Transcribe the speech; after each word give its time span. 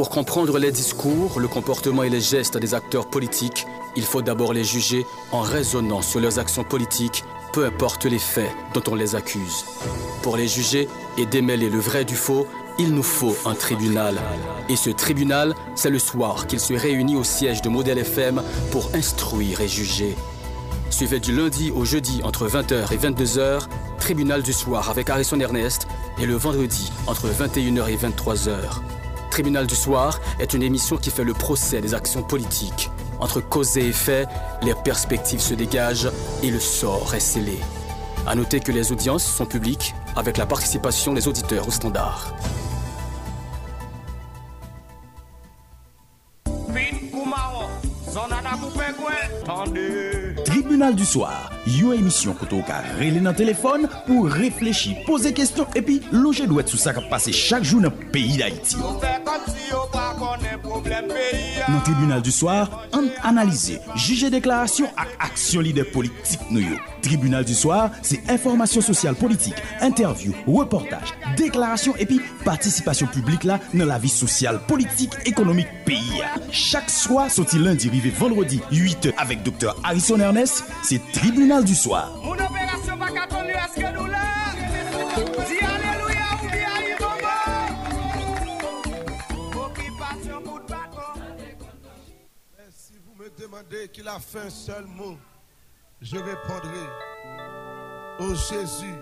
Pour 0.00 0.08
comprendre 0.08 0.58
les 0.58 0.72
discours, 0.72 1.40
le 1.40 1.46
comportement 1.46 2.02
et 2.02 2.08
les 2.08 2.22
gestes 2.22 2.56
des 2.56 2.72
acteurs 2.72 3.06
politiques, 3.06 3.66
il 3.96 4.02
faut 4.02 4.22
d'abord 4.22 4.54
les 4.54 4.64
juger 4.64 5.04
en 5.30 5.42
raisonnant 5.42 6.00
sur 6.00 6.20
leurs 6.20 6.38
actions 6.38 6.64
politiques, 6.64 7.22
peu 7.52 7.66
importe 7.66 8.06
les 8.06 8.18
faits 8.18 8.50
dont 8.72 8.82
on 8.90 8.94
les 8.94 9.14
accuse. 9.14 9.66
Pour 10.22 10.38
les 10.38 10.48
juger 10.48 10.88
et 11.18 11.26
démêler 11.26 11.68
le 11.68 11.78
vrai 11.78 12.06
du 12.06 12.16
faux, 12.16 12.46
il 12.78 12.94
nous 12.94 13.02
faut 13.02 13.36
un 13.44 13.52
tribunal. 13.52 14.18
Et 14.70 14.76
ce 14.76 14.88
tribunal, 14.88 15.54
c'est 15.74 15.90
le 15.90 15.98
soir 15.98 16.46
qu'il 16.46 16.60
se 16.60 16.72
réunit 16.72 17.16
au 17.16 17.22
siège 17.22 17.60
de 17.60 17.68
Modèle 17.68 17.98
FM 17.98 18.42
pour 18.70 18.88
instruire 18.94 19.60
et 19.60 19.68
juger. 19.68 20.16
Suivez 20.88 21.20
du 21.20 21.36
lundi 21.36 21.72
au 21.72 21.84
jeudi 21.84 22.22
entre 22.24 22.48
20h 22.48 22.90
et 22.90 22.96
22h, 22.96 23.64
Tribunal 23.98 24.42
du 24.42 24.54
soir 24.54 24.88
avec 24.88 25.10
Harrison 25.10 25.38
Ernest, 25.38 25.86
et 26.18 26.24
le 26.24 26.36
vendredi 26.36 26.90
entre 27.06 27.28
21h 27.28 27.90
et 27.90 27.96
23h. 27.98 28.80
Tribunal 29.30 29.66
du 29.66 29.76
soir 29.76 30.20
est 30.40 30.54
une 30.54 30.62
émission 30.62 30.96
qui 30.96 31.10
fait 31.10 31.24
le 31.24 31.34
procès 31.34 31.80
des 31.80 31.94
actions 31.94 32.22
politiques. 32.22 32.90
Entre 33.20 33.40
cause 33.40 33.76
et 33.76 33.86
effet, 33.86 34.26
les 34.62 34.74
perspectives 34.74 35.40
se 35.40 35.54
dégagent 35.54 36.10
et 36.42 36.50
le 36.50 36.58
sort 36.58 37.14
est 37.14 37.20
scellé. 37.20 37.58
À 38.26 38.34
noter 38.34 38.60
que 38.60 38.72
les 38.72 38.92
audiences 38.92 39.24
sont 39.24 39.46
publiques 39.46 39.94
avec 40.16 40.36
la 40.36 40.46
participation 40.46 41.14
des 41.14 41.28
auditeurs 41.28 41.66
au 41.68 41.70
standard. 41.70 42.34
Tribunal 50.44 50.94
du 50.94 51.04
soir, 51.04 51.50
une 51.66 51.92
émission 51.92 52.34
que 52.34 52.44
tu 52.44 52.56
as 52.56 53.20
dans 53.20 53.30
le 53.30 53.36
téléphone 53.36 53.88
pour 54.06 54.26
réfléchir, 54.26 54.96
poser 55.06 55.32
questions 55.32 55.66
et 55.74 55.82
puis 55.82 56.00
loger 56.12 56.46
doit 56.46 56.62
tout 56.62 56.76
ça 56.76 56.92
qui 56.92 57.08
passe 57.08 57.30
chaque 57.30 57.64
jour 57.64 57.80
dans 57.80 57.90
le 57.90 58.10
pays 58.10 58.36
d'Haïti. 58.36 58.76
Nan 61.68 61.82
tribunal 61.84 62.22
du 62.22 62.30
soir, 62.30 62.70
an 62.92 63.06
analize, 63.22 63.78
juje 63.94 64.30
deklarasyon 64.32 64.90
ak 64.98 65.12
aksyon 65.28 65.62
lider 65.66 65.86
politik 65.94 66.42
nou 66.50 66.62
yo. 66.64 66.78
Tribunal 67.04 67.44
du 67.46 67.54
soir, 67.54 67.94
se 68.02 68.18
informasyon 68.32 68.84
sosyal 68.84 69.18
politik, 69.20 69.58
interview, 69.86 70.34
reportaj, 70.48 71.14
deklarasyon 71.38 72.00
epi 72.02 72.18
patisipasyon 72.46 73.12
publik 73.14 73.46
la 73.46 73.60
nan 73.70 73.90
la 73.92 74.00
vi 74.02 74.10
sosyal 74.12 74.60
politik 74.70 75.14
ekonomik 75.30 75.70
peyi. 75.86 76.24
Chak 76.50 76.90
swa 76.90 77.28
soti 77.30 77.62
lundi 77.62 77.92
rive 77.92 78.14
vendredi 78.18 78.58
8 78.74 79.14
avek 79.20 79.46
Dr. 79.46 79.74
Harrison 79.84 80.26
Ernest, 80.26 80.64
se 80.82 80.98
tribunal 81.14 81.64
du 81.64 81.78
soir. 81.78 82.10
Moun 82.24 82.42
operasyon 82.50 83.00
baka 83.00 83.30
tonu 83.30 83.56
aske 83.62 83.94
nou 83.94 84.10
la. 84.10 84.29
Demandez 93.60 93.88
qu'il 93.88 94.08
a 94.08 94.18
fait 94.18 94.40
un 94.40 94.50
seul 94.50 94.84
mot, 94.86 95.16
je 96.00 96.16
répondrai 96.16 96.86
Oh 98.20 98.34
Jésus, 98.34 98.94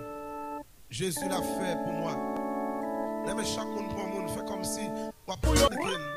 Jésus 0.90 1.28
l'a 1.28 1.40
fait 1.40 1.76
pour 1.84 1.92
moi. 1.92 2.12
Mais 3.36 3.44
chaque 3.44 3.66
monde 3.66 3.88
pour 3.90 4.08
monde 4.08 4.30
fait 4.30 4.44
comme 4.46 4.64
si 4.64 4.80
on 5.26 5.32
pas 5.32 5.36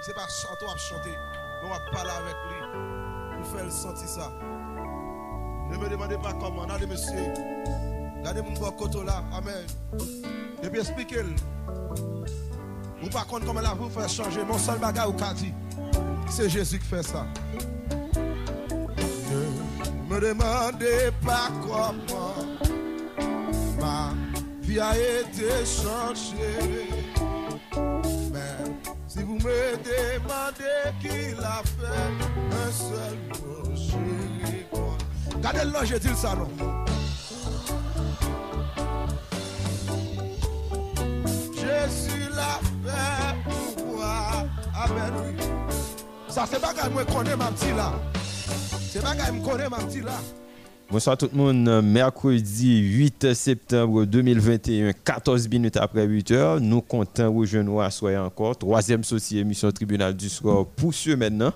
c'est 0.01 0.15
pas 0.15 0.27
chanter, 0.27 0.65
on 0.65 0.77
chanter, 0.77 1.09
mais 1.09 1.67
on 1.67 1.69
va 1.69 1.79
parler 1.91 2.11
avec 2.11 2.35
lui 2.49 3.41
pour 3.43 3.51
faire 3.51 3.71
sentir 3.71 4.07
ça. 4.07 4.31
Ne 5.69 5.77
me 5.77 5.89
demandez 5.89 6.17
pas 6.17 6.33
comment, 6.33 6.63
allez 6.63 6.87
monsieur, 6.87 7.33
regardez 8.19 8.41
mon 8.41 8.53
beau 8.53 8.71
côté 8.71 9.03
là, 9.03 9.23
Amen. 9.33 9.65
Et 10.63 10.69
puis 10.69 10.79
expliquez-le. 10.79 11.35
Ou 13.03 13.09
par 13.09 13.27
contre, 13.27 13.45
comment 13.45 13.61
la 13.61 13.73
vous 13.73 13.89
faire 13.89 14.09
changer, 14.09 14.43
mon 14.43 14.57
seul 14.57 14.79
bagage 14.79 15.07
au 15.07 15.33
dit, 15.33 15.53
c'est 16.29 16.49
Jésus 16.49 16.79
qui 16.79 16.85
fait 16.85 17.03
ça. 17.03 17.25
Me 20.11 20.19
demande 20.19 21.13
pa 21.23 21.47
koman 21.63 22.59
Ma 23.79 24.11
vi 24.59 24.77
a 24.77 24.91
ete 24.91 25.65
chanche 25.65 26.35
Men 28.33 28.75
si 29.07 29.23
vous 29.23 29.35
me 29.35 29.77
demandez 29.87 30.91
Ki 30.99 31.33
la 31.39 31.63
fè 31.63 32.01
Un 32.51 32.71
seul 32.71 33.17
mot 33.39 33.73
chéri 33.73 34.65
Gade 35.41 35.71
l'ange 35.71 35.97
dit 35.97 36.15
sa 36.17 36.35
non. 36.35 36.49
Jésus 41.55 42.29
la 42.35 42.59
fè 42.83 43.35
Pou 43.45 43.95
moi. 43.95 44.43
Amen 44.75 45.13
oui. 45.23 45.45
Sa 46.27 46.45
se 46.45 46.59
bagay 46.59 46.91
mwen 46.91 47.07
konen 47.07 47.39
ma 47.39 47.47
pti 47.55 47.71
la 47.79 47.93
Bonsoir 50.89 51.17
tout 51.17 51.29
le 51.31 51.37
monde. 51.37 51.81
Mercredi 51.81 52.79
8 52.79 53.33
septembre 53.33 54.03
2021, 54.03 54.91
14 54.91 55.47
minutes 55.47 55.77
après 55.77 56.05
8 56.05 56.31
heures. 56.31 56.59
Nous 56.59 56.81
comptons 56.81 57.33
rejoindre 57.33 57.81
à 57.81 57.89
soyez 57.89 58.17
encore. 58.17 58.57
Troisième 58.57 59.05
sortie 59.05 59.37
émission 59.37 59.71
Tribunal 59.71 60.13
du 60.13 60.27
Score 60.27 60.67
pour 60.67 60.93
ce 60.93 61.11
maintenant. 61.11 61.53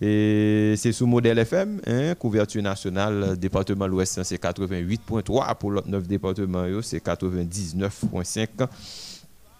Et 0.00 0.72
c'est 0.78 0.92
sous 0.92 1.06
modèle 1.06 1.38
FM, 1.40 1.82
hein, 1.86 2.14
couverture 2.14 2.62
nationale, 2.62 3.36
département 3.36 3.86
l'Ouest, 3.86 4.22
c'est 4.22 4.42
88.3. 4.42 5.54
Pour 5.56 5.72
l'autre 5.72 5.88
9 5.88 6.08
départements, 6.08 6.64
c'est 6.80 7.04
99.5. 7.04 8.48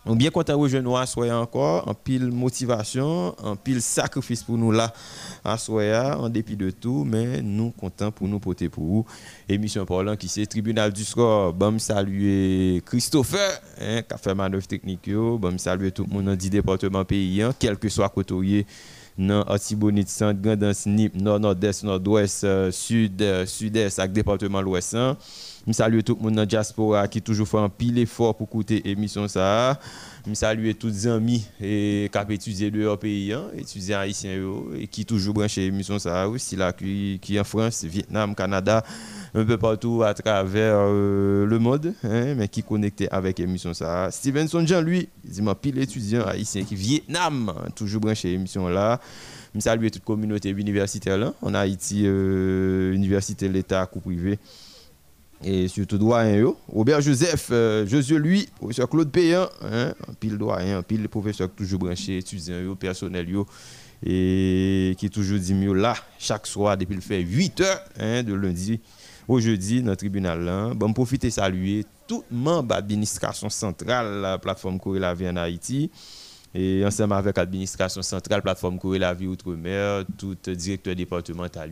On 0.07 0.17
bien 0.17 0.31
content 0.31 0.59
rejoindre 0.59 0.97
à 0.97 1.05
Soya 1.05 1.39
encore, 1.39 1.87
en 1.87 1.93
pile 1.93 2.31
motivation, 2.33 3.35
en 3.39 3.55
pile 3.55 3.83
sacrifice 3.83 4.43
pour 4.43 4.57
nous 4.57 4.73
là 4.73 4.95
à 5.45 5.59
Soya, 5.59 6.19
en 6.19 6.31
dépit 6.31 6.57
de 6.57 6.71
tout, 6.71 7.05
mais 7.05 7.43
nous 7.43 7.71
contents 7.71 8.11
pour 8.11 8.27
nous 8.27 8.39
porter 8.41 8.71
pour 8.71 8.85
vous. 8.85 9.07
Émission 9.47 9.85
parlant 9.85 10.17
qui 10.17 10.29
c'est 10.29 10.47
Tribunal 10.47 10.91
du 10.93 11.05
score, 11.05 11.53
bon 11.53 11.79
saluer 11.79 12.83
Christopher, 12.87 13.61
hein, 13.79 14.01
qui 14.01 14.15
a 14.15 14.17
fait 14.17 14.35
manœuvre 14.35 14.67
technique, 14.67 15.11
bon 15.13 15.59
saluer 15.59 15.93
tout 15.93 16.07
le 16.09 16.15
monde 16.15 16.25
dans 16.25 16.37
10 16.37 16.49
départements 16.49 17.05
pays, 17.05 17.45
quel 17.59 17.77
que 17.77 17.91
soit 17.91 18.09
côté 18.09 18.65
dans 19.19 19.45
Antibonite, 19.49 20.09
Centre, 20.09 20.41
Grandance, 20.41 20.87
Nip, 20.87 21.15
Nord, 21.15 21.41
Nord-Est, 21.41 21.85
Nord-Ouest, 21.85 22.45
euh, 22.45 22.71
Sud, 22.71 23.21
euh, 23.21 23.45
Sud-Est, 23.45 23.99
avec 23.99 24.13
département 24.13 24.63
l'Ouest. 24.63 24.97
Je 25.67 25.73
salue 25.73 26.01
tout 26.01 26.17
le 26.17 26.23
monde 26.23 26.35
dans 26.35 26.43
la 26.43 26.47
diaspora 26.47 27.07
qui 27.07 27.21
toujours 27.21 27.47
fait 27.47 27.59
un 27.59 27.69
pile 27.69 27.99
effort 27.99 28.35
pour 28.35 28.49
écouter 28.49 28.81
l'émission. 28.83 29.27
Je 29.29 29.75
salue 30.33 30.71
tous 30.79 30.87
les 30.87 31.07
amis 31.07 31.47
et 31.61 32.09
qui 32.11 32.19
ont 32.19 32.29
étudié 32.31 32.71
leur 32.71 32.99
pays, 32.99 33.35
hein, 33.35 33.45
étudiants 33.55 33.99
haïtiens 33.99 34.41
et 34.79 34.87
qui 34.87 35.05
toujours 35.05 35.35
branché 35.35 35.61
l'émission 35.63 35.99
aussi 36.29 36.57
là 36.57 36.73
qui, 36.73 37.19
qui 37.21 37.39
en 37.39 37.45
France, 37.45 37.85
Vietnam, 37.85 38.35
Canada, 38.35 38.83
un 39.35 39.45
peu 39.45 39.59
partout 39.59 40.03
à 40.03 40.15
travers 40.15 40.77
euh, 40.79 41.45
le 41.45 41.59
monde, 41.59 41.93
hein, 42.05 42.35
mais 42.37 42.49
qui 42.49 42.63
connecté 42.63 43.11
avec 43.11 43.39
l'émission. 43.39 43.73
Stevenson 44.11 44.67
Jean, 44.67 44.81
lui, 44.81 45.11
il 45.31 45.43
m'a 45.43 45.55
pile 45.55 45.79
étudiant 45.79 46.25
haïtien 46.25 46.65
qui 46.65 46.75
Vietnam, 46.75 47.53
toujours 47.77 48.01
branché 48.01 48.31
l'émission 48.31 48.67
là. 48.69 48.99
Je 49.55 49.61
salue 49.61 49.89
toute 49.89 50.05
communauté 50.05 50.49
universitaire 50.51 51.19
là, 51.19 51.35
en 51.43 51.53
Haïti, 51.53 52.05
euh, 52.07 52.95
université 52.95 53.49
l'État, 53.49 53.85
coup 53.85 54.01
privé 54.01 54.39
et 55.45 55.69
surtout 55.69 55.99
doyen 55.99 56.53
Robert 56.69 57.01
Joseph 57.01 57.49
euh, 57.51 57.87
Josué 57.87 58.19
lui 58.19 58.49
professeur 58.57 58.89
Claude 58.89 59.11
Payan 59.11 59.49
hein, 59.63 59.95
pile 60.19 60.37
doyen 60.37 60.83
pile 60.83 61.09
professeur 61.09 61.49
toujours 61.51 61.81
branché 61.81 62.19
étudiant 62.19 62.75
personnel 62.75 63.29
yo 63.29 63.47
et 64.05 64.95
qui 64.99 65.09
toujours 65.09 65.39
dit 65.39 65.55
mieux 65.55 65.73
là 65.73 65.95
chaque 66.19 66.47
soir 66.47 66.77
depuis 66.77 66.95
le 66.95 67.01
fait 67.01 67.21
8 67.21 67.61
heures 67.61 67.81
hein, 67.99 68.23
de 68.23 68.35
lundi 68.35 68.81
au 69.29 69.41
jeudi 69.41 69.83
dans 69.83 69.93
le 69.93 69.97
tribunal 69.97 70.45
là 70.45 70.73
bon 70.75 70.93
profiter 70.93 71.31
saluer 71.31 71.87
tout 72.07 72.25
membre 72.31 72.69
de 72.69 72.75
l'administration 72.75 73.49
centrale 73.49 74.21
la 74.21 74.39
plateforme 74.39 74.79
Courir 74.79 75.03
la 75.03 75.15
vie 75.15 75.29
en 75.29 75.37
Haïti 75.37 75.91
et 76.55 76.85
ensemble 76.85 77.15
avec 77.15 77.37
l'administration 77.37 78.03
centrale 78.03 78.43
plateforme 78.43 78.79
Courir 78.79 79.01
la 79.01 79.15
vie 79.15 79.27
outre-mer 79.27 80.05
tout 80.19 80.37
directeur 80.47 80.95
départemental 80.95 81.71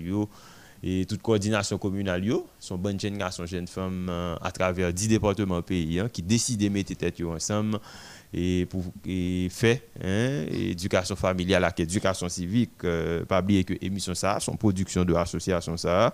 et 0.83 1.07
toute 1.07 1.23
coordination 1.23 1.79
communale, 1.79 2.25
sont 2.61 2.79
bonnes 2.79 3.01
jeunes 3.01 3.19
garçons, 3.19 3.47
jeunes 3.47 3.67
femmes 3.67 4.09
euh, 4.11 4.37
à 4.41 4.51
travers 4.53 4.93
10 4.93 5.09
départements 5.09 5.63
pays 5.63 5.99
hein, 5.99 6.09
qui 6.13 6.23
décident 6.23 6.65
de 6.65 6.71
mettre 6.71 6.95
tête 6.95 7.21
ensemble 7.23 7.79
et 8.33 8.67
pour 8.67 8.85
et 9.07 9.49
fait 9.51 9.89
hein, 10.05 10.45
éducation 10.51 11.17
familiale 11.17 11.65
avec 11.65 11.81
éducation 11.81 12.29
civique 12.29 12.73
euh, 12.85 13.25
pas 13.25 13.41
oublier 13.41 13.65
que 13.65 13.73
émission 13.81 14.15
ça 14.15 14.39
son 14.39 14.55
production 14.57 15.05
de 15.05 15.15
l'association 15.15 15.79
ça 15.79 16.13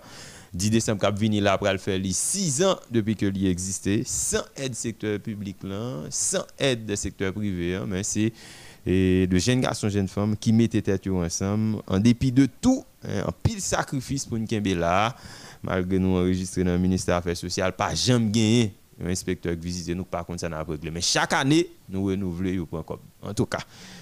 10 0.53 0.69
décembre 0.69 1.01
cap 1.01 1.17
vini 1.19 1.41
là 1.41 1.53
après 1.53 1.73
le 1.73 1.77
faire 1.77 1.99
6 2.01 2.63
ans 2.63 2.79
depuis 2.89 3.17
que 3.17 3.25
il 3.25 3.47
existait 3.47 4.03
sans 4.05 4.43
aide 4.55 4.75
secteur 4.75 5.19
public 5.19 5.57
là 5.63 6.03
sans 6.09 6.45
aide 6.57 6.85
du 6.85 6.95
secteur 6.95 7.33
privé 7.33 7.75
hein, 7.75 7.85
mais 7.85 8.03
c'est 8.03 8.31
de 8.85 9.37
jeunes 9.37 9.61
garçons 9.61 9.89
jeunes 9.89 10.07
femmes 10.07 10.35
qui 10.37 10.53
mettaient 10.53 10.81
tête 10.81 11.07
ensemble 11.07 11.81
en 11.87 11.99
dépit 11.99 12.31
de 12.31 12.47
tout 12.61 12.83
un 13.03 13.31
pile 13.43 13.61
sacrifice 13.61 14.25
pour 14.25 14.37
nous 14.37 14.47
là 14.75 15.15
malgré 15.63 15.99
nous 15.99 16.15
enregistrer 16.15 16.63
dans 16.63 16.73
le 16.73 16.79
ministère 16.79 17.15
des 17.15 17.19
Affaires 17.19 17.37
sociales 17.37 17.73
pas 17.73 17.95
jamais 17.95 18.29
gagné 18.29 18.73
un 19.03 19.07
inspecteur 19.07 19.53
qui 19.53 19.59
visite 19.59 19.95
nous, 19.95 20.05
par 20.05 20.25
contre, 20.25 20.39
ça 20.39 20.49
n'a 20.49 20.63
pas 20.63 20.71
réglé. 20.71 20.89
Mais 20.89 21.01
chaque 21.01 21.33
année, 21.33 21.67
nous 21.89 22.05
renouvelons. 22.05 22.67
En 23.21 23.33
tout 23.33 23.45
cas, 23.45 23.59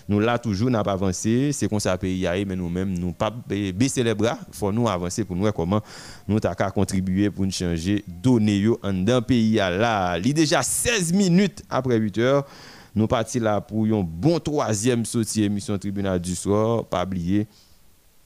nous 0.07 0.19
là, 0.19 0.38
toujours, 0.38 0.69
n'a 0.69 0.83
pas 0.83 0.94
avancé. 0.94 1.51
C'est 1.51 1.68
comme 1.68 1.79
ça, 1.79 1.97
pays 1.97 2.27
mais 2.45 2.56
nous-mêmes, 2.56 2.97
nous 2.97 3.12
pas 3.12 3.31
baisser 3.31 4.03
les 4.03 4.13
bras. 4.13 4.38
Il 4.47 4.56
faut 4.56 4.71
nous 4.71 4.88
avancer 4.88 5.24
pour 5.24 5.36
nous 5.36 5.44
voir 5.44 5.53
comment 5.53 5.81
nous 6.27 6.38
avons 6.44 6.71
contribuer 6.71 7.29
pour 7.29 7.45
nous 7.45 7.51
changer, 7.51 8.03
donner 8.07 8.68
en 8.83 9.07
un 9.07 9.21
pays 9.21 9.56
là. 9.56 10.18
Il 10.19 10.29
est 10.29 10.33
déjà 10.33 10.62
16 10.62 11.13
minutes 11.13 11.63
après 11.69 11.97
8 11.97 12.18
heures. 12.19 12.45
Nous 12.95 13.07
partons 13.07 13.39
là 13.39 13.59
pour 13.61 13.85
un 13.85 14.03
bon 14.03 14.39
troisième 14.39 15.05
sortie 15.05 15.43
émission 15.43 15.77
tribunal 15.77 16.19
du 16.19 16.35
soir. 16.35 16.85
Pas 16.85 17.03
oublier 17.03 17.47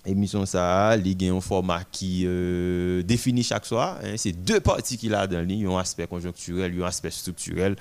émission 0.07 0.45
ça 0.45 0.95
il 0.97 1.21
y 1.21 1.29
a 1.29 1.33
un 1.33 1.41
format 1.41 1.83
qui 1.91 2.23
euh, 2.25 3.03
définit 3.03 3.43
chaque 3.43 3.65
soir 3.65 3.99
hein. 4.03 4.13
c'est 4.15 4.31
deux 4.31 4.59
parties 4.59 4.97
qu'il 4.97 5.13
a 5.13 5.27
dans 5.27 5.41
ligne 5.41 5.67
un 5.67 5.77
aspect 5.77 6.07
conjoncturel 6.07 6.73
un 6.81 6.85
aspect 6.85 7.11
structurel 7.11 7.75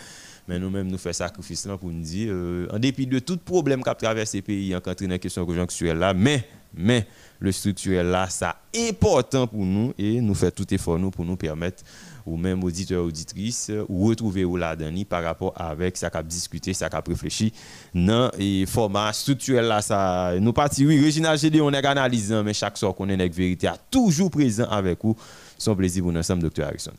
mais 0.48 0.58
nous-mêmes 0.58 0.88
nous 0.88 0.98
faisons 0.98 1.12
sacrifice 1.24 1.68
pour 1.78 1.90
nous 1.90 2.02
dire 2.02 2.32
euh, 2.32 2.66
en 2.72 2.78
dépit 2.78 3.06
de 3.06 3.18
tout 3.18 3.36
problème 3.36 3.82
qu'a 3.82 3.94
traversé 3.94 4.38
le 4.38 4.42
pays 4.42 4.74
en 4.74 4.80
dans 4.80 4.94
la 5.08 5.18
question 5.18 5.46
conjoncturelle 5.46 5.98
là 5.98 6.14
mais 6.14 6.46
mais 6.74 7.06
le 7.38 7.52
structurel 7.52 8.06
là 8.08 8.28
ça 8.28 8.56
important 8.76 9.46
pour 9.46 9.64
nous 9.64 9.92
et 9.98 10.20
nous 10.20 10.34
faisons 10.34 10.52
tout 10.56 10.74
effort 10.74 10.98
nous 10.98 11.10
pour 11.10 11.24
nous 11.24 11.36
permettre 11.36 11.84
ou 12.26 12.37
même 12.37 12.62
auditeurs, 12.64 13.05
auditrices, 13.05 13.70
ou 13.88 14.06
retrouver 14.06 14.44
ou 14.44 14.56
là 14.56 14.76
par 15.08 15.23
rapport 15.23 15.52
avec 15.56 15.96
ça 15.96 16.11
qu'a 16.11 16.23
discuté, 16.23 16.75
ça 16.75 16.88
qu'a 16.88 17.02
réfléchi 17.06 17.52
dans 17.94 18.31
le 18.38 18.67
format 18.67 19.12
structurel 19.12 19.67
là 19.67 19.81
ça 19.81 20.34
nous 20.40 20.52
parti 20.52 20.84
oui 20.87 21.02
Regina 21.05 21.37
dit 21.37 21.61
on 21.61 21.73
est 21.73 21.84
analysant 21.84 22.43
mais 22.43 22.55
chaque 22.55 22.76
soir 22.76 22.94
qu'on 22.94 23.08
est 23.08 23.14
avec 23.14 23.34
vérité 23.34 23.67
a 23.69 23.76
toujours 23.90 24.31
présent 24.31 24.69
avec 24.69 24.99
vous. 25.02 25.17
Son 25.58 25.75
plaisir 25.75 26.02
pour 26.02 26.12
nous 26.12 26.20
ensemble 26.20 26.43
docteur 26.43 26.69
Harrison. 26.69 26.93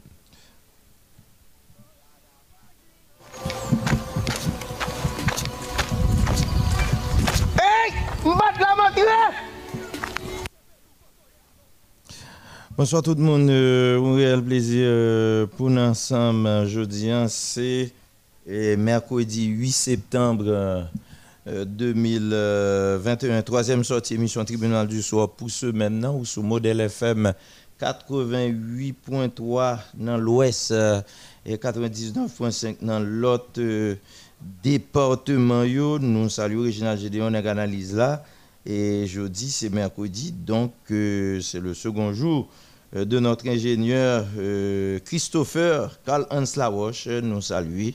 Bonsoir 12.77 13.01
tout 13.01 13.15
le 13.15 13.24
monde. 13.24 13.50
Euh, 13.50 14.00
un 14.00 14.15
réel 14.15 14.44
plaisir 14.44 14.83
euh, 14.85 15.47
pour 15.47 15.71
nous 15.71 15.81
ensemble 15.81 16.47
aujourd'hui. 16.47 17.09
Hein, 17.09 17.27
c'est 17.27 17.91
mercredi 18.45 19.45
8 19.47 19.71
septembre 19.71 20.88
2021, 21.47 23.29
euh, 23.29 23.41
troisième 23.41 23.83
sortie 23.83 24.13
émission 24.13 24.45
Tribunal 24.45 24.88
du 24.88 25.01
soir 25.01 25.27
pour 25.27 25.50
ce 25.50 25.65
maintenant 25.65 26.18
ou 26.18 26.24
sous 26.24 26.44
modèle 26.44 26.81
FM 26.81 27.33
88.3 27.81 29.80
dans 29.95 30.18
l'ouest 30.18 30.71
et 31.47 31.56
99.5 31.56 32.75
dans 32.83 33.00
l'autre 33.00 33.59
département. 34.62 35.63
Nous 36.00 36.30
saluons 36.30 36.62
Réginald 36.62 37.00
Gédéon 37.01 37.33
et 37.33 37.38
analyse 37.38 37.95
là. 37.95 38.23
Et 38.68 39.07
jeudi, 39.07 39.50
c'est 39.50 39.69
mercredi, 39.69 40.31
donc 40.31 40.73
c'est 40.89 41.59
le 41.59 41.73
second 41.73 42.13
jour 42.13 42.47
euh, 42.47 42.66
de 42.93 43.19
notre 43.19 43.47
ingénieur 43.47 44.25
euh, 44.37 44.99
Christopher 45.03 45.99
Karl 46.05 46.25
Hans 46.29 46.43
Laroche, 46.55 47.07
nous 47.07 47.41
salue 47.41 47.89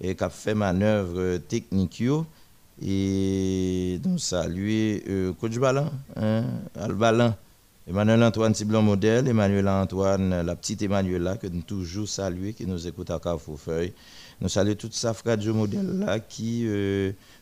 et 0.00 0.14
qui 0.14 0.24
a 0.24 0.30
fait 0.30 0.54
manœuvre 0.54 1.38
technique. 1.38 2.02
Et 2.80 4.00
nous 4.04 4.18
saluons 4.18 5.00
euh, 5.08 5.32
Coach 5.34 5.58
Balan, 5.58 5.90
hein, 6.16 6.44
Al 6.76 7.34
Emmanuel 7.86 8.22
Antoine 8.22 8.52
Tiblon 8.52 8.82
Modèle, 8.82 9.26
Emmanuel 9.28 9.68
Antoine, 9.68 10.42
la 10.42 10.54
petite 10.54 10.82
Emmanuela 10.82 11.36
que 11.36 11.46
nous 11.46 11.62
toujours 11.62 12.08
saluons, 12.08 12.52
qui 12.52 12.66
nous 12.66 12.86
écoute 12.86 13.10
à 13.10 13.18
Carrefour-Feuille. 13.18 13.92
Nous 14.40 14.48
saluons 14.48 14.76
toute 14.76 14.94
sa 14.94 15.12
radio 15.24 15.52
modèle 15.52 15.98
là 15.98 16.20
qui 16.20 16.68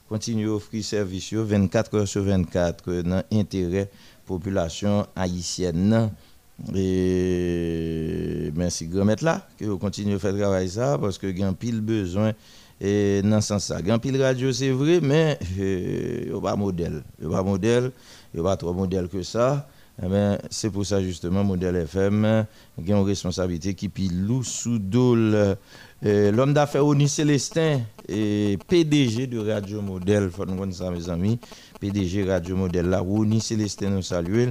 continue 0.08 0.48
à 0.48 0.52
offrir 0.52 0.84
service 0.84 1.32
24 1.32 1.94
heures 1.94 2.08
sur 2.08 2.22
24 2.22 3.02
dans 3.02 3.22
l'intérêt 3.30 3.90
population 4.24 5.06
haïtienne. 5.14 6.10
Et 6.74 8.50
merci 8.54 8.86
grand 8.86 9.04
maître 9.04 9.24
là, 9.24 9.46
que 9.58 9.66
vous 9.66 9.78
continuez 9.78 10.14
à 10.14 10.18
faire 10.18 10.36
travail 10.36 10.68
ça, 10.68 10.96
parce 10.98 11.18
que 11.18 11.26
y 11.26 11.42
a 11.42 11.52
pile 11.52 11.80
besoin 11.80 12.32
et 12.80 13.22
dans 13.22 13.40
ce 13.40 13.48
sens 13.48 13.64
ça. 13.64 13.78
Il 13.84 13.98
pile 13.98 14.20
radio, 14.22 14.52
c'est 14.52 14.70
vrai, 14.70 15.00
mais 15.02 15.38
il 15.58 16.30
n'y 16.30 16.36
a 16.36 16.40
pas 16.40 16.56
modèle. 16.56 17.02
Il 17.20 17.28
n'y 17.28 17.34
a 17.34 17.36
pas 17.38 17.42
modèle, 17.42 17.92
il 18.32 18.40
n'y 18.40 18.46
a 18.46 18.50
pas 18.50 18.56
trop 18.56 18.72
modèle 18.72 19.08
que 19.08 19.22
ça. 19.22 19.68
Eh 20.02 20.08
ben, 20.08 20.38
c'est 20.50 20.68
pour 20.68 20.84
ça 20.84 21.02
justement, 21.02 21.42
modèle 21.42 21.76
FM, 21.76 22.44
il 22.78 22.88
y 22.88 22.92
a 22.92 22.96
une 22.98 23.04
responsabilité 23.04 23.72
qui 23.74 23.88
pile 23.88 24.28
sous 24.42 24.78
dole. 24.78 25.56
L'homme 26.02 26.52
d'affaires 26.52 26.86
Oni 26.86 27.08
Célestin, 27.08 27.80
et 28.08 28.58
PDG 28.68 29.26
de 29.26 29.38
Radio 29.38 29.80
Modèle, 29.80 30.30
mes 30.92 31.10
amis. 31.10 31.38
PDG 31.80 32.24
Radio 32.30 32.56
Modèle 32.56 32.88
là, 32.88 33.02
Oni 33.02 33.40
Célestin 33.40 33.90
nous 33.90 34.02
salue 34.02 34.48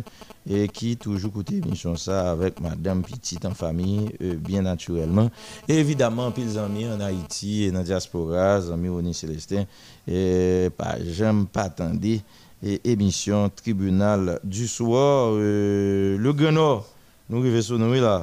et 0.48 0.68
qui 0.68 0.96
toujours 0.98 1.32
écoute 1.32 1.52
émission 1.52 1.96
ça 1.96 2.32
avec 2.32 2.60
madame 2.60 3.02
petite 3.02 3.46
en 3.46 3.54
famille 3.54 4.12
euh, 4.22 4.36
bien 4.36 4.62
naturellement. 4.62 5.32
Et 5.68 5.80
évidemment 5.80 6.32
les 6.36 6.58
amis 6.58 6.86
en 6.88 7.00
Haïti 7.00 7.64
et 7.64 7.72
dans 7.72 7.80
la 7.80 7.84
diaspora 7.84 8.58
amis 8.72 8.90
Oni 8.90 9.14
Célestin. 9.14 9.66
J'aime 10.08 11.48
pas 11.48 11.62
attendre 11.64 12.00
et 12.64 12.82
émission 12.84 13.50
tribunal 13.50 14.40
du 14.44 14.68
soir 14.68 15.32
euh, 15.34 16.18
le 16.18 16.34
Grand 16.34 16.52
Nord 16.52 16.88
nous 17.30 17.40
arrivons 17.40 17.62
sur 17.62 17.80
nous 17.80 17.94
là 17.94 18.22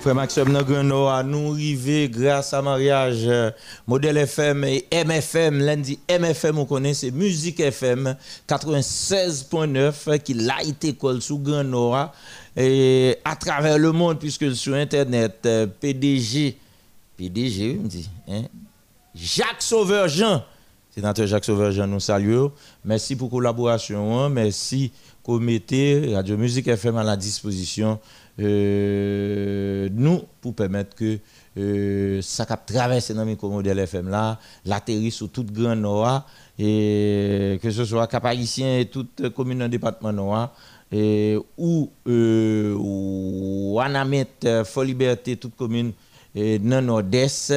Frère 0.00 0.14
Maxime 0.14 0.52
Nagano 0.52 1.08
nous 1.24 1.52
arrivé 1.52 2.08
grâce 2.08 2.52
à 2.52 2.60
mariage 2.60 3.22
euh, 3.26 3.50
modèle 3.86 4.18
FM 4.18 4.64
et 4.64 4.86
MFM. 4.92 5.58
Lundi 5.60 5.98
MFM, 6.08 6.58
on 6.58 6.66
connaît, 6.66 6.92
c'est 6.92 7.10
Musique 7.10 7.60
FM 7.60 8.14
96.9 8.46 10.18
qui 10.20 10.34
l'a 10.34 10.62
été 10.62 10.94
sous 11.20 11.38
Grand 11.38 12.12
et 12.56 13.16
à 13.24 13.36
travers 13.36 13.78
le 13.78 13.92
monde, 13.92 14.18
puisque 14.18 14.54
sur 14.54 14.74
Internet, 14.74 15.38
euh, 15.46 15.66
PDG, 15.66 16.58
PDG, 17.16 17.74
me 17.74 17.88
dit, 17.88 18.10
hein? 18.28 18.42
Jacques 19.14 19.62
Sauveur 19.62 20.08
Jean, 20.08 20.44
sénateur 20.94 21.26
Jacques 21.26 21.46
Sauveur 21.46 21.72
Jean, 21.72 21.86
nous 21.86 22.00
saluons. 22.00 22.52
Merci 22.84 23.16
pour 23.16 23.28
la 23.28 23.50
collaboration, 23.50 24.18
hein. 24.18 24.28
merci 24.28 24.92
mettez 25.36 26.14
Radio 26.14 26.38
Musique 26.38 26.68
FM 26.68 26.96
à 26.96 27.04
la 27.04 27.14
disposition 27.14 28.00
euh, 28.40 29.88
nous, 29.92 30.22
pour 30.40 30.54
permettre 30.54 30.94
que 30.94 31.18
euh, 31.56 32.22
ça 32.22 32.46
cap 32.46 32.64
traverser 32.64 33.12
dans 33.12 33.24
le 33.24 33.36
modèle 33.48 33.80
FM 33.80 34.08
là, 34.08 34.38
sur 35.10 35.28
toute 35.30 35.52
grande 35.52 35.80
Nord, 35.80 36.24
et 36.58 37.58
que 37.60 37.70
ce 37.70 37.84
soit 37.84 38.06
cap 38.06 38.24
haïtien 38.24 38.78
et 38.78 38.86
toute 38.86 39.30
commune 39.34 39.58
dans 39.58 39.68
département 39.68 40.50
et, 40.92 41.36
ou, 41.56 41.90
euh, 42.06 42.74
ou 42.78 43.78
Anamet, 43.80 44.28
Fort 44.64 44.84
Liberté, 44.84 45.36
toute 45.36 45.56
commune 45.56 45.92
dans 46.34 46.84
Nord-Est, 46.84 47.52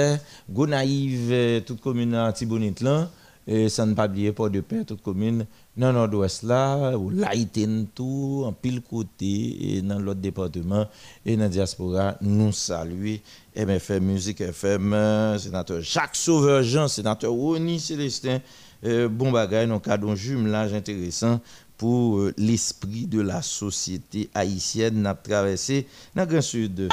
Gonaïve, 0.49 1.63
toute 1.65 1.79
commune 1.79 2.11
dans 2.11 2.31
Tibonite 2.31 2.81
là, 2.81 3.09
et 3.51 3.67
sans 3.67 3.85
ne 3.85 3.93
pas 3.93 4.07
oublier 4.07 4.31
Port 4.31 4.49
de 4.49 4.61
Paix, 4.61 4.85
toute 4.85 5.01
commune 5.01 5.45
dans 5.75 5.91
nord-ouest 5.91 6.43
là, 6.43 6.97
ou 6.97 7.09
Laïten 7.09 7.87
tout, 7.93 8.43
en 8.45 8.53
pile 8.53 8.81
côté, 8.81 9.75
et 9.75 9.81
dans 9.81 9.99
l'autre 9.99 10.21
département, 10.21 10.87
et 11.25 11.35
dans 11.35 11.43
la 11.43 11.49
diaspora, 11.49 12.15
nous 12.21 12.53
saluons 12.53 13.17
MFM 13.55 14.05
Musique 14.05 14.39
FM, 14.39 15.37
sénateur 15.37 15.81
Jacques 15.81 16.15
Sauveur 16.15 16.63
Jean, 16.63 16.87
sénateur 16.87 17.31
Rony 17.31 17.79
Célestin, 17.79 18.39
euh, 18.85 19.09
bon 19.09 19.31
bagay, 19.31 19.67
donc 19.67 19.83
cadeau 19.83 20.15
jumelage 20.15 20.73
intéressant 20.73 21.41
pour 21.77 22.19
euh, 22.19 22.33
l'esprit 22.37 23.05
de 23.05 23.19
la 23.19 23.41
société 23.41 24.29
haïtienne 24.33 25.01
n'a 25.01 25.13
traversé 25.13 25.87
dans 26.15 26.23
le 26.23 26.27
Grand 26.29 26.41
Sud. 26.41 26.87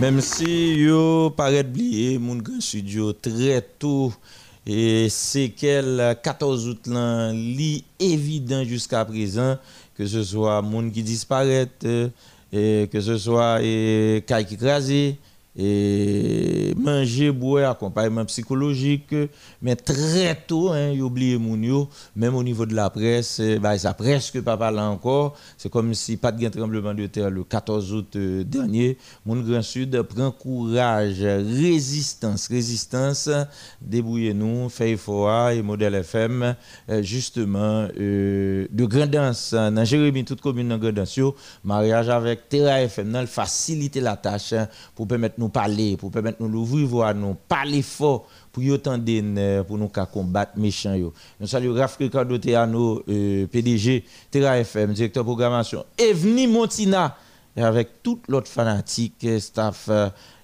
Même 0.00 0.20
si 0.20 0.74
yo 0.74 1.30
paraît 1.30 1.64
oublié, 1.64 2.18
mon 2.18 2.36
grand 2.36 2.60
studio 2.60 3.12
très 3.12 3.60
tôt 3.78 4.12
et 4.66 5.08
c'est 5.08 5.52
quel 5.56 6.18
14 6.22 6.68
août 6.68 6.86
là, 6.86 7.32
li 7.32 7.84
évident 8.00 8.64
jusqu'à 8.64 9.04
présent 9.04 9.56
que 9.96 10.06
ce 10.06 10.22
soit 10.22 10.60
monde 10.62 10.90
qui 10.92 11.02
disparaît 11.02 11.68
et 12.52 12.88
que 12.90 13.00
ce 13.00 13.18
soit 13.18 13.58
et 13.62 14.24
qui 14.26 14.56
crasé 14.56 15.16
et 15.56 16.74
manger, 16.76 17.30
boire, 17.30 17.70
accompagnement 17.70 18.24
psychologique, 18.24 19.14
mais 19.62 19.76
très 19.76 20.34
tôt, 20.34 20.70
hein, 20.70 20.90
il 20.90 21.02
oublie 21.02 21.36
moun 21.38 21.62
yo, 21.62 21.88
même 22.16 22.34
au 22.34 22.42
niveau 22.42 22.66
de 22.66 22.74
la 22.74 22.90
presse, 22.90 23.40
eh, 23.40 23.58
bah, 23.58 23.78
ça 23.78 23.94
presque 23.94 24.40
pas 24.40 24.56
parlé 24.56 24.80
encore. 24.80 25.36
C'est 25.56 25.70
comme 25.70 25.94
si 25.94 26.16
pas 26.16 26.32
de 26.32 26.48
tremblement 26.48 26.92
de 26.92 27.06
terre 27.06 27.30
le 27.30 27.44
14 27.44 27.92
août 27.92 28.16
euh, 28.16 28.44
dernier. 28.44 28.98
Mon 29.24 29.36
Grand 29.36 29.62
Sud 29.62 30.00
prend 30.02 30.30
courage, 30.32 31.22
résistance, 31.22 32.48
résistance, 32.48 33.30
débrouillez-nous, 33.80 34.68
fait 34.68 34.90
effort 34.90 35.50
et 35.50 35.62
modèle 35.62 35.94
FM, 35.94 36.54
euh, 36.90 37.02
justement, 37.02 37.86
euh, 37.98 38.66
de 38.70 38.84
grandance, 38.84 39.54
dans 39.54 39.84
Jérémy, 39.84 40.24
toute 40.24 40.40
commune 40.40 40.68
de 40.68 40.76
grandance, 40.76 41.20
mariage 41.62 42.08
avec 42.08 42.48
Terra 42.48 42.82
FM, 42.82 43.26
faciliter 43.26 44.00
la 44.00 44.16
tâche 44.16 44.52
hein, 44.52 44.68
pour 44.94 45.06
permettre 45.06 45.36
nous 45.38 45.43
parler, 45.48 45.96
pour 45.96 46.10
permettre 46.10 46.42
nous 46.42 46.48
l'ouvrir, 46.48 46.86
voir 46.86 47.14
nous 47.14 47.34
parler 47.48 47.82
fort 47.82 48.26
pour 48.52 48.62
y 48.62 48.78
pour 49.66 49.78
nous 49.78 49.88
combattre 50.12 50.58
méchants 50.58 50.96
Nous 51.40 51.46
saluons 51.46 51.74
Raf 51.74 51.96
Ricardo 51.96 52.38
Teano, 52.38 53.02
euh, 53.08 53.46
PDG 53.46 54.04
Terra 54.30 54.58
FM, 54.58 54.92
directeur 54.92 55.24
programmation, 55.24 55.84
Evni 55.98 56.46
Montina 56.46 57.16
et 57.56 57.62
avec 57.62 58.02
tout 58.02 58.20
l'autre 58.28 58.48
fanatique 58.48 59.26
staff 59.38 59.88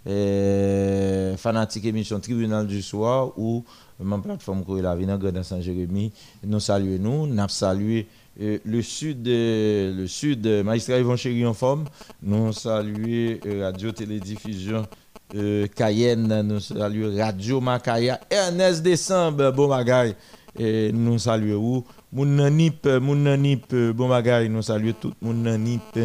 euh, 0.06 1.36
fanatique 1.36 1.84
émission 1.84 2.18
Tribunal 2.20 2.66
du 2.66 2.80
soir 2.82 3.32
ou 3.36 3.64
ma 3.98 4.18
plateforme 4.18 4.64
Courrier 4.64 4.82
la 4.82 4.96
vie 4.96 5.06
dans 5.06 5.42
Saint-Jérémy. 5.42 6.12
Nous 6.44 6.60
saluons 6.60 6.98
nous, 6.98 7.26
nous 7.26 7.48
saluons 7.48 8.04
le 8.38 8.82
sud, 8.82 9.26
le 9.26 10.06
sud, 10.06 10.46
magistrat 10.64 10.98
Yvon 10.98 11.16
Chéri 11.16 11.44
en 11.46 11.54
forme. 11.54 11.84
Nous 12.22 12.52
saluons 12.52 13.38
Radio 13.60 13.92
Télédiffusion 13.92 14.86
euh, 15.34 15.66
Cayenne, 15.68 16.42
nous 16.42 16.60
saluons 16.60 17.16
Radio 17.16 17.60
Makaya, 17.60 18.20
Ernest 18.30 18.82
Décembre, 18.82 19.52
bon 19.52 19.70
nous 20.58 21.18
saluons 21.18 21.84
Moun 22.12 22.34
nanip, 22.34 22.86
moun 22.86 23.22
nanip, 23.22 23.72
bon 23.94 24.08
bagay, 24.08 24.48
nous 24.48 24.62
saluons 24.62 24.94
tout 25.00 25.12
moun 25.22 25.42
nanip 25.44 25.96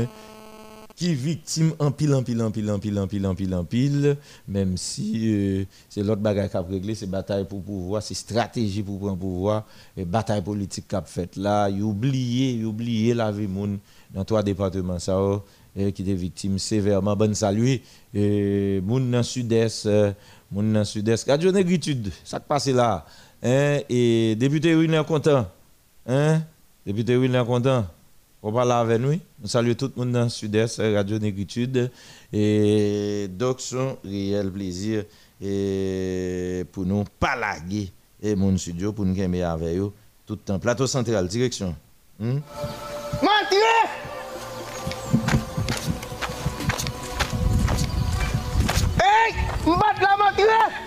qui 0.96 1.14
victime 1.14 1.74
en 1.80 1.92
pile, 1.92 2.14
en 2.14 2.24
pile, 2.24 2.42
en 2.42 2.52
pile, 2.52 2.72
en 2.72 2.80
pile, 2.80 3.00
en 3.00 3.08
pile, 3.08 3.28
en 3.28 3.36
pile, 3.36 3.56
en 3.56 3.64
pile, 3.66 4.18
même 4.48 4.78
si 4.78 5.22
euh, 5.26 5.66
c'est 5.90 6.04
l'autre 6.04 6.22
bagaille 6.22 6.50
qui 6.50 6.58
a 6.58 6.62
réglé, 6.62 6.96
c'est 6.96 7.06
bataille 7.06 7.46
pour 7.46 7.62
pouvoir, 7.62 8.02
c'est 8.02 8.14
stratégie 8.14 8.82
pour 8.82 9.18
pouvoir, 9.18 9.66
et 9.98 10.06
bataille 10.06 10.42
politique 10.42 10.88
qui 10.88 10.96
a 10.96 11.02
fait 11.02 11.36
là, 11.36 11.70
il 11.70 11.84
oublié, 11.84 12.64
oublié 12.64 13.14
la 13.14 13.32
vie 13.32 13.48
moun 13.48 13.78
dans 14.14 14.24
trois 14.24 14.42
départements 14.42 15.00
ça 15.00 15.20
qui 15.76 16.02
était 16.02 16.14
victime 16.14 16.58
sévèrement. 16.58 17.16
Bonne 17.16 17.36
salut. 17.36 17.82
Et 18.14 18.82
moun 18.82 19.12
dans 19.12 19.24
sud-est, 19.24 19.86
euh, 19.86 20.14
moun 20.52 20.72
dans 20.72 20.86
sud-est. 20.86 21.30
Radio 21.30 21.52
Négritude, 21.52 22.12
ça 22.24 22.40
qui 22.40 22.46
passe 22.48 22.68
là. 22.68 23.06
Hein? 23.44 23.80
Et 23.90 24.36
député 24.36 24.74
Wilner 24.74 25.04
content. 25.06 25.48
Hein? 26.08 26.42
Député 26.86 27.18
Wilner 27.18 27.44
content. 27.46 27.86
On 28.48 28.52
parle 28.54 28.74
avec 28.74 29.02
nous. 29.02 29.20
Nous 29.42 29.48
saluons 29.48 29.74
tout 29.74 29.92
le 29.96 30.04
monde 30.06 30.12
dans 30.14 30.26
le 30.26 30.30
sud-est, 30.30 30.78
Radio 30.78 31.18
Négritude. 31.18 31.90
Et 32.32 33.28
donc, 33.28 33.60
son 33.60 33.98
réel 34.06 34.52
plaisir 34.52 35.04
et 35.42 36.64
pour 36.72 36.86
nous 36.86 37.04
palaguer 37.20 37.90
et 38.22 38.36
mon 38.36 38.56
studio 38.56 38.94
pour 38.94 39.04
nous 39.04 39.20
aimer 39.20 39.42
avec 39.42 39.76
eux 39.80 39.92
tout 40.28 40.34
le 40.34 40.40
temps. 40.42 40.60
Plateau 40.60 40.86
central, 40.86 41.28
direction. 41.28 41.74
Hmm? 42.20 42.38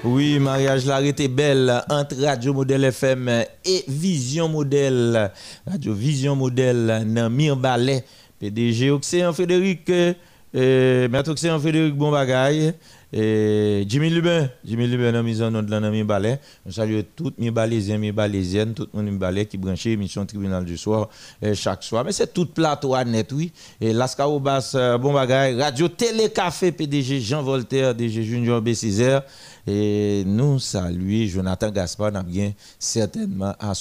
Oui, 0.05 0.39
mariage 0.39 0.85
était 1.05 1.29
belle 1.29 1.83
entre 1.89 2.17
Radio 2.23 2.55
Modèle 2.55 2.85
FM 2.85 3.29
et 3.65 3.85
Vision 3.89 4.49
Modèle. 4.49 5.31
Radio 5.67 5.93
Vision 5.93 6.37
Modèle 6.37 7.05
dans 7.07 7.29
Mirbalet. 7.31 8.05
PDG 8.39 8.91
Océan 8.91 9.33
Frédéric, 9.33 9.91
euh, 9.91 11.09
Maître 11.09 11.33
Océan 11.33 11.59
Frédéric 11.59 11.97
Bonbagaille. 11.97 12.73
Et 13.11 13.87
Jimmy 13.89 14.11
Lubin, 14.11 14.51
Jimmy 14.63 14.87
Lubin 14.87 15.13
dans 15.13 15.23
mise 15.23 15.41
en 15.41 15.51
de 15.51 15.71
la 15.71 15.81
mi 15.81 16.05
balai. 16.05 16.39
Nous 16.67 16.73
saluons 16.73 17.03
tous 17.17 17.33
mes 17.39 17.51
balaisiens, 17.51 17.97
mes 17.97 18.13
balaisiennes, 18.13 18.75
tout 18.75 18.87
le 18.93 19.03
monde 19.03 19.19
balai 19.19 19.47
qui 19.47 19.57
branche 19.57 19.87
émission 19.87 20.27
tribunal 20.27 20.63
du 20.67 20.77
soir 20.77 21.09
euh, 21.43 21.55
chaque 21.55 21.83
soir. 21.85 22.05
Mais 22.05 22.13
c'est 22.13 22.35
tout 22.35 22.45
plateau 22.45 22.95
à 22.95 23.05
net, 23.05 23.33
oui. 23.33 23.51
Et 23.81 23.95
Lascar 23.95 24.31
Obas, 24.31 24.73
euh, 24.75 24.99
bon 24.99 25.15
bagaille, 25.15 25.59
Radio 25.59 25.89
Télé 25.89 26.29
Café 26.29 26.71
PDG 26.71 27.21
Jean 27.21 27.43
Voltaire, 27.43 27.95
DG 27.95 28.23
Junior 28.25 28.61
B6R. 28.61 29.23
Et 29.67 30.25
nous 30.27 30.59
saluons 30.59 31.27
Jonathan 31.27 31.71
Gaspard, 31.71 32.13
n'a 32.13 32.23
bien 32.23 32.53
certainement 32.79 33.55
à 33.59 33.73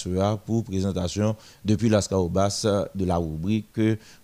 pour 0.45 0.63
présentation 0.63 1.35
depuis 1.65 1.89
Lascar 1.89 2.23
Obas 2.23 2.65
de 2.95 3.05
la 3.05 3.17
rubrique 3.17 3.79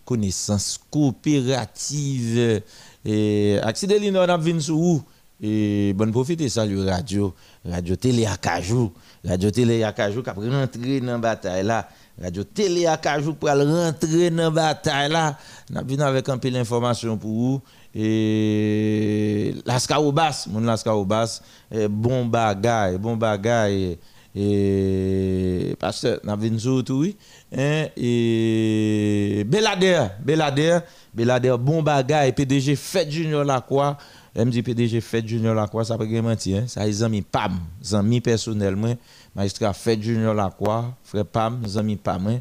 connaissance 0.05 0.79
coopérative. 0.91 2.62
Et 3.05 3.60
accident 3.62 3.95
on 4.13 4.15
a 4.15 4.38
vu 4.38 4.62
sous 4.62 5.03
et 5.41 5.91
bonne 5.93 6.12
profiter 6.12 6.48
salut 6.48 6.88
radio 6.88 7.33
radio 7.65 7.98
télé 7.98 8.25
à 8.25 8.38
Cajou 8.38 8.93
radio 9.25 9.51
télé 9.51 9.83
à 9.83 9.91
Cajou 9.91 10.24
qui 10.24 10.29
rentrer 10.29 11.01
dans 11.01 11.19
bataille 11.19 11.65
là 11.65 11.89
radio 12.22 12.45
télé 12.45 12.86
à 12.86 12.95
Cajou 12.95 13.33
pour 13.33 13.50
rentrer 13.50 14.29
dans 14.29 14.51
bataille 14.51 15.12
là 15.12 15.38
n'a 15.69 15.83
venu 15.83 16.01
avec 16.01 16.29
un 16.29 16.38
peu 16.38 16.50
d'information 16.50 17.17
pour 17.17 17.31
vous 17.31 17.62
et 17.93 19.53
Lascaobas 19.65 20.48
mon 20.50 20.62
Lascaobas 20.62 21.41
bon 21.89 22.25
bagay 22.25 22.98
bon 22.98 23.17
bagay. 23.17 23.98
Et 24.36 25.75
parce 25.77 26.01
que 26.01 26.25
n'a 26.25 26.36
venu 26.36 26.60
sous 26.60 26.81
tout 26.81 27.01
oui? 27.01 27.15
Hein, 27.55 27.88
et 27.95 29.43
Belader 29.48 30.07
Belader 30.24 30.79
Belader, 31.13 31.55
bon 31.60 31.83
bagay, 31.83 32.31
PDG 32.31 32.75
fait 32.75 33.10
Junior 33.10 33.43
Lacroix. 33.43 33.98
Elle 34.36 34.45
me 34.45 34.51
dit 34.51 34.63
PDG 34.63 35.00
fait 35.00 35.25
Junior 35.27 35.53
Lacroix, 35.53 35.86
ça 35.86 35.95
peut 35.95 36.22
mentir. 36.22 36.63
Hein? 36.63 36.67
Ça, 36.67 36.88
ils 36.88 37.05
ont 37.05 37.10
mis 37.10 37.22
PAM, 37.22 37.60
ils 37.81 37.95
ont 37.95 38.01
mis 38.01 38.19
personnellement. 38.19 38.95
Magistrat 39.36 39.74
fait 39.74 40.01
Junior 40.01 40.33
Lacroix, 40.33 40.95
frère 41.03 41.25
PAM, 41.25 41.62
ils 41.63 41.77
ont 41.77 41.83
mis 41.83 41.95
PAM. 41.95 42.39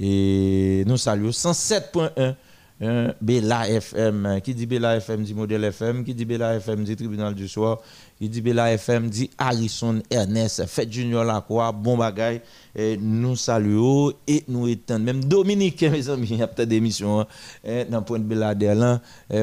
Et 0.00 0.84
nous 0.86 0.96
saluons 0.96 1.30
107.1 1.30 2.34
Bella 2.80 3.68
FM. 3.68 4.40
Qui 4.42 4.54
dit 4.54 4.66
Bella 4.66 4.96
FM 4.96 5.22
dit 5.22 5.34
Modèle 5.34 5.64
FM. 5.64 6.04
Qui 6.04 6.14
dit 6.14 6.24
Bella 6.24 6.54
FM 6.56 6.84
dit 6.84 6.96
Tribunal 6.96 7.34
du 7.34 7.48
Soir. 7.48 7.80
Qui 8.18 8.28
dit 8.28 8.40
Bella 8.40 8.72
FM 8.72 9.08
dit 9.08 9.30
Harrison 9.38 10.02
Ernest. 10.10 10.66
Fait 10.66 10.90
Junior 10.90 11.24
Lacroix, 11.24 11.72
bon 11.72 11.96
bagay. 11.96 12.42
Et 12.74 12.96
nous 12.96 13.36
saluons 13.36 14.12
et 14.26 14.44
nous 14.48 14.68
étendons. 14.68 15.04
Même 15.04 15.24
Dominique, 15.24 15.82
mes 15.90 16.08
amis, 16.08 16.28
il 16.30 16.38
y 16.38 16.42
a 16.42 16.46
peut-être 16.46 16.68
des 16.68 16.80
missions 16.80 17.20
hein, 17.20 17.84
dans 17.88 17.98
le 17.98 18.04
point 18.04 18.18
de 18.18 18.24
Belader 18.24 18.96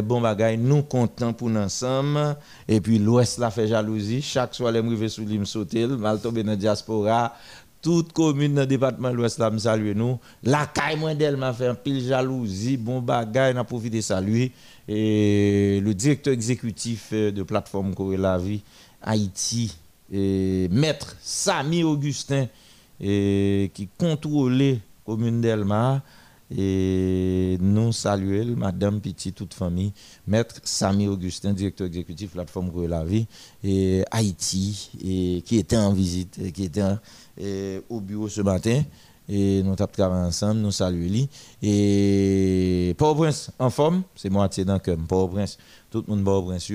Bon 0.03 0.19
bagay, 0.19 0.57
nous 0.57 0.83
comptons 0.83 1.33
pour 1.33 1.50
ensemble. 1.50 2.35
Et 2.67 2.81
puis 2.81 3.00
l'Ouest 3.00 3.38
la 3.39 3.50
fait 3.51 3.67
jalousie. 3.67 4.21
Chaque 4.21 4.53
soir, 4.53 4.71
les 4.71 4.81
me 4.81 5.07
sous 5.07 5.21
l'île 5.25 5.45
sauter. 5.45 5.88
Mal 5.88 6.19
tombé 6.19 6.43
dans 6.43 6.51
la 6.51 6.57
diaspora 6.57 7.33
toute 7.81 8.13
commune 8.13 8.53
dans 8.53 8.61
le 8.61 8.67
département 8.67 9.09
de 9.11 9.15
l'Ouest, 9.15 9.39
me 9.39 9.57
salue 9.57 9.95
nous. 9.95 10.19
La 10.43 10.67
caille 10.67 10.97
moins 10.97 11.15
d'elle 11.15 11.38
m'a 11.38 11.51
fait 11.51 11.67
un 11.67 11.75
pile 11.75 12.03
jalousie, 12.03 12.77
bon 12.77 13.01
bagay, 13.01 13.53
n'a 13.53 13.63
profité 13.63 13.97
de 13.97 14.01
saluer. 14.01 14.51
Le 14.88 15.91
directeur 15.93 16.33
exécutif 16.33 17.09
euh, 17.13 17.31
de 17.31 17.43
plateforme 17.43 17.95
Corée 17.95 18.17
la 18.17 18.38
vie, 18.38 18.61
Haïti, 19.01 19.75
maître 20.11 21.15
Sami 21.21 21.83
Augustin, 21.83 22.47
qui 23.00 23.89
contrôlait 23.97 24.73
la 24.73 24.79
commune 25.05 25.41
d'Elma. 25.41 26.03
Et 26.53 27.57
nous 27.61 27.93
saluons 27.93 28.57
Madame 28.57 29.00
Petit, 29.00 29.31
toute 29.31 29.53
famille, 29.53 29.93
Maître 30.27 30.55
Sami 30.65 31.07
Augustin, 31.07 31.53
directeur 31.53 31.88
exécutif 31.88 32.31
plateforme 32.31 32.69
Corée 32.69 32.89
la 32.89 33.05
vie, 33.05 33.25
et 33.63 34.03
Haïti, 34.11 34.91
qui 35.45 35.57
était 35.57 35.77
en 35.77 35.93
visite, 35.93 36.51
qui 36.51 36.65
était 36.65 36.83
au 37.89 38.00
bureau 38.00 38.29
ce 38.29 38.41
matin. 38.41 38.83
Et 39.29 39.63
nous 39.63 39.71
avons 39.71 39.88
travaillé 39.88 40.25
ensemble, 40.25 40.59
nous 40.59 40.71
saluons. 40.71 41.27
Et 41.61 42.93
Port-au-Prince, 42.97 43.51
en 43.59 43.69
forme, 43.69 44.03
c'est 44.15 44.29
moitié 44.29 44.65
d'un 44.65 44.79
cœur. 44.79 44.97
Port-au-Prince, 45.07 45.57
tout 45.89 46.03
le 46.05 46.13
monde 46.13 46.25
Port-au-Prince, 46.25 46.69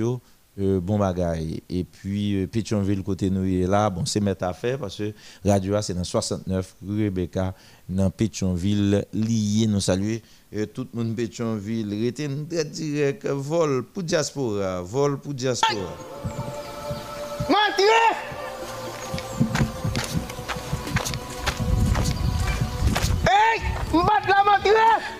euh, 0.58 0.80
bon 0.80 0.98
bagaille. 0.98 1.62
Et 1.68 1.84
puis, 1.84 2.34
euh, 2.34 2.46
Pétionville, 2.46 3.02
côté 3.02 3.28
nous, 3.28 3.44
est 3.44 3.66
là, 3.66 3.90
bon, 3.90 4.06
c'est 4.06 4.20
mettre 4.20 4.44
à 4.44 4.54
faire 4.54 4.78
parce 4.78 4.96
que 4.96 5.12
Radio 5.44 5.75
A, 5.75 5.82
c'est 5.82 5.92
dans 5.92 6.04
69 6.04 6.76
rue 6.86 7.04
Rebecca, 7.04 7.54
dans 7.90 8.08
Pétionville, 8.10 9.04
lié, 9.12 9.66
nous 9.66 9.80
saluons. 9.80 10.18
tout 10.72 10.86
le 10.94 11.02
monde 11.02 11.14
Pétionville, 11.14 12.06
retient 12.06 12.30
très 12.48 12.64
direct, 12.64 13.26
vol 13.26 13.84
pour 13.84 14.02
diaspora, 14.02 14.80
vol 14.80 15.18
pour 15.18 15.34
diaspora. 15.34 15.94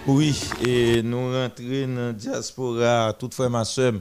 Oui, 0.07 0.39
et 0.65 1.03
nous 1.03 1.33
rentrons 1.33 1.87
dans 1.95 2.07
la 2.07 2.13
diaspora, 2.13 3.13
toute 3.19 3.35
frère 3.35 3.51
ma 3.51 3.65
soeur 3.65 3.95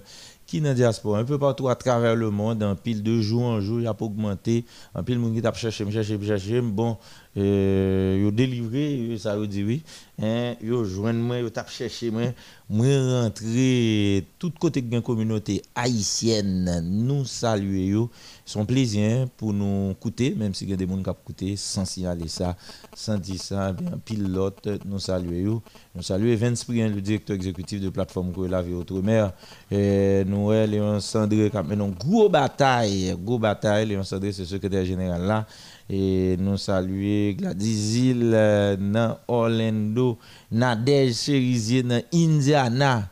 qui 0.45 0.61
dans 0.61 0.69
la 0.69 0.73
diaspora, 0.75 1.19
un 1.19 1.23
peu 1.23 1.39
partout 1.39 1.67
à 1.69 1.75
travers 1.75 2.15
le 2.15 2.29
monde, 2.29 2.61
en 2.61 2.75
pile 2.75 3.01
de 3.01 3.19
jour 3.19 3.43
en 3.43 3.61
jour, 3.61 3.79
il 3.79 3.87
a 3.87 3.95
augmenté, 3.99 4.65
en 4.93 5.03
pile 5.03 5.15
de 5.15 5.21
monde 5.21 5.33
qui 5.33 5.41
t'a 5.41 5.51
cherché, 5.53 5.89
cherché, 5.91 6.19
cherché, 6.23 6.61
bon, 6.61 6.97
euh, 7.37 8.17
yo 8.23 8.31
délivré, 8.31 9.17
ça 9.17 9.35
veut 9.35 9.47
dire 9.47 9.65
oui, 9.67 9.83
hein, 10.21 10.55
yo 10.61 10.85
joindre 10.85 11.19
moi, 11.19 11.39
yo 11.39 11.49
t'a 11.49 11.65
cherché 11.67 12.09
moi, 12.09 12.33
moi 12.69 12.87
rentrer 12.87 14.25
tout 14.39 14.53
côté 14.57 14.81
de 14.81 14.95
la 14.95 15.01
communauté 15.01 15.61
haïtienne, 15.75 16.81
nous 16.85 17.25
saluer 17.25 17.87
yo, 17.87 18.09
son 18.45 18.65
plaisir 18.65 19.03
hein, 19.03 19.29
pour 19.35 19.51
nous 19.51 19.91
écouter, 19.91 20.33
même 20.33 20.53
si 20.53 20.65
y 20.65 20.71
a 20.71 20.77
des 20.77 20.87
gens 20.87 21.03
qui 21.03 21.09
écouté 21.09 21.55
sans 21.57 21.83
signaler 21.83 22.29
ça, 22.29 22.55
sans 22.95 23.17
dire 23.17 23.41
ça, 23.41 23.73
bien 23.73 23.99
pilote, 24.05 24.69
nous 24.85 24.99
saluer 24.99 25.41
yo, 25.41 25.61
nous 25.93 26.03
saluer 26.03 26.37
Vince 26.37 26.63
Prien, 26.63 26.87
le 26.87 27.01
directeur 27.01 27.35
exécutif 27.35 27.81
de 27.81 27.89
plateforme 27.89 28.31
la 28.47 28.61
vie 28.61 28.73
Outre-mer, 28.73 29.33
nous 29.71 30.51
Léon 30.51 31.01
Sandré 31.01 31.49
qui 31.49 31.57
a 31.57 31.63
mené 31.63 31.83
une 31.83 31.91
grosse 31.91 32.31
bataille, 32.31 33.13
grosse 33.21 33.41
bataille, 33.41 33.87
Léon 33.87 34.03
Sandré 34.03 34.31
c'est 34.31 34.45
secrétaire 34.45 34.85
général 34.85 35.21
là 35.23 35.45
et 35.89 36.35
nous 36.37 36.57
saluer 36.57 37.35
Gladys 37.35 38.13
euh, 38.15 38.75
dans 38.75 39.17
Orlando, 39.27 40.17
Nadège 40.51 41.13
Cerisier 41.13 41.83
dans 41.83 42.01
Indiana. 42.13 43.09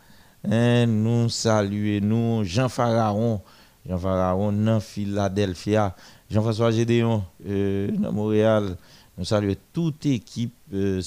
Hein, 0.49 0.87
nous 0.87 1.29
saluer 1.29 2.01
nous 2.01 2.43
Jean 2.43 2.67
Pharaon, 2.67 3.41
Jean 3.87 3.97
Pharaon 3.97 4.51
dans 4.51 4.79
Philadelphia, 4.79 5.95
Jean-François 6.29 6.71
Gédéon 6.71 7.23
euh, 7.47 7.89
dans 7.91 8.11
Montréal. 8.11 8.75
Nous 9.15 9.25
saluons 9.25 9.55
toute 9.71 10.07
équipe 10.07 10.55
euh, 10.73 11.01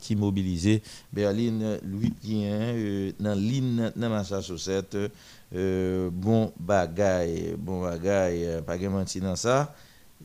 qui 0.00 0.16
mobilisée. 0.16 0.82
Berlin 1.12 1.76
Louis 1.82 2.10
Pierre 2.10 2.72
euh, 2.74 3.12
dans 3.20 3.38
l'île 3.38 3.92
dans 3.94 4.08
Massachusetts. 4.08 4.96
Euh, 5.54 6.08
bon 6.10 6.50
bagaille, 6.58 7.54
bon 7.58 7.82
bagaille, 7.82 8.62
pas 8.66 8.78
de 8.78 9.20
dans 9.20 9.36
ça 9.36 9.74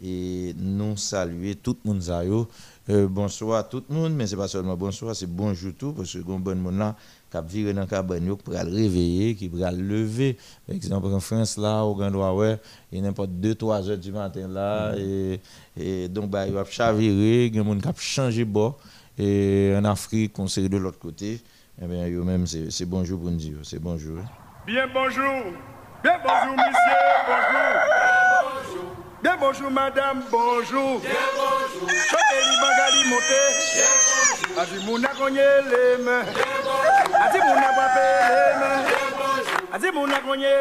et 0.03 0.53
nous 0.57 0.97
saluer 0.97 1.55
tout 1.55 1.77
le 1.85 1.91
monde. 1.93 2.47
Euh, 2.89 3.07
bonsoir 3.07 3.67
tout 3.67 3.83
le 3.89 3.95
monde, 3.95 4.13
mais 4.13 4.27
ce 4.27 4.35
n'est 4.35 4.41
pas 4.41 4.47
seulement 4.47 4.77
bonsoir, 4.77 5.13
c'est 5.13 5.27
bonjour 5.27 5.73
tout, 5.77 5.91
parce 5.91 6.13
que 6.13 6.19
bon 6.19 6.39
bon 6.39 6.55
monde 6.57 6.77
là, 6.77 6.95
qui 7.29 7.37
viré 7.45 7.73
dans 7.73 7.81
le 7.81 7.87
cabane, 7.87 8.33
pour 8.37 8.53
le 8.53 8.59
réveiller, 8.59 9.35
qui 9.35 9.49
le 9.49 9.81
lever. 9.81 10.37
Par 10.65 10.75
exemple, 10.75 11.07
en 11.07 11.19
France, 11.19 11.57
là, 11.57 11.83
au 11.83 11.95
Grand 11.95 12.35
ouais, 12.35 12.57
il 12.91 12.99
y 12.99 13.01
a 13.01 13.03
n'importe 13.03 13.31
2-3 13.31 13.89
heures 13.89 13.97
du 13.97 14.13
matin 14.13 14.47
là, 14.47 14.93
et, 14.97 15.41
et 15.75 16.07
donc, 16.07 16.29
bah, 16.29 16.47
il 16.47 16.53
va 16.53 16.63
chavirer, 16.63 17.47
il 17.47 17.55
y 17.55 17.59
a 17.59 17.63
des 17.63 17.69
gens 17.69 17.77
qui 17.77 17.87
ont 17.87 17.93
changé 17.97 18.45
bord, 18.45 18.77
et 19.17 19.73
en 19.77 19.83
Afrique, 19.83 20.39
on 20.39 20.47
s'est 20.47 20.69
de 20.69 20.77
l'autre 20.77 20.99
côté. 20.99 21.41
Eh 21.81 21.85
bien, 21.85 22.07
même, 22.23 22.47
c'est 22.47 22.85
bonjour 22.85 23.19
pour 23.19 23.29
nous 23.29 23.37
dire, 23.37 23.57
c'est 23.63 23.79
bonjour. 23.79 24.19
Bien 24.65 24.87
bonjour, 24.93 25.43
bien 26.01 26.19
bonjour, 26.23 26.55
monsieur, 26.55 26.97
bonjour. 27.27 27.73
Bien 27.85 28.81
bonjour 28.81 28.96
madame, 29.71 30.21
bonjour. 30.29 30.99
Bien 30.99 31.09
bonjour. 31.35 31.87
Monté. 33.09 33.39
Bien 33.73 33.85
bonjour. 34.05 34.61
Adi 34.61 34.85
mouna 34.85 35.07
konye. 35.09 35.41
Bien 36.23 36.43
bonjour. 36.63 37.17
Adi 37.25 37.39
mouna 37.39 37.69
pape 37.77 38.07
bonjour. 39.17 39.57
Adi 39.73 39.91
mouna 39.91 40.19
konye 40.19 40.53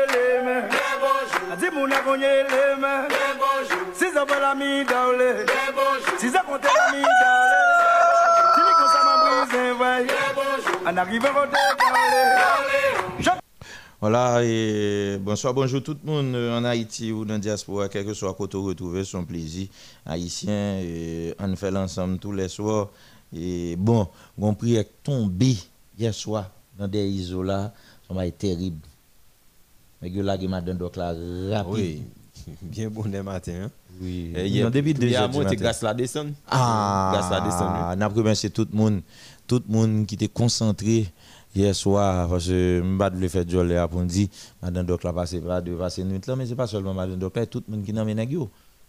bonjour. 1.01 1.53
Adi 1.53 1.71
mouna 1.71 1.97
konye 2.01 2.45
les 2.49 2.77
mains. 2.81 3.09
Bien 3.09 3.35
bonjour. 3.39 3.83
Si 3.95 4.11
ça 4.13 4.25
va 4.25 4.41
la 4.41 4.55
mi 4.55 4.85
daule. 4.85 5.45
Bien 5.45 5.73
bonjour. 5.75 6.19
Si 6.19 6.31
ça 6.31 6.43
compte 6.47 6.65
la 6.65 6.93
mi. 6.93 7.03
Si 8.55 8.61
mi 8.61 8.73
konsa 8.79 9.01
brise. 9.23 10.07
En 10.87 10.97
côté 11.33 11.59
daule. 13.19 13.36
Voilà, 14.09 14.45
et 14.45 15.19
bonsoir, 15.21 15.53
bonjour 15.53 15.83
tout 15.83 15.97
le 16.05 16.09
monde 16.09 16.37
en 16.37 16.63
Haïti 16.63 17.11
ou 17.11 17.25
dans 17.25 17.35
la 17.35 17.41
diaspora, 17.41 17.89
quel 17.89 18.07
que 18.07 18.15
soit 18.15 18.33
côté 18.35 18.57
retrouver 18.57 19.03
son 19.03 19.25
plaisir 19.25 19.67
haïtien, 20.07 20.79
et 20.79 21.35
on 21.41 21.57
fait 21.57 21.73
l'ensemble 21.73 22.19
tous 22.21 22.31
les 22.31 22.47
soirs. 22.47 22.91
Et 23.37 23.75
bon, 23.75 24.07
on 24.39 24.55
prière 24.55 24.85
tombé 25.03 25.57
hier 25.99 26.15
soir 26.15 26.49
dans 26.79 26.87
des 26.87 27.05
isolats, 27.05 27.75
ça 28.07 28.15
m'a 28.15 28.27
été 28.27 28.55
terrible. 28.55 28.79
Mais 30.01 30.13
que 30.13 30.21
là, 30.21 30.37
il 30.41 30.49
m'a 30.49 30.61
donné 30.61 30.79
donc 30.79 30.95
là 30.95 31.09
rapide. 31.51 31.67
Oui, 31.75 32.03
bien 32.63 32.89
bon 32.89 33.07
des 33.07 33.23
matins. 33.23 33.65
Hein? 33.65 33.71
Oui, 34.01 34.33
il 34.37 34.57
y 34.57 34.63
a 34.63 34.71
depuis 34.71 34.95
deux 34.95 35.13
heures 35.15 35.29
du 35.29 35.57
grâce 35.57 35.83
la 35.83 35.95
descente. 35.95 36.29
Ah, 36.49 37.11
grâce 37.13 37.31
la 37.33 37.41
descente. 37.41 37.99
On 37.99 38.01
a 38.01 38.07
remercié 38.07 38.51
tout 38.51 38.69
le 38.71 38.79
monde, 38.79 39.01
tout 39.49 39.61
le 39.69 39.75
monde 39.75 40.07
qui 40.07 40.15
était 40.15 40.29
concentré 40.29 41.09
hier 41.57 41.75
soir, 41.75 42.29
parce 42.29 42.47
que 42.47 42.83
je 42.83 43.19
le 43.21 43.29
faire 43.29 43.49
jolie 43.49 43.75
pour 43.91 44.03
dire, 44.03 44.29
madame 44.63 44.87
Doc 44.87 45.03
la 45.05 45.13
passé 45.13 45.41
pas 45.41 45.61
de 45.61 45.75
passer 45.75 46.05
nuit 46.05 46.21
là, 46.27 46.37
mais 46.37 46.47
c'est 46.47 46.55
pas 46.55 46.67
seulement 46.67 46.93
madame 46.95 47.19
Doc 47.19 47.39
tout 47.51 47.63
le 47.67 47.77
monde 47.77 47.85
qui 47.85 47.93
n'a 47.93 48.05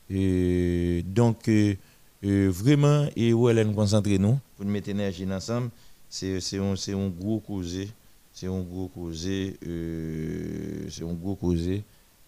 et 0.09 1.03
Donc, 1.05 1.47
euh, 1.49 1.75
euh, 2.23 2.49
vraiment, 2.51 3.07
et 3.15 3.33
où 3.33 3.49
elle 3.49 3.73
concentré 3.73 4.17
nous 4.17 4.39
pour 4.55 4.65
nous 4.65 4.71
mettre 4.71 4.89
énergie 4.89 5.27
ensemble, 5.31 5.69
c'est 6.09 6.39
un, 6.57 6.73
un 6.73 7.07
gros 7.09 7.39
causé, 7.39 7.89
c'est 8.33 8.47
un 8.47 8.61
gros 8.61 8.87
causé, 8.87 9.57
euh, 9.67 10.87
c'est 10.89 11.03
un 11.03 11.13
gros 11.13 11.35
causé, 11.35 11.83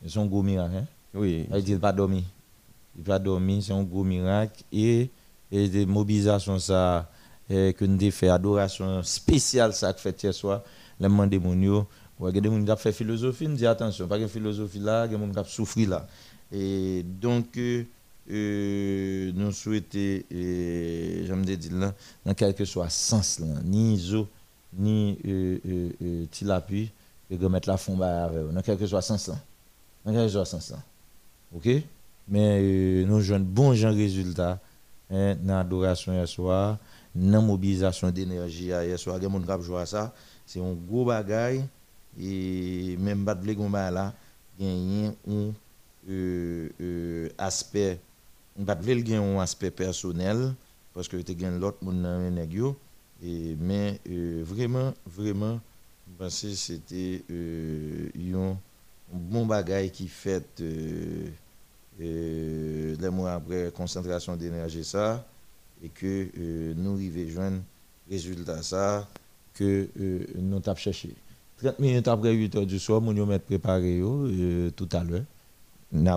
c'est 0.05 0.19
un 0.19 0.25
gros 0.25 0.43
miracle. 0.43 0.75
Hein? 0.77 0.85
Oui. 1.13 1.47
Il 1.55 1.63
dit 1.63 1.75
pas 1.75 1.93
dormir. 1.93 2.23
Il 2.97 3.03
pas 3.03 3.19
dormir, 3.19 3.63
c'est 3.63 3.73
un 3.73 3.83
gros 3.83 4.03
miracle 4.03 4.63
et, 4.71 5.09
et 5.51 5.67
des 5.69 5.85
mobilisations 5.85 6.59
ça 6.59 7.09
que 7.49 7.85
nous 7.85 8.11
fait 8.11 8.29
adoration 8.29 9.01
spéciale 9.03 9.73
ça 9.73 9.93
fait 9.93 10.21
hier 10.23 10.33
soir 10.33 10.61
les 10.99 11.07
monde 11.07 11.29
des 11.29 11.39
gens 11.41 11.87
ouais 12.19 12.31
des 12.31 12.49
gens 12.49 12.75
qui 12.75 12.81
fait 12.81 12.91
philosophie 12.91 13.47
nous 13.47 13.55
dit 13.55 13.65
attention 13.65 14.07
pas 14.07 14.19
que 14.19 14.27
philosophie 14.27 14.79
là 14.79 15.07
des 15.07 15.17
gens 15.17 15.43
qui 15.43 15.51
souffrir 15.51 15.89
là. 15.89 16.07
Et 16.51 17.03
donc 17.03 17.57
euh, 17.57 17.83
euh 18.31 19.31
nous 19.33 19.51
souhaitons 19.51 20.23
je 20.29 21.33
me 21.33 21.43
dis 21.43 21.69
là 21.69 21.93
dans 22.25 22.33
quel 22.33 22.53
que 22.53 22.65
soit 22.65 22.89
sens 22.89 23.39
là 23.39 23.47
ni 23.63 23.95
iso 23.95 24.27
ni 24.73 25.17
euh, 25.25 25.57
euh, 25.65 25.89
euh 26.01 26.25
tilapui 26.29 26.91
que 27.29 27.45
mettre 27.45 27.69
la 27.69 27.77
fond 27.77 27.99
avec 28.01 28.53
dans 28.53 28.61
quel 28.61 28.77
que 28.77 28.87
soit 28.87 29.01
sens 29.01 29.27
là. 29.27 29.35
Dans 30.05 30.11
quel 30.13 30.25
que 30.25 30.31
soit 30.31 30.45
sens 30.45 30.71
là. 30.71 30.77
OK? 31.55 31.67
Mais 32.27 33.03
nous 33.05 33.21
jouons 33.21 33.39
bon 33.39 33.73
gens 33.73 33.93
résultat 33.93 34.59
hein, 35.11 35.35
dans 35.41 35.55
l'adoration 35.57 36.13
hier 36.13 36.27
soir 36.27 36.77
nan 37.15 37.45
mobilisation 37.45 38.11
d'énergie 38.11 38.69
hier 38.69 38.99
soir 38.99 39.19
gen 39.21 39.31
moun 39.31 39.45
k'ap 39.45 39.61
et 42.19 42.97
même 42.97 43.23
pas 43.25 43.35
de 43.35 43.53
combat 43.53 43.91
là 43.91 44.13
gagner 44.59 45.11
un 45.27 45.51
euh, 46.09 46.69
euh, 46.81 47.29
aspect 47.37 47.99
pas 48.65 48.75
de 48.75 49.13
un 49.15 49.39
aspect 49.39 49.71
personnel 49.71 50.53
parce 50.93 51.07
que 51.07 51.17
tu 51.17 51.35
gagné 51.35 51.59
l'autre 51.59 51.77
moun 51.81 52.01
nan 52.01 52.33
vraiment 54.43 54.93
vraiment 55.05 55.59
parce 56.17 56.41
que 56.41 56.49
c'était 56.49 57.23
un 57.29 58.55
bon 59.11 59.45
bagay 59.45 59.89
qui 59.89 60.07
fait 60.07 60.45
euh, 60.61 61.27
euh, 62.01 62.95
les 62.99 63.09
mois 63.09 63.33
après 63.33 63.71
concentration 63.75 64.35
d'énergie 64.35 64.83
ça 64.83 65.25
et 65.83 65.89
que 65.89 66.27
euh, 66.37 66.73
nous 66.75 66.95
arrivons 66.95 67.29
joindre 67.29 67.61
résultat 68.09 68.63
ça 68.63 69.07
que 69.53 69.87
euh, 69.99 70.25
nous 70.35 70.57
avons 70.57 70.75
cherché. 70.75 71.13
30 71.57 71.79
minutes 71.79 72.07
après 72.07 72.33
8 72.33 72.55
heures 72.55 72.65
du 72.65 72.79
soir, 72.79 73.01
nous 73.01 73.21
avons 73.21 73.39
préparé 73.39 73.99
euh, 74.01 74.71
tout 74.71 74.89
à 74.91 75.03
l'heure. 75.03 75.23
Nous 75.91 76.09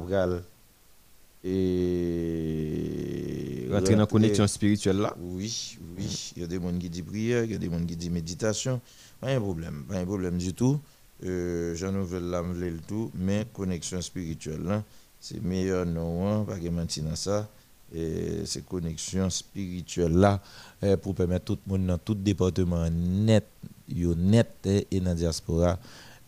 et 1.45 3.67
rentrer 3.71 3.95
dans 3.95 4.01
la 4.01 4.07
connexion 4.07 4.47
spirituelle 4.47 4.99
là? 4.99 5.17
Oui, 5.21 5.77
oui. 5.97 6.33
Il 6.37 6.43
y 6.43 6.45
a 6.45 6.47
des 6.47 6.61
gens 6.61 6.73
qui 6.79 6.89
disent 6.89 7.03
prière, 7.03 7.45
il 7.45 7.51
y 7.51 7.55
a 7.55 7.59
des 7.59 7.69
gens 7.69 7.85
qui 7.85 7.97
disent 7.97 8.11
méditation. 8.11 8.81
Pas 9.21 9.31
un 9.31 9.41
problème, 9.41 9.85
pas 9.89 9.97
un 9.97 10.05
problème 10.05 10.39
du 10.39 10.55
tout. 10.55 10.79
Euh, 11.25 11.75
J'en 11.75 11.93
veux 11.93 12.21
le 12.21 12.79
tout, 12.87 13.11
mais 13.15 13.47
connexion 13.53 14.01
spirituelle 14.01 14.63
là, 14.63 14.85
c'est 15.21 15.43
meilleur 15.43 15.85
non, 15.87 16.45
pas 16.45 16.59
que 16.59 16.69
maintenant 16.69 17.17
ça 17.17 17.49
et 17.95 18.45
ces 18.47 18.63
connexions 18.63 19.29
spirituelles 19.31 20.13
là 20.13 20.41
eh, 20.83 20.97
pour 20.97 21.15
permettre 21.15 21.45
tout 21.47 21.59
le 21.67 21.73
monde 21.73 21.87
dans 21.87 21.99
tout 21.99 22.15
département 22.15 22.89
net 22.91 23.47
net 23.89 24.49
eh, 24.65 24.87
et 24.91 25.01
dans 25.01 25.11
la 25.11 25.15
diaspora 25.15 25.79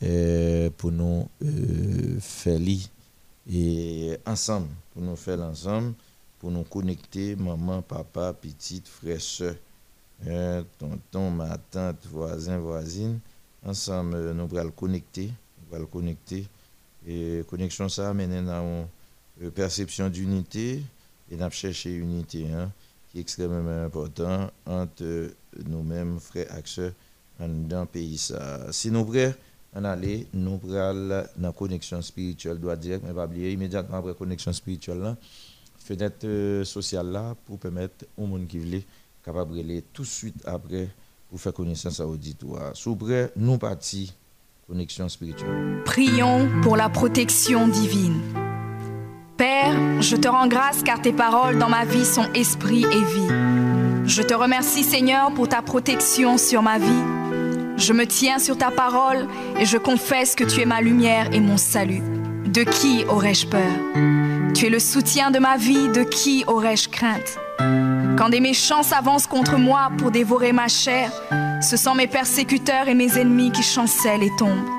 eh, 0.03 0.71
pour 0.77 0.93
nous 0.93 1.29
euh, 1.43 2.19
faire 2.21 2.61
et 3.51 4.19
ensemble 4.27 4.69
pour 4.93 5.03
nous 5.03 5.17
faire 5.17 5.41
ensemble 5.41 5.95
pour 6.39 6.51
nous 6.51 6.65
connecter 6.65 7.37
maman 7.37 7.83
papa 7.83 8.33
petite 8.33 8.89
frère 8.89 9.21
soeur 9.21 9.55
tonton 10.79 11.31
ma 11.31 11.57
tante 11.71 12.07
voisin 12.11 12.59
voisine 12.59 13.19
ensemble 13.65 14.33
nous 14.33 14.57
allons 14.57 14.71
connecter 14.71 15.31
nous 15.69 15.77
allons 15.77 15.87
connecter. 15.87 16.47
Et 17.07 17.43
connexion 17.49 17.89
ça 17.89 18.11
amène 18.11 18.49
à 18.49 18.63
une 19.41 19.51
perception 19.51 20.09
d'unité 20.09 20.83
et 21.31 21.37
nous 21.37 21.51
cherché 21.51 21.95
unité 21.95 22.47
hein, 22.53 22.71
qui 23.11 23.19
est 23.19 23.21
extrêmement 23.21 23.85
important 23.85 24.51
entre 24.67 25.31
nous-mêmes, 25.67 26.19
frères 26.21 26.47
et 26.57 26.89
dans 27.39 27.81
le 27.81 27.87
pays. 27.87 28.31
Si 28.71 28.91
nous 28.91 29.07
on 29.77 29.85
allait 29.85 30.27
nous 30.33 30.59
prendre 30.59 31.27
dans 31.37 31.53
connexion 31.53 32.01
spirituelle 32.01 32.59
doit 32.59 32.77
dire 32.77 33.01
mais 33.03 33.13
pas 33.13 33.27
oublier 33.27 33.53
immédiatement 33.53 33.97
après 33.97 34.15
connexion 34.15 34.53
spirituelle 34.53 34.99
là 34.99 35.17
fenêtre 35.85 36.25
euh, 36.27 36.65
sociale 36.65 37.11
là 37.11 37.35
pour 37.45 37.59
permettre 37.59 38.07
au 38.17 38.27
monde 38.27 38.47
qui 38.47 38.59
veut 38.59 38.81
capable 39.25 39.57
de 39.57 39.81
tout 39.93 40.03
de 40.03 40.07
suite 40.07 40.43
après 40.47 40.89
pour 41.29 41.41
faire 41.41 41.53
connaissance 41.53 42.01
à 42.01 42.05
l'auditoire. 42.05 42.75
Sous 42.77 42.97
nous 43.37 43.59
partis 43.59 44.13
connexion 44.67 45.09
spirituelle. 45.09 45.83
Prions 45.85 46.49
pour 46.63 46.77
la 46.77 46.89
protection 46.89 47.69
divine. 47.69 48.21
Père, 49.37 49.75
je 50.01 50.15
te 50.15 50.29
rends 50.29 50.47
grâce 50.47 50.85
car 50.85 51.01
tes 51.01 51.13
paroles 51.13 51.59
dans 51.59 51.69
ma 51.69 51.85
vie 51.85 52.05
sont 52.05 52.27
esprit 52.35 52.85
et 52.85 53.03
vie. 53.03 54.05
Je 54.07 54.23
te 54.23 54.33
remercie 54.33 54.85
Seigneur 54.85 55.33
pour 55.35 55.49
ta 55.49 55.61
protection 55.61 56.39
sur 56.39 56.63
ma 56.63 56.79
vie. 56.79 57.03
Je 57.77 57.93
me 57.93 58.07
tiens 58.07 58.39
sur 58.39 58.57
ta 58.57 58.71
parole 58.71 59.27
et 59.59 59.65
je 59.65 59.77
confesse 59.77 60.37
que 60.37 60.45
tu 60.45 60.61
es 60.61 60.67
ma 60.67 60.81
lumière 60.81 61.31
et 61.33 61.41
mon 61.41 61.57
salut. 61.57 62.03
De 62.47 62.63
qui 62.63 63.05
aurais-je 63.09 63.49
peur? 63.49 64.53
Tu 64.55 64.67
es 64.67 64.71
le 64.71 64.79
soutien 64.79 65.33
de 65.33 65.41
ma 65.41 65.57
vie, 65.57 65.89
de 65.89 66.05
qui 66.05 66.45
aurais-je 66.47 66.89
crainte? 66.89 67.41
Quand 68.17 68.29
des 68.29 68.41
méchants 68.41 68.85
s'avancent 68.85 69.27
contre 69.27 69.59
moi 69.59 69.91
pour 69.99 70.13
dévorer 70.13 70.53
ma 70.53 70.69
chair, 70.69 71.11
ce 71.61 71.77
sont 71.77 71.97
mes 71.97 72.07
persécuteurs 72.07 72.87
et 72.87 72.95
mes 72.95 73.19
ennemis 73.19 73.51
qui 73.51 73.65
chancellent 73.65 74.23
et 74.23 74.31
tombent. 74.39 74.71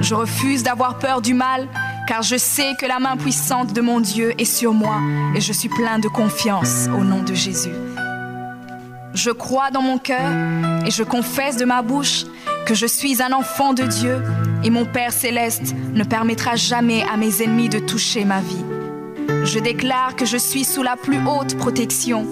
Je 0.00 0.14
refuse 0.14 0.62
d'avoir 0.62 0.98
peur 0.98 1.20
du 1.20 1.34
mal, 1.34 1.66
car 2.10 2.22
je 2.22 2.36
sais 2.36 2.74
que 2.74 2.86
la 2.86 2.98
main 2.98 3.16
puissante 3.16 3.72
de 3.72 3.80
mon 3.80 4.00
Dieu 4.00 4.34
est 4.36 4.44
sur 4.44 4.72
moi 4.72 4.96
et 5.36 5.40
je 5.40 5.52
suis 5.52 5.68
plein 5.68 6.00
de 6.00 6.08
confiance 6.08 6.88
au 6.88 7.04
nom 7.04 7.22
de 7.22 7.34
Jésus. 7.34 7.70
Je 9.14 9.30
crois 9.30 9.70
dans 9.70 9.80
mon 9.80 9.96
cœur 9.96 10.28
et 10.84 10.90
je 10.90 11.04
confesse 11.04 11.56
de 11.56 11.64
ma 11.64 11.82
bouche 11.82 12.24
que 12.66 12.74
je 12.74 12.86
suis 12.86 13.22
un 13.22 13.30
enfant 13.30 13.74
de 13.74 13.84
Dieu 13.84 14.20
et 14.64 14.70
mon 14.70 14.86
Père 14.86 15.12
céleste 15.12 15.72
ne 15.94 16.02
permettra 16.02 16.56
jamais 16.56 17.04
à 17.04 17.16
mes 17.16 17.44
ennemis 17.44 17.68
de 17.68 17.78
toucher 17.78 18.24
ma 18.24 18.40
vie. 18.40 18.64
Je 19.44 19.60
déclare 19.60 20.16
que 20.16 20.26
je 20.26 20.36
suis 20.36 20.64
sous 20.64 20.82
la 20.82 20.96
plus 20.96 21.20
haute 21.24 21.56
protection, 21.58 22.26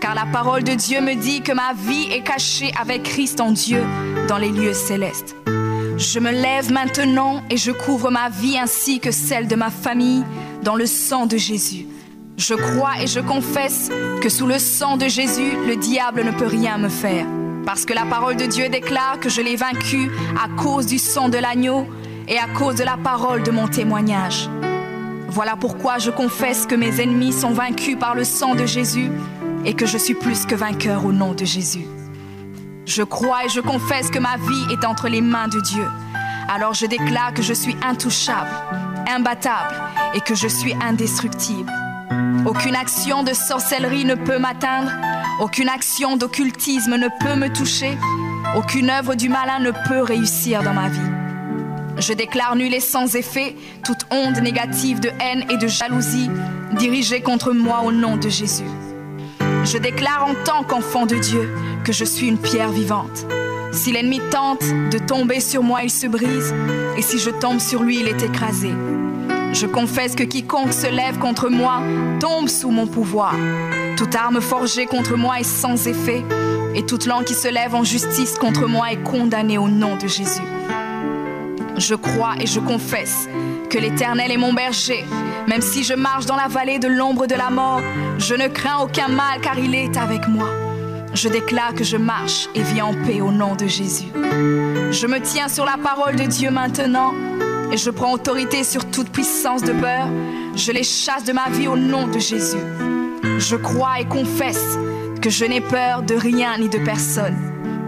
car 0.00 0.14
la 0.14 0.24
parole 0.32 0.64
de 0.64 0.72
Dieu 0.72 1.02
me 1.02 1.14
dit 1.14 1.42
que 1.42 1.52
ma 1.52 1.74
vie 1.74 2.10
est 2.10 2.22
cachée 2.22 2.72
avec 2.80 3.02
Christ 3.02 3.38
en 3.42 3.50
Dieu 3.50 3.82
dans 4.28 4.38
les 4.38 4.48
lieux 4.48 4.72
célestes. 4.72 5.36
Je 6.00 6.18
me 6.18 6.30
lève 6.30 6.72
maintenant 6.72 7.42
et 7.50 7.58
je 7.58 7.70
couvre 7.70 8.10
ma 8.10 8.30
vie 8.30 8.56
ainsi 8.56 9.00
que 9.00 9.10
celle 9.10 9.46
de 9.46 9.54
ma 9.54 9.68
famille 9.68 10.24
dans 10.62 10.74
le 10.74 10.86
sang 10.86 11.26
de 11.26 11.36
Jésus. 11.36 11.86
Je 12.38 12.54
crois 12.54 13.02
et 13.02 13.06
je 13.06 13.20
confesse 13.20 13.90
que 14.22 14.30
sous 14.30 14.46
le 14.46 14.58
sang 14.58 14.96
de 14.96 15.08
Jésus, 15.08 15.52
le 15.66 15.76
diable 15.76 16.24
ne 16.24 16.30
peut 16.30 16.46
rien 16.46 16.78
me 16.78 16.88
faire. 16.88 17.26
Parce 17.66 17.84
que 17.84 17.92
la 17.92 18.06
parole 18.06 18.36
de 18.36 18.46
Dieu 18.46 18.70
déclare 18.70 19.20
que 19.20 19.28
je 19.28 19.42
l'ai 19.42 19.56
vaincu 19.56 20.10
à 20.42 20.48
cause 20.58 20.86
du 20.86 20.98
sang 20.98 21.28
de 21.28 21.36
l'agneau 21.36 21.86
et 22.28 22.38
à 22.38 22.48
cause 22.48 22.76
de 22.76 22.84
la 22.84 22.96
parole 22.96 23.42
de 23.42 23.50
mon 23.50 23.68
témoignage. 23.68 24.48
Voilà 25.28 25.54
pourquoi 25.54 25.98
je 25.98 26.10
confesse 26.10 26.64
que 26.64 26.74
mes 26.74 27.02
ennemis 27.02 27.34
sont 27.34 27.52
vaincus 27.52 27.98
par 27.98 28.14
le 28.14 28.24
sang 28.24 28.54
de 28.54 28.64
Jésus 28.64 29.10
et 29.66 29.74
que 29.74 29.84
je 29.84 29.98
suis 29.98 30.14
plus 30.14 30.46
que 30.46 30.54
vainqueur 30.54 31.04
au 31.04 31.12
nom 31.12 31.34
de 31.34 31.44
Jésus. 31.44 31.84
Je 32.90 33.04
crois 33.04 33.44
et 33.44 33.48
je 33.48 33.60
confesse 33.60 34.10
que 34.10 34.18
ma 34.18 34.36
vie 34.36 34.72
est 34.72 34.84
entre 34.84 35.08
les 35.08 35.20
mains 35.20 35.46
de 35.46 35.60
Dieu. 35.60 35.86
Alors 36.48 36.74
je 36.74 36.86
déclare 36.86 37.32
que 37.32 37.40
je 37.40 37.52
suis 37.52 37.76
intouchable, 37.82 38.50
imbattable 39.08 39.76
et 40.14 40.20
que 40.20 40.34
je 40.34 40.48
suis 40.48 40.74
indestructible. 40.82 41.70
Aucune 42.46 42.74
action 42.74 43.22
de 43.22 43.32
sorcellerie 43.32 44.04
ne 44.04 44.16
peut 44.16 44.40
m'atteindre, 44.40 44.90
aucune 45.40 45.68
action 45.68 46.16
d'occultisme 46.16 46.96
ne 46.96 47.06
peut 47.20 47.36
me 47.36 47.48
toucher, 47.52 47.96
aucune 48.56 48.90
œuvre 48.90 49.14
du 49.14 49.28
malin 49.28 49.60
ne 49.60 49.70
peut 49.70 50.02
réussir 50.02 50.64
dans 50.64 50.74
ma 50.74 50.88
vie. 50.88 50.98
Je 51.96 52.12
déclare 52.12 52.56
nul 52.56 52.74
et 52.74 52.80
sans 52.80 53.14
effet 53.14 53.54
toute 53.84 54.04
onde 54.10 54.38
négative 54.38 54.98
de 54.98 55.12
haine 55.20 55.44
et 55.48 55.58
de 55.58 55.68
jalousie 55.68 56.28
dirigée 56.72 57.20
contre 57.20 57.52
moi 57.52 57.82
au 57.84 57.92
nom 57.92 58.16
de 58.16 58.28
Jésus. 58.28 58.64
Je 59.64 59.78
déclare 59.78 60.26
en 60.26 60.34
tant 60.44 60.62
qu'enfant 60.64 61.06
de 61.06 61.16
Dieu 61.16 61.52
que 61.84 61.92
je 61.92 62.04
suis 62.04 62.28
une 62.28 62.38
pierre 62.38 62.70
vivante. 62.70 63.26
Si 63.72 63.92
l'ennemi 63.92 64.20
tente 64.30 64.64
de 64.90 64.98
tomber 64.98 65.40
sur 65.40 65.62
moi, 65.62 65.82
il 65.82 65.90
se 65.90 66.06
brise, 66.06 66.54
et 66.96 67.02
si 67.02 67.18
je 67.18 67.30
tombe 67.30 67.60
sur 67.60 67.82
lui, 67.82 68.00
il 68.00 68.08
est 68.08 68.22
écrasé. 68.22 68.72
Je 69.52 69.66
confesse 69.66 70.14
que 70.14 70.22
quiconque 70.22 70.72
se 70.72 70.86
lève 70.86 71.18
contre 71.18 71.48
moi 71.50 71.82
tombe 72.20 72.48
sous 72.48 72.70
mon 72.70 72.86
pouvoir. 72.86 73.34
Toute 73.96 74.14
arme 74.14 74.40
forgée 74.40 74.86
contre 74.86 75.16
moi 75.16 75.40
est 75.40 75.44
sans 75.44 75.86
effet, 75.86 76.24
et 76.74 76.84
toute 76.86 77.06
langue 77.06 77.24
qui 77.24 77.34
se 77.34 77.48
lève 77.48 77.74
en 77.74 77.84
justice 77.84 78.38
contre 78.38 78.66
moi 78.66 78.92
est 78.92 79.02
condamnée 79.02 79.58
au 79.58 79.68
nom 79.68 79.96
de 79.96 80.06
Jésus. 80.06 80.42
Je 81.76 81.94
crois 81.94 82.34
et 82.40 82.46
je 82.46 82.60
confesse 82.60 83.28
que 83.70 83.78
l'Éternel 83.78 84.32
est 84.32 84.36
mon 84.36 84.52
berger. 84.52 85.04
Même 85.46 85.62
si 85.62 85.84
je 85.84 85.94
marche 85.94 86.26
dans 86.26 86.36
la 86.36 86.48
vallée 86.48 86.80
de 86.80 86.88
l'ombre 86.88 87.26
de 87.26 87.36
la 87.36 87.50
mort, 87.50 87.80
je 88.18 88.34
ne 88.34 88.48
crains 88.48 88.78
aucun 88.82 89.08
mal 89.08 89.40
car 89.40 89.58
il 89.58 89.74
est 89.74 89.96
avec 89.96 90.26
moi. 90.26 90.48
Je 91.14 91.28
déclare 91.28 91.74
que 91.74 91.84
je 91.84 91.96
marche 91.96 92.48
et 92.54 92.62
vis 92.62 92.82
en 92.82 92.92
paix 92.92 93.20
au 93.20 93.30
nom 93.30 93.54
de 93.54 93.66
Jésus. 93.66 94.08
Je 94.90 95.06
me 95.06 95.20
tiens 95.20 95.48
sur 95.48 95.64
la 95.64 95.76
parole 95.82 96.16
de 96.16 96.24
Dieu 96.24 96.50
maintenant 96.50 97.14
et 97.72 97.76
je 97.76 97.90
prends 97.90 98.12
autorité 98.12 98.64
sur 98.64 98.90
toute 98.90 99.10
puissance 99.10 99.62
de 99.62 99.72
peur. 99.72 100.08
Je 100.56 100.72
les 100.72 100.82
chasse 100.82 101.24
de 101.24 101.32
ma 101.32 101.48
vie 101.48 101.68
au 101.68 101.76
nom 101.76 102.08
de 102.08 102.18
Jésus. 102.18 102.64
Je 103.38 103.56
crois 103.56 104.00
et 104.00 104.04
confesse 104.04 104.78
que 105.22 105.30
je 105.30 105.44
n'ai 105.44 105.60
peur 105.60 106.02
de 106.02 106.14
rien 106.14 106.58
ni 106.58 106.68
de 106.68 106.78
personne. 106.78 107.36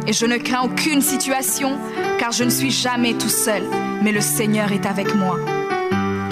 Et 0.06 0.12
je 0.12 0.26
ne 0.26 0.36
crains 0.36 0.62
aucune 0.62 1.00
situation, 1.00 1.78
car 2.18 2.30
je 2.32 2.44
ne 2.44 2.50
suis 2.50 2.70
jamais 2.70 3.14
tout 3.14 3.28
seul, 3.28 3.62
mais 4.02 4.12
le 4.12 4.20
Seigneur 4.20 4.72
est 4.72 4.86
avec 4.86 5.14
moi. 5.14 5.38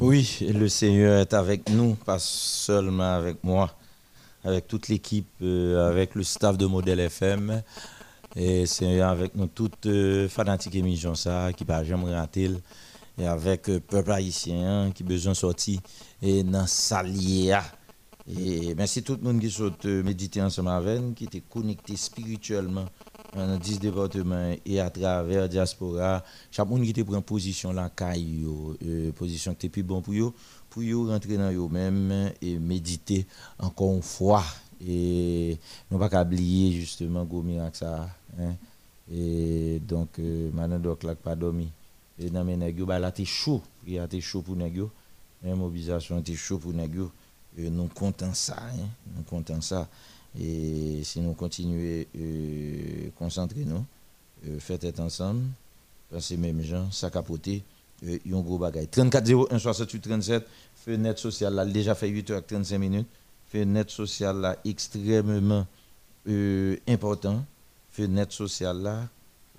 Oui, 0.01 0.39
le 0.41 0.67
Seigneur 0.67 1.21
est 1.21 1.33
avec 1.35 1.69
nous, 1.69 1.93
pas 1.93 2.17
seulement 2.17 3.13
avec 3.13 3.43
moi, 3.43 3.69
avec 4.43 4.67
toute 4.67 4.87
l'équipe, 4.87 5.29
euh, 5.43 5.87
avec 5.89 6.15
le 6.15 6.23
staff 6.23 6.57
de 6.57 6.65
Modèle 6.65 7.01
FM. 7.01 7.61
Et 8.35 8.65
c'est 8.65 8.99
avec 8.99 9.35
nous 9.35 9.45
toutes 9.45 9.85
euh, 9.85 10.27
fanatiques 10.27 10.73
émission 10.73 11.13
ça, 11.13 11.53
qui 11.55 11.65
va 11.65 11.83
jamais 11.83 12.15
rater 12.15 12.49
et 13.19 13.27
avec 13.27 13.67
le 13.67 13.75
euh, 13.75 13.79
peuple 13.79 14.11
haïtien 14.11 14.91
qui 14.95 15.03
besoin 15.03 15.33
de 15.33 15.37
sortir 15.37 15.79
et 16.21 16.41
dans 16.43 16.65
salia 16.65 17.61
et 18.27 18.73
merci 18.75 19.03
tout 19.03 19.17
le 19.17 19.21
monde 19.21 19.41
qui 19.41 19.51
sont 19.51 19.71
médité 19.83 20.41
ensemble 20.41 20.69
avec 20.69 21.13
qui 21.15 21.25
était 21.25 21.41
connecté 21.41 21.97
spirituellement 21.97 22.85
dans 23.33 23.57
10 23.57 23.79
départements 23.79 24.53
et 24.65 24.79
à 24.79 24.89
travers 24.89 25.47
diaspora 25.47 26.23
chaque 26.51 26.67
monde 26.67 26.83
qui 26.83 26.89
était 26.89 27.03
pris 27.03 27.21
position 27.21 27.71
là 27.71 27.89
caillou 27.89 28.75
euh, 28.85 29.11
position 29.13 29.53
qui 29.53 29.67
était 29.67 29.69
plus 29.69 29.83
bon 29.83 30.01
pour 30.01 30.13
eux 30.13 30.33
pour 30.69 30.83
eux 30.83 31.09
rentrer 31.09 31.37
dans 31.37 31.51
eux 31.51 31.69
même 31.69 32.31
et 32.41 32.57
méditer 32.57 33.25
encore 33.59 33.93
une 33.93 34.01
fois. 34.01 34.43
Et 34.85 35.57
non 35.91 35.99
pas 35.99 36.23
oublier 36.23 36.71
justement 36.71 37.23
go 37.23 37.41
miracle 37.43 37.77
ça 37.77 38.09
hein. 38.39 38.55
et 39.11 39.79
donc 39.79 40.17
euh, 40.19 40.49
maintenant 40.53 40.79
donc 40.79 41.03
là 41.03 41.15
pas 41.15 41.35
dormi. 41.35 41.69
Et 42.19 42.29
dans 42.29 42.43
mes 42.43 42.57
nègres 42.57 42.85
bah 42.85 42.99
là 42.99 43.11
t'es 43.11 43.25
chaud. 43.25 43.61
Il 43.85 43.99
a 43.99 44.05
été 44.05 44.19
chaud 44.19 44.41
pour 44.41 44.55
nègres 44.55 44.89
la 45.43 45.55
mobilisation 45.55 46.19
était 46.19 46.35
chaud 46.35 46.59
pour 46.59 46.73
nègres. 46.73 47.11
Nous 47.57 47.87
comptons 47.87 48.33
ça 48.33 48.57
hein, 48.61 48.87
nous 49.15 49.23
comptons 49.23 49.61
ça 49.61 49.87
et 50.39 51.01
si 51.03 51.19
nous 51.19 51.33
continuons 51.33 52.05
euh, 52.15 53.09
concentrer 53.17 53.65
nous 53.65 53.85
euh, 54.47 54.59
faites 54.59 54.99
ensemble 54.99 55.43
parce 56.09 56.31
même 56.31 56.61
gens 56.61 56.89
ça 56.91 57.09
capoter 57.09 57.63
euh, 58.07 58.17
un 58.31 58.39
gros 58.39 58.57
bagage 58.57 58.87
34 58.91 59.51
01 59.51 59.59
68 59.59 59.99
37 60.01 60.47
fenêtre 60.75 61.19
sociale 61.19 61.53
là 61.53 61.65
déjà 61.65 61.95
fait 61.95 62.07
8 62.07 62.31
h 62.31 62.41
35 62.47 62.77
minutes 62.77 63.07
fenêtre 63.47 63.91
sociale 63.91 64.37
là 64.37 64.57
extrêmement 64.63 65.67
euh, 66.27 66.77
important 66.87 67.43
fenêtre 67.91 68.33
sociale 68.33 68.81
là 68.81 69.07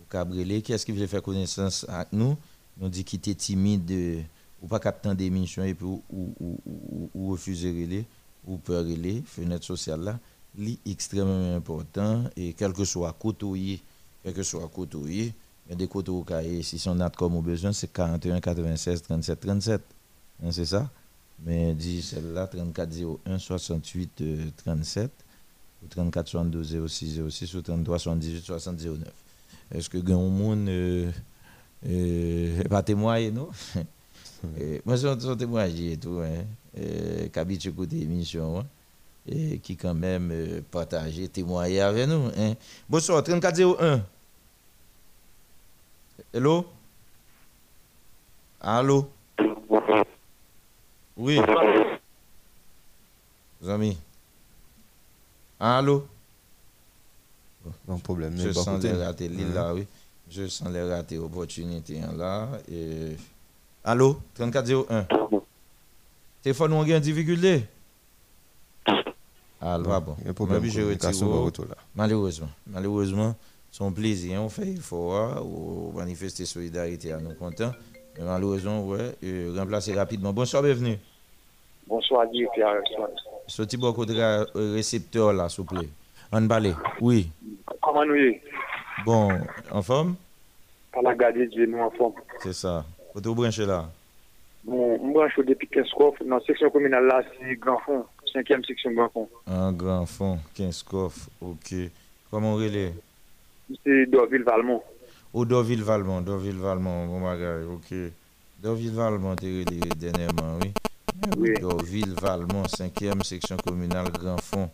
au 0.01 0.05
Cabrelé 0.11 0.63
qui 0.63 0.73
est-ce 0.73 0.87
qui 0.87 0.93
veut 0.93 1.07
faire 1.07 1.23
connaissance 1.23 1.85
avec 1.89 2.13
nous? 2.13 2.37
Nous 2.79 2.89
dit 2.89 3.05
qu'il 3.05 3.19
était 3.19 3.35
timide 3.35 4.25
ou 4.63 4.67
pas 4.67 4.79
captant 4.81 5.15
des 5.15 5.29
missions 5.29 5.65
et 5.65 5.75
puis 5.75 5.85
ou, 5.85 6.03
ou, 6.11 6.35
ou, 6.41 7.11
ou 7.15 7.31
refuser 7.33 7.73
les 7.73 8.07
ou 8.47 8.57
peur 8.57 8.83
les 8.85 9.23
fenêtre 9.27 9.67
sociale 9.67 10.01
là 10.01 10.19
est 10.61 10.79
extrêmement 10.87 11.57
important 11.57 12.25
et 12.37 12.53
quel 12.53 12.73
que 12.73 12.85
soit 12.85 13.13
côtoyer 13.19 13.81
quel 14.23 14.35
que 14.35 14.43
soit 14.43 14.71
y 15.71 15.73
a 15.73 15.75
des 15.75 15.89
côtés 15.89 16.11
au 16.11 16.25
si 16.63 16.79
son 16.79 16.95
note 16.95 17.17
comme 17.17 17.41
besoin 17.41 17.73
c'est 17.73 17.93
41 17.93 18.41
96 18.41 19.03
37 19.03 19.41
37 19.41 19.81
c'est 20.51 20.65
ça? 20.65 20.91
Mais 21.45 21.75
dit 21.75 22.03
celle-là 22.03 22.47
34 22.47 22.91
01 23.27 23.39
68 23.39 24.23
37 24.57 25.11
ou 25.83 25.87
34 25.89 26.29
62 26.29 26.87
06 26.89 27.21
06 27.29 27.55
ou 27.55 27.63
33 27.63 27.99
78 27.99 28.45
60 28.45 28.81
09 28.81 28.99
est-ce 29.75 29.89
que 29.89 29.99
grand 29.99 30.29
monde 30.29 30.69
euh, 30.69 31.11
euh, 31.87 32.63
pas 32.65 32.83
témoigner 32.83 33.31
non? 33.31 33.49
Moi 34.85 34.97
je 34.97 35.17
suis 35.25 35.37
témoigner 35.37 35.93
et 35.93 35.97
tout 35.97 36.21
hein. 36.23 36.45
Euh, 36.79 37.29
qui 37.29 37.39
habite 37.39 37.67
écouter 37.67 37.97
l'émission 37.97 38.61
hein? 38.61 38.67
Et 39.27 39.59
qui 39.59 39.77
quand 39.77 39.95
même 39.95 40.31
euh, 40.33 40.61
partager 40.71 41.29
témoigner 41.29 41.81
avec 41.81 42.09
nous 42.09 42.27
hein? 42.37 42.55
bonsoir 42.89 43.23
3401 43.23 44.03
hello? 46.33 46.67
Allô? 48.65 49.09
Oui. 51.17 51.41
Zami. 53.63 53.99
Allô? 55.59 56.07
Non 57.89 57.99
problème. 57.99 58.37
Je 58.39 58.53
sens 58.53 58.83
les 58.83 58.93
ratés 58.93 59.29
là, 59.29 59.75
oui. 59.75 59.87
Je 60.31 60.47
sens 60.47 60.69
les 60.69 60.83
ratés 60.83 61.19
opportunités 61.19 62.01
hein, 62.01 62.13
là. 62.17 62.49
Et... 62.71 63.17
Allô? 63.85 64.21
3401. 64.35 65.07
Téléphone, 66.43 66.73
on 66.73 66.83
a 66.83 66.89
une 66.89 67.01
difficulté? 67.01 67.67
Ah, 69.65 69.79
va 69.79 70.01
bon. 70.01 70.17
Il 70.19 70.25
y 70.25 70.27
a 70.27 70.31
un 70.31 70.35
problème 70.35 70.61
de 70.61 71.63
là. 71.69 71.75
Malheureusement. 71.95 72.49
Malheureusement, 72.67 73.37
son 73.71 73.93
plaisir, 73.93 74.43
on 74.43 74.49
fait 74.49 74.69
effort 74.69 75.15
hein, 75.17 75.41
ou 75.41 75.93
manifester 75.97 76.45
solidarité 76.45 77.13
à 77.13 77.19
nos 77.19 77.35
contents. 77.35 77.73
Mais 78.19 78.25
malheureusement, 78.25 78.85
ouais, 78.89 79.15
euh, 79.23 79.55
remplacer 79.57 79.95
rapidement. 79.95 80.33
Bonsoir, 80.33 80.65
bienvenue. 80.65 80.99
Bonsoir, 81.87 82.27
Guy 82.27 82.45
Pierre. 82.55 82.75
Sorti 83.47 83.77
beaucoup 83.77 84.05
de 84.05 84.15
euh, 84.15 84.45
récepteur 84.75 85.33
là, 85.33 85.49
s'il 85.49 85.65
vous 85.65 85.75
plaît. 85.75 85.89
On 86.33 86.41
balai. 86.43 86.73
Oui. 87.01 87.31
Comment 87.81 88.05
nous 88.05 88.17
y 88.17 88.41
Bon, 89.05 89.31
en 89.71 89.83
forme? 89.83 90.17
Par 90.93 91.03
la 91.03 91.15
garde 91.15 91.39
Dieu, 91.39 91.67
nous 91.67 91.79
en 91.79 91.91
forme. 91.91 92.15
C'est 92.43 92.53
ça. 92.53 92.85
Faut 93.13 93.21
tout 93.21 93.35
brancher 93.35 93.65
là? 93.67 93.89
Bon, 94.65 94.99
moi, 94.99 95.29
je 95.29 95.35
suis 95.35 95.45
depuis 95.45 95.69
15 95.69 95.87
coffres. 95.97 96.25
Dans 96.25 96.37
la 96.37 96.45
section 96.45 96.71
communale 96.71 97.07
là, 97.07 97.23
c'est 97.39 97.55
Grand 97.57 97.79
Fond. 97.81 98.05
Cinquième 98.33 98.65
section 98.65 98.93
Grand 98.93 99.09
Fond. 99.11 99.29
Un 99.47 99.73
grand 99.73 100.07
fond, 100.07 100.39
15 100.55 100.83
coffres. 100.85 101.29
OK. 101.41 101.75
Comment 102.31 102.55
on 102.55 102.57
relève? 102.57 102.95
C'est 103.85 104.07
Dorville 104.07 104.43
Valmont. 104.43 104.83
Au 105.35 105.45
Dorville 105.45 105.83
Valmont, 105.83 106.21
Dorville 106.21 106.59
Valmont, 106.59 107.07
bon 107.07 107.21
bagage, 107.23 107.65
ok. 107.67 107.97
Dorville 108.63 108.93
Valmont, 108.93 109.35
t'es 109.35 109.47
relé 109.47 109.81
dernièrement, 109.97 110.59
oui. 110.61 110.73
Oui. 111.39 111.55
Dorville 111.59 112.15
Valmont, 112.21 112.65
5e 112.65 113.23
section 113.23 113.57
communale, 113.57 114.11
Grand 114.13 114.41
Fond, 114.41 114.69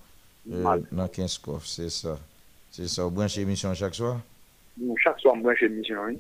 euh, 0.51 0.79
dans 0.91 1.07
15 1.07 1.39
coffres, 1.39 1.67
c'est 1.67 1.91
ça. 1.91 2.19
C'est 2.71 2.89
ça, 2.89 3.05
vous 3.05 3.11
branchez 3.11 3.43
émission 3.43 3.73
chaque 3.75 3.95
soir? 3.95 4.21
Chaque 5.03 5.21
soir, 5.21 5.37
moi, 5.37 5.55
j'ai 5.55 5.67
une 5.67 5.77
mission. 5.77 5.97
Oui. 6.07 6.19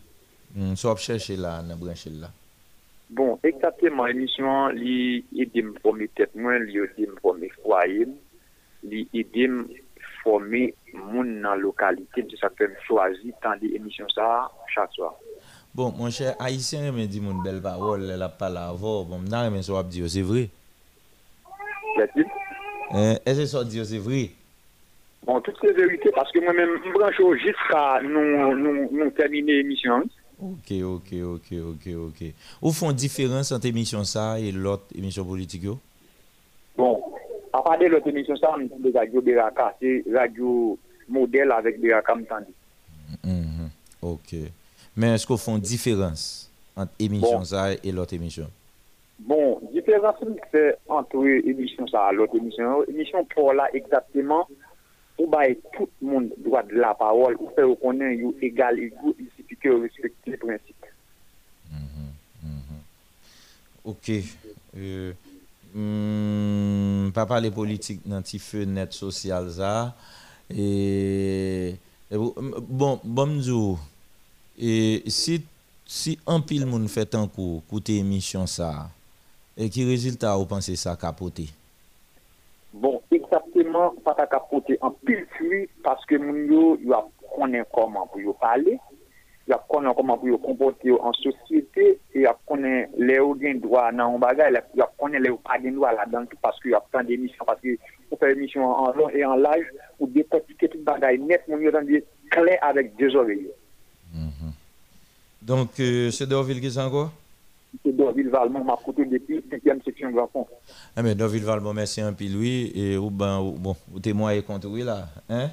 Hmm, 0.54 0.74
soit 0.76 0.96
chercher 0.96 1.36
là, 1.36 1.62
on 1.64 1.70
a 1.70 1.74
branché 1.74 2.10
là. 2.10 2.30
Bon, 3.08 3.38
eksatèman 3.46 4.10
emisyon 4.12 4.74
li 4.76 5.22
idem 5.40 5.72
fòmè 5.80 6.10
tèt 6.18 6.34
mwen, 6.36 6.66
li 6.68 6.82
idem 6.84 7.14
fòmè 7.22 7.48
fwaim, 7.62 8.10
li 8.84 9.06
idem 9.16 9.62
fòmè 10.20 10.66
moun 10.92 11.38
nan 11.40 11.62
lokalite, 11.62 12.26
mse 12.26 12.36
sa 12.42 12.50
fèm 12.58 12.74
chwazi 12.84 13.32
tan 13.40 13.56
li 13.62 13.72
emisyon 13.78 14.12
sa 14.12 14.26
chak 14.74 14.92
swa. 14.92 15.14
Bon, 15.72 15.94
mwen 15.96 16.12
chè, 16.12 16.34
Haitien 16.42 16.84
remè 16.90 17.06
di 17.08 17.22
moun 17.24 17.40
bel 17.44 17.62
parol, 17.64 18.04
lè 18.10 18.18
la 18.20 18.28
pala 18.28 18.66
avò, 18.74 19.00
bon, 19.08 19.24
mè 19.24 19.32
nan 19.32 19.48
remè 19.48 19.64
so 19.64 19.80
ap 19.80 19.88
diyo, 19.88 20.04
oh, 20.04 20.12
se 20.12 20.26
vri? 20.28 20.44
Kè 21.96 22.10
ti? 22.12 22.28
E 22.92 23.36
se 23.40 23.48
so 23.48 23.64
diyo, 23.64 23.86
oh, 23.86 23.88
se 23.88 24.02
vri? 24.04 24.26
Bon, 25.24 25.40
tout 25.40 25.56
se 25.64 25.72
verite, 25.80 26.12
paske 26.12 26.44
mwen 26.44 26.60
mè 26.60 26.68
mbrancho 26.90 27.32
jiska 27.40 27.82
nou 28.04 29.08
termine 29.16 29.62
emisyon, 29.64 30.10
Ok, 30.38 30.70
ok, 30.84 31.08
ok, 31.34 31.48
ok, 31.72 31.86
ok. 31.98 32.20
Ou 32.62 32.70
fon 32.70 32.94
diferans 32.94 33.48
ant 33.54 33.64
emisyon 33.66 34.04
sa 34.06 34.36
e 34.38 34.52
lot 34.54 34.92
emisyon 34.94 35.26
politik 35.26 35.64
yo? 35.66 35.74
Bon, 36.78 37.00
apade 37.50 37.88
lot 37.90 38.06
emisyon 38.06 38.38
sa, 38.38 38.52
mwen 38.54 38.68
tande 38.70 38.92
radio 38.94 39.22
Beraka, 39.26 39.72
se 39.80 39.96
radio 40.14 40.76
model 41.10 41.56
avèk 41.56 41.80
Beraka 41.82 42.14
mwen 42.14 42.28
tande. 42.30 42.54
Mm 43.24 43.42
-hmm. 43.42 43.72
Ok. 44.12 44.36
Men 44.94 45.16
esko 45.18 45.36
fon 45.36 45.58
diferans 45.58 46.46
ant 46.76 46.90
emisyon 47.00 47.42
bon. 47.42 47.50
sa 47.50 47.72
e 47.74 47.92
lot 47.92 48.12
emisyon? 48.12 48.46
Bon, 49.18 49.58
diferans 49.74 50.22
mwen 50.22 50.38
fè 50.54 50.64
antre 50.86 51.40
emisyon 51.50 51.90
sa, 51.90 52.12
lot 52.12 52.34
emisyon. 52.34 52.86
Emisyon 52.86 53.26
pou 53.34 53.50
la 53.52 53.66
ekzapteman, 53.74 54.46
ou 55.18 55.26
baye 55.26 55.58
tout 55.74 55.90
moun 56.00 56.30
doa 56.46 56.62
de 56.62 56.78
la 56.78 56.94
parol, 56.94 57.34
ou 57.42 57.50
fè 57.56 57.66
ou 57.66 57.74
konen 57.74 58.14
yo 58.14 58.34
egal, 58.40 58.78
yo 58.78 58.86
egal, 59.18 59.37
suffit 59.48 59.56
que 59.56 59.68
vous 59.68 59.82
respectez 59.82 60.30
les 60.32 60.36
principes. 60.36 60.86
Ok. 63.84 64.12
Euh, 64.76 65.12
hmm, 65.74 67.10
pas 67.12 67.26
parler 67.26 67.50
politique 67.50 68.00
dans 68.04 68.20
petit 68.20 68.38
fenêtre 68.38 68.92
social 68.92 69.50
ça. 69.50 69.94
Et, 70.50 71.74
et 72.10 72.16
bon, 72.16 72.34
bon, 72.68 73.00
bon, 73.02 73.26
m'dou, 73.26 73.78
et 74.58 75.02
si, 75.06 75.44
si 75.86 76.18
un 76.26 76.40
pile 76.40 76.66
moun 76.66 76.88
fait 76.88 77.14
un 77.14 77.28
coup, 77.28 77.62
côté 77.68 77.96
émission 77.98 78.46
ça, 78.46 78.90
et 79.56 79.68
qui 79.68 79.84
résultat 79.84 80.36
vous 80.36 80.46
pensez 80.46 80.76
ça 80.76 80.96
capoter? 80.96 81.48
Bon, 82.72 83.00
exactement, 83.10 83.94
pas 84.04 84.26
capoter 84.26 84.78
en 84.80 84.90
pile 84.90 85.26
parce 85.82 86.04
que 86.06 86.16
moun 86.16 86.46
yo, 86.46 86.78
yo 86.82 86.94
a 86.94 87.64
comment 87.72 88.06
pour 88.06 88.20
yo 88.20 88.32
parler, 88.32 88.78
yo 89.48 89.54
a 89.54 89.64
connaît 89.68 89.88
comment 89.96 90.18
pour 90.18 90.28
yo 90.28 90.38
comporter 90.38 90.90
en 90.92 91.12
société, 91.14 91.98
et 92.14 92.20
yo 92.20 92.28
a 92.30 92.38
connaît 92.46 92.88
les 92.98 93.18
ou 93.18 93.34
gen 93.40 93.58
droit 93.60 93.90
dans 93.92 94.14
un 94.14 94.18
bagage, 94.18 94.54
yo 94.74 94.84
a 94.84 94.92
connaît 94.98 95.20
les 95.20 95.30
ou 95.30 95.36
pas 95.38 95.60
gen 95.62 95.74
droit 95.74 95.92
là-dedans 95.92 96.26
tout 96.26 96.36
parce 96.42 96.60
que 96.60 96.68
yo 96.68 96.76
a 96.76 96.80
plein 96.80 97.02
d'émissions, 97.04 97.44
parce 97.46 97.60
que 97.60 97.76
pour 98.08 98.18
faire 98.18 98.30
émission 98.30 98.64
en 98.64 98.92
long 98.92 99.08
et 99.10 99.24
en 99.24 99.36
large, 99.36 99.66
ou 99.98 100.06
décortiquer 100.06 100.68
tout 100.68 100.82
bagage 100.82 101.18
net, 101.20 101.46
moun 101.48 101.62
yo 101.62 101.70
dans 101.70 101.82
des 101.84 102.04
clair 102.30 102.58
avec 102.62 102.94
deux 102.96 103.14
oreilles. 103.16 103.48
Donc, 105.40 105.80
euh, 105.80 106.10
c'est 106.10 106.26
Dorville 106.26 106.60
qui 106.60 106.70
c'est 106.70 106.80
encore? 106.80 107.10
C'est 107.84 107.96
Dorville 107.96 108.28
Valmont, 108.28 108.64
m'a 108.64 108.76
coûté 108.76 109.04
depuis 109.04 109.42
5e 109.50 109.82
section 109.84 110.10
Grand 110.10 110.26
Fond. 110.26 110.46
Ah, 110.96 111.02
mais 111.02 111.14
Dorville 111.14 111.44
Valmont, 111.44 111.72
merci 111.72 112.00
un 112.00 112.12
pile, 112.12 112.36
oui. 112.36 112.72
Et 112.74 112.96
ou 112.98 113.08
ben, 113.08 113.40
ou- 113.40 113.52
bon, 113.52 113.76
vous 113.88 114.00
témoignez 114.00 114.42
contre 114.42 114.68
oui, 114.68 114.82
là. 114.82 115.06
Hein? 115.28 115.48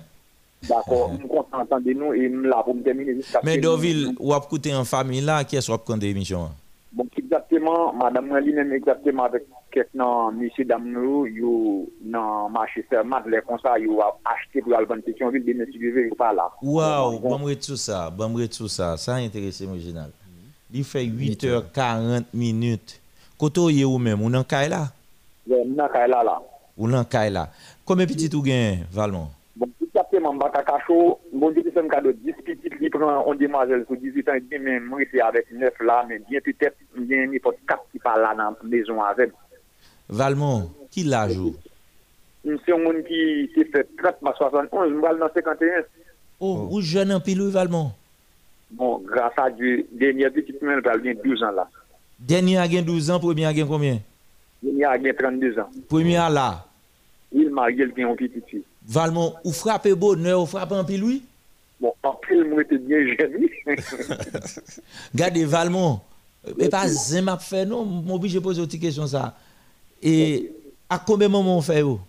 D'accord, 0.68 1.12
nous 1.20 1.28
comptons 1.28 1.58
entendre 1.58 1.90
nous 1.94 2.14
et 2.14 2.30
nous 2.30 2.44
là 2.44 2.62
pour 2.64 2.76
me 2.76 2.82
terminer 2.84 3.16
jusqu'à 3.16 3.40
Mais 3.44 3.60
que 3.60 3.66
nous- 3.66 4.16
ou 4.20 4.34
a 4.34 4.40
coûté 4.42 4.74
en 4.76 4.84
famille, 4.86 5.22
là, 5.22 5.44
qui 5.44 5.56
est-ce 5.56 5.72
a 5.72 5.78
prendre 5.78 6.00
des 6.00 6.10
émissions? 6.10 6.50
Bon, 6.92 7.06
exactement, 7.18 7.92
madame 7.94 8.28
moi 8.28 8.40
lui-même 8.40 8.72
exactement 8.72 9.26
avec 9.26 9.44
quelqu'un, 9.70 10.32
monsieur 10.32 10.64
dame 10.64 10.90
nous, 10.90 11.26
yo, 11.26 11.90
dans 12.02 12.48
marché 12.50 12.86
fermat, 12.90 13.22
les 13.28 13.42
comme 13.46 13.60
ça, 13.60 13.78
yo 13.78 14.00
a 14.00 14.18
acheté 14.24 14.62
pour 14.62 14.74
aller 14.76 14.86
vendre 14.86 15.02
question, 15.04 15.30
ville 15.30 15.44
de 15.44 15.52
monsieur 15.54 15.78
Vivé, 15.80 16.10
pas 16.18 16.32
là. 16.32 16.50
Waouh, 16.62 17.20
Bon, 17.20 17.38
bon, 17.40 17.56
tout 17.56 17.76
ça, 17.76 18.10
bon, 18.10 18.34
tout 18.48 18.70
ça, 18.70 18.96
ça 18.96 19.16
a 19.16 19.18
intéressé 19.18 19.68
mon 19.68 19.78
général. 19.78 20.12
Il 20.74 20.84
fait 20.86 21.04
8h40 21.06 22.24
minutes. 22.34 23.02
Koto 23.38 23.70
yé 23.70 23.84
ou 23.84 23.98
même, 23.98 24.22
ou 24.22 24.30
nan 24.30 24.46
kay 24.46 24.70
là? 24.70 24.88
bon, 25.46 25.66
nan 25.76 25.90
kay 25.92 26.08
là, 26.08 26.24
là. 26.24 26.40
Ou 26.78 26.88
nan 26.88 27.04
kay 27.04 27.30
là? 27.30 27.50
Combien 27.84 28.06
petit 28.08 28.34
ou 28.34 28.44
gen, 28.46 28.86
Valmont? 28.92 29.28
Bon, 30.26 30.34
exactement, 30.34 30.34
m'a 30.34 30.50
kakacho, 30.50 31.20
bon, 31.34 31.54
je 31.56 31.62
dis 31.62 31.90
cadeau 31.90 32.12
10 32.12 32.34
petites, 32.44 32.80
qui 32.80 32.90
prend 32.90 33.32
une 33.32 33.40
demoiselle 33.40 33.86
sur 33.86 33.98
18 33.98 34.30
ans, 34.30 34.34
et 34.34 34.42
demi, 34.42 34.64
mais 34.64 34.80
moi, 34.80 35.00
j'étais 35.00 35.22
avec 35.22 35.52
9 35.52 35.74
là, 35.82 36.06
mais 36.08 36.20
bien 36.30 36.40
peut-être, 36.42 36.78
bien, 36.98 37.28
n'importe 37.28 37.58
4 37.68 37.82
qui 37.92 38.00
parle 38.00 38.22
là 38.22 38.34
dans 38.36 38.44
la 38.44 38.56
maison 38.64 39.02
avec. 39.02 39.32
Valmont, 40.10 40.72
qui 40.92 41.04
l'a 41.04 41.30
joué? 41.30 41.54
C'est 42.44 42.74
un 42.74 42.78
monde 42.78 43.04
qui 43.08 43.50
s'est 43.56 43.66
fait 43.66 43.88
30 43.98 44.22
mars 44.22 44.38
71, 44.38 44.90
je 44.90 45.20
dans 45.20 45.34
51. 45.34 45.68
Oh, 46.40 46.68
ou 46.72 46.82
jeune 46.82 47.12
en 47.12 47.20
pile, 47.20 47.42
Valmont? 47.44 47.92
Bon, 48.72 49.02
grâce 49.06 49.34
à 49.38 49.50
Dieu, 49.50 49.88
dernière 49.92 50.32
petite 50.32 50.60
semaine, 50.60 50.82
elle 50.84 51.02
vient 51.02 51.14
12 51.24 51.44
ans 51.44 51.52
là. 51.52 51.68
Dernier 52.20 52.58
a 52.58 52.70
gen 52.70 52.84
12 52.84 53.12
ans, 53.12 53.20
premier 53.20 53.46
a 53.46 53.54
gen 53.54 53.68
combien? 53.68 54.00
Dernière 54.62 54.92
a 54.92 55.14
32 55.14 55.60
ans. 55.60 55.70
Premier 55.90 56.18
a 56.18 56.30
là. 56.30 56.66
Il 57.32 57.50
marié, 57.50 57.84
il 57.84 57.94
vient 57.94 58.10
en 58.10 58.16
petite 58.16 58.46
fille. 58.48 58.64
Valmont, 58.88 59.34
ou 59.44 59.52
frappe 59.52 59.88
bonheur, 59.90 60.42
ou 60.42 60.46
frappe 60.46 60.72
en 60.72 60.84
pile, 60.84 61.04
oui? 61.04 61.24
Bon, 61.80 61.94
en 62.04 62.14
pile, 62.14 62.44
moi, 62.46 62.62
j'étais 62.64 62.78
bien 62.78 63.00
jeune. 63.20 63.48
Gardez 65.16 65.46
Valmont, 65.46 66.00
mais 66.58 66.70
pas 66.70 66.88
zin 66.88 67.22
m'a 67.22 67.38
fait 67.38 67.66
non, 67.66 67.84
m'oblige 67.86 68.40
poser 68.40 68.62
une 68.62 68.68
question 68.68 69.08
ça. 69.08 69.36
Et 70.02 70.52
à 70.90 71.00
combien 71.00 71.28
de 71.28 71.32
moments 71.34 71.58
on 71.58 71.62
fait 71.62 71.82
oh? 71.82 72.00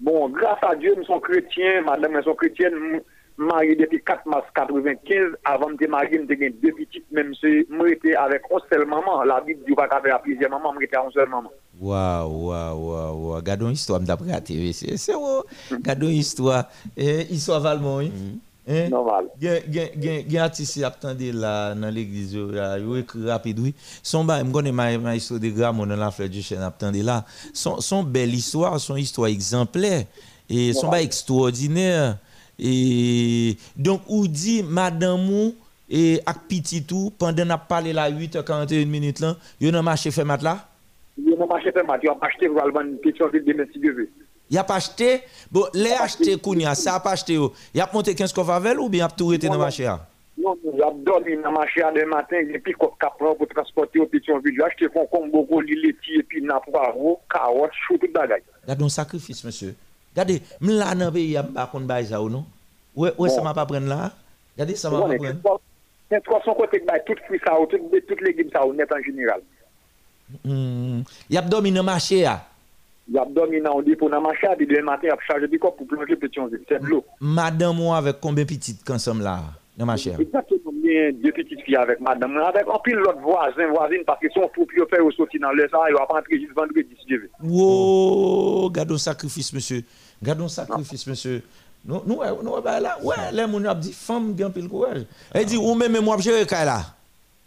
bon, 0.00 0.28
grâce 0.28 0.58
à 0.62 0.74
Dieu, 0.76 0.94
nous 0.96 1.04
sommes 1.04 1.20
chrétiens, 1.20 1.82
madame, 1.82 2.12
nous 2.12 2.22
sommes 2.22 2.36
chrétiennes, 2.36 3.00
nous 3.38 3.46
mariés 3.46 3.76
depuis 3.76 4.02
4 4.02 4.26
mars 4.26 4.46
95. 4.54 5.36
Avant 5.44 5.70
de 5.70 5.76
me 5.80 5.88
marier, 5.88 6.18
avons 6.18 6.26
deux 6.26 6.72
petites, 6.72 7.10
même 7.10 7.34
si 7.34 7.66
moi, 7.70 7.88
j'étais 7.88 8.14
avec 8.14 8.42
une 8.50 8.58
seule 8.70 8.86
maman. 8.86 9.22
La 9.24 9.40
Bible 9.40 9.60
dit 9.66 9.74
pas 9.74 9.88
qu'avec 9.88 10.22
plusieurs 10.22 10.50
mamans, 10.50 10.72
moi, 10.72 10.82
j'étais 10.82 10.96
avec 10.96 11.08
une 11.08 11.12
seule 11.12 11.28
maman. 11.28 11.50
Waouh, 11.80 12.48
waouh, 12.48 12.90
waouh, 12.90 13.30
waouh. 13.30 13.42
Gardons 13.42 13.70
histoire, 13.70 14.00
m'd'après 14.00 14.32
à 14.32 14.40
TV. 14.40 14.72
C'est 14.72 14.96
c'est 14.96 15.14
oh. 15.16 15.44
Gardons 15.80 16.08
histoire. 16.08 16.68
Eh, 16.96 17.22
histoire 17.30 17.60
Valmont, 17.60 17.98
oui. 17.98 18.12
Hein? 18.68 18.90
Normal. 18.90 19.26
Gen 19.40 19.58
gen 19.66 19.88
gen 19.98 20.30
gen 20.30 20.38
artiste 20.38 20.74
qui 20.74 20.84
attendait 20.84 21.32
là 21.32 21.74
dans 21.74 21.90
l'église 21.90 22.34
yo 22.34 22.48
là, 22.48 22.78
yo 22.78 22.94
écrit 22.96 23.28
rapide 23.28 23.58
oui. 23.58 23.74
Son 24.04 24.24
ba 24.24 24.42
me 24.44 24.52
connais 24.52 24.70
ma 24.70 25.16
histoire 25.16 25.40
de 25.40 25.48
Gramont 25.48 25.84
dans 25.84 25.96
la 25.96 26.12
fleur 26.12 26.28
du 26.28 26.42
chêne 26.42 26.62
attendait 26.62 27.02
là. 27.02 27.24
Son 27.52 27.80
son 27.80 28.04
belle 28.04 28.32
histoire, 28.32 28.78
son 28.78 28.94
histoire 28.94 29.26
exemplaire 29.26 30.04
et 30.48 30.72
son 30.74 30.88
ba 30.88 31.02
extraordinaire 31.02 32.18
et 32.64 33.56
donc 33.76 34.02
ou 34.08 34.28
dit 34.28 34.62
madame 34.62 35.52
et 35.90 36.22
ak 36.24 36.46
petit 36.48 36.84
tout 36.84 37.12
pendant 37.18 37.44
n'a 37.44 37.58
parlé 37.58 37.92
la 37.92 38.08
8h41 38.10 38.86
minutes 38.86 39.20
là, 39.20 39.36
yo 39.60 39.70
nan 39.70 39.82
marché 39.82 40.10
fait 40.10 40.24
mat 40.24 40.40
là? 40.40 40.68
Yo 41.18 41.36
nan 41.36 41.48
marché 41.48 41.72
fait 41.72 41.82
mat, 41.82 41.98
yo 42.02 42.12
a 42.12 42.18
acheté 42.24 42.48
pour 42.48 42.62
aller 42.62 42.96
Pétionville 43.02 43.44
demain 43.44 43.64
si 43.72 43.78
Dieu 43.78 43.92
veut. 43.92 44.08
A 44.56 44.64
pas 44.64 44.76
acheté, 44.76 45.22
bon, 45.50 45.64
les 45.74 45.92
acheté 45.92 46.36
kounya, 46.36 46.74
ça 46.74 46.94
a 46.94 47.00
pas 47.00 47.12
acheté 47.12 47.34
yo. 47.34 47.52
Y 47.74 47.80
a 47.80 47.90
monté 47.92 48.14
15 48.14 48.32
coffres 48.32 48.52
avec 48.52 48.78
ou 48.78 48.88
bien 48.88 49.06
a 49.06 49.08
tout 49.08 49.32
été 49.32 49.48
dans 49.48 49.58
marché 49.58 49.84
là? 49.84 50.06
Non, 50.38 50.56
y 50.64 50.80
a 50.80 50.90
dormi 50.94 51.36
dans 51.42 51.52
marché 51.52 51.82
demain 51.94 52.16
matin, 52.16 52.36
et 52.36 52.58
puis 52.58 52.74
cap 53.00 53.12
pour 53.18 53.48
transporter 53.48 53.98
au 53.98 54.06
Pétionville. 54.06 54.54
Yo 54.54 54.64
acheté 54.64 54.88
fond 54.88 55.08
comme 55.12 55.30
beaucoup 55.30 55.60
laitier 55.60 56.20
et 56.20 56.22
puis 56.22 56.40
n'a 56.42 56.60
poireau, 56.60 57.20
carottes, 57.30 57.72
chou 57.86 57.98
tout 57.98 58.12
bagage. 58.12 58.42
Regardez 58.62 58.84
un 58.84 58.88
sacrifice 58.88 59.44
monsieur. 59.44 59.74
Regardez, 60.14 60.42
pays 61.10 61.38
pas 61.86 62.04
ça 62.04 62.20
ou 62.20 62.28
non? 62.28 62.44
Ouais, 62.94 63.12
ouais, 63.18 63.28
ça 63.28 63.42
m'a 63.42 63.54
pas 63.54 63.66
prendre 63.66 63.88
là. 63.88 64.12
Regardez, 64.54 64.76
ça 64.76 64.90
m'a 64.90 65.00
pas 65.00 65.16
prendre. 65.16 65.60
C'est 66.10 66.22
300 66.22 66.54
côté 66.54 66.78
de 66.78 66.84
tout 67.06 67.18
fruit 67.24 67.40
ça, 67.44 67.54
légumes 68.20 68.50
ça, 68.52 68.60
net 68.74 68.92
en 68.92 69.02
général. 69.02 69.40
Hmm. 70.44 71.00
Y 71.30 71.36
a 71.36 71.42
dormi 71.42 71.72
dans 71.72 71.82
marché 71.82 72.22
là. 72.22 72.44
Y 73.10 73.18
a 73.18 73.24
dormi 73.24 73.60
dans 73.60 73.76
on 73.76 73.82
dit 73.82 73.96
pour 73.96 74.10
dans 74.10 74.20
marché, 74.20 74.46
puis 74.56 74.66
demain 74.66 74.92
matin 74.92 75.08
y 75.08 75.10
a 75.10 75.16
chargé 75.26 75.48
du 75.48 75.58
corps 75.58 75.74
pour 75.74 75.86
plonger 75.86 76.16
c'est 76.68 76.82
de 76.82 76.86
l'eau. 76.86 77.04
Madame 77.20 77.76
moi 77.76 77.96
avec 77.96 78.20
combien 78.20 78.44
petites 78.44 78.84
consomme 78.84 79.22
là 79.22 79.40
dans 79.76 79.86
marché? 79.86 80.12
Exactement, 80.18 80.61
bien 80.82 81.12
deux 81.12 81.32
petites 81.32 81.62
filles 81.62 81.76
avec 81.76 82.00
madame, 82.00 82.36
avec 82.36 82.64
un 82.68 82.78
pile 82.84 82.96
l'autre 82.96 83.20
voisin, 83.20 83.68
voisine 83.68 84.02
parce 84.06 84.20
que 84.20 84.28
son 84.30 84.50
faire 84.90 85.04
au 85.04 85.12
sorti 85.12 85.38
dans 85.38 85.50
le 85.52 85.68
ça, 85.70 85.78
il 85.88 85.94
va 85.94 86.06
pas 86.06 86.18
entrer 86.18 86.38
juste 86.38 86.52
vendredi 86.54 86.94
si 87.00 87.06
Dieu 87.06 87.18
veut. 87.18 87.30
Wow, 87.48 88.70
gardons 88.70 88.98
sacrifice 88.98 89.52
monsieur. 89.52 89.82
Gardons 90.22 90.48
sacrifice 90.48 91.06
monsieur. 91.06 91.42
Nous, 91.84 92.00
nous, 92.06 92.20
nous, 92.44 92.60
bah 92.62 92.78
là, 92.78 92.96
ouais, 93.02 93.16
les 93.32 93.38
gens 93.42 93.54
ont 93.54 93.74
dit, 93.74 93.92
femme, 93.92 94.34
gagne 94.34 94.52
pile 94.52 94.68
courage. 94.68 95.04
Elle 95.34 95.46
dit, 95.46 95.56
ou 95.56 95.74
même 95.74 95.98
moi, 96.00 96.16
je 96.20 96.30
vais 96.30 96.44
là. 96.64 96.80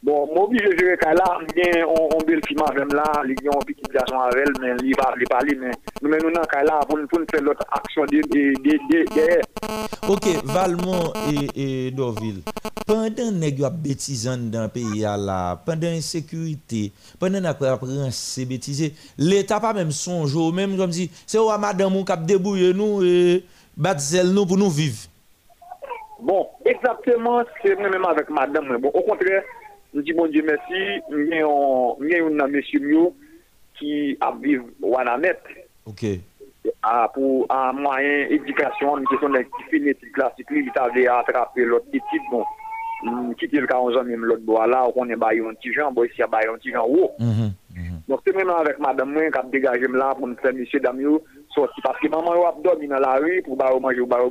Bon, 0.05 0.29
moi, 0.35 0.47
je 0.51 0.85
vais 0.85 0.97
là, 1.01 1.39
bien, 1.55 1.83
on, 1.87 2.23
belle 2.27 2.39
fille 2.47 2.55
même 2.75 2.89
là, 2.93 3.11
il 3.23 3.43
y 3.43 3.47
a 3.47 3.51
un 3.51 3.59
petit 3.65 3.81
garçon 3.91 4.19
avec 4.19 4.45
elle, 4.45 4.53
mais 4.61 4.75
il 4.83 4.95
va 4.95 5.11
parler, 5.27 5.57
mais 5.59 5.71
nous, 5.99 6.09
nous, 6.09 6.29
nous, 6.29 6.29
là, 6.29 6.79
pour 6.87 6.99
nous 6.99 7.07
faire 7.07 7.41
l'autre 7.41 7.65
action 7.71 8.05
de, 8.05 8.17
de, 8.17 8.53
de, 8.53 9.41
Ok, 10.07 10.27
Valmont 10.43 11.11
et, 11.55 11.87
et 11.87 11.91
Dorville, 11.91 12.43
pendant 12.85 13.07
que 13.15 13.63
vous 13.63 13.69
bêtisant 13.71 14.37
dans 14.37 14.61
le 14.61 14.67
pays 14.67 14.99
là, 14.99 15.59
pendant 15.65 15.87
l'insécurité, 15.87 16.91
pendant 17.19 17.41
que 17.55 17.85
vous 17.85 18.11
ces 18.11 18.45
bêtises, 18.45 18.93
l'État 19.17 19.59
pas 19.59 19.73
même 19.73 19.89
son 19.89 20.27
jour, 20.27 20.53
même 20.53 20.77
comme 20.77 20.91
si, 20.91 21.09
c'est 21.25 21.39
où 21.39 21.49
madame 21.57 22.05
qui 22.05 22.11
a 22.11 22.15
débrouillé 22.15 22.75
nous 22.75 23.03
et 23.03 23.43
bâtir 23.75 24.23
nous 24.23 24.45
pour 24.45 24.57
nous 24.57 24.69
vivre? 24.69 24.99
Bon, 26.21 26.47
exactement, 26.63 27.41
c'est 27.63 27.75
même 27.75 28.05
avec 28.05 28.29
madame. 28.29 28.77
Bon, 28.77 28.89
au 28.89 29.01
contraire, 29.01 29.41
nous 29.95 30.01
disons 30.01 30.17
bon 30.17 30.27
Dieu 30.27 30.43
merci, 30.45 31.01
nous 31.09 31.33
avons 31.33 31.97
un 32.39 32.47
monsieur 32.47 32.81
qui 33.79 34.17
a 34.19 34.31
vécu 34.31 34.61
Wanamet. 34.81 35.39
Ok. 35.85 36.05
À, 36.83 37.09
pour 37.13 37.45
un 37.49 37.71
moyen 37.73 38.27
éducation, 38.29 38.97
une 38.97 39.07
question 39.07 39.29
de 39.29 39.45
finitude 39.69 40.11
classique, 40.11 40.47
il 40.51 40.69
avait 40.75 41.07
attrapé 41.07 41.63
l'autre 41.63 41.85
petit, 41.91 42.19
bon, 42.29 42.43
quitter 43.39 43.59
le 43.59 43.67
11 43.73 43.97
ans, 43.97 44.03
même 44.03 44.25
l'autre 44.25 44.43
bois 44.43 44.67
là, 44.67 44.87
on 44.95 45.09
est 45.09 45.15
baillé 45.15 45.41
un 45.41 45.53
petit 45.53 45.71
bon, 45.93 46.03
ici, 46.03 46.21
a 46.21 46.27
baillé 46.27 46.49
un 46.49 46.55
petit 46.55 46.75
haut. 46.75 47.11
Donc, 48.07 48.19
c'est 48.25 48.35
même 48.35 48.49
avec 48.49 48.79
madame, 48.79 49.15
qui 49.15 49.37
a 49.37 49.43
dégagé 49.43 49.87
là 49.87 50.13
pour 50.15 50.27
nous 50.27 50.35
faire 50.35 50.53
monsieur 50.53 50.79
Damio 50.79 51.23
sorti. 51.55 51.81
Parce 51.81 51.99
que 51.99 52.07
maman 52.07 52.31
a 52.31 52.53
dormi 52.63 52.87
dans 52.87 52.99
la 52.99 53.15
rue 53.15 53.41
pour 53.43 53.57
manger 53.81 54.01
au 54.01 54.05
bar 54.05 54.21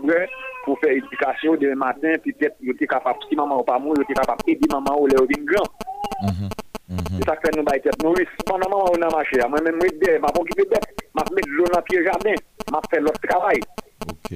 pour 0.64 0.78
faire 0.78 0.92
éducation 0.92 1.56
demain 1.56 1.74
matin, 1.74 2.12
puis 2.22 2.32
peut-être, 2.32 2.56
il 2.62 2.70
était 2.70 2.86
capable, 2.86 3.18
si 3.28 3.34
maman 3.34 3.58
n'est 3.58 3.64
pas 3.64 3.78
mort, 3.78 3.94
il 3.96 4.02
était 4.02 4.14
capable 4.14 4.42
d'aider 4.46 4.68
maman 4.70 4.98
au 4.98 5.06
lèvres 5.06 5.26
grand. 5.44 5.68
C'est 6.88 7.24
ça 7.24 7.36
que 7.36 7.56
nous 7.56 7.64
baillons 7.64 7.82
tête 7.82 8.02
nourrice. 8.02 8.28
Pendant 8.46 8.68
maman, 8.68 8.84
a 8.84 9.10
marché. 9.10 9.38
Moi-même, 9.48 9.78
je 9.80 10.18
m'occupe 10.20 10.58
de 10.58 10.68
bête, 10.70 10.96
je 11.00 11.34
mettre 11.34 11.48
l'eau 11.48 11.64
dans 11.64 11.78
le 11.78 11.84
pied 11.84 12.04
jardin, 12.04 12.34
je 12.34 12.74
fais 12.90 13.00
l'autre 13.00 13.20
travail. 13.26 13.60
Ok, 14.08 14.32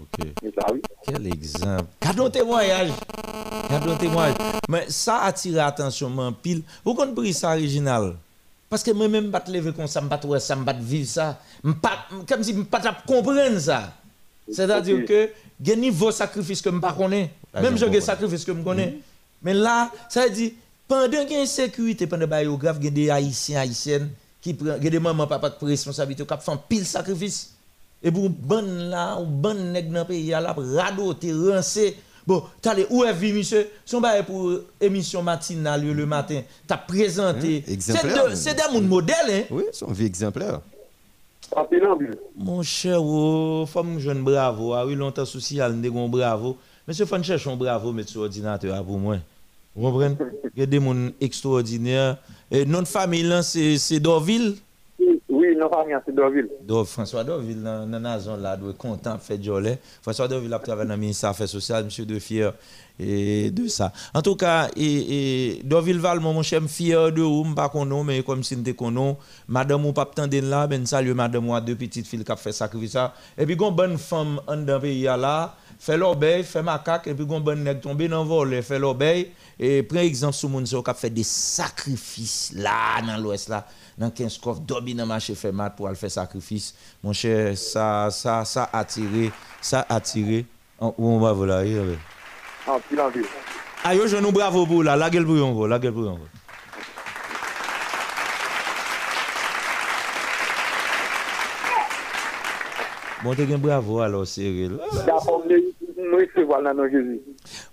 ok. 0.00 0.26
C'est 0.42 0.54
ça, 0.54 0.66
oui. 0.72 0.82
Quel 1.06 1.26
exemple. 1.26 1.84
Gardons 2.00 2.30
témoignage. 2.30 2.90
Gardons 3.70 3.96
témoignage. 3.96 4.36
Mais 4.68 4.84
ça 4.88 5.22
attire 5.22 5.56
l'attention, 5.56 6.10
pile. 6.42 6.62
Vous 6.84 6.94
comprenez 6.94 7.32
ça 7.32 7.50
original? 7.50 8.14
Parce 8.72 8.82
que 8.82 8.90
moi-même, 8.90 9.30
je 9.30 9.50
ne 9.50 9.56
lever 9.58 9.72
comme 9.74 9.86
ça, 9.86 10.00
je 10.00 10.06
ne 10.06 10.38
ça, 10.38 10.56
je 10.56 10.82
vivre 10.82 11.06
ça. 11.06 11.38
Comme 12.26 12.42
si 12.42 12.54
je 12.54 12.58
ne 12.58 12.62
pas 12.62 12.80
comprendre 13.06 13.58
ça. 13.58 13.92
C'est-à-dire 14.50 15.04
que, 15.04 15.28
il 15.60 15.68
y 15.68 15.72
a 15.72 15.76
niveau 15.76 16.06
de 16.06 16.14
sacrifice 16.14 16.62
que 16.62 16.70
je 16.70 16.76
ne 16.76 16.80
connais 16.80 17.30
pas. 17.52 17.60
Même 17.60 17.76
j'ai 17.76 17.94
un 17.94 18.00
sacrifice 18.00 18.46
que 18.46 18.54
je 18.54 18.62
connais. 18.62 18.96
Mais 19.42 19.52
là, 19.52 19.90
ça 20.08 20.24
veut 20.24 20.30
dire, 20.30 20.52
pendant 20.88 21.06
qu'il 21.06 21.32
y 21.32 21.36
a 21.36 21.40
une 21.40 21.46
sécurité, 21.46 22.06
pendant 22.06 22.26
qu'il 22.26 22.84
y 22.84 22.86
a 22.86 22.90
des 22.90 23.10
Haïtiens, 23.10 23.60
Haïtiennes, 23.60 24.08
qui 24.40 24.54
prennent, 24.54 24.78
des 24.78 24.98
mamans, 24.98 25.26
papa 25.26 25.50
de 25.50 25.66
responsabilité, 25.66 26.24
qui 26.24 26.34
font 26.40 26.56
pile 26.56 26.86
sacrifice. 26.86 27.52
Et 28.02 28.10
pour 28.10 28.30
bonne 28.30 28.88
là, 28.88 29.18
ou 29.20 29.26
bonne 29.26 29.72
nègre 29.72 29.92
dans 29.92 30.00
le 30.00 30.06
pays, 30.06 30.28
là, 30.28 30.56
radoter, 30.56 31.30
rincer. 31.30 31.98
Bon, 32.26 32.44
t'allais 32.60 32.86
où 32.90 33.04
est 33.04 33.12
vie, 33.12 33.32
monsieur? 33.32 33.68
Son 33.84 34.00
bail 34.00 34.24
pour 34.24 34.52
émission 34.80 35.22
matinale 35.22 35.84
le 35.84 36.06
matin? 36.06 36.42
T'as 36.66 36.76
présenté. 36.76 37.64
c'est 37.78 38.54
des 38.54 38.72
monde 38.72 38.88
modèle, 38.88 39.16
hein? 39.28 39.42
Oui, 39.50 39.64
son 39.72 39.86
vie 39.86 40.06
exemplaire. 40.06 40.60
Mon 42.36 42.62
cher, 42.62 43.02
oh, 43.02 43.66
femme 43.66 43.98
jeune 43.98 44.22
bravo. 44.22 44.72
Ah 44.72 44.86
oui, 44.86 44.94
longtemps 44.94 45.24
social, 45.24 45.74
nous 45.74 46.08
bravo. 46.08 46.56
Monsieur, 46.86 47.04
faut 47.04 47.22
chercher 47.22 47.50
un 47.50 47.56
bravo, 47.56 47.92
mettre 47.92 48.10
sur 48.10 48.22
ordinateur 48.22 48.82
pour 48.84 48.98
moi. 48.98 49.16
Vous 49.74 49.86
comprenez? 49.86 50.16
Il 50.54 50.60
y 50.60 50.62
a 50.62 50.66
des 50.66 50.80
gens 50.80 51.10
extraordinaires. 51.20 52.16
Et 52.50 52.64
notre 52.64 52.88
famille, 52.88 53.30
c'est 53.42 54.00
Dorville. 54.00 54.56
Donc, 56.62 56.86
François 56.86 57.24
Dorville, 57.24 57.62
dans 57.62 58.02
la 58.02 58.18
zone 58.18 58.42
là, 58.42 58.56
doit 58.56 58.72
content, 58.74 59.18
fait 59.18 59.42
jolie. 59.42 59.76
François 60.00 60.28
Dorville 60.28 60.52
a 60.52 60.58
travaillé 60.58 60.88
dans 60.88 60.94
le 60.94 61.00
ministère 61.00 61.30
Affaires 61.30 61.48
sociales, 61.48 61.84
monsieur 61.84 62.04
de 62.04 62.18
fier 62.18 62.52
et 62.98 63.50
de 63.50 63.68
ça. 63.68 63.92
En 64.14 64.22
tout 64.22 64.36
cas, 64.36 64.68
et, 64.76 65.58
et 65.58 65.62
Val, 65.64 66.20
mon 66.20 66.42
cher, 66.42 66.62
fier 66.68 67.12
de 67.12 67.68
qu'on 67.68 68.04
mais 68.04 68.22
comme 68.22 68.42
si 68.42 68.56
nous 68.56 68.74
qu'on 68.74 69.16
madame 69.48 69.86
ou 69.86 69.92
pas 69.92 70.06
tendre 70.06 70.40
là, 70.40 70.66
ben 70.66 70.84
madame 71.14 71.48
ou 71.48 71.60
deux 71.60 71.76
petites 71.76 72.06
filles 72.06 72.24
qui 72.24 72.32
ont 72.32 72.36
fait 72.36 72.52
sacrifice 72.52 72.92
ça. 72.92 73.14
Et 73.36 73.46
puis, 73.46 73.54
une 73.54 73.74
bonne 73.74 73.98
femme 73.98 74.40
en 74.46 74.56
dans 74.56 74.80
pays 74.80 75.02
là, 75.02 75.54
fait 75.78 75.96
l'obéi, 75.96 76.44
fait 76.44 76.62
macaque, 76.62 77.08
et 77.08 77.14
puis 77.14 77.24
une 77.24 77.40
bonne 77.40 77.64
nègre 77.64 77.80
tombe 77.80 78.02
dans 78.02 78.22
le 78.22 78.28
vol, 78.28 78.62
fait 78.62 78.78
l'obéi. 78.78 79.28
Et 79.58 79.82
prends 79.82 79.98
exemple 79.98 80.34
sur 80.34 80.48
moun 80.48 80.64
a 80.64 83.18
l'ouest 83.18 83.52
dans 83.98 84.10
15 84.10 84.38
coffres, 84.38 84.60
dormi 84.60 84.94
dans 84.94 85.06
marché 85.06 85.34
fait 85.34 85.52
mat 85.52 85.70
pour 85.70 85.86
aller 85.86 85.96
faire 85.96 86.10
sacrifice. 86.10 86.74
Mon 87.02 87.12
cher, 87.12 87.56
ça, 87.56 88.08
ça, 88.10 88.44
ça 88.44 88.64
a 88.72 88.80
attiré, 88.80 89.30
ça 89.60 89.86
a 89.88 89.96
attiré. 89.96 90.46
Où 90.80 91.08
on 91.08 91.20
va 91.20 91.32
vous 91.32 91.44
là, 91.44 91.62
Ah, 92.66 92.76
puis 92.88 92.96
l'envie. 92.96 93.20
Aïe, 93.84 94.00
je 94.06 94.16
nous 94.16 94.32
bravo 94.32 94.66
pour 94.66 94.82
là, 94.82 94.96
la 94.96 95.10
gueule 95.10 95.24
pour 95.24 95.36
yon, 95.36 95.66
la 95.66 95.78
gueule 95.78 95.92
pour 95.92 96.04
yon. 96.04 96.18
Bon, 103.22 103.34
t'es 103.36 103.44
bravo 103.44 104.00
alors, 104.00 104.26
Cyril. 104.26 104.78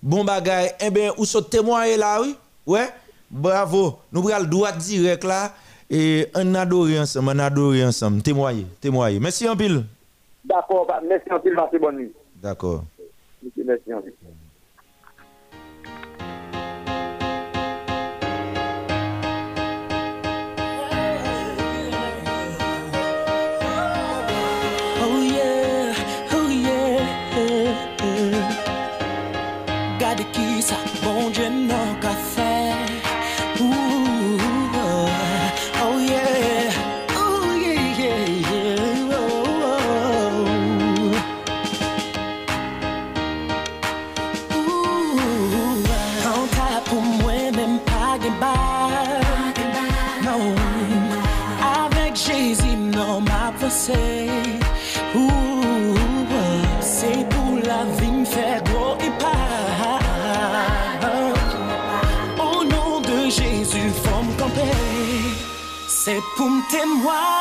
Bon 0.01 0.23
bagay, 0.23 0.71
eh 0.79 0.91
bien, 0.91 1.11
où 1.17 1.25
sont 1.25 1.41
témoins 1.41 1.97
là, 1.97 2.21
oui? 2.21 2.35
Ouais, 2.67 2.89
bravo. 3.31 3.99
Nous 4.11 4.21
prenons 4.21 4.39
le 4.39 4.45
droit 4.45 4.71
direct 4.71 5.23
là. 5.23 5.51
Et 5.89 6.27
on 6.35 6.53
adore 6.55 6.87
ensemble, 7.01 7.29
on 7.33 7.39
adore 7.39 7.73
ensemble. 7.87 8.21
Témoignez, 8.21 8.67
témoignez. 8.79 9.19
Merci 9.19 9.47
en 9.49 9.55
pile. 9.55 9.85
D'accord, 10.45 10.87
merci 11.07 11.31
en 11.31 11.39
pile, 11.39 11.53
merci 11.55 11.77
bonne 11.79 11.97
nuit. 11.97 12.11
D'accord. 12.35 12.83
Merci 13.57 13.93
en 13.93 14.01
pile. 14.01 14.13
C'est 66.71 66.81
pour 66.81 67.38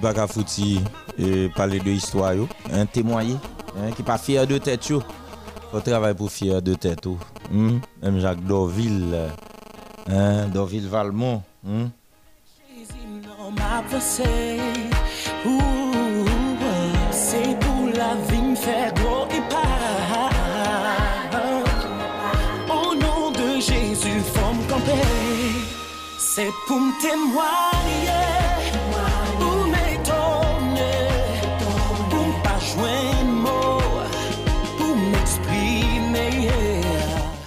pas 0.00 0.26
fouti 0.26 0.80
et 1.18 1.48
parler 1.50 1.78
de 1.78 1.90
histoire 1.90 2.34
yo, 2.34 2.48
hein, 2.72 2.86
témoigner, 2.86 3.36
hein, 3.76 3.90
qui 3.96 4.02
pas 4.02 4.18
fier 4.18 4.46
de 4.46 4.58
tête 4.58 4.88
yo. 4.88 5.02
Faut 5.70 5.80
travailler 5.80 6.14
pour 6.16 6.30
fier 6.30 6.60
de 6.60 6.74
tête. 6.74 7.06
Hmm? 7.50 7.78
Même 8.02 8.18
Jacques 8.18 8.44
Dorville, 8.44 9.16
hein, 10.08 10.48
Dorville 10.48 10.88
Valmont. 10.88 11.42
Ouh, 11.64 11.88
C'est 17.12 17.58
pour 17.60 17.86
la 17.94 18.14
vie 18.28 18.42
me 18.42 18.56
faire 18.56 18.92
gros. 18.94 19.26
Au 22.68 22.94
nom 22.94 23.30
de 23.30 23.60
Jésus, 23.60 24.20
faut 24.34 24.54
me 24.54 24.68
camper. 24.68 24.92
C'est 26.18 26.50
pour 26.66 26.80
me 26.80 26.92
témoigner, 27.00 27.79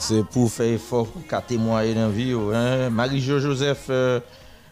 C'est 0.05 0.25
pour 0.25 0.51
faire 0.51 0.73
effort 0.73 1.07
qu'à 1.29 1.39
témoigner 1.39 1.93
dans 1.93 2.01
la 2.01 2.09
vie. 2.09 2.33
Hein? 2.53 2.89
Marie-Jo 2.89 3.39
Joseph, 3.39 3.85
euh, 3.89 4.19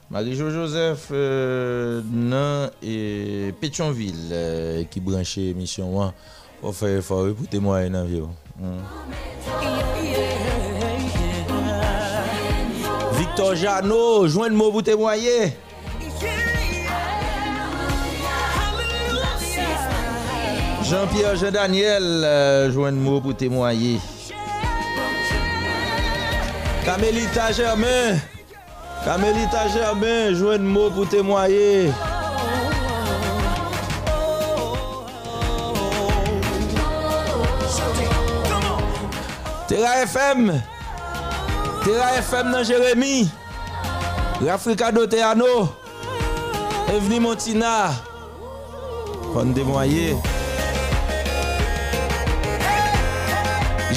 Marie-Jo 0.09 0.49
Joseph 0.49 1.07
euh, 1.13 2.67
et 2.83 3.53
Pétionville 3.61 4.27
euh, 4.29 4.83
qui 4.91 4.99
branche 4.99 5.37
émission. 5.37 6.03
Hein? 6.03 6.13
Faut 6.61 6.73
faire 6.73 6.97
effort 6.97 7.33
pour 7.33 7.47
témoigner 7.47 7.89
dans 7.89 7.99
la 7.99 8.05
vie. 8.05 8.21
Hmm. 8.59 8.81
Victor 13.17 13.55
Jeannot, 13.55 14.27
joigne 14.27 14.51
moi 14.51 14.69
pour 14.69 14.83
témoigner. 14.83 15.53
Jean-Pierre 20.83 21.37
Jean-Daniel, 21.37 22.03
euh, 22.03 22.69
joigne 22.69 22.95
moi 22.95 23.21
pour 23.21 23.33
témoigner. 23.33 23.97
Kamelita 26.91 27.53
Germain, 27.53 28.19
Kamelita 29.05 29.63
Germain, 29.71 30.35
jwen 30.35 30.65
mou 30.67 30.91
pou 30.91 31.05
temoye. 31.07 31.87
Tera 39.69 39.93
FM, 40.03 40.49
Tera 41.85 42.09
FM 42.19 42.51
nan 42.51 42.65
Jeremie, 42.67 43.29
Rafrika 44.43 44.89
Doteano, 44.91 45.69
Evni 46.91 47.21
Montina, 47.23 47.93
kon 49.31 49.55
demoye. 49.55 50.17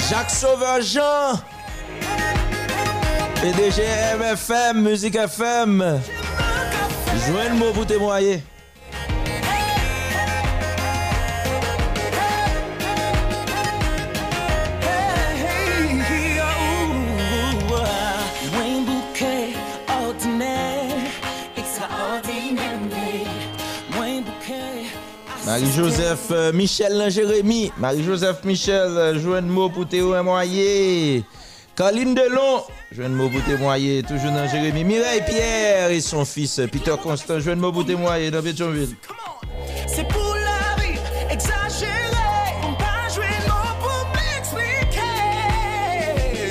Jacques 0.07 0.31
Sauveur 0.31 0.79
Jean, 0.79 1.43
PDG 3.45 3.83
MFM, 4.17 4.81
Musique 4.81 5.15
FM. 5.15 6.01
Joigne-moi 7.27 7.73
pour 7.73 7.85
témoigner. 7.85 8.41
Marie-Joseph 25.45 26.31
Michel 26.51 27.11
Jérémy. 27.11 27.71
Marie-Joseph 27.77 28.43
Michel, 28.43 28.97
euh, 28.97 29.19
jouen 29.19 29.43
mot 29.43 29.69
pour 29.69 29.87
témoigner. 29.87 31.23
Caroline 31.75 32.15
Delon, 32.15 32.63
jouen 32.91 33.09
mot 33.09 33.29
pour 33.29 33.43
témoigner. 33.43 34.01
Toujours 34.03 34.31
dans 34.31 34.47
Jérémy. 34.47 34.83
Mireille 34.85 35.23
Pierre 35.25 35.91
et 35.91 35.99
son 35.99 36.23
fils 36.23 36.61
Peter 36.71 36.93
Constant, 37.01 37.39
jouen 37.39 37.57
mot 37.57 37.71
pour 37.71 37.85
témoigner 37.85 38.31
dans 38.31 38.41
Pétionville. 38.41 38.95
C'est 39.87 40.07
pour 40.07 40.35
la 40.35 40.81
vie, 40.81 40.97
exagéré. 41.29 41.91
On 42.63 42.73
pas 42.75 43.13
jouer 43.13 43.25
pour 43.81 44.07
m'expliquer. 44.15 45.01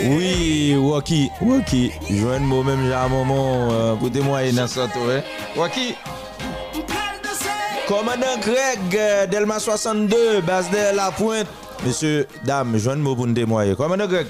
Oui, 0.08 0.76
Waki, 0.76 1.30
Waki. 1.40 1.92
Jouen 2.10 2.40
mot 2.40 2.62
même 2.62 2.86
j'ai 2.86 2.92
un 2.94 3.08
moment 3.08 3.68
euh, 3.72 3.94
pour 3.94 4.10
témoigner 4.12 4.52
dans 4.52 4.66
ça. 4.66 4.82
hein. 4.84 5.22
Waki. 5.56 5.94
Commandant 7.88 8.38
Greg, 8.42 8.94
euh, 8.96 9.26
Delma 9.26 9.58
62, 9.58 10.40
base 10.42 10.70
de 10.70 10.96
la 10.96 11.10
pointe. 11.12 11.46
Monsieur, 11.86 12.26
dame, 12.44 12.76
joigne 12.78 13.00
mot 13.00 13.14
pour 13.16 13.26
témoigner. 13.32 13.74
Commandant 13.74 14.06
Greg. 14.06 14.26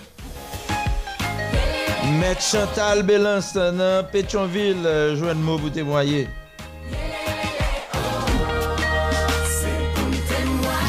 Met 2.13 2.41
Chantal 2.41 3.03
Belans 3.03 3.55
nan 3.55 4.05
Pétionville, 4.13 4.85
euh, 4.85 5.17
jwen 5.17 5.41
mou 5.41 5.57
pou 5.59 5.71
témoye. 5.73 6.27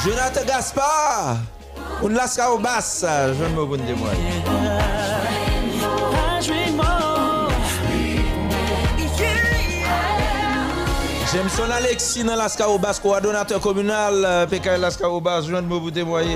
Jonathan 0.03 0.45
Gaspar, 0.45 1.37
un 2.03 2.17
laska 2.17 2.49
ou 2.51 2.59
bas, 2.59 2.89
jwen 3.31 3.55
mou 3.55 3.63
pou 3.71 3.79
témoye. 3.79 4.35
Jemson 11.31 11.71
Alexis 11.71 12.27
nan 12.27 12.41
laska 12.43 12.67
ou 12.67 12.79
bas, 12.79 12.99
kwa 12.99 13.21
donateur 13.23 13.63
komunal, 13.63 14.19
euh, 14.19 14.45
PK 14.51 14.75
laska 14.83 15.07
ou 15.07 15.23
bas, 15.23 15.47
jwen 15.47 15.63
mou 15.63 15.79
pou 15.79 15.95
témoye. 15.95 16.35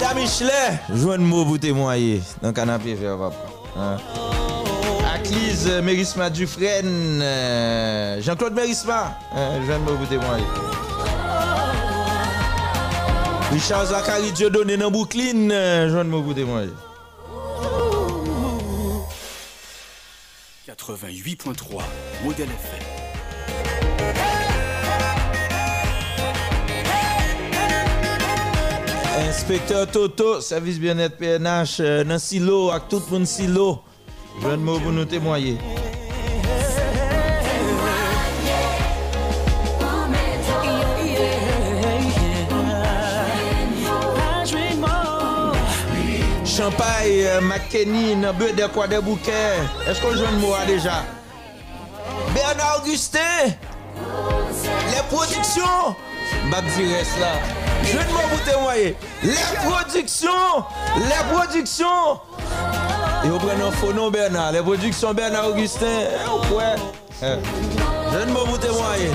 Almeida 0.00 0.14
Michelet, 0.14 0.78
joindre 0.94 1.24
moi 1.24 1.44
pour 1.44 1.58
témoigner 1.58 2.22
dans 2.40 2.48
le 2.48 2.54
canapé 2.54 2.94
vert 2.94 3.18
papa. 3.18 3.36
Hein? 3.76 3.96
Aclise 5.12 5.66
euh, 5.68 5.82
Mérisma 5.82 6.30
Dufresne, 6.30 7.20
euh, 7.20 8.20
Jean-Claude 8.22 8.54
Mérisma, 8.54 9.18
hein, 9.34 9.64
joindre 9.66 9.84
moi 9.84 9.96
pour 9.96 10.08
témoigner. 10.08 10.44
Richard 13.50 13.86
Zachary 13.86 14.30
Dieudonné 14.32 14.76
dans 14.76 14.90
Brooklyn, 14.90 15.50
euh, 15.50 15.90
joindre 15.90 16.10
moi 16.10 16.22
pour 16.22 16.34
témoigner. 16.34 16.70
88.3 20.68 21.82
Modèle 22.24 22.48
FM. 22.48 24.27
Inspektor 29.28 29.84
Toto, 29.86 30.40
Servis 30.40 30.78
Bionet 30.78 31.10
PNH, 31.10 31.80
euh, 31.80 32.04
nan 32.08 32.16
silo 32.16 32.70
ak 32.72 32.86
tout 32.88 33.04
moun 33.12 33.26
silo. 33.28 33.82
Jwen 34.40 34.64
mou 34.64 34.80
pou 34.80 34.88
nou 34.88 35.04
temoye. 35.04 35.58
Champagne, 46.48 47.28
euh, 47.28 47.44
McKenny, 47.44 48.16
nan 48.16 48.32
beu 48.40 48.56
de 48.56 48.64
kwa 48.72 48.88
de 48.88 49.04
bouke. 49.04 49.44
Esko 49.92 50.16
jwen 50.16 50.40
mou 50.40 50.56
a 50.56 50.64
deja? 50.72 51.02
Bernard 52.32 52.80
Augustin, 52.80 53.52
le 54.88 55.08
produksyon. 55.12 56.07
Là. 57.20 57.32
Je 57.82 57.92
de 57.92 58.12
mot 58.12 58.20
pour 58.30 58.42
témoigner. 58.42 58.96
Les 59.22 59.68
productions, 59.68 60.28
les 60.96 61.34
productions. 61.34 62.20
Et 63.24 63.28
vous 63.28 63.38
prenez 63.38 63.62
un 63.62 63.70
faux 63.70 63.92
nom 63.92 64.10
Bernard, 64.10 64.52
les 64.52 64.60
productions 64.62 65.12
Bernard 65.14 65.48
Augustin. 65.48 65.86
Eh, 65.86 66.54
Ouais. 66.54 66.74
Eh. 67.22 67.36
Je 68.12 68.24
de 68.24 68.30
mot 68.30 68.44
pour 68.44 68.58
témoigner. 68.58 69.10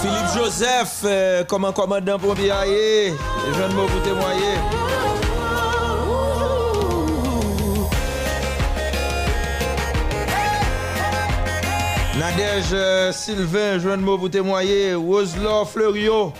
Philippe 0.00 0.34
Joseph, 0.36 0.98
euh, 1.04 1.44
comme 1.44 1.64
un 1.64 1.72
commandant 1.72 2.18
pompier, 2.18 2.52
je 3.54 3.62
ne 3.62 3.74
mot 3.74 3.86
pour 3.86 4.02
témoigner. 4.02 4.58
Nadège 12.18 12.66
euh, 12.72 13.12
Sylvain, 13.12 13.78
joint 13.78 13.96
mot 13.96 14.16
pour 14.16 14.30
témoigner. 14.30 14.94
Roselor 14.94 15.68
Fleurio, 15.68 16.32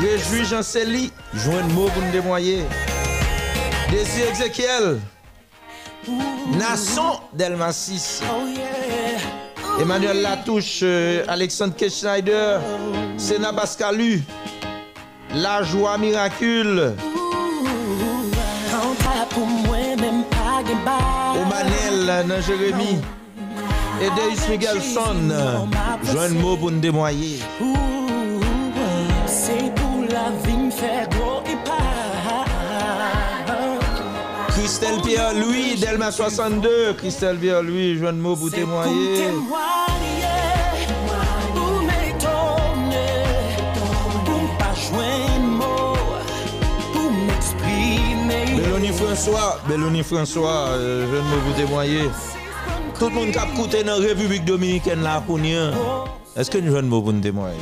Réjouis 0.00 0.44
Jean-Célie, 0.44 1.12
joint 1.34 1.62
mot 1.74 1.88
pour 1.88 2.02
nous 2.02 2.10
témoigner. 2.12 2.64
Désir 3.90 4.30
Ezekiel, 4.32 4.98
Nasson 6.58 7.20
Delma 7.32 7.72
6. 7.72 8.22
Yeah. 8.56 9.82
Emmanuel 9.82 10.20
Latouche, 10.20 10.80
euh, 10.82 11.24
Alexandre 11.28 11.74
K. 11.76 11.88
Schneider, 11.88 12.60
Sénat 13.16 13.52
Bascalu, 13.52 14.22
La 15.34 15.62
Joie 15.62 15.96
Miracule, 15.98 16.94
de. 20.66 21.38
Omanel, 21.40 22.26
nan 22.26 22.40
Jérémy, 24.00 24.32
Edeus 24.32 24.48
Miguelson, 24.48 25.16
joint 26.12 26.28
mot 26.40 26.56
pour 26.56 26.70
nous 26.70 26.80
démoyer. 26.80 27.38
La 30.12 30.30
me 30.30 30.70
et. 30.70 31.56
Christelle 34.48 35.00
Pierre-Louis, 35.02 35.76
Delma 35.78 36.10
62, 36.10 36.94
Christelle 36.94 37.38
Pierre-Louis, 37.38 37.96
témoigner. 38.50 39.16
témoigner, 39.16 39.46
pas 44.58 44.74
joindre 44.74 45.46
mot, 45.46 45.94
pour. 46.92 48.56
Belloni 48.56 48.88
François, 48.88 49.60
Belloni 49.68 50.02
François, 50.02 50.68
euh, 50.70 51.06
jeune 51.10 51.24
mot 51.24 51.40
pour 51.46 51.54
témoigner. 51.54 52.10
Tout 53.00 53.08
le 53.08 53.14
monde 53.14 53.30
qui 53.30 53.38
a 53.38 53.46
écouté 53.46 53.82
dans 53.82 53.98
la 53.98 54.08
République 54.08 54.44
dominicaine, 54.44 55.02
là, 55.02 55.22
est-ce 56.36 56.50
que 56.50 56.58
nous 56.58 56.70
jouons 56.70 56.82
mot 56.82 57.00
pour 57.00 57.14
nous 57.14 57.20
témoigner? 57.22 57.56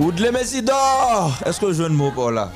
Ou 0.00 0.10
de 0.10 0.20
l'Emesidor! 0.20 1.38
Est-ce 1.46 1.60
que 1.60 1.68
je 1.68 1.84
joue 1.84 1.88
mot 1.90 2.10
pour 2.10 2.32
là? 2.32 2.50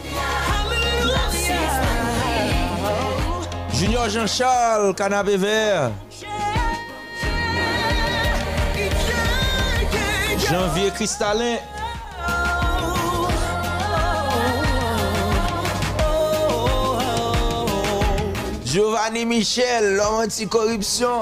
Junior 3.74 4.08
Jean-Charles, 4.08 4.92
canapé 4.96 5.36
vert. 5.36 5.92
Janvier 10.50 10.90
Kristalin. 10.92 11.58
Giovanni 18.64 19.26
Michel, 19.26 19.96
l'homme 19.96 20.22
anti-corruption. 20.22 21.20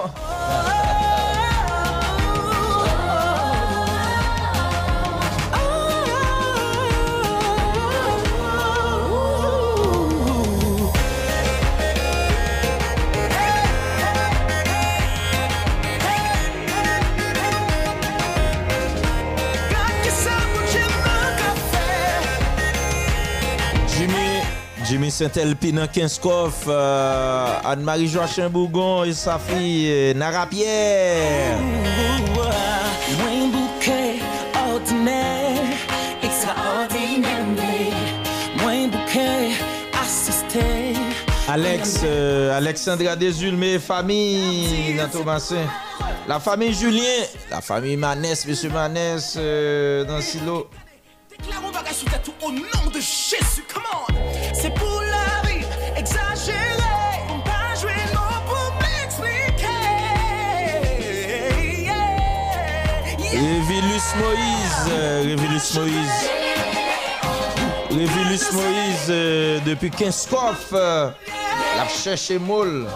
Saint-Elpine, 24.86 25.88
Kinskoff, 25.92 26.66
euh, 26.68 27.46
Anne-Marie 27.64 28.06
Joachim 28.06 28.48
Bougon 28.48 29.02
et 29.02 29.12
sa 29.12 29.36
fille 29.36 29.88
euh, 29.90 30.14
Nara 30.14 30.46
Pierre. 30.46 31.58
Alex, 41.48 42.00
euh, 42.04 42.56
Alexandra 42.56 43.16
Desulmé, 43.16 43.80
famille 43.80 44.94
dans 44.96 45.08
Thomasin. 45.08 45.66
La 46.28 46.38
famille 46.38 46.72
Julien, 46.72 47.24
la 47.50 47.60
famille 47.60 47.96
Manès, 47.96 48.46
monsieur 48.46 48.70
Manès 48.70 49.34
euh, 49.36 50.04
dans 50.04 50.20
Silo. 50.20 50.68
Déclarons 51.38 51.70
bagage 51.70 51.94
sous 51.94 52.06
tout 52.24 52.34
au 52.42 52.50
nom 52.50 52.90
de 52.92 53.00
Jésus. 53.00 53.64
Come 53.72 53.82
on. 53.92 54.12
C'est 54.54 54.72
pour 54.74 55.02
la 55.02 55.48
vie 55.48 55.64
exagérée. 55.96 56.56
On 57.30 57.40
pas 57.40 57.74
jouer 57.80 57.92
non 58.14 58.20
pour 58.46 58.74
m'expliquer. 58.80 59.66
Yeah, 61.70 61.94
yeah. 63.22 63.40
Révillus 63.40 64.08
Moïse, 64.18 64.90
euh, 64.90 65.22
Révillus 65.24 65.74
Moïse. 65.74 66.30
Révillus 67.90 68.52
Moïse 68.52 69.06
euh, 69.10 69.60
depuis 69.64 69.90
Kinskoff, 69.90 70.68
euh, 70.72 71.10
la 71.76 71.88
cherché 71.88 72.38
moule. 72.38 72.86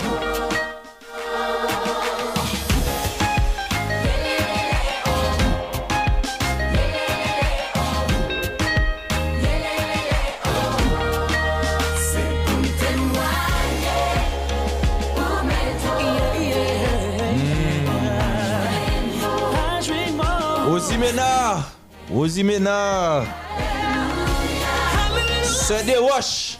Non. 21.01 21.62
Osimena, 22.12 22.14
Osimena. 22.14 23.24
C'est 25.44 25.84
des 25.84 25.98
wash. 25.98 26.59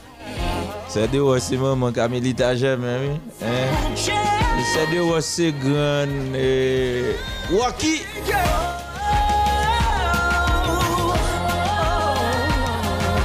C'est 0.89 1.09
des 1.11 1.21
wash, 1.21 1.43
c'est 1.43 1.57
maman 1.57 1.93
Camille 1.93 2.35
j'aime, 2.55 2.85
oui. 2.85 3.21
Hein? 3.43 3.47
C'est 3.95 4.87
des 4.91 5.01
wash, 5.01 5.25
c'est 5.25 5.53
grand. 5.53 6.07
euh, 6.35 7.13
Waki. 7.53 8.03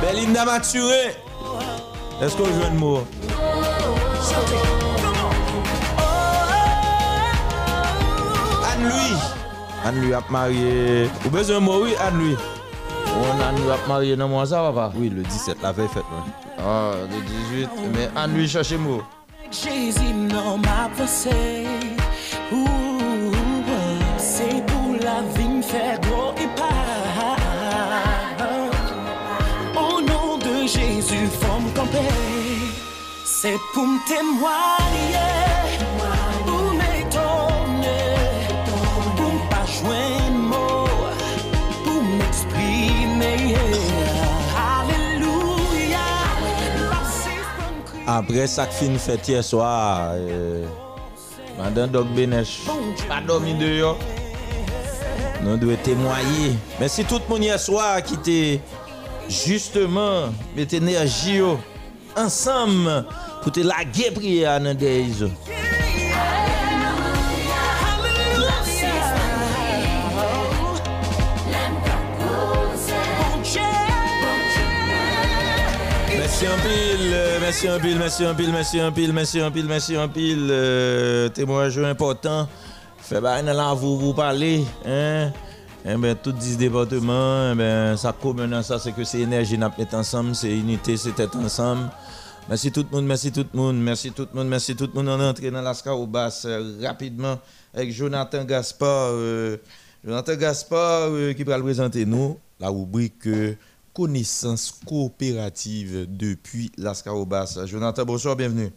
Belinda 0.02 0.46
Maturé. 0.46 1.16
Est-ce 2.22 2.36
qu'on 2.36 2.46
joue 2.46 2.64
un 2.66 2.70
mot? 2.72 3.08
Anne-Louis. 8.72 9.35
Anne-Louis 9.86 10.16
a 10.16 10.24
marié. 10.32 11.08
Ou 11.26 11.30
besoin 11.30 11.60
de 11.60 11.62
mot, 11.62 11.84
oui, 11.84 11.94
Anne-Louis. 12.00 12.36
On 13.08 13.42
Anne-Louis 13.42 13.72
a 13.72 13.88
marié 13.88 14.16
dans 14.16 14.28
moi, 14.28 14.44
ça 14.48 14.64
va 14.64 14.72
pas? 14.74 14.92
Oui, 14.96 15.10
le 15.10 15.22
17, 15.22 15.58
la 15.62 15.72
veille 15.72 15.88
fête. 15.94 16.04
Ah, 16.58 16.94
le 17.08 17.22
18. 17.56 17.70
Mais 17.94 18.10
Anne-Louis 18.16 18.48
cherche 18.48 18.72
mot. 18.74 19.04
Jésus 19.52 20.12
non 20.12 20.58
m'a 20.58 20.90
passé. 20.98 21.66
Ouh, 22.52 23.32
C'est 24.18 24.66
pour 24.66 24.96
la 25.00 25.22
vie 25.36 25.50
me 25.50 25.62
faire 25.62 26.00
gros 26.02 26.34
et 26.36 26.48
pas. 26.60 27.36
Au 29.80 30.02
nom 30.02 30.38
de 30.40 30.68
Jésus, 30.68 31.28
faut 31.40 31.60
me 31.60 31.70
camper. 31.76 32.00
C'est 33.24 33.60
pour 33.74 33.86
me 33.86 34.00
témoigner. 34.08 35.45
apre 48.16 48.46
sak 48.48 48.72
fin 48.76 48.96
fetye 49.02 49.42
swa, 49.44 50.16
eh, 50.16 50.64
madan 51.58 51.92
dok 51.92 52.08
benech, 52.16 52.62
pa 53.10 53.20
domi 53.26 53.56
deyo, 53.60 53.96
nou 55.44 55.60
dwe 55.60 55.76
temwaye. 55.84 56.54
Men 56.80 56.92
si 56.92 57.04
tout 57.08 57.24
moun 57.32 57.44
yaswa 57.44 57.98
ki 58.08 58.20
te, 58.24 58.40
justeman, 59.28 60.36
met 60.56 60.74
enerji 60.78 61.40
yo, 61.42 61.56
ansam, 62.16 62.78
pou 63.44 63.52
te 63.52 63.66
lage 63.68 64.14
priya 64.16 64.60
nan 64.64 64.80
deyizo. 64.80 65.32
Merci 76.48 76.68
euh, 77.14 77.38
merci 77.42 77.70
en 77.70 77.80
pile, 77.80 77.98
merci 77.98 78.28
en 78.28 78.36
pile, 78.36 78.52
merci 78.52 78.82
en 78.82 78.92
pile, 78.92 79.14
merci 79.14 79.42
en 79.42 79.52
pile, 79.52 79.66
merci 79.66 79.98
en 79.98 80.08
pile. 80.08 80.48
euh, 80.52 81.30
témoignage 81.30 81.80
important. 81.80 82.48
Fait 83.00 83.20
bah, 83.20 83.42
la 83.42 83.74
vous 83.74 83.98
vous 83.98 84.14
parler, 84.14 84.64
hein. 84.86 85.32
Eh 85.88 85.96
ben, 85.96 86.16
tout 86.16 86.32
10 86.32 86.58
départements, 86.58 87.52
eh 87.52 87.56
ben, 87.56 87.98
ça 87.98 88.14
commun 88.14 88.48
dans 88.48 88.62
ça, 88.62 88.78
c'est 88.78 88.92
que 88.92 89.04
c'est 89.04 89.22
énergie 89.22 89.58
n'a 89.58 89.72
ensemble, 89.94 90.36
c'est 90.36 90.52
unité, 90.52 90.98
c'est 90.98 91.20
être 91.20 91.36
ensemble. 91.38 91.90
Merci 92.48 92.72
tout 92.72 92.86
le 92.92 92.96
monde, 92.96 93.06
merci 93.08 93.32
tout 93.32 93.46
le 93.52 93.60
monde, 93.60 93.78
merci 93.78 94.12
tout 94.12 94.28
le 94.32 94.38
monde, 94.38 94.48
merci 94.48 94.76
tout 94.76 94.88
le 94.94 94.94
monde. 94.94 95.08
On 95.20 95.20
est 95.24 95.28
entré 95.28 95.50
dans 95.50 95.62
l'Ascar 95.62 96.00
au 96.00 96.06
bass 96.06 96.46
euh, 96.46 96.78
rapidement 96.84 97.40
avec 97.74 97.92
Jonathan 97.92 98.44
Gaspard. 98.44 99.10
euh, 99.14 99.58
Jonathan 100.06 100.36
Gaspard 100.36 101.10
euh, 101.10 101.34
qui 101.34 101.44
va 101.44 101.58
le 101.58 101.64
présenter 101.64 102.06
nous, 102.06 102.38
la 102.60 102.70
rubrique 102.70 103.26
euh, 103.26 103.56
connaissance 103.96 104.84
coopérative 104.86 106.06
depuis 106.10 106.70
l'Ascar 106.78 107.16
au 107.16 107.26
bass. 107.26 107.58
Jonathan, 107.66 108.04
bonsoir, 108.04 108.36
bienvenue. 108.36 108.70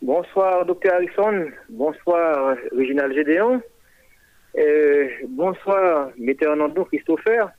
Bonsoir, 0.00 0.64
docteur 0.64 0.94
Harrison. 0.94 1.50
Bonsoir, 1.68 2.56
Réginal 2.72 3.14
Gédéon. 3.14 3.60
Euh, 4.56 5.08
bonsoir, 5.28 6.10
metteur 6.16 6.56
Nando 6.56 6.84
Christopher. 6.86 7.50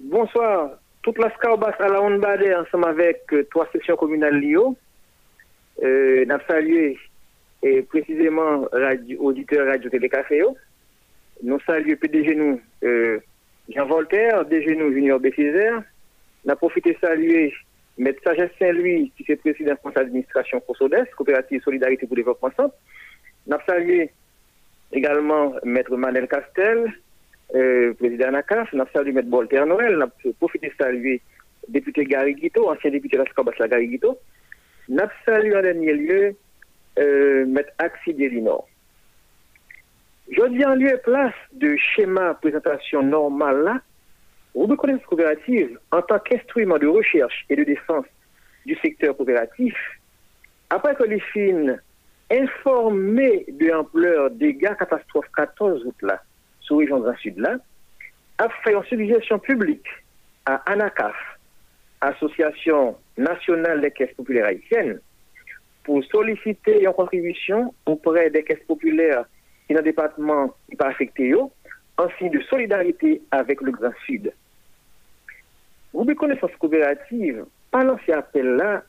Bonsoir, 0.00 0.72
toute 1.02 1.18
la 1.18 1.28
à 1.28 1.88
la 1.88 2.02
Honbade 2.02 2.44
ensemble 2.66 2.88
avec 2.88 3.22
euh, 3.32 3.46
trois 3.50 3.66
sections 3.72 3.96
communales 3.96 4.38
Lio. 4.38 4.76
Euh, 5.82 6.26
N'a 6.26 6.38
salué 6.46 6.98
et 7.62 7.80
précisément 7.82 8.66
radio, 8.70 9.18
auditeur 9.22 9.66
Radio 9.66 9.88
Télé 9.88 10.10
Café. 10.10 10.38
yo. 10.38 10.54
Nous 11.42 11.58
saluons 11.66 11.96
PDG 11.96 12.34
nous, 12.34 12.60
Jean 13.68 13.86
Voltaire, 13.86 14.44
DG 14.44 14.76
nous 14.76 14.92
Junior 14.92 15.18
Bécésaire. 15.18 15.82
N'a 16.44 16.56
profité 16.56 16.92
de 16.92 16.98
saluer 17.00 17.54
Maître 17.96 18.20
Sagesse 18.22 18.50
Saint-Louis, 18.58 19.12
qui 19.16 19.30
est 19.30 19.36
président 19.36 19.72
du 19.72 19.78
conseil 19.78 20.04
d'administration 20.04 20.60
pour 20.60 20.76
SODES, 20.76 21.06
Coopérative 21.16 21.62
Solidarité 21.62 22.06
pour 22.06 22.16
Développement 22.16 22.50
Centre. 22.56 22.74
N'a 23.46 23.58
salué 23.66 24.10
également 24.92 25.54
Maître 25.64 25.96
Manel 25.96 26.28
Castel, 26.28 26.92
euh, 27.54 27.94
président 27.94 28.28
ANACAF, 28.28 28.72
n'a 28.74 28.86
salué 28.92 29.12
Maître 29.12 29.30
Voltaire 29.30 29.66
Noël, 29.66 29.96
n'a 29.96 30.08
profité 30.38 30.68
de 30.68 30.74
saluer 30.78 31.22
député 31.68 32.04
Gary 32.04 32.34
Guito, 32.34 32.70
ancien 32.70 32.90
député 32.90 33.16
de 33.16 33.22
la 33.22 33.30
Scabas, 33.30 33.52
Gary 33.66 33.88
Guito. 33.88 34.18
N'a 34.88 35.10
salué 35.24 35.56
en 35.56 35.62
dernier 35.62 35.94
lieu 35.94 36.36
euh, 36.98 37.46
Maître 37.46 37.72
Axi 37.78 38.12
Delinor. 38.12 38.68
Je 40.28 40.48
dis 40.48 40.64
en 40.64 40.74
lieu 40.74 40.94
et 40.94 40.98
place 40.98 41.34
de 41.52 41.76
schéma 41.76 42.34
présentation 42.34 43.02
normale 43.02 43.62
là, 43.62 43.80
reconnaissez 44.54 45.04
coopérative 45.04 45.78
en 45.92 46.00
tant 46.02 46.18
qu'instrument 46.18 46.78
de 46.78 46.86
recherche 46.86 47.44
et 47.50 47.56
de 47.56 47.64
défense 47.64 48.06
du 48.64 48.74
secteur 48.76 49.16
coopératif, 49.16 49.74
après 50.70 50.94
que 50.94 51.04
les 51.04 51.20
films 51.20 51.78
informés 52.30 53.44
de 53.48 53.66
l'ampleur 53.66 54.30
des 54.30 54.54
dégâts 54.54 54.74
catastrophes 54.78 55.30
14 55.36 55.84
août 55.84 55.96
là, 56.00 56.22
sur 56.60 56.76
la 56.76 56.80
région 56.80 57.00
Grand 57.00 57.16
Sud 57.16 57.38
là, 57.38 57.56
a 58.38 58.48
fait 58.62 58.72
une 58.72 58.82
suggestion 58.84 59.38
publique 59.38 59.86
à 60.46 60.56
ANACAF, 60.72 61.14
Association 62.00 62.96
nationale 63.18 63.82
des 63.82 63.90
caisses 63.90 64.14
populaires 64.14 64.46
haïtiennes, 64.46 65.00
pour 65.84 66.02
solliciter 66.04 66.82
une 66.82 66.92
contribution 66.92 67.74
auprès 67.84 68.30
des 68.30 68.42
caisses 68.42 68.64
populaires 68.66 69.26
qui 69.66 69.74
dans 69.74 69.80
le 69.80 69.84
département 69.84 70.54
qui 70.68 70.76
pas 70.76 70.88
affecté 70.88 71.34
en 71.34 72.08
signe 72.18 72.30
de 72.30 72.40
solidarité 72.42 73.22
avec 73.30 73.60
le 73.60 73.72
Grand 73.72 73.92
Sud. 74.04 74.32
Vous 75.92 76.02
reconnaissance 76.02 76.50
coopérative, 76.58 77.44
pas 77.70 77.84
lancer 77.84 78.12
appel 78.12 78.56
là, 78.56 78.82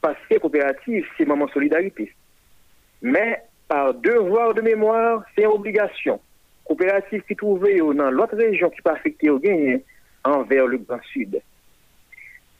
parce 0.00 0.18
que 0.28 0.38
coopérative, 0.38 1.04
c'est 1.16 1.24
moment 1.24 1.48
solidarité. 1.48 2.12
Mais 3.02 3.42
par 3.68 3.94
devoir 3.94 4.54
de 4.54 4.60
mémoire, 4.60 5.24
c'est 5.34 5.46
obligation. 5.46 6.20
Coopérative 6.64 7.22
qui 7.22 7.34
trouvait 7.34 7.78
dans 7.78 8.10
l'autre 8.10 8.36
région 8.36 8.70
qui 8.70 8.82
pas 8.82 8.92
affectée 8.92 9.30
au 9.30 9.40
envers 10.24 10.66
le 10.66 10.78
Grand 10.78 11.02
Sud. 11.12 11.40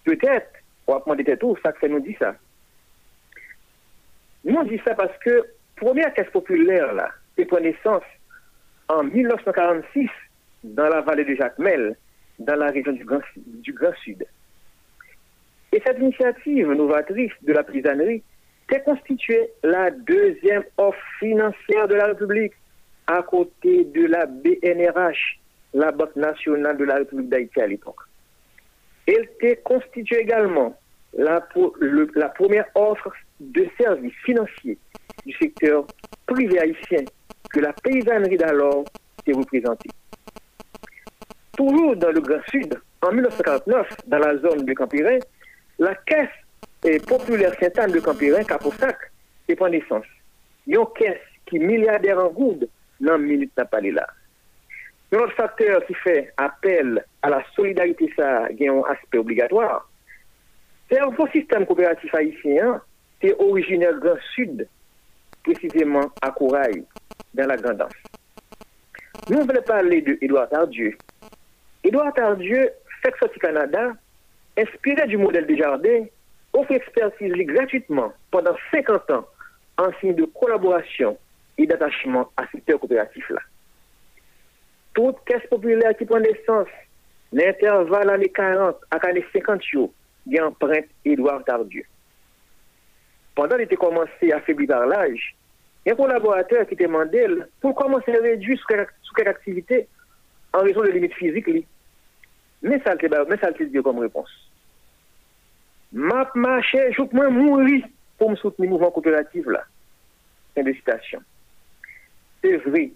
Peut-être 0.04 0.50
On 0.86 0.94
va 0.94 1.00
demander 1.00 1.36
tout, 1.36 1.56
ça 1.62 1.72
que 1.72 1.80
ça 1.80 1.88
nous 1.88 2.00
dit 2.00 2.16
ça. 2.18 2.34
Nous 4.44 4.56
on 4.56 4.64
dit 4.64 4.80
ça 4.84 4.94
parce 4.96 5.16
que 5.18 5.46
première 5.76 6.12
caisse 6.14 6.30
populaire 6.30 6.92
là, 6.92 7.10
c'est 7.36 7.44
pris 7.44 7.62
naissance 7.62 8.02
en 8.88 9.04
1946 9.04 10.08
dans 10.64 10.88
la 10.88 11.00
vallée 11.00 11.24
de 11.24 11.34
Jacmel, 11.34 11.96
dans 12.38 12.56
la 12.56 12.70
région 12.70 12.92
du 12.92 13.04
Grand, 13.04 13.94
Sud. 14.04 14.24
Et 15.72 15.82
cette 15.84 15.98
initiative 15.98 16.70
novatrice 16.72 17.32
de 17.42 17.52
la 17.52 17.62
paysannerie 17.62 18.22
s'est 18.70 18.82
constituée 18.82 19.48
la 19.62 19.90
deuxième 19.90 20.64
offre 20.76 20.98
financière 21.18 21.88
de 21.88 21.94
la 21.94 22.06
République 22.06 22.52
à 23.06 23.22
côté 23.22 23.84
de 23.84 24.06
la 24.06 24.26
BNRH, 24.26 25.40
la 25.74 25.90
Banque 25.90 26.16
nationale 26.16 26.76
de 26.76 26.84
la 26.84 26.96
République 26.96 27.28
d'Haïti 27.28 27.60
à 27.60 27.66
l'époque. 27.66 28.00
Elle 29.06 29.28
s'est 29.40 29.60
constituée 29.64 30.20
également 30.20 30.76
la 31.14 31.40
première 31.40 32.66
offre 32.74 33.12
de 33.40 33.66
services 33.78 34.14
financiers 34.24 34.78
du 35.26 35.32
secteur 35.34 35.86
privé 36.26 36.58
haïtien 36.58 37.04
que 37.50 37.60
la 37.60 37.72
paysannerie 37.72 38.36
d'alors 38.36 38.84
s'est 39.24 39.32
représentée. 39.32 39.90
Toujours 41.56 41.96
dans 41.96 42.10
le 42.10 42.20
Grand 42.20 42.42
Sud, 42.48 42.80
en 43.02 43.12
1949, 43.12 43.88
dans 44.06 44.18
la 44.18 44.36
zone 44.38 44.64
de 44.64 44.72
Campirin, 44.72 45.18
la 45.78 45.94
caisse 45.94 46.28
populaire 47.06 47.54
Sainte-Anne 47.60 47.92
de 47.92 48.00
Campirin, 48.00 48.42
Caposac, 48.44 48.96
est 49.48 49.56
prend 49.56 49.68
naissance. 49.68 50.06
Une 50.66 50.84
caisse 50.96 51.20
qui 51.46 51.58
milliardaire 51.58 52.18
en 52.18 52.30
dans 53.00 53.16
une 53.16 53.22
minute 53.22 53.52
n'a 53.56 53.64
pas 53.64 53.80
là. 53.80 54.06
Un 55.12 55.18
autre 55.18 55.34
facteur 55.34 55.84
qui 55.86 55.94
fait 55.94 56.32
appel 56.36 57.04
à 57.20 57.28
la 57.28 57.44
solidarité, 57.54 58.10
ça 58.16 58.44
a 58.44 58.48
un 58.48 58.82
aspect 58.90 59.18
obligatoire. 59.18 59.88
C'est 60.90 61.00
un 61.00 61.10
faux 61.12 61.28
système 61.28 61.66
coopératif 61.66 62.14
haïtien 62.14 62.80
qui 63.20 63.28
est 63.28 63.36
originaire 63.38 63.98
Grand 63.98 64.18
Sud, 64.34 64.66
précisément 65.42 66.10
à 66.22 66.30
Courail, 66.30 66.84
dans 67.34 67.46
la 67.46 67.56
Grandance. 67.56 67.92
Nous 69.28 69.40
voulons 69.40 69.62
parler 69.62 70.02
de 70.02 70.18
Édouard 70.20 70.48
Tardieu. 70.48 70.96
Édouard 71.84 72.12
Tardieu, 72.14 72.70
fait 73.02 73.38
Canada, 73.40 73.92
inspiré 74.58 75.06
du 75.06 75.16
modèle 75.16 75.46
des 75.46 75.56
jardins, 75.56 76.04
offre 76.52 76.72
expertise 76.72 77.32
gratuitement 77.32 78.12
pendant 78.30 78.56
50 78.70 79.10
ans 79.10 79.26
en 79.78 79.88
signe 80.00 80.14
de 80.14 80.24
collaboration 80.24 81.16
et 81.58 81.66
d'attachement 81.66 82.30
à 82.36 82.44
ce 82.46 82.52
secteur 82.52 82.78
coopératif-là. 82.80 83.40
Toute 84.94 85.16
caisse 85.24 85.46
populaire 85.48 85.96
qui 85.96 86.04
prend 86.04 86.20
naissance, 86.20 86.68
l'intervalle 87.32 88.10
années 88.10 88.28
40 88.28 88.76
à 88.90 88.96
années 89.06 89.24
50, 89.32 89.62
il 90.26 90.42
empreinte 90.42 90.86
Édouard 91.04 91.44
Tardieu. 91.44 91.84
Pendant 93.34 93.56
qu'il 93.56 93.64
était 93.64 93.76
commencé 93.76 94.32
à 94.32 94.40
faiblir 94.42 94.68
par 94.68 94.86
l'âge, 94.86 95.34
un 95.86 95.94
collaborateur 95.94 96.66
qui 96.66 96.76
demandait 96.76 97.26
pour 97.60 97.74
commencer 97.74 98.14
à 98.14 98.20
réduire 98.20 98.58
sous 98.58 99.14
quelle 99.14 99.28
activité 99.28 99.88
en 100.52 100.60
raison 100.60 100.82
de 100.82 100.90
limites 100.90 101.14
physiques. 101.14 101.66
mais 102.62 102.80
ça 102.84 102.94
le 102.94 103.66
dit 103.66 103.82
comme 103.82 103.98
réponse. 103.98 104.30
M'a 105.92 106.30
marché, 106.34 106.92
je 106.96 107.02
peux 107.02 107.28
mourir 107.28 107.84
pour 108.18 108.30
me 108.30 108.36
soutenir 108.36 108.70
le 108.70 108.74
mouvement 108.74 108.90
coopératif 108.90 109.46
là. 109.46 109.64
Fin 110.54 110.62
de 110.62 110.72
citation. 110.72 111.20
C'est 112.42 112.56
vrai. 112.58 112.90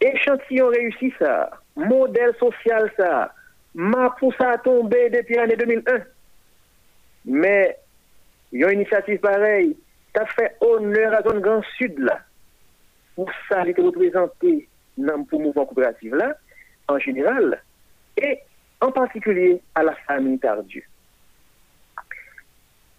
Échantillon 0.00 0.68
réussi 0.68 1.12
ça. 1.18 1.50
Modèle 1.76 2.34
social 2.38 2.90
ça. 2.96 3.34
M'a 3.74 4.10
poussé 4.18 4.42
à 4.42 4.58
tomber 4.58 5.10
depuis 5.10 5.34
l'année 5.34 5.56
2001. 5.56 6.00
Mais, 7.26 7.76
il 8.52 8.60
y 8.60 8.64
a 8.64 8.72
une 8.72 8.80
initiative 8.80 9.18
pareille. 9.18 9.76
Ça 10.18 10.26
fait 10.26 10.56
honneur 10.60 11.14
à 11.14 11.22
zone 11.22 11.40
Grand 11.40 11.62
Sud 11.76 11.96
là. 12.00 12.18
Pour 13.14 13.30
ça, 13.48 13.62
il 13.62 13.70
était 13.70 13.82
représenté 13.82 14.68
dans 14.96 15.16
le 15.16 15.38
mouvement 15.38 15.64
coopératif 15.64 16.12
là, 16.12 16.36
en 16.88 16.98
général, 16.98 17.62
et 18.16 18.40
en 18.80 18.90
particulier 18.90 19.62
à 19.76 19.84
la 19.84 19.94
famille 20.08 20.40
Tardieu. 20.40 20.82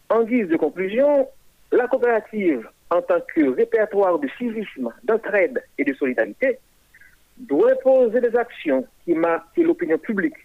En 0.10 0.24
guise 0.24 0.48
de 0.48 0.56
conclusion, 0.56 1.28
la 1.74 1.88
coopérative, 1.90 2.70
en 2.90 3.02
tant 3.02 3.20
que 3.36 3.54
répertoire 3.54 4.18
de 4.18 4.30
civisme, 4.38 4.94
d'entraide 5.04 5.62
et 5.78 5.84
de 5.84 5.94
solidarité, 5.96 6.58
doit 7.36 7.76
poser 7.84 8.22
des 8.22 8.34
actions 8.38 8.88
qui 9.04 9.14
marquent 9.14 9.58
l'opinion 9.58 9.98
publique 9.98 10.38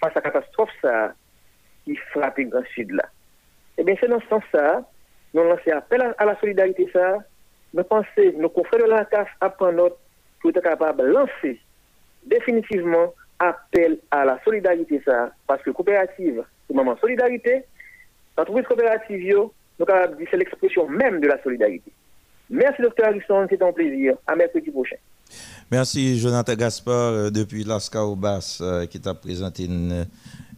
face 0.00 0.16
à 0.16 0.20
la 0.20 0.30
catastrophe 0.30 0.70
ça, 0.80 1.12
qui 1.84 1.96
frappe 2.12 2.38
le 2.38 2.44
Grand 2.44 2.64
Sud 2.72 2.92
là. 2.92 3.04
Eh 3.78 3.82
bien, 3.82 3.96
c'est 3.98 4.06
dans 4.06 4.20
ce 4.20 4.28
sens-là, 4.28 4.84
nous 5.34 5.42
lançons 5.42 5.70
appel 5.76 6.14
à, 6.16 6.24
la 6.24 6.38
solidarité 6.38 6.88
ça, 6.92 7.18
nous 7.74 7.82
pensons, 7.84 8.06
nos 8.38 8.48
confrères 8.48 8.84
de 8.84 8.90
la 8.90 9.04
CAF 9.04 9.28
apprennent 9.40 9.76
notre 9.76 9.96
pour 10.40 10.50
être 10.50 10.62
capable 10.62 11.02
de 11.02 11.06
lancer 11.08 11.60
définitivement 12.24 13.12
appel 13.38 13.98
à 14.10 14.24
la 14.24 14.38
solidarité 14.44 15.02
ça, 15.04 15.30
parce 15.46 15.62
que 15.62 15.70
coopérative, 15.70 16.44
c'est 16.66 16.74
moment 16.74 16.96
solidarité, 16.98 17.64
entreprise 18.36 18.66
coopérative, 18.66 19.48
nous 19.78 19.86
c'est 20.30 20.36
l'expression 20.36 20.88
même 20.88 21.20
de 21.20 21.26
la 21.26 21.42
solidarité. 21.42 21.90
Merci, 22.50 22.82
docteur 22.82 23.08
Harrison, 23.08 23.46
c'était 23.48 23.64
un 23.64 23.72
plaisir. 23.72 24.16
À 24.26 24.36
mercredi 24.36 24.70
prochain. 24.70 24.96
Merci 25.70 26.18
Jonathan 26.18 26.54
Gaspard 26.54 26.94
euh, 26.94 27.30
depuis 27.30 27.64
Lascaux 27.64 28.14
Basse 28.14 28.60
euh, 28.60 28.84
qui 28.86 29.00
t'a 29.00 29.14
présenté 29.14 29.64
une 29.64 30.06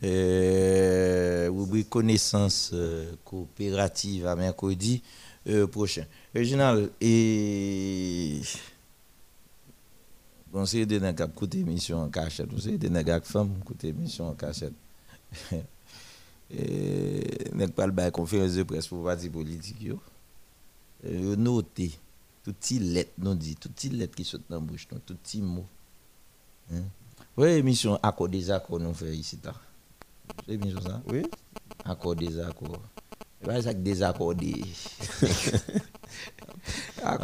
euh, 0.02 1.48
rubrique 1.52 1.88
connaissance 1.88 2.70
euh, 2.72 3.14
coopérative 3.24 4.26
à 4.26 4.36
mercredi 4.36 5.02
euh, 5.48 5.66
prochain. 5.66 6.04
Réginal, 6.34 6.90
et 7.00 8.40
bon, 10.52 10.66
c'est 10.66 10.86
des 10.86 11.00
nègres 11.00 11.28
qui 11.32 11.92
en 11.92 12.08
cachette, 12.08 12.52
vous 12.52 12.60
savez, 12.60 12.78
des 12.78 12.90
nègres 12.90 13.20
qui 13.20 13.32
femmes 13.32 13.54
en 14.20 14.34
cachette. 14.34 14.74
Et 16.48 17.50
pas 17.74 17.86
le 17.88 18.10
conférence 18.10 18.54
de 18.54 18.62
presse 18.62 18.86
pour 18.86 19.04
parti 19.04 19.28
politique. 19.28 19.88
Euh, 21.04 21.36
noté 21.36 21.90
tout 22.42 22.52
petit 22.52 22.78
lettre 22.78 23.10
nous 23.18 23.34
dit 23.34 23.56
tout 23.56 23.68
petit 23.68 23.88
lettre 23.90 24.14
qui 24.14 24.24
saute 24.24 24.42
dans 24.48 24.56
la 24.56 24.62
bouche 24.62 24.86
tout 24.88 25.16
petit 25.16 25.42
mot. 25.42 25.66
Hein? 26.72 26.82
Oui, 27.36 27.48
émission 27.48 27.98
accord 28.02 28.28
des 28.28 28.50
accords 28.50 28.80
nous 28.80 28.94
fait 28.94 29.14
ici. 29.14 29.38
C'est 30.46 30.54
émission 30.54 30.80
ça 30.80 31.00
Oui. 31.10 31.22
Accord 31.84 32.16
des 32.16 32.38
accords. 32.40 32.80
C'est 33.40 33.46
pas 33.46 33.62
ça 33.62 33.72
Ah, 37.04 37.18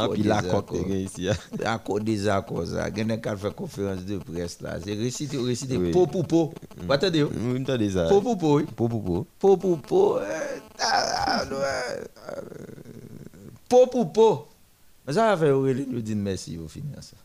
gagne 0.89 1.01
ici. 1.01 1.29
hein. 1.29 1.35
Accord 1.65 2.01
des 2.01 2.29
accords 2.29 2.67
ça. 2.67 2.91
Quelqu'un 2.91 3.17
qui 3.19 3.29
a 3.29 3.37
fait 3.37 3.55
conférence 3.55 4.05
de 4.05 4.19
presse 4.19 4.61
là, 4.61 4.79
c'est 4.83 4.95
réciter 4.95 5.39
réciter 5.39 5.77
Oui. 5.77 5.91
po 5.91 6.07
pour 6.07 6.27
po. 6.27 6.53
Vous 6.77 6.93
attendez 6.93 7.23
Oui, 7.25 7.59
m'entendez 7.59 7.91
ça. 7.91 8.09
Po 8.09 8.21
pour 8.21 8.39
po. 8.39 8.61
Po 8.77 8.89
pour 8.89 9.03
po. 9.05 9.27
Po 9.39 9.57
pour 9.57 9.81
po. 9.81 10.17
euh, 10.19 10.59
ah, 10.81 11.25
ah, 11.27 11.45
ouais, 11.45 12.05
euh, 12.29 12.41
Po 13.69 13.87
pour 13.87 14.13
po. 14.13 14.47
Mais 15.07 15.15
ça 15.15 15.31
va 15.31 15.37
faire 15.37 15.57
Aurélie 15.57 15.87
nous 15.91 16.01
dire 16.03 16.17
merci 16.17 16.59
au 16.59 16.69
finir 16.69 17.03
ça. 17.03 17.17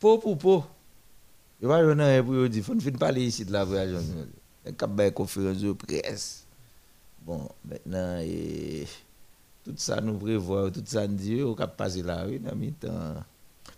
Po 0.00 0.18
pour 0.18 0.38
po. 0.38 0.64
Il 1.60 1.68
va 1.68 1.78
y 1.78 1.80
avoir 1.82 2.24
pour 2.24 2.48
dire 2.48 2.64
faut 2.64 2.74
ne 2.74 2.80
finir 2.80 2.98
parler 2.98 3.24
ici 3.26 3.44
de 3.44 3.52
la 3.52 3.64
voyage. 3.64 3.94
De 4.64 5.10
conférence 5.10 5.58
de 5.58 5.72
presse. 5.72 6.46
Bon, 7.24 7.48
maintenant 7.64 8.18
et 8.20 8.86
tout 9.64 9.74
ça 9.76 10.00
nous 10.00 10.18
prévoit, 10.18 10.70
tout 10.70 10.82
ça 10.84 11.06
nous 11.06 11.16
dit 11.16 11.40
au 11.42 11.54
cap 11.54 11.76
passer 11.76 12.02
là 12.02 12.24
oui 12.26 12.38
dans 12.38 12.54
mi-temps. 12.54 13.14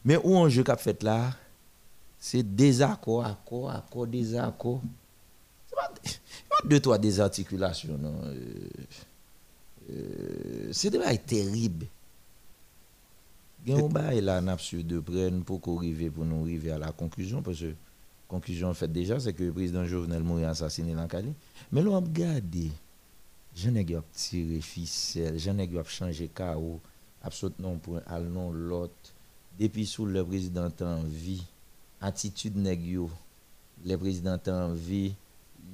Mais 0.04 0.16
où 0.16 0.36
on 0.36 0.48
jeu 0.48 0.62
cap 0.62 0.80
fait 0.80 1.02
là 1.02 1.30
c'est 2.24 2.42
désaccord, 2.42 3.26
accord, 3.26 3.70
accord, 3.70 4.06
désaccord. 4.06 4.80
C'est 5.68 5.76
pas, 5.76 5.92
pas 6.48 6.66
deux, 6.66 6.80
trois 6.80 6.96
désarticulations, 6.96 7.98
non? 7.98 8.14
Euh, 8.24 8.68
euh, 9.90 10.68
c'est 10.72 10.88
des 10.88 10.98
bails 10.98 11.18
terribles. 11.18 11.84
Il 13.66 13.74
y 13.74 13.76
a 13.78 13.84
un 13.84 13.88
bail 13.88 14.22
là, 14.22 14.40
de 14.40 15.00
prenne 15.00 15.44
pour 15.44 15.60
qu'on 15.60 15.76
arrive, 15.76 16.12
pour 16.12 16.24
nous 16.24 16.44
arriver 16.44 16.70
à 16.70 16.78
la 16.78 16.92
conclusion, 16.92 17.42
parce 17.42 17.60
que 17.60 17.74
conclusion 18.34 18.74
faite 18.74 18.92
déjà, 18.92 19.20
c'est 19.20 19.32
que 19.32 19.44
le 19.44 19.52
président 19.52 19.84
Jovenel 19.84 20.24
Moïse 20.24 20.44
assassiné 20.44 20.94
dans 20.94 21.06
Cali. 21.06 21.32
Mais 21.70 21.82
là, 21.82 21.90
on 21.90 22.00
regarde, 22.00 22.56
j'en 23.54 23.74
ai 23.76 23.86
tiré 24.12 24.60
ficelle, 24.60 25.38
j'en 25.38 25.56
ai 25.58 25.70
changé 25.86 26.28
chaos, 26.34 26.80
absolument 27.22 27.76
pour 27.76 28.00
un 28.06 28.50
l'autre. 28.52 29.12
Depuis 29.58 29.86
sous 29.86 30.04
le 30.04 30.24
président 30.24 30.68
en 30.80 31.02
vie, 31.04 31.44
attitude 32.00 32.56
nèg 32.56 32.84
yo, 32.84 33.08
les 33.84 33.96
présidents 33.96 34.40
en 34.48 34.72
vie, 34.74 35.14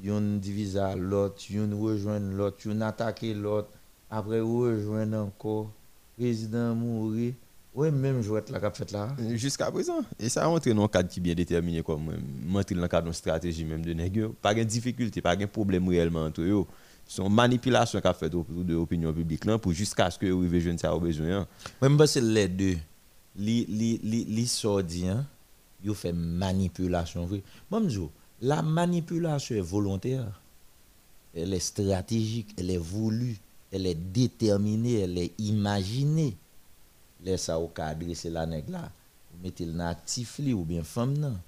yon 0.02 0.36
divise 0.36 0.76
à 0.76 0.94
l'autre, 0.94 1.50
yon 1.50 1.70
rejoint 1.80 2.20
l'autre, 2.20 2.66
yon 2.66 2.82
attaque 2.82 3.22
l'autre, 3.22 3.70
après 4.10 4.40
rejoint 4.40 5.10
encore, 5.14 5.70
président 6.18 6.74
mourir. 6.74 7.32
Ouais, 7.72 7.90
même 7.90 8.20
jouet 8.20 8.42
la 8.50 8.58
cap 8.58 8.76
fait 8.76 8.90
là. 8.90 9.14
Jusqu'à 9.34 9.70
présent. 9.70 10.00
Et 10.18 10.28
ça 10.28 10.44
a 10.44 10.48
entré 10.48 10.74
dans 10.74 10.84
un 10.84 10.88
cadre 10.88 11.08
qui 11.08 11.20
est 11.20 11.22
bien 11.22 11.34
déterminé 11.34 11.82
comme 11.82 12.02
moi. 12.04 12.14
Montré 12.44 12.74
dans 12.74 12.82
le 12.82 12.88
cadre 12.88 13.04
d'une 13.04 13.12
stratégie 13.12 13.64
même 13.64 13.84
de 13.84 13.92
nègre. 13.92 14.32
Pas 14.42 14.54
de 14.54 14.62
difficulté, 14.64 15.20
pas 15.20 15.36
de 15.36 15.46
problème 15.46 15.88
réellement 15.88 16.24
entre 16.24 16.40
eux. 16.40 16.64
son 17.10 17.28
manipulation 17.28 18.00
qu'a 18.00 18.14
fait 18.14 18.26
autour 18.26 18.46
de 18.64 18.72
l'opinion 18.72 19.12
publique 19.12 19.44
là 19.44 19.58
pour 19.58 19.72
jusqu'à 19.72 20.10
ce 20.10 20.18
que 20.18 20.26
arrive 20.26 20.58
jeune 20.60 20.78
ça 20.78 20.94
au 20.94 21.00
besoin. 21.00 21.46
Moi, 21.80 21.90
je 21.90 21.96
pense 21.96 22.14
que 22.14 22.20
les 22.20 22.48
deux. 22.48 22.76
Li, 23.36 23.64
li, 23.66 24.00
li, 24.02 24.24
li 24.24 24.46
sordi, 24.46 25.08
hein, 25.08 25.24
fait 25.94 26.12
manipulation. 26.12 27.26
dis, 27.26 27.42
la 28.42 28.62
manipulation 28.62 29.56
est 29.56 29.60
volontaire. 29.60 30.40
Elle 31.34 31.54
est 31.54 31.60
stratégique, 31.60 32.54
elle 32.58 32.70
est 32.70 32.76
voulue, 32.76 33.36
elle 33.70 33.86
est 33.86 33.94
déterminée, 33.94 35.00
elle 35.00 35.18
est 35.18 35.32
imaginée. 35.38 36.36
Laisse 37.22 37.42
ça 37.42 37.58
au 37.58 37.70
c'est 38.14 38.30
la 38.30 38.46
nègre 38.46 38.72
là. 38.72 38.90
Vous 39.32 39.42
mettez 39.42 39.66
le 39.66 39.72
natif 39.72 40.38
li 40.38 40.52
ou 40.54 40.64
bien 40.64 40.82
femme 40.82 41.16
non. 41.18 41.38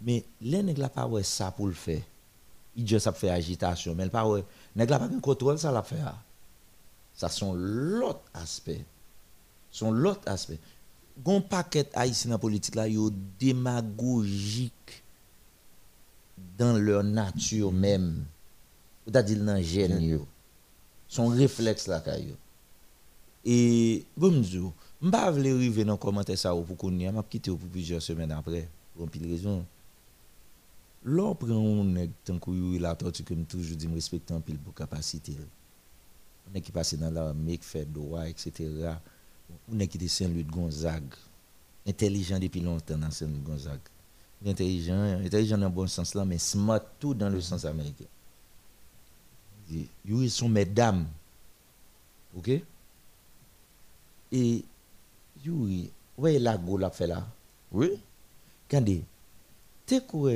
Mais 0.00 0.24
les 0.40 0.62
nègres 0.62 0.80
là 0.80 0.88
pas 0.88 1.06
ouais 1.06 1.22
ça 1.22 1.50
pour 1.50 1.66
le 1.66 1.72
faire. 1.72 2.02
Il 2.74 2.84
dit 2.84 2.98
ça 2.98 3.12
fait 3.12 3.30
agitation, 3.30 3.94
mais 3.94 4.08
pas 4.08 4.26
ouais. 4.26 4.44
Nègre 4.74 4.92
là 4.92 4.98
pas 4.98 5.08
de 5.08 5.20
contrôle 5.20 5.58
ça 5.58 5.70
la 5.70 5.82
faire. 5.82 6.16
Ça 7.14 7.28
sont 7.28 7.52
l'autre 7.52 8.24
aspect. 8.32 8.84
Son 9.70 9.92
l'autre 9.92 10.22
aspect. 10.26 10.58
Gon 11.22 11.42
paquet 11.42 11.90
haïtien 11.92 12.30
la 12.30 12.38
politique 12.38 12.74
là, 12.74 12.88
yo 12.88 13.10
démagogique 13.38 15.02
dans 16.56 16.78
leur 16.78 17.04
nature 17.04 17.70
même. 17.70 18.24
Ou 19.06 19.10
dit 19.10 19.36
dans 19.36 19.62
gène 19.62 20.00
yo. 20.00 20.26
Son 21.08 21.28
réflexe 21.28 21.86
là 21.86 22.02
yo. 22.18 22.34
Et 23.44 24.04
bon 24.16 24.30
m'dou, 24.30 24.72
m'pa 25.00 25.30
vle 25.30 25.48
rive 25.58 25.84
dans 25.84 25.96
commentaire 25.96 26.38
ça 26.38 26.54
ou 26.54 26.62
pour 26.62 26.76
connait, 26.76 27.10
m'a 27.10 27.22
quitté 27.24 27.50
pour 27.50 27.58
plusieurs 27.68 28.02
semaines 28.02 28.30
après 28.30 28.68
pour 28.94 29.08
une 29.12 29.30
raison. 29.30 29.66
L'on 31.04 31.34
prend 31.34 31.80
un 31.80 31.84
nèg 31.84 32.10
tant 32.24 32.38
yo 32.46 32.78
la 32.78 32.94
tortue 32.94 33.24
comme 33.24 33.44
toujours 33.44 33.76
dit 33.76 33.88
en 34.30 34.40
pile 34.40 34.58
pour 34.58 34.72
capacité. 34.72 35.36
On 36.48 36.54
est 36.54 36.60
qui 36.60 36.70
passe 36.70 36.94
dans 36.94 37.10
l'armée, 37.10 37.58
qui 37.58 37.66
fait 37.66 37.84
droit, 37.84 38.28
etc. 38.28 38.68
On 39.68 39.80
est 39.80 39.88
qui 39.88 39.96
était 39.96 40.06
Saint-Louis 40.06 40.44
de 40.44 40.50
Gonzague. 40.50 41.12
Intelligent 41.86 42.38
depuis 42.38 42.60
longtemps 42.60 42.96
dans 42.96 43.10
Saint-Louis 43.10 43.40
de 43.40 43.46
Gonzague. 43.46 43.80
Intelligent, 44.46 45.18
intelligent 45.24 45.58
dans 45.58 45.66
le 45.66 45.72
bon 45.72 45.88
sens 45.88 46.14
là, 46.14 46.24
mais 46.24 46.38
smart 46.38 46.80
tout 47.00 47.14
dans 47.14 47.28
le 47.28 47.40
sens 47.40 47.64
américain. 47.64 48.04
Ils 50.04 50.30
sont 50.30 50.48
mesdames. 50.48 51.06
OK? 52.36 52.50
Et 54.32 54.64
Yuri, 55.44 55.90
la 56.18 56.56
go 56.56 56.78
la 56.78 56.90
fait 56.90 57.06
là? 57.06 57.26
Oui. 57.70 58.00
Kande, 58.68 59.02
te 59.86 60.00
quoi? 60.00 60.32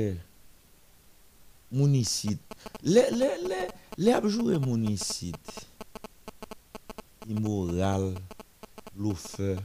Municite. 1.71 2.39
Les 2.83 3.09
les 3.11 3.37
les 3.47 3.67
les 3.97 4.11
ap 4.13 4.27
joué 4.27 4.59
municite. 4.59 5.67
Immoral, 7.27 8.13
loufeur, 8.95 9.57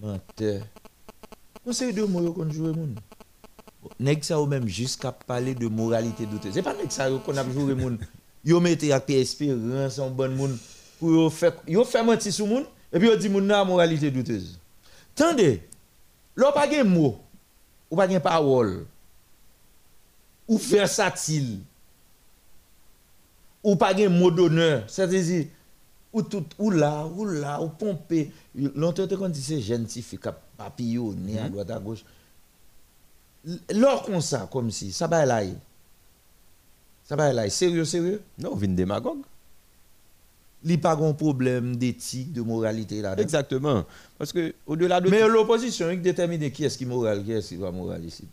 menteur. 0.00 0.62
On 1.64 1.72
sait 1.72 1.92
de 1.92 2.02
mots 2.02 2.32
qu'on 2.32 2.50
joue 2.50 2.72
moun? 2.72 2.96
Nèg 4.00 4.24
ça 4.24 4.40
ou 4.40 4.46
même 4.46 4.66
jusqu'à 4.66 5.12
parler 5.12 5.54
de 5.54 5.68
moralité 5.68 6.26
douteuse. 6.26 6.54
C'est 6.54 6.62
pas 6.62 6.74
nèg 6.74 6.90
ça 6.90 7.10
yo 7.10 7.18
qu'on 7.18 7.36
a 7.36 7.44
joué 7.48 7.74
moun. 7.74 7.98
Yo 8.42 8.58
mette 8.58 8.88
ak 8.90 9.10
espérance 9.10 9.98
en 10.00 10.08
bon 10.10 10.34
moun 10.34 10.58
pour 10.98 11.10
yo 11.12 11.28
faire 11.28 11.60
yo 11.68 11.84
fait 11.84 12.02
mentir 12.02 12.32
sou 12.32 12.46
moun 12.46 12.64
et 12.92 12.98
puis 12.98 13.08
yo 13.08 13.16
dit 13.16 13.28
moun 13.28 13.46
nan 13.46 13.66
moralité 13.66 14.10
douteuse. 14.10 14.58
Tendez, 15.14 15.62
l'on 16.36 16.52
pas 16.52 16.70
gen 16.70 16.88
mot, 16.88 17.20
ou 17.90 17.96
pas 17.96 18.08
gen 18.08 18.20
parole, 18.20 18.86
ou 20.48 20.58
versatile, 20.58 21.60
ou 23.62 23.76
pas 23.76 23.96
gen 23.96 24.16
mot 24.18 24.30
d'honneur, 24.30 24.84
c'est-à-dire 24.88 25.46
ou 26.12 26.22
tout 26.22 26.46
ou 26.58 26.70
là, 26.70 27.06
ou 27.06 27.24
là, 27.24 27.60
ou 27.62 27.68
pompé. 27.68 28.32
Longtemps 28.54 29.06
qu'on 29.06 29.28
dit 29.28 29.42
c'est 29.42 29.60
gentil, 29.60 30.04
papillonner 30.56 31.38
à 31.38 31.48
droite 31.48 31.70
à 31.70 31.78
gauche. 31.78 32.04
L'or 33.70 34.04
comme 34.04 34.20
ça, 34.20 34.48
comme 34.50 34.70
si, 34.70 34.92
ça 34.92 35.06
va 35.06 35.24
là. 35.24 35.42
Ça 37.04 37.16
va 37.16 37.32
là. 37.32 37.48
Sérieux, 37.48 37.84
sérieux? 37.84 38.22
Non, 38.38 38.54
vin 38.54 38.68
démagogue. 38.68 39.22
Il 40.62 40.68
n'y 40.68 40.74
a 40.74 40.78
pas 40.78 40.96
de 40.96 41.12
problème 41.12 41.76
d'éthique, 41.76 42.32
de 42.32 42.42
moralité 42.42 43.00
là 43.00 43.14
Exactement. 43.18 43.84
Parce 44.18 44.32
que 44.32 44.54
au-delà 44.66 45.00
de 45.00 45.08
Mais 45.08 45.26
l'opposition, 45.26 45.90
il 45.90 46.02
détermine 46.02 46.50
qui 46.50 46.64
est-ce 46.64 46.76
qui 46.76 46.84
est 46.84 46.86
moral, 46.86 47.24
qui 47.24 47.32
est-ce 47.32 47.48
qui 47.48 47.54
est 47.54 47.58
pas 47.58 47.70
moral 47.70 48.04
ici. 48.04 48.24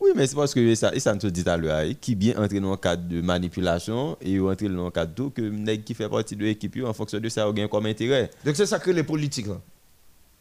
Oui, 0.00 0.10
mais 0.16 0.26
c'est 0.26 0.34
parce 0.34 0.52
que 0.52 0.74
ça, 0.74 0.92
et 0.92 0.98
ça 0.98 1.14
nous 1.14 1.30
dit 1.30 1.48
à 1.48 1.56
l'heure, 1.56 1.76
hein, 1.76 1.92
qui 2.00 2.16
bien 2.16 2.36
entrer 2.36 2.58
dans 2.58 2.72
un 2.72 2.76
cadre 2.76 3.06
de 3.06 3.20
manipulation 3.20 4.16
et 4.20 4.40
ou 4.40 4.50
entrer 4.50 4.68
dans 4.68 4.86
un 4.86 4.90
cadre 4.90 5.14
tout 5.14 5.30
que 5.30 5.42
nèg 5.42 5.84
qui 5.84 5.94
fait 5.94 6.08
partie 6.08 6.34
de 6.34 6.42
l'équipe 6.44 6.76
en 6.84 6.92
fonction 6.92 7.20
de 7.20 7.28
ça, 7.28 7.48
gain 7.52 7.68
comme 7.68 7.86
intérêt. 7.86 8.28
Donc 8.44 8.56
c'est 8.56 8.66
ça 8.66 8.80
que 8.80 8.90
les 8.90 9.04
politiques 9.04 9.46
là. 9.46 9.60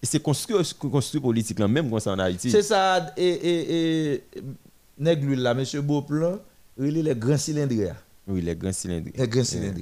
Et 0.01 0.07
c'est 0.07 0.19
construit, 0.19 0.55
construit 0.79 1.21
politique 1.21 1.59
là, 1.59 1.67
même 1.67 1.91
quand 1.91 1.99
c'est 1.99 2.09
en 2.09 2.17
Haïti. 2.17 2.49
C'est 2.49 2.63
ça, 2.63 3.13
et, 3.15 3.23
et, 3.23 4.13
et, 4.13 4.23
nèg 4.97 5.23
lui 5.23 5.35
là, 5.35 5.53
monsieur 5.53 5.81
Beauplan, 5.81 6.39
il 6.79 6.97
est 6.97 7.03
les 7.03 7.15
grands 7.15 7.37
cylindres. 7.37 7.93
Oui, 8.27 8.41
les 8.41 8.55
grands 8.55 8.73
cylindres. 8.73 9.11
Les 9.15 9.27
grands 9.27 9.43
cylindres. 9.43 9.81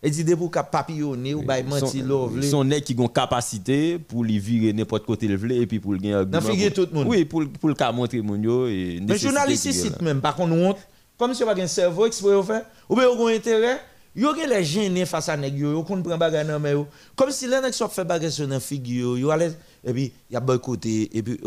Et 0.00 0.10
dit 0.10 0.24
pour 0.36 0.48
papillonner 0.52 1.34
ou 1.34 1.42
bay 1.42 1.64
menti 1.64 2.02
love. 2.02 2.40
Son 2.42 2.62
nèg 2.62 2.84
qui 2.84 2.94
ont 2.96 3.08
capacité 3.08 3.98
pour 3.98 4.22
lui 4.22 4.38
virer 4.38 4.72
n'importe 4.72 5.04
côté 5.04 5.26
le 5.26 5.34
vle 5.34 5.52
et 5.52 5.66
puis 5.66 5.80
pour 5.80 5.92
le 5.92 5.98
gagner 5.98 6.24
Dans 6.24 6.40
figurer 6.40 6.70
tout 6.70 6.86
le 6.88 6.96
monde. 6.96 7.08
Oui, 7.08 7.24
pour 7.24 7.44
pour 7.58 7.68
le 7.68 7.74
cas 7.74 7.90
montrer 7.90 8.22
mon 8.22 8.40
yo 8.40 8.68
et 8.68 9.00
Mais 9.04 9.18
journaliste 9.18 9.64
ici 9.64 9.90
même, 10.00 10.20
par 10.20 10.36
contre, 10.36 10.52
honte, 10.52 10.78
comme 11.18 11.34
si 11.34 11.42
on 11.42 11.46
pas 11.46 11.60
un 11.60 11.66
cerveau 11.66 12.06
exprès 12.06 12.40
fait, 12.44 12.64
ou 12.88 12.94
bien 12.94 13.08
on 13.08 13.26
intérêt, 13.26 13.80
yo 14.14 14.32
gen 14.36 14.48
les 14.48 14.62
gênés 14.62 15.04
face 15.04 15.30
à 15.30 15.36
nèg 15.36 15.58
yo, 15.58 15.72
yo 15.72 15.82
kon 15.82 16.00
prend 16.00 16.16
bagay 16.16 16.44
nan 16.44 16.62
mais. 16.62 16.76
Comme 17.16 17.32
si 17.32 17.48
les 17.48 17.60
nèg 17.60 17.72
soit 17.72 17.88
fait 17.88 18.04
bagay 18.04 18.30
sur 18.30 18.46
nan 18.46 18.60
figure 18.60 19.18
yo, 19.18 19.30
allez 19.30 19.50
et 19.82 19.92
puis 19.92 20.12
y 20.30 20.36
a 20.36 20.40
boycotté 20.40 21.10
et 21.12 21.22
puis 21.24 21.40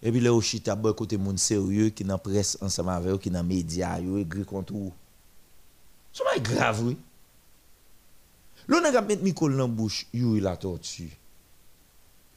et 0.00 0.12
puis 0.12 0.20
les 0.20 0.28
au 0.28 0.40
chita 0.40 0.76
boycotté 0.76 1.16
moun 1.16 1.36
sérieux 1.36 1.88
qui 1.88 2.04
dans 2.04 2.16
presse 2.16 2.58
ensemble 2.60 2.90
avec 2.90 3.10
eux, 3.10 3.18
qui 3.18 3.28
dans 3.28 3.42
média, 3.42 3.98
yo 3.98 4.18
écrit 4.18 4.44
contre. 4.44 4.72
C'est 6.12 6.22
pas 6.22 6.38
grave 6.38 6.84
oui. 6.84 6.96
L'on 8.68 8.84
a 8.84 9.00
mettre 9.00 9.22
micro 9.22 9.48
dans 9.50 9.66
bouche, 9.68 10.06
yo 10.12 10.38
la 10.38 10.56
tortue. 10.56 11.10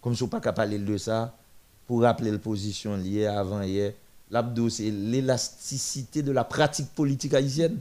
Comme 0.02 0.16
si 0.16 0.24
on 0.24 0.28
pas 0.28 0.40
capable 0.40 0.84
de 0.84 0.98
ça 0.98 1.36
pour 1.86 2.02
rappeler 2.02 2.32
la 2.32 2.40
position 2.40 2.96
liée 2.96 3.26
avant 3.28 3.62
hier. 3.62 3.94
L'abdo, 4.32 4.70
c'est 4.70 4.90
l'élasticité 4.90 6.24
de 6.24 6.32
la 6.32 6.46
pratique 6.46 6.90
politique 6.96 7.34
haïtienne. 7.34 7.78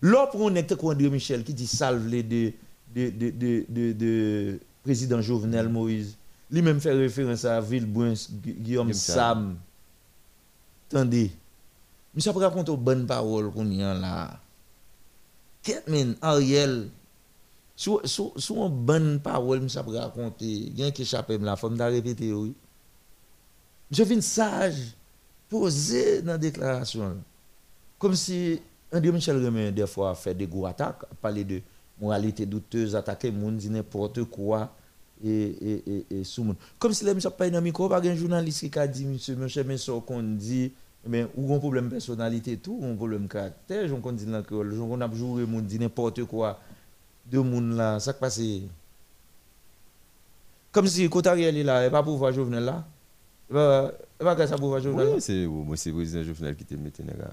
Pour 0.00 0.42
on 0.42 0.54
est 0.54 0.72
André 0.72 1.10
Michel 1.10 1.42
qui 1.42 1.52
dit 1.52 1.66
salve 1.66 2.06
les 2.06 2.22
de, 2.22 2.52
de, 2.94 3.10
de, 3.10 3.30
de, 3.30 3.66
de, 3.68 3.92
de 3.92 4.60
président 4.84 5.20
Jovenel 5.20 5.68
Moïse. 5.68 6.16
Lui-même 6.48 6.80
fait 6.80 6.92
référence 6.92 7.44
à 7.44 7.60
Villebruin, 7.60 8.14
Gu- 8.14 8.52
Guillaume 8.60 8.92
Sam. 8.92 9.56
Attendez. 10.88 11.32
Monsieur 12.14 12.30
après 12.30 12.44
raconter 12.44 12.70
aux 12.70 12.76
bonnes 12.76 13.04
paroles 13.06 13.50
qu'on 13.50 13.68
y 13.68 13.82
a 13.82 13.92
là. 13.94 14.40
Ariel, 16.20 16.88
sous 17.76 18.00
sous 18.04 18.32
sous 18.36 18.56
une 18.56 18.84
bonne 18.84 19.20
parole, 19.20 19.60
monsieur 19.60 19.80
après 19.80 19.98
raconter, 19.98 20.44
il 20.44 20.78
y 20.78 20.82
a 20.82 20.86
un 20.86 20.90
qui 20.90 21.02
échappe 21.02 21.30
la 21.40 21.56
femme 21.56 21.76
d'a 21.76 21.86
répété 21.86 22.32
oui. 22.32 22.54
Monsieur 23.90 24.04
fin 24.04 24.20
sage, 24.20 24.96
posé 25.48 26.22
dans 26.22 26.32
la 26.32 26.38
déclaration. 26.38 27.16
Comme 27.98 28.14
si 28.14 28.60
André 28.92 29.12
Michel 29.12 29.44
Remen, 29.44 29.74
des 29.74 29.86
fois, 29.86 30.14
fait 30.14 30.34
des 30.34 30.46
gros 30.46 30.66
attaques, 30.66 31.04
parler 31.20 31.44
de 31.44 31.60
moralité 32.00 32.46
douteuse, 32.46 32.94
attaquer 32.94 33.30
le 33.30 33.38
monde, 33.38 33.56
dit 33.56 33.70
n'importe 33.70 34.24
quoi, 34.24 34.74
et. 35.24 35.84
Comme 36.78 36.92
si 36.92 37.04
les 37.04 37.14
monsieur 37.14 37.30
pas 37.30 37.48
dans 37.50 37.58
le 37.58 37.64
micro, 37.64 37.88
pas 37.88 38.00
un 38.00 38.14
journaliste 38.14 38.70
qui 38.70 38.78
a 38.78 38.86
dit, 38.86 39.04
monsieur, 39.04 39.36
monsieur, 39.36 39.64
mais 39.64 39.78
ça 39.78 39.92
qu'on 40.06 40.22
dit, 40.22 40.72
mais 41.06 41.26
ou 41.36 41.54
un 41.54 41.58
problème 41.58 41.86
de 41.86 41.90
personnalité, 41.90 42.56
tout, 42.56 42.78
ou 42.80 42.84
un 42.84 42.94
problème 42.94 43.22
de 43.24 43.28
caractère, 43.28 43.86
j'en 43.88 43.98
dit 44.12 44.26
dans 44.26 44.38
le 44.38 44.42
créole, 44.42 44.74
j'en 44.74 45.00
a 45.00 45.14
joué, 45.14 45.46
monde 45.46 45.66
dit 45.66 45.78
n'importe 45.78 46.24
quoi, 46.24 46.58
de 47.30 47.38
monde 47.38 47.76
là, 47.76 48.00
ça 48.00 48.12
passe. 48.12 48.40
Comme 50.72 50.86
si 50.86 51.08
Kotariel 51.08 51.56
est 51.56 51.62
là, 51.62 51.86
et 51.86 51.90
pas 51.90 52.02
pouvoir 52.02 52.32
Jovenel 52.32 52.64
là. 52.64 52.86
Et 53.50 53.54
pas, 53.54 53.92
et 54.20 54.24
pas 54.24 54.46
ça 54.46 54.56
pouvoir 54.56 54.80
Jovenel 54.80 55.06
là. 55.06 55.14
Oui, 55.14 55.20
c'est 55.20 55.46
moi 55.46 55.76
c'est 55.76 55.92
président 55.92 56.22
Jovenel 56.22 56.56
qui 56.56 56.64
te 56.64 56.74
mettait 56.74 57.04
là. 57.04 57.30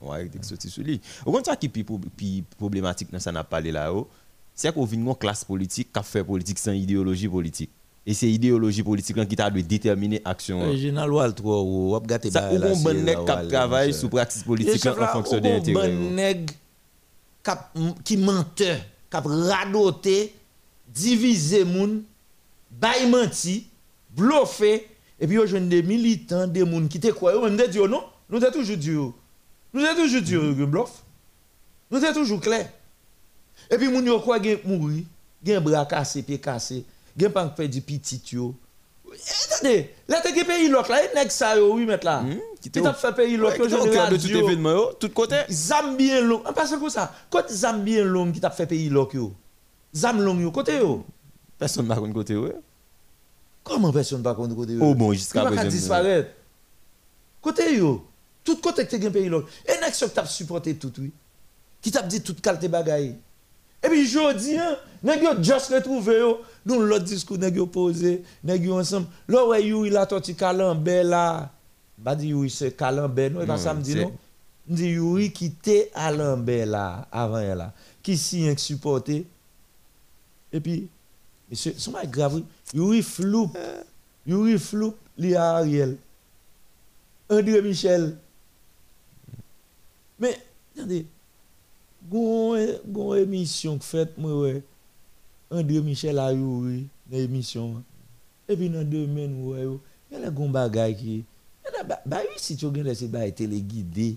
Ouais, 0.00 0.28
qui 0.28 0.46
sorti 0.46 0.68
sur 0.68 0.82
lui. 0.82 1.00
Au 1.24 1.32
contraire 1.32 1.58
qui 1.58 1.68
pi 1.68 2.44
problématique 2.56 3.10
dans 3.10 3.18
ça 3.18 3.32
n'a 3.32 3.44
parlé 3.44 3.72
là 3.72 3.92
haut, 3.92 4.08
c'est 4.54 4.72
qu'on 4.72 4.84
vient 4.84 5.00
une 5.00 5.14
classe 5.14 5.44
politique 5.44 5.92
qui 5.92 6.02
fait 6.02 6.24
politique 6.24 6.58
sans 6.58 6.72
idéologie 6.72 7.28
politique. 7.28 7.70
Et 8.06 8.12
c'est 8.12 8.30
idéologie 8.30 8.82
politique 8.82 9.16
qui 9.28 9.34
t'a 9.36 9.48
de 9.50 9.60
déterminer 9.62 10.20
action. 10.24 10.70
Eh, 10.70 10.76
Général 10.76 11.10
Wal 11.10 11.34
3 11.34 11.62
ou 11.62 11.98
gâté 12.00 12.30
Ça 12.30 12.52
ou 12.52 12.58
bon 12.58 12.76
bon 12.76 12.94
nèg 13.04 13.16
qui 13.18 13.48
travaille 13.48 13.94
sous 13.94 14.10
pratique 14.10 14.44
politique 14.44 14.84
en 14.86 15.06
fonction 15.06 15.38
ou 15.38 15.40
des 15.40 15.48
bon 15.50 15.56
intérêts. 15.80 15.92
bon 15.92 16.10
nèg 16.14 16.50
kap- 17.42 17.70
m- 17.74 17.94
qui 18.04 18.18
menteur, 18.18 18.76
qui 19.10 19.16
radoté, 19.24 20.34
diviser 20.86 21.64
moun, 21.64 22.02
bay 22.70 23.06
menti, 23.08 23.66
bluffer 24.14 24.86
et 25.18 25.26
puis 25.26 25.36
jwenn 25.46 25.68
des 25.68 25.82
militants, 25.82 26.46
des 26.46 26.64
moun 26.64 26.88
qui 26.88 27.00
te 27.00 27.06
yo 27.06 27.40
même 27.42 27.56
dit 27.56 27.78
yo 27.78 27.88
non, 27.88 28.02
nous 28.28 28.38
t'ai 28.40 28.50
toujours 28.50 28.76
dit. 28.76 28.90
Nous 28.90 29.80
t'ai 29.80 29.94
toujours 29.96 30.20
dit 30.22 30.32
yo 30.32 30.66
bluff. 30.66 31.02
Nous 31.90 32.00
sommes 32.00 32.12
toujours 32.14 32.40
clairs. 32.40 32.70
Et 33.70 33.76
puis, 33.78 33.88
moun 33.88 34.04
yo 34.04 34.18
quoi 34.20 34.42
gen 34.42 34.58
mouri, 34.64 35.06
gen 35.44 35.60
bras 35.62 35.86
cassé, 35.86 36.22
pied 36.22 36.38
cassé, 36.38 36.84
gen 37.16 37.30
pas 37.32 37.52
fait 37.56 37.68
du 37.68 37.80
petit 37.80 38.22
yo. 38.32 38.54
Attendez, 39.52 39.94
là 40.08 40.20
t'es 40.20 40.34
gen 40.34 40.44
pays 40.44 40.68
l'autre 40.68 40.90
là, 40.90 41.04
et 41.04 41.14
nèg 41.14 41.30
ça 41.30 41.56
yo 41.56 41.74
oui 41.74 41.86
mettre 41.86 42.04
là. 42.04 42.24
Qui 42.60 42.70
t'a 42.70 42.92
fait 42.94 43.12
pays 43.12 43.36
l'autre 43.36 43.56
qui 43.56 43.74
au 43.74 43.84
cœur 43.90 44.08
de 44.08 44.16
tout 44.16 44.28
événement, 44.28 44.70
yo, 44.70 44.92
tout 44.94 45.10
côté. 45.10 45.36
Zam 45.50 45.96
bien 45.96 46.20
long, 46.20 46.42
en 46.44 46.52
passant 46.52 46.78
comme 46.78 46.90
ça. 46.90 47.14
Côté 47.30 47.54
zam 47.54 47.82
bien 47.82 48.04
long 48.04 48.32
qui 48.32 48.40
t'a 48.40 48.50
fait 48.50 48.66
pays 48.66 48.88
l'autre 48.88 49.14
yo. 49.14 49.32
Zam 49.94 50.20
long 50.20 50.38
yo 50.40 50.50
côté 50.50 50.78
yo. 50.78 51.04
Personne 51.56 51.86
n'a 51.86 51.94
côté, 51.94 52.36
ouais. 52.36 52.56
Comment 53.62 53.92
personne 53.92 54.22
pas 54.22 54.34
contre 54.34 54.56
côté 54.56 54.72
yo? 54.72 54.80
Oh 54.82 54.94
bon, 54.94 55.12
jusqu'à 55.12 55.42
Il 55.42 55.44
va 55.44 55.50
présent, 55.52 55.68
disparaître. 55.68 56.30
Côté 57.40 57.76
yo, 57.76 58.04
tout 58.42 58.56
côté 58.56 58.86
que 58.86 58.96
tu 58.96 59.10
pays 59.10 59.28
l'autre. 59.28 59.48
Et 59.66 59.80
nèg 59.80 59.92
ça 59.94 60.08
t'a 60.08 60.26
supporté 60.26 60.74
tout 60.74 60.92
oui. 60.98 61.12
Qui 61.80 61.90
t'a 61.92 62.02
dit 62.02 62.20
toute 62.22 62.40
qualité 62.40 62.66
bagaille. 62.66 63.14
Et 63.84 63.88
puis 63.88 64.06
jodi 64.08 64.56
hein, 64.56 64.78
nèg 65.02 65.22
yo 65.22 65.34
just 65.42 65.68
retrouvé 65.68 66.18
yo, 66.18 66.40
nous 66.64 66.80
l'autre 66.80 67.04
discours 67.04 67.38
nèg 67.38 67.56
yo 67.56 67.66
posé, 67.66 68.22
nèg 68.42 68.64
yo 68.64 68.78
ensemble. 68.80 69.08
Là 69.28 69.46
ouais 69.46 69.66
yo 69.66 69.84
il 69.84 69.96
a 69.96 70.06
torti 70.06 70.34
Calambé 70.34 71.02
là. 71.02 71.50
Pas 72.02 72.16
dit 72.16 72.28
yo 72.28 72.48
c'est 72.48 72.72
Calambé 72.72 73.28
non, 73.30 73.42
et 73.42 73.46
pas 73.46 73.56
Non, 73.56 73.58
ça 73.58 73.74
me 73.74 73.82
dit 73.82 73.96
non? 73.96 74.12
Dit 74.66 74.88
Yuri 74.88 75.30
qui 75.30 75.46
était 75.46 75.90
Lambert 75.94 76.66
là 76.66 77.06
avant 77.12 77.38
elle 77.38 77.58
là, 77.58 77.72
qui 78.02 78.16
s'y 78.16 78.50
supporté. 78.56 79.26
Et 80.50 80.60
puis 80.60 80.88
monsieur, 81.50 81.74
c'est 81.76 81.92
pas 81.92 82.06
grave. 82.06 82.36
oui. 82.36 82.44
Yuri 82.72 83.02
flou. 83.02 83.50
Yuri 84.26 84.58
flou 84.58 84.94
li 85.18 85.34
a 85.34 85.56
Ariel. 85.56 85.98
André 87.28 87.60
Michel. 87.60 88.16
Mais 90.18 90.38
attendez, 90.74 91.06
gon 92.08 92.56
gon 92.86 93.14
émission 93.14 93.78
que 93.78 93.84
fait 93.84 94.16
moi 94.18 94.40
ouais. 94.40 94.62
André 95.50 95.80
Michel 95.80 96.18
a 96.18 96.32
Yuri 96.32 96.86
dans 97.06 97.18
émission. 97.18 97.82
Et 98.48 98.56
puis 98.56 98.68
dans 98.68 98.82
deux 98.82 99.06
semaines 99.06 99.42
ouais 99.44 99.62
yo, 99.62 99.80
il 100.10 100.20
y 100.20 100.24
a 100.24 100.30
gon 100.30 100.48
bagay 100.48 100.94
qui 100.94 101.06
il 101.06 101.24
y 101.72 101.80
a 101.80 101.82
ba 101.82 102.00
oui, 102.06 102.34
si 102.36 102.56
tu 102.56 102.66
regardes 102.66 102.94
c'est 102.94 103.08
ba 103.08 103.30
téléguidé 103.30 104.16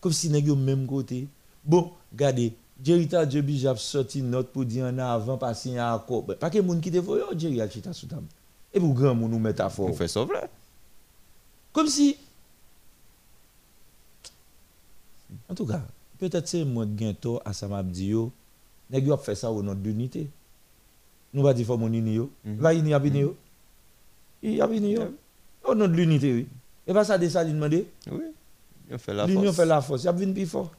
comme 0.00 0.12
si 0.12 0.28
nèg 0.28 0.46
yo 0.46 0.56
même 0.56 0.86
côté. 0.86 1.26
Bon, 1.64 1.92
regardez, 2.12 2.52
Jerita 2.82 3.26
Djebi 3.28 3.58
j'avais 3.58 3.78
sorti 3.78 4.18
une 4.18 4.30
note 4.30 4.48
pour 4.48 4.66
dire 4.66 4.84
en 4.84 4.98
avant 4.98 5.38
passer 5.38 5.78
un 5.78 5.94
accord. 5.94 6.26
Pas 6.26 6.50
que 6.50 6.58
moun 6.58 6.80
qui 6.80 6.90
te 6.90 6.98
voyo 6.98 7.26
Jerry 7.36 7.60
a 7.62 7.68
chita 7.70 7.92
sous 7.92 8.06
table. 8.06 8.26
Et 8.72 8.80
pour 8.80 8.92
grand 8.92 9.14
moun 9.14 9.38
métaphore. 9.40 9.88
On 9.88 9.94
fait 9.94 10.08
ça 10.08 10.22
vrai. 10.24 10.50
Comme 11.72 11.86
si 11.86 12.18
En 15.48 15.54
tout 15.54 15.66
cas, 15.66 15.82
peut-être 16.18 16.48
c'est 16.48 16.64
moi 16.64 16.86
tort 17.20 17.42
à 17.44 17.82
dit 17.82 18.06
yo. 18.06 18.32
Nèg 18.90 19.06
yo 19.06 19.14
a 19.14 19.18
fait 19.18 19.34
ça 19.34 19.50
au 19.50 19.62
nom 19.62 19.74
de 19.74 19.82
l'unité. 19.82 20.28
Nous 21.32 21.42
va 21.42 21.54
dire 21.54 21.66
faut 21.66 21.76
mon 21.76 21.92
uni 21.92 22.14
yo. 22.14 22.30
Va 22.44 22.74
uni 22.74 22.94
a 22.94 22.98
bini 22.98 23.20
yo. 23.20 23.36
Il 24.42 24.60
a 24.60 24.66
yo. 24.66 25.14
Au 25.64 25.74
nom 25.74 25.88
de 25.88 25.94
l'unité 25.94 26.32
oui. 26.32 26.46
Et 26.86 26.92
pas 26.92 27.04
ça 27.04 27.16
de 27.16 27.28
ça 27.28 27.42
lui 27.42 27.52
demander. 27.52 27.88
Oui. 28.10 28.24
On 28.90 28.98
fait 28.98 29.14
la 29.14 29.26
L'union 29.26 29.44
force. 29.44 29.56
fait 29.56 29.66
la 29.66 29.80
force. 29.80 30.02
Il 30.02 30.06
y 30.06 30.08
a 30.08 30.12
venu 30.12 30.34
plus 30.34 30.46
fort. 30.46 30.70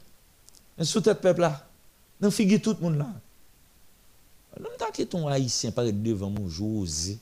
Sous 0.80 1.00
tête 1.00 1.20
peuple 1.20 1.40
là. 1.40 1.66
Dans 2.20 2.30
figue 2.30 2.60
tout 2.62 2.76
le 2.78 2.80
monde 2.80 2.98
là. 2.98 3.08
Tant 4.78 4.90
que 4.92 5.02
ton 5.02 5.26
haïtien 5.26 5.72
paraît 5.72 5.92
devant 5.92 6.30
mon 6.30 6.48
José. 6.48 7.18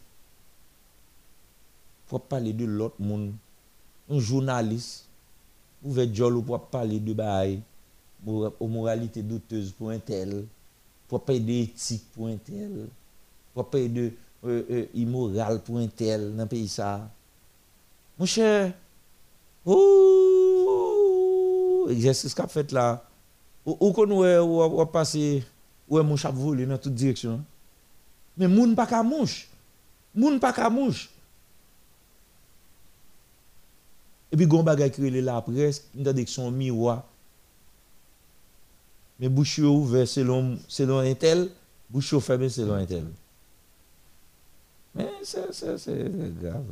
Pour 2.07 2.21
parler 2.21 2.53
de 2.53 2.67
l'autre 2.67 2.97
monde. 2.99 3.33
Un 4.11 4.19
journaliste. 4.19 5.09
Ouvert 5.83 6.15
jol 6.15 6.37
ou 6.37 6.43
pour 6.43 6.61
parler 6.67 7.01
de 7.01 7.13
bail. 7.15 7.63
Aux 8.27 8.69
moralités 8.69 9.23
douteuses 9.23 9.73
pour 9.73 9.91
un 9.91 9.99
tel. 9.99 10.47
Pour 11.09 11.23
parler 11.25 11.41
d'éthique 11.41 12.05
pour 12.13 12.29
un 12.29 12.37
tel. 12.37 12.89
Pour 13.53 13.69
parler 13.69 13.89
de 13.89 14.13
euh, 14.45 14.63
euh, 14.71 14.87
immoral 14.95 15.61
pour 15.63 15.79
un 15.79 15.87
tel 15.89 16.35
dans 16.37 16.45
le 16.45 16.49
pays 16.49 16.69
ça. 16.69 17.11
Mon 18.19 18.27
cher. 18.27 18.73
Oh, 19.67 20.77
exercice 21.89 22.35
qu'a 22.35 22.47
fait 22.47 22.71
là. 22.73 23.03
Ou, 23.65 23.93
qu'on 23.93 24.11
ou, 24.11 24.63
ou 24.63 24.87
passer 24.87 25.43
ou 25.89 26.03
mon 26.03 26.17
chap 26.17 26.35
volé 26.35 26.67
dans 26.67 26.79
toute 26.79 26.95
direction. 26.95 27.43
Mais 28.37 28.49
moun 28.49 28.75
pas 28.75 28.87
ka 28.87 29.03
mouche. 29.03 29.49
Moun 30.15 30.39
pas 30.41 30.53
ka 30.53 30.69
mouche. 30.69 31.11
Et 34.33 34.37
puis 34.37 34.47
gon 34.47 34.65
bagay 34.65 34.91
qui 34.91 35.01
relè 35.01 35.21
la 35.23 35.41
presse, 35.41 35.85
m'tande 35.95 36.25
que 36.25 36.31
son 36.31 36.51
miroir. 36.51 37.05
Mais 39.19 39.29
bouche 39.29 39.59
yo 39.59 39.75
ouvert 39.75 40.09
selon 40.09 40.59
selon 40.69 40.99
un 40.99 41.15
tel, 41.15 41.51
bouche 41.89 42.13
yo 42.13 42.21
fermé 42.21 42.49
selon 42.49 42.75
un 42.75 42.87
tel. 42.87 43.05
Mais 44.95 45.11
c'est 45.23 45.41
grave, 45.41 45.79
c'est 45.79 46.41
grave. 46.41 46.65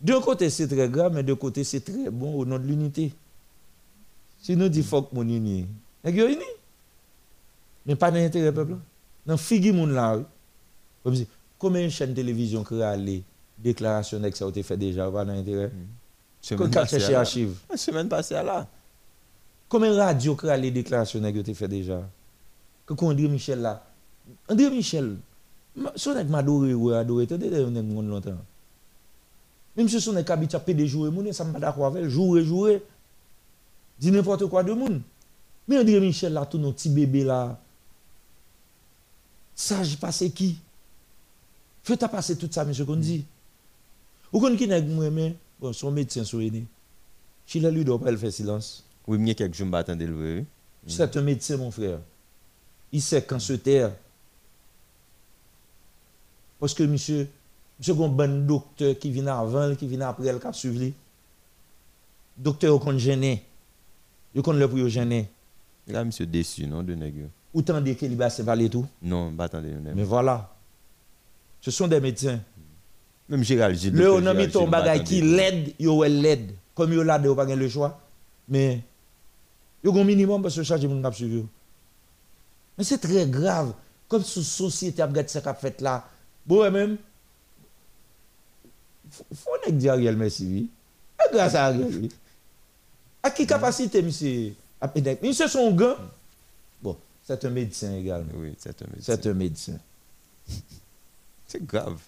D'un 0.00 0.20
côté, 0.20 0.50
c'est 0.50 0.66
très 0.66 0.88
grave, 0.88 1.14
mais 1.14 1.22
de 1.22 1.34
côté, 1.34 1.62
c'est 1.62 1.80
très 1.80 2.10
bon 2.10 2.34
au 2.34 2.44
nom 2.44 2.58
de 2.58 2.64
l'unité. 2.64 3.12
Si 4.40 4.56
nous 4.56 4.68
disons 4.68 4.88
faut 4.88 5.02
que 5.02 5.14
mon 5.14 5.22
uni, 5.22 5.66
nèg 6.04 6.16
yo 6.16 6.26
uni? 6.26 6.50
Mais 7.86 7.94
pas 7.94 8.10
d'intérêt 8.10 8.52
peuple. 8.52 8.76
Dans 9.24 9.36
figi 9.36 9.72
moun 9.72 9.92
là. 9.92 10.18
combien 11.58 11.84
de 11.84 11.88
chaînes 11.90 12.10
de 12.10 12.16
télévision 12.16 12.64
qui 12.64 12.74
les 12.74 13.22
déclarations 13.56 14.20
que 14.20 14.36
ça 14.36 14.44
a 14.44 14.48
été 14.48 14.62
fait 14.64 14.76
déjà 14.76 15.08
pas 15.10 15.24
d'intérêt. 15.24 15.70
Semaine 16.40 16.70
Quand 16.70 16.80
passée, 16.80 16.98
chercher 16.98 17.12
là. 17.12 17.20
archive. 17.20 17.54
La 17.70 17.76
semaine 17.76 18.08
passée 18.08 18.34
là. 18.34 18.66
Combien 19.72 19.90
de 19.90 19.96
radio 19.96 20.36
qui 20.36 20.44
les 20.60 20.70
déclarations 20.70 21.18
que 21.18 21.38
été 21.38 21.54
fait 21.54 21.66
déjà? 21.66 22.06
Que 22.84 22.92
qu'on 22.92 23.10
André 23.10 23.26
Michel 23.26 23.58
là? 23.60 23.82
André 24.46 24.68
Michel. 24.68 25.16
Son 25.96 26.14
nèg 26.14 26.28
m'adoré 26.28 26.74
ou 26.74 26.90
adoré, 26.90 27.26
t'es 27.26 27.38
de 27.38 27.64
nèg 27.64 27.82
moun 27.82 28.06
longtemps. 28.06 28.36
Même 29.74 29.88
si 29.88 29.98
son 29.98 30.12
nèg 30.12 30.30
habite 30.30 30.54
à 30.54 30.60
pédé 30.60 30.86
jouer 30.86 31.10
moun, 31.10 31.32
ça 31.32 31.44
m'a 31.44 31.58
d'accord 31.58 31.86
avec 31.86 32.04
jouer 32.04 32.44
jouer. 32.44 32.82
Dit 33.98 34.12
n'importe 34.12 34.44
quoi 34.44 34.62
de 34.62 34.74
moun. 34.74 35.00
Mais 35.66 35.78
André 35.78 36.00
Michel 36.00 36.34
là 36.34 36.44
tout 36.44 36.58
nos 36.58 36.72
petit 36.72 36.90
bébé 36.90 37.24
là. 37.24 37.58
Sage 39.54 39.98
passé 39.98 40.30
qui? 40.30 40.58
Fait 41.82 41.96
ta 41.96 42.08
passer 42.08 42.36
tout 42.36 42.50
ça 42.50 42.66
monsieur 42.66 42.84
qu'on 42.84 42.96
dit. 42.96 43.24
Ou 44.34 44.38
kon 44.38 44.54
qui 44.54 44.68
nèg 44.68 44.86
moi 44.86 45.08
mais 45.08 45.34
bon 45.58 45.72
son 45.72 45.90
médecin 45.90 46.24
so 46.24 46.42
aîné. 46.42 46.66
Chila 47.46 47.70
lui 47.70 47.86
doit 47.86 47.98
pas 47.98 48.14
faire 48.14 48.30
silence. 48.30 48.84
Oui, 49.06 49.18
il 49.20 49.28
y 49.28 49.30
a 49.30 49.34
quelques 49.34 49.54
jours, 49.54 49.66
m'attendre 49.66 50.04
le. 50.04 50.44
C'est 50.86 51.16
un 51.16 51.22
médecin, 51.22 51.56
mon 51.56 51.70
frère. 51.70 51.98
Il 52.92 53.00
sait 53.00 53.22
quand 53.22 53.38
se 53.38 53.54
taire. 53.54 53.92
Parce 56.60 56.74
que 56.74 56.82
monsieur, 56.84 57.28
monsieur, 57.78 57.94
un 57.94 58.08
bon 58.08 58.46
docteur 58.46 58.98
qui 58.98 59.10
vient 59.10 59.26
avant, 59.26 59.74
qui 59.74 59.86
vient 59.86 60.08
après, 60.08 60.38
qui 60.38 60.46
a 60.46 60.52
suivi. 60.52 60.92
Docteur, 62.36 62.78
qu'on 62.78 62.96
gêné. 62.96 63.42
Il 64.34 64.42
connaît 64.42 64.60
le 64.60 64.68
pour 64.68 64.88
gêner. 64.88 65.28
Là, 65.86 66.04
monsieur 66.04 66.26
déçu, 66.26 66.66
non, 66.66 66.82
de 66.82 66.94
nègre. 66.94 67.28
Autant 67.52 67.80
de 67.80 67.92
qu'il 67.92 68.16
va 68.16 68.30
se 68.30 68.42
parler 68.42 68.70
tout. 68.70 68.86
Non, 69.02 69.32
pas 69.32 69.44
attendez. 69.44 69.72
Mais 69.94 70.04
voilà. 70.04 70.50
Ce 71.60 71.70
sont 71.70 71.88
des 71.88 72.00
médecins. 72.00 72.40
Même 73.28 73.42
Gérald 73.42 73.76
Gilles. 73.76 73.94
Le 73.94 74.12
on 74.12 74.24
a 74.26 74.34
mis 74.34 74.48
ton 74.48 74.66
m'attendez. 74.66 75.04
qui 75.04 75.20
l'aide, 75.20 75.74
elle 75.78 76.20
l'aide. 76.20 76.52
Comme 76.74 76.92
yo 76.92 77.02
l'aide, 77.02 77.24
yo 77.24 77.34
pas 77.34 77.44
le 77.44 77.68
choix. 77.68 78.00
Mais 78.48 78.80
yo 79.82 79.96
un 79.96 80.04
minimum 80.04 80.42
parce 80.42 80.56
que 80.56 80.62
charge 80.62 80.80
suivre. 81.14 81.34
yo. 81.34 81.48
Mais 82.76 82.84
c'est 82.84 82.98
très 82.98 83.26
grave. 83.26 83.74
Comme 84.08 84.22
sous 84.22 84.42
société 84.42 85.02
a 85.02 85.06
regardé 85.06 85.28
ça 85.28 85.40
qu'a 85.40 85.54
fait 85.54 85.80
là. 85.80 86.06
Bon 86.46 86.70
même 86.70 86.98
faut 89.10 89.24
faut 89.34 89.50
nèg 89.66 89.76
dire 89.76 89.92
Ariel 89.92 90.16
merci 90.16 90.46
oui. 90.46 90.70
Grâce 91.32 91.54
à 91.54 91.66
Ariel. 91.66 91.86
oui. 91.86 92.08
À 93.22 93.30
qui 93.30 93.46
capacité 93.46 94.02
monsieur? 94.02 94.54
A 94.80 94.88
pédec. 94.88 95.22
Monsieur 95.22 95.46
son 95.46 95.70
gars. 95.70 95.96
Bon, 96.82 96.96
c'est 97.22 97.44
un 97.44 97.50
médecin 97.50 97.94
également. 97.94 98.32
Oui, 98.34 98.54
c'est 98.58 98.82
un 98.82 98.86
médecin. 98.86 99.12
C'est 99.14 99.26
un 99.28 99.34
médecin. 99.34 99.78
C'est 101.46 101.64
grave. 101.64 101.98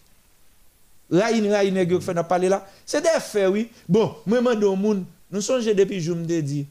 Raïn, 1.10 1.50
raïn, 1.50 1.70
nèg 1.70 2.00
fait 2.00 2.14
n'a 2.14 2.26
là. 2.48 2.66
C'est 2.86 3.02
des 3.02 3.20
faits, 3.20 3.48
oui. 3.50 3.70
Bon, 3.88 4.16
moi, 4.26 4.40
mande 4.40 4.64
au 4.64 4.74
monde, 4.74 5.04
nous 5.30 5.42
songeons 5.42 5.74
depuis 5.74 6.00
je 6.00 6.12
me 6.12 6.24
dit, 6.40 6.66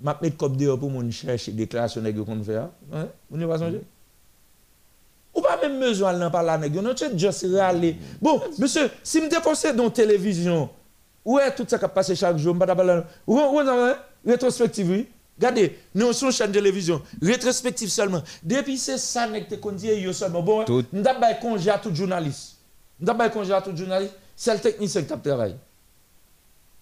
m'a 0.00 0.18
mettre 0.20 0.36
comme 0.36 0.56
dehors 0.56 0.78
pour 0.78 0.90
moun 0.90 1.10
chercher 1.10 1.52
déclaration 1.52 2.00
nèg 2.00 2.22
qu'on 2.24 2.42
fait. 2.42 2.56
Hein? 2.56 3.08
Vous 3.30 3.36
ne 3.36 3.46
pas 3.46 3.58
songer? 3.58 3.82
Ou 5.34 5.40
pas 5.40 5.58
même 5.60 5.80
besoin 5.80 6.16
d'en 6.18 6.30
parler 6.30 6.68
nèg 6.68 6.74
non, 6.76 6.94
tu 6.94 7.04
juste 7.16 7.46
râler. 7.52 7.96
Bon, 8.20 8.40
monsieur, 8.58 8.90
si 9.02 9.20
me 9.20 9.28
déposé 9.28 9.72
dans 9.72 9.90
télévision, 9.90 10.68
ouais, 11.24 11.54
tout 11.54 11.64
ça 11.66 11.78
qui 11.78 11.86
passe 11.92 12.14
chaque 12.14 12.36
jour, 12.38 12.54
m'pas 12.54 12.66
parler. 12.74 13.00
Ou 13.26 13.38
ou 13.38 13.60
rétrospective, 14.26 14.90
oui. 14.90 15.08
Regardez, 15.36 15.76
nous 15.94 16.12
sommes 16.12 16.30
chaîne 16.30 16.52
de 16.52 16.58
télévision, 16.58 17.02
rétrospective 17.20 17.88
seulement. 17.88 18.22
Depuis 18.42 18.78
c'est 18.78 18.98
ça 18.98 19.26
nèg 19.26 19.48
te 19.48 19.86
yo 19.86 20.12
seulement. 20.12 20.42
Bon, 20.42 20.64
Tout. 20.64 20.84
m'ta 20.92 21.14
bay 21.14 21.38
congé 21.40 21.70
à 21.70 21.78
tout 21.78 21.94
journaliste. 21.94 22.58
M'ta 23.00 23.14
bay 23.14 23.30
congé 23.30 23.52
à 23.52 23.60
tout 23.60 23.76
journaliste, 23.76 24.14
c'est 24.36 24.54
le 24.54 24.60
technicien 24.60 25.02
qui 25.02 25.08
t'a 25.08 25.16
travaillé. 25.16 25.56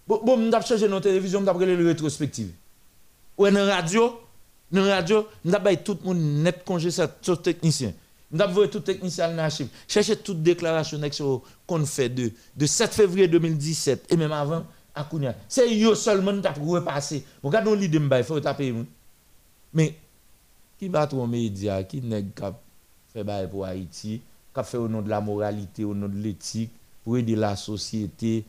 Bon, 0.07 0.21
bon 0.23 0.37
m'ta 0.37 0.61
changer 0.61 0.89
dans 0.89 1.01
télévision, 1.01 1.41
m'ta 1.41 1.53
prendre 1.55 1.67
le 1.67 1.87
rétrospective. 1.87 2.51
Ou 3.39 3.49
dans 3.49 3.67
radio, 3.67 4.21
Dans 4.71 4.85
la 4.85 4.97
radio, 4.97 5.27
nous 5.45 5.55
avons 5.55 5.77
tout 5.77 5.99
le 6.03 6.07
monde 6.07 6.19
net 6.43 6.65
congé, 6.65 6.91
tout 7.23 7.37
technicien. 7.37 7.93
Nous 8.31 8.41
avons 8.41 8.67
tout 8.67 8.81
technicien 8.81 9.29
dans 9.29 9.37
l'archive. 9.37 9.69
Cherchez 9.87 10.17
toute 10.17 10.43
déclaration 10.43 10.99
qu'on 11.67 11.85
fait 11.85 12.09
de, 12.09 12.31
de 12.57 12.67
7 12.67 12.93
février 12.93 13.29
2017 13.29 14.07
et 14.11 14.17
même 14.17 14.33
avant 14.33 14.65
à 14.95 15.05
Kounia. 15.05 15.35
C'est 15.49 15.69
eux 15.83 15.95
seulement 15.95 16.41
qui 16.41 16.61
ont 16.61 16.71
repassé. 16.71 17.25
Regardons 17.43 17.75
l'idée 17.75 17.99
de 17.99 18.17
il 18.17 18.25
faut 18.25 18.41
taper. 18.41 18.75
Mais 19.75 19.95
qui 20.79 20.89
va 20.89 21.07
trop 21.07 21.27
média, 21.27 21.83
qui 21.85 22.01
n'est 22.01 22.23
pas 22.23 22.59
fait 23.13 23.25
pour 23.51 23.65
Haïti, 23.65 24.21
qui 24.55 24.65
fait 24.65 24.77
au 24.77 24.89
nom 24.89 25.03
de 25.03 25.09
la 25.09 25.21
moralité, 25.21 25.85
au 25.85 25.95
nom 25.95 26.09
de 26.09 26.17
l'éthique, 26.17 26.71
pour 27.05 27.17
aider 27.19 27.37
la 27.37 27.57
société. 27.57 28.45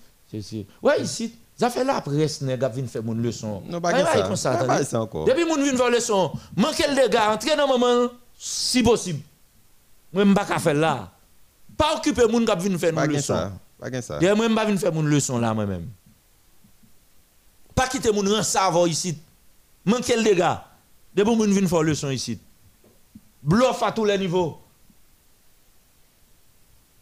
Ouais, 0.81 1.01
ici, 1.01 1.35
ça 1.63 1.69
fait 1.69 1.83
la 1.85 2.01
presse, 2.01 2.41
n'est 2.41 2.57
pas 2.57 2.67
venu 2.67 2.87
faire 2.87 3.03
mon 3.03 3.13
leçon. 3.13 3.63
Non, 3.67 3.79
pas 3.79 3.91
ça. 3.91 4.35
ça, 4.35 4.65
pas 4.65 4.83
ça 4.83 5.01
encore. 5.01 5.25
Depuis 5.25 5.45
mon 5.45 5.55
vient 5.55 5.77
faire 5.77 5.89
leçon, 5.89 6.31
manquez 6.57 6.87
le 6.89 6.95
dégât, 6.95 7.31
entrez 7.31 7.55
dans 7.55 7.65
le 7.65 7.77
moment, 7.79 8.11
si 8.37 8.83
possible. 8.83 9.21
Moi, 10.11 10.25
ne 10.25 10.33
pas 10.33 10.45
faire 10.59 10.73
là. 10.73 11.11
Pas 11.77 11.95
occuper 11.95 12.27
moun 12.27 12.45
qui 12.45 12.67
vient 12.67 12.77
faire 12.77 12.93
mon 12.93 13.03
leçon. 13.03 13.51
Pas 13.79 14.01
ça. 14.01 14.19
Moi, 14.35 14.49
pas 14.53 14.65
venir 14.65 14.79
faire 14.79 14.93
mon 14.93 15.03
leçon 15.03 15.39
là 15.39 15.53
moi-même. 15.53 15.87
Pas 17.73 17.87
quitter 17.87 18.11
mon 18.11 18.29
rang 18.29 18.43
savoir 18.43 18.87
ici. 18.87 19.17
Manquez 19.85 20.17
le 20.17 20.23
dégât. 20.23 20.65
Depuis 21.15 21.33
moun 21.33 21.49
vient 21.49 21.67
faire 21.67 21.83
leçon 21.83 22.09
ici. 22.09 22.39
Bluff 23.41 23.81
à 23.83 23.91
tous 23.93 24.03
les 24.03 24.17
niveaux. 24.17 24.59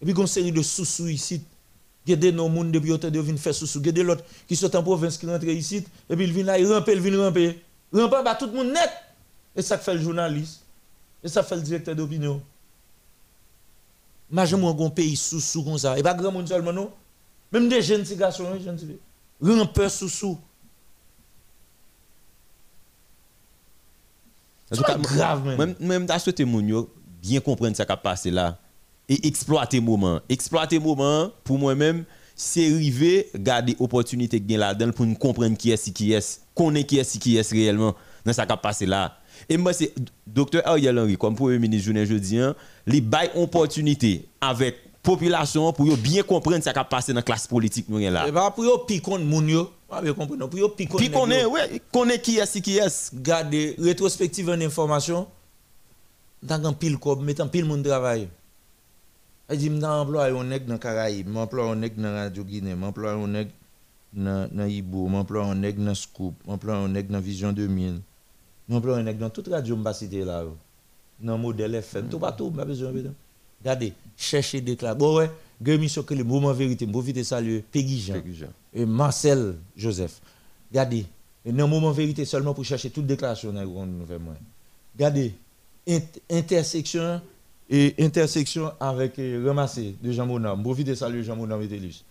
Et 0.01 0.05
puis, 0.05 0.13
une 0.13 0.27
série 0.27 0.51
de 0.51 0.61
sous-sous 0.61 1.07
ici. 1.07 1.43
Il 2.05 2.09
y 2.09 2.13
a 2.13 2.15
des 2.15 2.35
gens 2.35 2.49
qui 2.49 2.71
depuis 2.71 2.91
autant 2.91 3.09
de 3.09 3.21
faire 3.37 3.53
sous-sous. 3.53 3.79
Il 3.79 3.85
y 3.85 3.89
a 3.89 3.91
des 3.91 4.05
autres 4.05 4.23
qui 4.47 4.55
sont 4.55 4.75
en 4.75 4.83
province 4.83 5.17
qui 5.17 5.27
rentrent 5.27 5.45
ici. 5.45 5.85
Et 6.09 6.15
puis, 6.15 6.25
ils 6.25 6.33
viennent 6.33 6.47
là, 6.47 6.57
ils 6.57 6.65
rampent, 6.65 6.89
ils 6.91 6.99
viennent 6.99 7.19
ramper. 7.19 7.61
Ramper, 7.93 8.21
bah, 8.23 8.35
tout 8.35 8.47
le 8.47 8.53
monde 8.53 8.73
net. 8.73 8.89
Et 9.55 9.61
ça 9.61 9.77
fait 9.77 9.93
le 9.93 10.01
journaliste. 10.01 10.61
Et 11.23 11.27
ça 11.27 11.43
fait 11.43 11.55
le 11.55 11.61
directeur 11.61 11.95
d'opinion. 11.95 12.41
Moi 14.31 14.45
un 14.45 14.89
pays 14.89 15.15
sous-sous 15.15 15.63
comme 15.63 15.77
ça. 15.77 15.99
Et 15.99 16.03
pas 16.03 16.13
grand 16.13 16.31
monde 16.31 16.47
seulement, 16.47 16.71
non? 16.71 16.91
Même 17.51 17.67
des 17.67 17.81
jeunes 17.81 18.03
garçons, 18.15 18.45
jeunes 18.63 18.79
filles. 18.79 18.97
Rampeur 19.41 19.91
sous-sous. 19.91 20.39
C'est 24.71 24.81
grave, 25.01 25.45
même. 25.45 25.57
Même, 25.57 25.75
même, 25.79 26.19
souhaité, 26.19 26.45
bien 26.45 27.41
comprendre 27.41 27.75
ce 27.75 27.83
qui 27.83 27.91
a 27.91 27.97
passé 27.97 28.31
là 28.31 28.57
et 29.11 29.27
exploiter 29.27 29.81
moment. 29.81 30.21
Exploiter 30.29 30.79
moment 30.79 31.31
pour 31.43 31.59
moi-même, 31.59 32.05
c'est 32.33 32.65
arriver 32.65 33.29
garder 33.35 33.75
opportunité 33.77 34.39
gain 34.39 34.57
là-dedans 34.57 34.93
pour 34.93 35.05
nous 35.05 35.15
comprendre 35.15 35.57
qui 35.57 35.69
est 35.69 35.93
qui 35.93 36.13
est, 36.13 36.41
connaître 36.55 36.87
qui 36.87 36.97
est 36.97 37.19
qui 37.19 37.35
est 37.35 37.51
réellement 37.51 37.93
dans 38.25 38.31
ça 38.31 38.45
qui 38.45 38.53
a 38.53 38.57
passé 38.57 38.85
là. 38.85 39.17
Et 39.49 39.57
moi 39.57 39.73
c'est 39.73 39.93
docteur 40.25 40.61
Ariel 40.65 40.97
Henry 40.97 41.17
comme 41.17 41.35
premier 41.35 41.59
ministre 41.59 41.87
journée 41.87 42.05
jeudi, 42.05 42.39
hein, 42.39 42.55
il 42.87 43.01
bail 43.01 43.29
opportunité 43.35 44.29
avec 44.39 44.77
population 45.03 45.73
pour 45.73 45.97
bien 45.97 46.23
comprendre 46.23 46.63
ce 46.63 46.69
qui 46.69 46.79
a 46.79 46.83
passé 46.85 47.11
dans 47.11 47.17
la 47.17 47.23
classe 47.23 47.47
politique 47.47 47.87
nous 47.89 47.99
là. 47.99 48.25
Et 48.29 48.31
pas 48.31 48.49
pour 48.51 48.63
yo 48.63 48.77
picon 48.77 49.19
moun 49.19 49.49
yo, 49.49 49.71
pas 49.89 50.01
comprendre 50.13 50.47
pour 50.47 50.75
picon. 50.75 50.97
Picon 50.97 51.27
ouais, 51.27 51.81
connaît 51.91 52.21
qui 52.21 52.37
est 52.37 52.61
qui 52.61 52.77
est. 52.77 53.13
Garder 53.13 53.75
rétrospective 53.77 54.49
en 54.49 54.61
information 54.61 55.27
dans 56.41 56.65
un 56.65 56.71
pile 56.71 56.97
comme 56.97 57.25
mettant 57.25 57.49
pile 57.49 57.65
monde 57.65 57.83
travail. 57.83 58.29
Je 59.51 59.57
dis, 59.57 59.67
je 59.67 59.85
emploi 59.85 60.27
un 60.27 60.43
nègre 60.45 60.65
dans 60.65 60.73
les 60.75 60.79
Caraïbes, 60.79 61.27
je 61.27 61.37
emploi 61.37 61.65
un 61.65 61.75
nègre 61.75 62.01
dans 62.01 62.13
Radio 62.13 62.43
Guinée, 62.45 62.73
je 62.79 62.85
emploi 62.85 63.11
un 63.11 63.27
nègre 63.27 63.51
dans 64.13 64.65
Ibo, 64.65 65.09
je 65.09 65.15
emploi 65.15 65.43
un 65.43 65.55
nègre 65.55 65.83
dans 65.83 65.93
Scoop, 65.93 66.35
je 66.45 66.51
emploi 66.51 66.75
un 66.75 66.87
nègre 66.87 67.11
dans 67.11 67.19
Vision 67.19 67.51
2000, 67.51 67.99
je 68.69 68.75
emploi 68.75 68.97
un 68.97 69.03
nègre 69.03 69.19
dans 69.19 69.29
toute 69.29 69.49
radio 69.49 69.75
que 69.75 69.93
citer 69.93 70.23
là. 70.23 70.45
Dans 71.19 71.37
modèle 71.37 71.75
FM, 71.75 72.07
tout 72.07 72.17
partout, 72.17 72.51
je 72.57 72.63
besoin 72.63 72.91
de 72.93 73.11
Regardez, 73.61 73.93
cherchez 74.15 74.61
des 74.61 74.75
claques. 74.77 74.97
Bon, 74.97 75.17
ouais, 75.17 75.29
Grémy 75.61 75.89
que 75.89 76.13
le 76.13 76.23
moment 76.23 76.53
vérité, 76.53 76.85
je 76.85 76.91
profite 76.91 77.17
de 77.17 77.23
saluer 77.23 77.63
Peggy 77.71 77.99
Jean 77.99 78.15
et 78.73 78.85
Marcel 78.85 79.55
Joseph. 79.75 80.21
Regardez, 80.71 81.05
dans 81.45 81.51
le 81.51 81.67
moment 81.67 81.91
vérité 81.91 82.23
seulement 82.23 82.53
pour 82.53 82.63
chercher 82.63 82.89
toute 82.89 83.05
déclaration 83.05 83.51
qu'on 83.51 83.85
nous 83.85 84.05
fait. 84.05 84.17
Regardez, 84.95 85.33
intersection 86.29 87.21
et 87.71 87.95
intersection 87.99 88.73
avec 88.81 89.17
euh, 89.17 89.43
ramassé 89.47 89.95
de 90.03 90.11
Jean 90.11 90.25
Monam. 90.25 90.61
Profite 90.61 90.87
de 90.87 90.93
saluer 90.93 91.23
Jean 91.23 91.37
Monam 91.37 91.61
et 91.61 91.69
Télus. 91.69 92.03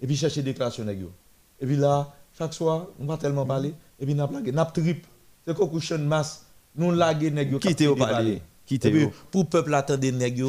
Et 0.00 0.06
puis 0.06 0.16
chercher 0.16 0.42
déclaration 0.42 0.84
Et 0.88 1.66
puis 1.66 1.76
là, 1.76 2.10
chaque 2.36 2.54
soir, 2.54 2.86
on 2.98 3.04
va 3.04 3.18
tellement 3.18 3.44
parler, 3.44 3.74
et 4.00 4.06
puis 4.06 4.14
on 4.16 4.18
a 4.20 4.26
plagué, 4.26 4.52
on 4.56 4.64
trip. 4.64 5.06
C'est 5.46 5.54
qu'on 5.54 5.68
couche 5.68 5.90
une 5.90 6.06
masse, 6.06 6.46
nous 6.74 6.90
laguer 6.92 7.30
nèg 7.30 7.58
Quittez 7.58 7.86
au 7.86 7.94
parler. 7.94 8.40
Quittez 8.64 9.10
Pour 9.30 9.46
peuple 9.46 9.74
attendre 9.74 10.10
nèg 10.10 10.42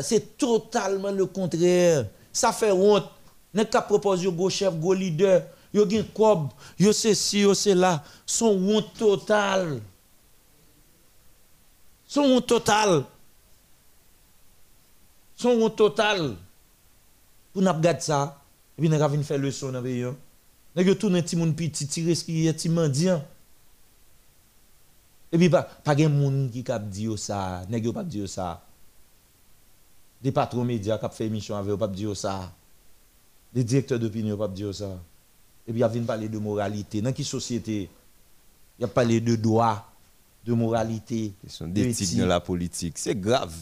c'est 0.00 0.38
totalement 0.38 1.10
le 1.12 1.26
contraire. 1.26 2.06
Ça 2.32 2.50
fait 2.52 2.72
honte. 2.72 3.04
N'est 3.52 3.66
qu'à 3.66 3.82
proposer 3.82 4.32
go 4.32 4.48
chef, 4.48 4.74
go 4.80 4.94
leader, 4.94 5.42
yo 5.74 5.84
gen 5.86 6.06
kob, 6.14 6.48
yo 6.80 6.90
c'est 6.90 7.14
ci, 7.14 7.40
yo 7.40 7.52
c'est 7.52 7.74
là, 7.74 8.02
son 8.24 8.56
honte 8.66 8.94
total. 8.98 9.80
Son 12.06 12.22
honte 12.22 12.46
total 12.46 13.04
son 15.42 15.70
total 15.70 16.36
pour 17.52 17.62
nous 17.62 17.72
regarder 17.72 18.00
ça 18.00 18.40
et 18.78 18.80
puis 18.80 18.88
nous 18.88 19.00
avons 19.00 19.22
fait 19.22 19.38
leçon 19.38 19.72
dans 19.72 19.82
pays 19.82 20.04
nous 20.04 20.82
avons 20.82 20.94
tourné 20.94 21.22
petit 21.22 21.36
monde 21.36 21.54
petit 21.54 21.86
tirer 21.86 22.14
ce 22.14 22.24
qui 22.24 22.46
est 22.46 22.52
petit 22.52 22.68
mendiant 22.68 23.22
et 25.32 25.38
puis 25.38 25.48
pas 25.48 25.66
de 25.94 26.06
monde 26.06 26.50
qui 26.50 26.62
cap 26.62 26.86
dire 26.88 27.18
ça 27.18 27.64
nèg 27.70 27.90
pas 27.90 28.04
dire 28.04 28.28
ça. 28.28 28.62
Des 30.22 30.30
patrons 30.30 30.64
médias 30.64 30.98
qui 30.98 31.16
fait 31.16 31.26
émission 31.26 31.56
avec 31.56 31.74
pas 31.76 31.88
dire 31.88 32.16
ça. 32.16 32.52
Des 33.52 33.64
directeurs 33.64 33.98
d'opinion 33.98 34.36
pas 34.36 34.46
dire 34.46 34.74
ça. 34.74 35.00
Et 35.66 35.72
puis 35.72 35.80
il 35.80 35.88
vient 35.88 36.02
parler 36.02 36.28
de 36.28 36.38
moralité. 36.38 37.00
Dans 37.00 37.12
quelle 37.12 37.24
société 37.24 37.88
il 38.78 38.84
a 38.84 38.88
parlé 38.88 39.20
de 39.20 39.36
droit 39.36 39.88
de 40.44 40.52
moralité 40.52 41.32
d'éthique 41.62 42.18
dans 42.18 42.26
la 42.26 42.40
politique. 42.40 42.98
C'est 42.98 43.18
grave 43.18 43.54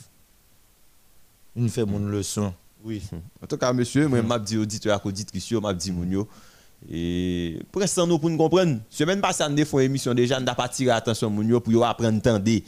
nous 1.57 1.69
fait 1.69 1.85
mon 1.85 1.99
leçon. 1.99 2.53
Oui. 2.85 3.03
En 3.43 3.47
tout 3.47 3.57
cas, 3.57 3.73
monsieur, 3.73 4.09
moi, 4.09 4.21
je 4.21 4.39
dit 4.39 4.57
auditeur, 4.57 5.01
auditrice, 5.05 5.53
m'a 5.53 5.75
dit 5.75 5.93
mon 5.93 6.27
Et 6.91 7.59
presque 7.71 7.99
nous 7.99 8.19
pour 8.19 8.31
nous 8.31 8.39
comprendre. 8.39 8.79
Semaine 8.89 9.21
passée, 9.21 9.45
on 9.47 9.53
a 9.57 9.65
fait 9.65 9.77
une 9.77 9.81
émission 9.81 10.15
déjà, 10.15 10.39
on 10.41 10.47
a 10.47 10.55
pas 10.55 10.69
tiré 10.69 10.91
attention 10.91 11.29
mon 11.29 11.61
pour 11.61 11.85
apprendre 11.85 12.15
à 12.15 12.17
entendre. 12.17 12.61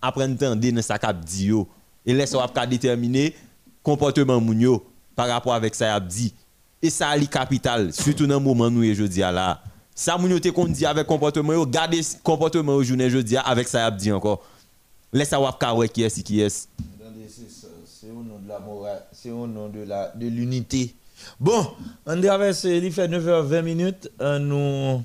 Apprendre 0.00 0.42
à 0.44 0.46
entendre 0.50 0.72
dans 0.72 0.82
sa 0.82 0.98
cap 0.98 1.24
dit 1.24 1.50
Et 2.04 2.14
laisser 2.14 2.36
on 2.36 2.66
déterminer 2.66 3.34
comportement 3.82 4.40
mon 4.40 4.80
par 5.14 5.28
rapport 5.28 5.54
avec 5.54 5.74
ça 5.74 5.98
dit. 5.98 6.32
Et 6.82 6.90
ça 6.90 7.08
a 7.08 7.18
capital, 7.18 7.92
surtout 7.92 8.26
dans 8.26 8.38
le 8.38 8.44
moment 8.44 8.66
où 8.66 8.70
nous 8.70 8.90
aujourd'hui 8.90 9.20
là. 9.20 9.62
Ça 9.98 10.18
moun 10.18 10.38
te 10.38 10.48
qu'on 10.50 10.66
dit 10.66 10.84
avec 10.84 11.06
comportement 11.06 11.54
yo, 11.54 11.64
garder 11.64 12.02
comportement 12.22 12.74
aujourd'hui 12.74 13.08
jeudi 13.08 13.36
avec 13.38 13.66
ça 13.66 13.90
dit 13.90 14.12
encore. 14.12 14.44
Laisse 15.10 15.32
wap 15.32 15.58
qui 15.92 16.02
est 16.02 16.22
qui 16.22 16.40
est 16.42 16.68
c'est 19.12 19.30
au 19.30 19.46
nom 19.46 19.68
de 19.68 19.80
la 19.82 20.12
de 20.14 20.26
l'unité. 20.26 20.94
Bon, 21.40 21.66
on 22.06 22.20
traverse, 22.20 22.64
il 22.64 22.92
fait 22.92 23.08
9h20 23.08 23.62
minutes, 23.62 24.10
on 24.20 24.38
nous 24.38 25.02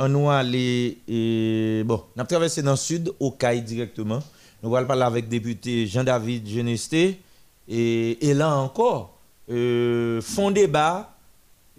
on 0.00 0.08
nous 0.08 0.30
aller 0.30 0.98
et 1.08 1.82
bon, 1.84 2.02
on 2.16 2.24
traversé 2.24 2.62
dans 2.62 2.72
le 2.72 2.76
sud 2.76 3.12
au 3.18 3.32
CAI 3.32 3.60
directement. 3.60 4.20
Nous 4.62 4.74
allons 4.74 4.86
parler 4.86 5.02
avec 5.02 5.28
député 5.28 5.86
Jean-David 5.86 6.48
Genesté 6.48 7.20
et, 7.68 8.34
là 8.34 8.56
encore 8.56 9.18
euh, 9.50 10.20
fond 10.20 10.50
débat 10.50 11.14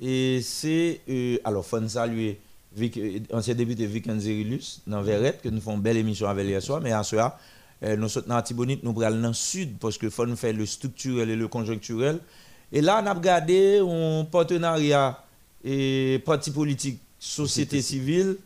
et 0.02 0.42
c'est 0.42 1.02
euh, 1.10 1.38
alors 1.44 1.66
faut 1.66 1.86
saluer 1.88 2.40
euh, 2.80 3.20
ancien 3.34 3.54
député 3.56 3.86
Vic 3.86 4.10
Zerilus 4.18 4.82
dans 4.86 5.02
Verrette 5.02 5.42
que 5.42 5.50
nous 5.50 5.60
faisons 5.60 5.76
une 5.76 5.82
belle 5.82 5.98
émission 5.98 6.28
avec 6.28 6.46
hier 6.46 6.62
soir 6.62 6.80
mais 6.82 6.92
à 6.92 7.04
soir 7.04 7.38
nous 7.82 8.10
sommes 8.10 8.24
dans 8.28 8.42
Tibonite, 8.42 8.84
nous 8.84 9.02
allons 9.02 9.22
dans 9.22 9.28
le 9.30 9.34
sud 9.34 9.78
parce 9.80 9.98
qu'il 9.98 10.10
faut 10.12 10.26
faire 10.36 10.54
le 10.54 10.66
structurel 10.66 11.30
et 11.30 11.36
le 11.36 11.48
conjoncturel. 11.48 12.20
Et 12.72 12.82
là, 12.82 13.02
on 13.02 13.08
a 13.08 13.14
regardé 13.14 13.80
un 13.80 14.26
partenariat 14.26 15.24
et 15.64 16.22
parti 16.26 16.52
politique, 16.52 17.00
société 17.18 17.82
civile, 17.82 18.38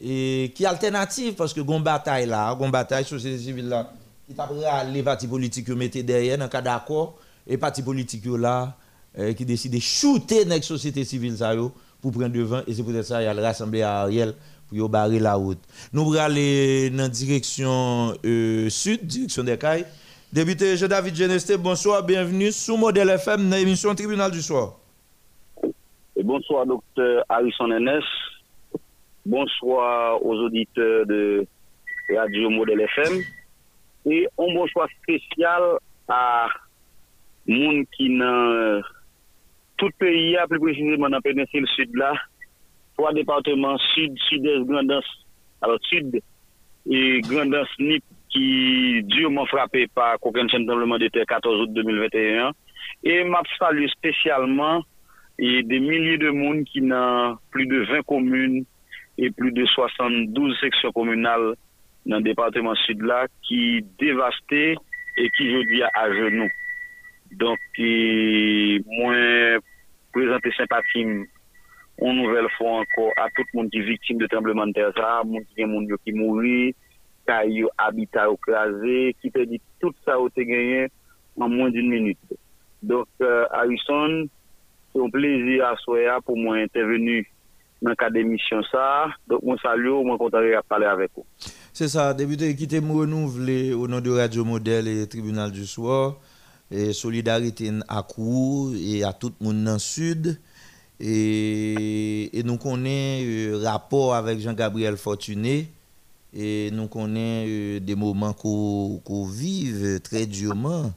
et 0.00 0.52
qui 0.54 0.64
est 0.64 0.66
alternative 0.66 1.34
parce 1.34 1.54
que 1.54 1.60
une 1.60 1.82
bataille 1.82 2.26
là, 2.26 2.56
une 2.60 2.70
bataille 2.70 3.04
société 3.04 3.38
civile 3.38 3.68
là, 3.68 3.90
qui 4.26 4.34
t'a 4.34 4.84
les 4.84 5.02
partis 5.02 5.26
politiques 5.26 5.66
qui 5.66 5.72
mettent 5.72 6.04
derrière 6.04 6.36
dans 6.36 6.48
cas 6.48 6.60
d'accord 6.60 7.18
et 7.46 7.56
partis 7.56 7.82
politiques 7.82 8.26
là 8.26 8.76
euh, 9.18 9.32
qui 9.32 9.46
décident 9.46 9.76
de 9.76 9.80
shooter 9.80 10.44
la 10.44 10.60
société 10.60 11.04
civile 11.04 11.36
ça 11.38 11.54
pour 12.02 12.12
prendre 12.12 12.28
devant 12.28 12.60
et 12.66 12.74
c'est 12.74 12.82
peut-être 12.82 13.06
ça 13.06 13.22
il 13.22 13.24
y 13.24 13.28
a 13.28 13.32
le 13.32 13.42
rassembler 13.42 13.82
à 13.82 14.00
Ariel 14.00 14.34
pour 14.68 14.88
barrer 14.88 15.18
la 15.18 15.34
route. 15.34 15.58
Nous 15.92 16.14
allons 16.14 16.18
aller 16.18 16.90
dans 16.90 17.04
la 17.04 17.08
direction 17.08 18.14
euh, 18.24 18.68
sud, 18.68 19.06
direction 19.06 19.44
des 19.44 19.58
Cailles. 19.58 19.86
Député 20.32 20.76
Jean-David 20.76 21.14
Genesté, 21.14 21.56
bonsoir, 21.56 22.02
bienvenue 22.02 22.50
sous 22.50 22.76
Modèle 22.76 23.10
FM 23.10 23.48
dans 23.48 23.56
l'émission 23.56 23.94
Tribunal 23.94 24.30
du 24.30 24.42
soir. 24.42 24.74
Et 26.16 26.22
bonsoir, 26.22 26.66
docteur 26.66 27.24
Harrison 27.28 27.70
Enes. 27.70 28.00
bonsoir 29.24 30.24
aux 30.24 30.34
auditeurs 30.34 31.06
de 31.06 31.46
Radio 32.14 32.50
Modèle 32.50 32.80
FM 32.80 33.20
et 34.06 34.26
un 34.38 34.54
bonsoir 34.54 34.88
spécial 35.02 35.62
à 36.08 36.48
moun 37.46 37.84
qui 37.96 38.16
dans 38.18 38.82
tout 39.76 39.90
pays, 39.98 40.36
plus 40.48 40.60
précisément 40.60 41.08
dans 41.08 41.16
la 41.16 41.20
péninsule 41.20 41.66
sud 41.68 41.94
là, 41.94 42.14
trois 42.96 43.12
départements 43.12 43.78
sud, 43.94 44.16
sud-est, 44.28 44.64
grandance, 44.64 45.04
alors 45.62 45.78
sud 45.82 46.20
et 46.88 47.20
grandance 47.22 47.68
NIP 47.78 48.04
qui 48.30 49.02
durement 49.04 49.46
frappé 49.46 49.86
par 49.88 50.16
aucun 50.22 50.46
tremblement 50.46 50.98
de 50.98 51.08
terre 51.08 51.26
14 51.26 51.62
août 51.62 51.72
2021 51.72 52.52
et 53.04 53.24
m'a 53.24 53.42
salué 53.58 53.88
spécialement 53.88 54.82
et 55.38 55.62
des 55.62 55.80
milliers 55.80 56.18
de 56.18 56.30
monde 56.30 56.64
qui 56.64 56.80
n'ont 56.80 57.36
plus 57.50 57.66
de 57.66 57.80
20 57.84 58.02
communes 58.02 58.64
et 59.18 59.30
plus 59.30 59.52
de 59.52 59.64
72 59.66 60.58
sections 60.60 60.92
communales 60.92 61.54
dans 62.06 62.16
le 62.18 62.22
département 62.22 62.74
sud 62.74 63.02
là 63.02 63.26
qui 63.42 63.84
dévasté 63.98 64.76
et 65.18 65.30
qui 65.30 65.44
dis 65.44 65.82
à 65.82 66.12
genoux. 66.12 66.48
Donc, 67.32 67.58
moi, 67.78 69.14
présenter 70.12 70.50
sympathie 70.56 71.06
on 71.98 72.18
nouvel 72.18 72.48
fwa 72.56 72.80
anko 72.82 73.08
a 73.16 73.28
tout 73.36 73.52
moun 73.56 73.70
ki 73.72 73.80
viktim 73.86 74.20
de 74.20 74.28
trembleman 74.30 74.74
ter 74.76 74.92
sa, 74.98 75.22
moun 75.24 75.44
ki 75.48 75.62
gen 75.62 75.72
moun 75.72 75.88
yo 75.88 75.98
ki 76.04 76.12
mouri, 76.16 76.74
ka 77.26 77.42
yo 77.48 77.70
habita 77.80 78.26
yo 78.28 78.36
krasi, 78.44 79.14
ki 79.22 79.32
te 79.34 79.46
di 79.48 79.60
tout 79.82 79.96
sa 80.04 80.18
yo 80.20 80.28
te 80.32 80.44
genyen 80.46 80.92
an 81.40 81.52
moun 81.52 81.72
din 81.74 81.88
minute. 81.90 82.38
Dok, 82.82 83.08
euh, 83.22 83.46
Harrison, 83.50 84.26
son 84.92 85.10
plezi 85.12 85.60
aswaya 85.64 86.20
pou 86.24 86.36
mwen 86.38 86.66
intervenu 86.66 87.22
nan 87.84 87.96
ka 87.98 88.08
demisyon 88.12 88.64
sa, 88.70 89.08
dok 89.28 89.44
mwen 89.44 89.60
salyo, 89.64 90.02
mwen 90.04 90.20
kontare 90.20 90.54
a 90.56 90.62
pale 90.64 90.88
avek 90.88 91.20
ou. 91.20 91.26
Se 91.76 91.88
sa, 91.92 92.12
debute 92.16 92.48
ki 92.56 92.68
te 92.70 92.80
moun 92.80 93.04
renouvle 93.04 93.74
ou 93.76 93.88
nan 93.90 94.04
de 94.04 94.12
Radio 94.16 94.44
Model 94.48 94.88
et 94.88 95.06
Tribunal 95.12 95.52
du 95.52 95.66
Soir, 95.68 96.16
et 96.70 96.92
solidarite 96.92 97.68
akou, 97.88 98.74
et 98.74 99.04
a 99.04 99.12
tout 99.12 99.34
moun 99.40 99.64
nan 99.64 99.78
sud, 99.82 100.34
Et, 100.98 102.38
et 102.38 102.42
nous 102.42 102.56
connaissons 102.56 103.26
euh, 103.26 103.60
rapport 103.64 104.14
avec 104.14 104.40
Jean-Gabriel 104.40 104.96
Fortuné. 104.96 105.70
Et 106.32 106.70
nous 106.72 106.88
connaissons 106.88 107.48
euh, 107.48 107.80
des 107.80 107.94
moments 107.94 108.32
qu'on 108.32 109.26
vit 109.26 110.00
très 110.02 110.26
durement. 110.26 110.92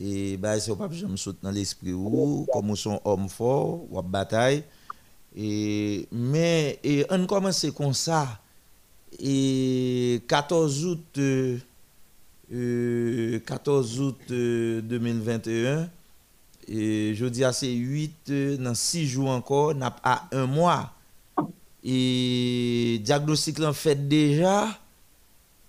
Et 0.00 0.36
bah, 0.36 0.60
c'est 0.60 0.76
pas 0.76 0.88
me 0.88 1.16
saute 1.16 1.38
dans 1.42 1.50
l'esprit 1.50 1.92
ou 1.92 2.46
comme 2.52 2.66
nous 2.66 2.76
sommes 2.76 3.00
hommes 3.04 3.28
forts, 3.28 3.80
ou 3.90 4.00
bataille. 4.02 4.62
Et, 5.36 6.06
mais 6.12 6.78
et 6.84 7.04
on 7.10 7.26
commence 7.26 7.66
comme 7.76 7.94
ça. 7.94 8.40
Et 9.18 10.22
14 10.28 10.84
août, 10.84 11.00
14 11.12 11.20
euh, 12.52 13.40
août 14.02 14.20
2021, 14.28 15.90
et 16.68 17.14
je 17.14 17.26
dis 17.26 17.44
à 17.44 17.52
c'est 17.52 17.72
8, 17.72 18.30
dans 18.60 18.74
6 18.74 19.06
jours 19.06 19.30
encore, 19.30 19.74
n'a 19.74 19.90
pas 19.90 20.28
un 20.32 20.46
mois. 20.46 20.92
Et 21.82 23.00
diagnostic 23.02 23.58
l'en 23.58 23.72
fait 23.72 24.08
déjà, 24.08 24.68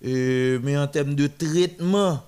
mais 0.01 0.77
en 0.77 0.87
termes 0.87 1.15
de 1.15 1.27
traitement, 1.27 2.21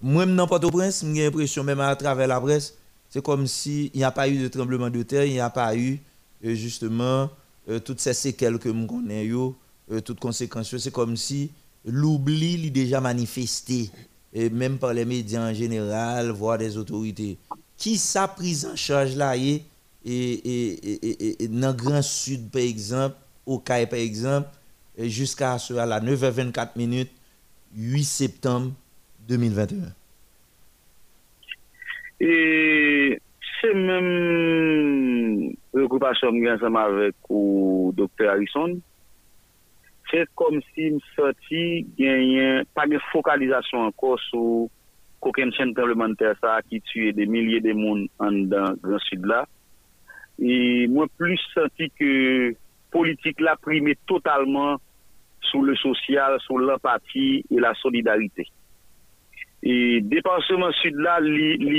moi-même 0.00 0.34
dans 0.36 0.46
Port-au-Prince, 0.46 1.04
j'ai 1.14 1.24
l'impression, 1.24 1.62
même 1.62 1.80
à 1.80 1.94
travers 1.94 2.26
la 2.26 2.40
presse, 2.40 2.74
c'est 3.10 3.22
comme 3.22 3.46
s'il 3.46 3.90
n'y 3.94 4.02
a 4.02 4.10
pas 4.10 4.28
eu 4.28 4.38
de 4.38 4.48
tremblement 4.48 4.90
de 4.90 5.02
terre, 5.02 5.24
il 5.24 5.32
n'y 5.32 5.40
a 5.40 5.50
pas 5.50 5.76
eu 5.76 6.00
justement 6.42 7.30
toutes 7.84 8.00
ces 8.00 8.14
séquelles 8.14 8.58
que 8.58 8.68
nous 8.68 8.86
connaissons, 8.86 9.54
toutes 10.04 10.18
conséquences. 10.18 10.76
C'est 10.76 10.90
comme 10.90 11.16
si 11.16 11.50
l'oubli 11.84 12.66
est 12.66 12.70
déjà 12.70 13.00
manifesté, 13.00 13.90
et 14.32 14.50
même 14.50 14.78
par 14.78 14.92
les 14.92 15.04
médias 15.04 15.48
en 15.48 15.54
général, 15.54 16.30
voire 16.30 16.58
des 16.58 16.76
autorités. 16.76 17.38
Qui 17.76 17.96
sa 17.96 18.28
prise 18.28 18.66
en 18.66 18.76
charge 18.76 19.16
là 19.16 19.36
et, 19.36 19.62
et, 20.04 21.42
et, 21.42 21.48
dans 21.48 21.68
le 21.68 21.72
Grand 21.72 22.02
Sud, 22.02 22.50
par 22.50 22.62
exemple, 22.62 23.16
au 23.46 23.58
CAI, 23.58 23.86
par 23.86 23.98
exemple, 23.98 24.48
jusqu'à 24.98 25.56
la 25.70 26.00
9h24 26.00 26.70
minutes, 26.76 27.10
8 27.76 28.04
septembre 28.04 28.72
2021. 29.28 29.76
Et 32.20 33.20
c'est 33.60 33.74
même 33.74 35.52
préoccupation 35.72 36.28
ensemble 36.28 36.78
avec 36.78 37.14
le 37.28 37.92
docteur 37.92 38.32
Harrison. 38.32 38.78
C'est 40.10 40.28
comme 40.36 40.60
si 40.74 40.90
me 40.90 41.00
sorti 41.16 41.86
gagne 41.98 42.64
pas 42.74 42.86
de 42.86 42.98
focalisation 43.10 43.80
encore 43.80 44.20
sur 44.20 44.68
aucune 45.24 45.52
chaîne 45.52 45.74
parlementaire 45.74 46.34
ça 46.40 46.60
qui 46.68 46.80
tue 46.80 47.12
des 47.12 47.26
milliers 47.26 47.60
de 47.60 47.72
monde 47.72 48.08
dans 48.18 48.30
le 48.30 48.76
grand 48.76 48.98
sud 49.00 49.24
là. 49.24 49.46
Et 50.38 50.86
moi 50.88 51.06
plus 51.16 51.40
senti 51.54 51.90
que 51.98 52.54
politique 52.90 53.40
là 53.40 53.56
primé 53.60 53.96
totalement 54.06 54.78
sur 55.40 55.62
le 55.62 55.76
social, 55.76 56.38
sur 56.40 56.58
l'empathie 56.58 57.44
et 57.50 57.60
la 57.60 57.74
solidarité. 57.74 58.46
Et 59.62 60.00
département 60.02 60.70
sud 60.72 60.96
là, 60.96 61.20
li, 61.20 61.78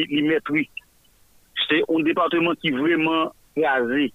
C'est 1.70 1.84
un 1.88 2.00
département 2.02 2.54
qui 2.56 2.70
est 2.70 2.72
vraiment 2.72 3.32
rasé. 3.56 4.12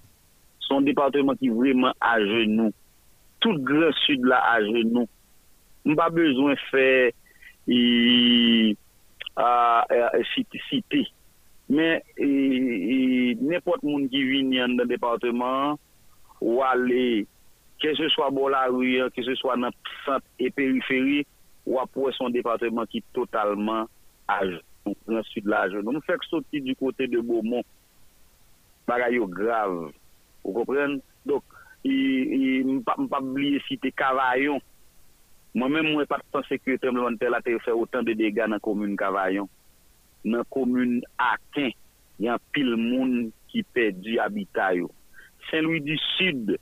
C'est 0.60 0.74
un 0.74 0.82
département 0.82 1.34
qui 1.34 1.46
est 1.46 1.50
vraiment 1.50 1.92
à 2.00 2.20
genoux. 2.20 2.72
Tout 3.40 3.52
le 3.52 3.60
grand 3.60 3.92
sud 4.04 4.24
là 4.24 4.42
à 4.44 4.60
genoux. 4.60 5.08
On 5.84 5.94
pas 5.94 6.10
besoin 6.10 6.54
de 6.54 7.10
siti. 10.34 11.04
Men, 11.70 12.00
nepot 13.46 13.84
moun 13.86 14.08
ki 14.10 14.22
vini 14.26 14.58
an 14.62 14.74
nan 14.74 14.90
departement, 14.90 15.78
wale, 16.42 17.26
ke 17.80 17.92
se 17.96 18.08
swa 18.14 18.30
Bolaruy, 18.34 18.98
ke 19.14 19.22
se 19.26 19.36
swa 19.38 19.54
nan 19.60 19.76
sant 20.02 20.24
e 20.42 20.50
periferi, 20.54 21.22
wapwe 21.70 22.10
son 22.16 22.34
departement 22.34 22.90
ki 22.90 23.04
totalman 23.14 23.86
aje. 24.34 24.58
Nan 25.06 25.22
sud 25.30 25.46
la 25.50 25.66
aje. 25.68 25.84
Nou 25.86 26.02
fèk 26.06 26.26
soti 26.26 26.62
du 26.64 26.74
kote 26.80 27.06
de 27.12 27.22
Beaumont, 27.22 27.66
bagay 28.90 29.20
yo 29.20 29.28
grav. 29.30 29.76
Ou 30.42 30.56
kopren? 30.56 30.98
Dok, 31.28 31.44
mpap 31.84 33.30
bliye 33.30 33.60
site 33.68 33.92
Kavayon, 33.94 34.58
Mwen 35.50 35.72
men 35.74 35.88
mwen 35.88 36.06
pat 36.06 36.22
panse 36.30 36.60
ki 36.62 36.76
trembleman 36.78 37.16
tel 37.18 37.34
a 37.34 37.40
te 37.42 37.56
fè 37.64 37.72
otan 37.74 38.06
de 38.06 38.14
dega 38.14 38.46
nan 38.46 38.62
komoun 38.62 38.94
Kavayon. 38.98 39.48
Nan 40.30 40.44
komoun 40.54 41.00
Aken, 41.18 41.72
yon 42.22 42.42
pil 42.54 42.76
moun 42.78 43.32
ki 43.50 43.64
pedi 43.74 44.18
abita 44.22 44.68
yo. 44.78 44.92
Saint-Louis 45.48 45.82
du 45.82 45.96
Sud, 46.14 46.52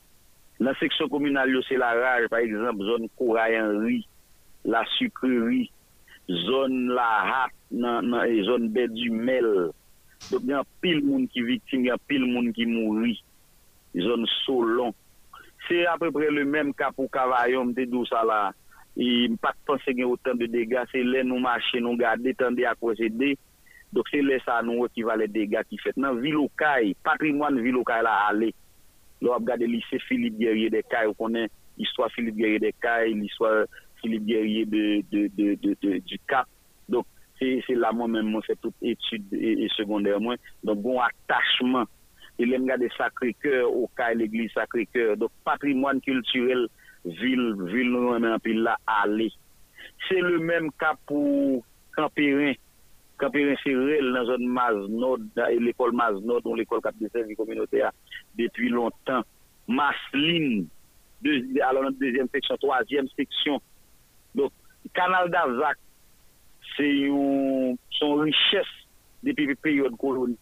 la 0.65 0.73
seksyon 0.81 1.11
komunal 1.13 1.53
yo 1.53 1.61
se 1.67 1.77
la 1.77 1.91
raj, 1.99 2.29
par 2.33 2.41
exemple, 2.41 2.87
zon 2.89 3.05
Kourayan 3.19 3.75
Ri, 3.83 3.99
la 4.65 4.81
Sukri 4.95 5.37
Ri, 5.43 5.61
zon 6.47 6.89
La 6.97 7.11
Hat, 7.27 7.53
nan, 7.69 8.09
nan 8.15 8.25
e 8.25 8.39
zon 8.47 8.71
Bedumel. 8.73 9.51
Dok 10.31 10.47
yon 10.49 10.71
pil 10.81 11.03
moun 11.05 11.27
ki 11.29 11.45
viktim, 11.45 11.85
yon 11.91 12.01
pil 12.09 12.25
moun 12.25 12.49
ki 12.57 12.65
mouri. 12.71 13.19
Zon 14.01 14.25
Solon. 14.47 14.97
Se 15.67 15.83
apre 15.93 16.09
pre 16.15 16.31
le 16.33 16.47
menm 16.49 16.73
ka 16.73 16.89
pou 16.97 17.13
Kavayon, 17.13 17.75
mte 17.75 17.85
dou 17.93 18.09
sa 18.09 18.25
la... 18.25 18.41
E 18.99 19.29
mpat 19.31 19.55
panse 19.67 19.93
gen 19.95 20.11
otan 20.11 20.41
de 20.41 20.49
dega, 20.51 20.83
se 20.91 20.99
lè 21.07 21.23
nou 21.23 21.39
mache, 21.39 21.79
nou 21.79 21.95
gade, 22.01 22.33
tende 22.39 22.65
akwaze 22.67 23.07
de. 23.15 23.37
Dok 23.95 24.09
se 24.11 24.19
lè 24.25 24.41
sa 24.43 24.59
nou 24.67 24.89
ki 24.91 25.05
va 25.07 25.15
lè 25.17 25.29
dega 25.31 25.63
ki 25.69 25.79
fet. 25.85 26.01
Nan 26.03 26.19
vilokay, 26.19 26.97
patrimwan 27.07 27.61
vilokay 27.63 28.03
la 28.03 28.17
ale. 28.27 28.51
Lò 29.23 29.37
ap 29.37 29.47
gade 29.47 29.69
lise 29.71 30.01
Philippe 30.09 30.39
Guerrier 30.41 30.73
de 30.75 30.83
Kay, 30.91 31.07
ou 31.11 31.17
konen 31.19 31.47
iswa 31.79 32.09
Philippe 32.15 32.41
Guerrier 32.41 32.63
de 32.63 32.73
Kay, 32.83 33.15
l'iswa 33.15 33.53
Philippe 34.03 34.27
Guerrier 34.27 34.67
de, 34.67 34.83
de, 35.15 35.55
de, 35.63 35.95
du 36.03 36.19
Cap. 36.27 36.51
Dok 36.91 37.07
se 37.39 37.79
la 37.79 37.95
mwen 37.95 38.17
men 38.17 38.33
mwen 38.33 38.43
se 38.47 38.59
tout 38.59 38.75
etude 38.83 39.39
et, 39.39 39.63
et 39.63 39.77
sekondèr 39.79 40.19
mwen. 40.23 40.43
Donk 40.67 40.83
bon 40.83 40.99
atachman. 41.07 41.87
E 42.39 42.47
lèm 42.47 42.67
gade 42.67 42.91
sakre 42.95 43.31
kèr, 43.43 43.63
ou 43.67 43.87
Kay 43.99 44.19
l'Eglise 44.19 44.59
sakre 44.59 44.87
kèr. 44.91 45.15
Dok 45.23 45.35
patrimwan 45.47 46.03
kulturel 46.03 46.67
ville, 47.09 47.55
ville, 47.65 47.91
nous, 47.91 48.39
puis 48.39 48.55
là, 48.55 48.79
aller. 48.87 49.33
C'est 50.09 50.21
le 50.21 50.39
même 50.39 50.71
cas 50.79 50.95
pour 51.07 51.65
Campérin. 51.95 52.53
Campérin, 53.19 53.55
c'est 53.65 53.75
réel 53.75 54.05
dans 54.05 54.21
la 54.21 54.25
zone 54.25 54.47
Maznod, 54.47 55.29
l'école 55.59 55.93
Maznod, 55.93 56.43
ou 56.45 56.55
l'école 56.55 56.81
cap 56.81 56.95
de 57.01 57.09
service 57.09 57.37
communautaire 57.37 57.91
depuis 58.37 58.69
longtemps. 58.69 59.23
Masline, 59.67 60.67
alors 61.63 61.91
deuxième 61.93 62.29
section, 62.33 62.57
troisième 62.57 63.09
section, 63.17 63.61
donc, 64.35 64.53
canal 64.95 65.31
d'Azak, 65.31 65.77
c'est 66.77 67.09
son 67.99 68.15
richesse 68.15 68.67
depuis 69.23 69.47
la 69.47 69.55
période 69.57 69.97
coloniale. 69.97 70.37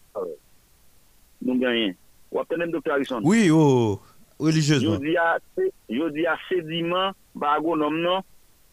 Nous 1.43 1.59
gagnons. 1.59 1.95
Vous 2.31 2.39
entendez, 2.39 2.67
docteur 2.67 2.95
Harrison? 2.95 3.21
Oui, 3.25 3.49
oh. 3.51 4.01
religieusement. 4.41 5.01
Yo 5.89 6.11
di 6.11 6.27
a 6.27 6.37
sédiment, 6.49 7.15
ba 7.35 7.55
agonom 7.57 7.95
non, 8.03 8.25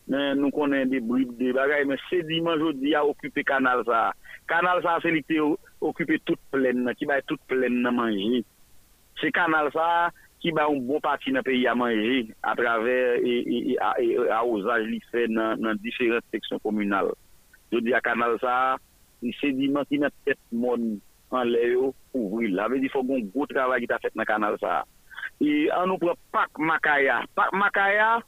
men 0.10 0.40
nou 0.42 0.52
konen 0.52 0.90
de 0.92 1.00
brib 1.04 1.32
de 1.40 1.54
bagay, 1.56 1.86
men 1.88 2.00
sédiment 2.10 2.60
yo 2.60 2.74
di 2.76 2.96
a 2.96 3.04
okupe 3.06 3.46
kanal 3.48 3.84
sa. 3.88 4.12
Kanal 4.50 4.82
sa 4.84 5.00
se 5.04 5.14
li 5.14 5.24
te 5.24 5.40
okupe 5.40 6.20
tout 6.28 6.40
plen 6.52 6.84
nan, 6.84 6.98
ki 6.98 7.08
bay 7.10 7.24
tout 7.30 7.40
plen 7.48 7.82
nan 7.86 7.96
manje. 8.00 8.44
Se 9.22 9.32
kanal 9.36 9.72
sa 9.76 10.10
ki 10.44 10.52
bay 10.56 10.68
un 10.68 10.82
bon 10.88 11.04
pati 11.04 11.32
nan 11.32 11.46
peyi 11.46 11.68
a 11.70 11.76
manje 11.78 12.34
a 12.44 12.56
traver 12.60 13.22
e, 13.24 13.38
e, 13.40 13.60
e, 13.72 13.78
a, 13.80 13.94
e 14.02 14.10
a 14.28 14.42
ozaj 14.44 14.84
li 14.90 15.00
fe 15.12 15.28
nan, 15.32 15.62
nan 15.64 15.80
diferent 15.86 16.26
seksyon 16.34 16.60
komunal. 16.66 17.14
Yo 17.72 17.80
di 17.80 17.96
a 17.96 18.02
kanal 18.04 18.36
sa, 18.44 18.76
li 19.24 19.32
sédiment 19.40 19.88
ki 19.88 20.02
nan 20.04 20.12
tet 20.28 20.42
moun 20.52 20.98
an 21.34 21.48
le 21.50 21.70
yo 21.72 21.94
ouvri 22.18 22.52
la. 22.52 22.68
Ve 22.68 22.82
di 22.84 22.92
fò 22.92 23.06
gon 23.06 23.30
go 23.32 23.48
travay 23.50 23.86
ki 23.86 23.94
ta 23.94 24.02
fet 24.04 24.18
nan 24.20 24.28
kanal 24.28 24.60
sa. 24.62 24.82
E 25.42 25.70
an 25.74 25.90
nou 25.90 26.02
pren 26.02 26.20
pak 26.34 26.60
makaya. 26.62 27.24
Pak 27.38 27.54
makaya, 27.58 28.20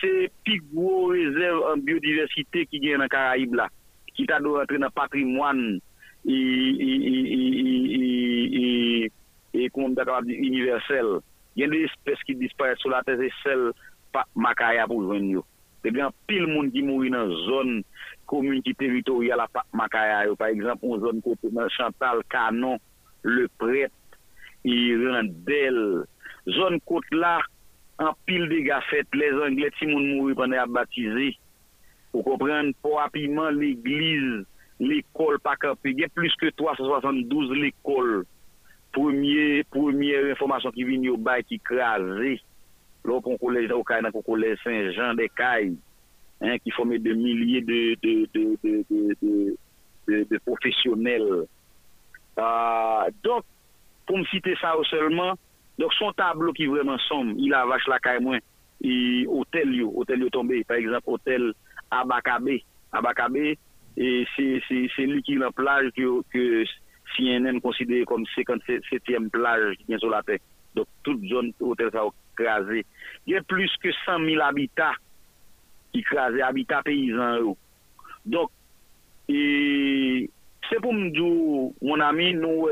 se 0.00 0.28
pi 0.46 0.58
gwo 0.70 1.12
rezerv 1.14 1.64
an 1.72 1.82
biodiversite 1.86 2.66
ki 2.70 2.82
gen 2.82 3.02
nan 3.02 3.10
Karaib 3.12 3.56
la. 3.58 3.68
Ki 4.14 4.26
ta 4.30 4.38
do 4.42 4.56
rentre 4.58 4.78
nan 4.78 4.94
patrimwan 4.94 5.60
e 6.24 6.36
e, 6.36 6.38
e, 6.86 7.16
e, 7.34 7.38
e, 7.38 7.74
e, 8.00 8.04
e, 8.64 9.64
e 9.64 9.70
koum 9.74 9.94
da 9.94 10.06
kapab 10.06 10.28
di 10.28 10.38
universel. 10.38 11.18
Gen 11.58 11.74
de 11.74 11.84
espès 11.88 12.22
ki 12.26 12.38
dispare 12.38 12.78
sou 12.80 12.92
la 12.92 13.02
te 13.06 13.16
se 13.20 13.30
sel 13.42 13.68
pak 14.14 14.30
makaya 14.34 14.86
pou 14.90 15.04
jwen 15.04 15.28
yo. 15.34 15.44
Se 15.82 15.92
gen 15.92 16.14
pil 16.28 16.46
moun 16.48 16.70
ki 16.72 16.82
mouri 16.86 17.10
nan 17.12 17.28
zon 17.44 17.82
komun 18.30 18.62
ki 18.64 18.72
teritorial 18.80 19.42
a 19.44 19.50
pak 19.52 19.68
makaya 19.76 20.24
yo. 20.30 20.38
Par 20.38 20.48
exemple, 20.54 20.88
on 20.88 21.02
zon 21.02 21.20
kote 21.24 21.52
nan 21.52 21.68
Chantal, 21.76 22.22
Kanon, 22.30 22.80
Le 23.22 23.48
Prête, 23.58 23.92
Irandel, 24.64 26.06
zon 26.52 26.80
kote 26.88 27.16
la, 27.16 27.38
an 28.02 28.14
pil 28.26 28.48
de 28.50 28.60
gafet, 28.66 29.08
les 29.16 29.36
Anglè 29.46 29.70
ti 29.78 29.88
moun 29.88 30.06
mouri 30.16 30.36
pwene 30.38 30.58
ap 30.60 30.72
batize, 30.74 31.32
ou 32.14 32.22
kompren, 32.26 32.72
pou 32.82 33.00
apiman 33.02 33.54
l'eglize, 33.56 34.44
l'ekol 34.82 35.38
pa 35.42 35.54
kapi, 35.60 35.94
gen 35.98 36.12
plus 36.14 36.34
ke 36.40 36.50
372 36.58 37.54
l'ekol, 37.58 38.24
premier, 38.94 39.64
premier 39.74 40.30
informasyon 40.34 40.74
ki 40.74 40.86
vin 40.88 41.06
yo 41.06 41.16
bay 41.20 41.42
ki 41.46 41.60
krasi, 41.66 42.36
lò 43.04 43.20
kon 43.24 43.38
kolej 43.40 43.68
da 43.70 43.78
ou 43.78 43.86
kay 43.86 44.02
nan 44.02 44.14
kon 44.14 44.24
kolej 44.26 44.56
Saint-Jean 44.62 45.18
de 45.18 45.28
Kay, 45.36 45.72
hein, 46.42 46.60
ki 46.62 46.74
fome 46.74 46.98
de 47.02 47.14
milye 47.18 47.62
de, 47.66 47.80
de, 48.02 48.14
de, 50.06 50.22
de 50.30 50.40
profesyonel. 50.46 51.26
Uh, 52.34 52.42
ah, 52.42 53.04
Donk, 53.22 53.46
pou 54.08 54.18
m 54.18 54.24
site 54.30 54.56
sa 54.60 54.74
ou 54.78 54.86
selman, 54.88 55.38
donc 55.78 55.92
son 55.94 56.12
tableau 56.12 56.52
qui 56.52 56.66
vraiment 56.66 56.98
sombre, 56.98 57.34
il 57.36 57.52
a 57.52 57.66
vache 57.66 57.86
la 57.88 57.98
caille 57.98 58.22
moins, 58.22 58.38
et 58.80 59.26
hôtel 59.28 59.82
hôtel 59.82 60.28
tombé, 60.30 60.64
par 60.64 60.76
exemple, 60.76 61.04
hôtel 61.06 61.52
Abakabe, 61.90 62.58
Abakabe, 62.92 63.54
et 63.96 64.26
c'est, 64.36 65.06
lui 65.06 65.22
qui 65.22 65.36
la 65.36 65.50
plage 65.50 65.90
que, 65.96 66.22
que 66.32 66.64
CNN 67.16 67.60
considère 67.60 68.06
comme 68.06 68.24
57e 68.36 69.30
plage 69.30 69.76
qui 69.76 69.84
vient 69.88 69.98
sur 69.98 70.10
la 70.10 70.22
terre. 70.22 70.38
Donc, 70.74 70.86
toute 71.02 71.24
zone 71.26 71.52
hôtel 71.60 71.90
ça 71.92 72.02
crasé. 72.36 72.84
Il 73.26 73.34
y 73.34 73.36
a 73.36 73.42
plus 73.42 73.70
que 73.80 73.90
100 74.04 74.24
000 74.24 74.42
habitants 74.42 74.92
qui 75.92 76.02
crasé, 76.02 76.42
habitats 76.42 76.82
paysans. 76.82 77.56
Donc, 78.26 78.50
c'est 79.28 80.80
pour 80.82 80.92
me 80.92 81.10
dire, 81.10 81.72
mon 81.80 82.00
ami, 82.00 82.34
nous, 82.34 82.68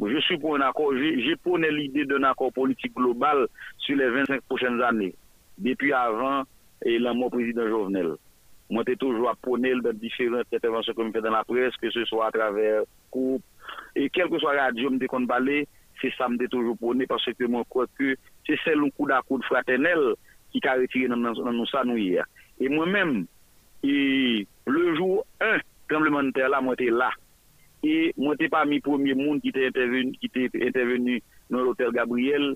je 0.00 0.18
suis 0.20 0.38
pour 0.38 0.56
un 0.56 0.60
accord, 0.60 0.94
j'ai 0.96 1.20
j'ai 1.22 1.36
prôné 1.36 1.70
l'idée 1.70 2.04
d'un 2.04 2.22
accord 2.22 2.52
politique 2.52 2.94
global 2.94 3.46
sur 3.78 3.96
les 3.96 4.08
25 4.08 4.40
prochaines 4.42 4.80
années, 4.82 5.14
depuis 5.58 5.92
avant 5.92 6.44
et 6.84 6.98
la 6.98 7.14
mort 7.14 7.30
président 7.30 7.68
Jovenel. 7.68 8.14
Moi, 8.70 8.84
j'ai 8.88 8.96
toujours 8.96 9.28
à 9.28 9.34
prôner 9.34 9.74
dans 9.82 9.92
différentes 9.92 10.46
interventions 10.52 10.94
que 10.94 11.04
je 11.04 11.10
fais 11.10 11.20
dans 11.20 11.30
la 11.30 11.44
presse, 11.44 11.76
que 11.76 11.90
ce 11.90 12.04
soit 12.06 12.28
à 12.28 12.30
travers 12.30 12.82
coupe, 13.10 13.42
et 13.94 14.08
quel 14.08 14.28
que 14.30 14.38
soit 14.38 14.54
la 14.54 14.64
radio, 14.64 14.90
me 14.90 15.06
qu'on 15.06 15.26
parler, 15.26 15.68
c'est 16.00 16.12
ça 16.16 16.28
me 16.28 16.48
toujours 16.48 16.76
prôné 16.76 17.06
parce 17.06 17.24
que 17.24 17.44
moi, 17.44 17.62
crois 17.68 17.86
que 17.98 18.16
c'est 18.46 18.58
celle 18.64 18.80
coup 18.96 19.06
d'à 19.06 19.20
coup 19.22 19.38
de 19.38 19.44
fraternel 19.44 20.14
qui 20.50 20.60
a 20.66 20.74
retiré 20.74 21.08
dans, 21.08 21.16
nous 21.16 21.96
hier. 21.96 22.24
Et 22.58 22.68
moi-même, 22.68 23.26
le 23.84 24.96
jour 24.96 25.26
1, 25.40 25.58
tremblement 25.88 26.22
de 26.22 26.30
terre 26.30 26.48
là, 26.48 26.60
moi, 26.60 26.74
j'étais 26.78 26.90
là. 26.90 27.10
Et 27.82 28.14
moi, 28.16 28.34
j'étais 28.34 28.48
parmi 28.48 28.76
les 28.76 28.80
premiers 28.80 29.14
monde 29.14 29.40
qui 29.40 29.48
était 29.48 29.66
intervenu, 29.66 30.12
qui 30.12 30.26
était 30.26 30.66
intervenu 30.66 31.22
dans 31.50 31.60
l'hôtel 31.60 31.90
Gabriel. 31.92 32.54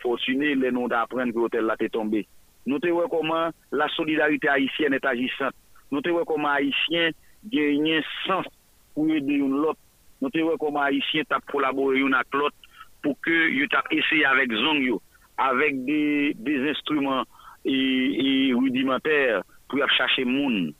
Fortuné, 0.00 0.54
les 0.54 0.70
noms 0.70 0.86
d'apprendre 0.86 1.32
que 1.32 1.38
l'hôtel 1.38 1.68
était 1.74 1.88
tombé. 1.88 2.26
Nous 2.66 2.78
te 2.78 2.86
voyons 2.86 3.08
comment 3.08 3.50
la 3.72 3.88
solidarité 3.88 4.48
haïtienne 4.48 4.94
est 4.94 5.04
agissante. 5.04 5.54
Nous 5.90 6.00
te 6.00 6.08
voyons 6.08 6.24
comment 6.24 6.48
haïtiens 6.48 7.10
gagnent 7.44 8.02
sens 8.26 8.46
pour 8.94 9.10
aider 9.10 9.38
l'autre. 9.38 9.80
Nous 10.20 10.30
te 10.30 10.38
voyons 10.38 10.58
comment 10.58 10.82
haïtiens 10.82 11.24
t'a 11.28 11.40
collaboré 11.40 11.98
une 11.98 12.14
avec 12.14 12.32
l'autre 12.32 12.54
pour 13.02 13.18
que 13.20 13.50
ils 13.50 13.68
t'a 13.68 13.82
essayé 13.90 14.24
avec 14.24 14.52
zong 14.52 14.98
avec 15.38 15.84
des, 15.84 16.34
instruments 16.68 17.24
rudimentaires 17.64 19.42
pour 19.68 19.78
chercher 19.90 20.24
moun. 20.24 20.72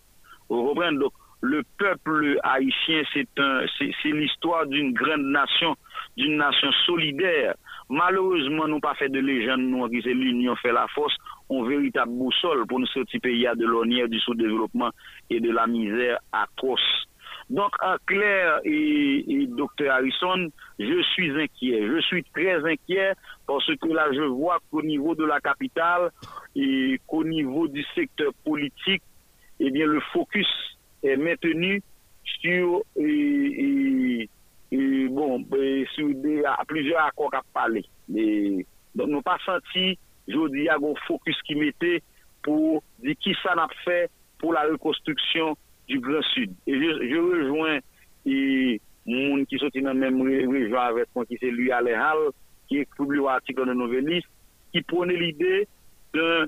Vous 0.48 0.64
comprenez? 0.64 0.98
Le 1.40 1.62
peuple 1.78 2.38
haïtien, 2.42 3.02
c'est 3.12 4.08
l'histoire 4.10 4.66
d'une 4.66 4.92
grande 4.92 5.22
nation, 5.22 5.76
d'une 6.16 6.36
nation 6.36 6.70
solidaire. 6.84 7.54
Malheureusement, 7.88 8.66
nous 8.66 8.80
pas 8.80 8.94
fait 8.94 9.08
de 9.08 9.20
légende, 9.20 9.60
nous, 9.60 9.88
qui 9.88 10.02
c'est 10.02 10.14
l'union 10.14 10.56
fait 10.56 10.72
la 10.72 10.86
force, 10.88 11.14
on 11.48 11.64
véritable 11.64 12.12
boussole 12.12 12.66
pour 12.66 12.80
nous 12.80 12.86
sortir 12.86 13.20
pays 13.20 13.46
de 13.56 13.66
l'honneur, 13.66 14.08
du 14.08 14.18
sous-développement 14.20 14.90
et 15.30 15.40
de 15.40 15.50
la 15.50 15.66
misère 15.66 16.18
atroce. 16.32 17.06
Donc, 17.48 17.72
en 17.82 17.96
clair, 18.04 18.60
et, 18.64 19.24
et 19.26 19.46
docteur 19.46 19.94
Harrison, 19.94 20.50
je 20.78 21.02
suis 21.14 21.30
inquiet. 21.30 21.86
Je 21.86 22.00
suis 22.02 22.22
très 22.24 22.56
inquiet 22.62 23.12
parce 23.46 23.74
que 23.76 23.88
là, 23.88 24.08
je 24.12 24.20
vois 24.20 24.58
qu'au 24.70 24.82
niveau 24.82 25.14
de 25.14 25.24
la 25.24 25.40
capitale 25.40 26.10
et 26.54 27.00
qu'au 27.06 27.24
niveau 27.24 27.66
du 27.66 27.82
secteur 27.94 28.32
politique, 28.44 29.02
eh 29.60 29.70
bien, 29.70 29.86
le 29.86 30.00
focus 30.12 30.46
est 31.02 31.16
maintenu 31.16 31.82
sur, 32.24 32.82
et, 32.96 33.02
et- 33.02 34.28
et 34.70 35.08
bon, 35.08 35.40
sur 35.94 36.08
à 36.46 36.64
plusieurs 36.66 37.02
accords 37.04 37.34
à 37.34 37.42
parler. 37.54 37.84
Mais, 38.08 38.66
donc, 38.94 39.08
nous 39.08 39.22
pas 39.22 39.38
senti, 39.44 39.98
je 40.26 40.48
dis, 40.50 40.68
un 40.68 40.94
focus 41.06 41.40
qui 41.42 41.54
mettait 41.54 42.02
pour 42.42 42.82
dire 42.98 43.14
qui 43.20 43.34
ça 43.42 43.54
n'a 43.54 43.66
fait 43.84 44.10
pour 44.38 44.52
la 44.52 44.62
reconstruction 44.62 45.56
du 45.88 46.00
Grand 46.00 46.22
Sud. 46.34 46.52
Et 46.66 46.74
je, 46.74 47.08
rejoins 47.18 47.78
et 48.26 48.80
qui 49.46 49.58
sont 49.58 49.70
dans 49.74 49.88
la 49.88 49.94
même 49.94 50.20
ré- 50.20 50.46
région 50.46 50.78
avec 50.78 51.06
moi, 51.14 51.24
qui 51.24 51.38
c'est 51.40 51.50
lui 51.50 51.70
Alain 51.72 52.12
Hall, 52.12 52.30
qui 52.68 52.84
publie 52.94 53.20
un 53.20 53.26
article 53.28 53.64
dans 53.64 53.74
Nouvelliste, 53.74 54.28
qui 54.72 54.82
prenait 54.82 55.16
l'idée 55.16 55.66
d'un 56.12 56.46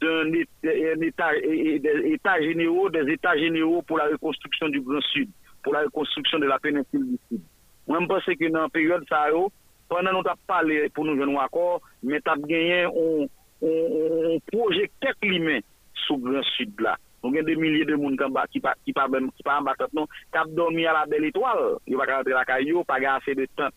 d'un 0.00 0.32
état, 0.32 1.32
des 1.42 2.12
états 2.12 2.40
généraux, 2.40 2.88
des 2.88 3.12
états 3.12 3.36
généraux 3.36 3.82
pour 3.82 3.98
la 3.98 4.06
reconstruction 4.06 4.68
du 4.68 4.80
Grand 4.80 5.00
Sud, 5.00 5.28
pour 5.62 5.72
la 5.72 5.82
reconstruction 5.82 6.38
de 6.38 6.46
la 6.46 6.58
péninsule 6.58 7.06
du 7.06 7.18
Sud. 7.28 7.40
Moi, 7.86 7.98
je 8.00 8.06
pense 8.06 8.24
que 8.24 8.48
dans 8.50 8.62
la 8.62 8.68
période 8.68 9.04
ça, 9.08 9.30
yo, 9.30 9.50
pendant 9.88 10.12
nous 10.12 10.18
avons 10.18 10.38
parlé 10.46 10.88
pour 10.90 11.04
nous 11.04 11.20
un 11.22 11.42
accord, 11.42 11.80
mais 12.02 12.20
tu 12.20 12.30
as 12.30 12.36
gagné 12.36 12.84
un, 12.84 13.24
un, 13.62 14.38
projet 14.52 14.90
limé 15.22 15.62
sur 15.94 16.16
le 16.18 16.32
Grand 16.32 16.42
Sud 16.42 16.80
là. 16.80 16.96
Donc, 17.22 17.32
il 17.32 17.36
y 17.36 17.40
a 17.40 17.42
des 17.42 17.56
milliers 17.56 17.84
de 17.84 17.96
monde 17.96 18.16
qui 18.52 18.60
pas 18.60 18.74
qui 18.84 18.92
pas 18.92 19.08
qui 19.08 19.42
en 19.46 19.62
bas 19.62 19.74
non, 19.92 20.06
qui 20.06 20.38
a 20.38 20.44
dormi 20.46 20.86
à 20.86 20.92
la 20.92 21.06
belle 21.06 21.24
étoile. 21.24 21.76
Il 21.86 21.96
va 21.96 22.06
pas 22.06 22.18
rentrer 22.18 22.32
la 22.32 22.44
caillou, 22.44 22.84
pas 22.84 22.98
assez 23.16 23.34
de 23.34 23.46
temps. 23.56 23.70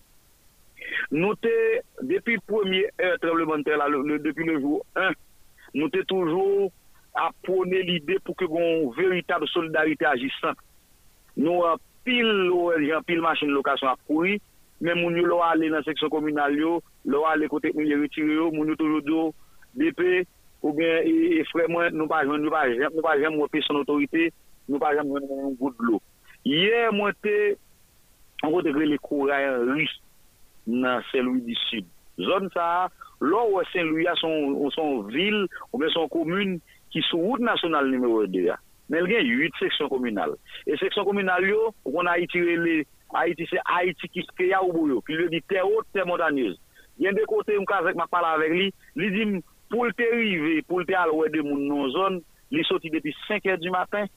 Nous 1.11 1.33
t'es, 1.35 1.81
depuis 2.01 2.35
le 2.35 2.41
premier 2.45 2.87
tremblement 3.21 3.57
de 3.57 3.63
terre, 3.63 3.79
depuis 4.19 4.45
le 4.45 4.59
jour 4.59 4.85
1, 4.95 5.11
nou 5.77 5.91
te 5.93 6.03
toujou 6.09 6.69
apone 7.17 7.81
l'ide 7.87 8.19
pou 8.25 8.35
ke 8.37 8.47
goun 8.49 8.91
veritable 8.97 9.49
solidarite 9.51 10.07
agisant. 10.07 10.59
Nou 11.39 11.65
apil 11.69 12.27
l'ONG, 12.47 12.89
apil 12.97 13.23
machin 13.23 13.53
lokasyon 13.55 13.93
apoui, 13.93 14.37
men 14.81 14.99
moun 14.99 15.17
yo 15.19 15.27
lo 15.29 15.41
ale 15.45 15.69
nan 15.71 15.85
seksyon 15.85 16.11
komunal 16.13 16.55
yo, 16.57 16.79
lo 17.05 17.25
ale 17.29 17.49
kote 17.51 17.73
moun 17.75 17.89
yo 17.89 17.99
retire 18.01 18.37
yo, 18.37 18.51
moun 18.53 18.71
yo 18.73 18.77
toujou 18.79 19.03
do 19.05 19.25
depe, 19.77 20.23
ou 20.61 20.73
bien 20.77 21.01
e 21.07 21.41
fremen 21.49 21.95
nou 21.97 22.09
pa 22.09 22.21
jem, 22.25 22.37
nou 22.43 22.53
pa 22.53 22.67
jem, 22.69 22.93
nou 22.93 23.05
pa 23.05 23.17
jem 23.19 23.37
wopi 23.39 23.63
son 23.65 23.81
otorite, 23.81 24.29
nou 24.69 24.81
pa 24.81 24.93
jem 24.97 25.09
wopi 25.09 25.29
moun 25.29 25.57
gout 25.59 25.85
lo. 25.87 26.01
Ye 26.45 26.87
mwen 26.93 27.17
te, 27.25 27.35
an 28.45 28.53
kote 28.53 28.73
gre 28.73 28.87
le 28.89 28.99
kourayen 29.01 29.71
risk 29.73 30.01
nan 30.69 31.01
selou 31.09 31.41
di 31.45 31.57
sud. 31.67 31.87
Zon 32.21 32.49
sa 32.53 32.67
a, 32.83 32.89
lò 33.21 33.45
wè 33.53 33.63
Saint-Louis 33.71 34.09
a 34.09 34.15
son, 34.19 34.57
son 34.75 35.07
vil 35.13 35.45
ou 35.71 35.81
men 35.81 35.93
son 35.93 36.09
komune 36.11 36.59
ki 36.91 37.03
sou 37.07 37.29
route 37.29 37.45
nasyonal 37.45 37.89
nimeyo 37.91 38.25
de 38.29 38.49
ya. 38.49 38.57
Men 38.91 39.07
gen 39.07 39.23
yut 39.23 39.55
seksyon 39.61 39.89
komunal. 39.91 40.35
E 40.67 40.75
seksyon 40.81 41.07
komunal 41.07 41.45
yo, 41.47 41.69
ou 41.85 41.93
kon 41.95 42.09
Haiti 42.11 42.41
rele, 42.43 42.81
Haiti 43.13 43.47
se 43.47 43.61
Haiti 43.69 44.09
ki 44.11 44.25
kreya 44.33 44.59
ou 44.65 44.73
bou 44.75 44.89
yo, 44.91 44.99
ki 45.07 45.15
le 45.15 45.29
di 45.31 45.39
te 45.47 45.61
ot, 45.63 45.87
te 45.95 46.03
montanez. 46.07 46.57
Gen 46.99 47.15
de 47.15 47.23
kote 47.29 47.55
m 47.55 47.67
kazek 47.69 47.95
ma 47.99 48.09
pala 48.11 48.35
avek 48.35 48.51
li, 48.57 48.67
li 48.99 49.11
di 49.13 49.27
m 49.29 49.37
pou 49.71 49.87
lte 49.87 50.09
rive, 50.11 50.57
pou 50.67 50.83
lte 50.83 50.97
alwe 50.99 51.29
de 51.31 51.43
moun 51.45 51.63
non 51.69 51.87
zon, 51.95 52.19
li 52.51 52.65
soti 52.67 52.91
depi 52.91 53.13
5 53.29 53.47
e 53.47 53.55
di 53.61 53.71
matin, 53.71 54.11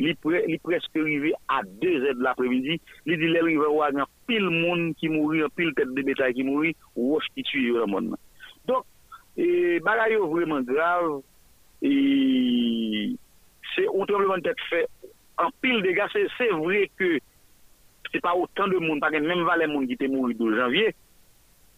il 0.00 0.08
est 0.08 0.62
presque 0.62 0.96
arrivé 0.96 1.32
à 1.48 1.60
2 1.62 2.04
heures 2.04 2.14
de 2.14 2.22
l'après-midi, 2.22 2.80
il 3.06 3.18
dit 3.18 3.24
est 3.24 3.38
arrivé 3.38 3.60
à 3.82 4.00
un 4.00 4.06
pile 4.26 4.48
monde 4.48 4.94
qui 4.96 5.08
mourit, 5.08 5.42
un 5.42 5.48
pile 5.48 5.72
tête 5.74 5.92
de 5.92 6.02
bétail 6.02 6.34
qui 6.34 6.42
mourit, 6.42 6.74
ou 6.96 7.18
qui 7.34 7.42
tue 7.42 7.72
le 7.72 7.86
monde. 7.86 8.16
Donc, 8.66 8.84
et 9.36 9.78
bagaille 9.80 10.16
vraiment 10.16 10.60
grave, 10.62 11.20
et 11.82 13.14
c'est 13.74 13.86
un 13.86 14.06
tremblement 14.06 14.36
de 14.36 14.42
tête 14.42 14.56
fait 14.68 14.86
en 15.38 15.50
pile 15.60 15.82
de 15.82 15.90
gars, 15.90 16.08
c'est 16.12 16.48
vrai 16.48 16.90
que 16.98 17.18
c'est 18.12 18.20
pas 18.20 18.34
autant 18.34 18.68
de 18.68 18.76
monde, 18.76 19.00
pas 19.00 19.10
même 19.10 19.44
valet 19.44 19.66
monde 19.66 19.86
qui 19.86 19.94
était 19.94 20.08
mort 20.08 20.26
le 20.26 20.34
12 20.34 20.56
janvier, 20.56 20.94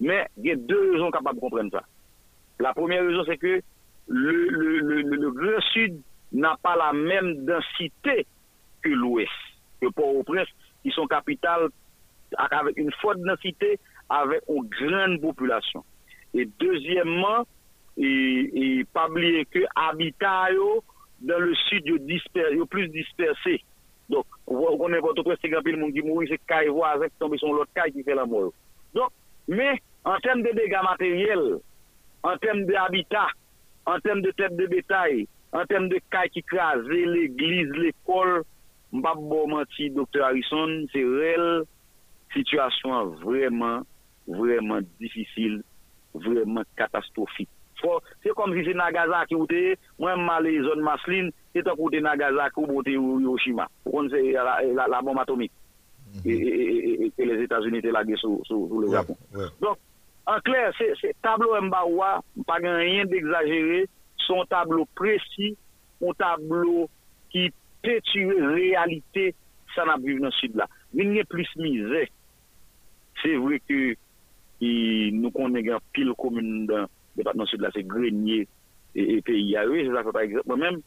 mais 0.01 0.27
il 0.39 0.47
y 0.47 0.51
a 0.51 0.57
deux 0.57 0.93
raisons 0.93 1.11
capables 1.11 1.37
de 1.37 1.41
comprendre 1.41 1.71
ça. 1.73 1.85
La 2.59 2.73
première 2.73 3.05
raison, 3.05 3.25
c'est 3.27 3.37
que 3.37 3.61
le, 4.09 4.49
le, 4.49 5.31
Grand 5.31 5.61
Sud 5.73 6.01
n'a 6.33 6.57
pas 6.63 6.77
la 6.77 6.93
même 6.93 7.45
densité 7.45 8.27
que 8.83 8.89
l'Ouest, 8.89 9.31
que 9.81 9.89
Port-au-Prince, 9.89 10.49
qui 10.83 10.91
sont 10.91 11.07
capitales 11.07 11.69
avec 12.37 12.77
une 12.77 12.93
forte 13.01 13.19
densité, 13.21 13.79
avec 14.09 14.43
une 14.49 14.69
grande 14.69 15.21
population. 15.21 15.85
Et 16.35 16.49
deuxièmement, 16.59 17.47
et, 17.97 18.79
et 18.79 18.85
pas 18.85 19.09
oublier 19.09 19.45
que 19.47 19.61
habitat 19.77 20.49
dans 21.21 21.39
le 21.39 21.55
sud 21.55 21.87
est 21.87 22.67
plus 22.69 22.89
dispersé. 22.89 23.63
Donc, 24.09 24.27
on 24.47 24.57
votre 24.57 25.23
presse, 25.23 25.39
c'est 25.41 25.49
le 25.49 25.77
monde 25.77 25.93
qui 25.93 26.03
mourit, 26.03 26.29
c'est 26.29 26.41
caille 26.47 26.69
voisin 26.69 27.09
qui 27.09 27.15
tombe 27.19 27.37
sur 27.37 27.53
l'autre 27.53 27.71
caille 27.75 27.93
qui 27.93 28.03
fait 28.03 28.15
la 28.15 28.27
mort. 28.27 28.53
Donc, 28.95 29.11
mais 29.49 29.81
en 30.05 30.19
termes 30.19 30.43
de 30.43 30.51
dégâts 30.53 30.83
matériels, 30.83 31.59
en 32.23 32.37
termes 32.39 32.65
d'habitat, 32.65 33.29
en 33.87 33.99
termes 34.01 34.23
de 34.23 34.31
tête 34.33 34.57
de 34.57 34.67
bétail, 34.67 35.27
An 35.53 35.69
tem 35.69 35.89
de 35.93 36.01
kaj 36.13 36.31
ki 36.33 36.43
krasè, 36.49 37.01
l'eglise, 37.13 37.77
l'ekol, 37.77 38.41
mbap 38.97 39.21
bo 39.31 39.45
manti, 39.51 39.91
Dr. 39.93 40.25
Harrison, 40.25 40.87
se 40.93 41.03
rel, 41.05 41.65
situasyon 42.33 43.17
vreman, 43.23 43.85
vreman 44.29 44.87
difisil, 45.03 45.61
vreman 46.17 46.65
katastrofik. 46.81 47.51
Se 48.23 48.31
kom 48.39 48.53
si 48.55 48.63
se 48.65 48.75
Nagasaki 48.79 49.35
ou 49.37 49.49
te, 49.51 49.75
mwen 50.01 50.23
male 50.27 50.53
zon 50.67 50.85
maslin, 50.87 51.33
se 51.53 51.65
tak 51.67 51.81
ou 51.81 51.91
te 51.91 52.01
Nagasaki 52.05 52.63
ou 52.63 52.79
bote 52.79 52.93
Hiroshima. 52.95 53.67
Ou 53.89 53.97
kon 53.97 54.11
se 54.13 54.21
la, 54.37 54.61
la, 54.63 54.87
la 54.89 55.01
bom 55.03 55.19
atomik. 55.19 55.53
Mm 56.13 56.21
-hmm. 56.21 56.31
et, 56.31 56.41
et, 56.43 57.05
et, 57.07 57.13
et 57.19 57.27
les 57.27 57.43
Etats-Unis 57.45 57.83
te 57.83 57.89
lage 57.89 58.17
sou, 58.21 58.41
sou, 58.45 58.69
sou 58.69 58.81
le 58.81 58.89
ouais, 58.89 58.97
Japon. 58.97 59.17
Ouais. 59.35 59.49
Donc, 59.61 59.79
an 60.27 60.41
kler, 60.45 60.73
se 60.77 61.13
tablo 61.23 61.61
mba 61.63 61.85
wwa, 61.85 62.23
mpa 62.37 62.61
gen 62.61 62.77
rien 62.77 63.05
d'exagere, 63.05 63.87
son 64.27 64.47
tablo 64.51 64.87
presi, 64.99 65.53
son 66.01 66.17
tablo 66.19 66.87
ki 67.33 67.49
peti 67.83 68.25
realite 68.31 69.33
sa 69.75 69.87
nan 69.89 70.03
brive 70.03 70.23
nan 70.23 70.35
sud 70.39 70.57
la. 70.59 70.69
Vin 70.95 71.15
gen 71.17 71.29
plis 71.31 71.51
mize. 71.61 72.07
Se 73.23 73.37
vwe 73.41 73.59
ke 73.67 73.81
nou 75.19 75.33
konen 75.35 75.65
gen 75.67 75.83
pil 75.95 76.13
komune 76.19 76.67
nan 76.69 76.91
depatman 77.19 77.49
sud 77.51 77.65
la, 77.65 77.73
se 77.75 77.85
grenye 77.87 78.45
e 78.93 79.21
peyi 79.25 79.57
a 79.57 79.65
we, 79.69 79.87
se 79.87 79.95
la 79.95 80.05
fe 80.05 80.13
par 80.15 80.27
exemple 80.27 80.59
mèm. 80.61 80.83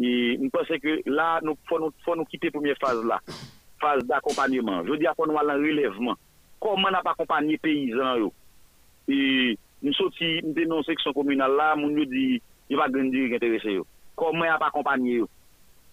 Mwen 0.00 0.50
pense 0.52 0.76
ke 0.82 0.98
la 1.08 1.36
nou 1.44 1.56
fon 1.68 1.86
nou 2.16 2.28
kite 2.28 2.50
premier 2.54 2.76
faz 2.80 3.00
la. 3.04 3.20
Faz 3.80 4.02
d'akompanyman. 4.08 4.84
Je 4.88 4.98
di 5.00 5.08
akon 5.08 5.30
nou 5.30 5.40
alan 5.40 5.62
relèvman. 5.62 6.18
Koman 6.62 6.96
ap 6.96 7.12
akompanyi 7.12 7.58
peyizan 7.60 8.24
yo? 8.24 8.32
E 9.08 9.56
mwen 9.84 9.96
soti 9.96 10.38
mwen 10.40 10.56
denonse 10.56 10.96
ki 10.96 11.04
son 11.04 11.16
komunal 11.16 11.56
la, 11.56 11.74
moun 11.78 11.96
yo 12.00 12.08
di... 12.10 12.26
yo 12.70 12.80
pa 12.80 12.90
gen 12.92 13.12
diri 13.14 13.30
ki 13.30 13.38
enterese 13.40 13.76
yo. 13.78 13.86
Koman 14.18 14.52
ap 14.54 14.66
akompany 14.68 15.08
yo? 15.20 15.30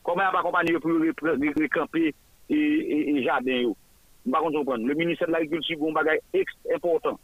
Koman 0.04 0.30
ap 0.30 0.41
akompany 0.41 0.74
yo 0.74 0.84
pou 0.84 1.00
yo 1.00 1.14
rekampi 1.60 2.12
e 2.50 3.24
jaden 3.26 3.70
yo? 3.70 3.78
Mba 4.26 4.40
kon 4.40 4.54
konpon, 4.56 4.86
le 4.88 4.95
minister 4.95 5.28
de 5.28 5.32
l'agriculture 5.32 5.78
goun 5.78 5.95
bagay 5.95 6.22
ekst 6.34 6.56
important. 6.72 7.20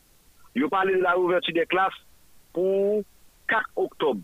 Yo 0.56 0.68
pale 0.68 0.98
de 0.98 1.02
la 1.02 1.16
ouverti 1.18 1.54
de 1.56 1.64
klas 1.72 1.96
pou 2.52 3.00
4 3.48 3.80
oktob. 3.80 4.20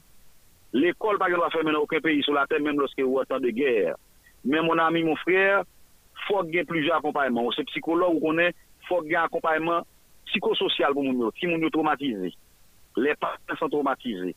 L'ekol 0.75 1.19
bagay 1.21 1.39
lwa 1.39 1.47
fèmè 1.53 1.71
nan 1.71 1.85
okè 1.85 2.01
peyi 2.03 2.23
sou 2.25 2.35
la 2.35 2.43
tèm 2.51 2.65
mèm 2.67 2.81
lòske 2.81 3.05
ou 3.05 3.21
atan 3.21 3.39
de 3.45 3.53
gèr. 3.55 3.95
Mèm 4.43 4.67
mon 4.67 4.81
ami, 4.83 5.05
mon 5.07 5.15
frèr, 5.23 5.63
fòk 6.27 6.51
gen 6.51 6.67
pluje 6.67 6.91
akompanyman. 6.91 7.47
Ou 7.47 7.55
se 7.55 7.63
psikolog 7.71 8.17
ou 8.17 8.25
konè, 8.27 8.49
fòk 8.89 9.07
gen 9.07 9.21
akompanyman 9.23 9.87
psikosocial 10.27 10.97
pou 10.97 11.05
moun 11.05 11.23
yo, 11.23 11.31
ki 11.37 11.47
moun 11.47 11.63
yo 11.63 11.71
traumatize. 11.71 12.33
Le 12.99 13.15
patè 13.21 13.55
san 13.55 13.71
traumatize. 13.71 14.35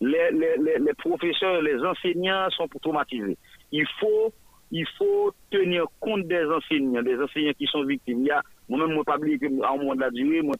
Les. 0.00 0.30
Les, 0.30 0.94
professeurs, 0.98 1.62
les 1.62 1.82
enseignants 1.84 2.48
sont 2.50 2.68
traumatisés. 2.82 3.36
Il 3.72 3.86
faut, 4.00 4.32
il 4.70 4.86
faut 4.98 5.32
tenir 5.50 5.84
compte 6.00 6.26
des 6.26 6.44
enseignants, 6.44 7.02
des 7.02 7.20
enseignants 7.20 7.52
qui 7.58 7.66
sont 7.66 7.84
victimes. 7.84 8.20
Il 8.20 8.26
y 8.26 8.30
a, 8.30 8.42
moi-même, 8.68 8.94
moi, 8.94 9.04
pas 9.04 9.16
oublier 9.16 9.38
qu'à 9.38 9.46
un 9.46 9.76
moment 9.76 9.94
de 9.94 10.00
la 10.00 10.10
durée, 10.10 10.42
moi, 10.42 10.56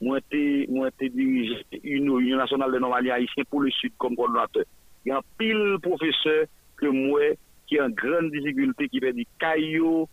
moi, 0.00 0.18
dirigé 1.00 1.64
une 1.82 2.18
Union 2.18 2.36
nationale 2.36 2.72
de 2.72 2.78
normalités 2.78 3.12
haïtiens 3.12 3.44
pour 3.48 3.60
le 3.60 3.70
Sud 3.70 3.92
comme 3.98 4.16
coordonnateur. 4.16 4.64
Il 5.04 5.10
y 5.10 5.12
a 5.12 5.18
un 5.18 5.22
pile 5.38 5.76
professeur 5.82 6.46
que 6.76 6.86
moi, 6.86 7.20
qui 7.66 7.78
a 7.78 7.86
une 7.86 7.94
grande 7.94 8.30
difficulté, 8.30 8.88
qui 8.88 9.00
fait 9.00 9.12
des 9.12 9.26
caillots, 9.38 10.08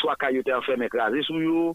soit 0.00 0.16
caillots 0.16 0.42
enfermés 0.56 0.86
écrasés 0.86 1.22
sur 1.22 1.36
eux, 1.36 1.72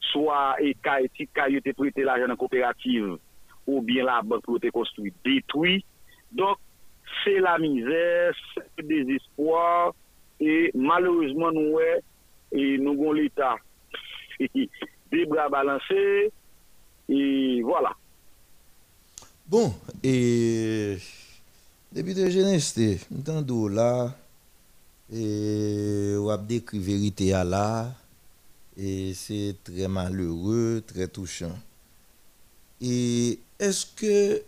soit 0.00 0.56
caillots 0.82 1.60
prêté 1.76 2.02
l'argent 2.02 2.26
la 2.26 2.36
coopérative, 2.36 3.18
ou 3.68 3.82
bien 3.82 4.04
la 4.04 4.22
banque 4.22 4.42
pour 4.42 4.56
être 4.56 4.70
construit 4.70 5.12
détruit. 5.24 5.84
Donc, 6.32 6.56
c'est 7.22 7.38
la 7.38 7.58
misère, 7.58 8.34
c'est 8.54 8.82
le 8.82 9.04
désespoir, 9.04 9.94
et 10.40 10.70
malheureusement, 10.74 11.52
nous, 11.52 11.78
nous 12.52 12.92
avons 12.92 13.12
l'État 13.12 13.56
des 14.40 15.26
bras 15.26 15.48
balancés, 15.48 16.32
et 17.08 17.62
voilà. 17.62 17.94
Bon, 19.46 19.72
et 20.02 20.96
depuis 21.92 22.14
de 22.14 22.28
jeunesse, 22.28 22.78
m'tando 23.10 23.68
là, 23.68 24.14
et 25.12 26.14
on 26.18 26.28
a 26.28 26.38
décrit 26.38 26.78
vérité 26.78 27.34
à 27.34 27.44
là, 27.44 27.92
et 28.76 29.12
c'est 29.14 29.56
très 29.64 29.88
malheureux, 29.88 30.82
très 30.86 31.08
touchant. 31.08 31.56
Et 32.80 33.40
est-ce 33.58 33.86
que 33.86 34.42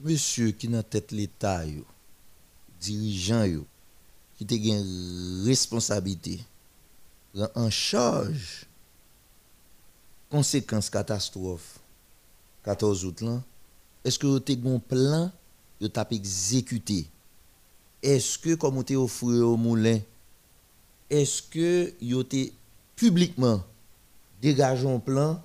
monsieur 0.00 0.50
qui 0.50 0.68
n'a 0.68 0.82
tête 0.82 1.12
l'État, 1.12 1.62
dirigeant, 2.80 3.64
qui 4.36 4.72
a 4.72 4.76
une 4.76 5.44
responsabilité, 5.44 6.40
en 7.54 7.70
charge 7.70 8.66
conséquences 10.30 10.90
catastrophe 10.90 11.78
14 12.64 13.04
août 13.04 13.20
là 13.22 13.42
est-ce 14.04 14.18
que 14.18 14.26
vous 14.26 14.36
avez 14.36 14.74
un 14.74 14.78
plan 14.78 15.30
de 15.80 15.86
tape 15.86 16.12
exécuté? 16.12 17.06
Est-ce 18.02 18.38
que 18.38 18.54
comme 18.54 18.74
vous 18.82 18.96
offert 18.96 19.46
au 19.46 19.56
moulin 19.56 20.00
est-ce 21.10 21.42
que 21.42 21.94
vous 22.02 22.20
avez 22.20 22.52
publiquement 22.94 23.62
dégagé 24.42 24.88
un 24.88 24.98
plan 24.98 25.42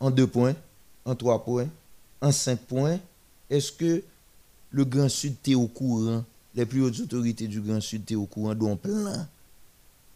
en 0.00 0.10
deux 0.10 0.26
points? 0.26 0.54
En 1.04 1.14
trois 1.14 1.44
points 1.44 1.68
en 2.20 2.30
cinq 2.30 2.60
points 2.60 2.98
est-ce 3.50 3.72
que 3.72 4.02
le 4.70 4.84
Grand 4.84 5.08
Sud 5.08 5.34
est 5.46 5.54
au 5.54 5.66
courant? 5.66 6.24
Les 6.54 6.64
plus 6.64 6.82
hautes 6.82 7.00
autorités 7.00 7.48
du 7.48 7.60
Grand 7.60 7.80
Sud 7.80 8.08
sont 8.08 8.16
au 8.16 8.26
courant 8.26 8.54
d'un 8.54 8.76
plan. 8.76 9.26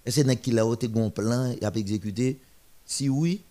Est-ce 0.04 0.22
que 0.22 0.50
vous 0.50 0.58
avez 0.58 1.00
un 1.00 1.10
plan 1.10 1.52
et 1.60 1.64
a 1.64 1.70
exécuté 1.74 2.38
si 2.84 3.08
oui 3.08 3.42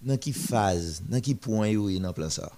dans 0.00 0.16
quelle 0.16 0.32
phase, 0.32 1.02
dans 1.08 1.20
quel 1.20 1.36
point 1.36 1.66
êtes 1.66 2.00
dans 2.00 2.12
plan 2.12 2.30
ça? 2.30 2.50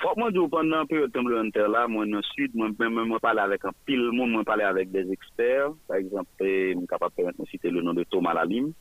Faut 0.00 0.14
moi 0.16 0.30
dire 0.30 0.48
pendant 0.48 0.78
un 0.78 0.86
peu 0.86 1.00
de 1.00 1.06
temps 1.08 1.22
là, 1.22 1.88
moi 1.88 2.06
dans 2.06 2.18
le 2.18 2.22
sud, 2.22 2.54
moi 2.54 2.68
même 2.78 3.18
parler 3.20 3.40
avec 3.40 3.64
un 3.64 3.72
pile 3.84 4.10
monde, 4.12 4.30
moi 4.30 4.44
parler 4.44 4.62
avec 4.62 4.92
des 4.92 5.10
experts, 5.10 5.72
par 5.88 5.96
exemple, 5.96 6.28
je 6.40 6.74
suis 6.76 6.86
capable 6.86 7.14
de 7.16 7.46
citer 7.46 7.70
le 7.70 7.82
nom 7.82 7.94
de 7.94 8.04
Thomas 8.04 8.34
Lalim 8.34 8.72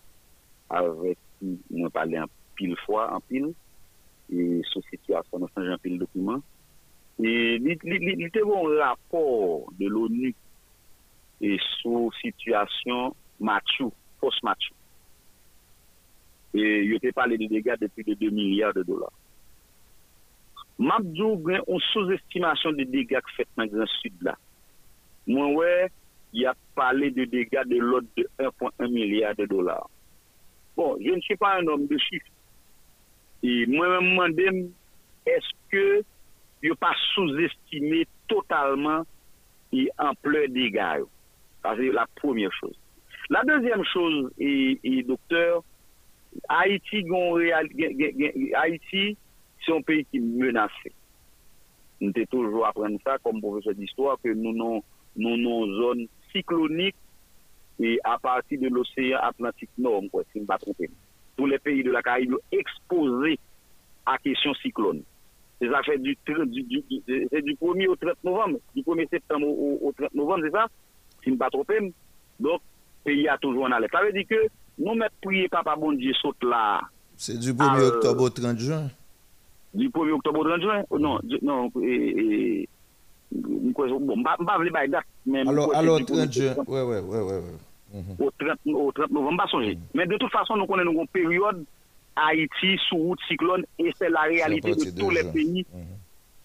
avec 0.70 1.18
qui 1.40 1.58
moi 1.72 1.90
parler 1.90 2.18
un 2.18 2.28
pile 2.56 2.76
fois, 2.86 3.12
en 3.16 3.20
pile 4.28 4.40
et 4.40 4.62
sur 4.64 4.82
situation 4.90 5.40
dans 5.40 5.50
un 5.56 5.78
pile 5.78 6.00
document. 6.00 6.42
Et 7.20 7.56
il 7.56 7.68
y 7.68 7.72
a 7.72 8.80
un 8.84 8.86
rapport 8.86 9.72
de 9.80 9.88
l'ONU 9.88 10.36
et 11.42 11.58
sur 11.82 12.12
situation 12.22 13.16
machu, 13.40 13.86
post-machu 14.20 14.74
et 16.54 16.84
il 16.84 16.94
était 16.94 17.12
parlé 17.12 17.38
de 17.38 17.46
dégâts 17.46 17.78
de 17.80 17.88
plus 17.88 18.04
de 18.04 18.14
2 18.14 18.30
milliards 18.30 18.74
de 18.74 18.84
dollars. 18.84 19.12
Mabdou 20.80 21.44
sous-estimation 21.92 22.72
des 22.72 22.86
dégâts 22.86 23.20
que 23.20 23.32
fait 23.36 23.48
dans 23.56 23.64
le 23.64 23.86
sud 24.02 24.14
là. 24.22 24.38
Moi, 25.26 25.48
ouais, 25.48 25.90
il 26.34 26.46
a 26.46 26.56
parlé 26.76 27.12
de 27.12 27.26
dégâts 27.26 27.66
de 27.66 27.78
l'ordre 27.78 28.08
de 28.16 28.30
1,1 28.40 28.88
milliard 28.92 29.36
de 29.36 29.46
dollars. 29.46 29.90
Bon, 30.76 30.98
je 31.04 31.10
ne 31.12 31.22
suis 31.22 31.36
pas 31.36 31.60
un 31.60 31.68
homme 31.68 31.88
de 31.88 31.98
chiffres, 31.98 32.28
Et 33.44 33.66
moi, 33.68 33.88
je 33.88 34.06
me 34.06 34.34
demande, 34.34 34.72
est-ce 35.26 35.52
que 35.70 36.04
il 36.64 36.76
pas 36.76 36.96
sous-estimé 37.14 38.08
totalement 38.28 39.04
l'ampleur 39.72 40.50
des? 40.50 40.72
Ça, 41.62 41.76
c'est 41.78 41.92
la 41.92 42.08
première 42.16 42.52
chose. 42.54 42.76
La 43.30 43.44
deuxième 43.44 43.84
chose, 43.86 44.32
docteur, 45.06 45.64
Haïti, 46.50 47.06
c'est 49.66 49.74
un 49.74 49.82
pays 49.82 50.06
qui 50.06 50.18
est 50.18 50.22
menacé. 50.22 50.92
Nous 52.00 52.12
avons 52.16 52.26
toujours 52.26 52.68
apprendre 52.68 53.00
ça 53.04 53.18
comme 53.24 53.42
professeur 53.42 53.74
d'histoire 53.74 54.18
que 54.24 54.30
nous 54.30 54.52
avons 54.52 54.84
nous 55.16 55.30
une 55.30 55.76
zone 55.76 56.08
cyclonique 56.32 56.96
et 57.80 58.00
à 58.04 58.18
partir 58.20 58.60
de 58.60 58.68
l'océan 58.68 59.20
Atlantique 59.22 59.70
Nord, 59.78 60.04
si 60.04 60.10
je 60.36 60.40
ne 60.40 60.44
me 60.44 60.58
trompe. 60.58 60.78
Tous 61.38 61.46
les 61.46 61.60
pays 61.60 61.84
de 61.84 61.92
la 61.92 62.02
Caraïbe 62.02 62.36
exposés 62.52 63.38
à 64.06 64.18
question 64.18 64.54
cyclone. 64.56 65.02
C'est 65.62 65.70
ça 65.70 65.82
fait 65.84 65.98
du, 66.00 66.18
du, 66.26 66.64
du, 66.64 66.82
du- 66.82 67.04
c'est 67.32 67.42
du 67.42 67.54
1er 67.56 67.88
au 67.88 67.96
30 67.96 68.14
novembre, 68.24 68.58
du 68.76 68.82
1er 68.82 69.08
septembre 69.10 69.48
au, 69.48 69.80
au 69.88 69.92
30 69.98 70.14
novembre, 70.16 70.44
c'est 70.46 70.52
ça? 70.52 70.68
Si 71.24 71.30
je 71.30 71.32
ne 71.32 71.36
me 71.36 71.50
trompe. 71.50 71.72
Donc, 72.40 72.62
le 73.06 73.12
pays 73.12 73.28
a 73.28 73.38
toujours 73.38 73.64
en 73.66 73.72
alerte. 73.72 73.92
Ça 73.92 74.04
veut 74.04 74.12
dire 74.14 74.26
que 74.30 74.48
nous 74.80 74.94
mettons 74.94 75.16
prier 75.24 75.48
Papa 75.48 75.76
Bon 75.76 75.92
Dieu 75.94 76.14
saute 76.14 76.44
là. 76.44 76.82
C'est 77.16 77.40
du 77.40 77.54
1er 77.54 77.80
Euh, 77.82 77.88
octobre 77.90 78.24
au 78.24 78.30
30 78.30 78.58
juin. 78.58 78.88
Du 79.74 79.90
1er 79.90 80.12
octobre 80.12 80.40
au 80.40 80.44
30 80.44 80.62
juin? 80.62 80.84
Oh, 80.90 81.00
Non, 81.00 81.20
non, 81.42 81.72
et, 81.82 82.62
et, 82.62 82.70
bon, 83.32 83.74
je 83.88 83.94
ne 83.94 84.64
vais 84.64 84.72
pas 84.72 84.88
date, 84.88 85.06
Alors, 85.48 85.76
alors 85.76 85.98
c'est 85.98 86.04
du 86.06 86.12
30 86.14 86.18
1er 86.28 86.32
juin. 86.32 86.48
septembre 86.50 86.70
Ouais, 86.72 87.00
ouais, 87.00 87.42
Mhm. 87.94 88.16
au 88.20 88.32
30, 88.32 88.58
au 88.66 88.92
30 88.92 89.12
novembre, 89.12 89.44
pas 89.44 89.48
songer. 89.50 89.78
Mais 89.94 90.06
de 90.06 90.18
toute 90.18 90.32
façon, 90.32 90.56
nous 90.58 90.66
connaissons 90.68 90.92
une 91.02 91.08
période 91.08 91.66
Haïti 92.16 92.78
sous 92.90 92.98
route 92.98 93.20
cyclone 93.28 93.64
et 93.80 93.92
c'est 93.98 94.10
la 94.10 94.22
réalité 94.24 94.72
de 94.72 94.92
tous 95.00 95.10
les 95.12 95.24
pays. 95.34 95.66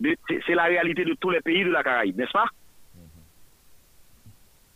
de- 0.01 0.16
c'est- 0.47 0.55
la 0.55 0.64
réalité 0.64 1.05
de 1.05 1.14
tous 1.20 1.31
les 1.31 1.40
pays 1.40 1.64
de 1.64 1.70
la 1.70 1.82
Caraïbe, 1.82 2.16
n'est-ce 2.19 2.32
pas? 2.32 2.47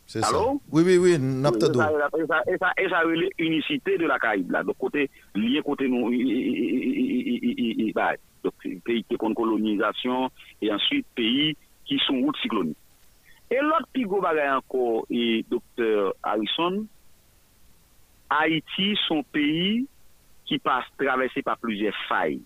C'est 0.07 0.21
ça. 0.21 0.29
Allô? 0.29 0.61
Oui, 0.71 0.85
oui, 0.87 0.99
oui, 0.99 1.15
Et 1.15 1.19
ça, 1.19 1.99
et 2.17 2.27
ça, 2.29 2.43
et 2.47 2.59
ça, 2.59 2.73
et 2.79 2.89
ça, 2.89 3.01
relève 3.01 3.29
unicité 3.39 3.99
de 3.99 4.07
la 4.07 4.19
Caraïbe, 4.21 4.53
là. 4.53 4.63
Donc, 4.63 4.77
côté, 4.79 5.11
lié 5.35 5.61
côté 5.65 5.89
nous, 5.89 6.11
bah, 7.93 8.13
donc, 8.45 8.55
pays 8.85 9.03
qui 9.05 9.17
ont 9.19 9.35
colonisation, 9.35 10.31
et 10.63 10.73
ensuite, 10.73 11.07
pays 11.17 11.57
qui 11.85 11.99
sont 12.07 12.21
route 12.21 12.37
cyclonique. 12.41 12.77
E 13.47 13.61
lot 13.63 13.87
pi 13.95 14.03
go 14.09 14.19
bagay 14.25 14.49
anko 14.57 15.05
e 15.13 15.43
doktor 15.47 16.15
Harrison, 16.25 16.83
Haiti 18.31 18.95
son 19.05 19.23
peyi 19.31 19.85
ki 20.47 20.59
pas 20.63 20.87
travesse 20.99 21.43
pa 21.47 21.55
pluje 21.61 21.93
fay. 22.07 22.41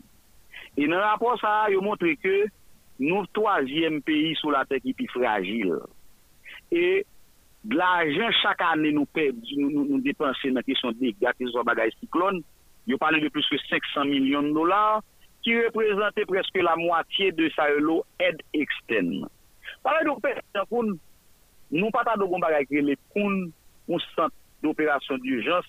E 0.77 0.89
nan 0.89 1.01
rapor 1.01 1.41
sa 1.41 1.71
yo 1.73 1.81
montre 1.85 2.13
ke 2.21 2.51
nou 3.01 3.25
toazyem 3.33 4.03
peyi 4.05 4.35
sou 4.41 4.53
la 4.53 4.67
te 4.69 4.81
ki 4.85 4.93
pi 4.99 5.09
fragil. 5.15 5.73
E 6.69 7.03
la 7.73 8.05
jen 8.09 8.37
chak 8.43 8.61
ane 8.69 8.93
nou 8.93 9.09
pe, 9.09 9.31
nou, 9.57 9.73
nou, 9.73 9.89
nou 9.95 10.05
depanse 10.05 10.53
nan 10.53 10.65
kesyon 10.69 10.97
de 11.01 11.15
gratis 11.21 11.57
ou 11.57 11.65
bagay 11.65 11.93
siklon, 11.97 12.45
yo 12.89 13.01
pale 13.01 13.21
de 13.25 13.33
plus 13.33 13.49
ke 13.49 13.57
500 13.71 14.09
milyon 14.09 14.53
dolar, 14.57 15.01
ki 15.45 15.57
reprezente 15.65 16.29
preske 16.29 16.61
la 16.65 16.77
mwatiye 16.77 17.33
de 17.37 17.49
sa 17.57 17.69
yo 17.73 17.85
lo 17.85 18.01
ed 18.21 18.45
eksterne. 18.57 19.29
Parè 19.87 20.05
d'opérasyon 20.05 20.69
koun, 20.69 20.95
nou 21.73 21.93
pata 21.95 22.17
do 22.21 22.29
kon 22.29 22.43
bagay 22.43 22.67
krele 22.69 22.97
koun, 23.15 23.47
ou 23.89 24.01
sant 24.11 24.35
d'opérasyon 24.65 25.23
d'urjans, 25.25 25.69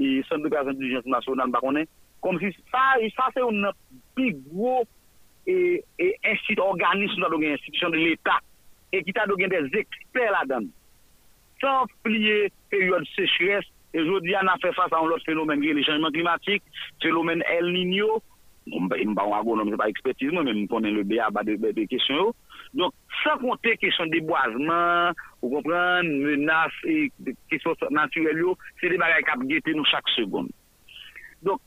e 0.00 0.18
sant 0.28 0.42
d'opérasyon 0.42 0.80
d'urjans 0.80 1.06
nasyonan 1.12 1.54
bakonè, 1.54 1.84
kom 2.24 2.40
si 2.42 2.50
sa, 2.72 2.94
sa 3.14 3.30
se 3.34 3.44
ou 3.44 3.54
nan 3.54 3.76
pi 4.16 4.32
gwo 4.48 4.80
e, 5.46 5.54
e 6.00 6.10
instit 6.32 6.62
organisme 6.62 7.22
nan 7.22 7.30
do 7.30 7.40
gen 7.42 7.54
institisyon 7.54 7.94
de 7.94 8.02
l'Etat, 8.02 8.42
e 8.94 9.02
ki 9.06 9.14
ta 9.14 9.28
do 9.30 9.38
gen 9.38 9.52
des 9.52 9.78
eksper 9.84 10.32
la 10.34 10.42
dan. 10.50 10.66
San 11.62 11.90
pliye 12.02 12.50
peryode 12.72 13.06
sechres, 13.14 13.70
e 13.94 14.02
jodi 14.02 14.34
an 14.34 14.50
a 14.50 14.58
fe 14.58 14.72
fasa 14.74 14.98
an 14.98 15.12
lot 15.12 15.22
fenomen 15.28 15.62
gen 15.62 15.78
le 15.78 15.86
chanjman 15.86 16.14
klimatik, 16.16 16.66
fenomen 17.04 17.46
El 17.46 17.70
Niño, 17.76 18.18
mba 18.66 18.98
an 18.98 19.36
agon 19.38 19.60
nan 19.60 19.70
mse 19.70 19.78
pa 19.78 19.90
ekspertizman, 19.92 20.48
men 20.48 20.64
mponen 20.64 20.96
le 20.96 21.06
beya 21.06 21.30
ba 21.30 21.44
de 21.46 21.86
kesyon 21.86 22.18
yo, 22.18 22.32
Donk, 22.74 22.94
san 23.22 23.38
konte 23.38 23.76
kesyon 23.78 24.10
deboazman, 24.10 25.14
ou 25.38 25.52
kompran, 25.52 26.08
menas, 26.24 26.74
e, 26.90 27.06
kesyon 27.52 27.78
naturel 27.94 28.40
yo, 28.42 28.54
se 28.80 28.90
de 28.90 28.98
bagay 28.98 29.22
kap 29.28 29.44
gete 29.50 29.76
nou 29.76 29.86
chak 29.86 30.10
segon. 30.16 30.48
Donk, 31.46 31.62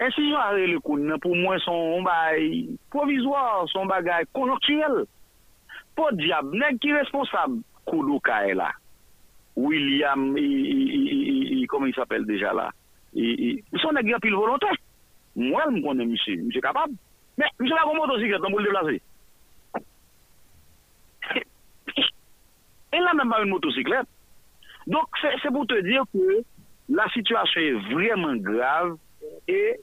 ensinyon 0.00 0.40
are 0.40 0.64
le 0.70 0.78
koun 0.84 1.04
nan 1.10 1.20
pou 1.20 1.36
mwen 1.36 1.60
son 1.66 2.06
bagay 2.06 2.64
provizwa, 2.94 3.66
son 3.74 3.92
bagay 3.92 4.24
konoktuel. 4.32 5.02
Po 5.98 6.08
diab, 6.16 6.48
neg 6.56 6.80
ki 6.80 6.94
responsab 6.96 7.60
kou 7.84 8.06
do 8.08 8.16
ka 8.24 8.40
e 8.48 8.56
la. 8.56 8.70
William, 9.60 10.30
i, 10.40 11.60
koman 11.68 11.92
i 11.92 11.96
s'apel 11.96 12.24
deja 12.24 12.54
la? 12.56 12.70
I, 13.12 13.28
i, 13.36 13.54
son 13.84 13.92
neg 13.98 14.08
yon 14.08 14.22
pil 14.24 14.38
volontè. 14.40 14.72
Mwen 15.36 15.76
m 15.76 15.82
konen 15.84 16.08
misi, 16.08 16.40
misi 16.40 16.64
kapab. 16.64 16.92
Men, 17.36 17.52
misi 17.60 17.76
la 17.76 17.84
kon 17.84 18.00
motosiklet, 18.00 18.40
an 18.40 18.52
pou 18.54 18.64
l 18.64 18.68
deplase. 18.70 19.00
Et 22.92 22.98
là, 22.98 23.14
même 23.14 23.30
pas 23.30 23.42
une 23.42 23.50
motocyclette. 23.50 24.06
Donc, 24.86 25.06
c'est 25.42 25.50
pour 25.50 25.66
te 25.66 25.80
dire 25.80 26.02
que 26.12 26.42
la 26.88 27.08
situation 27.10 27.60
est 27.60 27.92
vraiment 27.92 28.36
grave 28.36 28.96
et 29.48 29.76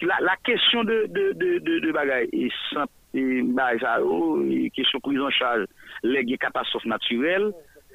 la, 0.00 0.36
question 0.42 0.84
de, 0.84 1.06
de, 1.08 1.32
de, 1.32 1.58
de, 1.58 1.78
de 1.80 1.92
bagaille 1.92 2.28
est 2.32 2.52
simple. 2.72 2.92
Bah, 3.14 3.70
oh, 4.02 4.42
question 4.74 4.98
prise 4.98 5.20
en 5.20 5.30
charge 5.30 5.66
les 6.02 6.24
catastrophes 6.36 6.84
naturelles, 6.84 7.52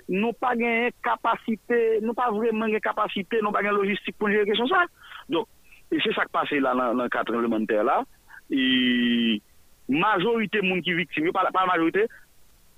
nous 0.08 0.32
pas 0.32 0.56
gain 0.56 0.88
capacité, 1.04 2.00
nous 2.02 2.14
pas 2.14 2.32
vraiment 2.32 2.68
gain 2.68 2.80
capacité, 2.80 3.40
nous 3.42 3.52
pas 3.52 3.62
gain 3.62 3.74
logistique 3.74 4.16
pour 4.18 4.30
gérer 4.30 4.46
question 4.46 4.68
ça. 4.68 4.86
Donc, 5.28 5.48
c'est 5.92 6.14
ça 6.14 6.24
qui 6.24 6.32
passe 6.32 6.52
là 6.52 6.74
dans, 6.74 7.04
le 7.04 7.10
cadre 7.10 7.34
tremblement 7.34 7.60
de 7.60 7.66
terre 7.66 7.84
là. 7.84 8.04
Et 8.50 9.42
majorité 9.90 10.62
moun 10.62 10.82
qui 10.82 10.94
victime, 10.94 11.34
pas, 11.34 11.44
la 11.44 11.66
majorité, 11.66 12.06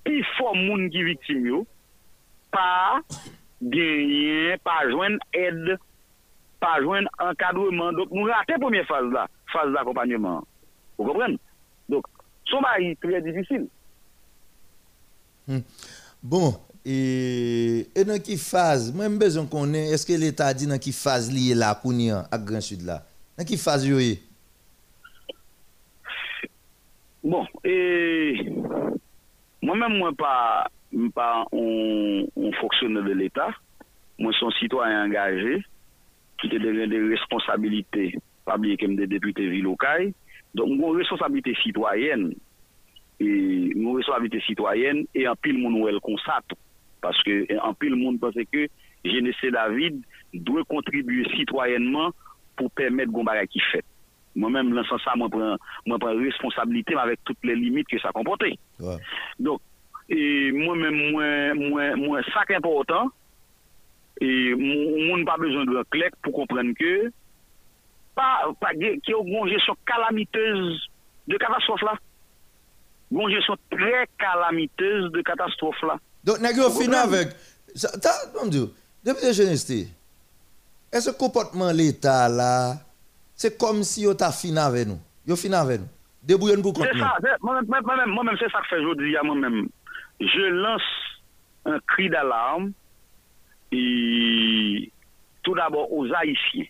plus 0.04 0.26
fort 0.38 0.56
moun 0.56 0.90
qui 0.90 1.04
victime 1.04 1.64
pa 2.54 3.02
genyen, 3.62 4.60
pa 4.66 4.82
jwen 4.90 5.18
ed, 5.38 5.76
pa 6.62 6.78
jwen 6.82 7.08
ankadouman. 7.22 7.96
Dok 8.00 8.16
nou 8.16 8.30
rate 8.30 8.58
pwemye 8.62 8.84
faz 8.90 9.08
la, 9.14 9.28
faz 9.54 9.72
la 9.74 9.86
kompanyouman. 9.88 10.44
Ou 10.98 11.08
kompren? 11.08 11.38
Dok, 11.92 12.10
sou 12.50 12.62
ma 12.64 12.78
yi 12.82 12.96
priye 13.02 13.22
difisil. 13.26 13.68
Hmm. 15.48 15.64
Bon, 16.22 16.54
e, 16.86 17.88
e 17.98 18.06
nan 18.08 18.22
ki 18.24 18.38
faz, 18.42 18.90
mwen 18.96 19.16
mbezon 19.16 19.48
konen, 19.50 19.90
eske 19.96 20.18
l'Etat 20.20 20.60
di 20.60 20.70
nan 20.70 20.82
ki 20.82 20.94
faz 20.96 21.32
liye 21.34 21.58
la 21.58 21.74
kounyan 21.82 22.28
ak 22.30 22.46
Gran 22.48 22.66
Sud 22.66 22.86
la? 22.88 23.02
Nan 23.40 23.48
ki 23.50 23.58
faz 23.62 23.88
yoye? 23.88 24.20
Bon, 27.22 27.46
e, 27.66 27.74
mwen 29.62 29.78
mwen 29.78 29.98
mwen 29.98 30.16
pa... 30.20 30.36
pas 31.14 31.46
un, 31.54 32.24
un 32.38 32.52
fonctionnaire 32.60 33.04
de 33.04 33.14
l'État. 33.14 33.50
Moi, 34.20 34.32
je 34.32 34.38
suis 34.38 34.46
un 34.46 34.52
citoyen 34.52 35.06
engagé 35.06 35.64
qui 36.40 36.56
a 36.56 36.60
des, 36.60 36.88
des 36.88 37.10
responsabilités, 37.10 38.16
pas 38.46 38.58
oublier 38.58 38.78
comme 38.78 38.96
des 38.96 39.08
députés 39.08 39.48
ville 39.50 39.64
locale. 39.64 40.12
Donc, 40.54 40.68
une 40.70 40.98
responsabilité 40.98 41.56
citoyenne 41.64 42.34
et 43.20 43.26
une 43.26 43.96
responsabilité 43.96 44.42
citoyenne 44.42 45.06
et 45.16 45.28
en 45.28 45.36
pile 45.36 45.58
monde 45.58 45.88
elle 45.88 46.00
constate 46.00 46.46
parce 47.02 47.22
que 47.24 47.60
en 47.60 47.74
pile 47.74 47.96
monde 47.96 48.20
pense 48.20 48.34
que 48.52 48.68
Genesee 49.04 49.52
David 49.52 50.02
doit 50.34 50.64
contribuer 50.66 51.28
citoyennement 51.36 52.12
pour 52.56 52.70
permettre 52.72 53.12
bagage 53.24 53.48
qui 53.48 53.60
fait. 53.60 53.84
Moi-même, 54.36 54.74
ce 54.84 54.98
sens, 54.98 55.16
moi, 55.16 55.30
prends, 55.30 55.58
moi, 55.86 56.00
prends 56.00 56.16
responsabilité 56.18 56.96
mais 56.96 57.02
avec 57.02 57.20
toutes 57.26 57.44
les 57.44 57.56
limites 57.56 57.88
que 57.88 58.00
ça 58.00 58.12
comportait. 58.12 58.58
Ouais. 58.80 58.98
Donc, 59.40 59.62
et 60.14 60.52
moi-même, 60.52 61.12
moi, 61.12 61.54
moi, 61.56 61.96
moi, 61.96 62.22
ça 62.34 62.46
qui 62.46 62.54
est 62.54 62.58
important, 62.58 63.10
et 64.20 64.54
on 64.54 65.18
n'a 65.18 65.26
pas 65.26 65.38
besoin 65.38 65.66
de 65.66 65.84
clé 65.90 66.10
pour 66.22 66.34
comprendre 66.34 66.74
que 66.78 67.12
pas, 68.14 68.44
pas 68.60 68.72
qu'il 68.74 68.84
y 68.84 69.14
a 69.14 69.18
une 69.18 69.50
gestion 69.50 69.76
calamiteuse 69.88 70.90
de 71.28 71.38
catastrophe 71.38 71.82
là. 71.82 71.94
Une 73.12 73.30
gestion 73.30 73.56
très 73.72 74.06
calamiteuse 74.20 75.12
de 75.12 75.22
catastrophe 75.22 75.82
là. 75.84 75.98
Donc, 76.24 76.40
nèg 76.40 76.56
yo 76.58 76.70
fin 76.70 76.92
avec. 76.92 77.30
Ça, 77.74 77.88
ta- 77.98 78.30
mon 78.40 78.48
Dieu, 78.50 78.68
depuis 79.04 79.26
la 79.26 79.32
jeunesse, 79.32 79.70
est-ce 79.72 81.10
que 81.10 81.16
le 81.16 81.18
comportement 81.18 81.72
de 81.72 81.78
l'État 81.78 82.28
là, 82.30 82.76
c'est 83.34 83.58
comme 83.58 83.82
si 83.84 84.02
yo 84.04 84.14
ta 84.14 84.32
fin 84.32 84.56
avec 84.58 84.88
nous? 84.88 85.00
Yo 85.26 85.36
fin 85.36 85.52
avec 85.54 85.80
nous. 85.80 85.88
Débrouillez 86.22 86.58
pour 86.62 86.74
C'est 86.76 86.82
contre 86.84 86.96
nous. 86.96 87.00
ça, 87.02 87.16
c'est- 87.22 87.42
moi-même, 87.42 88.36
c'est 88.38 88.52
ça 88.52 88.60
que 88.70 88.76
je 88.78 88.82
aujourd'hui 88.84 89.16
à 89.18 89.24
moi-même. 89.24 89.68
Je 90.22 90.42
lance 90.54 90.82
un 91.66 91.80
cri 91.88 92.10
d'alarme 92.10 92.72
tout 95.44 95.56
d'abord 95.56 95.92
aux 95.92 96.14
Haïtiens. 96.14 96.66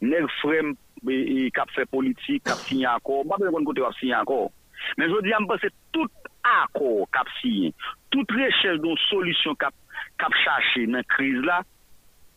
Nèg 0.00 0.26
frère 0.40 0.64
e, 0.64 1.12
e 1.12 1.50
kap 1.52 1.68
fè 1.76 1.84
politik, 1.92 2.42
kap 2.48 2.60
signé 2.64 2.86
akor, 2.88 3.26
mpa 3.26 3.36
mwen 3.40 3.52
kon 3.52 3.66
kote 3.68 3.82
wap 3.84 3.96
signé 3.98 4.14
akor. 4.16 4.48
Men 4.96 5.12
jodi 5.12 5.34
an 5.36 5.44
mpase 5.44 5.68
tout 5.92 6.30
akor 6.64 7.04
kap 7.12 7.28
signé, 7.40 7.74
tout 8.08 8.32
rechèche 8.32 8.80
don 8.80 8.96
solisyon 9.10 9.58
kap 9.60 9.76
kap 10.20 10.32
chache 10.40 10.86
nan 10.88 11.04
kriz 11.12 11.36
la, 11.44 11.60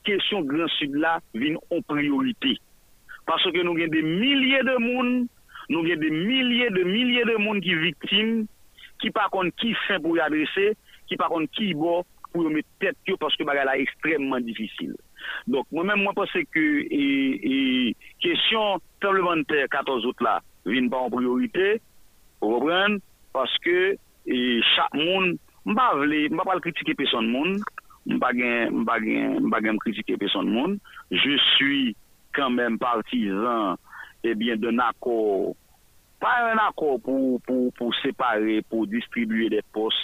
kesyon 0.03 0.43
Grand 0.49 0.71
Sud 0.75 0.97
la 0.99 1.17
vin 1.39 1.55
an 1.71 1.84
priorite. 1.88 2.57
Paske 3.30 3.63
nou 3.63 3.80
gen 3.80 3.93
de 3.93 4.03
milye 4.03 4.59
de 4.67 4.75
moun, 4.84 5.13
nou 5.71 5.88
gen 5.88 6.03
de 6.03 6.11
milye 6.11 6.67
de 6.75 6.84
milye 6.84 7.23
de 7.31 7.38
moun 7.39 7.63
ki 7.63 7.80
viktim, 7.80 8.41
ki 9.03 9.11
pa 9.15 9.27
kon 9.34 9.51
ki 9.59 9.73
fin 9.85 10.01
pou 10.03 10.17
yo 10.17 10.23
adrese, 10.25 10.73
ki 11.09 11.19
pa 11.19 11.30
kon 11.31 11.47
ki 11.57 11.73
bo 11.77 12.01
pou 12.31 12.45
yo 12.45 12.51
met 12.53 12.67
tèt 12.81 12.97
yo 13.09 13.17
paske 13.21 13.45
bagay 13.45 13.67
la 13.67 13.77
ekstremman 13.81 14.45
difisil. 14.47 14.95
Donk, 15.47 15.67
mwen 15.71 15.91
mwen 15.91 16.01
mwen 16.01 16.17
pase 16.17 16.43
ke 16.51 16.63
e, 16.88 17.03
e, 17.38 17.57
kesyon 18.23 18.81
parlementer 19.03 19.67
14 19.71 20.07
out 20.09 20.23
la 20.25 20.39
vin 20.67 20.89
pa 20.91 21.03
an 21.05 21.13
priorite, 21.13 21.77
repren, 22.43 22.99
paske 23.35 23.77
e, 23.93 24.38
chak 24.73 24.97
moun, 24.97 25.35
mba 25.69 25.89
vle, 26.01 26.25
mba 26.34 26.47
pal 26.47 26.63
kritike 26.63 26.95
peson 26.99 27.30
moun, 27.31 27.57
mba 28.09 28.34
gen, 28.35 28.81
mba 28.84 28.99
gen, 29.03 29.39
mba 29.47 29.61
gen 29.63 29.80
kritike 29.84 30.17
peson 30.19 30.49
moun, 30.51 30.80
je 31.11 31.38
suis 31.53 31.93
kanmen 32.34 32.80
partizan, 32.81 33.77
ebyen, 34.25 34.57
eh 34.57 34.61
de 34.63 34.71
nako 34.73 35.17
pa 36.23 36.33
un 36.47 36.59
nako 36.59 36.97
pou 37.03 37.95
separe, 37.99 38.61
pou 38.71 38.87
distribuye 38.89 39.51
de 39.51 39.61
pos, 39.75 39.95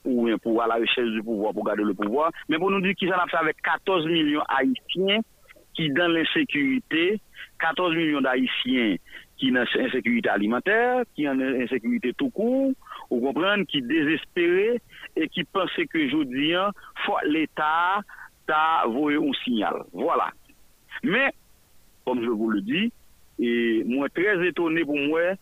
a 0.00 0.66
la 0.66 0.80
rechèche 0.80 1.12
du 1.12 1.22
pouvoi, 1.22 1.52
pou 1.52 1.66
gade 1.66 1.84
le 1.84 1.94
pouvoi, 1.94 2.30
men 2.48 2.60
pou 2.60 2.72
nou 2.72 2.80
di 2.80 2.94
ki 2.96 3.10
san 3.10 3.20
ap 3.20 3.32
sa 3.32 3.42
avek 3.44 3.60
14 3.66 4.08
milyon 4.08 4.46
haïtien 4.48 5.20
ki 5.76 5.90
dan 5.96 6.14
l'insekurite, 6.16 7.20
14 7.60 7.96
milyon 7.98 8.24
d'haïtien 8.24 8.96
ki 9.40 9.50
nan 9.54 9.68
insekurite 9.80 10.32
alimenter, 10.32 11.04
ki 11.16 11.28
nan 11.28 11.60
insekurite 11.62 12.14
tout 12.16 12.32
kou, 12.36 12.72
ou 13.10 13.20
kompren, 13.24 13.66
ki 13.68 13.82
desespere, 13.88 14.78
e 15.16 15.28
ki 15.32 15.44
pense 15.52 15.84
ke 15.92 16.06
joudi 16.08 16.54
an, 16.60 16.72
fwa 17.04 17.20
l'Etat 17.28 18.16
ta 18.48 18.62
voye 18.88 19.20
ou 19.20 19.36
sinyal. 19.44 19.84
Voilà. 19.92 20.30
Men, 21.02 21.30
kom 22.04 22.20
je 22.24 22.32
vous 22.32 22.50
le 22.56 22.64
di, 22.66 22.88
mwen 23.88 24.12
trez 24.16 24.42
etone 24.50 24.84
pou 24.88 24.98
mwen 24.98 25.38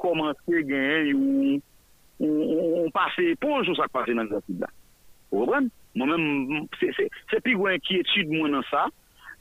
komanse 0.00 0.62
gen 0.68 1.10
yon 1.12 1.58
on 2.18 2.90
pase 2.94 3.30
eponj 3.34 3.70
ou 3.70 3.78
sa 3.78 3.88
pase 3.92 4.14
nan 4.16 4.30
zatid 4.30 4.62
la. 4.62 4.70
Ou 5.30 5.44
repren? 5.44 5.68
Mwen 5.98 6.12
men, 6.14 6.68
se 6.78 7.40
pi 7.44 7.56
gwen 7.58 7.80
ki 7.84 8.02
etude 8.02 8.34
mwen 8.34 8.54
nan 8.56 8.66
sa, 8.68 8.86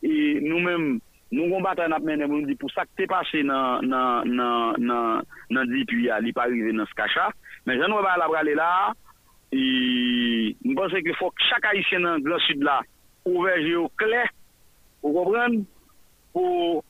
e 0.05 0.39
nou 0.43 0.61
men, 0.63 0.97
nou 1.33 1.49
kon 1.51 1.65
batan 1.65 1.95
ap 1.95 2.05
men, 2.05 2.23
mwen 2.25 2.47
di 2.49 2.57
pou 2.59 2.71
sa 2.73 2.85
ki 2.87 3.03
te 3.03 3.09
pase 3.11 3.43
nan, 3.45 3.85
nan, 3.89 4.31
nan, 4.37 4.81
nan, 4.81 5.27
nan 5.53 5.73
di 5.73 5.83
pi 5.89 6.05
ya, 6.07 6.21
li 6.23 6.33
parize 6.35 6.73
nan 6.73 6.89
skacha, 6.93 7.29
men 7.67 7.81
jan 7.81 7.93
wè 7.93 8.03
ba 8.05 8.17
la 8.21 8.29
brale 8.31 8.55
la, 8.57 8.71
e 9.53 9.63
mwen 10.65 10.77
pense 10.79 11.03
ki 11.05 11.17
fok 11.19 11.47
chaka 11.49 11.75
isye 11.77 12.01
nan 12.03 12.25
glan 12.25 12.65
la, 12.65 12.81
ouveje 13.27 13.73
yo 13.73 13.87
kle, 13.99 14.25
ou 15.03 15.17
repren? 15.21 15.61
Pou 16.37 16.81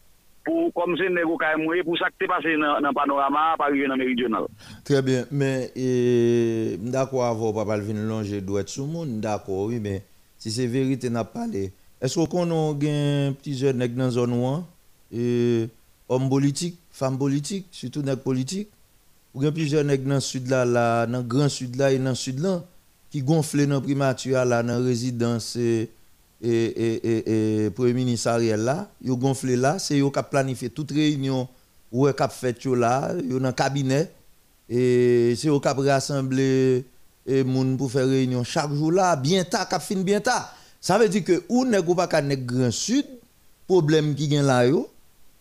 pou 0.48 0.72
kom 0.76 0.96
se 1.00 1.10
nego 1.12 1.36
ka 1.40 1.52
mwe, 1.60 1.82
pou 1.86 2.00
sa 2.00 2.10
ke 2.12 2.24
te 2.24 2.30
pase 2.32 2.56
nan 2.58 2.96
panorama, 2.96 3.52
parive 3.60 3.90
nan 3.92 4.00
meridional. 4.00 4.48
Très 4.88 5.04
bien, 5.04 5.28
men, 5.32 5.68
mdako 6.88 7.24
avon 7.26 7.56
pa 7.58 7.68
pal 7.68 7.84
vin 7.86 8.00
longe 8.08 8.40
dwet 8.48 8.72
sou 8.72 8.88
moun, 8.88 9.18
mdako, 9.20 9.66
oui, 9.72 9.82
men, 9.84 10.00
si 10.40 10.54
se 10.54 10.68
verite 10.72 11.12
nan 11.14 11.28
pale, 11.30 11.68
esko 12.04 12.28
konon 12.32 12.78
gen 12.80 13.36
ptize 13.42 13.76
nek 13.76 13.98
nan 14.00 14.14
zon 14.16 14.38
wan, 14.40 14.64
om 16.08 16.32
politik, 16.32 16.80
fam 16.96 17.20
politik, 17.20 17.68
sütou 17.76 18.06
nek 18.08 18.24
politik, 18.24 18.72
ou 19.36 19.44
gen 19.44 19.54
ptize 19.56 19.84
nek 19.86 20.08
nan 20.08 20.24
sud 20.24 20.48
la, 20.50 20.64
nan 21.10 21.28
gran 21.28 21.52
sud 21.54 21.76
la, 21.80 21.92
nan 22.02 22.18
sud 22.18 22.40
la, 22.46 22.58
ki 23.12 23.22
gonfle 23.28 23.68
nan 23.68 23.84
primatua 23.84 24.48
la, 24.48 24.64
nan 24.66 24.84
rezidanse, 24.88 25.68
et, 25.88 25.97
et, 26.42 27.66
et, 27.66 27.70
premier 27.72 27.94
ministre 27.94 28.30
Ariel 28.30 28.62
là, 28.62 28.90
yo 29.04 29.18
gonflé 29.18 29.56
là, 29.56 29.80
c'est 29.80 29.98
yo 29.98 30.12
qui 30.12 30.20
planifié 30.30 30.70
toute 30.70 30.92
réunion 30.92 31.48
ou 31.92 32.08
cap 32.12 32.32
fait 32.32 32.64
yo 32.64 32.76
là, 32.76 33.14
yo 33.24 33.40
dans 33.40 33.54
cabinet 33.54 34.12
et 34.70 35.34
c'est 35.36 35.48
yo 35.48 35.60
qui 35.60 35.68
rassemblé 35.68 36.86
et 37.26 37.44
moun 37.44 37.78
pour 37.78 37.92
faire 37.92 38.08
réunion 38.08 38.44
chaque 38.44 38.74
jour 38.74 38.92
là, 38.92 39.16
bien 39.16 39.44
tard, 39.44 39.68
cap 39.68 39.82
fin 39.82 39.96
bien 40.02 40.22
tard. 40.22 40.54
Ça 40.80 40.98
veut 40.98 41.10
dire 41.10 41.24
que 41.24 41.44
ou 41.50 41.66
n'est 41.66 41.82
pas 41.82 42.08
ka 42.08 42.22
grand 42.22 42.72
sud, 42.72 43.06
problème 43.68 44.16
qui 44.16 44.28
gagne 44.28 44.46
là 44.46 44.68
yo 44.68 44.90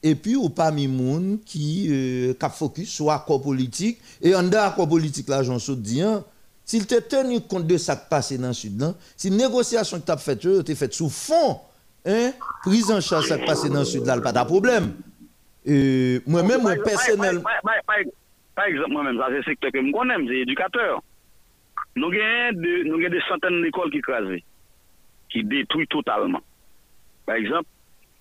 et 0.03 0.15
puis 0.15 0.37
ou 0.37 0.49
pas 0.49 0.71
mi 0.71 0.89
moun 0.89 1.39
qui 1.45 1.89
euh, 1.91 2.35
cap 2.35 2.55
focus 2.55 2.89
sur 2.89 3.11
accord 3.11 3.43
politique 3.43 3.99
et 4.23 4.35
en 4.35 4.51
accord 4.53 4.89
politique 4.89 5.29
là 5.29 5.43
j'en 5.43 5.59
saute 5.59 5.83
dire 5.83 6.23
s'il 6.67 6.87
te 6.87 7.01
tenu 7.01 7.41
compte 7.41 7.67
de 7.67 7.79
ça 7.79 7.97
qui 7.97 8.09
passe 8.11 8.33
dans 8.33 8.49
le 8.49 8.53
sud, 8.53 8.83
si 9.17 9.31
négociation 9.31 10.01
que 10.01 10.05
tu 10.05 10.13
as 10.13 10.17
faite, 10.19 10.41
tu 10.41 10.49
as 10.73 10.75
faite 10.75 10.93
sous 10.93 11.09
fond, 11.09 11.61
hein, 12.05 12.33
prise 12.63 12.91
en 12.91 13.01
charge 13.01 13.29
ça 13.29 13.39
qui 13.39 13.47
passe 13.47 13.65
dans 13.71 13.79
le 13.79 13.85
sud, 13.87 14.05
là, 14.05 14.21
pas 14.21 14.33
de 14.33 14.45
problème. 14.45 14.97
Moi-même, 16.27 16.63
moi, 16.63 16.75
personnel. 16.85 17.41
Par 18.55 18.67
exemple, 18.67 18.91
moi-même, 18.91 19.17
ça 19.19 19.27
c'est 19.29 19.37
le 19.37 19.43
secteur 19.45 19.71
que 19.71 19.87
je 19.87 19.93
connais, 19.93 20.17
c'est 20.27 20.39
éducateur. 20.39 21.03
Nous 21.95 22.07
avons 22.07 23.09
des 23.09 23.23
centaines 23.29 23.63
d'écoles 23.63 23.91
qui 23.91 24.01
crasent, 24.01 24.41
qui 25.31 25.45
détruisent 25.45 25.89
totalement. 25.89 26.41
Par 27.25 27.37
exemple, 27.37 27.69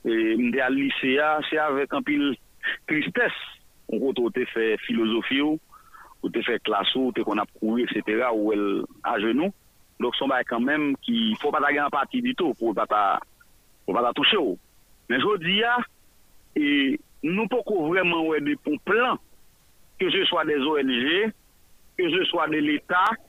je 0.05 0.59
à 0.59 0.69
lycée, 0.69 1.19
c'est 1.49 1.57
avec 1.57 1.91
un 1.93 2.01
pile 2.01 2.35
tristesse. 2.87 3.31
On 3.89 4.11
a 4.11 4.45
fait 4.53 4.77
philosophie, 4.85 5.41
ou 6.25 6.33
te 6.33 6.41
fè 6.45 6.57
klasou, 6.65 7.09
ou 7.09 7.15
te 7.15 7.23
kon 7.25 7.41
ap 7.41 7.51
koui, 7.61 7.85
etc., 7.85 8.25
ou 8.33 8.51
el 8.55 8.65
a 9.05 9.19
genou. 9.21 9.53
Lòk 10.01 10.17
son 10.17 10.31
ba 10.31 10.41
e 10.41 10.47
kanmèm 10.49 10.89
ki 11.05 11.35
fò 11.39 11.51
pata 11.53 11.71
gen 11.71 11.91
pati 11.93 12.19
dito 12.25 12.49
pou 12.59 12.73
pata 12.75 13.21
touche 14.17 14.39
ou. 14.41 14.57
Men 15.07 15.21
jò 15.21 15.35
di 15.39 15.59
ya, 15.61 15.77
nou 17.23 17.47
pou 17.51 17.63
kou 17.67 17.91
vreman 17.93 18.25
wè 18.31 18.41
de 18.43 18.57
pou 18.65 18.81
plan 18.87 19.21
ke 20.01 20.09
jè 20.11 20.25
swa 20.27 20.43
de 20.49 20.57
ONG, 20.59 21.31
ke 21.95 22.09
jè 22.11 22.25
swa 22.31 22.49
de 22.51 22.59
l'Etat, 22.65 23.21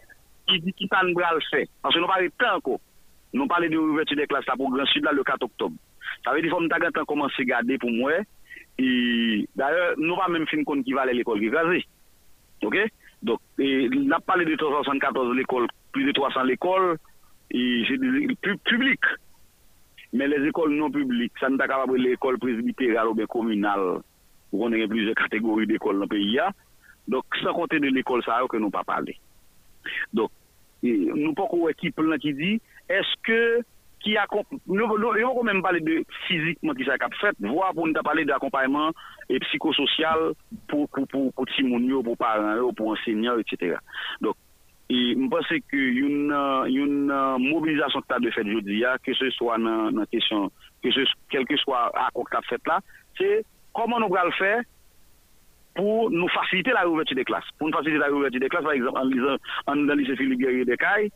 ki 0.47 0.59
di 0.65 0.75
ki 0.75 0.89
tan 0.91 1.13
bral 1.15 1.39
fè. 1.53 1.67
Anse 1.87 2.01
nou 2.01 2.11
pale 2.11 2.33
tan 2.41 2.63
ko. 2.65 2.81
Nou 3.37 3.51
pale 3.51 3.69
de 3.71 3.79
ouverti 3.79 4.17
de 4.19 4.27
klas 4.31 4.47
la 4.49 4.57
pou 4.59 4.73
Grand 4.73 4.89
Sud 4.91 5.07
le 5.07 5.23
4 5.27 5.45
oktob. 5.47 5.75
Sa 6.25 6.33
ve 6.35 6.43
di 6.43 6.51
fò 6.51 6.59
mta 6.63 6.81
gantan 6.83 7.07
koman 7.07 7.31
se 7.37 7.45
gade 7.47 7.79
pou 7.83 7.93
mwen. 7.93 8.25
D'ailleurs, 8.77 9.95
nou 10.01 10.19
pa 10.19 10.27
mèm 10.33 10.47
fin 10.51 10.65
kon 10.67 10.83
ki 10.87 10.97
vale 10.97 11.15
l'ekol 11.15 11.39
ki 11.43 11.53
vaze. 11.55 11.85
Ok? 12.63 12.77
Donc, 13.23 13.41
on 13.59 14.11
a 14.11 14.21
parlé 14.21 14.45
de 14.45 14.55
374 14.55 15.35
l'école, 15.35 15.67
plus 15.93 16.05
de 16.05 16.13
300 16.13 16.45
l'école, 16.45 16.99
c'est 17.51 17.99
des 17.99 18.37
publiques. 18.65 19.01
Mais 20.13 20.29
les 20.29 20.47
écoles 20.49 20.75
non 20.75 20.91
publiques, 20.91 21.33
ça 21.41 21.49
n'est 21.49 21.57
pas 21.57 21.67
capable 21.67 21.97
l'école 21.97 22.39
presbytérale 22.39 23.09
ou 23.09 23.15
bien 23.15 23.27
communale, 23.27 24.01
où 24.53 24.65
on 24.65 24.73
a 24.73 24.89
plusieurs 24.89 25.15
catégories 25.15 25.67
d'écoles 25.67 25.97
dans 25.97 26.03
le 26.03 26.09
pays. 26.09 26.39
Donc, 27.09 27.25
sans 27.43 27.53
compter 27.53 27.81
de 27.81 27.89
l'école, 27.89 28.23
ça 28.25 28.41
que 28.49 28.57
nous 28.57 28.71
pas 28.71 28.85
parlé. 28.85 29.17
Donc, 30.13 30.31
nous 30.83 31.35
pas 31.35 31.47
qu'on 31.49 31.69
équipe 31.69 32.01
qui 32.21 32.35
dit, 32.35 32.61
est-ce 32.89 33.15
que 33.25 33.63
qui 34.07 34.17
a 34.17 34.27
nous 34.69 34.85
avons 34.85 35.43
même 35.43 35.63
parlé 35.63 35.81
de 35.81 36.05
physiquement 36.29 36.75
qui 36.75 36.85
ça 36.85 36.95
fait 37.21 37.35
voire 37.41 37.75
pour 37.75 37.89
nous 37.89 37.93
parler 37.95 38.25
d'accompagnement 38.25 38.93
et 39.29 39.41
psychosocial 39.41 40.33
pour 40.69 40.89
pour 40.91 41.09
pour 41.09 41.33
pour 41.35 41.45
pour, 41.45 42.05
pour 42.05 42.17
parents 42.17 42.73
pour 42.73 42.91
enseignants 42.91 43.37
etc. 43.37 43.75
donc 44.21 44.37
je 44.89 45.29
pense 45.29 45.49
que 45.49 45.77
une 45.77 46.33
une 46.69 47.07
mobilisation 47.51 48.01
que 48.01 48.23
de 48.23 48.31
fait 48.31 48.43
aujourd'hui 48.43 48.85
que 49.05 49.13
ce 49.13 49.29
soit 49.31 49.59
dans 49.59 49.91
la 49.91 50.07
question 50.07 50.53
que 50.85 50.93
ce 50.93 51.01
quel 51.29 51.45
que 51.45 51.57
soit 51.57 51.91
accord 52.07 52.31
qu'a 52.31 52.41
fait 52.43 52.65
là 52.65 52.79
c'est 53.19 53.45
comment 53.75 53.99
nous 53.99 54.15
allons 54.15 54.27
le 54.27 54.33
faire 54.33 54.63
pour 55.75 56.11
nous 56.13 56.29
faciliter 56.29 56.71
la 56.71 56.83
réouverture 56.83 57.17
des 57.17 57.25
classes 57.25 57.51
pour 57.59 57.67
nous 57.67 57.77
faciliter 57.77 57.99
la 57.99 58.07
réouverture 58.07 58.41
des 58.41 58.49
classes 58.49 58.63
par 58.63 58.73
exemple 58.73 58.99
en 59.01 59.05
lisant 59.05 59.37
en 59.67 59.75
dans 59.75 59.95
lycée 59.95 60.15
Philippe 60.15 60.39
Guerrier 60.39 60.65
de 60.65 60.77
Caille 60.77 61.11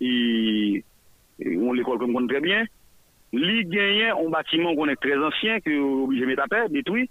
et 0.00 0.82
on 1.46 1.72
l'école 1.72 1.98
comme 1.98 2.10
on 2.10 2.14
connaît 2.14 2.28
très 2.28 2.40
bien. 2.40 2.64
Li 3.32 3.66
un 3.78 4.28
bâtiment 4.28 4.74
qu'on 4.74 4.88
est 4.88 4.96
très 4.96 5.16
ancien, 5.16 5.60
que 5.60 5.70
obligé 5.80 6.26
de 6.26 6.40
à 6.40 6.46
terre, 6.48 6.68
détruit. 6.68 7.08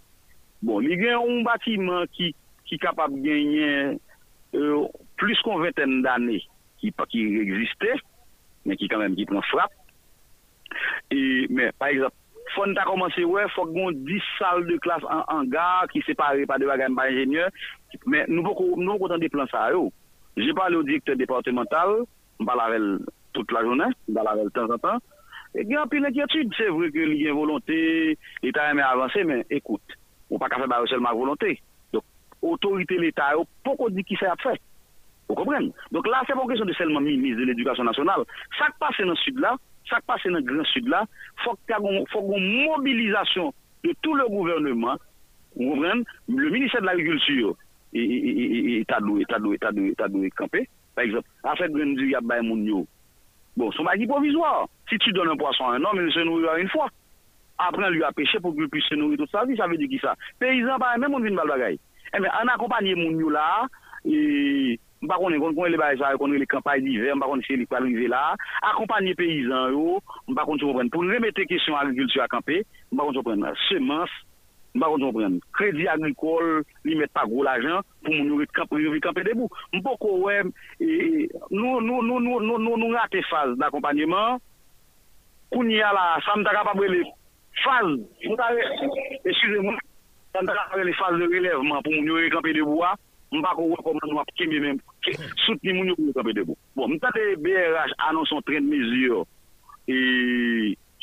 Bon, 0.62 0.80
li 0.80 0.96
un 1.08 1.44
bâtiment 1.44 2.04
qui, 2.12 2.36
est 2.72 2.78
capable 2.78 3.22
de 3.22 3.28
gagner 3.28 3.98
euh, 4.56 4.86
plus 5.18 5.40
qu'une 5.42 5.62
vingtaine 5.62 6.02
d'années 6.02 6.44
qui, 6.78 6.94
qui 7.10 7.24
existait, 7.40 7.96
mais 8.66 8.76
qui 8.76 8.88
quand 8.88 9.00
même 9.00 9.16
qui 9.16 9.26
prend 9.26 9.42
frappe. 9.42 9.72
Mais 11.12 11.72
par 11.80 11.88
exemple, 11.88 12.16
faut 12.56 12.64
a 12.64 12.84
commencé 12.84 13.24
ouais 13.24 13.44
faut 13.56 13.66
qu'on 13.66 13.92
10 13.92 14.22
salles 14.38 14.66
de 14.66 14.78
classe 14.78 15.04
en 15.04 15.24
hangar 15.28 15.88
qui 15.92 16.02
séparées 16.02 16.46
par 16.46 16.60
des 16.60 16.66
bagages 16.66 16.94
par 16.96 17.06
ingénieurs 17.06 17.50
mais 18.06 18.26
nous 18.28 18.44
pouvons 18.44 18.78
nous 18.78 18.98
pouvons 18.98 19.18
des 19.18 19.30
plans 19.30 19.48
ça 19.52 19.70
j'ai 20.38 20.54
parlé 20.54 20.76
au 20.76 20.84
directeur 20.84 21.16
départemental 21.16 22.04
on 22.40 22.46
parle 22.46 22.62
avec 22.62 22.82
toute 23.34 23.52
la 23.52 23.62
journée, 23.62 23.92
dans 24.08 24.24
la 24.24 24.36
de 24.36 24.50
temps 24.50 24.70
en 24.70 24.78
temps. 24.78 24.98
Et 25.56 25.62
il 25.62 25.70
y 25.70 25.76
a 25.76 25.82
un 25.82 25.88
peu 25.88 26.00
d'inquiétude, 26.00 26.54
c'est 26.58 26.68
vrai 26.68 26.92
qu'il 26.92 27.16
y 27.16 27.28
a 27.28 27.32
une 27.32 27.36
volonté, 27.36 28.18
l'État 28.44 28.72
aimé 28.72 28.82
avancer, 28.82 29.24
mais 29.24 29.46
écoute, 29.50 29.82
ou 30.30 30.38
pas 30.38 30.48
qu'à 30.48 30.58
faire 30.58 30.88
seulement 30.88 31.16
volonté. 31.16 31.60
Donc, 31.92 32.04
autorité 32.42 32.98
l'État, 32.98 33.38
ou 33.38 33.46
pas 33.64 33.76
qu'on 33.76 33.90
dit 33.90 34.04
qui 34.04 34.16
fait 34.16 34.28
à 34.28 34.36
faire. 34.36 34.58
Vous 35.28 35.36
comprenez 35.36 35.72
Donc 35.92 36.08
là, 36.08 36.22
c'est 36.26 36.34
pas 36.34 36.42
une 36.42 36.48
question 36.48 36.66
de 36.66 36.74
seulement 36.74 37.02
ministre 37.02 37.40
de 37.40 37.46
l'Éducation 37.46 37.84
nationale. 37.84 38.24
Ça 38.58 38.68
qui 38.68 38.80
passe 38.80 39.00
dans 39.00 39.10
le 39.10 39.16
sud-là, 39.16 39.56
ça 39.90 39.98
qui 39.98 40.06
passe 40.06 40.24
dans 40.26 40.38
le 40.38 40.42
grand 40.42 40.66
sud-là, 40.66 41.06
il 41.08 41.44
faut 41.44 41.56
qu'il 41.56 41.76
y 41.76 42.38
ait 42.38 42.38
une 42.38 42.66
mobilisation 42.66 43.54
de 43.84 43.94
tout 44.02 44.16
le 44.16 44.28
gouvernement. 44.28 44.98
Vous 45.56 45.72
comprenez 45.72 46.04
Le 46.28 46.50
ministère 46.50 46.82
de 46.82 46.86
l'Agriculture 46.86 47.56
est 47.94 48.92
à 48.92 49.00
doué, 49.00 49.22
est 49.22 49.34
à 49.34 49.40
doué, 49.40 49.56
est 49.56 49.66
à 49.66 49.72
doué, 49.72 49.90
est 49.90 50.02
à 50.02 50.08
doué 50.08 50.30
camper. 50.32 50.70
Par 50.96 51.06
exemple, 51.06 51.28
à 51.44 51.56
fait, 51.56 51.70
il 51.70 52.10
y 52.10 52.16
a 52.16 52.22
des 52.22 52.72
gens 52.72 52.86
Bon, 53.60 53.70
son 53.74 53.84
bagi 53.84 54.08
provisoire. 54.08 54.68
Si 54.88 54.98
tu 55.00 55.12
donnes 55.12 55.32
un 55.32 55.36
poisson 55.36 55.66
à 55.66 55.76
un 55.76 55.84
homme, 55.84 56.00
il 56.02 56.14
se 56.14 56.22
nourrira 56.22 56.58
une 56.60 56.70
fois. 56.70 56.88
Après, 57.58 57.84
on 57.86 57.90
lui 57.90 58.04
a 58.06 58.12
pêché 58.14 58.40
pour 58.40 58.56
qu'il 58.56 58.70
puisse 58.70 58.86
se 58.86 58.96
nourrir 58.96 59.18
toute 59.18 59.32
sa 59.32 59.44
vie. 59.44 59.58
Ça 59.58 59.68
veut 59.68 59.76
dire 59.76 59.90
qui 59.90 60.00
ça 60.00 60.16
Paysan, 60.40 60.80
par 60.80 60.98
même, 60.98 61.14
on 61.14 61.20
vient 61.20 61.32
de 61.32 61.36
bagaille. 61.36 61.78
Eh 62.16 62.22
bien, 62.22 62.32
on 62.42 62.48
accompagne 62.48 62.96
mon 62.96 63.30
là, 63.30 63.68
et 64.06 64.80
mpa 65.04 65.16
konen 65.20 65.40
kon 65.40 65.56
konen 65.56 65.74
le 65.76 65.80
baye 65.80 65.98
sa, 66.00 66.16
konen 66.20 66.40
le 66.40 66.48
kampay 66.50 66.82
diver, 66.84 67.16
mpa 67.16 67.28
konen 67.28 67.44
se 67.46 67.58
li 67.60 67.68
kwa 67.68 67.82
rive 67.84 68.08
la, 68.12 68.22
akompanyen 68.72 69.16
peyizan 69.20 69.76
yo, 69.76 70.00
mpa 70.32 70.46
konen 70.48 70.60
se 70.60 70.68
repren. 70.68 70.92
Pou 70.94 71.08
remete 71.08 71.46
kesyon 71.50 71.78
agrikultur 71.80 72.24
akampe, 72.24 72.62
mpa 72.92 73.06
konen 73.06 73.16
se 73.16 73.24
repren 73.24 73.62
semans, 73.68 74.18
Mba 74.76 74.86
kon 74.86 75.02
jompren, 75.02 75.40
kredi 75.58 75.88
agrikol 75.90 76.62
li 76.86 76.96
met 77.00 77.10
pa 77.16 77.24
gwo 77.26 77.42
l'ajan 77.46 77.82
pou 78.06 78.14
moun 78.14 78.28
nou 78.30 78.78
rivi 78.78 79.02
kampe 79.02 79.24
debou. 79.26 79.50
Mpo 79.74 79.96
kon 79.98 80.20
wè, 80.28 80.44
e, 80.78 80.86
e, 80.86 81.30
nou, 81.50 81.80
nou, 81.82 82.04
nou, 82.06 82.20
nou, 82.22 82.38
nou, 82.62 82.78
nou 82.78 82.94
rate 82.94 83.24
faz 83.32 83.56
d'akompanyeman, 83.58 84.38
kouni 85.50 85.80
ala, 85.82 86.20
sa 86.26 86.36
mta 86.38 86.54
kapabre 86.54 86.90
le 86.94 87.02
faz, 87.64 87.96
mta 88.30 88.52
re, 88.54 88.68
eskize 89.24 89.64
moun, 89.66 89.80
sa 90.36 90.46
mta 90.46 90.54
kapabre 90.60 90.86
le 90.86 90.94
faz 91.00 91.18
de 91.18 91.32
relevman 91.34 91.82
pou 91.82 91.96
moun 91.96 92.06
nou 92.06 92.22
rivi 92.22 92.36
kampe 92.36 92.54
debou 92.54 92.86
a, 92.86 92.94
mpa 93.34 93.56
kon 93.58 93.74
wè 93.74 93.82
koman 93.88 94.06
nou 94.06 94.22
ap 94.22 94.30
kemi 94.38 94.62
men, 94.68 94.78
soutni 95.48 95.74
moun 95.74 95.90
nou 95.90 95.98
rivi 95.98 96.14
kampe 96.20 96.38
debou. 96.38 96.60
Bon, 96.78 96.94
mta 96.94 97.10
te 97.18 97.26
BRH 97.42 97.98
anonson 98.12 98.46
tren 98.46 98.70
mezur, 98.70 99.26
e, 99.90 99.98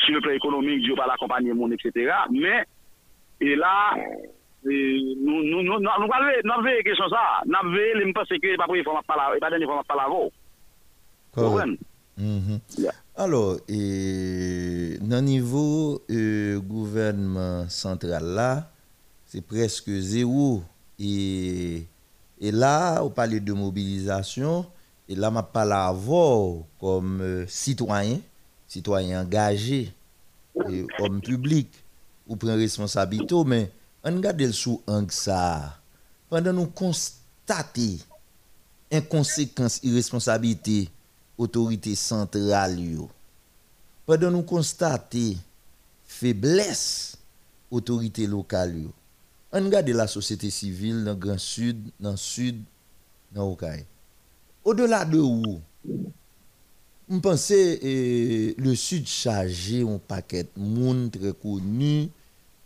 si 0.06 0.14
le 0.14 0.22
plan 0.22 0.38
ekonomik 0.38 0.86
diyo 0.86 0.94
pa 0.94 1.10
l'akompanyeman, 1.10 1.74
etc., 1.74 2.14
men, 2.30 2.62
e 3.42 3.56
la, 3.58 3.74
nou 4.66 6.60
veye 6.66 6.84
kesyon 6.86 7.10
sa, 7.12 7.24
nou 7.48 7.74
veye 7.74 7.98
le 7.98 8.10
mpa 8.12 8.26
seke 8.30 8.56
pa 8.60 8.68
pou 8.68 8.78
yon 8.78 8.86
format 8.86 9.06
pala, 9.08 9.32
e 9.36 9.42
pa 9.42 9.50
den 9.52 9.64
yon 9.64 9.72
format 9.72 9.90
pala 9.90 10.06
vo. 10.12 10.22
Kouwen? 11.36 11.76
Alors, 13.16 13.60
nan 13.68 15.26
nivou 15.26 16.00
gouvernement 16.64 17.68
central 17.72 18.32
la, 18.38 18.50
se 19.26 19.42
preske 19.44 20.00
zéro 20.00 20.62
e 20.96 21.84
Et 22.40 22.50
là, 22.50 23.02
on 23.02 23.10
parle 23.10 23.40
de 23.40 23.52
mobilisation. 23.52 24.66
Et 25.08 25.14
là, 25.14 25.32
je 25.34 25.40
parle 25.52 25.72
à 25.72 25.92
vous 25.92 26.64
comme 26.80 27.20
euh, 27.20 27.46
citoyen, 27.46 28.20
citoyen 28.66 29.22
engagé, 29.22 29.92
et 30.68 30.86
homme 30.98 31.20
public, 31.20 31.68
ou 32.26 32.36
prend 32.36 32.54
responsabilité. 32.54 33.34
Mais 33.46 33.70
on 34.04 34.16
regarde 34.16 34.40
le 34.40 34.52
sous 34.52 34.80
ça. 35.10 35.78
Pendant 36.28 36.52
nous 36.52 36.66
constater 36.66 37.98
inconséquence, 38.92 39.80
irresponsabilité, 39.82 40.88
autorité 41.38 41.94
centrale, 41.94 42.78
pendant 44.04 44.30
nous 44.30 44.42
constater 44.42 45.36
faiblesse, 46.04 47.16
autorité 47.70 48.26
locale, 48.26 48.84
on 49.52 49.64
regarde 49.64 49.88
la 49.88 50.06
société 50.06 50.50
civile 50.50 51.04
dans 51.04 51.12
le 51.12 51.16
Grand 51.16 51.38
Sud, 51.38 51.90
dans 51.98 52.12
le 52.12 52.16
Sud, 52.16 52.62
dans 53.32 53.56
le 53.60 53.84
Au-delà 54.64 55.04
de 55.04 55.18
où, 55.18 55.60
on 57.08 57.20
pensait 57.20 57.78
eh, 57.82 58.54
le 58.58 58.74
Sud 58.74 59.06
chargé 59.06 59.82
un 59.82 59.98
paquet 59.98 60.44
de 60.44 60.60
monde 60.60 61.10
très 61.12 61.32
connu, 61.32 62.08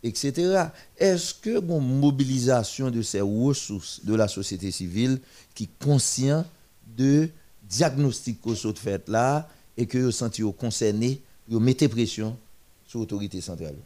etc. 0.02 0.64
Est-ce 0.96 1.34
que 1.34 1.60
une 1.60 2.00
mobilisation 2.00 2.90
de 2.90 3.02
ces 3.02 3.20
ressources 3.20 4.04
de 4.04 4.14
la 4.14 4.28
société 4.28 4.70
civile 4.70 5.18
qui 5.54 5.64
est 5.64 5.84
conscient 5.84 6.44
de 6.96 7.28
diagnostic 7.64 8.40
que 8.40 8.48
vous 8.48 8.74
fait 8.74 9.08
là 9.08 9.48
et 9.76 9.86
que 9.86 9.98
vous 9.98 10.10
sentez 10.10 10.42
concerné, 10.58 11.20
vous 11.48 11.60
mettez 11.60 11.88
pression 11.88 12.36
sur 12.86 13.00
l'autorité 13.00 13.40
centrale? 13.40 13.76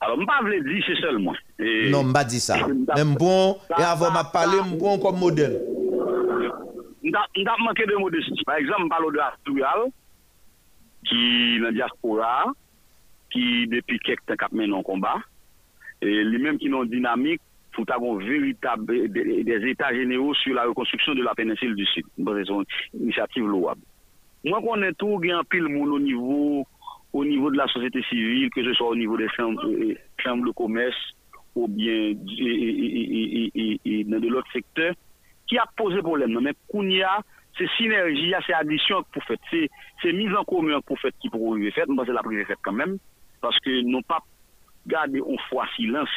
Alors, 0.00 0.16
je 0.16 0.20
ne 0.20 0.26
pas 0.26 0.70
dire 0.70 0.84
c'est 0.86 1.00
seulement. 1.00 1.34
Et... 1.58 1.90
Non, 1.90 2.02
je 2.02 2.08
ne 2.08 2.12
pas 2.12 2.24
dire 2.24 2.40
ça. 2.40 2.58
Même 2.94 3.14
bon, 3.14 3.58
et 3.76 3.82
avant 3.82 4.10
de 4.10 4.32
parler, 4.32 4.58
je 4.70 4.76
bon 4.76 4.98
comme 4.98 5.18
modèle. 5.18 5.60
Ndap 7.06 7.60
manke 7.62 7.86
de 7.86 7.96
modestis. 8.00 8.42
Par 8.44 8.56
exemple, 8.56 8.88
mpalo 8.88 9.12
de 9.14 9.22
Arturial, 9.22 9.88
ki 11.06 11.22
nan 11.62 11.76
diaspora, 11.76 12.50
ki 13.30 13.66
depi 13.70 14.00
kek 14.02 14.24
ten 14.26 14.38
kap 14.40 14.54
men 14.56 14.72
nan 14.74 14.86
komba, 14.86 15.18
li 16.02 16.40
menm 16.42 16.58
ki 16.58 16.70
nan 16.72 16.90
dinamik, 16.90 17.42
pou 17.76 17.84
tagon 17.84 18.16
veritab 18.24 18.88
des 18.88 19.68
etats 19.70 19.92
genero 19.92 20.32
sur 20.40 20.56
la 20.56 20.64
rekonstruksyon 20.70 21.18
de 21.18 21.22
la 21.26 21.34
peninsil 21.36 21.76
du 21.76 21.84
sud. 21.92 22.08
Bon, 22.16 22.34
se 22.38 22.46
son 22.48 22.64
inisiativ 22.96 23.44
louab. 23.52 23.82
Mwen 24.46 24.64
konen 24.64 24.96
tou 24.96 25.20
gen 25.22 25.36
apil 25.42 25.68
moun 25.68 25.92
o 25.92 26.00
nivou 26.00 26.64
au 27.12 27.24
niveau 27.24 27.50
de 27.50 27.58
la 27.60 27.66
société 27.68 28.02
civile, 28.08 28.50
que 28.50 28.64
ce 28.64 28.72
soit 28.74 28.88
au 28.88 28.96
niveau 28.96 29.16
des 29.16 29.28
chambres, 29.36 29.66
euh, 29.66 29.94
chambres 30.22 30.46
de 30.46 30.52
commerce 30.52 30.96
ou 31.54 31.68
bien 31.68 32.12
et, 32.12 33.50
et, 33.54 33.80
et, 33.84 34.04
dans 34.04 34.20
de 34.20 34.28
l'autre 34.28 34.50
secteur, 34.52 34.94
ki 35.50 35.58
ap 35.62 35.72
pose 35.78 36.02
problem 36.04 36.34
nan, 36.34 36.48
men 36.48 36.56
koun 36.70 36.90
ya, 36.92 37.18
se 37.56 37.66
sinerji 37.76 38.30
ya, 38.32 38.40
se 38.44 38.54
adisyon 38.56 39.04
pou 39.14 39.24
fèt, 39.26 39.42
se, 39.50 39.66
se 40.02 40.12
mizan 40.16 40.46
komyon 40.48 40.84
pou 40.86 40.98
fèt 41.00 41.16
ki 41.22 41.30
pou 41.32 41.54
rive 41.56 41.72
fèt, 41.76 41.88
nou 41.88 41.98
pa 41.98 42.06
se 42.08 42.16
la 42.16 42.24
prive 42.26 42.46
fèt 42.48 42.60
kanmèm, 42.66 42.96
paske 43.44 43.80
nou 43.86 44.04
pa 44.08 44.20
gade 44.90 45.22
on 45.22 45.40
fwa 45.48 45.66
silans 45.74 46.12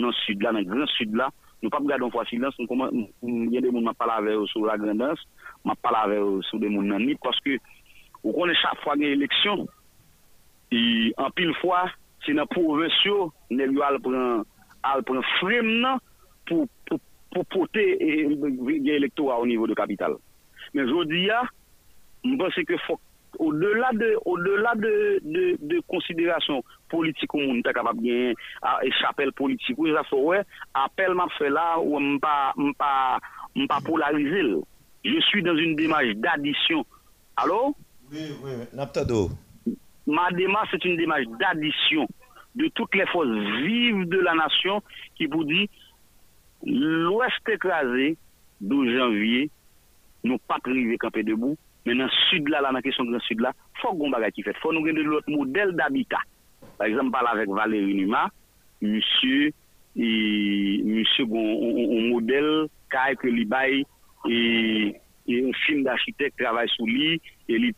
nan 0.00 0.14
sud 0.22 0.42
la, 0.44 0.54
nan 0.56 0.68
gran 0.68 0.90
sud 0.94 1.14
la, 1.18 1.30
nou 1.62 1.72
pa 1.72 1.80
gade 1.86 2.04
on 2.04 2.12
fwa 2.14 2.26
silans, 2.28 2.56
nou 2.60 2.70
koman, 2.70 3.06
yon 3.22 3.64
de 3.64 3.70
moun 3.70 3.86
ma 3.86 3.96
pala 3.96 4.20
veyo 4.24 4.44
sou 4.52 4.68
la 4.68 4.78
grandans, 4.80 5.20
ma 5.64 5.76
pala 5.80 6.04
veyo 6.12 6.40
sou 6.50 6.60
de 6.62 6.70
moun 6.72 6.90
nan 6.92 7.04
ni, 7.06 7.16
paske 7.22 7.58
ou 8.22 8.34
konen 8.36 8.58
chak 8.60 8.80
fwa 8.84 8.98
gen 9.00 9.16
eleksyon, 9.16 9.64
e 10.72 10.82
an 11.20 11.32
pil 11.36 11.52
fwa, 11.60 11.86
se 12.24 12.34
nan 12.36 12.48
pou 12.52 12.76
ovensyo, 12.76 13.30
ne 13.52 13.66
li 13.70 13.82
al 13.84 13.98
pren, 14.04 14.44
al 14.88 15.02
pren 15.06 15.24
frem 15.38 15.68
nan, 15.82 16.02
pou, 16.48 16.68
pou, 16.88 17.00
pour 17.32 17.46
porter 17.46 17.96
l'électorat 17.98 19.40
au 19.40 19.46
niveau 19.46 19.66
de 19.66 19.72
la 19.72 19.76
capitale. 19.76 20.14
Mais 20.74 20.82
je 20.86 21.04
dis, 21.04 21.28
je 22.24 22.36
pense 22.36 22.54
que 22.54 22.76
faut 22.86 23.00
au-delà 23.38 23.90
de 23.94 24.14
au-delà 24.26 24.74
de, 24.74 25.18
de, 25.22 25.56
de 25.60 25.80
considération 25.88 26.62
politique 26.90 27.32
on 27.34 27.54
est 27.56 27.62
capable 27.62 28.02
de 28.02 28.34
échapper 28.82 29.30
politique 29.34 29.78
ou 29.78 29.86
ça 29.88 30.02
ouais 30.14 30.42
appel 30.74 31.14
m'a 31.14 31.26
fait 31.38 31.48
là 31.48 31.80
ou 31.80 31.98
pas 32.18 32.52
pas 32.78 33.18
pas 33.66 33.80
polariser 33.80 34.42
je 35.04 35.20
suis 35.20 35.42
dans 35.42 35.56
une 35.56 35.74
démarche 35.74 36.14
d'addition. 36.16 36.84
Allô? 37.36 37.74
Oui 38.12 38.30
oui. 38.44 38.50
Naptado. 38.72 39.30
Ma 40.06 40.30
démarche, 40.32 40.68
c'est 40.72 40.84
une 40.84 40.96
démarche 40.96 41.24
d'addition 41.40 42.06
de 42.54 42.68
toutes 42.68 42.94
les 42.94 43.06
forces 43.06 43.28
vives 43.64 44.08
de 44.08 44.18
la 44.18 44.34
nation 44.34 44.82
qui 45.16 45.26
vous 45.26 45.44
dit 45.44 45.70
l'ouest 46.64 47.48
écrasé, 47.48 48.16
12 48.60 48.96
janvier, 48.96 49.50
nous 50.24 50.38
pas 50.38 50.58
privé 50.62 50.96
camper 50.98 51.22
debout, 51.22 51.56
mais 51.84 51.94
dans 51.94 52.04
le 52.04 52.10
sud 52.30 52.48
là, 52.48 52.60
là 52.60 52.68
dans 52.68 52.74
la 52.74 52.82
question 52.82 53.04
du 53.04 53.18
sud 53.20 53.40
là, 53.40 53.52
faut 53.80 53.94
qu'on 53.94 54.10
bagage 54.10 54.32
qui 54.32 54.42
fait. 54.42 54.56
Faut 54.58 54.72
nous 54.72 54.82
gagner 54.82 55.02
l'autre 55.02 55.30
modèle 55.30 55.72
d'habitat. 55.72 56.20
Par 56.78 56.86
exemple, 56.86 57.10
parle 57.10 57.28
avec 57.28 57.48
Valérie 57.48 57.94
Numa, 57.94 58.28
monsieur, 58.80 59.50
et, 59.96 60.82
monsieur, 60.84 61.24
bon, 61.24 62.06
un 62.06 62.08
modèle, 62.10 62.66
caille 62.90 63.16
que 63.16 63.26
l'Ibaye, 63.26 63.84
et, 64.28 64.94
et 65.26 65.48
un 65.48 65.52
film 65.66 65.82
d'architecte 65.82 66.38
travaille 66.38 66.68
sous 66.68 66.86
lui, 66.86 67.20
et 67.48 67.58
lui, 67.58 67.74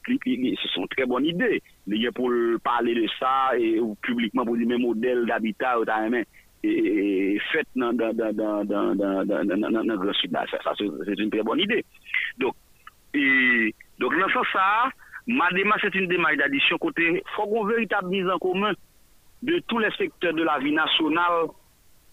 ce 0.62 0.68
sont 0.68 0.86
très 0.86 1.06
bonnes 1.06 1.26
idées. 1.26 1.62
Il 1.86 2.10
pour 2.12 2.30
parler 2.62 2.94
de 2.94 3.06
ça, 3.18 3.58
et 3.58 3.80
publiquement 4.02 4.44
pour 4.44 4.56
dire, 4.56 4.66
mais 4.68 4.78
modèle 4.78 5.26
d'habitat, 5.26 5.78
et 6.66 7.38
fait 7.52 7.66
dans 7.76 7.92
le 7.92 8.12
sud. 10.14 10.32
Ça, 10.32 10.72
c'est 10.78 11.18
une 11.18 11.30
très 11.30 11.42
bonne 11.42 11.60
idée. 11.60 11.84
Donc, 12.38 12.54
dans 13.12 14.10
ce 14.28 14.32
sens, 14.32 14.46
ça, 14.52 14.88
ma 15.26 15.50
démarche, 15.50 15.82
c'est 15.82 15.94
une 15.94 16.08
démarche 16.08 16.36
d'addition 16.36 16.78
côté, 16.78 17.22
faut 17.36 17.46
qu'on 17.46 17.64
véritable 17.64 18.08
mise 18.08 18.28
en 18.28 18.38
commun 18.38 18.72
de 19.42 19.58
tous 19.68 19.78
les 19.78 19.90
secteurs 19.92 20.32
de 20.32 20.42
la 20.42 20.58
vie 20.58 20.72
nationale 20.72 21.46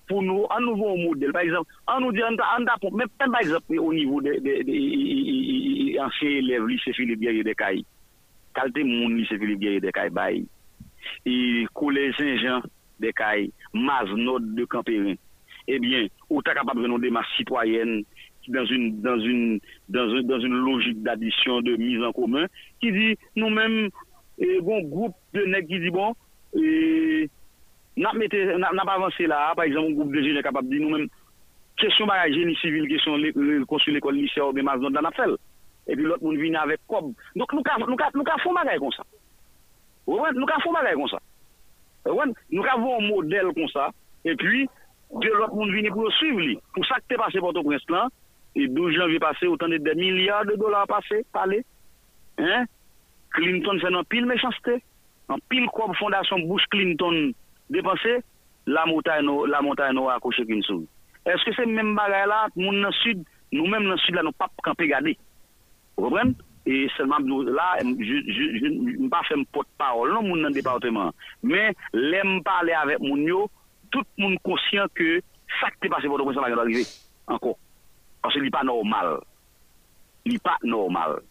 pour 0.08 0.22
nous 0.22 0.46
un 0.50 0.60
nouveau 0.60 0.98
modèle. 0.98 1.32
Par 1.32 1.44
exemple, 1.44 1.72
on 1.88 2.02
nous 2.02 2.12
dit, 2.12 2.20
même 2.20 2.36
par 2.38 3.40
exemple 3.40 3.80
au 3.80 3.94
niveau 3.94 4.22
des 4.22 5.98
anciens 6.00 6.30
élèves 6.30 6.68
lycée 6.68 6.94
Philippe 6.94 7.22
Guerrier 7.22 7.44
de 7.44 7.54
Caille, 7.54 7.86
qualité 8.54 8.84
mon 8.84 9.08
lycée 9.10 9.38
Philippe 9.38 9.60
Guerrier 9.60 9.80
de 9.80 9.92
Caille, 9.92 10.46
et 11.26 11.66
Collège 11.74 12.16
Saint-Jean, 12.18 12.62
Bekay, 13.02 13.50
Maznod 13.74 14.54
de 14.58 14.66
Kamperin. 14.70 15.20
Ebyen, 15.70 16.08
eh 16.08 16.30
ou 16.30 16.42
ta 16.46 16.56
kapab 16.58 16.80
venon 16.82 17.02
demas 17.02 17.28
sitwayen 17.38 18.02
dans 18.48 18.66
une, 18.66 19.02
dans 19.02 19.20
une, 19.20 19.60
dans 19.90 20.10
une, 20.10 20.28
dans 20.28 20.40
une 20.40 20.56
logik 20.56 21.04
d'addition 21.04 21.62
de 21.62 21.76
mise 21.76 22.02
en 22.04 22.12
commun 22.16 22.48
ki 22.82 22.90
di 22.96 23.08
nou 23.38 23.52
men 23.54 23.92
eh, 24.42 24.58
bon 24.66 24.82
groupe 24.90 25.18
de 25.38 25.46
nek 25.46 25.68
ki 25.70 25.82
di 25.84 25.92
bon 25.94 26.16
eh, 26.58 27.28
e, 27.28 27.30
nap 28.02 28.18
mette, 28.18 28.40
nap, 28.58 28.74
nap 28.74 28.90
avanse 28.90 29.28
la, 29.30 29.54
par 29.56 29.66
exemple, 29.66 29.94
groupe 29.94 30.16
de 30.16 30.26
jene 30.26 30.42
kapab 30.42 30.66
di 30.72 30.82
nou 30.82 30.96
men 30.96 31.06
kesyon 31.82 32.10
bagay 32.10 32.34
jeni 32.34 32.58
sivil, 32.62 32.90
kesyon 32.90 33.66
konsul 33.70 33.98
ekol 34.00 34.18
lisey 34.18 34.42
ou 34.44 34.56
de 34.58 34.66
Maznod 34.66 34.98
dan 34.98 35.10
ap 35.10 35.18
fel. 35.18 35.38
Epi 35.90 36.06
lot 36.06 36.22
moun 36.22 36.38
vini 36.38 36.58
avek 36.58 36.82
kob. 36.90 37.12
Donk 37.36 37.54
nou 37.58 37.66
ka, 37.66 37.78
nou 37.82 37.98
ka, 37.98 38.12
nou 38.14 38.26
ka 38.26 38.38
fon 38.44 38.58
bagay 38.58 38.80
kon 38.82 38.94
sa. 38.96 39.06
Ouwen, 40.10 40.38
nou 40.38 40.50
ka 40.50 40.60
fon 40.64 40.76
bagay 40.78 40.98
kon 40.98 41.10
sa. 41.10 41.22
Eh, 42.08 42.12
nous 42.52 42.64
avons 42.66 43.00
un 43.00 43.08
modèle 43.08 43.48
comme 43.54 43.68
ça, 43.70 43.92
et 44.26 44.36
puis, 44.36 44.68
de 45.14 45.28
l'autre 45.28 45.56
monde 45.56 45.72
vient 45.72 45.92
pour 45.92 46.12
suivre. 46.14 46.40
lui. 46.40 46.60
Pour 46.74 46.86
ça 46.86 46.96
que 46.96 47.04
tu 47.10 47.16
es 47.16 47.18
passé 47.18 47.40
pour 47.40 47.54
ton 47.54 47.64
prince 47.64 47.82
là, 47.90 48.08
et 48.56 48.68
12 48.68 48.96
janvier 48.96 49.20
passé, 49.20 49.48
autant 49.48 49.68
de 49.68 49.78
des 49.78 49.96
milliards 49.96 50.46
de 50.46 50.56
dollars 50.56 50.88
passés, 50.88 51.26
parler. 51.32 51.66
Hein? 52.38 52.66
Clinton 53.32 53.80
fait 53.80 53.94
un 53.94 54.04
pile 54.04 54.26
méchanceté, 54.26 54.84
un 55.30 55.38
pile 55.50 55.68
quoi 55.68 55.94
fondation 55.94 56.40
Bush 56.40 56.64
Clinton 56.70 57.32
dépensé, 57.70 58.20
la 58.66 58.86
montagne, 58.86 59.28
la 59.48 59.62
montagne 59.62 59.98
a 59.98 60.16
accouché 60.16 60.46
qu'une 60.46 60.64
souris. 60.64 60.88
Est-ce 61.26 61.44
que 61.46 61.56
c'est 61.56 61.66
même 61.66 61.96
bagaille 61.96 62.28
là, 62.28 62.48
monde 62.56 62.82
dans 62.82 62.88
le 62.88 62.94
sud, 62.94 63.24
nous-mêmes 63.52 63.84
dans 63.84 63.92
le 63.92 63.98
sud 63.98 64.16
là, 64.16 64.24
nous 64.24 64.32
pas 64.32 64.50
camper 64.64 64.88
garder. 64.88 65.18
Vous 65.98 66.06
comprenez? 66.06 66.34
Et 66.66 66.88
seulement 66.96 67.18
là, 67.18 67.78
je 67.80 67.84
ne 67.84 69.10
pas 69.10 69.24
faire 69.28 69.38
porte-parole, 69.52 70.14
non, 70.14 70.36
le 70.36 70.52
département. 70.52 71.12
Mais, 71.42 71.74
l'aime 71.92 72.44
parler 72.44 72.74
avec 72.74 73.00
moun 73.00 73.24
yo, 73.24 73.50
tout 73.90 74.04
le 74.18 74.24
monde 74.24 74.38
conscient 74.44 74.86
que 74.94 75.22
ça 75.60 75.68
qui 75.70 75.88
est 75.88 75.90
passé 75.90 76.08
pour 76.08 76.18
le 76.18 76.34
ça 76.34 76.42
va 76.42 76.62
arriver. 76.62 76.86
Encore. 77.28 77.58
Parce 78.22 78.34
qu'il 78.36 78.44
n'est 78.44 78.52
pas 78.52 78.64
normal. 78.64 79.18
Il 80.26 80.34
n'est 80.34 80.40
pas 80.40 80.58
normal. 80.64 81.22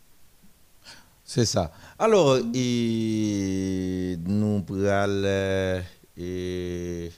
C'est 1.23 1.45
ça. 1.45 1.71
Alors, 1.97 2.39
et, 2.53 4.17
nous 4.27 4.63
prenons 4.63 4.83
euh, 4.85 5.81
et, 6.19 7.09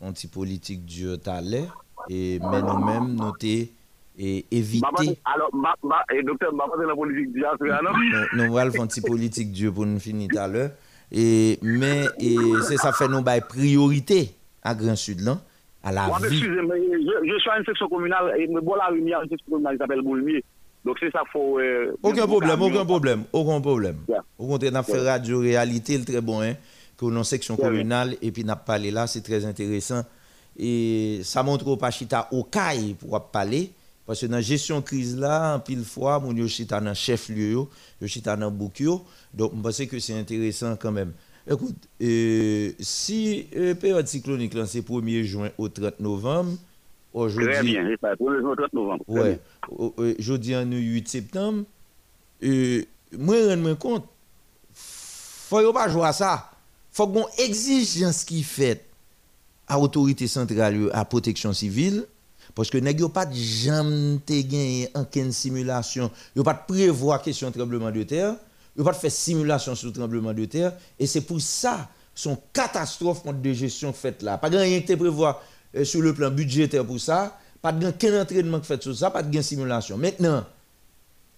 un 0.00 0.12
petit 0.12 0.28
politique 0.28 0.84
du 0.84 1.18
talent, 1.18 1.66
et 2.08 2.38
mais 2.38 2.62
nous-mêmes, 2.62 3.14
nous 3.16 3.32
et 4.18 4.46
éviter. 4.50 5.18
Alors, 5.24 5.50
et 6.14 6.22
docteur, 6.22 6.52
je 6.52 6.80
vais 6.80 6.86
la 6.86 6.94
politique 6.94 7.32
du 7.32 7.40
non? 7.40 7.48
nous, 8.34 8.46
nous 8.48 8.58
allons 8.58 8.70
faire 8.72 8.82
un 8.82 8.86
petit 8.86 9.00
politique 9.00 9.50
Dieu 9.52 9.72
pour 9.72 9.86
nous 9.86 9.98
finir 9.98 10.28
tout 10.32 10.38
à 10.38 10.46
l'heure. 10.48 10.70
Et, 11.12 11.58
mais 11.62 12.06
et, 12.18 12.36
c'est 12.62 12.76
ça 12.76 12.92
fait 12.92 13.08
nous 13.08 13.22
bail 13.22 13.42
priorité 13.48 14.30
à 14.62 14.74
Grand 14.74 14.96
Sud 14.96 15.20
là, 15.20 15.38
à 15.82 15.92
la 15.92 16.08
mais 16.20 16.28
vie. 16.28 16.38
excusez-moi, 16.38 16.74
je, 16.76 17.28
je 17.32 17.38
suis 17.38 17.50
à 17.50 17.58
une 17.58 17.64
section 17.64 17.88
communale, 17.88 18.34
et 18.40 18.46
me 18.48 18.60
bon 18.60 18.74
la 18.74 18.90
lumière, 18.90 19.20
une 19.22 19.28
section 19.28 19.50
communale 19.50 19.74
qui 19.74 19.78
s'appelle 19.78 20.02
Boulmier. 20.02 20.42
Donc 20.84 20.96
c'est 21.00 21.10
ça 21.10 21.20
qu'il 21.20 21.30
faut. 21.32 21.58
euh, 21.58 21.92
Aucun 22.02 22.26
problème, 22.26 22.50
camion. 22.58 22.66
aucun 22.66 22.84
problème, 22.84 23.24
aucun 23.32 23.60
problème. 23.60 23.96
Yeah. 24.08 24.22
Au 24.38 24.46
contraire, 24.46 24.70
on 24.72 24.76
a 24.76 24.82
fait 24.82 24.92
Yeah. 25.02 25.12
radio 25.12 25.38
réalité, 25.40 25.96
le 25.98 26.04
très 26.04 26.20
bon, 26.20 26.40
hein, 26.42 26.54
que 26.96 27.04
dans 27.06 27.24
section 27.24 27.56
Yeah, 27.56 27.68
communale, 27.68 28.16
et 28.22 28.30
puis 28.32 28.42
on 28.46 28.48
a 28.50 28.56
parlé 28.56 28.90
là, 28.90 29.06
c'est 29.06 29.22
très 29.22 29.44
intéressant. 29.44 30.02
Et 30.58 31.20
ça 31.24 31.42
montre 31.42 31.66
au 31.68 31.76
Pachita 31.76 32.28
au 32.32 32.44
CAI 32.44 32.94
pour 32.98 33.20
parler, 33.30 33.70
parce 34.06 34.20
que 34.20 34.26
dans 34.26 34.36
la 34.36 34.40
gestion 34.42 34.80
de 34.80 34.84
crise 34.84 35.16
là, 35.16 35.54
en 35.56 35.60
pile 35.60 35.84
fois, 35.84 36.20
mon 36.20 36.34
yo 36.34 36.46
chita 36.48 36.80
dans 36.80 36.94
chef 36.94 37.28
lieu, 37.28 37.50
yo 37.52 37.68
chita 38.06 38.36
dans 38.36 38.50
bouc 38.50 38.82
donc 39.32 39.52
je 39.56 39.60
pense 39.60 39.78
que 39.86 39.98
c'est 39.98 40.18
intéressant 40.18 40.76
quand 40.76 40.92
même. 40.92 41.12
Écoute, 41.50 41.76
euh, 42.02 42.72
si 42.80 43.46
euh, 43.56 43.74
période 43.74 44.06
cyclonique 44.08 44.54
là, 44.54 44.64
c'est 44.66 44.80
1er 44.80 45.24
juin 45.24 45.50
au 45.58 45.68
30 45.68 46.00
novembre, 46.00 46.52
aujourd'hui. 47.12 47.52
Très 47.52 47.62
bien, 47.62 47.86
c'est 47.88 48.00
ça, 48.00 48.16
pour 48.16 48.30
le 48.30 48.42
30 48.42 48.72
novembre. 48.72 49.04
Ouais. 49.08 49.38
o- 49.70 49.94
Jeudi 50.18 50.56
en 50.56 50.64
8 50.70 51.06
septembre, 51.08 51.64
euh, 52.42 52.82
moi, 53.18 53.36
je 53.36 53.54
me 53.56 53.74
compte, 53.74 54.06
faut 54.72 55.72
pas 55.72 55.88
jouer 55.88 56.04
à 56.06 56.12
ça. 56.12 56.50
faut 56.92 57.06
qu'on 57.08 57.26
exigence 57.38 58.24
qui 58.24 58.42
fait 58.42 58.84
à 59.66 59.76
l'autorité 59.78 60.26
centrale, 60.26 60.90
à 60.92 61.04
protection 61.04 61.52
civile, 61.52 62.06
parce 62.54 62.70
que 62.70 62.78
nèg 62.78 63.04
pas 63.08 63.26
de 63.26 63.34
jamais 63.34 64.20
gagné 64.28 64.88
aucune 64.94 65.32
simulation, 65.32 66.10
yo 66.36 66.42
pas 66.42 66.54
de 66.54 66.72
prévoir 66.72 67.22
question 67.22 67.48
de 67.48 67.54
tremblement 67.54 67.90
de 67.90 68.02
terre, 68.02 68.36
yo 68.76 68.84
pas 68.84 68.92
de 68.92 68.96
faire 68.96 69.10
simulation 69.10 69.74
sur 69.74 69.88
le 69.88 69.92
tremblement 69.92 70.32
de 70.32 70.44
terre, 70.44 70.72
et 70.98 71.06
c'est 71.06 71.22
pour 71.22 71.40
ça 71.40 71.88
son 72.14 72.38
catastrophe 72.52 73.22
de 73.26 73.52
gestion 73.52 73.92
faite 73.92 74.22
là. 74.22 74.38
Pas 74.38 74.48
rien 74.48 74.80
que 74.80 74.94
prévoir 74.94 75.42
euh, 75.74 75.84
sur 75.84 76.00
le 76.00 76.14
plan 76.14 76.30
budgétaire 76.30 76.84
pour 76.84 77.00
ça, 77.00 77.38
pas 77.60 77.72
de 77.72 77.88
aucun 77.88 78.22
entraînement 78.22 78.62
fait 78.62 78.82
sur 78.82 78.96
ça, 78.96 79.10
pas 79.10 79.22
de 79.22 79.42
simulation. 79.42 79.96
Maintenant, 79.96 80.44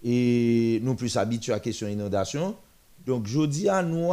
et 0.02 0.80
nous 0.82 0.94
plus 0.94 1.16
habitués 1.16 1.52
à 1.52 1.56
la 1.56 1.60
question 1.60 1.88
inondation. 1.88 2.54
Donc, 3.06 3.26
je 3.26 3.46
dis 3.46 3.68
à 3.68 3.82
nous, 3.82 4.12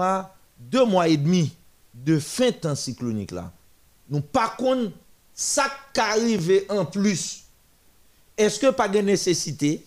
deux 0.59 0.85
mois 0.85 1.07
et 1.07 1.17
demi 1.17 1.51
de 1.93 2.17
fin 2.19 2.51
temps 2.51 2.75
cyclonique 2.75 3.31
là. 3.31 3.51
Nous, 4.09 4.21
par 4.21 4.55
contre, 4.55 4.91
ça 5.33 5.65
qui 5.93 5.99
arrive 5.99 6.65
en 6.69 6.85
plus, 6.85 7.43
est-ce 8.37 8.59
que 8.59 8.71
pas 8.71 8.87
de 8.87 8.99
nécessité 8.99 9.83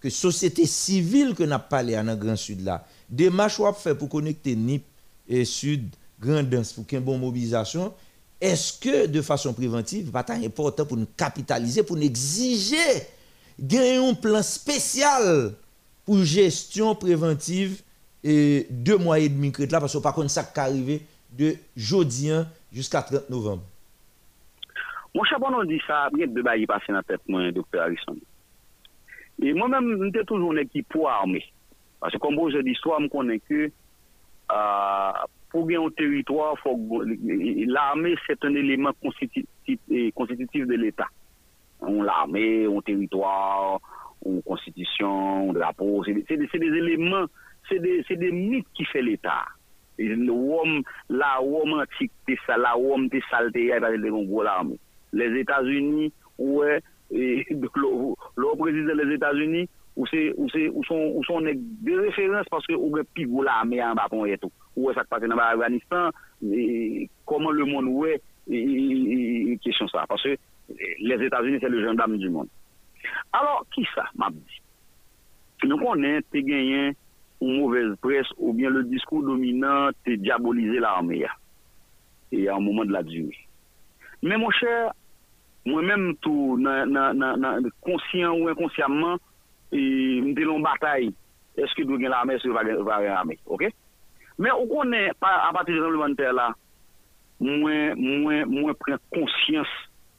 que 0.00 0.10
société 0.10 0.66
civile 0.66 1.34
que 1.34 1.42
n'a 1.42 1.58
parlé 1.58 1.94
à 1.94 2.02
dans 2.02 2.16
Grand 2.16 2.36
Sud 2.36 2.62
là, 2.62 2.86
démarche 3.08 3.58
ou 3.58 3.72
fait 3.72 3.94
pour 3.94 4.08
connecter 4.08 4.54
NIP 4.54 4.84
et 5.28 5.44
Sud, 5.44 5.88
Grand 6.20 6.42
Danse 6.42 6.72
pour 6.72 6.86
qu'il 6.86 6.96
y 6.96 6.98
ait 6.98 7.00
une 7.00 7.06
bonne 7.06 7.20
mobilisation, 7.20 7.92
est-ce 8.40 8.74
que 8.78 9.06
de 9.06 9.22
façon 9.22 9.52
préventive, 9.52 10.10
pas 10.10 10.24
important 10.30 10.84
pour 10.84 10.96
nous 10.96 11.06
capitaliser, 11.16 11.82
pour 11.82 11.96
nous 11.96 12.02
exiger 12.02 12.76
gagner 13.58 13.96
un 13.96 14.14
plan 14.14 14.42
spécial 14.42 15.54
pour 16.04 16.22
gestion 16.22 16.94
préventive 16.94 17.80
et 18.22 18.66
deux 18.70 18.98
mois 18.98 19.18
et 19.18 19.28
demi 19.28 19.52
là 19.70 19.80
parce 19.80 19.92
que 19.92 19.98
par 19.98 20.14
contre 20.14 20.30
ça 20.30 20.44
qui 20.44 20.60
arrive 20.60 21.00
de 21.36 21.56
jeudi 21.76 22.30
jusqu'à 22.72 23.02
30 23.02 23.30
novembre. 23.30 23.62
Mwen 25.16 25.24
chapanon 25.30 25.64
di 25.64 25.78
sa, 25.86 26.10
mwen 26.12 26.26
gen 26.26 26.34
de 26.36 26.42
bayi 26.44 26.66
pase 26.68 26.92
nan 26.92 27.04
tep 27.08 27.22
mwen, 27.32 27.54
Dr. 27.56 27.80
Harrison. 27.80 28.18
E 29.40 29.54
mwen 29.56 29.72
men 29.72 29.86
mwen 29.94 30.10
te 30.12 30.20
toujoun 30.28 30.60
ekip 30.60 30.90
pou 30.92 31.08
arme. 31.08 31.40
Pase 32.04 32.20
kombo 32.20 32.50
je 32.52 32.60
di 32.66 32.74
swa 32.76 32.98
mwen 33.00 33.08
konen 33.14 33.40
ke 33.48 33.70
uh, 34.52 35.22
pou 35.48 35.64
gen 35.70 35.80
yon 35.80 35.96
teritwa, 35.96 36.52
l'arme 37.72 38.12
se 38.26 38.36
ten 38.42 38.60
eleman 38.60 38.92
konstitutif 39.00 40.68
de 40.68 40.76
l'Etat. 40.76 41.08
On 41.80 42.02
l'arme, 42.04 42.68
on 42.68 42.84
teritwa, 42.84 43.80
on 44.20 44.44
konstitisyon, 44.44 45.48
on 45.48 45.56
drapo, 45.56 46.04
se 46.04 46.12
de 46.12 46.72
eleman, 46.76 47.30
se 47.70 47.80
de 47.80 48.34
mit 48.36 48.68
ki 48.76 48.84
fe 48.92 49.00
l'Etat. 49.00 49.48
La 49.96 51.38
wom 51.40 51.78
antik 51.80 52.12
te 52.28 52.36
sa, 52.44 52.60
la 52.60 52.76
wom 52.76 53.08
te 53.08 53.24
salte, 53.30 53.64
ya 53.72 53.80
yon 53.80 54.26
gwo 54.28 54.44
l'arme. 54.44 54.76
Les 55.12 55.40
États-Unis, 55.40 56.12
ouais, 56.38 56.82
et 57.10 57.46
le, 57.50 58.58
président 58.58 58.96
des 58.96 59.14
États-Unis, 59.14 59.68
où 59.96 60.06
c'est, 60.06 60.34
où 60.36 60.48
c'est, 60.50 60.68
où 60.68 60.84
sont, 60.84 61.12
où 61.14 61.24
sont 61.24 61.40
des 61.40 61.96
références 61.96 62.46
parce 62.50 62.66
que 62.66 63.02
plus 63.14 63.26
gros 63.26 63.42
l'armée 63.42 63.82
en 63.82 63.94
bas 63.94 64.08
et 64.26 64.38
tout. 64.38 64.52
Est 64.76 64.94
ça 64.94 65.04
passe 65.04 65.22
dans 65.22 65.36
l'Afghanistan, 65.36 66.10
comment 67.24 67.50
le 67.50 67.64
monde, 67.64 67.86
ouais, 67.86 68.20
et, 68.48 69.58
question 69.62 69.88
ça. 69.88 70.04
Parce 70.08 70.22
que 70.22 70.36
les 71.00 71.24
États-Unis, 71.24 71.58
c'est 71.60 71.68
le 71.68 71.84
gendarme 71.84 72.18
du 72.18 72.28
monde. 72.28 72.48
Alors, 73.32 73.64
qui 73.74 73.86
ça, 73.94 74.04
m'a 74.16 74.28
dit? 74.30 74.62
Nous 75.64 75.78
connaissons, 75.78 76.26
t'es 76.30 76.42
gagné 76.42 76.92
une 77.40 77.60
mauvaise 77.60 77.94
presse 78.00 78.26
ou 78.36 78.52
bien 78.52 78.70
le 78.70 78.84
discours 78.84 79.22
dominant, 79.22 79.90
t'es 80.04 80.16
diabolisé 80.16 80.78
l'armée. 80.78 81.18
ya. 81.18 81.30
Et 82.32 82.48
à 82.48 82.56
un 82.56 82.60
moment 82.60 82.84
de 82.84 82.92
la 82.92 83.02
durée. 83.02 83.45
Men 84.26 84.40
mwen 84.42 84.54
chè, 84.58 84.74
mwen 85.70 85.86
menm 85.86 86.06
tou 86.24 86.56
nan, 86.58 86.90
nan, 86.90 87.20
nan, 87.42 87.66
konsyen 87.86 88.32
ou 88.32 88.50
inkonsyamman, 88.50 89.20
mwen 89.70 90.32
delon 90.34 90.64
batay, 90.66 91.12
eske 91.62 91.84
dwe 91.86 92.00
gen 92.02 92.10
la 92.10 92.24
ame, 92.24 92.34
eske 92.38 92.50
va 92.54 92.64
gen 92.66 92.82
la 92.88 93.20
ame, 93.20 93.36
ok? 93.46 93.68
Men 94.42 94.56
ou 94.56 94.66
konen, 94.72 95.12
apati 95.22 95.76
de 95.76 95.84
remplementer 95.84 96.34
la, 96.34 96.48
mwen, 97.38 97.94
mwen, 98.00 98.50
mwen 98.50 98.78
pren 98.82 98.98
konsyans 99.14 99.70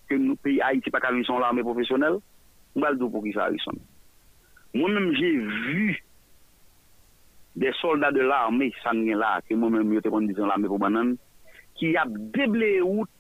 ke 0.08 0.16
nou 0.22 0.40
peyi 0.40 0.62
Haiti 0.64 0.94
pa 0.94 1.04
kari 1.04 1.26
son 1.28 1.44
la 1.44 1.52
ame 1.52 1.66
profesyonel, 1.68 2.22
mwen 2.78 2.90
al 2.90 3.00
do 3.02 3.12
pou 3.12 3.26
ki 3.26 3.36
sa 3.36 3.50
kari 3.50 3.60
son. 3.66 3.84
Mwen 4.78 4.96
menm 4.96 5.12
jè 5.20 5.34
vu 5.36 5.92
de 7.58 7.76
soldat 7.82 8.16
de 8.16 8.24
l'armè, 8.24 8.72
san 8.86 9.04
gen 9.04 9.20
la, 9.20 9.36
ke 9.44 9.58
mwen 9.58 9.82
menm 9.82 9.94
yote 9.98 10.14
kon 10.14 10.32
dizan 10.32 10.48
l'armè 10.48 10.72
pou 10.72 10.80
banan, 10.80 11.18
ki 11.78 11.92
ap 12.00 12.16
deble 12.34 12.72
out 12.86 13.12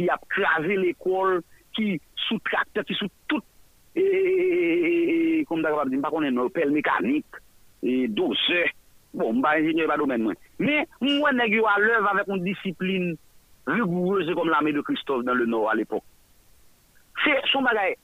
ki 0.00 0.08
ap 0.08 0.24
krasi 0.32 0.78
l'ekol, 0.80 1.42
ki 1.76 1.98
sou 2.26 2.40
trakte, 2.48 2.84
ki 2.88 2.96
sou 2.96 3.12
tout, 3.28 3.44
e, 3.92 5.44
kom 5.50 5.60
da 5.60 5.74
kapap 5.74 5.90
di, 5.92 6.00
mpa 6.00 6.12
konen 6.14 6.36
nou, 6.38 6.52
pel 6.54 6.72
mekanik, 6.72 7.40
e, 7.84 8.06
dosè, 8.16 8.64
bon, 9.12 9.36
mpa 9.40 9.58
enjinye 9.58 9.88
pa 9.90 9.98
domen 10.00 10.24
mwen. 10.24 10.40
Men, 10.62 10.88
mwen 11.04 11.40
negyo 11.40 11.68
a 11.68 11.76
lèv 11.82 12.08
avèk 12.14 12.32
un 12.32 12.46
disipline 12.46 13.12
rigoureuse 13.68 14.34
kom 14.38 14.48
l'ame 14.48 14.72
de 14.72 14.82
Christophe 14.86 15.26
dan 15.26 15.36
le 15.36 15.46
Nord 15.50 15.68
al 15.74 15.84
epok. 15.84 16.04
Se, 17.20 17.36
son 17.52 17.66
bagay 17.66 17.96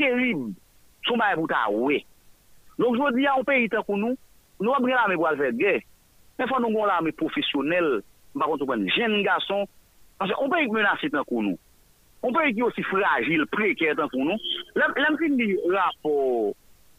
terib, 0.00 0.48
son 1.06 1.20
bagay 1.22 1.38
bouta 1.38 1.62
we. 1.70 2.02
Donk 2.80 2.98
jwè 2.98 3.12
di 3.14 3.28
an 3.28 3.40
ou 3.40 3.46
peyi 3.46 3.70
tan 3.72 3.86
kon 3.86 4.02
nou, 4.02 4.18
nou 4.58 4.74
ap 4.74 4.84
gen 4.84 4.98
l'ame 4.98 5.16
pou 5.18 5.30
al 5.30 5.38
fèd 5.38 5.62
gè. 5.62 5.78
Men 6.36 6.50
fwa 6.50 6.60
nou 6.60 6.74
kon 6.74 6.90
l'ame 6.90 7.14
profesyonel, 7.16 8.00
mpa 8.34 8.50
kontou 8.50 8.68
kon 8.68 8.84
jen 8.96 9.20
gason, 9.24 9.68
Anse, 10.22 10.36
on 10.40 10.52
pe 10.52 10.62
yon 10.64 10.76
menase 10.76 11.10
tan 11.12 11.26
kon 11.28 11.50
nou. 11.50 11.62
On 12.26 12.34
pe 12.34 12.46
yon 12.56 12.72
si 12.76 12.84
fragil, 12.88 13.44
preke 13.52 13.92
tan 13.98 14.10
kon 14.12 14.30
nou. 14.32 14.54
Lem 14.76 15.18
fin 15.20 15.36
di 15.38 15.52
rapor 15.72 16.54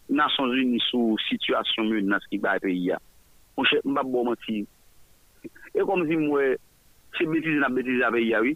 Nasyon 0.07 0.53
Zuni 0.55 0.79
sou 0.87 1.17
situasyon 1.27 1.89
moun 1.89 2.07
nan 2.13 2.23
skik 2.23 2.43
bay 2.43 2.61
peyi 2.63 2.93
ya. 2.93 3.01
On 3.59 3.67
chek 3.67 3.83
mbap 3.83 4.07
bo 4.11 4.23
mati. 4.27 4.61
E 5.75 5.83
kom 5.83 6.05
zi 6.07 6.15
mwe, 6.19 6.53
se 7.17 7.27
betize 7.27 7.59
nan 7.59 7.75
betize 7.75 8.05
a 8.07 8.13
peyi 8.13 8.31
ya, 8.31 8.41
oui. 8.45 8.55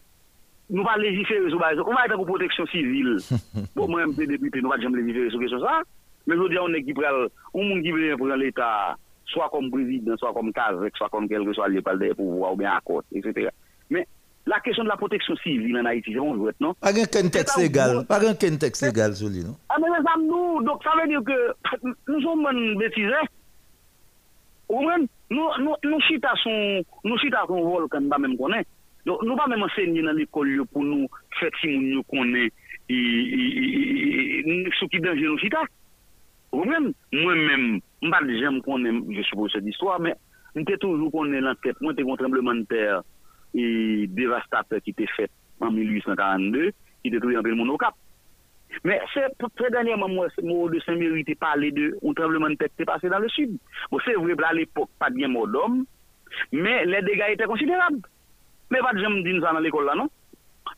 Nou 0.72 0.88
pa 0.88 0.96
lejifere 1.02 1.50
sou 1.52 1.60
bay. 1.60 1.76
On 1.84 1.92
va 1.98 2.06
etan 2.08 2.22
pou 2.22 2.30
proteksyon 2.30 2.70
sivil. 2.72 3.18
Bo 3.76 3.90
mwen 3.92 4.14
mpe 4.14 4.30
depite, 4.30 4.64
nou 4.64 4.72
pa 4.72 4.80
jem 4.80 4.96
lejifere 4.96 5.34
sou 5.34 5.44
kesyon 5.44 5.66
sa. 5.66 5.82
Men 6.30 6.40
jodi 6.40 6.60
an, 6.60 6.70
on 6.70 6.78
ek 6.80 6.88
di 6.88 6.96
prel, 6.96 7.26
on 7.52 7.66
moun 7.66 7.84
di 7.84 7.92
prel 7.92 8.16
pou 8.16 8.30
jan 8.32 8.40
l'Etat, 8.40 9.02
soa 9.32 9.50
kom 9.52 9.68
prezident, 9.74 10.20
soa 10.22 10.32
kom 10.36 10.52
kazek, 10.56 10.96
soa 11.00 11.10
kom 11.12 11.28
kelke, 11.28 11.56
soa 11.58 11.68
li 11.72 11.84
pal 11.84 12.00
de 12.00 12.14
pou 12.16 12.38
vwa 12.38 12.54
ou 12.54 12.60
ben 12.60 12.70
akot, 12.72 13.04
etc. 13.18 13.50
Men, 13.92 14.08
la 14.46 14.60
question 14.60 14.84
de 14.84 14.90
la 14.90 14.98
protection 14.98 15.36
civile 15.38 15.78
en 15.78 15.86
Haïti, 15.86 16.18
on 16.20 16.34
le 16.34 16.54
non 16.60 16.74
Pas 16.76 16.90
un 16.90 17.06
texte 17.30 17.58
légal, 17.58 18.06
pas 18.08 18.20
un 18.28 18.34
texte 18.34 18.82
légal 18.84 19.16
sur 19.16 19.30
lui, 19.30 19.44
non 19.44 19.56
Ah 19.70 19.76
mais 19.80 19.88
mes 19.90 19.98
amis, 19.98 20.28
nous, 20.28 20.64
donc 20.64 20.84
ça 20.84 20.92
veut 21.00 21.08
dire 21.08 21.22
que 21.24 21.54
nous 22.08 22.22
sommes 22.22 22.48
une 22.52 22.78
bêtise. 22.78 23.12
Ou 24.70 24.88
même, 24.88 25.06
nous, 25.30 25.48
nous, 25.60 25.76
nous 25.84 26.02
chita 26.02 26.34
son, 26.42 26.84
nous 27.04 27.18
chita 27.18 27.44
son 27.48 27.62
vol 27.62 27.88
qu'on 27.90 28.08
pas 28.08 28.18
même 28.18 28.38
connaît. 28.38 28.66
Donc 29.06 29.22
nous 29.24 29.36
pas 29.36 29.48
même 29.48 29.64
enseigner 29.64 30.02
dans 30.02 30.14
l'école 30.14 30.62
pour 30.72 30.84
nous 30.84 31.08
faire 31.40 31.50
si 31.60 31.78
nous 31.78 32.04
connaît 32.04 32.52
ce 32.90 34.86
qui 34.86 35.00
danger 35.00 35.24
nous 35.24 35.38
chita. 35.38 35.62
Ou 36.52 36.64
même, 36.66 36.94
moi-même, 37.14 37.80
je 38.02 38.08
ne 38.08 38.12
sais 38.12 38.20
pas 38.20 38.26
si 38.26 38.40
je 38.40 38.60
connais, 38.62 38.92
je 39.16 39.22
suppose 39.24 39.52
cette 39.54 39.66
histoire, 39.66 40.00
mais 40.00 40.16
je 40.56 40.76
toujours 40.76 41.12
connais 41.12 41.40
l'enquête, 41.40 41.80
moi, 41.80 41.94
je 41.98 42.04
suis 42.04 42.18
tremblement 42.18 42.54
de 42.54 42.64
terre. 42.64 43.02
Et 43.54 44.08
dévastateur 44.08 44.82
qui 44.82 44.92
était 44.92 45.08
fait 45.08 45.30
en 45.60 45.72
1842, 45.72 46.72
qui 47.04 47.10
détruit 47.10 47.36
un 47.36 47.44
peu 47.44 47.50
le 47.50 47.56
monde 47.56 47.70
au 47.70 47.78
cap. 47.78 47.94
Mais 48.84 49.02
c'est 49.14 49.28
très 49.56 49.70
dernièrement, 49.70 50.08
moi, 50.08 50.28
mot 50.42 50.70
de 50.70 50.80
Saint-Mérite 50.80 51.38
parler 51.38 51.72
de 51.72 51.98
un 52.08 52.14
tremblement 52.14 52.50
de 52.50 52.56
terre 52.56 52.70
qui 52.76 52.84
est 52.84 52.86
passé 52.86 53.10
dans 53.10 53.20
le 53.20 53.30
sud. 53.30 53.58
Bon, 53.92 54.00
c'est 54.06 54.14
vrai, 54.14 54.34
à 54.44 54.54
l'époque, 54.54 54.90
pas 54.98 55.10
bien 55.10 55.28
mort 55.28 55.48
d'homme, 55.48 55.86
mais 56.52 56.86
les 56.86 57.02
dégâts 57.02 57.32
étaient 57.32 57.46
considérables. 57.46 58.00
Mais 58.70 58.80
pas 58.80 58.94
de 58.94 59.00
jamais 59.00 59.24
dire 59.24 59.42
ça 59.42 59.52
dans 59.52 59.60
l'école 59.60 59.86
là, 59.86 59.96
non? 59.96 60.10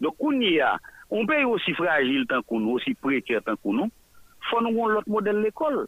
Donc, 0.02 0.16
on 0.20 0.32
y 0.42 0.60
a, 0.60 0.78
un 1.12 1.26
pays 1.26 1.44
aussi 1.44 1.74
fragile 1.74 2.26
tant 2.28 2.42
que 2.42 2.56
nous, 2.56 2.72
aussi 2.72 2.96
précaire 2.96 3.44
tant 3.44 3.56
que 3.56 3.68
nous, 3.70 3.90
faut 4.50 4.62
nous 4.62 4.70
avoir 4.70 4.88
l'autre 4.90 5.10
modèle 5.10 5.36
de 5.36 5.42
l'école. 5.42 5.88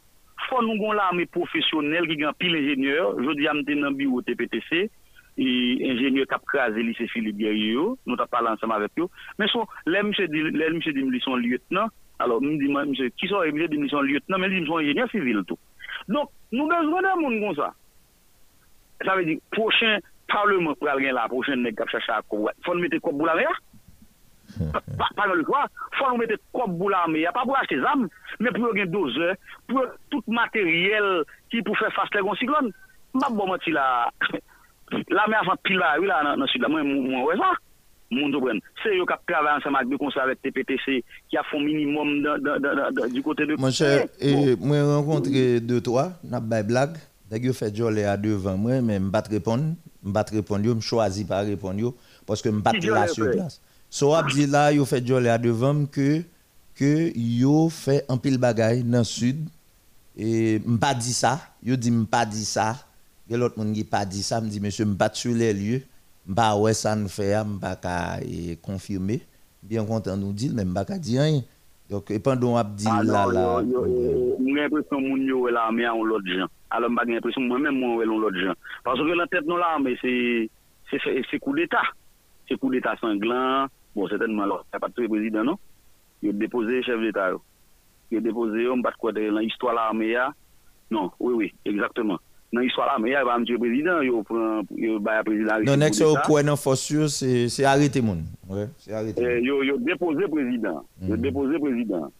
faut 0.49 0.61
nous 0.61 0.73
avoir 0.73 0.93
l'armée 0.93 1.25
professionnelle 1.25 2.07
qui 2.07 2.23
a 2.23 2.33
pile 2.33 2.55
ingénieur. 2.55 3.15
Je 3.19 3.31
dis 3.33 3.47
à 3.47 3.53
dans 3.53 3.89
le 3.89 4.21
TPTC, 4.21 4.91
ingénieur 5.37 6.25
qui 6.27 6.33
a 6.33 6.39
crasé 6.45 6.81
le 6.81 6.89
lycée 6.89 7.07
Philippe 7.07 7.37
Guerrier, 7.37 7.75
nous 7.75 8.13
avons 8.13 8.27
parlé 8.27 8.49
ensemble 8.49 8.73
avec 8.73 8.91
eux. 8.99 9.07
Mais 9.37 9.47
son, 9.47 9.65
là, 9.85 10.03
monsieur 10.03 10.27
dit, 10.27 10.41
là, 10.51 10.69
monsieur 10.69 10.93
dit, 10.93 11.21
son 11.23 11.35
lieutenant, 11.35 11.87
alors, 12.19 12.41
nous 12.41 12.57
dit, 12.57 12.69
monsieur, 12.69 13.09
qui 13.09 13.27
sont, 13.27 13.39
monsieur 13.41 13.67
dit, 13.67 13.89
son 13.89 14.01
lieutenant, 14.01 14.37
mais 14.37 14.49
ils 14.49 14.65
sont 14.65 14.77
ingénieurs 14.77 15.09
civils, 15.09 15.43
tout. 15.47 15.59
Donc, 16.07 16.29
nous 16.51 16.69
avons 16.71 16.83
besoin 16.85 17.01
d'un 17.01 17.15
monde 17.15 17.39
comme 17.41 17.55
ça. 17.55 17.73
Ça 19.03 19.15
veut 19.15 19.25
dire, 19.25 19.39
prochain 19.51 19.99
parlement 20.27 20.73
pour 20.75 20.89
aller 20.89 21.11
la 21.11 21.27
prochaine 21.27 21.63
nègre 21.63 21.83
qui 21.85 21.91
cherche 21.91 22.09
à 22.09 22.21
quoi. 22.27 22.51
Faut 22.63 22.73
nous 22.73 22.81
mettre 22.81 22.99
quoi 22.99 23.11
pour 23.11 23.25
la 23.25 23.35
mer? 23.35 23.61
Pas 25.15 25.27
le 25.27 25.43
quoi? 25.43 25.65
Faut 25.97 26.11
nous 26.11 26.17
mettre 26.17 26.35
quoi 26.51 26.65
pour 26.65 26.89
la 26.89 27.07
mer? 27.07 27.33
Pas 27.33 27.43
pour 27.43 27.57
acheter 27.57 27.75
des 27.75 27.83
armes, 27.83 28.07
mais 28.39 28.51
pour 28.51 28.73
gagner 28.73 28.89
deux 28.89 29.35
pour 29.67 29.85
tout 30.09 30.23
matériel 30.27 31.23
qui 31.49 31.61
pour 31.61 31.77
faire 31.77 31.93
face 31.93 32.09
à 32.13 32.19
un 32.19 32.35
cyclone. 32.35 32.71
Ma 33.13 33.29
bon, 33.29 33.55
la, 33.67 34.11
La 35.09 35.27
mer 35.27 35.41
a 35.51 35.57
pile 35.63 35.77
là, 35.77 35.95
oui, 35.99 36.07
là, 36.07 36.21
dans 36.23 36.35
le 36.35 36.47
sud, 36.47 36.61
là, 36.61 36.67
moi, 36.67 36.83
moi, 36.83 37.25
ouais, 37.25 37.37
ça. 37.37 37.51
Moun 38.11 38.31
pren. 38.39 38.59
C'est 38.83 38.95
eux 38.95 39.05
qui 39.05 39.33
travaillent 39.33 39.57
ensemble 39.57 39.77
avec 39.77 39.97
conseils 39.97 40.21
avec 40.21 40.39
TPTC 40.41 41.03
qui 41.27 41.37
a 41.37 41.43
fait 41.43 41.59
minimum 41.59 42.21
de, 42.21 42.37
de, 42.37 43.07
de, 43.09 43.13
du 43.13 43.23
côté 43.23 43.47
de. 43.47 43.55
Mon 43.55 43.71
cher, 43.71 44.05
et 44.19 44.55
moi 44.57 44.83
rencontré 44.83 45.59
deux 45.59 45.81
trois, 45.81 46.11
n'a 46.23 46.39
pas 46.39 46.61
blague. 46.61 46.97
D'ailleurs, 47.31 47.55
fait 47.55 47.75
jolé 47.75 48.03
à 48.03 48.15
devant 48.15 48.55
moi, 48.57 48.79
mais 48.81 48.97
je 48.97 48.99
ne 48.99 49.09
pas 49.09 49.23
répondre. 49.27 49.73
Je 50.03 50.07
ne 50.07 50.13
pas 50.13 50.23
répondre, 50.31 50.63
je 50.63 50.79
choisis 50.85 51.23
pas 51.23 51.41
répondre 51.41 51.93
parce 52.27 52.43
que 52.43 52.51
je 52.51 52.55
ne 52.55 52.61
pas 52.61 52.73
là 52.73 53.07
sur 53.07 53.31
place. 53.31 53.59
So, 53.89 54.13
dit 54.31 54.45
là, 54.45 54.71
yo 54.71 54.85
fait 54.85 55.05
jolé 55.05 55.29
à 55.29 55.39
devant 55.39 55.85
que 55.87 56.21
que 56.75 57.11
yo 57.17 57.69
fait 57.69 58.05
un 58.07 58.17
pile 58.17 58.37
bagaille 58.37 58.83
dans 58.83 58.99
le 58.99 59.03
sud 59.03 59.47
et 60.15 60.61
je 60.63 60.77
pas 60.77 60.93
dit 60.93 61.11
ça, 61.11 61.41
yo 61.63 61.75
dit 61.75 61.91
pas 62.09 62.27
dit 62.27 62.45
Gen 63.25 63.41
lot 63.41 63.57
moun 63.57 63.73
ki 63.73 63.85
pa 63.89 64.03
di 64.05 64.21
sa, 64.25 64.41
m 64.43 64.51
di, 64.51 64.61
monsye, 64.61 64.85
m 64.85 64.93
bat 64.99 65.17
sou 65.17 65.33
le 65.33 65.49
liye, 65.57 65.81
m 66.25 66.37
ba 66.37 66.51
wè 66.59 66.75
san 66.77 67.07
fè 67.09 67.31
ya, 67.33 67.43
m 67.47 67.57
ba 67.61 67.73
ka 67.81 68.21
e, 68.21 68.55
konfirme, 68.65 69.19
bien 69.65 69.87
kontan 69.89 70.21
nou 70.21 70.35
dil, 70.35 70.53
men 70.57 70.69
m 70.69 70.75
ba 70.77 70.85
ka 70.87 70.99
di 71.01 71.17
an. 71.21 71.41
Donc, 71.89 72.09
e 72.09 72.17
pandon 72.17 72.57
ap 72.57 72.71
di 72.73 72.87
ah, 72.89 73.03
la 73.05 73.25
non, 73.29 73.33
la. 73.33 73.43
M 74.41 74.47
gen 74.49 74.71
presyon 74.73 75.03
moun 75.05 75.25
yo 75.29 75.43
wè 75.45 75.51
la 75.53 75.67
amè 75.69 75.85
an 75.89 76.01
lòt 76.01 76.29
jan. 76.29 76.49
alò 76.75 76.89
m 76.89 76.97
bagen 76.97 77.19
impresyon 77.19 77.45
mwen 77.47 77.67
mèm 77.67 77.77
mwen 77.77 77.97
wè 77.99 78.07
lon 78.09 78.23
lòt 78.23 78.37
jan. 78.41 78.57
Pansou 78.83 79.07
ke 79.07 79.17
nan 79.17 79.29
tèt 79.31 79.45
nou 79.47 79.61
la, 79.61 79.75
mè 79.79 79.93
se 80.01 81.39
kou 81.39 81.53
d'Etat. 81.55 81.93
Se 82.49 82.57
kou 82.57 82.73
d'Etat 82.73 82.99
sanglan, 83.01 83.69
bon, 83.95 84.09
sètenman 84.11 84.49
lò, 84.49 84.59
sa 84.73 84.81
pati 84.81 85.07
prezident, 85.07 85.45
non? 85.45 85.61
Yo 86.25 86.33
depose 86.33 86.81
chef 86.87 86.99
d'Etat 87.03 87.35
yo. 87.35 87.43
Yo 88.13 88.21
depose 88.25 88.65
yo, 88.65 88.75
m 88.75 88.83
bat 88.85 88.97
kwa 88.99 89.13
de 89.15 89.29
lan 89.29 89.45
histwa 89.45 89.77
la 89.77 89.87
amè 89.93 90.09
ya. 90.11 90.31
Non, 90.91 91.11
oui, 91.19 91.33
oui, 91.33 91.53
exactement. 91.65 92.19
Dans 92.55 92.61
l'histoire 92.61 92.87
là, 92.87 92.95
mais 92.99 93.09
il 93.09 93.11
y 93.11 93.15
a 93.15 93.21
un 93.21 93.39
monsieur 93.39 93.57
président, 93.57 94.01
il 94.01 94.11
prend 94.23 94.61
le 94.71 95.23
président. 95.23 95.59
Non, 95.65 95.77
next 95.77 96.01
au 96.01 96.15
quoi 96.25 96.41
non 96.41 96.55
force 96.55 97.07
c'est 97.07 97.49
c'est 97.49 97.65
arrêté 97.65 98.01
mon. 98.01 98.17
Ouais, 98.49 98.67
c'est 98.77 98.93
arrêté. 98.93 99.21
Il 99.41 99.51
a 99.51 99.77
déposé 99.77 100.27
président. 100.27 100.83
Il 101.01 101.13
a 101.13 101.17
déposé 101.17 101.59
président. 101.59 102.11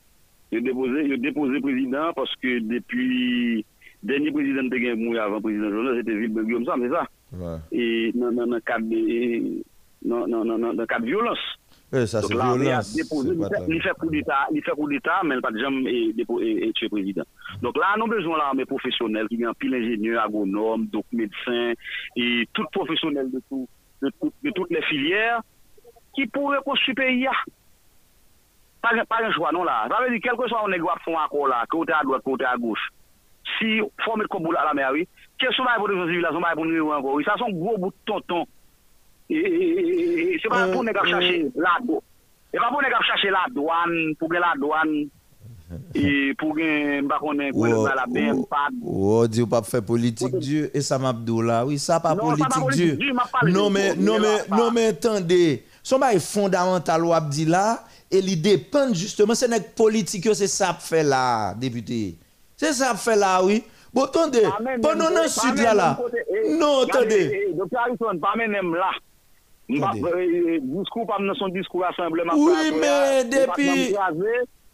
Il 0.51 0.59
a 0.59 0.61
déposé, 0.61 1.05
il 1.05 1.21
déposé 1.21 1.59
président 1.59 2.13
parce 2.15 2.35
que 2.35 2.59
depuis 2.59 3.65
dernier 4.03 4.31
président 4.31 4.63
de 4.63 4.77
Guingamp 4.77 5.19
avant 5.19 5.41
président 5.41 5.69
Jonas, 5.69 5.95
c'était 5.97 6.15
Vilbert 6.15 6.43
Guillaume 6.43 6.65
ça, 6.65 6.75
c'est 6.79 6.89
ça? 6.89 7.07
Ouais. 7.33 7.57
Et 7.71 8.11
dans 8.13 8.29
le 8.29 8.59
Oui, 11.93 12.07
ça 12.07 12.21
c'est 12.21 12.33
violence. 12.33 12.95
Il 13.67 13.81
fait 13.81 13.93
coup 13.99 14.09
d'État, 14.09 14.47
il 14.51 14.63
fait 14.63 14.71
coup 14.71 14.89
d'État, 14.89 15.21
mais 15.23 15.35
il 15.35 15.41
pas 15.41 15.49
jamais 15.55 16.13
tuer 16.73 16.89
président. 16.89 17.23
Donc 17.61 17.77
là, 17.77 17.93
nous 17.95 18.03
avons 18.03 18.13
besoin 18.15 18.37
l'armée 18.37 18.65
professionnelle 18.65 19.27
qui 19.27 19.43
a 19.45 19.53
pile 19.53 19.75
ingénieur, 19.75 20.23
agronome, 20.23 20.87
donc 20.87 21.05
médecin, 21.11 21.73
et 22.15 22.47
tout 22.53 22.65
professionnel 22.71 23.31
de, 23.31 23.41
tout, 23.47 23.67
de, 24.01 24.09
tout, 24.19 24.33
de 24.43 24.49
toutes 24.51 24.71
les 24.71 24.81
filières 24.83 25.41
qui 26.13 26.25
pourraient 26.27 26.63
construire 26.65 26.95
le 26.97 27.03
pays. 27.03 27.27
Pas, 28.81 28.89
pas 29.05 29.23
un 29.23 29.31
choix, 29.31 29.51
non 29.51 29.63
là. 29.63 29.87
Ça 29.89 30.03
veut 30.03 30.11
dire, 30.11 30.19
quel 30.23 30.37
que 30.37 30.47
soit 30.47 30.63
on 30.63 30.71
est 30.71 30.79
fond 31.03 31.17
encore 31.17 31.47
là, 31.47 31.63
côté 31.69 31.93
à 31.93 32.03
droite, 32.03 32.23
côté 32.23 32.45
à 32.45 32.57
gauche, 32.57 32.89
si 33.59 33.79
faut 34.03 34.15
mettre 34.15 34.29
comme 34.29 34.47
à 34.55 34.65
la 34.65 34.73
mer, 34.73 34.89
oui, 34.91 35.07
quels 35.37 35.53
sont 35.53 35.63
les 35.63 35.77
protection 35.77 36.07
civile, 36.07 36.27
sont 36.31 36.41
pas 36.41 36.53
pour 36.55 36.65
nous 36.65 36.91
encore, 36.91 37.13
oui, 37.13 37.23
ça 37.23 37.35
sont 37.37 37.49
gros 37.49 37.77
bout 37.77 37.91
de 37.91 37.95
tonton. 38.05 38.45
Et 39.29 40.39
c'est 40.41 40.49
pas 40.49 40.67
pour 40.67 40.83
nous 40.83 40.91
chercher 40.93 41.51
la 41.55 41.77
douane. 41.83 42.01
C'est 42.51 42.59
pas 42.59 42.69
pour 42.69 42.81
nous 42.81 43.05
chercher 43.05 43.29
la 43.29 43.45
douane, 43.51 44.15
pour 44.19 44.29
que 44.29 44.35
la 44.35 44.53
douane. 44.57 45.07
Et 45.95 46.33
pour 46.37 46.53
que 46.53 47.01
nous 47.01 47.09
connaisse 47.19 47.95
la 47.95 48.05
même 48.07 48.45
pas. 48.45 48.67
Oh, 48.85 49.27
Dieu, 49.27 49.47
pas 49.47 49.63
faire 49.63 49.83
politique 49.83 50.37
Dieu. 50.37 50.69
Et 50.73 50.81
ça 50.81 50.99
m'a 50.99 51.13
là. 51.43 51.65
Oui, 51.65 51.79
ça 51.79 51.99
pas 51.99 52.15
politique 52.15 52.69
Dieu. 52.71 52.99
Non, 53.47 53.69
mais, 53.71 53.95
non, 53.95 54.19
mais, 54.19 54.55
non, 54.55 54.71
mais 54.71 54.87
attendez. 54.87 55.65
Son 55.81 55.99
bail 55.99 56.19
fondamental 56.19 57.03
ou 57.03 57.13
dit 57.29 57.45
là, 57.45 57.83
et 58.11 58.19
il 58.19 58.41
dépend 58.41 58.93
justement, 58.93 59.35
c'est 59.35 59.47
notre 59.47 59.71
politique, 59.73 60.27
c'est 60.33 60.47
ça 60.47 60.73
fait 60.73 61.03
là, 61.03 61.53
député. 61.55 62.15
C'est 62.55 62.73
ça 62.73 62.95
fait 62.95 63.15
là, 63.15 63.43
oui. 63.43 63.63
Bon, 63.93 64.03
attendez, 64.03 64.43
pendant 64.81 65.09
le 65.09 65.27
sud 65.27 65.57
là, 65.57 65.73
là. 65.73 65.99
Non, 66.57 66.81
attendez. 66.83 67.53
Docteur 67.55 67.81
Harrison, 67.81 68.19
pas 68.19 68.35
même 68.35 68.75
Eh, 69.65 69.81
eh, 69.81 70.59
diskou 70.61 71.07
pa 71.09 71.17
mnen 71.17 71.37
son 71.39 71.53
diskou 71.55 71.81
rassembleman 71.81 72.37
Oui, 72.37 72.69
men, 72.77 73.31
depi 73.31 73.69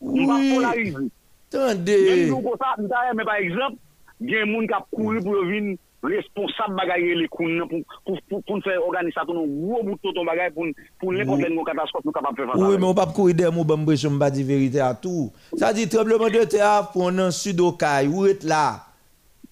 Mwen 0.02 0.50
polarize 0.52 1.06
Tande 1.54 1.96
Mwen 2.32 2.60
ta 2.92 3.06
reme 3.08 3.24
par 3.24 3.40
exemple 3.40 3.80
Gen 4.22 4.52
moun 4.52 4.68
kap 4.70 4.90
kouri 4.94 5.24
pou 5.24 5.40
yo 5.40 5.46
vin 5.48 5.72
responsable 6.06 6.78
bagaye 6.78 7.14
le 7.18 7.28
koun 7.32 7.56
nan 7.60 7.70
pou 7.70 8.58
n 8.58 8.64
fè 8.66 8.76
organisaton 8.82 9.38
nou 9.38 9.70
wou 9.70 9.86
boutou 9.86 10.14
ton 10.16 10.28
bagaye 10.28 10.52
pou 10.54 10.66
n 10.66 11.18
lè 11.18 11.26
konten 11.30 11.54
nou 11.54 11.66
katastrof 11.66 12.06
nou 12.06 12.14
kapap 12.16 12.38
fè 12.38 12.48
fasa. 12.50 12.62
Oui, 12.62 12.78
men 12.78 12.90
ou 12.90 12.98
pap 12.98 13.14
kouri 13.18 13.36
dem 13.38 13.58
ou 13.58 13.66
bambre 13.68 13.98
chou 14.02 14.14
mba 14.14 14.32
di 14.34 14.46
verite 14.46 14.82
a 14.82 14.92
tou. 14.98 15.30
Sa 15.58 15.72
di 15.78 15.88
trebleman 15.90 16.34
de 16.34 16.44
te 16.54 16.62
av 16.66 16.92
pou 16.94 17.14
nan 17.14 17.34
sud 17.34 17.62
okay, 17.66 18.10
ou 18.10 18.30
et 18.30 18.46
la. 18.46 18.82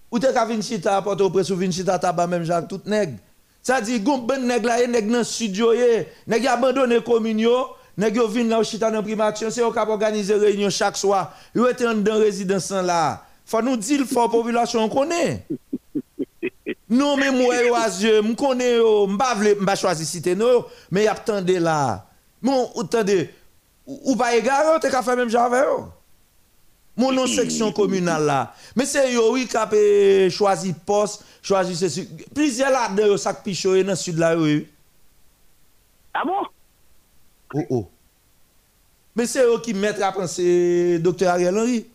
Ou 0.10 0.22
te 0.22 0.30
ka 0.34 0.46
vin 0.50 0.62
chita 0.66 0.98
apote 0.98 1.26
ou 1.26 1.34
presou 1.34 1.58
vin 1.58 1.74
chita 1.74 2.00
taba 2.02 2.26
menm 2.30 2.46
jan 2.50 2.66
tout 2.70 2.86
neg. 2.90 3.18
Ça 3.62 3.82
dit, 3.82 4.00
gon 4.00 4.20
ben 4.20 4.46
nèg 4.48 4.66
la, 4.66 4.80
nèg 4.88 5.10
nan 5.12 5.26
studio 5.28 5.74
ye, 5.76 6.06
nèg 6.28 6.48
abandonné 6.48 7.02
commune 7.04 7.44
yo, 7.44 7.76
nèg 8.00 8.16
yo 8.16 8.28
vinn 8.28 8.50
là 8.50 8.60
au 8.60 8.64
chita 8.64 8.90
dans 8.90 9.04
prime 9.04 9.22
action, 9.22 9.50
c'est 9.52 9.62
qui 9.62 9.78
organiser 9.78 10.36
réunion 10.36 10.70
chaque 10.70 10.98
soir. 10.98 11.36
Yo 11.54 11.68
était 11.68 11.84
dans 11.84 12.20
résidence 12.20 12.72
là. 12.72 13.26
Faut 13.46 13.62
nous 13.62 13.78
dire 13.78 14.06
faut 14.06 14.30
population 14.30 14.88
connaît. 14.88 15.46
Non 16.90 17.18
mais 17.18 17.32
moi 17.32 17.64
yo 17.64 17.76
azye, 17.76 18.22
m 18.24 18.36
connais 18.36 18.78
yo, 18.78 19.08
m 19.08 19.18
pa 19.18 19.36
vle, 19.36 19.58
m 19.60 19.76
choisi 19.76 20.06
citer 20.06 20.36
non, 20.36 20.66
mais 20.90 21.04
y 21.04 21.08
a 21.08 21.16
là. 21.60 22.06
Attendez, 22.80 23.30
ou, 23.86 24.00
ou 24.12 24.16
pas 24.16 24.36
égaré, 24.36 24.80
te 24.80 24.88
ka 24.88 25.04
fait 25.04 25.16
même 25.16 25.30
j'avais 25.30 25.60
yo. 25.60 25.90
Mon 27.00 27.14
non 27.14 27.28
section 27.28 27.72
communale 27.72 28.26
là. 28.26 28.54
Mais 28.76 28.86
c'est 28.86 29.14
yo 29.14 29.32
oui 29.32 29.48
qui 29.48 29.56
a 29.56 30.30
choisi 30.30 30.74
poste, 30.74 31.24
choisi 31.42 31.74
ceci. 31.74 32.10
Plusieurs 32.36 32.70
là 32.72 32.90
de 32.90 33.16
ça 33.16 33.34
pichoye 33.34 33.84
dans 33.86 33.92
le 33.92 33.96
sud 33.96 34.18
là 34.18 34.36
oui. 34.38 34.68
Ah 36.14 36.24
bon? 36.26 36.46
Oh 37.54 37.66
oh. 37.70 37.88
Mais 39.16 39.26
c'est 39.26 39.46
eux 39.46 39.62
qui 39.64 39.74
mettent 39.74 40.02
à 40.02 40.12
penser 40.12 41.00
docteur 41.00 41.32
Ariel 41.32 41.58
Henry. 41.58 41.86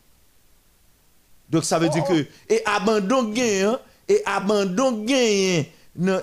Donc 1.51 1.65
ça 1.65 1.79
veut 1.79 1.91
dire 1.91 2.05
que 2.05 2.25
et 2.49 2.63
abandon 2.65 3.25
gain 3.25 3.73
hein, 3.73 3.79
et 4.09 4.23
abandon 4.25 5.05
gain 5.05 5.65
nan- 5.95 6.23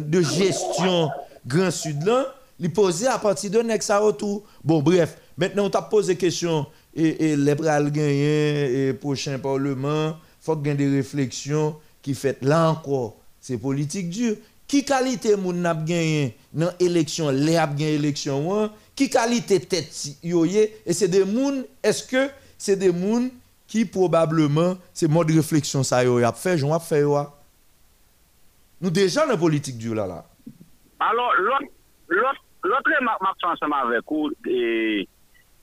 de 0.00 0.20
gestion 0.20 1.08
Grand 1.46 1.70
Sud 1.70 2.04
là, 2.04 2.26
il 2.58 2.70
posé 2.70 3.06
à 3.06 3.18
partir 3.18 3.50
de 3.50 3.62
next 3.62 3.86
ça 3.86 4.02
autour. 4.02 4.42
Bon 4.62 4.82
bref, 4.82 5.16
maintenant 5.38 5.64
on 5.64 5.70
t'a 5.70 5.80
posé 5.80 6.14
question 6.14 6.66
et, 6.94 7.36
les 7.36 7.54
pral 7.54 7.90
et 7.96 8.92
prochain 9.00 9.38
parlement, 9.38 10.16
faut 10.40 10.56
qu'il 10.56 10.76
des 10.76 10.88
réflexions 10.88 11.76
qui 12.02 12.14
fait 12.14 12.42
là 12.42 12.70
encore, 12.70 13.16
c'est 13.40 13.58
politique 13.58 14.10
dure. 14.10 14.36
Qui 14.66 14.84
qualité 14.84 15.36
moun 15.36 15.60
n'a 15.60 15.74
gagné 15.74 16.36
dans 16.52 16.70
élection, 16.78 17.30
les 17.30 17.56
a 17.56 17.66
gagné 17.66 17.94
élection 17.94 18.70
qui 18.94 19.10
qualité 19.10 19.60
tête 19.60 19.92
et 20.22 20.92
c'est 20.92 21.08
des 21.08 21.24
moun, 21.24 21.64
est-ce 21.82 22.04
que 22.04 22.30
c'est 22.56 22.76
des 22.76 22.92
moun 22.92 23.30
qui 23.66 23.84
probablement 23.84 24.76
c'est 24.92 25.08
mode 25.08 25.30
réflexion 25.30 25.82
ça 25.82 26.04
yo 26.04 26.18
a 26.18 26.32
fait, 26.32 26.58
j'en 26.58 26.72
a 26.72 26.78
fait 26.78 27.00
yo. 27.00 27.16
Nous 28.80 28.90
déjà 28.90 29.26
dans 29.26 29.36
politique 29.36 29.76
dure 29.76 29.94
là 29.94 30.06
là. 30.06 30.24
Alors, 31.00 31.32
l'autre, 31.38 31.64
l'autre, 32.62 32.90
remarque 33.00 33.44
ensemble 33.44 33.74
avec 33.74 34.02
vous 34.08 34.30
et, 34.46 35.08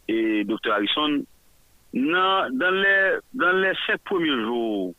et 0.07 0.43
Dr. 0.45 0.71
Harrison, 0.71 1.21
nan, 1.93 2.57
dan 2.57 3.61
le 3.61 3.73
7 3.85 4.01
premier 4.05 4.35
jour 4.43 4.93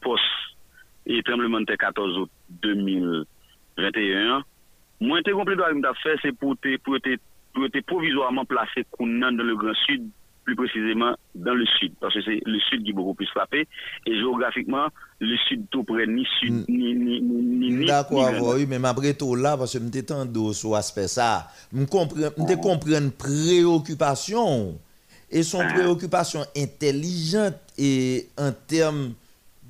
pos 0.00 0.20
et 1.06 1.22
tremblement 1.22 1.64
te 1.64 1.76
14 1.76 2.18
out 2.18 2.30
2021, 2.62 4.44
mwen 5.00 5.24
te 5.24 5.34
komple 5.34 5.56
do 5.56 5.64
a 5.64 5.72
rim 5.72 5.82
da 5.84 5.94
fe 6.02 6.16
se 6.22 6.32
pou 6.36 6.58
te, 6.60 6.76
pou 6.84 7.00
te, 7.02 7.16
pou 7.56 7.70
te 7.72 7.82
provisoirman 7.88 8.48
plase 8.50 8.84
kou 8.94 9.08
nan 9.08 9.38
dan 9.38 9.48
le 9.48 9.56
Grand 9.58 9.78
Sud 9.86 10.08
plus 10.48 10.56
précisément 10.56 11.14
dans 11.34 11.52
le 11.52 11.66
sud, 11.78 11.92
parce 12.00 12.14
que 12.14 12.22
c'est 12.22 12.40
le 12.46 12.58
sud 12.70 12.82
qui 12.82 12.90
est 12.90 12.94
beaucoup 12.94 13.12
plus 13.12 13.26
frappé, 13.26 13.68
et 14.06 14.14
géographiquement, 14.14 14.86
le 15.20 15.36
sud 15.46 15.66
tout 15.70 15.84
près, 15.84 16.06
ni 16.06 16.24
sud, 16.40 16.54
mm. 16.54 16.64
ni... 16.68 16.94
ni, 16.94 17.20
ni, 17.20 17.70
ni 17.70 17.84
D'accord, 17.86 18.30
oui, 18.54 18.64
mais 18.66 18.78
après 18.82 19.12
tout 19.12 19.34
là, 19.34 19.58
parce 19.58 19.74
que 19.74 19.78
je 19.78 20.00
t'entends 20.00 20.52
sur 20.54 20.72
l'aspect 20.72 21.06
ça, 21.08 21.48
je 21.74 21.84
comprends 21.84 23.08
préoccupation, 23.18 24.78
et 25.30 25.42
son 25.42 25.60
ah. 25.60 25.72
préoccupation 25.74 26.40
intelligente, 26.56 27.56
et 27.76 28.28
en 28.38 28.52
termes 28.52 29.12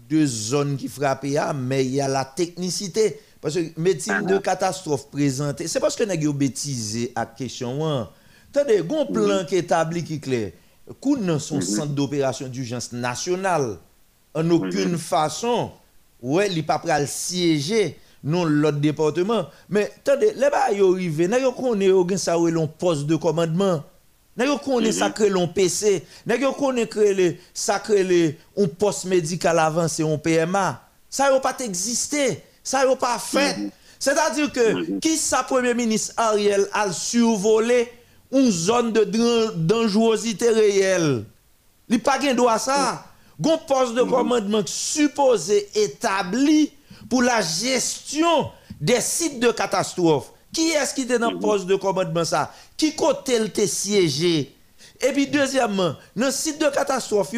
de 0.09 0.25
zone 0.25 0.77
qui 0.77 0.87
frappe, 0.87 1.27
mais 1.57 1.85
il 1.85 1.97
y 1.97 2.01
a 2.01 2.07
la 2.07 2.25
technicité, 2.25 3.19
parce 3.41 3.57
que 3.57 3.81
médecine 3.81 4.25
de 4.27 4.37
ah. 4.37 4.41
catastrophe 4.41 5.11
présentée, 5.11 5.67
c'est 5.67 5.81
parce 5.81 5.97
que 5.97 6.05
nous 6.05 6.13
avons 6.13 6.33
bêtisé 6.39 7.11
à 7.17 7.27
question 7.27 7.85
1, 7.85 8.09
Tade, 8.53 8.79
goun 8.89 9.11
plan 9.13 9.45
ki 9.49 9.61
etabli 9.61 10.03
ki 10.07 10.17
kler, 10.25 10.53
est 10.89 10.95
clair. 10.95 11.01
Coup 11.01 11.17
dans 11.17 11.39
son 11.39 11.61
centre 11.61 11.93
d'opération 11.93 12.49
d'urgence 12.49 12.93
nationale, 12.93 13.79
en 14.35 14.51
aucune 14.51 14.99
façon, 14.99 15.71
ouais, 16.23 16.49
il 16.49 16.57
n'est 16.57 16.63
pas 16.63 16.79
prêt 16.79 16.93
à 16.93 17.01
le 17.01 17.07
siéger 17.07 17.99
non 18.25 18.45
l'autre 18.45 18.79
département. 18.79 19.47
Mais 19.69 19.93
attendez, 19.97 20.33
les 20.35 20.51
bas 20.51 20.73
yo 20.73 20.95
arrivé, 20.95 21.29
n'a 21.29 21.39
yo 21.39 21.53
connaît 21.53 21.87
yo 21.87 22.07
gen 22.09 22.19
ça 22.19 22.39
ou 22.39 22.49
l'on 22.49 22.67
poste 22.67 23.07
de 23.07 23.17
commandement. 23.17 23.85
N'a 24.37 24.45
yo 24.45 24.59
connaît 24.59 24.93
ça 24.93 25.11
que 25.11 25.25
l'on 25.25 25.49
PC, 25.49 26.05
n'a 26.27 26.37
yo 26.37 26.53
connaît 26.53 26.89
que 26.89 26.99
le 26.99 27.37
ça 27.55 27.83
on 28.57 28.67
poste 28.67 29.05
médical 29.05 29.59
avancé 29.59 30.03
on 30.03 30.19
PMA. 30.19 30.83
Ça 31.09 31.33
yo 31.33 31.41
pas 31.41 31.57
existé, 31.61 32.43
ça 32.63 32.85
yo 32.85 32.97
pas 32.97 33.19
fait. 33.19 33.71
C'est-à-dire 34.01 34.53
que 34.53 34.99
qui 34.99 35.17
sa 35.17 35.45
premier 35.45 35.75
ministre 35.75 36.15
Ariel 36.17 36.69
a 36.73 36.93
survolé 36.93 37.91
une 38.33 38.51
zone 38.51 38.93
de 38.93 39.53
dangerosité 39.57 40.51
réelle. 40.51 41.25
Il 41.89 42.03
pas 42.03 42.21
gen 42.21 42.37
droit 42.37 42.53
à 42.53 42.59
ça. 42.59 43.05
Gon 43.41 43.59
poste 43.67 43.95
de 43.95 44.03
commandement 44.03 44.63
supposé 44.67 45.69
établi 45.75 46.73
pour 47.09 47.23
la 47.23 47.41
gestion 47.41 48.51
des 48.81 49.01
sites 49.01 49.41
de 49.41 49.51
catastrophe. 49.51 50.33
Qui 50.53 50.71
est-ce 50.71 50.95
qui 50.95 51.03
était 51.03 51.19
dans 51.19 51.31
le 51.31 51.39
poste 51.39 51.67
de 51.67 51.77
commandement 51.77 52.25
ça? 52.25 52.53
Qui 52.77 52.95
côté 52.97 53.39
le 53.39 53.49
te 53.49 53.67
siégé? 53.67 54.55
Et 55.01 55.13
puis 55.13 55.27
deuxièmement, 55.27 55.95
dans 56.17 56.27
le 56.27 56.33
site 56.33 56.61
de 56.61 56.69
catastrophe 56.69 57.33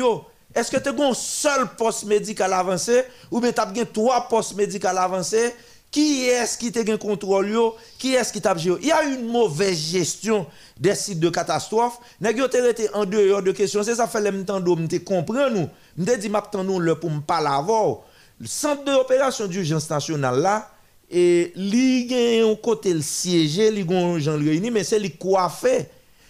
est-ce 0.54 0.70
que 0.70 0.78
tu 0.78 0.88
as 0.88 1.04
un 1.04 1.14
seul 1.14 1.68
poste 1.76 2.04
médical 2.04 2.52
avancé? 2.52 3.04
Ou 3.30 3.40
bien 3.40 3.52
tu 3.52 3.60
as 3.60 3.86
trois 3.86 4.26
postes 4.28 4.54
médicaux 4.54 4.88
avancés? 4.88 5.54
Qui 5.90 6.24
est-ce 6.24 6.56
qui 6.56 6.70
te 6.70 6.84
gen 6.86 6.96
contrôle? 6.98 7.50
Qui 7.98 8.14
est-ce 8.14 8.32
qui 8.32 8.40
t'a 8.40 8.56
géré? 8.56 8.78
Il 8.80 8.88
y 8.88 8.92
a 8.92 9.02
une 9.04 9.26
mauvaise 9.26 9.76
gestion 9.76 10.46
des 10.78 10.94
sites 10.94 11.18
de 11.20 11.28
catastrophe. 11.30 11.98
Nèg 12.20 12.38
yo 12.38 12.44
rete 12.46 12.88
en 12.94 13.04
dehors 13.04 13.42
de 13.42 13.50
questions. 13.52 13.82
C'est 13.82 13.96
ça 13.96 14.06
fait 14.06 14.20
le 14.30 14.44
temps 14.44 14.60
d'eau 14.60 14.76
m'te 14.76 15.02
comprendre 15.02 15.50
nous. 15.50 15.68
M'te 15.96 16.16
dit 16.18 16.28
m'attend 16.28 16.62
nous 16.62 16.78
le 16.78 16.94
pour 16.94 17.10
m'parler 17.10 17.48
avant. 17.50 18.04
Le 18.38 18.46
centre 18.46 18.84
d'opération 18.84 19.46
d'urgence 19.46 19.90
nationale 19.90 20.40
là 20.40 20.70
et 21.10 21.52
li 21.56 22.08
gen 22.08 22.50
un 22.50 22.54
côté 22.54 22.94
le 22.94 23.02
siège, 23.02 23.58
li 23.72 23.84
gon 23.84 24.18
gens 24.20 24.38
réuni 24.38 24.70
mais 24.70 24.84
c'est 24.84 24.98
li 25.00 25.10
coiffé. 25.10 25.86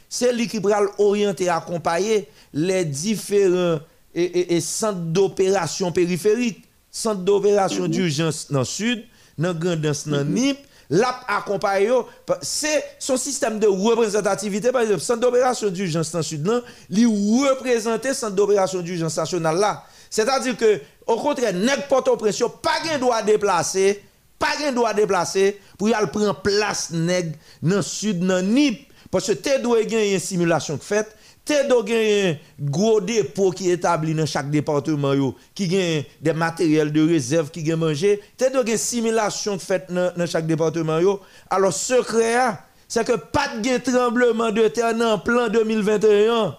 C'est 0.08 0.32
lui 0.32 0.48
qui 0.48 0.58
pral 0.58 0.88
orienter 0.98 1.48
accompagner 1.50 2.26
les 2.54 2.84
différents 2.84 3.78
et, 4.14 4.24
et- 4.24 4.56
et 4.56 4.60
centres 4.60 4.98
d'opération 4.98 5.92
périphériques, 5.92 6.64
centre 6.90 7.20
d'opération 7.20 7.86
d'urgence 7.86 8.50
dans 8.50 8.60
le 8.60 8.64
sud, 8.64 9.04
dans 9.40 9.54
Grandance, 9.54 10.06
dans 10.06 10.24
NIP, 10.24 10.58
là 10.90 11.20
accompagné 11.28 11.86
yo, 11.86 12.06
pa- 12.26 12.38
c'est 12.42 12.84
son 12.98 13.16
système 13.16 13.58
de 13.58 13.66
représentativité 13.66 14.70
par 14.72 14.82
exemple 14.82 15.00
centre 15.00 15.20
d'opération 15.20 15.68
d'urgence 15.70 16.10
dans 16.12 16.18
le 16.18 16.22
sud 16.24 16.46
là, 16.46 16.60
li 16.88 17.04
représenter 17.06 18.12
centre 18.14 18.34
d'opération 18.36 18.80
d'urgence 18.80 19.16
nationale 19.16 19.56
là. 19.58 19.84
C'est-à-dire 20.10 20.56
que 20.56 20.80
au 21.06 21.16
contraire 21.16 21.54
nèg 21.54 21.86
Port-au-Prince 21.88 22.42
pas 22.62 22.82
gen 22.84 23.00
droit 23.00 23.22
déplacer, 23.22 24.02
pas 24.38 24.58
gen 24.60 24.74
droit 24.74 24.92
déplacer 24.92 25.60
pour 25.78 25.88
y 25.88 25.94
aller 25.94 26.06
prendre 26.08 26.34
place 26.42 26.90
nèg 26.90 27.34
dans 27.62 27.76
le 27.76 27.82
sud 27.82 28.26
dans 28.26 28.42
NIP. 28.44 28.86
Parce 29.10 29.26
que 29.26 29.32
te 29.32 29.60
doit 29.60 29.82
gagner 29.82 30.14
une 30.14 30.20
simulation 30.20 30.78
faite 30.80 31.16
te 31.50 31.68
doit 31.68 31.82
gagner 31.82 32.40
gros 32.60 33.00
dépôt 33.00 33.50
qui 33.50 33.70
est 33.70 33.74
établi 33.74 34.14
dans 34.14 34.26
chaque 34.26 34.50
département 34.50 35.12
yo, 35.14 35.34
qui 35.54 35.66
gagne 35.66 36.04
des 36.20 36.32
matériels 36.32 36.92
de 36.92 37.06
réserve 37.06 37.50
qui 37.50 37.62
gagne 37.62 37.76
manger 37.78 38.20
te 38.36 38.76
simulation 38.76 39.58
faite 39.58 39.86
dans 39.90 40.12
dans 40.16 40.26
chaque 40.26 40.46
département 40.46 41.00
yo. 41.00 41.20
Alors 41.48 41.72
secret 41.72 42.34
a, 42.36 42.64
c'est 42.86 43.04
que 43.04 43.16
pas 43.16 43.48
de 43.56 43.62
gain 43.62 43.78
tremblement 43.80 44.52
de 44.52 44.68
terre 44.68 44.94
dans 44.94 45.16
le 45.16 45.22
plan 45.22 45.48
2021 45.48 46.56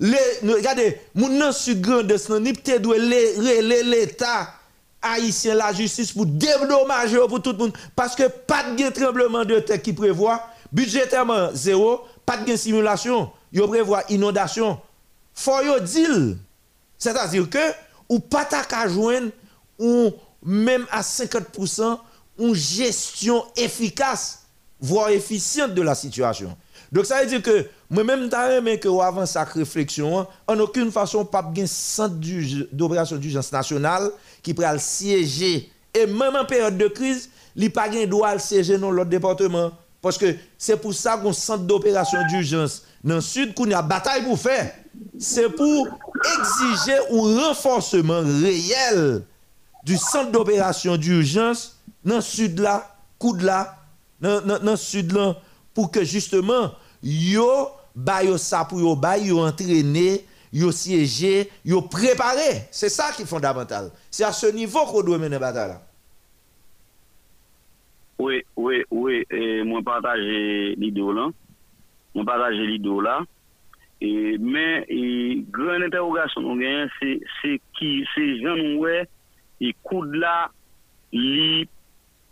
les, 0.00 0.16
nous- 0.42 0.54
regardez, 0.54 1.00
moun 1.12 1.34
nan 1.38 1.50
sud 1.52 1.80
grand 1.82 2.06
nan 2.06 2.44
nip 2.44 2.62
te 2.62 2.78
doit 2.78 3.00
rele 3.02 3.82
l'État 3.90 4.54
haïtien 5.02 5.56
la 5.56 5.72
justice 5.72 6.12
pour 6.12 6.26
dédommager 6.26 7.18
pour 7.28 7.42
tout 7.42 7.50
le 7.52 7.58
monde. 7.58 7.72
Parce 7.96 8.14
que 8.14 8.28
pas 8.28 8.62
de 8.62 9.44
de 9.44 9.58
terre 9.58 9.82
qui 9.82 9.92
prévoit 9.92 10.40
budgétairement 10.72 11.50
zéro, 11.52 12.02
pas 12.24 12.36
de 12.36 12.44
gain 12.46 12.56
simulation, 12.56 13.30
yo 13.52 13.68
prévoit 13.68 14.04
inondation. 14.10 14.80
Faut 15.34 15.62
yo 15.62 15.80
deal. 15.80 16.38
C'est-à-dire 16.98 17.48
que 17.48 17.58
ou 18.08 18.18
pas 18.18 18.44
ta 18.44 18.64
ou 19.78 20.12
même 20.42 20.86
à 20.90 21.02
50% 21.02 21.98
une 22.38 22.54
gestion 22.54 23.44
efficace 23.56 24.44
voire 24.80 25.10
efficiente 25.10 25.74
de 25.74 25.82
la 25.82 25.94
situation. 25.94 26.56
Donc 26.92 27.04
ça 27.06 27.20
veut 27.20 27.26
dire 27.26 27.42
que 27.42 27.66
moi-même, 27.90 28.30
aimé 28.56 28.78
que 28.78 28.88
avant 29.00 29.26
sa 29.26 29.44
réflexion, 29.44 30.20
hein, 30.20 30.26
en 30.46 30.58
aucune 30.60 30.90
façon, 30.90 31.24
pas 31.24 31.42
de 31.42 31.66
centre 31.66 32.14
d'opération 32.72 33.16
d'urgence 33.16 33.52
nationale 33.52 34.10
qui 34.42 34.54
le 34.54 34.78
siéger. 34.78 35.70
Et 35.94 36.06
même 36.06 36.36
en 36.36 36.44
période 36.44 36.78
de 36.78 36.88
crise, 36.88 37.28
il 37.56 37.72
pas 37.72 37.88
de 37.88 38.04
droit 38.06 38.38
siéger 38.38 38.78
dans 38.78 38.90
l'autre 38.90 39.10
département. 39.10 39.72
Parce 40.00 40.16
que 40.16 40.36
c'est 40.56 40.76
pour 40.76 40.94
ça 40.94 41.16
qu'on 41.16 41.32
centre 41.32 41.64
d'opération 41.64 42.18
d'urgence 42.28 42.84
dans 43.04 43.16
le 43.16 43.20
sud 43.20 43.54
qu'on 43.54 43.70
a 43.70 43.82
bataille 43.82 44.24
pour 44.24 44.38
faire. 44.38 44.72
C'est 45.18 45.48
pour 45.50 45.88
exiger 46.40 46.98
un 47.12 47.48
renforcement 47.48 48.20
réel 48.20 49.22
du 49.84 49.96
centre 49.96 50.32
d'opération 50.32 50.96
d'urgence 50.96 51.78
dans 52.04 52.16
le 52.16 52.20
sud 52.20 52.58
là, 52.60 52.96
là, 53.40 53.78
dans 54.20 54.58
le 54.62 54.76
sud 54.76 55.12
là 55.12 55.36
pour 55.74 55.90
que 55.90 56.04
justement 56.04 56.72
yo 57.02 57.68
ba 57.94 58.24
yo 58.24 58.36
ça 58.36 58.64
pour 58.64 58.80
yo 58.80 58.96
ba 58.96 59.18
yo 59.18 59.40
entraîner. 59.40 60.24
C'est 62.70 62.88
ça 62.88 63.12
qui 63.14 63.20
est 63.20 63.26
fondamental. 63.26 63.90
C'est 64.10 64.24
à 64.24 64.32
ce 64.32 64.46
niveau 64.46 64.86
qu'on 64.86 65.02
doit 65.02 65.18
mener 65.18 65.38
la 65.38 65.38
bataille. 65.38 65.76
Oui, 68.18 68.42
oui, 68.56 68.82
oui. 68.90 69.26
Et 69.30 69.62
moi, 69.62 69.82
partage 69.84 70.20
l'idée 70.20 71.02
là. 71.02 71.28
Moi, 72.18 72.24
partage 72.24 72.56
l'idée 72.56 72.88
là. 73.00 73.20
Et, 74.00 74.38
mais, 74.38 74.84
et, 74.88 75.44
grande 75.50 75.82
interrogation, 75.82 76.40
nous 76.40 76.56
gagnons, 76.56 76.88
c'est, 77.00 77.20
c'est 77.40 77.60
qui, 77.78 78.04
ces 78.14 78.40
gens, 78.40 78.56
nous, 78.56 78.78
ouais, 78.78 79.06
et 79.60 79.74
coude 79.84 80.14
là, 80.14 80.50
li, 81.12 81.68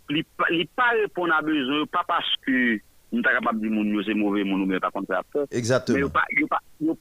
li, 0.09 0.25
li 0.49 0.69
pas 0.75 0.89
répondre 0.89 1.33
à 1.33 1.41
besoin, 1.41 1.85
pas 1.85 2.03
parce 2.05 2.35
que 2.45 2.75
nous 3.11 3.23
sommes 3.23 3.33
capables 3.33 3.61
de 3.61 3.67
dire 3.69 3.97
que 3.97 4.03
c'est 4.03 4.13
mauvais, 4.13 4.43
nous, 4.43 4.65
mais 4.65 4.79
pas 4.79 4.91
contre 4.91 5.07
ça. 5.07 5.21
Mais 5.33 5.57
Exactement. 5.57 6.09
pas, 6.09 6.25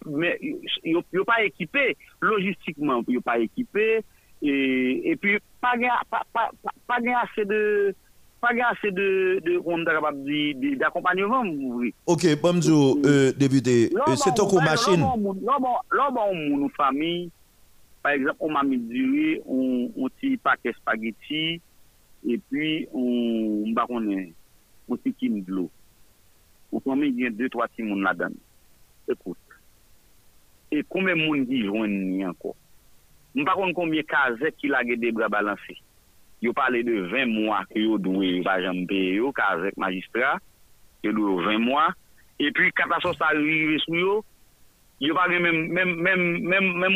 mais 0.06 0.38
yo, 0.84 1.02
yo 1.12 1.24
pas 1.24 1.42
équipé, 1.42 1.96
logistiquement, 2.20 3.02
yo 3.08 3.20
pas 3.20 3.38
équipé, 3.38 4.00
et, 4.42 5.10
et 5.10 5.16
puis, 5.16 5.38
pas 5.60 5.74
pas, 6.08 6.22
pas, 6.32 6.50
pas, 6.62 6.70
pas 6.86 7.20
assez 7.22 7.44
de, 7.44 7.94
pas 8.46 8.70
assez 8.70 8.90
de, 8.90 9.40
de, 9.44 9.60
on 9.64 9.84
capable 9.84 10.24
d'accompagnement. 10.76 11.42
OK, 12.06 12.26
bonjour 12.40 12.98
euh, 13.04 13.32
député, 13.32 13.90
Euh, 14.08 14.16
c'est 14.16 14.34
coup 14.46 14.60
machine. 14.60 15.00
Là, 15.00 16.08
on 16.30 16.68
famille, 16.68 17.30
par 18.02 18.12
exemple, 18.12 18.36
on 18.40 18.50
m'a 18.50 18.62
mis 18.62 18.78
duré, 18.78 19.42
on, 19.46 19.90
on 19.96 20.08
petit 20.08 20.36
paquet 20.36 20.72
spaghetti, 20.74 21.60
et 22.26 22.38
puis 22.50 22.88
on, 22.92 23.64
on, 23.66 23.70
bah, 23.72 23.86
on, 23.88 24.96
petit 24.96 25.12
kim 25.14 25.42
de 25.42 25.50
l'eau. 25.50 25.70
On 26.72 26.80
famille, 26.80 27.12
il 27.16 27.20
y 27.20 27.26
a 27.26 27.30
deux, 27.30 27.48
trois 27.48 27.68
moun 27.78 28.02
là-dedans. 28.02 28.34
Écoute. 29.08 29.38
Et 30.70 30.84
combien 30.88 31.16
de 31.16 31.22
monde 31.22 31.46
qui 31.46 31.64
joignent 31.64 32.26
encore? 32.28 32.56
Je 33.34 33.40
ne 33.40 33.44
sais 33.44 33.52
pas 33.52 33.72
combien 33.74 34.00
de 34.00 34.06
cases 34.06 34.52
qui 34.58 34.68
l'a 34.68 34.82
des 34.84 35.12
bras 35.12 35.28
balancés. 35.28 35.78
Yo 36.46 36.52
parlé 36.52 36.84
de 36.84 37.00
20 37.10 37.26
mois 37.26 37.64
que 37.74 37.80
yo 37.80 37.98
payer 37.98 39.14
yo 39.16 39.32
kazek 39.32 39.76
magistrat 39.76 40.38
yo 41.02 41.12
doué 41.12 41.44
20 41.44 41.58
mois 41.58 41.88
et 42.38 42.52
puis 42.52 42.70
catastrophe 42.72 43.16
ça 43.18 43.26
arrive 43.34 43.78
sur 43.80 43.94
yo 43.96 44.24
yo 45.00 45.14
pas 45.14 45.28
gen 45.28 45.42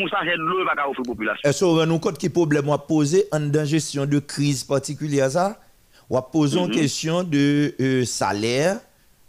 sachet 0.09 0.37
de 0.37 0.43
l'eau 0.43 0.63
pas 0.65 0.75
ka 0.75 0.87
offrir 0.87 1.05
population 1.05 1.49
Est-ce 1.49 1.65
qu'on 1.65 1.75
rend 1.77 1.99
compte 1.99 2.17
qui 2.17 2.29
problème 2.29 2.69
à 2.69 2.77
poser 2.77 3.25
en 3.33 3.41
dans 3.41 3.65
gestion 3.65 4.05
de 4.05 4.19
crise 4.19 4.63
particulière 4.63 5.29
ça? 5.29 5.59
On 6.09 6.15
va 6.15 6.21
poser 6.21 6.57
une 6.57 6.67
Mhm. 6.67 6.71
question 6.71 7.23
de 7.23 7.75
euh, 7.81 8.05
salaire 8.05 8.79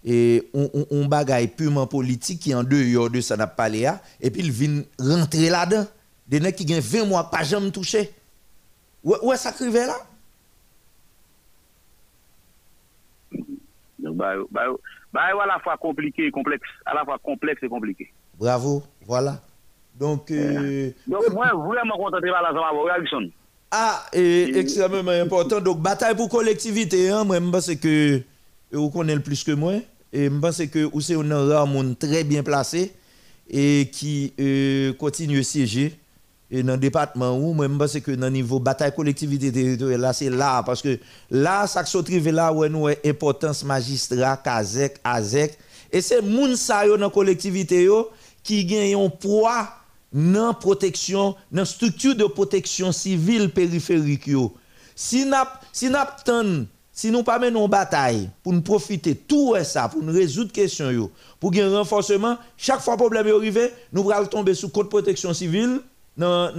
et 0.05 0.49
on, 0.55 0.71
on, 0.73 0.87
on 0.91 1.07
bagaille 1.07 1.49
purement 1.49 1.87
politique 1.89 2.41
qui 2.41 2.55
en 2.55 2.63
dehors 2.63 3.11
de 3.11 3.21
ça 3.21 3.37
n'a 3.37 3.47
pas 3.49 3.69
là, 3.69 4.01
et 4.21 4.31
puis 4.31 4.43
il 4.43 4.51
vient 4.53 4.83
rentrer 5.01 5.49
là-dedans. 5.51 5.87
Des 6.29 6.41
nèg 6.41 6.55
qui 6.55 6.65
gagnent 6.65 6.81
20 6.81 7.07
mois 7.07 7.31
pas 7.31 7.43
jamais 7.43 7.71
touché. 7.73 8.11
Ouais, 9.05 9.19
ouais 9.23 9.37
ça 9.37 9.53
là 9.61 9.97
donc 13.33 13.39
bah 13.39 13.39
bah 13.39 13.99
bah 13.99 14.02
à 14.21 15.47
la 15.47 15.59
fois 15.63 15.77
compliqué 15.77 16.27
et 16.27 16.31
complexe. 16.31 16.69
À 16.87 16.95
la 16.95 17.05
fois 17.05 17.19
complexe 17.23 17.63
et 17.63 17.69
compliqué. 17.69 18.13
Bravo, 18.39 18.83
voilà. 19.07 19.41
Donc 19.99 20.31
euh, 20.31 20.91
donc 21.07 21.29
moi 21.33 21.49
vraiment 21.55 21.97
content 21.97 22.19
de 22.19 22.29
avec 22.29 22.91
Harrison 22.91 23.31
Ah, 23.71 24.05
et 24.13 24.59
extrêmement 24.59 25.11
important. 25.11 25.61
Donc, 25.61 25.81
bataille 25.81 26.17
pour 26.17 26.31
collectivité, 26.31 27.11
hein, 27.11 27.25
moi, 27.25 27.39
je 27.39 27.51
pense 27.51 27.75
que 27.75 28.23
vous 28.73 28.91
connaissez 28.91 29.17
le 29.17 29.23
plus 29.23 29.45
que 29.45 29.53
moi. 29.53 29.75
Et 30.13 30.25
je 30.27 30.39
pense 30.41 30.65
que 30.67 30.85
vous 30.85 31.01
c'est 31.01 31.15
un 31.15 31.49
rare 31.49 31.67
monde 31.67 31.99
très 31.99 32.25
bien 32.25 32.43
placé 32.43 32.93
et 33.49 33.91
qui 33.93 34.33
euh, 34.41 34.93
continue 34.95 35.41
à 35.41 35.43
siéger 35.43 35.95
et 36.53 36.63
dans 36.63 36.75
le 36.75 36.79
département 36.79 37.37
où 37.37 37.57
je 37.61 37.67
pense 37.67 37.99
que 38.01 38.11
dans 38.13 38.27
le 38.27 38.33
niveau 38.33 38.61
bataille 38.61 38.95
collectivité 38.95 39.51
territoriale 39.51 40.01
là 40.01 40.13
c'est 40.13 40.29
là 40.29 40.63
parce 40.63 40.83
que 40.83 40.99
là 41.31 41.67
ça 41.67 41.85
se 41.85 41.97
trouve 41.99 42.29
là 42.29 42.53
où 42.53 42.67
nous 42.67 42.87
avons 42.89 42.99
importance 43.07 43.65
magistrat 43.65 44.37
Kazek 44.37 44.99
Azek 45.03 45.59
et 45.91 46.03
c'est 46.03 46.21
moun 46.21 46.55
sa 46.57 46.87
yo 46.87 46.99
dans 46.99 47.09
collectivité 47.09 47.85
yo 47.85 48.11
qui 48.43 48.67
gagne 48.67 48.95
un 48.95 49.09
poids 49.09 49.67
dans 50.13 50.53
protection 50.53 51.35
dans 51.51 51.65
structure 51.65 52.15
de 52.15 52.25
protection 52.25 52.93
civile 52.93 53.49
périphérique 53.49 54.27
yo. 54.27 54.55
Si 54.95 55.25
n'a 55.25 55.51
si 55.73 55.89
n'a 55.89 56.07
si 56.95 57.11
nous 57.11 57.23
pas 57.23 57.39
menons 57.39 57.67
bataille 57.67 58.29
pour 58.43 58.53
nous 58.53 58.61
profiter 58.61 59.15
tout 59.15 59.55
ça 59.65 59.89
pour 59.89 60.03
nous 60.03 60.13
résoudre 60.13 60.53
question 60.53 60.91
yo 60.91 61.11
pour 61.41 61.51
gagner 61.51 61.75
renforcement 61.75 62.37
chaque 62.59 62.83
fois 62.83 62.99
problème 62.99 63.27
est 63.27 63.33
arrivé 63.33 63.71
nous 63.91 64.11
allons 64.11 64.27
tomber 64.27 64.53
sous 64.53 64.69
code 64.69 64.91
protection 64.91 65.33
civile 65.33 65.81
dans 66.17 66.53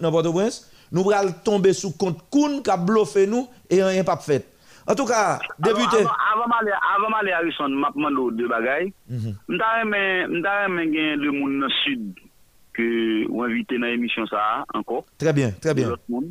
dans 0.00 0.10
Port-au-Prince 0.10 0.70
nous 0.92 1.10
allons 1.10 1.34
tomber 1.44 1.72
sous 1.72 1.92
compte 1.96 2.18
Koun 2.30 2.62
qui 2.62 2.70
a 2.70 2.76
bluffé 2.76 3.26
nous 3.26 3.48
et 3.70 3.82
rien 3.82 4.04
pas 4.04 4.16
fait 4.16 4.46
en 4.88 4.94
tout 4.94 5.04
cas 5.04 5.38
député 5.58 5.96
Avant, 5.96 6.10
avant 6.34 6.48
m'aller 6.48 6.72
avant 6.96 7.10
m'aller 7.10 7.32
à 7.32 7.38
Harrison, 7.38 7.68
m'a 7.68 7.90
demandé 7.92 8.36
deux 8.36 8.48
bagailles. 8.48 8.92
M'ta 9.48 9.82
aimé 9.82 10.26
m'ta 10.28 10.66
aimé 10.66 10.84
gen 10.92 11.20
de 11.20 11.30
moun 11.30 11.60
dans 11.60 11.68
sud 11.84 12.14
que 12.72 13.26
ou 13.28 13.42
invité 13.42 13.78
dans 13.78 13.86
émission 13.86 14.24
ça 14.26 14.64
encore. 14.74 15.04
très 15.18 15.32
bien 15.32 15.50
très 15.60 15.74
bien 15.74 15.92
monde. 16.08 16.30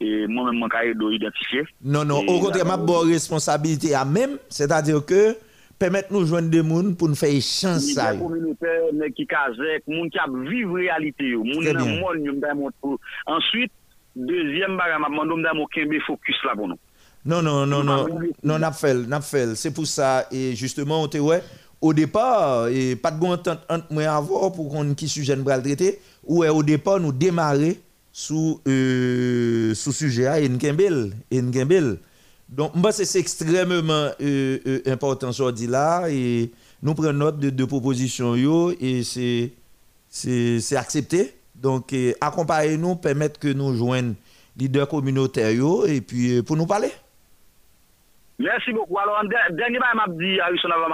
Et 0.00 0.26
moi-même 0.28 0.68
cahier 0.68 0.94
d'eau 0.94 1.10
identifié. 1.10 1.64
Non, 1.82 2.04
non, 2.04 2.18
au 2.20 2.38
contraire, 2.38 2.64
ma 2.64 2.76
bonne 2.76 3.10
responsabilité 3.10 3.96
à 3.96 4.04
même, 4.04 4.38
c'est-à-dire 4.48 5.04
que 5.04 5.36
permettre 5.78 6.12
nous 6.12 6.26
joindre 6.26 6.48
des 6.48 6.58
gens 6.58 6.92
pour 6.94 7.08
nous 7.08 7.14
faire 7.14 7.30
échange 7.30 7.80
ça. 7.80 8.14
Communautaire, 8.14 8.82
qui 9.14 9.26
kazek, 9.26 9.86
moun 9.86 10.10
qui 10.10 10.18
a 10.18 10.26
vivre 10.48 10.74
réalité 10.74 11.34
montre. 11.36 12.98
Ensuite, 13.26 13.72
deuxième 14.16 14.76
bagage 14.76 15.00
m'a 15.00 15.08
demandé 15.08 15.34
m'da 15.36 15.54
mo 15.54 15.66
kembe 15.66 15.98
focus 16.06 16.36
là 16.44 16.54
pour 16.56 16.68
nous. 16.68 16.78
Non, 17.24 17.42
non, 17.42 17.66
non, 17.66 17.84
non, 17.84 18.06
non, 18.42 18.58
n'a 18.58 18.72
fait, 18.72 18.94
n'a 18.94 19.20
fait. 19.20 19.54
C'est 19.54 19.72
pour 19.72 19.86
ça, 19.86 20.26
et 20.30 20.54
justement, 20.54 21.02
on 21.02 21.08
te 21.08 21.18
ouais, 21.18 21.42
au 21.80 21.92
départ, 21.92 22.68
et 22.68 22.96
pas 22.96 23.10
de 23.10 23.22
entente 23.24 23.60
entre 23.68 23.92
moi 23.92 24.04
avant 24.04 24.50
pour 24.50 24.70
qu'on 24.70 24.94
qui 24.94 25.08
sujet 25.08 25.36
nous 25.36 25.44
le 25.44 25.62
traiter, 25.62 25.98
ou 26.24 26.44
au 26.44 26.62
départ, 26.62 27.00
nous 27.00 27.12
démarrer 27.12 27.80
sous, 28.12 28.60
euh, 28.66 29.74
sous 29.74 29.92
sujet 29.92 30.26
à 30.26 30.40
Nkembel, 30.40 31.12
Nkembel. 31.30 31.98
Donc, 32.48 32.72
c'est 32.92 33.18
extrêmement 33.18 34.08
euh, 34.20 34.58
euh, 34.66 34.80
important, 34.86 35.32
ce 35.32 35.50
dit 35.52 35.66
là, 35.66 36.08
et 36.08 36.50
nous 36.82 36.94
prenons 36.94 37.12
note 37.12 37.38
de, 37.38 37.50
propositions, 37.64 38.34
yo, 38.36 38.72
et 38.80 39.02
c'est 39.02 40.76
accepté. 40.76 41.34
Donc, 41.54 41.92
euh, 41.92 42.12
accompagnez-nous, 42.20 42.96
permettre 42.96 43.38
que 43.38 43.48
nous 43.48 43.74
joignent 43.74 44.14
leaders 44.56 44.88
communautaires 44.88 45.50
et 45.86 46.00
puis 46.00 46.38
euh, 46.38 46.42
pour 46.42 46.56
nous 46.56 46.66
parler. 46.66 46.90
Merci 48.38 48.72
beaucoup. 48.72 48.98
Alors, 48.98 49.20
dernier 49.50 49.78
m'a 49.94 50.06
dit 50.08 50.40
Harrison 50.40 50.68
avant. 50.70 50.88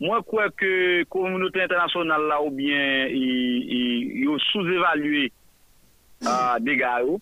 Moi, 0.00 0.18
je 0.20 0.24
crois 0.24 0.50
que 0.50 1.04
communauté 1.04 1.62
internationale 1.62 2.22
là, 2.28 2.42
ou 2.42 2.50
bien, 2.50 3.06
ils 3.06 3.14
ils- 3.16 4.20
ils 4.22 4.28
ont 4.28 4.38
sous-évalué 4.38 5.30
euh, 6.24 6.58
dégâts. 6.60 7.02
yo. 7.06 7.20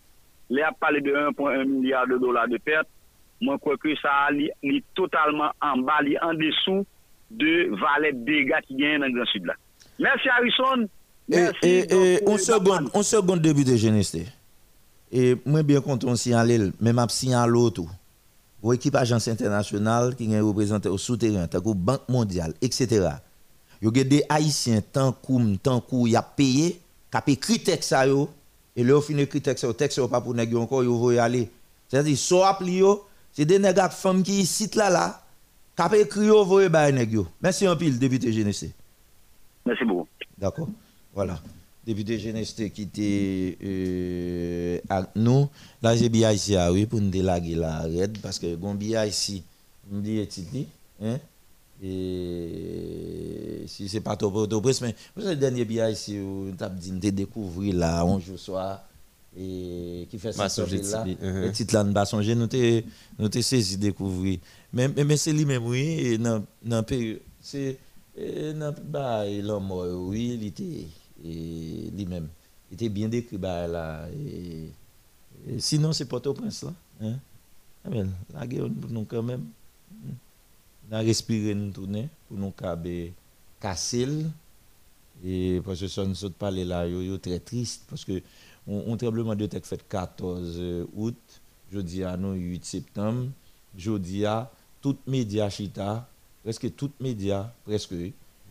Là, 0.51 0.69
a 0.69 0.73
parlé 0.73 1.01
de 1.01 1.13
1,1 1.13 1.65
milliard 1.65 2.07
de 2.07 2.17
dollars 2.19 2.49
de 2.49 2.59
pertes. 2.59 2.89
Moi, 3.41 3.55
je 3.55 3.61
crois 3.61 3.77
que 3.77 3.95
ça 3.97 4.29
est 4.63 4.85
totalement 4.95 5.51
en 5.61 5.79
bas, 5.79 6.03
li 6.03 6.17
en 6.21 6.35
dessous 6.35 6.85
de 7.31 7.71
valet 7.71 8.13
dégâts 8.13 8.61
qui 8.67 8.77
gagnent 8.77 9.01
dans 9.01 9.07
le 9.07 9.13
Grand 9.13 9.27
Sud 9.27 9.47
là. 9.47 9.55
Merci 9.99 10.29
Harrison. 10.29 10.89
Merci. 11.29 11.59
et, 11.63 12.21
on 12.27 12.37
seconde, 12.37 12.91
on 12.93 13.03
seconde 13.03 13.41
début 13.41 13.65
de 13.65 13.77
jeunesse. 13.77 14.17
Et 15.13 15.37
moi, 15.45 15.63
bien 15.63 15.81
content 15.81 16.17
signaler, 16.17 16.59
même 16.81 16.99
à 16.99 17.09
signaler 17.09 17.51
l'autre. 17.51 17.83
Pour 18.61 18.75
équipe 18.75 18.95
agence 18.95 19.27
internationale 19.29 20.15
qui 20.17 20.31
est 20.31 20.41
représenté 20.41 20.89
au 20.89 20.99
souterrain, 20.99 21.47
tant 21.47 21.61
que 21.61 21.73
Banque 21.73 22.07
mondiale, 22.09 22.53
etc. 22.61 23.09
Il 23.81 23.97
y 23.97 24.01
a 24.01 24.05
des 24.05 24.23
Haïtiens, 24.29 24.83
tant 24.93 25.13
que 25.13 25.57
tant 25.57 25.83
y 25.93 26.15
a 26.15 26.23
payé, 26.23 26.79
qui 27.11 27.17
a 27.17 27.23
écrit 27.27 27.61
texte 27.61 27.95
et 28.77 28.85
là, 28.85 28.97
au 28.97 29.01
fin 29.01 29.17
écrit 29.17 29.41
texte, 29.41 29.77
texte, 29.77 30.07
pas 30.09 30.21
pour 30.21 30.37
yo 30.37 30.61
encore, 30.61 30.85
yo 30.85 30.97
voy 30.97 31.19
aller. 31.19 31.51
C'est-à-dire, 31.89 32.17
so 32.17 32.45
appli 32.45 32.83
c'est 33.33 33.45
des 33.45 33.59
nèg 33.59 33.79
ak 33.79 33.93
femmes 33.93 34.23
qui 34.23 34.45
site 34.47 34.75
là 34.75 34.91
là, 34.91 35.23
qui 35.77 35.83
a 35.83 35.97
écrit 35.97 36.27
yo, 36.27 36.45
voy 36.45 36.69
bay 36.69 36.93
nèg 36.93 37.13
yo. 37.13 37.27
Merci 37.41 37.67
un 37.67 37.77
pile, 37.77 37.99
député 37.99 38.33
jeunesse. 38.33 38.67
Merci 39.65 39.85
beaucoup. 39.85 40.09
D'accord. 40.37 40.69
Voilà. 41.15 41.41
Député 41.87 42.19
jeunesse 42.19 42.53
qui 42.53 42.83
était 42.83 43.57
euh, 43.65 44.79
avec 44.89 45.11
nous. 45.17 45.49
Là, 45.83 45.97
j'ai 45.97 46.09
bien 46.09 46.31
ici, 46.31 46.55
ah 46.55 46.71
oui, 46.71 46.87
pour 46.87 47.01
nous 47.01 47.11
délaguer 47.11 47.55
la 47.55 47.81
raide, 47.81 48.19
parce 48.21 48.39
que 48.39 48.55
bon 48.55 48.75
bien 48.75 49.05
ici, 49.07 49.43
me 49.91 50.01
dit 50.01 50.27
Titi, 50.27 50.67
hein? 51.03 51.19
Et 51.83 53.65
si 53.67 53.89
c'est 53.89 54.01
pas 54.01 54.15
trop 54.15 54.31
pour 54.31 54.47
mais 54.63 54.73
c'est 54.73 54.95
le 55.17 55.37
dernier 55.37 55.65
bien 55.65 55.89
ici, 55.89 56.19
dit, 56.77 56.93
de 56.93 57.11
découvrir 57.11 57.75
là, 57.75 58.03
un 58.03 58.21
jour 58.21 58.39
soir, 58.39 58.83
et 59.37 60.09
qui 60.11 60.19
fait 60.19 60.33
ça 60.33 60.49
là 60.49 61.07
et 61.07 61.53
titre 61.53 61.75
là 61.75 61.85
pas 61.85 62.05
songer 62.05 62.35
nous 62.35 62.49
t'es 62.49 62.85
nous 63.19 63.29
t'es 63.29 63.43
saisi 63.43 63.79
découvrir 63.79 64.39
mais 64.73 64.89
mais, 64.89 65.17
c'est 65.17 65.33
lui 65.33 65.45
même 65.45 65.65
oui 65.65 66.19
dans 66.19 66.45
dans 66.63 66.83
période 66.83 67.21
c'est 67.41 67.79
dans 68.17 68.75
bah 68.85 69.25
l'homme 69.29 69.71
oui 69.71 70.35
il 70.35 70.47
était 70.47 70.87
et 71.25 71.91
lui-même. 71.95 72.29
Il 72.71 72.75
était 72.75 72.89
bien 72.89 73.09
décrit 73.09 73.39
bah 73.39 73.67
là 73.67 74.09
sinon 75.59 75.93
c'est 75.93 76.07
Port-au-Prince 76.07 76.65
là 76.65 76.73
hein. 77.03 77.15
Ah 77.85 77.91
ben 77.91 78.11
la 78.35 78.47
guerre 78.47 78.69
pour 78.69 78.91
nous 78.91 79.05
quand 79.05 79.23
même 79.23 79.45
on 80.91 80.95
a 80.95 80.99
respiré 80.99 81.55
nous 81.55 81.71
tourner 81.71 82.09
pour 82.29 82.37
nous 82.37 82.51
caber 82.51 83.13
casser 83.61 84.09
et 85.25 85.61
parce 85.65 85.81
que 85.81 85.89
ça 85.89 86.05
nous 86.05 86.15
saute 86.15 86.35
parler 86.35 86.65
là 86.65 86.87
yo, 86.87 87.01
yo 87.01 87.19
très 87.19 87.39
triste 87.39 87.85
parce 87.89 88.05
que 88.05 88.21
on, 88.67 88.85
on 88.87 88.97
tremblement 88.97 89.35
de 89.35 89.47
terre 89.47 89.65
fait 89.65 89.87
14 89.89 90.61
août 90.97 91.17
jeudi 91.73 92.05
à 92.05 92.17
nous 92.17 92.33
8 92.35 92.65
septembre 92.65 93.29
jeudi 93.77 94.27
à 94.27 94.51
tout 94.81 94.97
média 95.07 95.49
chita 95.51 96.09
presque 96.43 96.75
tout 96.75 96.91
média 97.01 97.53
presque 97.65 97.95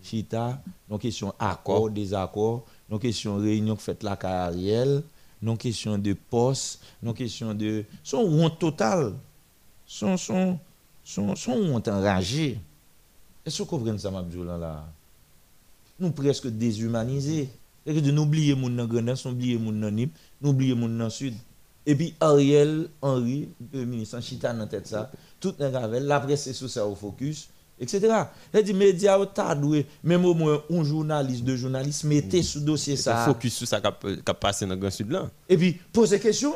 chita 0.01 0.61
non 0.89 0.97
question 0.97 1.33
accord 1.39 1.89
désaccord 1.89 2.65
non 2.89 2.97
question 2.97 3.37
réunion 3.37 3.75
faite 3.75 4.03
là 4.03 4.17
Ariel 4.21 5.03
non 5.41 5.55
question 5.55 5.97
de 5.97 6.13
poste 6.13 6.81
non 7.03 7.13
question 7.13 7.53
de 7.53 7.83
son 8.03 8.19
honte 8.19 8.59
totale 8.59 9.13
son 9.85 10.17
son 10.17 10.57
son 11.03 11.35
son 11.35 11.51
honte 11.53 11.87
enragé 11.87 12.59
est-ce 13.45 13.57
que 13.57 13.63
vous 13.63 13.69
comprenez 13.77 13.97
ça 13.97 14.11
Mabdoulan 14.11 14.57
là? 14.57 14.85
Nous 15.99 16.11
presque 16.11 16.47
déshumanisés. 16.47 17.49
C'est 17.89 17.95
que 17.95 18.01
de 18.01 18.11
nous 18.11 18.21
oublier 18.21 18.53
moun 18.53 18.75
nan 18.75 18.85
Grandens, 18.85 19.25
nous 19.25 19.31
oublier 19.31 19.57
moun 19.57 19.79
nan 19.79 19.95
Nip, 19.95 20.13
nous 20.39 20.51
oublier 20.51 20.75
moun 20.75 20.95
nan 20.95 21.09
Sud. 21.09 21.33
Et 21.87 21.95
puis 21.95 22.13
Ariel 22.19 22.87
Henry, 23.01 23.49
le 23.73 23.83
ministre 23.83 24.15
en 24.15 24.21
chita 24.21 24.53
dans 24.53 24.67
tête 24.67 24.85
ça, 24.85 25.09
tout 25.39 25.55
nan 25.57 25.71
gavel, 25.71 26.05
la 26.05 26.19
presse 26.19 26.45
est 26.45 26.53
sous 26.53 26.67
ça 26.67 26.85
au 26.85 26.93
focus, 26.93 27.49
etc. 27.79 28.25
C'est 28.53 28.61
dit 28.61 28.75
média 28.75 29.19
ou 29.19 29.25
ta 29.25 29.55
doué, 29.55 29.87
même 30.03 30.23
au 30.23 30.35
moins 30.35 30.61
un 30.69 30.83
journaliste, 30.83 31.43
deux 31.43 31.55
journalistes 31.55 32.03
mettez 32.03 32.43
sous 32.43 32.59
dossier 32.59 32.95
ça. 32.95 33.25
Focus 33.25 33.55
sur 33.55 33.67
ça 33.67 33.81
qui 33.81 33.87
a 33.87 34.33
passé 34.35 34.67
dans 34.67 34.75
le 34.75 34.79
Grand 34.79 34.91
Sud 34.91 35.09
là. 35.09 35.27
Et 35.47 35.57
puis 35.57 35.79
posez 35.91 36.19
question. 36.19 36.53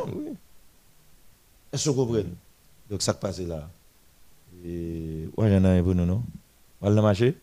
Est-ce 1.71 1.85
que 1.85 1.89
vous 1.89 2.05
comprenez? 2.05 2.29
Donc 2.91 3.01
ça 3.01 3.11
qui 3.11 3.19
passe 3.21 3.39
là. 3.39 3.67
Et 4.63 5.27
ouais, 5.35 5.49
il 5.49 5.53
y 5.53 5.57
en 5.57 5.65
a 5.65 5.69
un 5.69 5.81
nous, 5.81 6.05
non? 6.05 6.21
On 6.79 6.89
va 6.89 6.95
le 6.95 7.01
marché? 7.01 7.35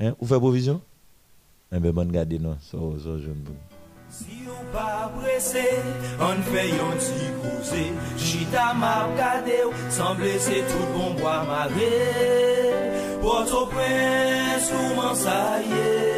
Hein? 0.00 0.16
Vous 0.20 0.26
faites 0.26 0.38
provision? 0.38 0.80
Eh 1.74 1.80
bien, 1.80 1.92
bonne 1.92 2.12
garde, 2.12 2.32
non 2.40 2.56
Ça, 2.60 2.76
ça, 3.02 3.10
je 3.18 3.30
ne 3.30 3.72
Si 4.12 4.44
ou 4.46 4.64
pa 4.74 5.10
presse, 5.16 5.62
an 6.20 6.42
fè 6.44 6.66
yon 6.68 6.98
ti 7.00 7.30
kouze 7.40 7.84
Chita 8.20 8.74
map 8.76 9.14
gade 9.16 9.54
ou, 9.64 9.72
san 9.88 10.18
blese 10.18 10.58
tout 10.68 10.90
bon 10.92 11.14
bois 11.16 11.38
mare 11.48 11.88
Port-au-Prince, 13.22 14.68
kouman 14.68 15.16
sa 15.16 15.38
ye 15.64 16.12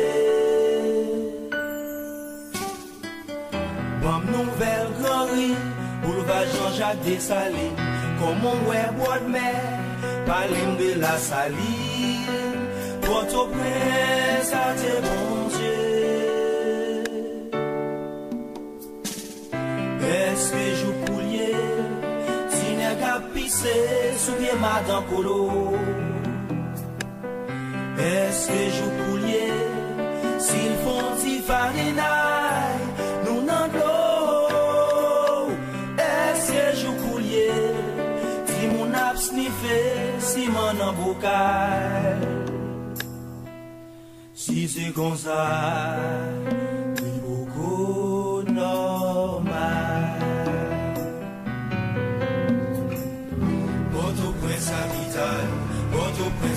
Bam 4.02 4.26
nouvel 4.26 4.90
Grand-Ri, 4.98 5.54
boulevard 6.02 6.50
Jean-Jacques 6.56 7.04
Dessalines. 7.06 7.78
Komon 8.18 8.66
wè 8.66 8.82
mer, 9.30 9.62
palim 10.26 10.74
de 10.82 11.00
la 11.00 11.16
saline. 11.16 12.58
Port-au-Prince, 13.06 14.52
a 14.52 14.74
te 14.82 15.00
bon 15.06 15.43
Eske 20.04 20.64
jou 20.80 20.92
pou 21.04 21.20
liye 21.20 21.54
Si 22.52 22.74
ne 22.78 22.90
kapise 23.00 23.76
Sou 24.20 24.36
vie 24.40 24.54
madan 24.60 25.06
kolo 25.08 25.38
Eske 28.04 28.60
jou 28.76 28.90
pou 28.98 29.20
liye 29.22 29.48
Si 30.44 30.60
l 30.72 30.74
fon 30.84 31.08
ti 31.22 31.38
farinay 31.48 32.76
Nou 33.24 33.40
nan 33.48 33.72
glo 33.72 35.48
Eske 36.08 36.66
jou 36.82 36.92
pou 37.00 37.22
liye 37.22 37.56
Si 38.52 38.70
moun 38.74 39.00
ap 39.06 39.16
snife 39.28 39.80
Si 40.32 40.44
man 40.52 40.76
nan 40.82 40.92
bokay 41.00 42.20
Si 44.44 44.68
se 44.68 44.90
kon 44.92 45.16
sa 45.16 46.63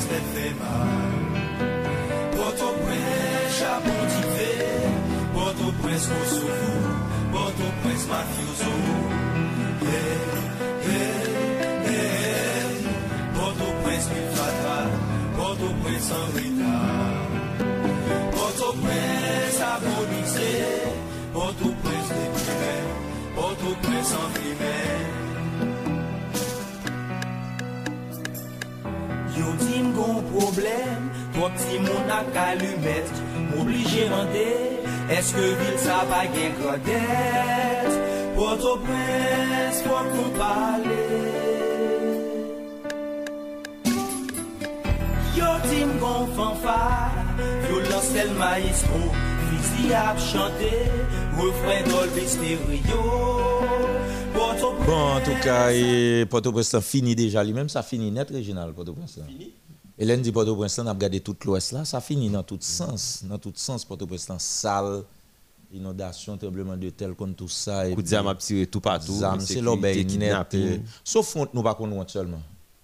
Port-au-Prince 0.07 0.19
les 0.35 0.41
fait 0.41 0.55
mal 0.59 1.11
Port-au-Prince 2.31 3.59
chapon 3.59 3.99
fait 4.35 4.63
Port-au-Prince 5.33 6.07
Kosovo, 6.07 6.73
Port-au-Prince 7.31 8.05
mafioso 8.11 8.75
Yeah, 9.81 10.19
yeah, 10.87 11.19
yeah 11.91 12.71
Port-au-Prince 13.35 14.07
Milfata, 14.13 14.77
Port-au-Prince 15.37 16.11
en 16.11 16.25
retard 16.35 17.27
Port-au-Prince 18.31 19.59
abolisé, 19.75 20.51
Port-au-Prince 21.33 22.09
déprimé, 22.17 22.75
Port-au-Prince 23.35 24.13
en 24.13 24.27
Yo 24.33 24.86
problem, 30.37 31.09
toi 31.35 31.49
pti 31.55 31.81
moun 31.83 32.13
ak 32.13 32.37
alumet 32.45 33.11
M'oblige 33.49 34.07
mande, 34.13 34.47
eske 35.17 35.45
vil 35.61 35.77
sa 35.83 36.03
pa 36.09 36.23
gen 36.33 36.55
kodet 36.61 37.97
Port-au-Prince, 38.37 39.81
fok 39.85 40.11
nou 40.13 40.33
pale 40.37 41.03
Yo 45.37 45.53
di 45.67 45.83
m 45.85 45.97
gon 46.01 46.29
fanfare, 46.37 47.25
violence 47.67 48.13
tel 48.13 48.31
maestro. 48.37 49.01
Fizi 49.47 49.93
ap 49.93 50.17
chante, 50.17 50.73
Stereo. 52.27 53.03
Port-au-Prince. 54.33 54.87
Bon, 54.87 55.15
en 55.15 55.21
tout 55.21 55.43
cas, 55.43 55.71
et 55.71 56.25
Port-au-Prince 56.29 56.79
fini 56.79 57.15
déjà. 57.15 57.43
Lui-même, 57.43 57.69
ça 57.69 57.83
finit 57.83 58.11
net 58.11 58.29
régional 58.29 58.73
Port-au-Prince. 58.73 59.19
Fini? 59.27 59.53
Hélène 59.99 60.21
dit 60.21 60.31
Port-au-Prince, 60.31 60.79
on 60.79 60.87
a 60.87 60.93
regardé 60.93 61.19
tout 61.21 61.35
l'ouest 61.45 61.71
là, 61.71 61.83
ça 61.83 61.99
finit 62.01 62.29
dans 62.29 62.43
tout 62.43 62.59
sens, 62.61 63.23
dans 63.23 63.39
tout 63.39 63.53
sens 63.55 63.83
Port-au-Prince 63.83 64.29
sale, 64.37 65.03
inondation, 65.73 66.37
tremblement 66.37 66.77
de 66.77 66.89
terre 66.91 67.15
contre 67.15 67.35
tout 67.35 67.47
ça 67.47 67.89
Coup 67.89 68.01
de 68.01 68.07
zam 68.07 68.27
a 68.27 68.35
tiré 68.35 68.67
tout 68.67 68.79
partout. 68.79 69.13
Zam, 69.13 69.39
c'est 69.39 69.59
l'obéi 69.59 70.05
net. 70.17 70.53
euh, 70.53 70.77
Sauf 71.03 71.35
honte, 71.35 71.53
nous 71.53 71.63
pas 71.63 71.73
qu'on 71.73 71.91
honte 71.91 72.11
seulement. 72.11 72.41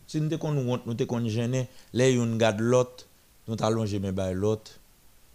Si 0.07 0.19
nous 0.19 0.37
qu'on 0.37 0.57
honte, 0.57 0.85
nous 0.87 0.95
te 0.95 1.03
qu'on 1.03 1.25
gêné, 1.27 1.67
là 1.93 2.09
yon 2.09 2.35
garde 2.35 2.59
l'autre, 2.59 3.05
nous 3.47 3.55
t'allongé 3.55 3.99
mais 3.99 4.33
l'autre, 4.33 4.71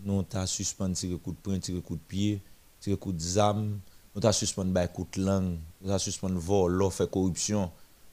nous 0.04 0.22
t'a 0.24 0.46
suspend 0.46 0.90
tirer 0.92 1.16
coup 1.16 1.30
de 1.30 1.36
poing, 1.36 1.58
tirer 1.58 1.80
coup 1.80 1.94
de 1.94 2.00
pied, 2.08 2.40
tirer 2.80 2.96
coup 2.96 3.12
de 3.12 3.20
zam, 3.20 3.78
nous 4.14 4.20
t'a 4.20 4.32
suspend 4.32 4.64
by 4.64 4.88
coup 4.92 5.06
de 5.14 5.22
langue, 5.24 5.56
nous 5.80 5.88
t'a 5.88 5.98
suspend 5.98 6.28
vol, 6.28 6.72
l'offre 6.72 7.04
corruption. 7.04 7.70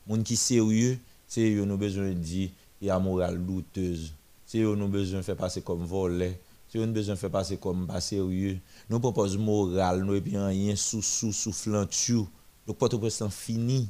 Moun 0.07 0.23
qui 0.23 0.35
sérieux, 0.35 0.99
c'est 1.27 1.49
nous 1.49 1.77
besoin 1.77 2.09
de 2.09 2.13
dire 2.13 2.49
a 2.89 2.99
morale 2.99 3.37
douteuse. 3.43 4.13
C'est 4.45 4.59
yo 4.59 4.75
nous 4.75 4.87
besoin 4.87 5.19
de 5.19 5.25
faire 5.25 5.35
passer 5.35 5.61
comme 5.61 5.83
volet. 5.85 6.39
C'est 6.67 6.77
yo 6.77 6.85
nous 6.85 6.93
besoin 6.93 7.15
de 7.15 7.19
faire 7.19 7.31
passer 7.31 7.57
comme 7.57 7.87
pas 7.87 8.01
sérieux. 8.01 8.59
Nous 8.89 8.99
propose 8.99 9.37
morale, 9.37 10.03
nous 10.03 10.15
et 10.15 10.21
puis 10.21 10.37
rien 10.37 10.75
sous 10.75 11.01
sous 11.01 11.33
soufflant 11.33 11.85
tout. 11.85 12.27
Donc 12.67 12.77
Port-au-Prince 12.77 13.23
fini. 13.29 13.89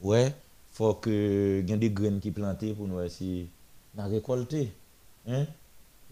Ouais, 0.00 0.34
faut 0.72 0.94
que 0.94 1.64
y 1.66 1.72
ait 1.72 1.76
des 1.76 1.90
graines 1.90 2.20
qui 2.20 2.30
plantées 2.30 2.74
pour 2.74 2.86
nous 2.86 3.00
essayer 3.00 3.48
de 3.96 4.02
récolter. 4.02 4.72
Hein? 5.26 5.46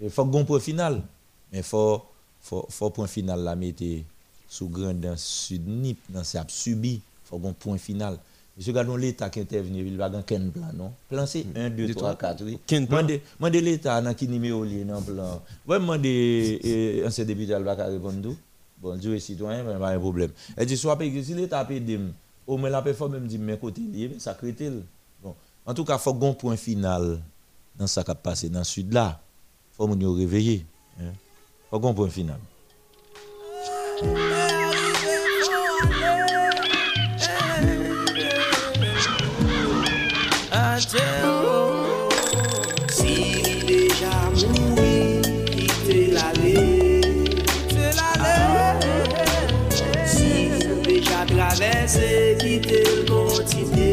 Il 0.01 0.11
faut 0.11 0.25
bon 0.25 0.45
point 0.45 0.61
final. 0.61 1.03
Mais 1.53 1.63
faut 1.63 2.03
faut 2.41 2.67
faut 2.69 2.91
point 2.91 3.07
final 3.07 3.41
la 3.41 3.55
mettre 3.55 3.85
sous 4.49 4.69
grand 4.69 4.95
dans 4.95 5.17
sud 5.17 5.67
nip 5.67 5.99
dans 6.09 6.25
ça 6.25 6.45
subi, 6.49 7.01
faut 7.25 7.39
bon 7.39 7.53
point 7.53 7.79
final. 7.79 8.19
Monsieur 8.57 8.73
gardons 8.73 8.95
l'état 8.97 9.31
qui 9.31 9.41
intervient, 9.41 9.83
il 9.83 9.97
va 9.97 10.09
dans 10.09 10.23
quel 10.23 10.49
plan 10.51 10.71
non? 10.75 10.93
Plan 11.09 11.27
c'est 11.27 11.45
1 11.57 11.71
2 11.71 11.93
3 11.95 12.17
4 12.17 12.45
oui. 12.45 12.59
Quel 12.67 12.87
plan? 12.87 12.99
Mandez 12.99 13.23
mandez 13.41 13.61
l'état 13.61 14.01
dans 14.01 14.15
qui 14.15 14.29
numéro 14.29 14.63
lié 14.65 14.85
dans 14.85 15.03
plan. 15.03 15.43
Ouais 15.67 15.79
demander 15.81 16.61
euh, 16.65 17.09
ancien 17.09 17.25
député 17.25 17.53
il 17.59 17.65
va 17.65 17.75
répondre. 17.75 18.35
Bon 18.81 18.97
Dieu 18.97 19.17
est 19.17 19.21
citoyen, 19.21 19.65
mais 19.65 19.79
pas 19.79 19.91
un 19.91 19.99
problème. 19.99 20.31
Elle 20.57 20.67
dit 20.67 20.77
soit 20.77 20.97
si 21.01 21.35
l'état 21.35 21.65
paye 21.65 21.81
dem, 21.81 22.13
au 22.47 22.57
moins 22.57 22.71
la 22.71 22.83
performance 22.83 23.19
même 23.19 23.27
dit 23.27 23.39
mais 23.39 23.59
côté 23.59 23.81
lié, 23.81 24.11
mais 24.13 24.21
ça 24.21 24.35
crée 24.35 24.55
Bon, 25.23 25.35
en 25.67 25.75
tout 25.75 25.85
cas 25.85 25.99
faut 25.99 26.15
bon 26.15 26.35
point 26.35 26.57
final 26.57 27.21
dans 27.77 27.87
ça 27.89 28.05
qui 28.05 28.11
a 28.13 28.15
passé 28.15 28.49
dans 28.49 28.61
le 28.61 28.65
sud 28.65 28.93
là. 28.93 29.21
Faut 29.73 29.89
nous 29.89 30.15
réveiller. 30.15 30.65
Hein? 31.01 31.13
Faut 31.71 31.81
bon 31.81 31.93
point 31.93 32.09
final. 32.09 32.39
mater 40.75 40.99
Si 42.91 43.15
li 43.45 43.55
deja 43.69 44.15
moui, 44.51 45.21
ki 45.55 45.67
te 45.87 45.99
lale 46.17 46.55
Si 50.15 50.31
li 50.59 50.75
deja 50.87 51.21
travese, 51.31 52.11
ki 52.43 52.55
te 52.67 52.83
kontine 53.11 53.93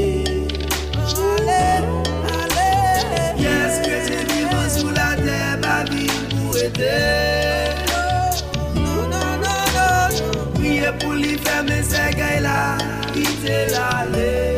Yes, 3.41 3.77
kre 3.85 3.99
te 4.07 4.19
vivan 4.31 4.69
sou 4.73 4.89
la 4.97 5.11
te, 5.21 5.37
ba 5.61 5.83
vi 5.91 6.07
pou 6.33 6.57
ete 6.65 6.97
pou 10.99 11.15
li 11.15 11.37
ferme 11.39 11.77
se 11.87 12.03
gay 12.17 12.41
la, 12.43 12.75
ki 13.13 13.23
te 13.45 13.59
la 13.71 13.91
le. 14.11 14.50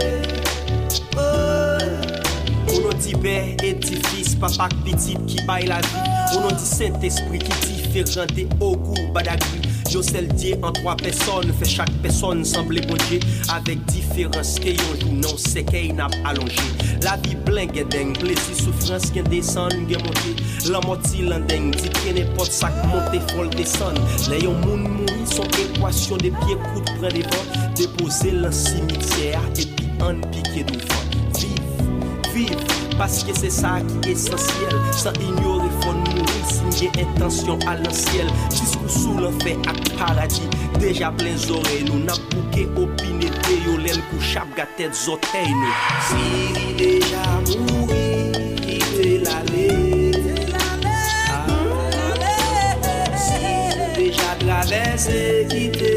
Papa 4.43 4.67
pitit 4.83 5.19
ki 5.29 5.39
bay 5.47 5.67
la 5.71 5.79
vi 5.87 6.09
On 6.33 6.41
non 6.41 6.55
di 6.57 6.65
sent 6.65 7.03
espri 7.05 7.39
ki 7.39 7.53
diferent 7.63 8.31
de 8.35 8.47
ogou 8.59 8.97
badagri 9.15 9.61
Yo 9.93 10.01
sel 10.01 10.25
diye 10.33 10.55
an 10.65 10.73
troa 10.73 10.95
peson, 10.97 11.51
fe 11.59 11.67
chak 11.69 11.91
peson 12.01 12.41
semble 12.47 12.81
bonje 12.89 13.19
Avek 13.53 13.83
diferans 13.91 14.55
ke 14.63 14.73
yon 14.73 14.95
jou 15.03 15.17
non 15.21 15.37
se 15.39 15.61
ke 15.67 15.83
inap 15.91 16.15
alonje 16.27 16.65
La 17.05 17.15
vi 17.23 17.37
blen 17.45 17.71
gen 17.75 17.91
deng, 17.93 18.15
plezi 18.17 18.57
soufrans 18.57 19.09
gen 19.13 19.27
desan 19.31 19.85
gen 19.89 20.01
monte. 20.07 20.33
Lan 20.71 20.87
moti 20.87 21.25
lan 21.27 21.45
deng, 21.51 21.69
di 21.75 21.91
ke 21.99 22.15
nepot 22.17 22.49
sak 22.51 22.75
monte 22.89 23.21
fol 23.31 23.51
desan 23.53 23.99
Le 24.31 24.41
yon 24.43 24.57
moun 24.65 24.87
mouri 24.97 25.27
son 25.29 25.47
ekwasyon 25.67 26.23
de 26.25 26.33
piye 26.41 26.59
kout 26.65 26.95
pren 26.97 27.15
devan 27.19 27.55
Depose 27.79 28.33
lan 28.41 28.55
simitier, 28.63 29.39
epi 29.53 29.91
an 30.03 30.23
pike 30.33 30.65
douvan 30.71 31.13
Vive, 32.33 32.55
parce 32.57 32.82
Paske 32.97 33.33
se 33.35 33.49
sa 33.51 33.79
ki 33.87 34.11
esensyel 34.13 34.75
San 34.97 35.15
ignore 35.21 35.69
fon 35.81 35.99
mouri 36.05 36.41
Sinye 36.49 36.89
intansyon 37.01 37.63
al 37.71 37.81
ansyel 37.89 38.29
Diskou 38.53 38.89
sou 38.91 39.15
l'enfer 39.23 39.57
ak 39.71 39.79
paradis. 39.97 40.49
Deja 40.79 41.11
plen 41.17 41.37
zore 41.41 41.79
nou 41.87 42.01
Nap 42.03 42.21
pouke 42.33 42.67
opine 42.81 43.31
deyo 43.47 43.77
Lèl 43.81 44.01
kou 44.11 44.21
chap 44.33 44.51
gatet 44.57 44.93
zotey 44.97 45.49
nou 45.49 45.73
Si 46.09 46.23
li 46.57 46.69
deja 46.81 47.25
mouri 47.49 48.05
Ki 48.61 48.79
te 48.91 49.09
lale 49.25 49.67
ah. 51.33 51.49
Si 53.25 53.41
li 53.41 53.89
deja 53.97 54.37
travese 54.43 55.23
Ki 55.49 55.65
te 55.79 55.92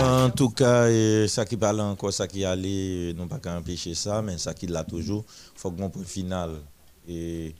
En 0.00 0.30
tout 0.30 0.48
cas, 0.50 0.88
ça 1.28 1.44
qui 1.44 1.58
parle 1.58 1.80
encore, 1.80 2.12
ça 2.12 2.26
qui 2.26 2.44
allait, 2.44 3.12
non 3.14 3.28
pas 3.28 3.38
qu'à 3.38 3.56
empêcher 3.56 3.94
ça, 3.94 4.22
mais 4.22 4.38
ça 4.38 4.54
qui 4.54 4.66
l'a 4.66 4.82
toujours, 4.84 5.24
il 5.54 5.60
faut 5.60 5.70
que 5.70 5.78
mon 5.78 5.90
point 5.90 6.04
final. 6.04 6.52
Et, 7.06 7.54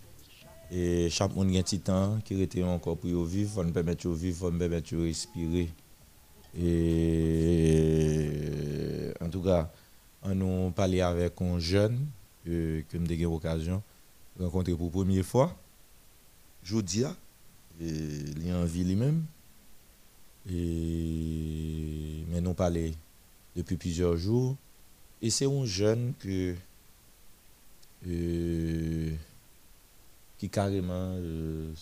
et 0.72 1.10
chaque 1.10 1.34
monde 1.36 1.54
a 1.54 1.58
un 1.58 1.62
petit 1.62 1.80
temps 1.80 2.18
qui 2.24 2.40
était 2.40 2.62
encore 2.62 2.96
pour 2.96 3.24
vivre, 3.24 3.40
il 3.42 3.46
faut 3.46 3.62
nous 3.62 3.72
permettre 3.72 4.08
de 4.08 4.14
vivre, 4.14 4.36
il 4.36 4.40
faut 4.40 4.50
nous 4.50 4.58
permettre 4.58 4.94
de 4.94 5.02
respirer. 5.02 5.68
Et 6.58 8.32
en 9.20 9.28
tout 9.28 9.42
cas, 9.42 9.70
on 10.22 10.34
nous 10.34 10.70
parlait 10.70 11.02
avec 11.02 11.34
un 11.42 11.58
jeune 11.58 12.06
que 12.46 12.96
nous 12.96 13.04
avons 13.04 13.14
eu 13.14 13.22
l'occasion 13.24 13.82
de 14.38 14.44
rencontrer 14.44 14.74
pour 14.74 14.86
la 14.86 14.90
première 14.92 15.24
fois. 15.24 15.56
Jodia, 16.62 17.14
il 17.80 18.50
a 18.50 18.58
envie 18.58 18.84
lui-même. 18.84 19.24
Et 20.48 22.24
mais 22.28 22.40
nous 22.40 22.54
parlé 22.54 22.94
depuis 23.56 23.76
plusieurs 23.76 24.16
jours. 24.16 24.56
Et 25.22 25.30
c'est 25.30 25.46
un 25.46 25.64
jeune 25.64 26.12
que 26.20 26.54
euh, 28.06 29.10
qui 30.38 30.48
carrément 30.48 30.92
euh, 31.16 31.72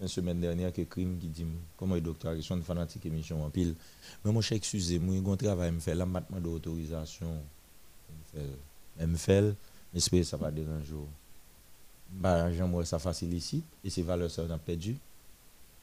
fin 0.00 0.08
semaine 0.08 0.40
dernière 0.40 0.72
qui 0.72 0.84
crime 0.86 1.18
qui 1.18 1.28
dit 1.28 1.46
comment 1.76 1.94
le 1.94 2.00
docteur 2.00 2.34
ils 2.34 2.42
sont 2.42 2.60
fanatique 2.62 3.06
émission 3.06 3.44
en 3.44 3.50
pile 3.50 3.74
mais 4.24 4.32
mon 4.32 4.40
cher 4.40 4.56
excusez-moi 4.56 5.14
il 5.14 5.24
y 5.24 5.28
a 5.28 5.32
un 5.32 5.36
travail 5.36 5.70
me 5.70 5.78
fait 5.78 5.94
là 5.94 6.04
maintenant 6.04 6.40
d'autorisation 6.40 7.40
me 8.34 9.06
me 9.06 9.16
fait 9.16 9.54
j'espère 9.92 10.20
que 10.20 10.26
ça 10.26 10.36
va 10.36 10.50
déranger 10.50 10.94
bah 12.12 12.52
j'aimerais 12.52 12.84
ça 12.84 12.98
facilite 12.98 13.62
et 13.84 13.90
ces 13.90 14.02
valeurs 14.02 14.30
ça 14.30 14.42
on 14.48 14.58
perdu 14.58 14.96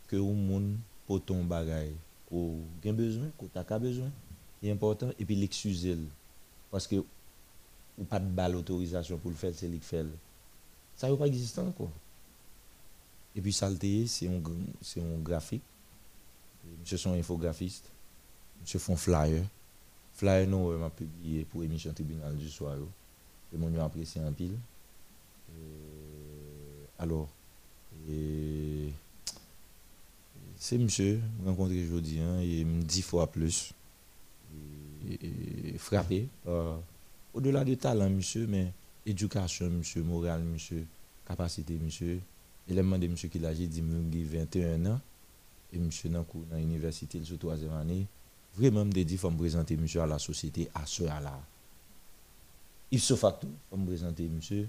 que 0.07 0.17
au 0.17 0.33
monde 0.33 0.75
pour 1.05 1.23
ton 1.23 1.43
bagage 1.43 1.91
qu'on 2.29 2.59
a 2.85 2.91
besoin 2.91 3.27
qu'on 3.37 3.49
a 3.59 3.79
besoin 3.79 4.11
c'est 4.61 4.71
important 4.71 5.09
et 5.17 5.25
puis 5.25 5.35
l'excuser 5.35 5.97
parce 6.69 6.87
que 6.87 6.97
ou 7.97 8.03
pas 8.03 8.19
de 8.19 8.29
pour 9.17 9.31
le 9.31 9.37
faire 9.37 9.51
c'est 9.55 9.69
qui 9.69 9.79
fait 9.79 10.05
ça 10.95 11.09
veut 11.09 11.17
pas 11.17 11.27
exister 11.27 11.61
encore 11.61 11.91
et 13.37 13.41
puis 13.41 13.53
Salté, 13.53 14.07
c'est 14.07 14.27
un, 14.27 14.41
c'est 14.81 14.99
un 14.99 15.19
graphique. 15.19 15.61
Monsieur 16.79 16.97
sont 16.97 17.13
infographiste. 17.13 17.85
Monsieur 18.59 18.79
font 18.79 18.95
flyer. 18.95 19.43
Flyer, 20.15 20.47
nous, 20.47 20.75
m'a 20.75 20.89
publié 20.89 21.45
pour 21.45 21.61
l'émission 21.61 21.93
Tribunal 21.93 22.35
du 22.35 22.49
soir. 22.49 22.75
Et 23.53 23.57
mon 23.57 23.73
apprécié 23.79 24.21
en 24.21 24.31
pile. 24.33 24.57
Alors, 26.99 27.29
c'est 30.57 30.77
monsieur, 30.77 31.21
rencontré 31.45 31.83
aujourd'hui, 31.85 32.19
hein, 32.19 32.39
et 32.41 32.63
dix 32.63 33.01
fois 33.01 33.27
plus. 33.27 33.73
Frappé. 35.77 36.27
Au-delà 37.33 37.63
de 37.63 37.75
talent, 37.75 38.09
monsieur, 38.09 38.47
mais 38.47 38.73
éducation, 39.05 39.69
monsieur, 39.69 40.01
morale, 40.03 40.43
monsieur, 40.43 40.85
capacité, 41.25 41.77
monsieur. 41.81 42.19
Il 42.67 42.77
a 42.77 42.81
demandé 42.81 43.07
monsieur 43.07 43.29
qui 43.29 43.39
l'a 43.39 43.53
dit, 43.53 43.67
dit, 43.67 43.81
21 44.23 44.85
ans, 44.87 44.99
et 45.71 45.77
monsieur 45.77 46.09
dans 46.09 46.25
l'université, 46.53 47.23
sur 47.23 47.37
troisième 47.37 47.73
année, 47.73 48.05
vraiment, 48.55 48.83
me 48.83 48.91
dit, 48.91 49.05
il 49.09 49.17
faut 49.17 49.29
me 49.29 49.37
présenter 49.37 49.77
monsieur 49.77 50.01
à 50.01 50.07
la 50.07 50.19
société, 50.19 50.67
à 50.73 50.85
ce 50.85 51.03
à 51.03 51.19
là. 51.21 51.39
Il 52.91 52.99
se 52.99 53.15
fait 53.15 53.27
tout, 53.41 53.47
il 53.47 53.69
faut 53.69 53.77
me 53.77 53.85
présenter 53.85 54.23
monsieur, 54.23 54.67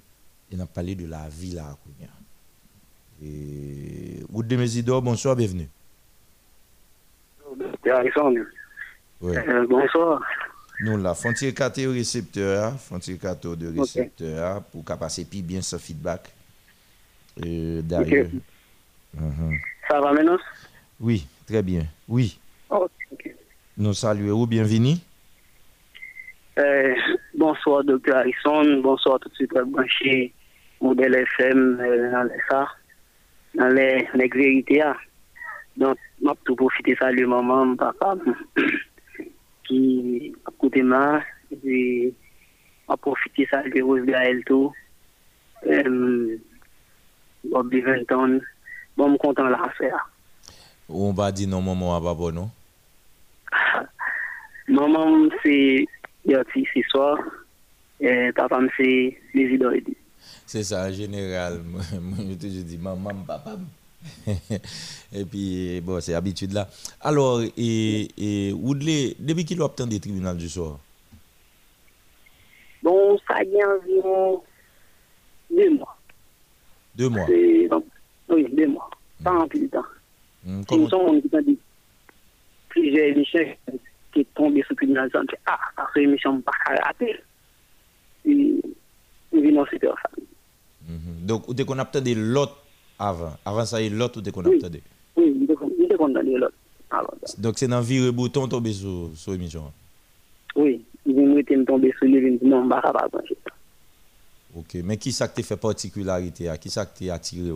et 0.51 0.57
on 0.57 0.61
a 0.61 0.67
parlé 0.67 0.95
de 0.95 1.07
la 1.07 1.29
vie 1.29 1.53
là, 1.53 1.77
et, 3.23 4.25
Route 4.33 4.47
de 4.47 4.57
Mésidor, 4.57 5.03
bonsoir, 5.03 5.35
bienvenue. 5.35 5.69
Oui. 9.21 9.37
Euh, 9.37 9.67
bonsoir. 9.67 10.23
Nous, 10.81 10.97
la 10.97 11.15
frontière 11.15 11.53
4 11.53 11.87
récepteur, 11.87 12.79
frontière 12.79 13.19
4 13.19 13.57
de 13.57 13.81
récepteur, 13.81 14.63
pour 14.65 14.85
qu'à 14.85 14.97
passer 14.97 15.25
plus 15.25 15.43
bien 15.43 15.61
ce 15.61 15.77
feedback. 15.77 16.31
Euh, 17.45 17.83
derrière. 17.83 18.27
Okay. 18.27 18.41
Uh-huh. 19.17 19.59
Ça 19.89 20.01
va 20.01 20.13
maintenant? 20.13 20.39
Oui, 21.01 21.27
très 21.47 21.63
bien. 21.63 21.87
Oui. 22.09 22.39
Oh, 22.71 22.87
okay. 23.13 23.35
Nous 23.77 23.95
saluons, 23.95 24.47
bienvenue. 24.47 24.97
Euh, 26.59 26.95
Bonsoir, 27.39 27.85
Dr. 27.85 28.17
Harrison. 28.17 28.81
Bonsoir, 28.83 29.21
tout 29.21 29.29
de 29.29 29.35
suite, 29.37 29.53
branché 29.53 30.35
modèle 30.81 31.15
FM 31.15 31.79
euh, 31.81 32.11
dans 32.11 32.25
les 32.25 32.41
ça, 32.51 32.67
dans 33.55 33.69
les, 33.69 34.09
les 34.13 34.29
vérités. 34.29 34.83
Donc, 35.77 35.97
je 36.21 36.29
tout 36.45 36.57
profiter 36.57 36.97
ça, 36.97 37.13
le 37.13 37.29
maman, 37.29 37.77
papa, 37.77 38.17
qui 39.69 40.35
a 40.47 40.51
côté 40.59 40.83
moi, 40.83 41.23
et 41.65 42.13
je 42.91 42.97
profiter 42.97 43.47
ça, 43.49 43.63
le 43.63 43.85
Rose 43.85 44.05
Gaël, 44.05 44.43
tout, 44.45 44.73
euh, 45.69 46.37
Bob 47.45 47.73
Liventon. 47.73 48.41
Bon, 48.97 49.07
je 49.07 49.11
suis 49.11 49.19
content 49.19 49.45
de 49.45 49.51
la 49.51 49.69
faire. 49.79 50.11
Ou 50.89 51.07
on 51.07 51.13
va 51.13 51.31
dire 51.31 51.49
non, 51.49 51.63
maman, 51.63 51.95
à 51.95 52.01
papa, 52.01 52.33
non? 52.33 52.51
maman, 54.69 55.29
c'est. 55.45 55.87
Soir. 56.91 57.19
Et 58.01 58.31
papa, 58.35 58.61
les 58.79 59.19
idoles. 59.35 59.83
C'est 60.47 60.63
ça, 60.63 60.87
en 60.87 60.93
général. 60.93 61.61
je 61.93 62.35
te 62.35 62.47
dis 62.47 62.79
maman, 62.79 63.15
papa. 63.27 63.57
et 65.13 65.25
puis, 65.25 65.81
bon, 65.81 66.01
c'est 66.01 66.15
habitude 66.15 66.53
là. 66.53 66.69
Alors, 67.01 67.43
et, 67.57 68.09
et 68.17 68.53
Woodley, 68.53 69.17
depuis 69.19 69.45
qu'il 69.45 69.61
a 69.61 69.65
obtenu 69.65 69.91
des 69.91 70.01
tribunaux 70.01 70.35
du 70.35 70.49
soir? 70.49 70.79
Bon, 72.83 73.19
ça 73.27 73.43
y 73.43 73.57
est 73.57 73.65
environ 73.65 74.43
deux 75.51 75.71
mois. 75.71 75.99
Deux 76.95 77.09
mois? 77.09 77.27
Oui, 78.29 78.47
deux 78.53 78.69
mois. 78.69 78.91
Pas 79.23 79.33
en 79.33 79.49
plus 79.49 79.61
de 79.61 79.67
temps. 79.67 79.83
Comment... 80.69 80.85
Ils 80.85 80.89
sont 80.91 81.41
dit 81.43 81.59
plusieurs 82.69 83.07
émissions 83.09 83.57
qui 84.13 84.21
est 84.21 84.35
tombé 84.35 84.63
sur 84.65 84.77
tribunal, 84.77 85.11
je 85.13 85.19
dis, 85.21 85.35
ah, 85.47 85.59
parce 85.77 85.93
que 85.93 86.01
l'émission 86.01 86.37
n'est 86.37 86.43
pas 86.43 86.53
rater. 86.85 87.17
Et, 88.25 88.61
et 89.33 89.41
viens 89.41 89.65
c'est 89.71 89.81
ça. 89.83 89.95
Mhm. 90.89 91.27
Donc, 91.27 91.49
ou 91.49 91.55
dès 91.55 91.65
qu'on 91.65 91.79
a 91.79 91.85
peut-être 91.85 92.15
l'autre 92.17 92.63
avant. 92.99 93.33
Avant 93.45 93.65
ça, 93.65 93.81
il 93.81 93.93
y 93.93 93.95
a 93.95 93.99
l'autre 93.99 94.21
ou 94.21 94.23
a 94.29 94.43
peut-être 94.43 94.83
Oui, 95.17 95.49
c'est 97.59 97.69
dans 97.69 97.81
le 97.81 98.11
bouton 98.11 98.49
tombé 98.49 98.73
sur 98.73 99.11
sur 99.15 99.33
l'émission. 99.33 99.71
Oui, 100.57 100.83
non, 101.07 102.69
pas 102.69 102.83
Ok, 104.57 104.77
mais 104.83 104.97
qui 104.97 105.13
ça 105.13 105.29
qui 105.29 105.43
fait 105.43 105.57
particularité 105.57 106.51
Qui 106.61 106.71
ça 106.71 106.87
qui 106.87 107.11
attiré 107.11 107.51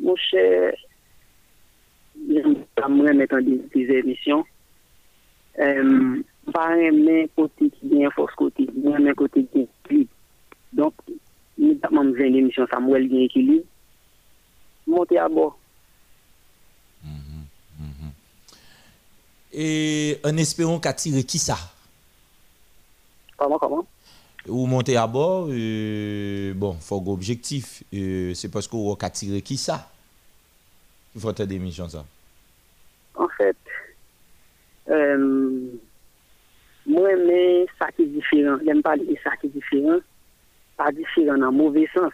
Mon 0.00 0.16
cher, 0.16 0.74
j'aime 0.76 0.89
pas 2.80 2.88
me 2.88 3.12
mettre 3.12 3.36
en 3.36 3.42
des, 3.42 3.60
émissions. 3.74 4.44
Euh, 5.58 6.22
pas 6.52 6.68
un 6.68 7.26
côté 7.36 7.70
qui 7.70 7.88
vient 7.88 8.10
force 8.10 8.34
côté, 8.34 8.66
un 8.86 9.14
côté 9.14 9.46
qui 9.52 9.60
est 9.60 10.06
Donc, 10.72 10.94
je 11.58 12.22
une 12.22 12.36
émission 12.36 12.66
Samuel 12.70 13.08
bien 13.08 13.20
équilibre. 13.20 13.64
Monter 14.86 15.18
à 15.18 15.28
bord. 15.28 15.58
Mm-hmm, 17.04 17.82
mm-hmm. 17.82 18.10
Et 19.52 20.18
en 20.24 20.36
espérant 20.36 20.80
qu'attirer 20.80 21.22
qui 21.24 21.38
ça? 21.38 21.56
Comment, 23.36 23.58
comment? 23.58 23.86
Ou 24.48 24.66
monter 24.66 24.96
à 24.96 25.06
bord, 25.06 25.48
euh, 25.50 26.54
bon, 26.54 26.74
il 26.74 26.82
faut 26.82 27.02
objectif. 27.06 27.82
Euh, 27.92 28.32
c'est 28.34 28.48
parce 28.48 28.66
qu'on 28.66 28.88
va 28.88 29.06
attirer 29.06 29.42
qui 29.42 29.56
ça? 29.56 29.90
Il 31.14 31.20
faut 31.20 31.32
des 31.32 31.54
émissions 31.54 31.88
ça. 31.88 32.04
En 33.20 33.28
fait, 33.28 33.56
euh, 34.88 35.68
moi, 36.86 37.08
mais 37.26 37.66
ça 37.78 37.92
qui 37.92 38.02
est 38.02 38.06
différent. 38.06 38.58
J'aime 38.64 38.82
pas 38.82 38.96
dire 38.96 39.18
ça 39.22 39.36
qui 39.36 39.46
est 39.46 39.50
différent 39.50 40.00
pas 40.80 40.90
différent 40.92 41.36
dans 41.36 41.52
mauvais 41.52 41.86
sens. 41.94 42.12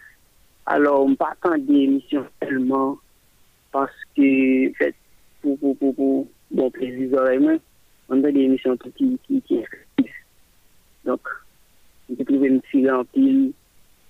Alors, 0.66 1.04
on 1.04 1.10
ne 1.10 1.14
pas 1.14 1.30
attendre 1.32 1.64
des 1.64 1.82
émissions 1.84 2.26
seulement 2.42 2.98
parce 3.70 3.92
que, 4.16 4.72
fait, 4.76 4.94
pour, 5.40 5.56
pour, 5.60 5.76
pour, 5.94 6.72
plaisir 6.72 7.20
on 8.08 8.24
a 8.24 8.32
des 8.32 8.40
émissions 8.40 8.76
qui, 8.76 9.18
qui, 9.24 9.40
qui 9.42 9.62
Donc, 11.04 11.20
on 12.10 12.16
peut 12.16 12.24
trouver 12.24 12.48
une 12.48 12.62
fille 12.62 12.90
en 12.90 13.04
pile. 13.04 13.52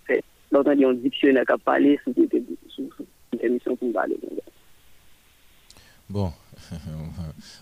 Fait, 0.06 0.24
longtemps, 0.50 0.72
il 0.72 0.84
un 0.86 0.94
dictionnaire 0.94 1.44
qui 1.44 1.52
a 1.52 1.58
parlé 1.58 2.00
sur 2.02 2.14
une 2.16 3.40
émission 3.42 3.76
pour 3.76 3.92
parler. 3.92 4.16
Bon, 6.08 6.32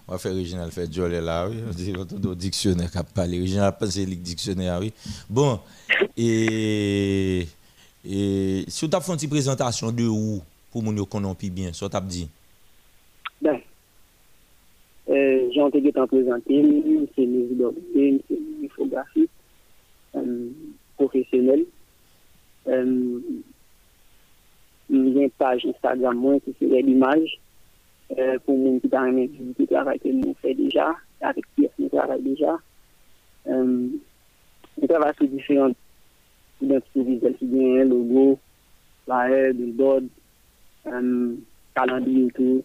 on 0.08 0.12
va 0.12 0.18
faire 0.18 0.32
original, 0.32 0.70
faire 0.70 0.90
Jolie 0.90 1.20
là, 1.20 1.48
oui. 1.48 1.56
On 1.68 1.70
dit 1.72 1.92
votre 1.92 2.34
dictionnaire 2.34 2.90
qui 2.90 2.98
a 2.98 3.02
parlé. 3.02 3.38
Original, 3.38 3.74
c'est 3.88 4.06
le 4.06 4.14
dictionnaire, 4.14 4.78
oui. 4.80 4.92
Bon, 5.28 5.60
et, 6.16 7.46
et 8.04 8.64
si 8.68 8.88
tu 8.88 8.96
as 8.96 9.00
fait 9.00 9.22
une 9.22 9.28
présentation 9.28 9.92
de 9.92 10.06
où 10.06 10.42
pour 10.70 10.82
nous 10.82 11.06
connaître 11.06 11.46
bien, 11.50 11.72
ce 11.72 11.84
que 11.84 12.00
dit? 12.00 12.28
Ben, 13.40 13.60
euh, 15.10 15.50
j'ai 15.52 15.60
entendu 15.60 15.92
t'en 15.92 16.06
présenter, 16.06 16.62
c'est 17.14 17.22
une 17.22 18.20
infographie 18.64 19.28
euh, 20.16 20.48
professionnelle. 20.96 21.64
Euh, 22.66 23.20
une 24.90 25.30
page 25.38 25.66
Instagram, 25.66 26.16
moi, 26.16 26.38
qui 26.40 26.52
fait 26.54 26.82
l'image. 26.82 27.38
Euh, 28.12 28.38
pour 28.44 28.54
que 28.54 30.08
nous 30.08 30.34
faisons 30.42 30.54
déjà, 30.54 30.94
avec 31.20 31.44
qui 31.56 31.68
nous 31.78 31.88
travaillons 31.88 32.22
déjà. 32.22 32.58
Euh, 33.46 33.88
nous 34.80 34.86
travaillons 34.86 35.14
sur 35.14 35.28
différentes 35.28 35.76
identités 36.60 37.02
visuelles 37.02 37.36
qui 37.38 37.46
viennent, 37.46 37.88
logo, 37.88 38.38
la 39.06 39.30
haie, 39.30 39.52
le 39.52 39.72
board, 39.72 40.04
euh, 40.86 41.34
calendrier, 41.74 42.30
tout, 42.34 42.62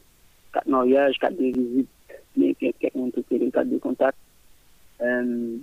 quatre 0.54 0.68
mariages, 0.68 1.18
quatre 1.20 1.38
visites, 1.38 1.88
mais 2.36 2.54
quelques 2.56 2.94
monde 2.94 3.12
qui 3.14 3.24
fait 3.24 3.38
le 3.38 3.50
cadre 3.50 3.72
de 3.72 3.78
contact. 3.78 4.18
Euh, 5.02 5.58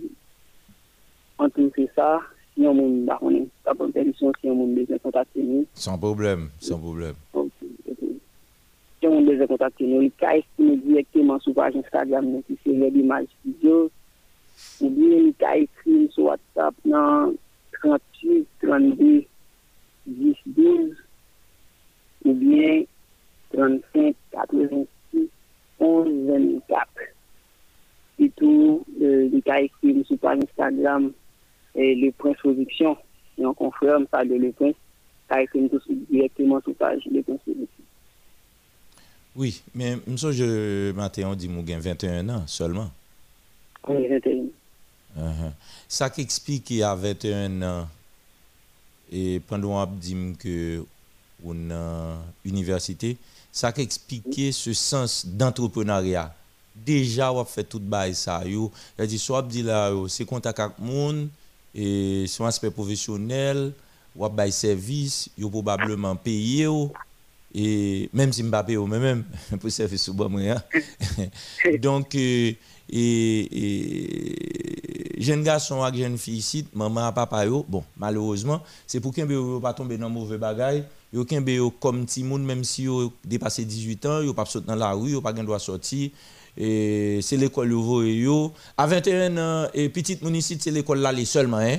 en 1.39 1.51
tout 1.51 1.70
cas, 1.70 1.82
ça, 1.94 2.20
si 2.55 2.66
on 2.66 3.07
a 3.09 3.19
pas 3.65 3.74
bonne 3.74 3.93
permission, 3.93 4.32
si 4.40 4.48
on 4.48 4.65
a 4.65 4.74
besoin 4.74 4.97
de 4.97 5.03
contacter 5.03 5.43
nous. 5.43 5.66
Sans 5.74 5.98
problème, 5.98 6.48
sans 6.59 6.78
problème. 6.78 7.15
Si 9.06 9.12
on 9.12 9.22
devait 9.22 9.46
contacter 9.46 9.86
nous, 9.86 10.02
il 10.02 10.10
peut 10.10 10.76
directement 10.84 11.38
sur 11.38 11.54
page 11.54 11.76
Instagram, 11.76 12.42
qui 12.42 12.58
c'est 12.64 12.72
l'image 12.72 13.28
vidéo, 13.44 13.88
ou 14.80 14.90
bien 14.90 15.18
il 15.18 15.32
peut 15.32 15.46
écrire 15.54 16.12
sur 16.12 16.24
WhatsApp 16.24 16.74
dans 16.84 17.32
38 17.84 18.48
32 18.62 19.24
10 20.08 20.34
12, 20.46 20.96
ou 22.24 22.32
bien 22.32 22.82
35 23.54 24.16
86 24.32 25.28
11 25.78 26.08
24. 26.26 26.88
Et 28.18 28.30
tout, 28.30 28.84
il 28.98 29.40
peut 29.40 29.52
écrire 29.56 30.04
sur 30.04 30.18
page 30.18 30.40
Instagram 30.42 31.12
le 31.76 32.10
Prince 32.10 32.38
Production, 32.38 32.98
et 33.38 33.46
on 33.46 33.54
confirme 33.54 34.06
ça 34.10 34.24
de 34.24 34.34
le 34.34 34.50
Prince, 34.50 34.74
il 35.30 35.42
écrit 35.42 35.70
directement 36.10 36.60
sur 36.60 36.74
page 36.74 37.06
le 37.08 37.22
Prince 37.22 37.40
Production. 37.44 37.84
Oui, 39.36 39.62
mais 39.74 39.98
je 40.32 40.92
matin, 40.92 41.24
on 41.26 41.34
dit 41.34 41.46
que 41.46 41.78
21 41.78 42.28
ans 42.30 42.44
seulement. 42.46 42.90
Oui, 43.86 44.08
21 44.08 44.32
ans. 44.32 44.46
Uh-huh. 45.18 45.52
Ça 45.88 46.10
qui 46.10 46.22
explique 46.22 46.70
a 46.82 46.94
21 46.94 47.62
ans, 47.62 47.88
et 49.12 49.40
pendant 49.40 49.82
on 49.82 49.86
dit 49.86 50.16
que 50.38 50.84
une 51.44 51.74
université, 52.44 53.16
ça 53.52 53.72
qui 53.72 53.82
explique 53.82 54.52
ce 54.52 54.72
sens 54.72 55.26
d'entrepreneuriat. 55.26 56.34
Déjà, 56.74 57.32
on 57.32 57.40
a 57.40 57.44
fait 57.44 57.64
tout 57.64 57.80
ça. 58.14 58.42
Dit, 59.06 59.18
soit 59.18 59.42
dit 59.42 59.62
là, 59.62 59.92
c'est 60.08 60.24
contact 60.24 60.60
avec 60.60 60.78
le 60.78 60.84
monde, 60.84 61.28
et 61.74 62.26
son 62.26 62.46
aspect 62.46 62.70
professionnel, 62.70 63.72
on 64.18 64.26
a 64.26 64.50
service, 64.50 65.28
il 65.36 65.44
probablement 65.50 66.16
payé. 66.16 66.66
Et 67.58 68.10
même 68.12 68.34
si 68.34 68.42
Mbappé 68.42 68.76
ou 68.76 68.86
même 68.86 69.24
pour 69.60 69.70
servir 69.70 69.98
sous 69.98 70.12
moi 70.12 70.28
hein. 70.42 70.62
donc 71.80 72.14
euh, 72.14 72.52
et, 72.90 73.48
et 75.16 75.22
jeune 75.22 75.42
garçon 75.42 75.82
avec 75.82 75.98
jeune 75.98 76.18
fille 76.18 76.36
ici 76.36 76.66
maman 76.74 77.10
papa 77.14 77.46
yo 77.46 77.64
bon 77.66 77.82
malheureusement 77.96 78.62
c'est 78.86 79.00
pour 79.00 79.14
qu'un 79.14 79.26
pas 79.58 79.72
tomber 79.72 79.96
dans 79.96 80.10
mauvais 80.10 80.36
bagaille. 80.36 80.84
Yo 81.14 81.24
qu'un 81.24 81.40
yo 81.46 81.70
comme 81.70 82.04
petit 82.04 82.22
monde 82.22 82.44
même 82.44 82.62
si 82.62 82.82
yo 82.82 83.10
dépassé 83.24 83.64
18 83.64 84.04
ans 84.04 84.20
yo 84.20 84.34
pas 84.34 84.44
sortir 84.44 84.68
dans 84.68 84.76
la 84.78 84.92
rue 84.92 85.12
yo 85.12 85.22
pas 85.22 85.32
droit 85.32 85.58
sortir. 85.58 86.10
Et 86.58 87.20
c'est 87.22 87.38
l'école 87.38 87.70
yo 87.70 88.02
yo. 88.02 88.52
À 88.76 88.86
21 88.86 89.38
ans 89.38 89.68
et 89.72 89.88
petite 89.88 90.20
ici 90.22 90.58
c'est 90.60 90.70
l'école 90.70 90.98
là 90.98 91.12
seulement 91.24 91.56
hein. 91.56 91.78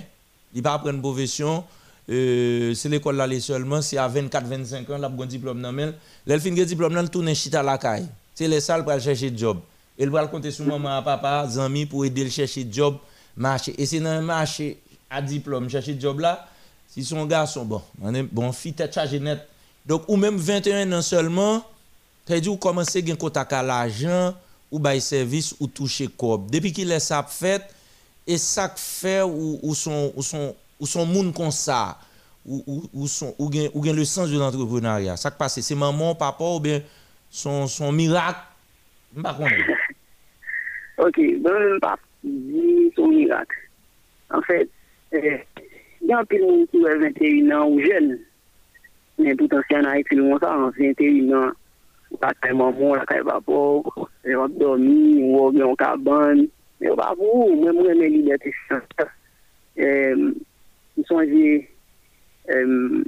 Il 0.55 0.63
pas 0.63 0.79
prendre 0.79 0.99
profession 1.01 1.63
euh, 2.09 2.73
c'est 2.73 2.87
l'école 2.89 3.17
là 3.17 3.27
seulement, 3.39 3.81
c'est 3.81 3.97
à 3.97 4.07
24-25 4.07 4.91
ans, 4.93 4.97
là, 4.97 5.09
bon 5.09 5.25
diplôme 5.25 5.61
dans 5.61 5.73
mais 5.73 5.91
L'elle 6.25 6.39
fin 6.39 6.51
diplôme, 6.51 6.95
là, 6.95 7.05
tourne 7.07 7.33
chita 7.33 7.61
la 7.61 7.77
caille. 7.77 8.07
C'est 8.33 8.47
les 8.47 8.61
salles 8.61 8.85
pour 8.85 8.99
chercher 8.99 9.33
job. 9.35 9.59
Elle 9.99 10.09
va 10.09 10.25
compter 10.27 10.51
sur 10.51 10.65
maman, 10.65 11.01
papa, 11.03 11.47
amis 11.59 11.85
pour 11.85 12.05
aider 12.05 12.23
le 12.23 12.29
chercher 12.29 12.65
job, 12.71 12.97
marché. 13.35 13.73
Et 13.77 13.85
c'est 13.85 13.99
dans 13.99 14.19
le 14.19 14.25
marché 14.25 14.77
à 15.09 15.21
diplôme, 15.21 15.69
chercher 15.69 15.99
job 15.99 16.19
là, 16.19 16.47
si 16.87 17.03
son 17.03 17.25
garçon, 17.25 17.65
bon, 17.65 17.81
bon, 18.31 18.51
fille 18.51 18.73
tête 18.73 18.93
chargée 18.93 19.19
net. 19.19 19.39
Donc, 19.85 20.03
ou 20.07 20.15
même 20.15 20.37
21 20.37 20.91
ans 20.93 21.01
seulement, 21.01 21.63
tu 22.25 22.39
dit, 22.39 22.49
ou 22.49 22.57
commencer 22.57 23.03
à 23.09 23.15
contact 23.15 23.53
à 23.53 23.63
l'argent, 23.63 24.33
ou 24.71 24.79
bail 24.79 25.01
service, 25.01 25.55
ou 25.59 25.67
toucher 25.67 26.07
corps. 26.07 26.39
Depuis 26.39 26.71
qu'il 26.71 26.91
est 26.91 26.99
ça 26.99 27.25
fait, 27.27 27.63
et 28.25 28.37
ça 28.37 28.71
fait, 28.75 29.21
ou, 29.21 29.59
ou 29.61 29.73
son, 29.73 30.11
ou 30.15 30.21
son, 30.21 30.53
ou 30.79 30.85
son 30.85 31.09
moun 31.09 31.33
kon 31.33 31.51
sa, 31.51 31.97
ou, 32.45 32.63
ou, 32.65 32.89
ou, 32.93 33.07
son, 33.07 33.33
ou 33.37 33.51
gen, 33.51 33.69
gen 33.83 33.97
le 33.97 34.05
sens 34.05 34.31
de 34.31 34.39
l'entrepreneuriat. 34.39 35.19
Sa 35.19 35.33
k 35.33 35.39
pase, 35.39 35.63
se 35.65 35.75
maman, 35.75 36.15
papa 36.17 36.45
ou 36.45 36.61
ben 36.63 36.85
son, 37.29 37.67
son 37.71 37.91
mirak, 37.95 38.39
mba 39.17 39.35
konnen. 39.37 39.73
Ok, 41.03 41.19
ben 41.43 41.75
mba 41.77 41.97
di 42.23 42.87
son 42.95 43.11
mirak. 43.11 43.53
En 44.31 44.41
fèt, 44.43 44.69
fait, 45.11 45.45
yon 46.03 46.19
eh, 46.19 46.27
pil 46.31 46.43
moun 46.43 46.65
ki 46.71 46.81
wè 46.83 46.95
21 47.03 47.53
an 47.55 47.69
ou 47.69 47.83
jen, 47.83 48.09
men 49.21 49.37
tout 49.39 49.53
ansyen 49.55 49.87
a 49.87 49.95
eksil 49.99 50.23
moun 50.23 50.41
sa, 50.43 50.51
an 50.55 50.75
21 50.75 51.31
an, 51.35 51.55
lakay 52.21 52.55
maman, 52.55 52.99
lakay 53.01 53.23
papa, 53.27 53.61
yon 54.27 54.43
ap 54.45 54.59
dormi, 54.59 54.99
yon 55.23 55.47
ap 55.47 55.61
yon 55.63 55.79
kaban, 55.79 56.43
men 56.83 56.99
wap 56.99 57.19
wou, 57.19 57.55
men 57.55 57.75
mwen 57.75 58.03
men 58.03 58.13
liberté 58.19 58.53
sa. 58.67 58.83
E... 59.77 59.87
Eh, 59.87 60.45
ils 60.97 61.05
sont 61.05 61.19
euh, 62.49 63.03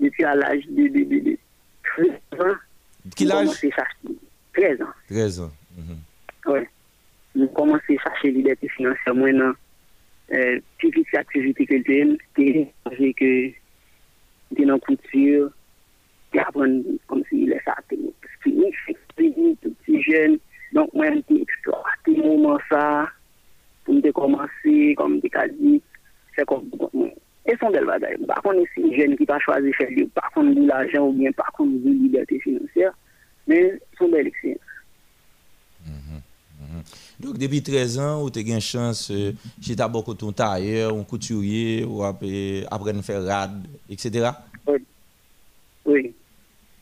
depuis 0.00 0.24
à 0.24 0.34
l'âge 0.34 0.66
de, 0.68 0.88
de, 0.88 1.04
de, 1.04 1.30
de 1.30 1.38
13 1.84 2.40
ans. 2.40 2.56
Quel 3.16 3.32
âge? 3.32 3.48
13 4.54 4.82
ans. 4.82 4.86
13 5.08 5.40
ans. 5.40 5.50
Oui. 6.46 6.60
mwen 7.34 7.48
komanse 7.48 7.96
chache 8.02 8.28
liberté 8.28 8.68
financière 8.68 9.14
mwen 9.16 9.38
nan 9.40 9.54
euh, 10.36 10.60
kouture, 14.84 15.48
te 16.32 16.40
apren 16.42 16.82
kom 17.08 17.22
si 17.30 17.46
spinik, 18.36 18.76
spinik, 19.12 19.56
tout 19.62 19.76
mouman 22.18 22.60
sa, 22.68 23.08
pou 23.84 23.96
mwen 23.96 24.04
te 24.04 24.12
komanse, 24.16 24.76
kom 25.00 25.16
te 25.24 25.32
kazi, 25.32 25.80
se 26.36 26.46
kom 26.48 26.66
mwen. 26.92 27.12
E 27.48 27.56
son 27.58 27.74
bel 27.74 27.88
bagay. 27.88 28.18
Par 28.28 28.42
kon 28.44 28.60
si 28.74 28.92
jen 28.96 29.16
ki 29.18 29.26
pa 29.28 29.40
chwazi 29.42 29.72
fè 29.78 29.88
li, 29.92 30.06
par 30.16 30.30
kon 30.34 30.52
di 30.54 30.66
l'ajan 30.68 31.08
ou 31.08 31.16
bien 31.16 31.34
par 31.36 31.50
kon 31.56 31.72
di 31.82 31.96
liberté 32.04 32.38
financière, 32.44 32.94
men 33.50 33.78
son 33.98 34.12
bel 34.12 34.30
eksyen. 34.30 34.60
Donc, 37.20 37.38
depuis 37.38 37.62
13 37.62 37.98
ans, 37.98 38.22
vous 38.22 38.30
avez 38.34 38.50
une 38.50 38.60
chance, 38.60 39.10
euh, 39.10 39.32
j'étais 39.60 39.88
beaucoup 39.88 40.14
ton 40.14 40.32
tailleur, 40.32 40.96
un 40.96 41.04
couturier, 41.04 41.84
ou 41.84 42.02
après 42.02 42.64
à 42.70 43.02
faire 43.02 43.24
rad, 43.24 43.66
etc. 43.88 44.30
Oui. 44.66 44.78
Oui. 45.84 46.14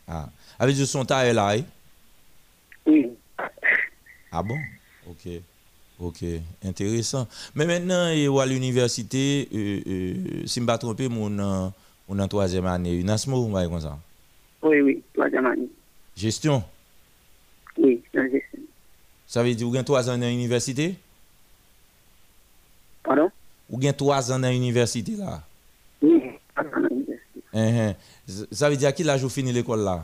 Ah. 0.07 0.29
Avec 0.57 0.75
son 0.75 1.05
tailleur 1.05 1.35
là, 1.35 1.55
hein? 1.55 1.63
Oui. 2.85 3.09
Ah 4.31 4.41
bon? 4.41 4.57
Ok. 5.07 5.27
Ok, 6.01 6.23
intéressant. 6.63 7.27
Mais 7.53 7.67
maintenant, 7.67 8.07
à 8.39 8.45
l'université, 8.47 9.47
euh, 9.53 9.81
euh, 9.85 10.47
si 10.47 10.55
je 10.55 10.59
ne 10.59 10.63
me 10.63 10.67
pas 10.67 10.79
trompé, 10.79 11.07
mon, 11.07 11.29
mon 11.29 12.19
en 12.19 12.27
troisième 12.27 12.65
année, 12.65 12.95
une 12.95 13.09
asmo, 13.11 13.45
ou 13.45 13.51
comme 13.53 13.79
ça? 13.79 13.99
Oui, 14.63 14.81
oui, 14.81 15.03
troisième 15.13 15.45
année. 15.45 15.69
Gestion? 16.17 16.63
Oui, 17.77 18.01
la 18.13 18.23
gestion. 18.23 18.59
Ça 19.27 19.43
veut 19.43 19.53
dire 19.53 19.67
vous 19.67 19.75
avez 19.75 19.85
trois 19.85 20.09
ans 20.09 20.17
dans 20.17 20.27
l'université? 20.27 20.95
Pardon? 23.03 23.29
Ou 23.69 23.77
avez 23.77 23.93
trois 23.93 24.31
ans 24.31 24.39
dans 24.39 24.49
l'université 24.49 25.15
là? 25.15 25.43
Oui, 26.01 26.19
trois 26.55 26.65
ans 26.65 26.81
dans 26.81 26.87
l'université. 26.89 27.43
Hein. 27.53 27.93
Ça 28.51 28.69
veut 28.69 28.75
dire 28.75 28.89
à 28.89 28.91
qui 28.91 29.03
l'âge 29.03 29.21
vous 29.21 29.29
fini 29.29 29.53
l'école 29.53 29.81
là? 29.81 30.03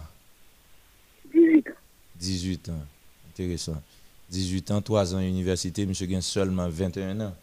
18 1.34 1.68
ans. 1.68 1.72
18 2.19 2.69
ans. 2.69 2.86
Intéressant. 3.32 3.82
18 4.29 4.71
ans, 4.71 4.81
3 4.81 5.15
ans 5.15 5.17
à 5.17 5.21
l'université, 5.21 5.85
monsieur 5.85 6.05
gagne 6.05 6.21
seulement 6.21 6.67
21 6.69 7.19
ans. 7.21 7.33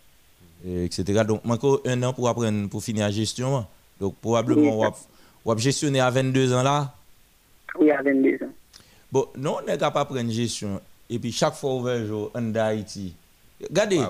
Et 0.66 0.85
etc. 0.85 1.24
Donc, 1.27 1.44
manque 1.44 1.62
un 1.86 2.02
an 2.02 2.12
pour 2.12 2.28
apprendre, 2.28 2.69
pour 2.69 2.82
finir 2.82 3.05
la 3.05 3.11
gestion. 3.11 3.56
hein. 3.59 3.66
Donc, 4.01 4.16
probablement, 4.16 4.81
Oui, 4.81 4.86
on 5.44 5.52
va 5.52 5.61
gestionner 5.61 6.01
à 6.01 6.11
22 6.11 6.55
ans 6.55 6.62
là. 6.62 6.94
Oui, 7.78 7.90
à 7.90 8.02
22 8.02 8.44
ans. 8.44 8.51
Bon, 9.12 9.27
non, 9.36 9.59
on 9.62 9.69
est 9.69 9.78
capable 9.78 10.11
de 10.11 10.15
prendre 10.16 10.32
gestion. 10.32 10.81
Et 11.09 11.19
puis, 11.19 11.32
chaque 11.32 11.55
fois 11.55 11.74
ouvert 11.74 12.05
jour, 12.06 12.31
en 12.35 12.55
Haïti. 12.55 13.15
Regardez, 13.62 14.01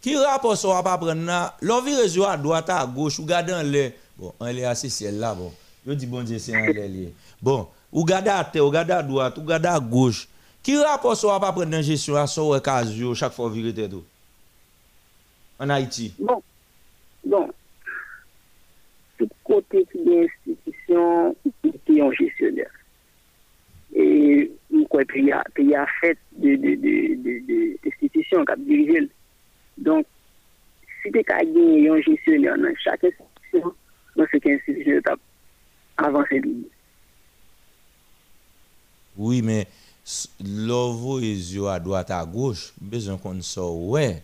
qui 0.00 0.16
rapport 0.16 0.56
ça 0.56 0.68
va 0.68 0.82
pas 0.82 0.98
prendre 0.98 1.24
là? 1.24 1.56
L'envie 1.62 1.94
réseau 1.94 2.24
à 2.24 2.36
droite, 2.36 2.68
à 2.68 2.86
gauche, 2.86 3.18
ou 3.18 3.22
regardez 3.22 3.52
en 3.52 3.62
l'air. 3.62 3.92
Bon, 4.18 4.32
en 4.38 4.46
l'air, 4.46 4.76
c'est 4.76 4.88
ciel 4.88 5.18
là, 5.18 5.34
bon. 5.34 5.52
Je 5.86 5.92
dis, 5.92 6.06
bon 6.06 6.22
Dieu, 6.22 6.38
c'est 6.38 6.54
en 6.54 6.66
l'air. 6.66 7.10
Bon, 7.40 7.66
ou 7.92 8.02
regardez 8.02 8.30
à 8.30 8.44
terre, 8.44 8.64
ou 8.64 8.68
regardez 8.68 8.92
à 8.92 9.02
droite, 9.02 9.38
ou 9.38 9.42
regardez 9.42 9.68
à 9.68 9.80
gauche. 9.80 10.28
Ki 10.62 10.76
rapor 10.76 11.16
so 11.16 11.30
ap 11.32 11.46
apren 11.48 11.70
nan 11.72 11.84
jesyon 11.84 12.20
a 12.20 12.26
so 12.28 12.50
wè 12.50 12.60
kaz 12.64 12.92
yo 12.92 13.14
chak 13.16 13.32
fò 13.32 13.48
virite 13.52 13.86
do? 13.88 14.02
An 15.60 15.72
Haiti? 15.72 16.10
Bon, 16.18 16.42
bon, 17.24 17.48
se 19.16 19.28
kote 19.48 19.82
ki 19.88 20.04
de 20.04 20.18
institisyon 20.26 21.34
ki 21.86 21.96
yon 21.96 22.12
jesyonè. 22.18 22.68
E 23.96 24.04
mwen 24.68 24.86
kwen 24.92 25.08
pe 25.08 25.64
ya 25.70 25.86
fèt 26.02 26.20
de 26.44 26.54
institisyon 27.88 28.44
kap 28.48 28.60
dirijel. 28.68 29.08
Donk, 29.80 30.04
si 31.00 31.12
te 31.16 31.24
ka 31.24 31.40
gen 31.48 31.76
yon 31.86 32.04
jesyonè 32.04 32.56
nan 32.60 32.76
chak 32.84 33.08
institisyon, 33.08 33.76
nan 34.20 34.28
se 34.32 34.44
ki 34.44 34.56
institisyon 34.58 35.04
tap 35.08 35.24
avansè 36.04 36.44
li. 36.44 36.58
Oui, 39.16 39.40
men... 39.40 39.64
l'ovo 40.44 41.20
et 41.20 41.22
yeux 41.22 41.68
à 41.68 41.78
droite 41.78 42.10
à 42.10 42.24
gauche, 42.24 42.72
besoin 42.80 43.16
qu'on 43.16 43.40
soit 43.42 43.70
ouais. 43.70 44.22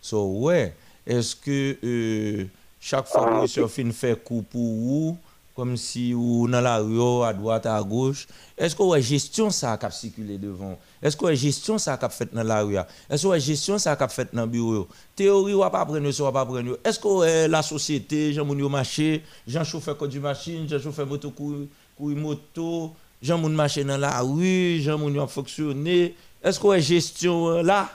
So 0.00 0.38
ouais, 0.40 0.74
est-ce 1.06 1.34
que 1.34 1.76
euh, 1.82 2.44
chaque 2.80 3.08
fois 3.08 3.26
que 3.26 3.42
monsieur 3.42 3.66
fin 3.66 3.90
fait 3.90 4.22
coup 4.22 4.42
pour 4.42 4.60
vous, 4.60 5.18
comme 5.56 5.76
si 5.76 6.14
ou 6.14 6.46
dans 6.46 6.60
la 6.60 6.78
rue 6.78 7.24
à 7.24 7.32
droite 7.32 7.66
à 7.66 7.82
gauche, 7.82 8.28
est-ce 8.56 8.76
que 8.76 8.82
ouais 8.84 9.02
gestion 9.02 9.50
ça 9.50 9.72
a 9.72 9.90
circulé 9.90 10.38
devant? 10.38 10.78
Est-ce 11.02 11.16
que 11.16 11.24
ouais 11.24 11.34
gestion 11.34 11.78
ça 11.78 11.98
a 12.00 12.08
fait 12.08 12.32
dans 12.32 12.44
la 12.44 12.62
rue? 12.62 12.76
Est-ce 13.10 13.24
que 13.24 13.28
ouais 13.28 13.40
gestion 13.40 13.76
ça 13.76 13.92
a 13.98 14.08
fait 14.08 14.32
dans 14.32 14.42
le 14.42 14.48
bureau? 14.48 14.86
Théorie 15.16 15.54
ou 15.54 15.60
pas 15.60 15.84
prendre 15.84 16.10
ça 16.12 16.30
pas 16.30 16.46
prendre. 16.46 16.78
Est-ce 16.84 17.00
que 17.00 17.08
ouais, 17.08 17.48
la 17.48 17.62
société, 17.62 18.32
Jean 18.32 18.44
moun 18.44 18.60
yo 18.60 18.68
marché, 18.68 19.24
Jean 19.48 19.64
chauffeur 19.64 19.96
conduit 19.96 20.20
machine, 20.20 20.68
Jean 20.68 20.78
chauffeur 20.78 21.08
moto 21.08 21.32
courir 21.32 21.66
moto, 21.98 22.92
Jean 23.20 23.38
moun 23.38 23.54
marché 23.54 23.84
dans 23.84 23.98
la 23.98 24.20
rue, 24.20 24.78
Jean 24.80 24.98
moun 24.98 25.18
a 25.18 25.26
fonctionné. 25.26 26.14
Est-ce 26.42 26.60
que 26.60 26.66
ouais 26.68 26.80
gestion 26.80 27.48
euh, 27.48 27.62
là? 27.62 27.90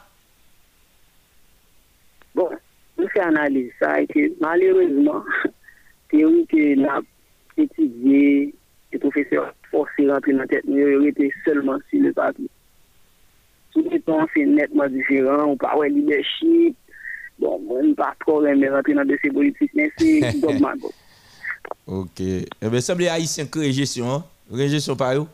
Bon, 2.35 2.50
nous 2.98 3.08
fait 3.08 3.22
analyse 3.22 3.72
ça 3.80 4.02
et 4.02 4.08
que 4.08 4.34
malheureusement, 4.42 5.24
théorie 6.11 6.45
que 6.48 6.76
n'a 6.76 7.00
étudié, 7.56 8.53
les 8.92 9.00
professeurs 9.00 9.53
forcés 9.72 10.10
rentrer 10.10 10.34
dans 10.34 10.40
la 10.40 10.48
tête, 10.48 10.66
nous 10.66 11.06
était 11.06 11.32
seulement 11.45 11.77
sur 11.90 12.02
le 12.02 12.11
papier. 12.11 12.50
Tout 13.72 13.88
le 13.90 14.00
temps, 14.02 14.27
c'est 14.35 14.45
nettement 14.45 14.88
différent, 14.90 15.45
on 15.45 15.58
parle 15.58 15.90
de 15.90 15.95
leadership, 15.95 16.76
bon, 17.40 17.60
moi, 17.60 17.80
je 17.84 17.93
pas 17.93 18.14
trop 18.19 18.45
aimer 18.45 18.69
rentrer 18.69 18.93
dans 18.93 19.06
dossier 19.06 19.32
politique, 19.32 19.72
mais 19.74 19.92
c'est 19.98 20.40
dogma. 20.42 20.74
bon. 20.76 20.92
Ok. 21.88 22.19
Eh 22.19 22.45
bien, 22.61 22.82
semble 22.82 23.08
haïtien 23.08 23.45
créer 23.45 23.72
gestion, 23.72 24.11
hein? 24.11 24.24
Créer 24.53 24.69
gestion 24.69 24.95
par 24.95 25.15
eux? 25.15 25.27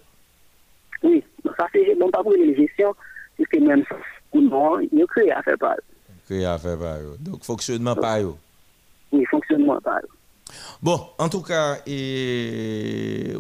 Oui, 1.03 1.23
ça 1.57 1.67
c'est 1.73 1.95
bon 1.95 2.09
pas 2.09 2.23
pour 2.23 2.31
les 2.31 2.55
gestion, 2.55 2.95
puisque 3.35 3.57
même 3.57 3.83
ou 4.31 4.41
non, 4.41 4.79
il 4.79 5.05
crée 5.07 5.29
à 5.31 5.41
faire 5.43 5.57
par 5.57 5.73
eux. 5.73 5.83
Créer 6.25 6.45
à 6.45 6.57
faire 6.57 6.77
par. 6.77 6.97
Donc, 7.19 7.43
fonctionnement 7.43 7.95
par 7.95 8.19
eux. 8.21 8.35
Oui, 9.11 9.25
fonctionnement 9.25 9.79
par. 9.81 9.99
Bon, 10.81 10.99
en 11.17 11.29
tout 11.29 11.41
cas, 11.41 11.77
et 11.85 13.35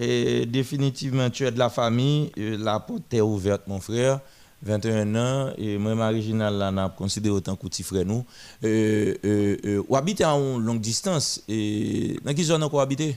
et 0.00 0.46
définitivement, 0.46 1.28
tu 1.30 1.44
es 1.44 1.50
de 1.50 1.58
la 1.58 1.70
famille. 1.70 2.30
La 2.36 2.78
porte 2.80 3.12
est 3.12 3.20
ouverte, 3.20 3.66
mon 3.66 3.80
frère. 3.80 4.20
21 4.62 5.14
ans, 5.14 5.52
et 5.56 5.78
moi, 5.78 5.94
Marie-Ginal, 5.94 6.54
là, 6.54 6.72
n'a 6.72 6.88
considéré 6.88 7.32
autant 7.32 7.54
que 7.54 7.62
petit 7.62 7.84
frère 7.84 8.04
nous. 8.04 8.24
Euh, 8.64 9.14
euh, 9.24 9.56
euh, 9.64 9.82
ou 9.88 9.94
habite 9.94 10.22
en 10.24 10.58
longue 10.58 10.80
distance. 10.80 11.42
Et 11.48 12.18
dans 12.24 12.34
quelle 12.34 12.44
zone 12.44 12.64
vous 12.68 12.80
habitez? 12.80 13.16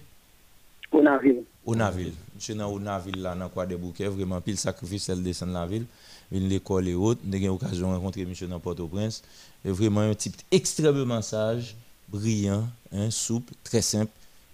Au 0.92 1.02
navire. 1.02 1.42
Au 1.66 1.76
Naville. 1.76 2.14
Monsieur 2.36 2.56
dans 2.56 2.72
au 2.72 2.80
Naville, 2.80 3.22
là, 3.22 3.36
dans 3.36 3.50
quoi 3.50 3.66
des 3.66 3.76
bouquets, 3.76 4.08
vraiment, 4.08 4.42
pile 4.42 4.58
sacrifice, 4.58 5.10
elle 5.10 5.24
descend 5.24 5.50
de 5.50 5.54
la 5.54 5.66
ville. 5.66 5.86
Vin 6.32 6.40
l'école 6.40 6.88
et 6.88 6.94
autres. 6.96 7.22
J'ai 7.32 7.44
eu 7.44 7.48
l'occasion 7.48 7.92
de 7.92 7.96
rencontrer 7.96 8.26
monsieur 8.26 8.48
dans 8.48 8.60
Port-au-Prince. 8.60 9.22
Et 9.64 9.72
vraiment 9.72 10.02
un 10.02 10.14
type 10.14 10.36
extrêmement 10.50 11.22
sage, 11.22 11.76
brillant, 12.10 12.68
hein, 12.92 13.10
souple, 13.12 13.54
très 13.64 13.82
simple. 13.82 14.12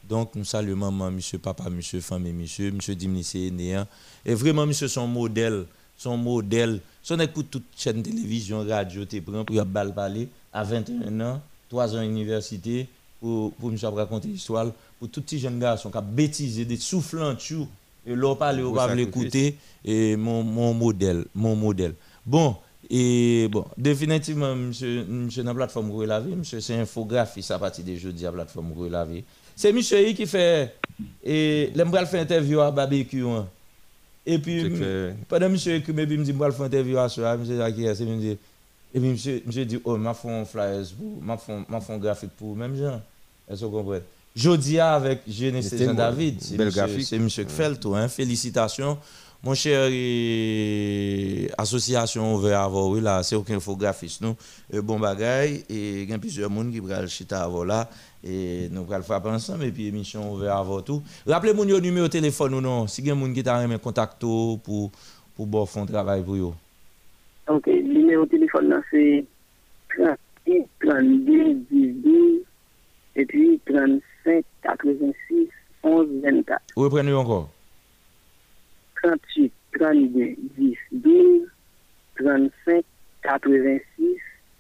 Donc, 0.08 0.36
nous 0.36 0.46
saluons 0.46 0.76
maman, 0.76 1.12
monsieur, 1.12 1.38
papa, 1.38 1.70
monsieur, 1.70 2.02
famille, 2.02 2.34
monsieur, 2.34 2.72
monsieur 2.72 2.96
Dimnissé, 2.96 3.52
néant. 3.52 3.88
Et 4.26 4.34
vraiment, 4.34 4.66
monsieur, 4.66 4.88
son 4.88 5.08
modèle, 5.08 5.66
son 5.98 6.18
modèle. 6.18 6.82
Son 7.02 7.18
pour 7.34 7.46
toute 7.46 7.64
chaîne 7.78 8.04
télévision, 8.04 8.66
radio, 8.68 9.06
te 9.06 9.18
prend 9.22 9.46
pour 9.46 9.56
y 9.56 9.66
parler 9.66 10.28
à 10.52 10.64
21 10.64 11.22
ans, 11.22 11.42
3 11.70 11.96
ans 11.96 12.00
à 12.00 12.04
l'université, 12.04 12.90
pour, 13.20 13.54
pour 13.54 13.72
monsieur 13.72 13.88
raconter 13.90 14.28
l'histoire, 14.28 14.68
pour 15.00 15.10
tout 15.10 15.22
petit 15.22 15.40
jeune 15.40 15.60
garçon 15.60 15.90
qui 15.90 15.98
a 15.98 16.02
bêtisé, 16.02 16.66
des 16.66 16.78
soufflants. 16.78 17.36
Et 18.06 18.16
l'on 18.16 18.36
parle, 18.36 18.62
on 18.62 18.72
va 18.72 18.94
l'écouter, 18.96 19.58
et 19.84 20.16
mon, 20.16 20.42
mon 20.44 20.74
modèle, 20.74 21.26
mon 21.36 21.56
modèle. 21.56 21.94
Bon, 22.26 22.56
et 22.90 23.50
bon, 23.52 23.66
définitivement, 23.78 24.56
monsieur, 24.56 25.04
monsieur 25.06 25.44
dans 25.44 25.50
la 25.52 25.56
plateforme 25.56 25.90
Gros 25.90 26.06
Lavé, 26.06 26.36
monsieur, 26.36 26.62
c'est 26.62 26.76
infographiste 26.76 27.52
à 27.52 27.60
partir 27.60 27.84
de 27.84 27.96
jeudi 27.96 28.26
à 28.26 28.30
la 28.30 28.34
plateforme 28.34 28.72
Gros 28.72 28.88
Lavé. 28.88 29.26
C'est 29.56 29.74
monsieur 29.74 30.14
qui 30.14 30.26
fait, 30.26 30.74
et 31.24 31.72
l'aime 31.76 31.92
faire 31.92 32.22
interview 32.22 32.60
à 32.62 32.72
barbecue. 32.72 33.26
hein. 33.26 33.48
Et 34.26 34.40
puis, 34.40 34.72
pendant 35.28 35.50
monsieur 35.50 35.82
il 35.86 35.94
me 35.94 36.24
dit, 36.24 36.34
moi, 36.34 36.52
faire 36.52 36.66
interview 36.66 36.98
à 36.98 37.10
soir, 37.10 37.38
monsieur 37.38 37.58
Jacques, 37.58 37.76
c'est 37.96 38.06
me 38.06 38.20
dit, 38.20 38.38
et 38.98 39.00
puis 39.00 39.10
monsieur, 39.10 39.44
monsieur 39.46 39.64
dit, 39.64 39.80
oh, 39.84 39.96
m'a 39.96 40.16
fait 40.16 40.28
un 40.28 40.44
flyers 40.44 40.88
pour, 40.98 41.22
m'a 41.22 41.38
fait 41.38 41.94
un 41.94 41.98
graphique 42.00 42.32
pour, 42.36 42.56
même 42.56 42.76
gens. 42.76 43.00
Est-ce 43.48 43.62
que 43.62 43.66
vous 43.66 43.78
comprenez? 43.78 44.02
Jeudi 44.36 44.80
avec 44.80 45.22
C'était 45.28 45.86
Jean-David, 45.86 46.42
c'est 46.42 46.58
monsieur, 46.58 47.20
monsieur 47.20 47.44
qui 47.44 47.54
fait 47.54 47.70
le 47.70 47.78
tout, 47.78 47.94
hein. 47.94 48.08
Félicitations. 48.08 48.98
Mon 49.44 49.54
cher 49.54 49.88
et 49.92 51.48
association 51.60 52.34
ouvert 52.34 52.62
avant 52.62 52.90
oui 52.90 53.02
là 53.02 53.22
c'est 53.22 53.36
aucun 53.36 53.58
infographiste 53.58 54.22
nous 54.22 54.36
Euh, 54.74 54.82
bon 54.82 55.00
bagaille 55.00 55.64
et 55.70 56.02
il 56.02 56.10
y 56.10 56.14
a 56.14 56.18
plusieurs 56.18 56.50
monde 56.50 56.72
qui 56.72 56.82
pral 56.82 57.08
chita 57.08 57.44
avant 57.44 57.64
là 57.64 57.88
et 58.24 58.68
nous 58.72 58.84
pral 58.84 59.04
frapper 59.04 59.30
ensemble 59.30 59.66
et 59.66 59.72
puis 59.72 59.86
émission 59.86 60.34
ouvert 60.34 60.58
avant 60.58 60.82
tout 60.82 61.04
rappelez-moi 61.28 61.66
le 61.66 61.80
numéro 61.80 62.08
de 62.08 62.12
téléphone 62.12 62.56
ou 62.56 62.62
non 62.62 62.88
si 62.88 63.02
il 63.02 63.08
y 63.08 63.12
a 63.12 63.16
monde 63.16 63.36
qui 63.36 63.44
t'a 63.44 63.60
remis 63.62 63.78
contact 63.78 64.20
pour 64.20 64.60
pour 65.36 65.46
bon 65.46 65.68
fond 65.68 65.86
travail 65.86 66.24
pour 66.24 66.56
yo 67.48 67.56
Ok, 67.56 67.68
numéro 67.68 68.26
de 68.26 68.30
téléphone 68.30 68.70
là, 68.70 68.82
c'est 68.92 69.26
38 69.98 70.66
32 70.82 71.54
12 72.04 72.42
et 73.16 73.26
puis 73.26 73.60
35 73.66 74.44
86 74.64 75.48
11 75.84 76.08
24. 76.24 76.62
Ou 76.76 76.82
reprenez 76.82 77.14
encore? 77.14 77.50
38 79.04 79.52
32 79.80 80.36
10 80.58 80.76
12 80.92 81.42
35 82.18 82.84
86 83.24 83.82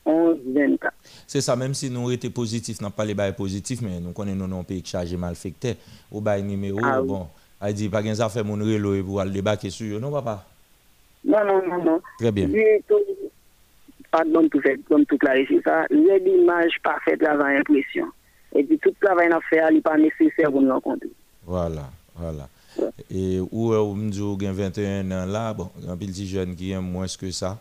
11 0.05 0.37
24. 0.55 0.93
C'est 1.27 1.41
ça, 1.41 1.55
même 1.55 1.73
si 1.73 1.89
nous 1.89 2.09
étions 2.11 2.29
positifs, 2.31 2.79
n'a 2.81 2.89
pas 2.89 3.03
les 3.05 3.13
bails 3.13 3.35
positifs, 3.35 3.81
mais 3.81 3.99
nous 3.99 4.11
connaissons 4.13 4.47
nos 4.47 4.63
pays 4.63 4.81
qui 4.81 4.91
chargé 4.91 5.17
mal 5.17 5.31
affecté. 5.33 5.75
Au 6.11 6.21
bail 6.21 6.43
numéro, 6.43 6.79
Ah 6.83 7.01
oui. 7.01 7.07
bon, 7.09 7.27
elle 7.61 7.73
dit 7.73 7.89
pas 7.89 8.01
qu'un 8.01 8.17
affaire 8.19 8.45
mon 8.45 8.53
relo 8.55 8.95
et 8.95 9.03
pour 9.03 9.19
aller 9.19 9.31
débarquer 9.31 9.69
sur. 9.69 9.99
Non, 9.99 10.11
papa. 10.11 10.45
Non, 11.25 11.45
non, 11.45 11.67
non, 11.67 11.83
non. 11.83 12.01
Très 12.19 12.31
bien. 12.31 12.49
Pardon 14.09 14.47
tout 14.49 14.61
fait, 14.61 14.77
comme 14.87 15.05
tout 15.05 15.17
clarifier 15.17 15.61
ça. 15.63 15.85
Lè 15.89 16.19
l'image 16.19 16.77
parfaite 16.81 17.21
l'avant 17.21 17.45
impression. 17.45 18.07
Et 18.55 18.63
puis 18.63 18.79
tout 18.79 18.93
travail 19.01 19.29
à 19.31 19.39
faire, 19.49 19.69
il 19.69 19.75
n'est 19.75 19.81
pas 19.81 19.97
nécessaire 19.97 20.49
pour 20.49 20.61
nous 20.61 20.71
rencontrer. 20.71 21.09
Voilà, 21.45 21.89
voilà. 22.15 22.47
Ouais. 22.77 22.89
Et 23.11 23.39
ou 23.39 23.73
ou 23.73 23.95
m'djou 23.95 24.37
gen 24.39 24.53
21 24.53 25.11
ans 25.11 25.25
là, 25.25 25.53
bon, 25.53 25.69
un 25.87 25.97
petit 25.97 26.27
jeune 26.27 26.55
qui 26.55 26.71
aime 26.71 26.89
moins 26.89 27.07
que 27.19 27.31
ça, 27.31 27.59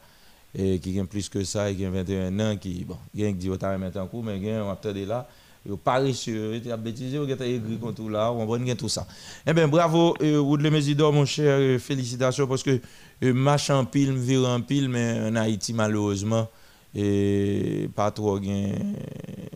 et 0.57 0.79
qui 0.79 0.93
gagne 0.93 1.07
plus 1.07 1.29
que 1.29 1.43
ça, 1.43 1.71
et 1.71 1.75
qui 1.75 1.85
a 1.85 1.91
21 1.91 2.39
ans, 2.41 2.57
qui, 2.57 2.85
bon, 2.85 2.97
gen 3.15 3.33
qui 3.33 3.35
dit, 3.35 3.51
oh, 3.51 3.55
on 3.55 3.57
t'a 3.57 3.73
remettre 3.73 3.99
en 3.99 4.07
coup, 4.07 4.23
mais 4.23 4.41
gen, 4.41 4.63
on 4.63 4.71
a 4.71 4.77
peut-être 4.77 5.07
là, 5.07 5.27
yo 5.69 5.77
paresseux, 5.77 6.61
a 6.71 6.77
bêtisé, 6.77 7.19
a 7.19 7.47
écrit 7.47 7.79
contre 7.81 7.97
tout 7.97 8.09
là, 8.09 8.33
on 8.33 8.65
gen 8.65 8.77
tout 8.77 8.89
ça. 8.89 9.07
Eh 9.47 9.53
bien 9.53 9.69
bravo 9.69 10.15
euh, 10.23 10.39
Woodley 10.39 10.71
Mesidor 10.71 11.13
mon 11.13 11.25
cher, 11.25 11.59
euh, 11.59 11.79
félicitations 11.79 12.47
parce 12.47 12.63
que 12.63 12.81
euh, 13.23 13.33
marche 13.35 13.71
en 13.71 13.85
pile, 13.85 14.13
vire 14.13 14.49
en 14.49 14.61
pile 14.61 14.89
mais 14.89 15.19
en 15.29 15.35
Haïti 15.37 15.73
malheureusement 15.73 16.49
pas 17.95 18.11
trop 18.11 18.43
gen 18.43 18.97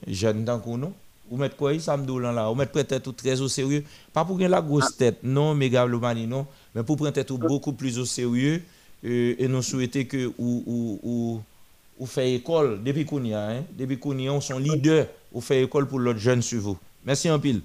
jeune 0.06 0.44
tant 0.44 0.58
qu'on 0.58 0.78
nous. 0.78 0.92
Ou 1.30 1.36
mettre 1.36 1.55
quoi 1.55 1.72
dit 1.72 1.86
là, 1.86 2.50
ou 2.50 2.56
mettre 2.56 2.72
peut-être 2.72 3.05
tout 3.05 3.12
très 3.12 3.40
au 3.40 3.47
sérieux, 3.47 3.84
pas 4.12 4.24
pour 4.24 4.36
gagner 4.36 4.50
la 4.50 4.60
grosse 4.60 4.97
tête, 4.97 5.18
non, 5.22 5.55
mégalomanie 5.55 6.26
non, 6.26 6.44
mais 6.74 6.82
pour 6.82 6.97
prendre 6.97 7.12
tête 7.12 7.30
beaucoup 7.30 7.72
plus 7.72 8.00
au 8.00 8.05
sérieux 8.05 8.60
et 9.05 9.47
nous 9.48 9.62
souhaiter 9.62 10.06
que 10.06 10.26
ou 10.39 10.64
ou 10.66 11.00
ou 11.05 11.40
ou 12.00 12.06
fait 12.06 12.34
école 12.34 12.82
depuis 12.82 13.05
qu'on 13.05 13.22
y 13.24 13.32
a 13.32 13.50
hein, 13.50 13.64
on 14.28 14.40
sont 14.40 14.58
leader 14.58 15.06
ou 15.33 15.41
fait 15.41 15.62
école 15.62 15.86
pour 15.86 15.99
l'autre 15.99 16.18
jeune 16.18 16.42
sur 16.42 16.60
vous. 16.60 16.78
Merci 17.05 17.31
en 17.31 17.39
pile. 17.39 17.60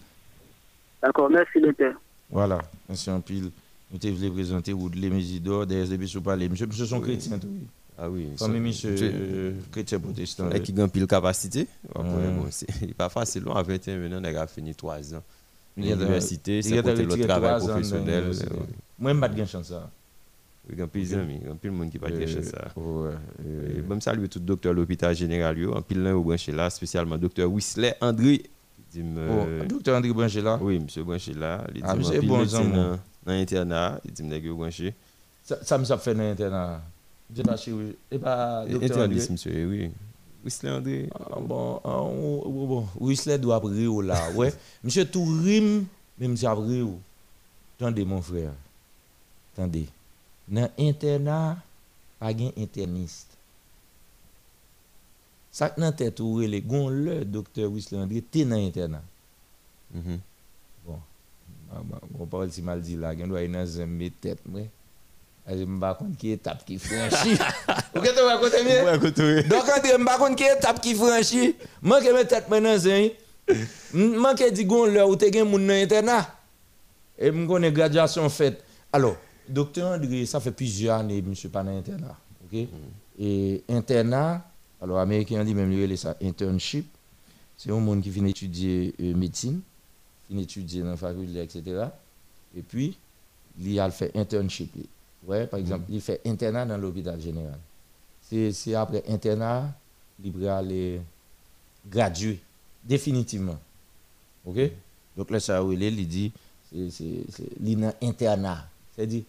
D'accord, 1.01 1.29
merci 1.29 1.61
docteur. 1.61 1.93
Voilà, 2.29 2.59
merci 2.89 3.09
en 3.09 3.21
pile. 3.21 3.51
Nous 3.91 3.99
te 3.99 4.07
voulons 4.07 4.33
présenter 4.33 4.73
Woodley 4.73 5.09
Mesidor, 5.09 5.65
des 5.65 5.87
depuis 5.87 6.07
sous 6.07 6.21
parler. 6.21 6.49
Monsieur, 6.49 6.65
monsieur 6.67 6.85
sont 6.85 6.99
chrétiens 6.99 7.37
tout. 7.37 7.47
oui. 7.51 7.67
Ah 7.97 8.09
oui. 8.09 8.27
Famille 8.37 8.59
monsieur 8.59 8.91
monsieur- 8.91 9.11
euh, 9.13 9.53
chrétien 9.71 9.99
protestant. 9.99 10.49
Et 10.51 10.61
qui 10.61 10.73
a 10.79 10.87
pile 10.87 11.07
capacité. 11.07 11.67
Mm. 11.95 12.01
bon, 12.37 12.47
c'est 12.49 12.67
il 12.81 12.89
est 12.89 12.93
pas 12.93 13.09
facile. 13.09 13.43
À 13.53 13.61
21 13.63 13.97
maintenant, 13.97 14.19
on 14.21 14.35
a 14.35 14.47
fini 14.47 14.75
3 14.75 15.13
ans. 15.15 15.23
L'université, 15.77 16.61
c'est 16.61 16.81
côté 16.81 17.05
le 17.05 17.17
travail 17.25 17.61
ans 17.61 17.67
professionnel. 17.67 18.31
Moi, 18.99 19.11
je 19.11 19.15
n'ai 19.15 19.21
pas 19.21 19.29
de 19.29 19.45
chance 19.45 19.71
Il 20.71 20.79
y 20.79 20.81
a 20.81 20.87
pile 20.87 21.07
d'amis, 21.09 21.39
il 21.43 21.47
de 21.71 21.75
monde 21.77 21.89
qui 21.91 21.99
de 22.11 22.23
Euh, 22.23 22.27
chance 22.27 22.45
ça. 22.45 22.73
Et 23.77 23.81
Bon, 23.81 23.99
salut 24.01 24.27
tout 24.29 24.39
docteur 24.39 24.73
de 24.73 24.79
l'hôpital 24.79 25.15
général, 25.15 25.57
yo, 25.59 25.73
en 25.75 25.81
pile 25.81 26.01
là 26.01 26.17
au 26.17 26.23
branché 26.23 26.51
là, 26.51 26.69
spécialement 26.69 27.17
docteur 27.17 27.51
Whistler 27.51 27.93
André. 28.01 28.41
Oh, 29.29 29.65
docteur 29.67 29.97
André 29.97 30.11
branché 30.13 30.41
Oui, 30.61 30.79
monsieur 30.79 31.03
branché 31.03 31.33
là. 31.33 31.63
Il 31.69 31.75
dit 31.75 31.81
Ah, 31.83 31.95
bon 32.21 32.37
médecine 32.39 32.59
exemple. 32.61 32.77
dans 33.25 33.33
l'internat, 33.33 33.99
il 34.05 34.11
dit 34.11 34.23
yo 34.23 34.55
branché. 34.55 34.93
Ça, 35.43 35.57
me 35.77 35.83
fait 35.97 36.15
dans 36.15 36.23
l'internat. 36.23 36.81
Je 37.35 37.41
chirurgien. 37.57 37.93
Et 38.11 38.19
pas 38.19 38.65
docteur 38.65 38.83
Interniste, 38.97 39.23
André. 39.25 39.33
monsieur, 39.33 39.67
oui. 39.67 39.91
Whistler 40.43 40.69
André. 40.71 41.09
Ah, 41.13 41.39
bon, 41.41 41.81
ah, 41.83 42.01
on- 42.01 42.43
on- 42.45 42.67
bon, 42.67 42.87
Whistler 42.99 43.37
doit 43.37 43.59
ou 43.87 44.01
là, 44.01 44.29
ouais. 44.35 44.53
Monsieur 44.83 45.05
tout 45.05 45.25
rime, 45.43 45.85
mais 46.19 46.27
monsieur 46.27 46.49
ou. 46.81 46.99
Attendez 47.79 48.05
mon 48.05 48.21
frère. 48.21 48.51
Attendez. 49.53 49.87
Dans 50.47 50.69
l'internat, 50.77 51.57
pas 52.19 52.31
gen 52.31 52.51
interniste. 52.57 53.29
Ça 55.51 55.69
que 55.69 55.79
dans 55.79 55.91
tête 55.91 56.19
ou 56.19 56.39
les 56.39 56.61
gon 56.61 56.89
le 56.89 57.25
docteur 57.25 57.71
Whistler 57.71 57.99
André 57.99 58.21
t'es 58.21 58.45
dans 58.45 58.57
l'internat. 58.57 59.01
Mhm. 59.93 60.19
Bon. 60.85 60.99
Ah, 61.71 61.79
bah, 61.83 61.99
On 62.19 62.25
parle 62.25 62.51
si 62.51 62.61
mal 62.61 62.81
dit 62.81 62.95
là, 62.95 63.15
gen 63.15 63.27
doit 63.27 63.47
dans 63.47 64.11
tête 64.21 64.39
moi. 64.45 64.61
Je 65.47 65.53
ne 65.53 65.59
sais 65.59 65.79
pas 65.79 65.99
qui 66.17 66.31
étape 66.31 66.65
qui 66.65 66.79
franchit. 66.79 67.37
Vous 67.93 67.99
avez 67.99 68.21
raconté 68.21 68.63
bien? 68.63 68.83
Ouais, 68.83 68.95
écoutez. 68.95 69.43
Donc, 69.43 69.63
quand 69.65 69.75
je 69.83 69.93
ne 69.93 69.97
sais 69.97 70.03
pas 70.03 70.33
qui 70.33 70.43
étape 70.43 70.81
qui 70.81 70.95
franchit, 70.95 71.55
moi 71.83 72.01
qui 72.01 72.11
mets 72.11 72.25
tête 72.25 72.49
maintenant, 72.49 72.75
c'est 72.79 73.15
moi 73.93 74.33
qui 74.33 74.51
dis 74.51 74.65
gon 74.65 74.85
l'heure 74.85 75.07
où 75.07 75.15
tu 75.15 75.25
as 75.25 75.43
moun 75.43 75.67
dans 75.67 75.73
internat. 75.73 76.27
Et 77.17 77.31
je 77.31 77.45
connais 77.45 77.71
graduation 77.71 78.27
faite. 78.27 78.63
Alors, 78.91 79.15
docteur 79.49 79.91
André, 79.97 80.25
ça 80.25 80.39
fait 80.39 80.51
plusieurs 80.51 80.99
années, 80.99 81.21
monsieur, 81.21 81.49
pas 81.49 81.63
dans 81.63 81.77
internat. 81.77 82.17
OK? 82.45 82.67
Et 83.19 83.63
internat, 83.69 84.45
alors, 84.81 84.99
américain 84.99 85.43
dit 85.43 85.53
même, 85.53 85.71
y 85.71 85.97
ça 85.97 86.15
internship. 86.21 86.85
C'est 87.57 87.71
un 87.71 87.79
monde 87.79 88.01
qui 88.01 88.09
vient 88.09 88.25
étudier 88.25 88.93
euh, 88.99 89.15
médecine, 89.15 89.61
qui 90.27 90.33
vient 90.33 90.43
étudier 90.43 90.81
dans 90.81 90.89
la 90.89 90.97
faculté, 90.97 91.41
etc. 91.41 91.85
Et 92.55 92.61
puis, 92.61 92.97
il 93.59 93.79
a 93.79 93.89
fait 93.89 94.11
internship. 94.15 94.71
Ouais, 95.25 95.47
par 95.47 95.59
exemple, 95.59 95.85
il 95.89 96.01
fait 96.01 96.21
internat 96.25 96.65
dans 96.65 96.77
l'hôpital 96.77 97.19
général. 97.19 97.57
C'est 98.21 98.51
après 98.75 99.03
internat, 99.07 99.71
il 100.23 100.31
va 100.31 100.57
aller 100.57 100.99
graduer 101.89 102.39
définitivement. 102.83 103.57
OK? 104.45 104.57
Donc 105.17 105.31
là, 105.31 105.39
ça, 105.39 105.61
il 105.71 105.81
il 105.81 106.07
dit, 106.07 106.31
c'est- 106.71 106.89
c'est 106.91 107.23
c'est- 107.31 107.49
il 107.61 107.71
est 107.71 107.75
dans 107.75 107.93
internat. 108.01 108.67
C'est-à-dire, 108.95 109.23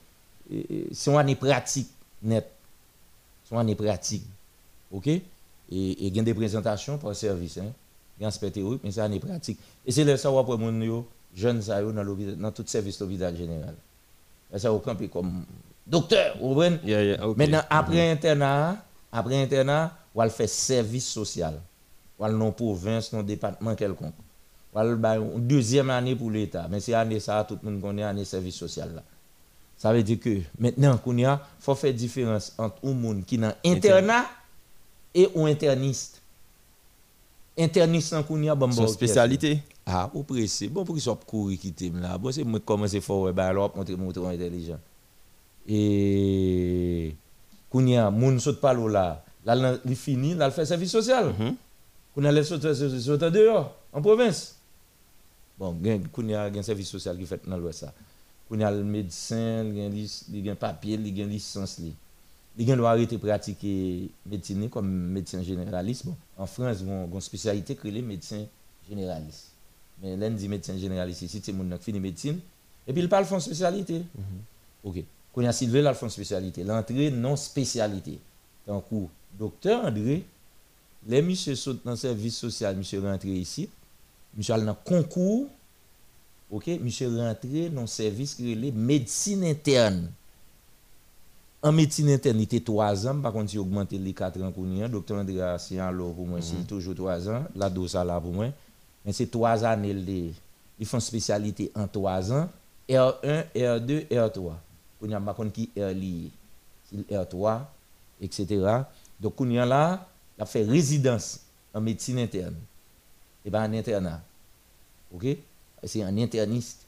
c'est 0.93 1.11
une 1.11 1.17
année 1.19 1.37
pratique 1.37 1.91
net. 2.23 2.51
C'est 3.45 3.55
une 3.55 3.61
année 3.61 3.75
pratique. 3.75 4.25
OK? 4.93 5.07
Et 5.09 5.23
et 5.69 6.07
il 6.07 6.17
y 6.17 6.21
a 6.21 6.23
des 6.23 6.35
présentations 6.35 6.99
par 6.99 7.15
service. 7.15 7.59
Hein? 7.59 7.73
Il 8.19 8.23
y 8.23 8.25
a 8.25 8.27
un 8.27 8.29
aspect 8.29 8.51
théorique, 8.51 8.81
mais 8.85 8.91
c'est 8.91 9.01
une 9.01 9.07
année 9.07 9.21
pratique. 9.21 9.59
Et 9.85 9.93
c'est 9.93 10.17
ça, 10.17 10.31
on 10.31 10.45
pour 10.45 10.57
les 10.59 11.03
jeunes 11.35 11.61
dans, 11.61 12.05
dans 12.39 12.53
tout 12.53 12.65
service 12.67 12.99
de 12.99 13.05
l'hôpital 13.05 13.37
général. 13.37 13.75
Là, 14.53 14.59
ça, 14.59 14.73
on 14.73 14.79
campe 14.79 15.09
comme 15.11 15.45
docteur, 15.87 16.37
vous 16.41 16.49
comprenez? 16.49 16.79
Yeah. 16.85 17.27
Maintenant, 17.37 17.63
après 17.69 18.11
internat, 18.11 18.77
après 19.13 19.43
internat, 19.43 19.97
on 20.15 20.29
faire 20.29 20.49
service 20.49 21.07
social. 21.07 21.61
On 22.19 22.29
non 22.29 22.53
province, 22.53 23.13
non 23.13 23.23
département 23.23 23.75
quelconque. 23.75 24.15
On 24.75 25.39
deuxième 25.39 25.91
année 25.91 26.15
pour 26.17 26.31
l'État. 26.31 26.67
Mais 26.71 26.81
c'est 26.81 26.95
année 26.95 27.21
ça, 27.21 27.45
tout 27.47 27.59
le 27.63 27.71
monde 27.71 27.83
connaît 27.83 28.03
année 28.03 28.25
service 28.25 28.55
social 28.55 28.95
là. 28.95 29.03
Ça 29.77 29.93
veut 29.93 30.03
dire 30.03 30.19
que 30.19 30.41
maintenant, 30.59 30.99
il 31.07 31.39
faut 31.61 31.75
faire 31.75 31.93
différence 31.93 32.55
entre 32.57 32.77
un 32.85 32.93
monde 32.93 33.25
qui 33.25 33.35
est 33.35 33.39
dans 33.39 33.55
internat 33.65 34.25
et 35.15 35.29
un 35.37 35.45
interniste. 35.45 36.23
Interniste, 37.59 38.09
Son 38.09 38.23
bon, 38.23 38.87
spécialité. 38.87 39.63
Ah, 39.85 40.11
pour 40.13 40.25
pressé. 40.25 40.69
Bon, 40.69 40.85
pour 40.85 40.95
qu'il 40.95 41.03
soit 41.03 41.19
courir 41.27 41.59
quitter 41.59 41.91
là. 41.91 42.19
Bon, 42.19 42.33
c'est 42.33 42.45
moi 42.45 42.61
commence 42.61 42.95
à 42.95 43.01
faire, 43.01 43.33
ben 43.33 43.45
alors, 43.45 43.75
montrer, 43.77 43.97
montrer 43.97 44.35
intelligent. 44.35 44.79
Et 45.69 47.15
Kounia, 47.71 48.11
moun 48.11 48.39
saute 48.41 48.61
pas 48.61 48.75
là. 48.75 49.25
Là, 49.45 49.79
il 49.85 49.97
finit, 49.97 50.35
là, 50.35 50.49
il 50.49 50.53
fait 50.53 50.67
service 50.67 50.91
social. 50.91 51.35
Kounia, 52.15 52.33
il 52.33 52.45
saute 52.45 52.63
dehors, 53.25 53.75
en 53.93 54.03
province. 54.03 54.57
Bon, 55.59 55.77
Kounia, 56.13 56.49
il 56.49 56.55
y 56.55 56.59
a 56.59 56.61
un 56.61 56.63
service 56.63 56.89
social 56.89 57.17
qui 57.17 57.27
fait 57.27 57.41
dans 57.47 57.57
l'ouest 57.57 57.81
ça. 57.81 57.93
Kounia, 58.49 58.71
le 58.71 58.85
médecin, 58.85 59.65
il 59.65 59.77
y 59.77 59.83
a 59.83 59.87
un 59.87 59.89
lis- 59.89 60.25
il 60.33 60.45
y 60.45 60.49
a 60.49 60.53
un 60.53 60.57
papier, 60.57 60.95
il 60.95 61.17
y 61.17 61.21
a 61.21 61.25
une 61.25 61.31
licence. 61.31 61.79
li. 61.79 61.93
Il 62.59 62.65
doit 62.77 62.91
arrêter 62.91 63.17
de 63.17 63.21
pratiquer 63.21 64.09
médecine 64.25 64.69
comme 64.71 64.89
médecin 64.89 65.43
généraliste. 65.43 66.07
Bon, 66.07 66.17
en 66.39 66.47
France, 66.47 66.79
il 66.81 66.87
y 66.87 66.91
a 66.91 67.05
une 67.05 67.21
spécialité 67.21 67.75
que 67.75 67.89
les 67.89 68.01
médecins 68.03 68.45
généralistes. 68.89 69.49
Mais 70.03 70.17
là, 70.17 70.29
on 70.29 70.31
dit 70.31 70.49
médecin 70.49 70.77
généraliste 70.79 71.23
ici, 71.23 71.41
c'est 71.43 71.53
mon 71.53 71.77
qui 71.77 71.85
finit 71.85 72.01
médecine. 72.01 72.39
Et 72.87 72.93
puis, 72.93 73.03
il 73.03 73.09
parle 73.09 73.29
de 73.29 73.39
spécialité. 73.41 74.03
OK. 74.85 74.97
Quand 75.35 75.41
il 75.43 75.47
a 75.49 75.53
Sylvain, 75.53 75.91
il 75.91 75.95
font 75.95 76.09
spécialité. 76.09 76.65
L'entrée, 76.65 77.11
non 77.11 77.37
spécialité. 77.37 78.19
Donc, 78.67 78.85
docteur 79.39 79.85
André, 79.85 80.25
les 81.07 81.21
monsieur 81.23 81.55
sautent 81.57 81.85
dans 81.85 81.91
le 81.93 81.97
service 81.97 82.37
social, 82.39 82.75
monsieur 82.77 83.01
rentré 83.01 83.29
ici, 83.31 83.69
monsieur 84.37 84.55
dans 84.57 84.65
le 84.65 84.73
concours, 84.85 85.47
OK, 86.51 86.69
monsieur 86.81 87.09
rentré 87.09 87.69
dans 87.71 87.81
le 87.83 87.87
service 87.87 88.35
qui 88.35 88.53
est 88.53 88.71
médecine 88.73 89.45
interne. 89.45 90.11
En 91.63 91.73
médecine 91.73 92.11
interne, 92.11 92.39
il 92.39 92.43
était 92.45 92.61
3 92.61 93.07
ans, 93.09 93.21
par 93.21 93.33
contre, 93.33 93.53
il 93.53 93.59
a 93.59 93.61
augmenté 93.61 93.99
les 93.99 94.13
4 94.13 94.41
ans 94.43 94.53
qu'on 94.53 94.81
a. 94.83 94.87
Docteur 94.87 95.19
André 95.19 95.41
a 95.41 95.59
c'est 95.59 95.79
un 95.81 95.91
lot 95.91 96.13
pour 96.13 96.27
moi, 96.27 96.41
c'est 96.41 96.65
toujours 96.67 96.95
3 96.95 97.29
ans. 97.29 97.45
La 97.57 97.69
dose 97.69 97.95
là 97.95 98.21
pour 98.21 98.33
moi. 98.33 98.47
Mais 99.05 99.13
c'est 99.13 99.27
3 99.27 99.65
années, 99.65 99.91
ils- 100.79 100.87
font 100.87 101.01
spécialité 101.01 101.73
en 101.75 101.89
3 101.89 102.31
ans. 102.33 102.49
R1, 102.89 103.45
R2, 103.57 104.07
R3. 104.09 104.53
Qu'on 105.01 105.09
y 105.09 105.15
a 105.15 105.21
pas 105.21 105.35
contre 105.35 105.53
qui 105.53 105.71
R 105.77 105.89
lié. 105.93 106.31
Si 106.89 106.97
le 106.99 107.03
R3, 107.03 107.63
etc. 108.21 108.47
Donc, 109.19 109.41
on 109.41 109.51
y 109.51 109.59
a 109.59 109.67
là, 109.67 110.07
il 110.39 110.43
a 110.43 110.47
fait 110.47 110.63
résidence 110.63 111.41
en 111.75 111.81
médecine 111.81 112.19
interne. 112.21 112.55
Et 113.45 113.51
bien, 113.51 113.65
en 113.69 113.73
internat. 113.73 114.21
OK? 115.13 115.27
C'est 115.87 116.03
un 116.03 116.17
interniste. 116.19 116.87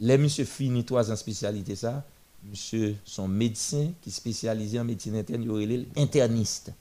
Les 0.00 0.18
monsieur 0.18 0.44
finit 0.44 0.84
trois 0.84 1.10
ans 1.10 1.16
spécialité 1.16 1.76
ça, 1.76 2.04
monsieur 2.48 2.96
son 3.04 3.28
médecin 3.28 3.90
qui 4.02 4.10
est 4.10 4.12
spécialisé 4.12 4.78
en 4.78 4.84
médecine 4.84 5.16
interne, 5.16 5.42
il 5.42 5.50
aurait 5.50 5.86
interniste. 5.96 6.72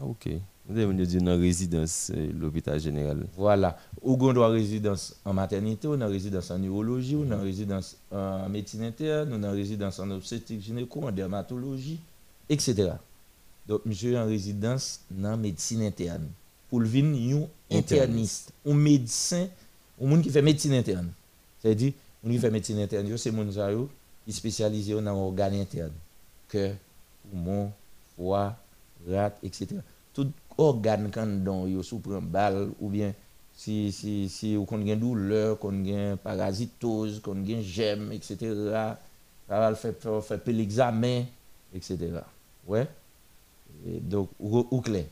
Ah, 0.00 0.04
ok. 0.04 0.28
Vous 0.68 0.78
avez 0.78 1.06
dit 1.06 1.16
dans 1.16 1.40
résidence 1.40 2.12
euh, 2.14 2.30
l'hôpital 2.38 2.78
général. 2.78 3.26
Voilà. 3.36 3.78
Ou 4.02 4.18
on 4.20 4.32
doit 4.34 4.48
résidence 4.48 5.16
en 5.24 5.32
maternité, 5.32 5.88
ou 5.88 5.96
dans 5.96 6.08
résidence 6.08 6.50
en 6.50 6.58
neurologie, 6.58 7.16
ou 7.16 7.24
dans 7.24 7.40
résidence 7.40 7.96
en 8.12 8.48
médecine 8.50 8.82
interne, 8.82 9.32
ou 9.32 9.38
dans 9.38 9.50
résidence 9.50 9.98
en 9.98 10.10
obstétrique 10.10 10.60
gynéco, 10.60 11.00
en 11.02 11.10
dermatologie, 11.10 11.98
etc. 12.50 12.90
Donc, 13.66 13.86
monsieur 13.86 14.12
est 14.12 14.18
en 14.18 14.26
résidence 14.26 15.00
dans 15.10 15.38
médecine 15.38 15.82
interne. 15.82 16.28
Pour 16.68 16.80
le 16.80 16.86
venir, 16.86 17.48
un 17.70 17.76
interniste, 17.76 18.52
un 18.66 18.74
médecin, 18.74 19.48
un 20.00 20.06
monde 20.06 20.22
qui 20.22 20.30
fait 20.30 20.42
médecine 20.42 20.74
interne. 20.74 21.10
C'est-à-dire, 21.60 21.92
on 22.24 22.28
qui 22.28 22.38
fait 22.38 22.50
médecine 22.50 22.78
interne, 22.78 23.16
c'est 23.16 23.30
mon 23.30 23.46
qui 23.46 24.30
est 24.30 24.32
spécialisé 24.32 24.92
dans 24.94 25.14
l'organe 25.14 25.54
interne. 25.54 25.92
Cœur, 26.48 26.74
poumon, 27.30 27.72
foie, 28.16 28.56
rat, 29.08 29.34
etc. 29.42 29.76
Tout 30.12 30.30
organe 30.56 31.10
quand 31.12 31.26
dans 31.44 31.66
yo 31.66 31.82
sous 31.82 31.98
prend 32.00 32.20
balle 32.20 32.70
ou 32.80 32.88
bien 32.88 33.14
si 33.54 33.92
si 33.92 34.28
si 34.28 34.56
ou 34.56 34.64
qu'on 34.64 34.78
gain 34.78 34.96
douleur, 34.96 35.58
qu'on 35.58 35.80
gain 35.82 36.16
parasitose, 36.16 37.20
qu'on 37.20 37.42
gain 37.42 37.60
gemme, 37.62 38.12
etc. 38.12 38.36
Le 39.48 39.74
faire 39.74 39.94
faire, 39.98 40.24
faire 40.24 40.40
l'examen, 40.46 41.24
etc. 41.74 41.98
Ouais? 42.66 42.86
Donc 44.02 44.30
ou, 44.38 44.66
ou 44.70 44.80
clair. 44.80 45.04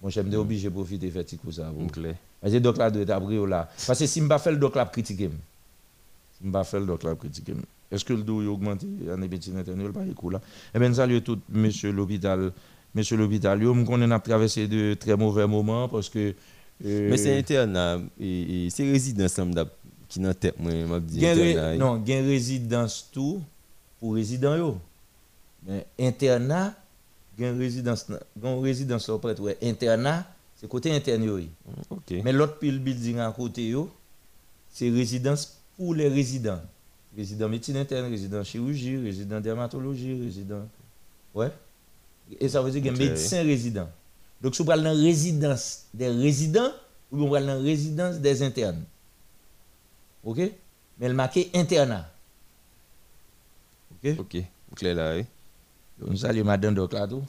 Moi 0.00 0.10
j'aime 0.10 0.32
obligé 0.34 0.68
de 0.68 0.74
profiter 0.74 1.06
de 1.06 1.12
faire 1.12 1.38
pour 1.42 1.52
ça. 1.52 1.70
Donc 1.70 1.96
là 1.96 2.10
être 2.44 3.46
là 3.46 3.68
parce 3.86 3.98
que 3.98 4.06
si 4.06 4.20
je 4.20 4.38
fais 4.38 4.52
le 4.52 4.56
doc 4.58 4.76
là 4.76 4.84
critiquer. 4.86 5.30
Si 6.40 6.48
je 6.52 6.62
fais 6.62 6.80
le 6.80 6.86
doc 6.86 7.02
là 7.02 7.14
critiquer. 7.14 7.54
Est-ce 7.90 8.04
que 8.04 8.12
le 8.14 8.22
dos 8.22 8.40
a 8.40 8.46
augmenté 8.46 8.86
en 9.10 10.14
cool 10.14 10.32
là. 10.34 10.40
Eh 10.74 10.78
bien 10.78 10.92
salut 10.94 11.22
tout 11.22 11.38
monsieur 11.50 11.92
l'hôpital 11.92 12.52
monsieur 12.94 13.16
l'hôpital. 13.16 13.64
On 13.66 14.10
a 14.10 14.18
traversé 14.18 14.68
de 14.68 14.94
très 14.94 15.16
mauvais 15.16 15.46
moments 15.46 15.88
parce 15.88 16.08
que. 16.08 16.34
Euh, 16.84 17.10
Mais 17.10 17.16
c'est 17.16 17.38
interne, 17.38 18.08
et, 18.18 18.68
c'est 18.70 18.90
résidence 18.90 19.40
qui 20.08 20.20
n'a 20.20 20.34
tête, 20.34 20.58
moi, 20.58 20.72
m'a 20.86 21.00
dit. 21.00 21.20
Non, 21.78 22.02
il 22.04 22.12
y 22.12 22.16
a 22.16 22.22
résidence 22.22 23.08
tout 23.12 23.40
pour 23.98 24.14
résident 24.14 24.56
yo. 24.56 24.76
Mais 25.64 25.86
internat, 25.98 26.74
il 27.38 27.44
y 27.44 27.46
a 27.46 27.52
résidence, 27.52 28.06
une 28.42 28.62
résidence 28.62 29.08
auprès 29.08 29.38
ouais, 29.40 29.56
internat, 29.62 30.26
c'est 30.56 30.68
côté 30.68 30.94
interne 30.94 31.24
yo. 31.24 31.40
OK. 31.90 32.14
Mais 32.24 32.32
l'autre 32.32 32.58
pile 32.58 32.78
building 32.78 33.18
à 33.18 33.32
côté 33.32 33.68
yo, 33.68 33.90
c'est 34.70 34.90
résidence 34.90 35.58
pour 35.76 35.94
les 35.94 36.08
résidents. 36.08 36.60
Résident 37.16 37.48
médecine 37.48 37.76
interne, 37.76 38.10
résident 38.10 38.42
chirurgie, 38.44 38.96
résident 38.96 39.40
dermatologie, 39.40 40.22
résident. 40.22 40.66
Ouais. 41.34 41.50
Et 42.40 42.48
ça 42.48 42.62
veut 42.62 42.70
dire 42.70 42.82
qu'il 42.82 42.92
y 42.92 42.94
a 42.94 43.08
médecin 43.08 43.42
résident. 43.42 43.88
Donc, 44.40 44.54
si 44.54 44.62
vous 44.62 44.66
parlez 44.66 44.82
de 44.82 44.88
résidence 44.88 45.84
des 45.92 46.08
résidents, 46.08 46.72
ou 47.10 47.18
vous 47.18 47.30
parlez 47.30 47.46
de 47.46 47.52
résidence 47.52 48.16
des 48.16 48.42
internes. 48.42 48.84
OK? 50.24 50.38
Mais 50.98 51.08
le 51.08 51.14
marqué 51.14 51.50
internat. 51.54 52.08
OK? 53.92 54.18
OK. 54.18 54.36
Clair 54.74 54.94
là, 54.94 55.16
oui. 55.16 55.24
Donc, 56.06 56.18
salut 56.18 56.42
Madame 56.44 56.74
Docla 56.74 57.06
tout. 57.06 57.22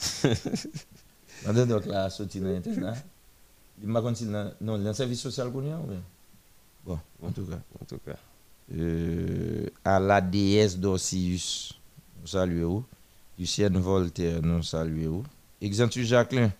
Madame 1.45 1.68
Docla 1.68 2.06
a 2.06 2.10
sorti 2.10 2.40
dans 2.40 2.50
l'internat. 2.50 2.95
Il 3.82 3.90
m'a 3.90 4.02
non, 4.02 4.52
dans 4.60 4.77
le 4.77 4.93
service 4.93 5.22
social 5.22 5.52
qu'on 5.52 5.72
a. 5.72 5.80
Bon, 6.85 7.00
en 7.22 7.32
tout 7.32 7.45
cas. 7.45 7.60
En 7.82 7.85
tout 7.85 8.00
cas. 8.06 8.18
Euh, 8.76 9.68
à 9.84 10.00
la 10.00 10.22
déesse 10.22 10.77
d'Orsius. 10.77 11.80
Salut. 12.26 12.66
Lucienne 13.38 13.77
Voltaire, 13.77 14.42
nous 14.42 14.64
saluons. 14.64 15.24
Exantu 15.60 16.06
Jacqueline, 16.06 16.52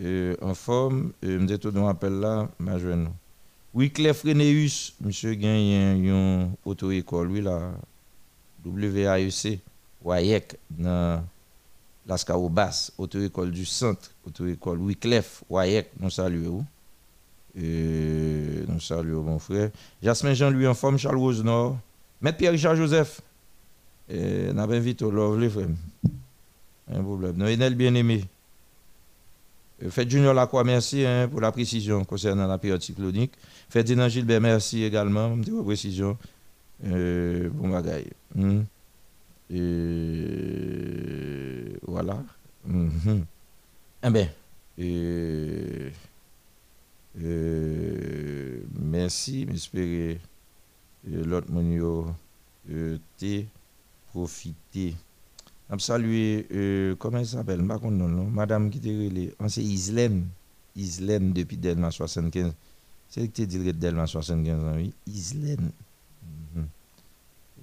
euh, 0.00 0.36
en 0.40 0.54
forme, 0.54 1.12
euh, 1.24 1.38
me 1.40 1.46
dit 1.46 1.58
nous 1.72 1.88
appelle 1.88 2.20
là, 2.20 2.48
ma 2.58 2.78
jeune. 2.78 3.10
Oui, 3.74 3.90
Claire 3.90 4.14
Frénéus, 4.14 4.94
monsieur 5.00 5.34
gagne 5.34 5.98
une 6.04 6.52
auto-école, 6.64 7.32
lui 7.32 7.40
là, 7.40 7.72
WAEC, 8.64 9.60
WAEC, 10.04 10.56
dans 10.70 11.24
Lascao 12.06 12.48
Basse, 12.48 12.92
auto-école 12.98 13.50
du 13.50 13.64
centre, 13.64 14.10
auto-école 14.26 14.78
Wyclef, 14.78 15.44
WAEC, 15.48 15.90
nous 16.00 16.10
saluons. 16.10 16.64
Euh, 17.58 18.64
nous 18.66 18.80
saluons 18.80 19.22
mon 19.22 19.38
frère. 19.38 19.70
Jasmin 20.02 20.34
Jean-Louis 20.34 20.66
en 20.66 20.74
forme, 20.74 20.98
Charles 20.98 21.18
Rose 21.18 21.44
Nord. 21.44 21.78
Maître 22.20 22.38
Pierre-Richard 22.38 22.76
Joseph, 22.76 23.20
on 24.10 24.58
a 24.58 24.62
invité 24.62 25.04
Lovely, 25.04 25.50
frère. 25.50 25.68
Un 26.90 27.02
problème. 27.02 27.34
Nous, 27.36 27.46
Enel 27.46 27.74
bien-aimé. 27.74 28.24
Faites 29.90 30.08
Junior 30.08 30.32
Lacroix, 30.32 30.62
merci 30.62 31.04
hein, 31.04 31.28
pour 31.28 31.40
la 31.40 31.50
précision 31.50 32.04
concernant 32.04 32.46
la 32.46 32.58
période 32.58 32.82
cyclonique. 32.82 33.32
Ferdinand 33.68 34.08
Gilbert, 34.08 34.40
merci 34.40 34.84
également 34.84 35.36
pour 35.36 35.58
la 35.58 35.64
précision. 35.64 36.16
Euh, 36.84 37.48
bon 37.52 37.68
bagaille. 37.68 38.10
Hmm. 38.34 38.62
Et 39.52 39.58
voilà. 41.86 42.24
Mm 42.66 42.88
-hmm. 42.88 43.24
Eh 44.04 44.10
bien, 44.10 44.28
euh, 47.20 48.60
merci, 48.80 49.46
j'espère 49.50 50.16
l'autre 51.06 51.50
mon 51.52 51.62
euh, 52.70 52.98
profiter. 54.10 54.94
Je 55.70 55.78
saluer, 55.78 56.46
euh, 56.52 56.94
comment 56.96 57.18
elle 57.18 57.26
s'appelle? 57.26 57.62
Madame 57.62 58.70
qui 58.70 58.78
était 58.78 59.34
c'est 59.48 59.62
Islaine. 59.62 60.26
Islaine 60.74 61.32
depuis 61.32 61.56
Delma 61.56 61.90
75. 61.90 62.52
C'est 63.08 63.28
qui 63.28 63.46
te 63.46 63.50
dit 63.50 63.72
Delma 63.72 64.06
75 64.06 64.64
ans, 64.64 64.74
oui? 64.76 64.92
Islaine. 65.06 65.70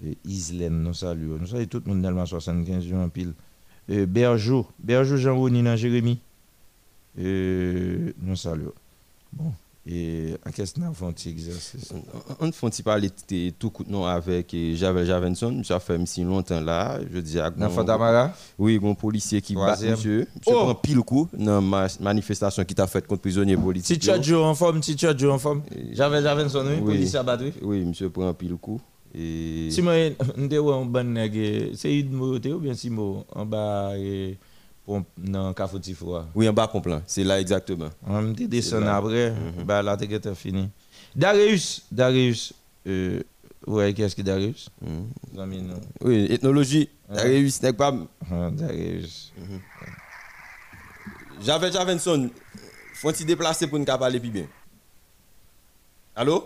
Mm 0.02 0.12
Islaine, 0.26 0.82
nous 0.84 0.94
saluons. 0.94 1.38
Nous 1.40 1.48
saluons 1.48 1.66
tout 1.66 1.82
le 1.86 1.94
monde 1.94 2.02
Delma 2.02 2.26
75, 2.26 2.94
en 2.94 3.10
pile. 3.10 3.34
Euh, 3.90 4.06
Bergeau, 4.06 4.68
Bergeau 4.80 5.18
Jean-Rony 5.18 5.64
dans 5.64 5.76
Jérémy. 5.76 6.20
Euh, 7.20 8.14
nous 8.22 8.36
saluons. 8.36 8.74
Bon. 9.34 9.52
Et 9.92 10.36
en 10.46 10.52
question, 10.52 10.84
on 10.88 10.94
fait 10.94 11.06
un 11.06 11.12
petit 11.12 11.30
exercice. 11.30 11.92
On 12.40 12.52
fait 12.52 12.84
parler 12.84 13.10
tout 13.58 13.72
coup 13.72 13.84
non 13.88 14.06
avec 14.06 14.56
Javel 14.76 15.06
Javenson, 15.08 15.64
ça 15.64 15.80
fait 15.80 16.00
si 16.06 16.24
longtemps 16.24 16.60
là, 16.60 17.00
je 17.12 17.20
dis 17.20 17.40
à 17.40 17.50
Dans 17.50 17.70
Fandamara 17.70 18.32
Oui, 18.60 18.80
un 18.84 18.94
policier 18.94 19.42
qui 19.42 19.56
bat 19.56 19.72
monsieur, 19.72 19.90
monsieur 19.92 20.28
oh! 20.46 20.52
prend 20.52 20.76
pile 20.76 21.00
coup 21.00 21.28
dans 21.34 21.62
ma 21.62 21.88
manifestation 22.02 22.64
qui 22.66 22.76
t'a 22.76 22.86
fait 22.86 23.08
contre 23.08 23.22
prisonnier 23.22 23.58
politique. 23.58 24.04
Si 24.04 24.20
tu 24.20 24.36
as 24.36 24.40
en 24.40 24.54
forme, 24.54 24.84
si 24.84 24.96
tu 24.96 25.08
as 25.08 25.16
en 25.24 25.40
forme. 25.40 25.64
Javel 25.94 26.24
Javenson, 26.24 26.66
oui, 26.70 26.82
policier 26.82 27.18
abattu. 27.18 27.54
Oui, 27.64 27.84
monsieur 27.84 28.10
prend 28.10 28.32
pile 28.36 28.58
coup. 28.58 28.80
Et... 29.16 29.70
Si 29.72 29.82
moi, 29.82 29.94
on 30.38 30.86
bon 30.86 31.14
nègre, 31.14 31.72
c'est 31.76 32.00
une 32.00 32.12
moté 32.12 32.54
ou 32.54 32.60
bien 32.60 32.74
si 32.76 32.90
moi 32.90 33.26
en 33.32 33.46
bas 33.46 33.94
et 33.98 34.38
froid. 35.96 36.26
Oui, 36.36 36.48
en 36.50 36.54
bas 36.54 36.68
complet. 36.68 37.00
C'est 37.08 37.24
là 37.24 37.40
exactement. 37.40 37.90
On 38.06 38.22
me 38.22 38.34
descend 38.34 38.84
après, 38.88 39.32
mm 39.32 39.36
-hmm. 39.36 39.64
bah 39.66 39.82
là, 39.82 39.98
t'es 39.98 40.36
fini. 40.36 40.70
Darius, 41.16 41.84
Darius, 41.92 42.54
euh, 42.88 43.22
ouais, 43.68 43.94
qu'est-ce 43.94 44.16
que 44.16 44.22
Darius? 44.22 44.70
Mm. 44.82 45.04
Oui, 46.02 46.28
ethnologie. 46.30 46.90
Darius 47.10 47.62
n'est 47.64 47.74
pas. 47.74 47.94
Ah, 48.32 48.50
Darius. 48.52 49.32
Mm 49.38 49.44
-hmm. 49.44 49.60
Javet 51.42 51.72
Javenson, 51.72 52.30
faut-il 52.96 53.26
déplacer 53.26 53.68
pour 53.68 53.80
nous 53.80 53.86
parler 53.86 54.20
plus 54.20 54.30
bien 54.30 54.48
Allô 56.16 56.44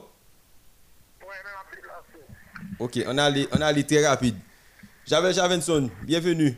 Ok, 2.83 2.99
on 3.07 3.17
a 3.17 3.31
on 3.53 3.61
a 3.61 3.67
allé 3.67 3.85
très 3.85 4.05
rapide. 4.05 4.35
Javel 5.07 5.33
Javenson, 5.33 5.89
bienvenue 6.05 6.53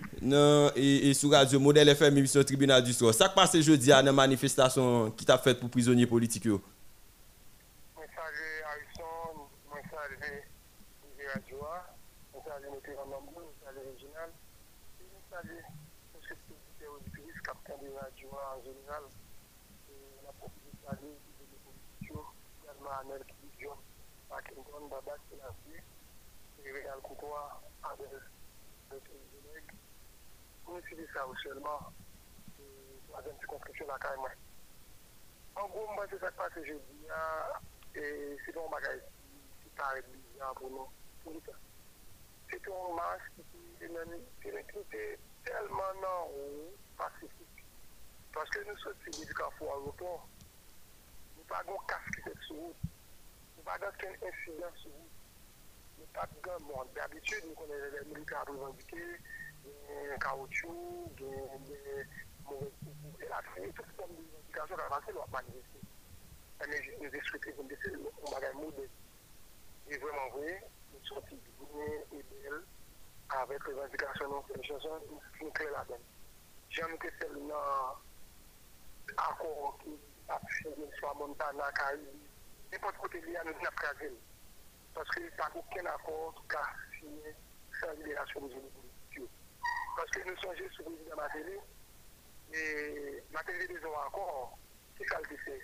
et, 0.75 1.13
sur 1.13 1.29
Radio 1.29 1.59
Modèle 1.59 1.89
FM 1.89 2.17
émission 2.17 2.43
Tribunal 2.43 2.83
du 2.83 2.93
Soir. 2.93 3.13
Ça 3.13 3.29
qui 3.29 3.35
passe 3.35 3.55
jeudi 3.59 3.91
à 3.91 4.01
la 4.01 4.11
manifestation 4.11 5.11
qui 5.11 5.23
t'a 5.23 5.37
fait 5.37 5.53
pour 5.53 5.69
prisonniers 5.69 6.07
politiques. 6.07 6.47
sa 31.15 31.23
ou 31.23 31.35
selman 31.39 31.79
a 33.15 33.21
zem 33.23 33.35
di 33.39 33.47
konstriksyon 33.47 33.87
la 33.87 33.97
kay 34.03 34.17
mwen. 34.19 34.35
An 35.55 35.69
gwo 35.71 35.87
mwen 35.87 36.09
se 36.11 36.17
sak 36.19 36.35
pase 36.35 36.59
je 36.67 36.75
di 36.75 37.07
ya 37.07 37.21
e 37.95 38.03
se 38.43 38.51
don 38.51 38.67
bagay 38.73 38.99
ki 39.63 39.69
pare 39.79 40.01
di 40.03 40.19
ya 40.39 40.51
pou 40.59 40.67
nou 40.67 40.91
pou 41.23 41.31
li 41.31 41.39
ta. 41.47 41.55
Se 42.51 42.59
ton 42.67 42.91
mas 42.99 43.23
ki 43.35 43.63
te 43.79 43.87
meni 43.95 44.19
se 44.43 44.51
rekrite 44.57 45.03
telman 45.47 46.03
nan 46.03 46.35
ou 46.35 46.75
pasifik. 46.99 47.63
Paske 48.35 48.65
nou 48.67 48.83
soti 48.83 49.15
di 49.15 49.39
ka 49.39 49.47
fwa 49.55 49.79
woton 49.87 50.19
nou 51.37 51.47
pa 51.47 51.63
gon 51.63 51.79
kaskite 51.93 52.35
sou 52.49 52.75
nou 52.75 53.63
pa 53.63 53.79
gon 53.79 53.95
ken 54.03 54.19
insidans 54.19 54.83
sou 54.83 55.07
nou 55.95 56.11
pa 56.19 56.27
gon 56.43 56.67
moun. 56.67 56.91
De 56.91 57.07
abitud 57.07 57.47
nou 57.47 57.63
konen 57.63 58.11
milita 58.11 58.43
revendike 58.51 59.07
de 59.65 60.17
caoutchouc, 60.19 61.11
de 61.17 61.25
mauvaise 61.25 62.71
publicité. 62.79 63.27
La 63.29 63.41
fini, 63.53 63.71
toute 63.73 63.85
forme 63.97 64.11
de 64.11 64.21
modification 64.21 64.75
avancée 64.77 65.11
doit 65.11 65.27
manifester. 65.31 65.79
Mais 66.67 66.81
nous 67.01 67.21
souhaitons 67.21 67.51
comme 67.57 67.67
des 67.67 67.77
on 68.21 68.31
va 68.31 68.39
gagner 68.39 68.61
modèle. 68.61 68.89
Et 69.89 69.97
vraiment, 69.97 70.29
vous 70.31 70.39
voyez, 70.39 70.59
nous 70.93 71.05
sommes 71.05 71.23
bien 71.29 71.85
et 72.11 72.23
belles 72.23 72.63
avec 73.29 73.67
les 73.67 73.79
indications 73.81 74.29
non 74.29 74.43
les 74.55 74.63
chansons 74.63 75.01
nous 75.41 75.51
créons 75.51 75.71
la 75.71 75.83
donne. 75.85 75.97
J'aime 76.69 76.97
que 76.97 77.07
c'est 77.19 77.27
un 77.27 77.49
accord 79.17 79.77
qui 79.83 79.91
a 80.27 80.39
pu 80.39 80.67
soit 80.99 81.13
Montana, 81.13 81.71
Caribe, 81.73 82.01
n'importe 82.71 82.97
côté 82.97 83.21
lié 83.21 83.35
à 83.37 83.43
nous, 83.43 83.51
n'a 83.61 83.71
pas 83.71 83.93
Parce 84.93 85.09
que 85.09 85.21
ça 85.37 85.49
n'a 85.49 85.55
aucun 85.55 85.85
accord 85.85 86.43
qui 86.49 86.55
a 86.55 86.63
signé 86.99 87.35
sans 87.79 87.91
libération 87.93 88.41
du 88.47 88.55
Libye. 88.55 88.94
Paske 89.95 90.23
nou 90.27 90.35
sonje 90.41 90.67
sou 90.75 90.83
gouni 90.89 91.07
da 91.07 91.15
mateli, 91.15 91.55
e 92.51 92.61
mateli 93.31 93.67
de 93.71 93.79
zon 93.79 93.95
ankon, 94.01 94.51
ki 94.97 95.07
kalte 95.11 95.37
se. 95.45 95.55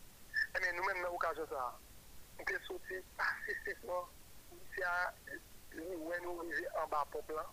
E 0.55 0.61
men 0.61 0.77
nou 0.77 0.85
men 0.87 1.01
nan 1.03 1.13
okajon 1.13 1.49
sa, 1.51 1.65
mwen 2.37 2.47
te 2.49 2.59
soti 2.65 2.99
pasistikman, 3.19 4.07
si 4.73 4.85
a 4.89 4.93
wè 5.77 6.21
nou 6.25 6.45
rive 6.47 6.71
an 6.83 6.89
ba 6.93 7.03
pop 7.13 7.33
lan, 7.37 7.51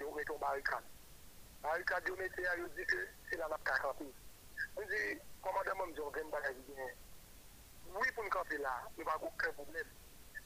yo 0.00 0.10
wè 0.16 0.24
ton 0.26 0.40
barikad. 0.42 0.88
Barikad 1.62 2.08
yo 2.10 2.16
mette 2.18 2.46
a 2.50 2.56
yo 2.58 2.66
di 2.74 2.86
ke, 2.90 3.04
se 3.28 3.38
la 3.38 3.46
nap 3.52 3.62
kakampi. 3.68 4.08
Mwen 4.74 4.90
di, 4.90 5.02
komandan 5.46 5.78
mwen 5.78 5.94
diyon 5.94 6.12
gen 6.16 6.34
bagay 6.34 6.56
di 6.58 6.74
gen. 6.80 6.90
Oui 7.94 8.10
pou 8.16 8.26
nou 8.26 8.34
kampi 8.34 8.58
la, 8.64 8.74
nou 8.96 9.06
bagou 9.06 9.30
kren 9.38 9.54
problem. 9.60 9.94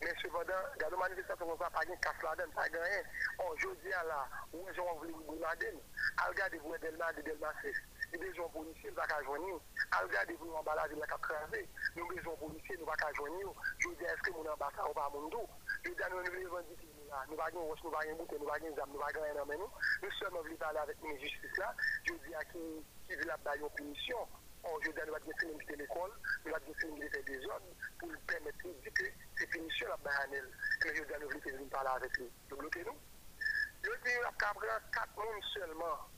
Men 0.02 0.16
sevadan, 0.20 0.68
gado 0.82 1.00
manifestasyon 1.00 1.54
kon 1.54 1.60
sa 1.62 1.72
pa 1.72 1.86
gen 1.88 2.00
kas 2.04 2.22
la 2.26 2.36
den, 2.42 2.52
pa 2.58 2.68
gen 2.74 2.84
en. 2.98 3.10
An 3.46 3.56
jodi 3.64 3.96
a 3.96 4.04
la, 4.10 4.20
wè 4.52 4.76
joun 4.76 5.00
vli 5.00 5.16
wou 5.22 5.40
la 5.40 5.56
den, 5.62 5.80
al 6.26 6.36
gade 6.36 6.60
vwe 6.66 6.78
delman 6.84 7.16
de 7.16 7.26
delman 7.30 7.64
se. 7.64 7.72
e 8.12 8.18
bezon 8.18 8.48
polisye 8.52 8.90
nou 8.90 9.00
baka 9.00 9.20
jwenni 9.24 9.52
ou. 9.52 9.60
Al 9.96 10.08
gade 10.12 10.34
pou 10.36 10.46
nou 10.46 10.58
ambalade 10.60 10.92
nou 10.92 11.00
baka 11.00 11.16
krasè, 11.24 11.60
nou 11.96 12.08
bezon 12.12 12.36
polisye 12.40 12.76
nou 12.76 12.88
baka 12.88 13.08
jwenni 13.16 13.44
ou. 13.48 13.54
Jou 13.80 13.94
di 13.96 14.08
eske 14.12 14.34
moun 14.36 14.50
ambasa 14.52 14.84
ou 14.84 14.96
pa 14.96 15.08
moun 15.14 15.30
do. 15.32 15.40
Jou 15.86 15.94
di 15.96 16.04
anou 16.04 16.20
nou 16.20 16.34
revendite 16.36 16.90
nou 16.92 17.08
la, 17.08 17.22
nou 17.30 17.40
bagen 17.40 17.64
wos, 17.70 17.80
nou 17.84 17.94
bagen 17.94 18.20
boute, 18.20 18.36
nou 18.36 18.50
bagen 18.52 18.76
zam, 18.76 18.92
nou 18.92 19.00
bagen 19.00 19.24
enamè 19.30 19.58
nou. 19.62 19.70
Nou 20.04 20.12
seman 20.18 20.44
vli 20.48 20.58
pale 20.60 20.84
avèk 20.84 21.00
mè 21.06 21.16
justice 21.24 21.64
la, 21.64 21.72
jou 22.04 22.20
di 22.26 22.36
a 22.36 22.44
ki 22.52 22.66
vil 23.08 23.34
ap 23.36 23.44
bayon 23.48 23.74
polisyon. 23.80 24.38
Ou 24.68 24.84
jou 24.84 24.92
di 24.92 25.04
anou 25.06 25.16
bat 25.16 25.28
gesin 25.30 25.54
mè 25.54 25.58
mite 25.62 25.80
l'ekol, 25.80 26.12
nou 26.44 26.52
bat 26.52 26.68
gesin 26.68 26.92
mè 26.92 27.06
mite 27.06 27.24
bezon, 27.32 27.68
pou 27.96 28.12
l'permetri 28.12 28.76
di 28.84 28.96
ke 29.00 29.08
se 29.40 29.48
finisyon 29.56 29.96
ap 29.96 30.04
bayanel. 30.04 30.52
Mè 30.84 30.96
jou 31.00 31.08
di 31.08 31.16
anou 31.16 31.32
vli 31.32 31.44
te 31.48 31.56
vin 31.56 31.72
pale 31.72 31.96
avèk 31.96 32.20
li. 32.20 32.30
Nou 32.52 32.60
bloke 32.60 32.88
nou. 32.90 33.00
Jou 33.88 34.00
di 34.04 34.18
ap 34.28 34.42
kabran 34.44 34.90
kat 34.98 35.16
moun 35.16 35.46
selman. 35.54 36.11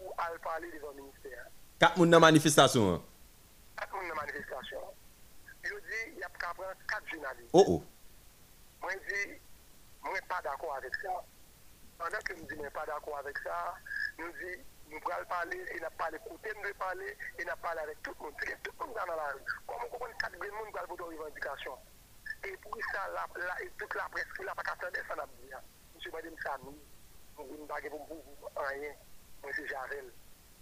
ou 0.00 0.14
al 0.24 0.38
pale 0.44 0.70
devan 0.72 0.96
minister. 0.96 1.46
Kat 1.78 1.96
moun 1.96 2.10
nan 2.10 2.22
manifestasyon 2.22 2.96
an? 2.96 3.04
Kat 3.78 3.92
moun 3.94 4.08
nan 4.10 4.16
manifestasyon. 4.18 4.88
Yo 5.68 5.76
di, 5.86 6.00
yap 6.22 6.34
kabran 6.38 6.74
kat 6.90 7.02
jounalist. 7.10 7.50
Oh 7.52 7.66
oh. 7.76 7.82
Mwen 8.82 8.98
di, 9.06 9.38
mwen 10.02 10.24
pa 10.30 10.40
dako 10.42 10.72
avek 10.74 10.94
sa. 11.02 11.14
Panan 11.98 12.22
ke 12.26 12.34
mwen 12.34 12.48
di 12.50 12.58
mwen 12.58 12.74
pa 12.74 12.86
dako 12.86 13.14
avek 13.18 13.38
sa, 13.42 13.56
nou 14.18 14.30
di, 14.38 14.54
nou 14.90 15.02
pral 15.06 15.26
pale, 15.30 15.58
e 15.74 15.78
na 15.82 15.90
pale 15.98 16.18
koute 16.26 16.54
mwen 16.58 16.74
pale, 16.82 17.08
e 17.38 17.46
na 17.46 17.56
pale 17.62 17.82
avek 17.82 18.02
tout 18.02 18.22
moun. 18.22 18.34
Tike 18.42 18.58
tout 18.62 18.74
moun 18.82 18.94
nan 18.94 19.14
la 19.14 19.30
rou. 19.34 19.58
Kwa 19.66 19.78
mwen 19.82 19.90
konpon 19.94 20.18
kat 20.22 20.38
gen 20.38 20.54
moun 20.58 20.74
pral 20.74 20.90
bodo 20.90 21.10
revendikasyon. 21.10 21.78
E 22.46 22.54
pou 22.62 22.86
sa, 22.90 23.06
e 23.62 23.70
tout 23.78 23.98
la 23.98 24.06
preski 24.14 24.46
la 24.46 24.58
pakatande 24.58 25.02
san 25.10 25.22
ap 25.22 25.30
diyan. 25.42 25.62
Mwen 25.92 26.02
se 26.02 26.14
mwen 26.14 26.26
di 26.26 26.34
msa 26.36 26.58
mi, 26.64 26.74
mwen 27.38 27.70
bagye 27.70 27.94
pou 27.94 28.02
mwen 28.08 28.64
anyen. 28.66 28.98
Mwen 29.42 29.54
se 29.54 29.66
Javel. 29.66 30.12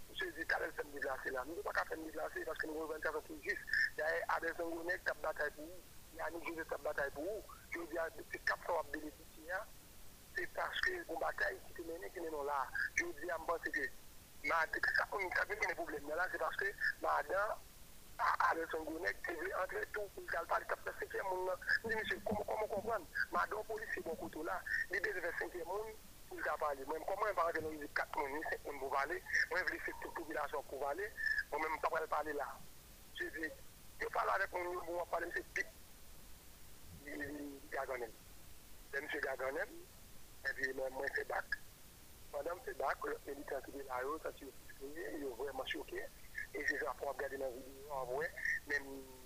Mwen 0.06 0.16
se 0.18 0.30
di 0.36 0.46
Karel 0.46 0.72
fèm 0.76 0.90
di 0.92 0.98
glase 0.98 1.30
la. 1.30 1.44
Mwen 1.44 1.56
se 1.56 1.62
pa 1.62 1.72
ka 1.72 1.84
fèm 1.90 2.02
di 2.04 2.10
glase, 2.10 2.44
paske 2.44 2.66
nou 2.68 2.86
mwen 2.86 3.00
24 3.00 3.20
anpil 3.20 3.38
jif. 3.46 3.60
Yae 3.96 4.22
Adelson 4.34 4.70
Gounek 4.74 5.04
tap 5.04 5.20
batay 5.24 5.50
pou 5.56 5.64
ou. 5.64 5.80
Yannick 6.16 6.48
Joseph 6.48 6.68
tap 6.68 6.82
batay 6.84 7.10
pou 7.16 7.24
ou. 7.24 7.44
Jou 7.72 7.86
di 7.90 7.98
a 7.98 8.08
kap 8.50 8.60
sa 8.66 8.76
wap 8.76 8.90
benefiti 8.92 9.46
ya. 9.48 9.60
Se 10.36 10.44
paske 10.56 10.98
mwen 11.08 11.22
batay 11.22 11.56
ki 11.66 11.78
te 11.78 11.86
menen 11.88 12.12
ki 12.12 12.24
menon 12.24 12.44
la. 12.48 12.58
Jou 13.00 13.12
di 13.20 13.30
a 13.32 13.38
mban 13.44 13.62
se 13.64 13.72
ke. 13.76 13.86
Mwen 14.44 14.74
te 14.74 14.82
ki 14.84 14.96
sa 14.98 15.08
kon 15.12 15.24
mwen 15.24 15.32
kabe 15.38 15.56
ki 15.56 15.70
ne 15.70 15.78
problem. 15.80 16.04
Mwen 16.10 16.20
la 16.20 16.28
se 16.32 16.42
paske 16.44 16.72
mwen 17.00 17.12
adan 17.14 17.56
Adelson 18.50 18.84
Gounek 18.90 19.22
te 19.24 19.38
ve 19.40 19.54
entre 19.62 19.86
tou. 19.96 20.10
Mwen 20.18 20.28
kalpa 20.34 20.60
di 20.60 20.68
tap 20.74 20.84
la 20.84 20.96
5e 21.00 21.24
moun. 21.30 21.48
Mwen 21.48 21.88
di 21.88 21.94
mwen 21.96 22.10
se 22.12 22.20
komo 22.28 22.44
komo 22.52 22.68
kompran. 22.74 23.08
Mwen 23.30 23.40
adan 23.46 23.64
polisi 23.72 24.04
bon 24.04 24.20
koto 24.20 24.44
la. 24.44 24.60
Li 24.92 25.00
de 25.00 25.16
ve 25.24 25.32
5e 25.40 25.64
moun. 25.72 25.96
pou 26.28 26.42
ta 26.44 26.56
pale. 26.60 26.84
Mwen 26.88 27.04
koman 27.08 27.24
mwen 27.24 27.38
pale 27.38 27.60
nan 27.60 27.72
mizik 27.74 27.92
4 28.00 28.18
moun, 28.20 28.44
5 28.50 28.64
moun 28.66 28.78
pou 28.82 28.92
pale, 28.94 29.18
mwen 29.50 29.66
vle 29.70 29.80
sep 29.84 30.00
tout 30.02 30.14
populasyon 30.18 30.68
pou 30.70 30.82
pale, 30.82 31.08
mwen 31.52 31.64
mwen 31.64 31.82
pa 31.84 31.92
pale 31.94 32.08
pale 32.14 32.36
la. 32.38 32.48
Je 33.18 33.28
vle, 33.36 33.50
yo 34.02 34.10
pale 34.16 34.34
alek 34.34 34.56
moun, 34.56 34.80
mwen 34.84 35.00
wap 35.00 35.12
pale 35.14 35.30
mse 35.30 35.44
pik, 35.58 35.74
Gaganel. 37.76 38.12
De 38.92 39.00
mse 39.00 39.20
Gaganel, 39.26 39.76
evi 40.50 40.72
mwen 40.78 41.14
se 41.14 41.24
bak. 41.30 41.58
Mwen 42.32 42.64
se 42.64 42.74
bak, 42.80 43.04
lòk 43.10 43.28
militan 43.28 43.62
ki 43.66 43.76
de 43.76 43.84
la 43.90 44.00
yo, 44.04 44.18
sa 44.22 44.32
ti 44.38 44.46
yo 44.48 44.52
pwè, 44.80 45.06
yo 45.22 45.34
vwèman 45.38 45.70
chokè, 45.72 46.08
e 46.52 46.66
se 46.66 46.80
jan 46.82 46.96
pou 46.98 47.12
ap 47.12 47.20
gade 47.20 47.38
nan 47.40 47.54
videyo 47.54 48.00
an 48.00 48.10
vwè, 48.10 48.32
men 48.72 48.90
mwen 48.90 49.25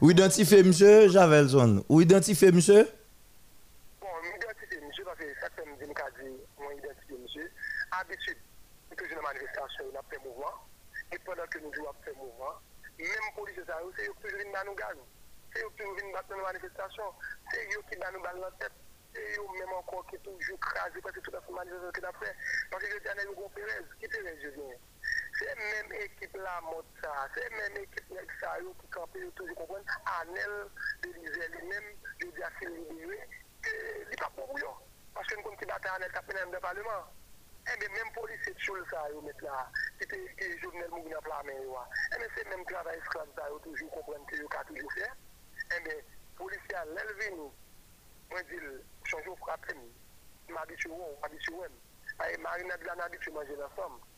Ou 0.00 0.10
identifier 0.10 0.62
monsieur 0.62 1.08
Javelson 1.08 1.84
Ou 1.88 2.00
identifier 2.00 2.52
monsieur? 2.52 2.88
Bon, 4.00 4.08
m'identifier 4.22 4.80
monsieur, 4.80 5.04
parce 5.04 5.18
que 5.18 5.24
ça 5.40 5.48
fait 5.54 5.64
me 5.64 5.76
dire 5.76 5.94
que 5.94 6.62
moi 6.62 6.74
identifier 6.74 7.18
monsieur. 7.18 7.50
Habitude, 7.92 8.38
dans 8.90 9.16
la 9.16 9.22
manifestation, 9.22 9.84
on 9.92 9.98
a 9.98 10.02
fait 10.10 10.18
mouvement. 10.24 10.66
Et 11.12 11.18
pendant 11.18 11.46
que 11.46 11.58
nous 11.58 11.72
jouons 11.74 11.92
fait 12.04 12.14
mouvement, 12.14 12.56
même 12.98 13.34
policiers, 13.36 13.64
ça, 13.66 13.78
c'est 13.96 14.08
eux 14.08 14.14
qui 14.22 14.34
viennent 14.34 14.52
dans 14.52 14.64
nous 14.70 14.74
gaz. 14.74 14.96
C'est 15.54 15.62
eux 15.62 15.70
qui 15.76 15.82
viennent 15.82 16.12
battre 16.12 16.28
dans 16.28 16.36
la 16.36 16.52
manifestation. 16.52 17.04
C'est 17.52 17.64
eux 17.66 17.82
qui 17.90 17.98
donnent 17.98 18.14
nous 18.14 18.22
balle 18.22 18.36
dans 18.36 18.48
la 18.48 18.56
tête. 18.58 18.72
C'est 19.14 19.36
eux 19.36 19.58
même 19.58 19.74
encore 19.76 20.06
qui 20.08 20.16
toujours 20.18 20.58
crasé 20.60 21.00
parce 21.02 21.14
que 21.14 21.20
tout 21.20 21.36
à 21.36 21.40
fait 21.40 21.52
manifestation 21.52 21.92
qu'il 21.92 22.04
a 22.06 22.12
fait. 22.16 22.34
Parce 22.70 22.82
que 22.82 22.90
je 22.90 22.98
dis 22.98 23.08
à 23.08 23.24
Hugo 23.28 23.50
Pérez, 23.54 23.84
qui 24.00 24.08
Pérez, 24.08 24.38
je 24.42 24.48
viens. 24.48 24.78
Se 25.38 25.48
menm 25.56 25.92
ekip 25.96 26.34
la 26.36 26.60
mot 26.60 26.84
sa, 27.00 27.12
se 27.34 27.44
menm 27.56 27.76
ekip 27.80 28.10
nek 28.12 28.32
sa 28.40 28.56
yo 28.60 28.74
ki 28.80 28.88
kampe 28.92 29.22
yo 29.22 29.30
toujou 29.38 29.56
konpon, 29.56 29.84
anel 30.18 30.54
de 31.00 31.12
lize 31.16 31.48
li 31.54 31.62
menm, 31.70 31.86
yo 32.20 32.28
di 32.36 32.44
asil 32.48 32.74
li 32.74 32.84
liwe, 32.98 33.18
li 34.10 34.18
pa 34.20 34.28
pou 34.36 34.58
yo. 34.60 34.74
Paske 35.16 35.38
nou 35.38 35.46
kon 35.48 35.56
ki 35.56 35.68
bata 35.70 35.94
anel 35.96 36.12
kapene 36.12 36.44
mde 36.50 36.60
paleman. 36.66 37.08
Ebe 37.72 37.88
menm 37.94 38.12
polise 38.18 38.52
tchoul 38.60 38.84
sa 38.90 39.06
yo 39.14 39.24
met 39.24 39.40
la, 39.46 39.64
ki 40.02 40.10
te 40.12 40.20
jounel 40.60 40.92
mou 40.92 41.08
gna 41.08 41.24
plamen 41.24 41.64
yo 41.64 41.80
a. 41.80 41.86
Ebe 42.18 42.28
se 42.36 42.46
menm 42.50 42.68
travay 42.68 43.00
sklan 43.08 43.32
sa 43.38 43.48
yo 43.48 43.58
toujou 43.64 43.88
konpon 43.96 44.28
ki 44.28 44.42
yo 44.44 44.52
ka 44.52 44.64
toujou 44.68 44.96
fe. 44.98 45.10
Ebe 45.78 45.98
polise 46.36 46.76
a 46.76 46.84
lelve 46.92 47.32
nou, 47.38 47.50
mwen 48.34 48.48
dil 48.52 48.68
chanjou 49.08 49.40
frapen, 49.46 49.84
mabit 50.52 50.84
yo 50.84 50.92
wou, 50.92 51.16
mabit 51.24 51.48
yo 51.48 51.64
wèm. 51.64 51.84
Aye 52.20 52.36
marina 52.44 52.76
di 52.76 52.90
lan 52.90 53.06
abit 53.08 53.24
yo 53.24 53.38
manje 53.40 53.56
la 53.56 53.72
somme. 53.80 54.11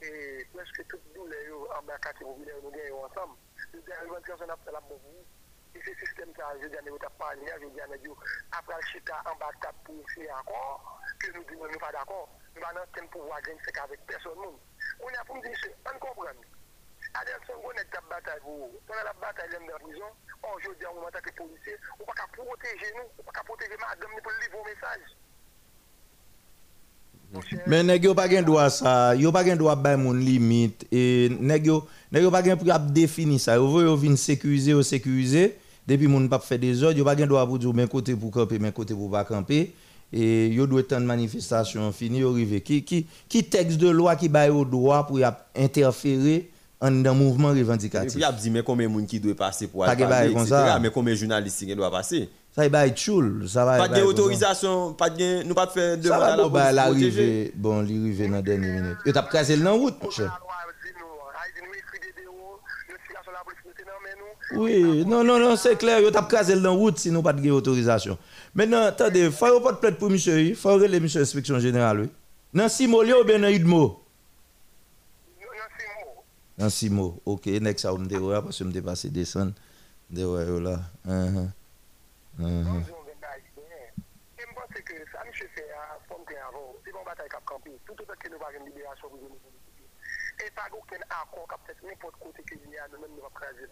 e 0.00 0.44
pweske 0.52 0.84
tout 0.84 1.00
doule 1.14 1.38
yo 1.48 1.72
ambakati 1.72 2.24
ou 2.24 2.36
vile 2.36 2.52
ou 2.60 2.70
gen 2.70 2.88
yo 2.88 3.04
ansam. 3.06 3.36
Yo 3.72 3.80
gen 3.86 4.00
revantikasyon 4.02 4.52
ap 4.52 4.66
la 4.72 4.80
mouvou 4.80 5.24
e 5.72 5.80
se 5.84 5.94
sistem 6.00 6.32
ka 6.36 6.52
yo 6.60 6.68
gen 6.68 6.90
yo 6.90 6.98
tap 6.98 7.16
panye 7.18 7.48
yo 7.62 7.70
gen 7.76 7.96
yo 8.04 8.16
apral 8.58 8.82
chita 8.92 9.22
ambak 9.32 9.56
tap 9.60 9.76
pou 9.84 10.04
se 10.14 10.28
akor 10.28 11.00
ke 11.20 11.32
nou 11.32 11.44
di 11.48 11.56
nou 11.56 11.70
nou 11.72 11.80
pa 11.80 11.92
d'akor. 11.96 12.28
Nou 12.54 12.60
banan 12.60 12.92
ten 12.92 13.08
pou 13.08 13.28
wagen 13.32 13.58
sek 13.64 13.80
avek 13.84 14.04
person 14.06 14.36
moun. 14.36 14.60
Ou 15.00 15.10
ne 15.10 15.18
apou 15.22 15.40
mdi 15.40 15.54
se 15.62 15.72
an 15.88 15.98
kompran. 16.04 16.44
Adel 17.16 17.40
son 17.46 17.62
konek 17.64 17.90
tap 17.90 18.04
batay 18.12 18.40
pou 18.44 18.72
ton 18.86 19.00
an 19.00 19.12
ap 19.12 19.20
batay 19.24 19.48
lem 19.48 19.64
nan 19.64 19.80
prison 19.80 20.12
anjou 20.44 20.74
di 20.74 20.84
an 20.84 20.94
mouman 20.94 21.12
tak 21.16 21.30
e 21.30 21.32
polise 21.40 21.78
ou 21.98 22.04
pa 22.04 22.20
ka 22.20 22.28
proteje 22.36 22.92
nou 22.98 23.08
ou 23.16 23.24
pa 23.30 23.40
ka 23.40 23.48
proteje 23.48 23.80
madame 23.80 24.14
ni 24.14 24.20
pou 24.20 24.42
li 24.42 24.52
pou 24.52 24.68
mesaj. 24.68 25.00
Men 27.66 27.86
nèg 27.90 28.04
yo 28.06 28.14
pa 28.16 28.28
gen 28.30 28.44
droit 28.46 28.70
ça, 28.70 29.14
yo 29.18 29.32
pa 29.34 29.42
gen 29.44 29.58
droit 29.58 29.76
bay 29.76 29.96
moun 29.96 30.18
limite. 30.22 30.86
Et 30.92 31.28
nèg 31.40 31.66
yo 31.66 31.82
nèg 32.12 32.22
yo 32.22 32.30
pa 32.30 32.42
gen 32.44 32.56
pour 32.56 32.68
définir 32.92 33.40
ça. 33.40 33.56
Yo 33.56 33.82
yo 33.82 33.96
vinn 33.96 34.16
sécuriser, 34.16 34.72
yo 34.72 34.82
sécuriser. 34.82 35.56
Depuis 35.86 36.08
moun 36.08 36.28
pa 36.28 36.38
fait 36.38 36.58
des 36.58 36.82
ordres, 36.82 36.98
yo 36.98 37.04
pa 37.04 37.16
gen 37.16 37.28
droit 37.28 37.46
pour 37.46 37.58
dire 37.58 37.74
men 37.74 37.88
côté 37.88 38.14
pour 38.14 38.30
camper, 38.30 38.58
men 38.58 38.72
côté 38.72 38.94
pour 38.94 39.10
pas 39.10 39.24
camper. 39.24 39.72
Et 40.12 40.48
yo 40.48 40.66
doit 40.66 40.84
temps 40.84 41.00
manifestation 41.00 41.90
fini 41.92 42.20
yo 42.20 42.32
rive 42.32 42.60
qui 42.60 42.82
qui 42.84 43.06
qui 43.28 43.44
texte 43.44 43.78
de 43.78 43.88
loi 43.88 44.14
qui 44.16 44.28
bay 44.28 44.48
au 44.48 44.64
droit 44.64 45.06
pour 45.06 45.18
interférer 45.54 46.48
en 46.80 46.90
dans 46.90 47.14
mouvement 47.14 47.54
Et 47.54 47.60
revendicatif? 47.60 48.12
puis, 48.12 48.20
il 48.20 48.24
a 48.24 48.32
dit, 48.32 48.50
mais 48.50 48.62
combien 48.62 48.86
de 48.86 48.92
monde 48.92 49.06
qui 49.06 49.18
doit 49.18 49.34
passer 49.34 49.66
pour 49.66 49.84
Pas 49.84 49.92
aller. 49.92 50.34
Mais 50.80 50.90
combien 50.90 51.14
de 51.14 51.18
journalistes 51.18 51.64
qui 51.64 51.74
doivent 51.74 51.90
passer? 51.90 52.28
Ça 52.56 52.64
y 52.64 52.70
bay 52.70 52.96
choul, 52.96 53.46
ça 53.46 53.66
va 53.66 53.76
Pas 53.76 53.88
de 53.88 54.02
autorisation, 54.02 54.94
pas 54.94 55.10
de, 55.10 55.42
nous 55.42 55.54
pas 55.54 55.66
de 55.66 55.72
faire 55.72 55.98
va 55.98 56.24
à 56.24 56.36
la 56.36 56.42
bon, 56.44 56.48
bah, 56.48 56.62
police 56.62 56.74
l'arrivée, 56.74 57.52
bon, 57.54 57.76
l'arrivée 57.82 58.28
dans 58.28 58.36
la 58.36 58.42
dernière 58.42 58.82
minute. 58.82 58.96
Yo 59.04 59.12
t'a 59.12 59.22
crasé 59.22 59.56
le 59.56 59.64
dans 59.64 59.76
route, 59.76 60.02
mon 60.02 60.10
cher. 60.10 60.40
Oui, 64.54 65.04
non, 65.04 65.22
non, 65.22 65.38
non, 65.38 65.54
c'est 65.56 65.76
clair, 65.76 66.00
yo 66.00 66.10
t'a 66.10 66.22
crasé 66.22 66.54
le 66.54 66.62
dans 66.62 66.74
route 66.74 66.98
si 66.98 67.10
nous 67.10 67.20
pas 67.20 67.34
de 67.34 67.50
autorisation. 67.50 68.16
Maintenant, 68.54 68.84
attendez, 68.84 69.30
faut 69.30 69.48
yo 69.48 69.60
pas 69.60 69.72
de 69.72 69.76
plainte 69.76 69.98
pour 69.98 70.08
monsieur, 70.08 70.40
il 70.40 70.56
faut 70.56 70.72
relayer 70.72 70.98
monsieur 70.98 71.20
inspection 71.20 71.58
générale, 71.58 72.00
oui. 72.00 72.08
Dans 72.54 72.70
Simo 72.70 73.02
ou 73.02 73.24
bien 73.24 73.38
dans 73.38 73.48
Udmo? 73.48 74.02
Dans 76.56 76.70
Simo, 76.70 77.20
ok, 77.26 77.44
next 77.60 77.82
ça, 77.82 77.92
on 77.92 77.98
me 77.98 78.40
parce 78.40 78.56
que 78.56 78.64
je 78.64 78.68
me 78.68 78.72
dépasse 78.72 79.04
descendre. 79.04 79.52
Déroule 80.08 80.62
là. 80.62 80.80
Uh-huh. 81.06 81.48
Je 81.48 81.65
E 82.38 82.44
mponse 84.44 84.82
ke 84.84 84.96
sa 85.10 85.24
msye 85.24 85.48
fè 85.56 85.62
a 85.72 85.96
fon 86.04 86.20
kè 86.28 86.36
avon, 86.44 86.74
se 86.84 86.92
bon 86.92 87.04
batay 87.08 87.28
kap 87.32 87.44
kampi, 87.48 87.72
toutot 87.88 88.10
akè 88.12 88.28
nou 88.28 88.40
bagen 88.42 88.66
liberasyon 88.68 89.14
nou 89.14 89.22
geni 89.24 89.38
geni. 89.40 89.86
E 90.44 90.50
pa 90.52 90.66
gò 90.68 90.82
ken 90.90 91.00
akon 91.16 91.48
kap 91.48 91.64
tèt 91.64 91.80
nèpot 91.80 92.18
kote 92.20 92.44
ke 92.44 92.58
geni 92.60 92.76
a 92.76 92.84
nou 92.92 93.00
men 93.00 93.14
nou 93.16 93.24
ap 93.24 93.38
krajè. 93.40 93.70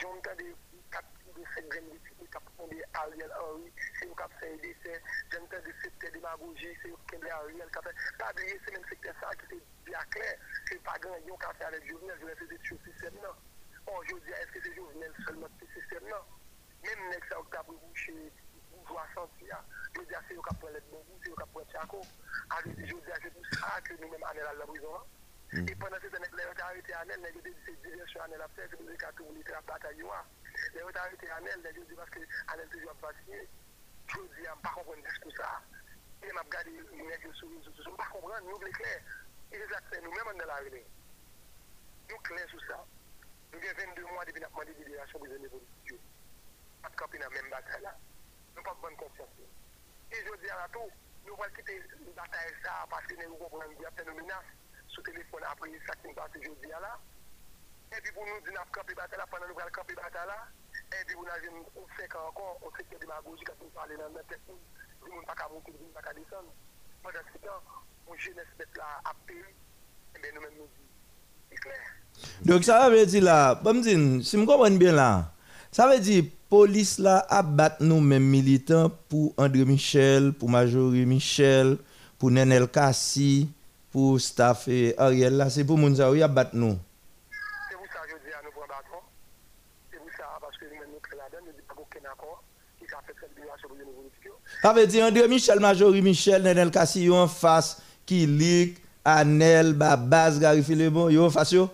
Joun 0.00 0.22
tan 0.24 0.40
de 0.40 0.46
kap 0.94 1.04
de 1.36 1.44
set 1.52 1.68
geni 1.74 2.00
geni 2.06 2.30
kap 2.32 2.48
ponde 2.56 2.80
a 2.80 3.04
riel 3.10 3.36
anwi, 3.42 3.68
se 3.98 4.08
yo 4.08 4.16
kap 4.22 4.32
fè 4.40 4.54
yede 4.54 4.72
se, 4.86 4.96
joun 5.34 5.44
tan 5.52 5.68
de 5.68 5.76
sekte 5.82 6.14
demagogi, 6.16 6.72
se 6.80 6.94
yo 6.94 6.96
ken 7.12 7.20
de 7.26 7.34
a 7.36 7.42
riel 7.44 7.76
kap 7.76 7.84
fè. 7.90 7.92
Pa 8.24 8.32
de 8.40 8.48
ye 8.48 8.56
se 8.64 8.72
men 8.72 8.88
sekte 8.88 9.12
sa 9.20 9.36
ki 9.36 9.52
se 9.52 9.60
blakè, 9.90 10.32
se 10.72 10.80
pa 10.88 10.96
gen 11.04 11.28
yon 11.28 11.44
kap 11.44 11.60
fè 11.60 11.68
alè 11.68 11.84
jounel, 11.84 12.16
jounel 12.16 12.40
se 12.40 12.48
de 12.56 12.62
chou 12.64 12.80
sistem 12.88 13.20
nan. 13.20 13.36
Anjou 13.84 14.24
di 14.24 14.32
a 14.32 14.42
eske 14.46 14.64
se 14.64 14.76
jounel 14.80 15.22
solman 15.26 15.60
se 15.60 15.72
sistem 15.76 16.08
nan. 16.08 16.37
Même 16.84 17.12
sa 17.28 17.40
ou 17.40 17.44
ka 17.44 17.62
pou 17.64 17.76
bouche 17.78 18.10
bourgeois 18.70 19.06
senti 19.14 19.44
ya, 19.46 19.62
je 19.94 20.00
dis 20.02 20.14
c'est 20.28 20.34
eux 20.34 20.40
qui 20.48 20.54
prennent 20.56 20.74
les 20.74 20.80
bons 20.90 21.04
c'est 21.22 21.30
eux 21.30 21.34
qui 21.34 21.50
prennent 21.52 21.66
Tchako. 21.72 22.00
Je 22.64 22.70
dis 22.70 22.94
c'est 23.22 23.30
pour 23.34 23.44
ça 23.58 23.80
que 23.80 23.94
nous-mêmes 24.00 24.24
on 24.24 24.36
est 24.36 24.40
à 24.40 24.52
la 24.54 24.66
prison. 24.66 24.94
hein. 24.96 25.04
Et 25.66 25.74
pendant 25.76 25.96
ces 26.00 26.14
années, 26.14 26.28
les 26.36 26.44
ont 26.44 26.62
arrêté 26.62 26.92
Anel, 26.94 27.20
les 27.22 27.32
ont 27.36 27.42
dit 27.42 27.56
c'est 27.64 27.80
direction 27.82 28.20
Anel 28.22 28.40
a 28.42 28.48
fait, 28.48 28.68
c'est 28.70 28.76
pour 28.76 28.86
dire 28.86 28.98
qu'à 28.98 29.12
tout 29.12 29.24
le 29.24 29.32
monde 29.34 29.44
la 29.48 29.60
bataille. 29.62 30.04
Les 30.74 30.82
ont 30.82 30.88
arrêté 30.94 31.30
Anel, 31.30 31.60
les 31.62 31.80
ont 31.80 31.84
dit 31.84 31.94
parce 31.96 32.10
que 32.10 32.20
Anel 32.52 32.68
toujours 32.68 32.94
pas. 32.96 33.10
Je 33.16 33.32
dis, 33.32 33.48
je 34.06 34.20
ne 34.20 34.62
pas 34.62 34.70
comprendre 34.74 35.02
discours 35.02 35.32
ça. 35.36 35.60
Et 36.22 36.32
m'a 36.32 36.42
regardé 36.42 36.70
les 36.70 37.02
nègres 37.02 37.34
sur 37.34 37.48
les 37.48 37.62
sociaux, 37.62 37.82
je 37.84 37.90
ne 37.90 37.96
pas 37.96 38.06
comprendre, 38.12 38.40
nous 38.44 38.58
les 38.64 38.72
clairs. 38.72 39.02
Et 39.52 39.56
c'est 39.58 39.72
ça 39.72 39.80
que 39.80 39.86
c'est 39.92 40.02
nous-mêmes 40.02 40.28
on 40.34 40.38
est 40.38 40.46
la 40.46 40.56
relais. 40.56 40.86
Nous 42.10 42.16
clairs 42.18 42.48
sur 42.48 42.60
ça. 42.66 42.84
Nous 43.52 43.58
avons 43.58 43.92
22 43.94 44.02
mois 44.12 44.24
depuis 44.26 44.40
de 44.40 44.84
libération 44.84 45.18
pour 45.18 45.26
les 45.28 45.48
politiques. 45.48 46.00
Pas 46.82 46.88
de 46.90 46.96
camper 46.96 47.18
dans 47.18 47.28
la 47.28 47.42
même 47.42 47.50
bataille 47.50 47.82
là. 47.82 47.94
Nous 48.56 48.62
pas 48.62 48.74
de 48.74 48.80
bonne 48.80 48.96
conscience. 48.96 49.28
Et 50.10 50.16
je 50.16 50.32
dis 50.40 50.50
à 50.50 50.56
la 50.56 50.68
tout, 50.68 50.90
nous 51.26 51.34
allons 51.34 51.54
quitter 51.54 51.78
la 51.78 52.22
bataille 52.22 52.54
ça 52.64 52.86
parce 52.88 53.06
que 53.06 53.14
nous 53.14 53.36
comprenons 53.36 53.68
bien 53.68 53.90
qu'il 53.90 54.04
y 54.04 54.08
a 54.08 54.12
une 54.12 54.20
menace 54.22 54.50
sur 54.88 55.02
téléphone 55.02 55.44
après 55.44 55.70
ça 55.86 55.94
qui 55.96 56.08
nous 56.08 56.14
passe 56.14 56.32
aujourd'hui 56.38 56.70
là. 56.70 56.98
Et 57.92 58.00
puis 58.00 58.12
pour 58.12 58.24
nous 58.24 58.40
dire 58.40 58.60
nous 58.60 58.72
camper 58.72 58.94
bataille 58.94 59.18
là 59.18 59.26
pendant 59.30 59.48
nous 59.48 59.58
allons 59.60 59.72
camper 59.72 59.94
bataille 59.94 60.26
là. 60.26 60.48
Et 60.92 61.04
puis 61.04 61.16
nous 61.16 61.28
avons 61.28 61.66
on 61.76 61.86
fait 61.96 62.08
encore 62.16 62.58
on 62.62 62.70
fait 62.72 62.84
que 62.84 62.96
démagogie 62.96 63.44
quand 63.44 63.58
nous 63.60 63.70
parlons 63.70 63.98
dans 63.98 64.10
notre 64.10 64.28
tête. 64.28 64.40
Tout 64.46 65.06
le 65.06 65.12
monde 65.12 65.26
pas 65.26 65.48
monter, 65.48 65.72
le 65.72 65.78
monde 65.78 65.92
pas 65.92 66.02
qu'à 66.02 66.14
descendre. 66.14 66.52
Pendant 67.02 67.24
ce 67.32 67.38
temps, 67.38 67.62
on 68.06 68.16
jeunesse 68.16 68.46
mettre 68.58 68.76
là 68.76 69.00
à 69.04 69.12
payer. 69.26 69.54
Et 70.16 70.18
bien 70.20 70.32
nous-mêmes 70.34 70.56
nous 70.58 70.66
disons, 70.66 70.88
c'est 71.50 71.56
clair. 71.56 71.80
Donc 72.44 72.64
ça 72.64 72.90
veut 72.90 73.06
dire 73.06 73.22
là, 73.22 73.60
si 73.82 74.38
je 74.38 74.44
comprends 74.44 74.70
bien 74.70 74.92
là, 74.92 75.32
ça 75.70 75.86
veut 75.88 76.00
dire 76.00 76.24
police 76.48 76.98
là 76.98 77.26
abat 77.28 77.76
nous 77.80 78.00
mêmes 78.00 78.24
militants 78.24 78.90
pour 79.08 79.34
André 79.36 79.64
Michel, 79.64 80.32
pour 80.32 80.48
Majorie 80.48 81.06
Michel, 81.06 81.76
pour 82.18 82.30
Nenel 82.30 82.68
Kassi, 82.68 83.48
pour 83.90 84.20
staff 84.20 84.68
et 84.68 84.94
Ariel 84.98 85.36
là, 85.36 85.50
c'est 85.50 85.64
pour 85.64 85.78
moun 85.78 85.94
ça 85.96 86.10
oui 86.10 86.22
abat 86.22 86.50
nous. 86.52 86.78
C'est 87.70 87.76
pour 87.76 87.86
ça 87.86 88.00
que 88.06 88.10
je 88.10 88.16
dis 88.28 88.32
à 88.32 88.42
nous 88.44 88.50
pour 88.52 88.64
un 88.64 88.66
bâton. 88.66 89.00
C'est 89.90 89.98
pour 89.98 90.10
ça 90.16 90.24
parce 90.40 90.56
que 90.56 90.64
nous-mêmes 90.64 90.90
nous 90.92 91.00
créons 91.00 91.18
là-dedans, 91.18 91.44
nous 91.46 91.52
disons 91.52 91.66
pas 91.68 91.74
aucun 91.80 92.04
accord 92.10 92.42
qui 92.78 92.84
a 92.84 93.02
fait 93.06 93.14
cette 93.20 93.36
libération 93.36 93.68
pour 93.68 93.76
les 93.76 93.84
nouveaux 93.84 94.02
politiques. 94.02 94.32
Ça 94.62 94.72
veut 94.72 94.86
dire 94.86 95.04
André 95.06 95.28
Michel, 95.28 95.60
Majorie 95.60 96.02
Michel, 96.02 96.42
Nenel 96.42 96.70
Kassi 96.70 97.10
en 97.10 97.28
face, 97.28 97.82
Kilik, 98.06 98.78
Anel, 99.04 99.74
Babaz, 99.74 100.38
Gary 100.38 100.62
Philemon, 100.62 101.08
yo 101.10 101.26
en 101.26 101.30
face 101.30 101.52
yo? 101.52 101.70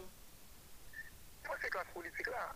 Moi, 1.46 1.56
c'est 1.62 1.68
classe 1.68 1.86
politique 1.94 2.26
là. 2.26 2.54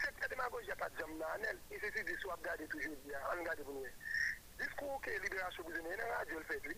C'est 0.00 0.12
la 0.20 0.28
démagogie, 0.28 0.64
il 0.64 0.66
n'y 0.66 0.72
a 0.72 0.76
pas 0.76 0.88
de 0.88 0.96
jambes 1.00 1.18
dans 1.20 1.28
Anel. 1.36 1.58
Il 1.70 1.76
suffit 1.76 2.04
de 2.04 2.16
soit 2.20 2.36
regarder 2.40 2.64
toujours 2.64 2.96
bien. 3.04 3.18
On 3.28 3.40
regarde 3.40 3.60
pour 3.64 3.74
nous. 3.74 3.84
discours 4.56 5.00
que 5.04 5.10
libération 5.22 5.62
prisonnier, 5.64 5.96
dans 6.60 6.68
la 6.68 6.68
radio 6.68 6.68
le 6.68 6.68
fait 6.68 6.68
lui. 6.68 6.76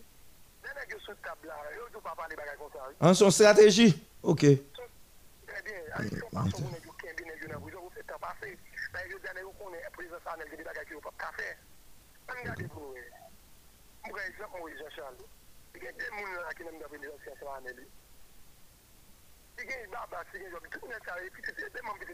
Les 0.63 0.73
nègres 0.79 1.01
sous 1.01 1.13
table 1.15 1.47
là, 1.47 1.55
ils 1.71 1.95
ne 1.95 1.99
pas 1.99 2.15
parler 2.15 2.35
bagaille 2.35 2.57
comme 2.57 2.71
ça. 2.73 2.89
En 2.99 3.13
son 3.13 3.31
stratégie. 3.31 4.03
OK. 4.23 4.39
Très 4.39 5.61
bien, 5.63 5.81
avec 5.93 6.13
son 6.13 6.29
façon 6.29 6.61
pour 6.61 6.71
nègres 6.71 6.97
qui 6.97 7.07
est 7.07 7.13
bien 7.13 7.33
nègres 7.33 7.53
dans 7.53 7.61
prison, 7.61 7.81
vous 7.81 7.89
faites 7.91 8.07
temps 8.07 8.19
passer. 8.19 8.57
Mais 8.93 8.99
je 9.09 9.17
dis 9.17 9.33
nègres 9.35 9.53
qu'on 9.57 9.73
est 9.73 9.89
président 9.93 10.17
ça 10.23 10.37
nègres 10.37 10.57
des 10.57 10.63
bagages 10.63 10.85
qui 10.87 10.95
pas 10.95 11.13
qu'à 11.17 11.31
faire. 11.37 11.57
Regardez 12.27 12.65
vous. 12.65 12.95
Pour 14.03 14.19
exemple, 14.19 14.59
Moïse 14.59 14.77
Jean-Charles. 14.79 15.17
Il 15.75 15.83
y 15.83 15.87
a 15.87 15.91
des 15.91 16.05
gens 16.05 16.49
qui 16.55 16.63
n'aiment 16.63 16.79
pas. 16.79 16.87
Il 16.95 17.03
y 19.69 19.73
a 19.73 19.77
des 19.77 19.87
babas, 19.87 20.23
il 20.33 20.41
y 20.41 20.45
a 20.45 20.47
des 20.47 20.51
gens 20.51 20.57
et 20.57 21.29
puis 21.29 21.43
c'est 21.45 21.73
des 21.73 21.81
membres 21.81 21.99
qui 21.99 22.05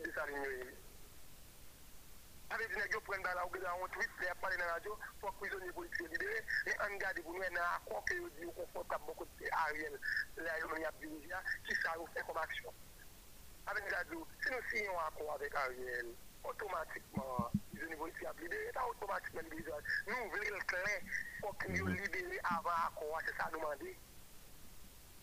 Avè 2.54 2.68
di 2.68 2.76
nè 2.78 2.88
gyo 2.94 3.00
pren 3.02 3.24
bala 3.26 3.44
ou 3.46 3.52
gè 3.54 3.60
dan 3.60 3.82
an 3.82 3.90
tweet, 3.90 4.12
lè 4.22 4.28
ap 4.30 4.40
pale 4.44 4.58
nan 4.60 4.70
radyo, 4.70 4.94
fò 5.22 5.32
prizonye 5.40 5.72
politik 5.74 6.04
yo 6.04 6.10
libere, 6.12 6.44
mè 6.68 6.76
an 6.86 6.98
gade 7.02 7.24
pou 7.26 7.34
nou 7.34 7.46
en 7.48 7.58
an 7.58 7.72
akon 7.80 8.04
ke 8.06 8.18
yo 8.20 8.30
di 8.36 8.46
yo 8.46 8.52
konfortab 8.60 9.02
mokot 9.08 9.32
se 9.40 9.50
a 9.50 9.64
riel, 9.72 9.98
la 10.46 10.58
yo 10.62 10.70
mè 10.70 10.84
yap 10.84 11.00
dirija, 11.02 11.42
ki 11.66 11.78
sa 11.82 11.96
yo 11.98 12.06
fè 12.14 12.22
kom 12.28 12.38
aksyon. 12.44 12.78
Avè 13.66 13.82
di 13.82 13.94
gade 13.96 14.20
ou, 14.20 14.30
se 14.46 14.54
nou 14.54 14.70
si 14.70 14.86
yon 14.86 15.02
akon 15.08 15.34
avèk 15.34 15.58
a 15.58 15.66
riel, 15.74 16.14
otomatikman, 16.54 17.62
prizonye 17.74 18.02
politik 18.04 18.30
ap 18.30 18.44
libere, 18.46 18.74
ta 18.78 18.86
otomatikman 18.94 19.50
libere. 19.56 19.82
Nou 20.12 20.34
vle 20.36 20.52
l 20.54 20.66
klen, 20.74 21.14
fò 21.42 21.56
ki 21.64 21.80
yo 21.80 21.90
libere 21.90 22.44
avan 22.54 22.84
akon, 22.92 23.18
se 23.26 23.34
sa 23.42 23.50
nou 23.56 23.66
mande. 23.66 23.98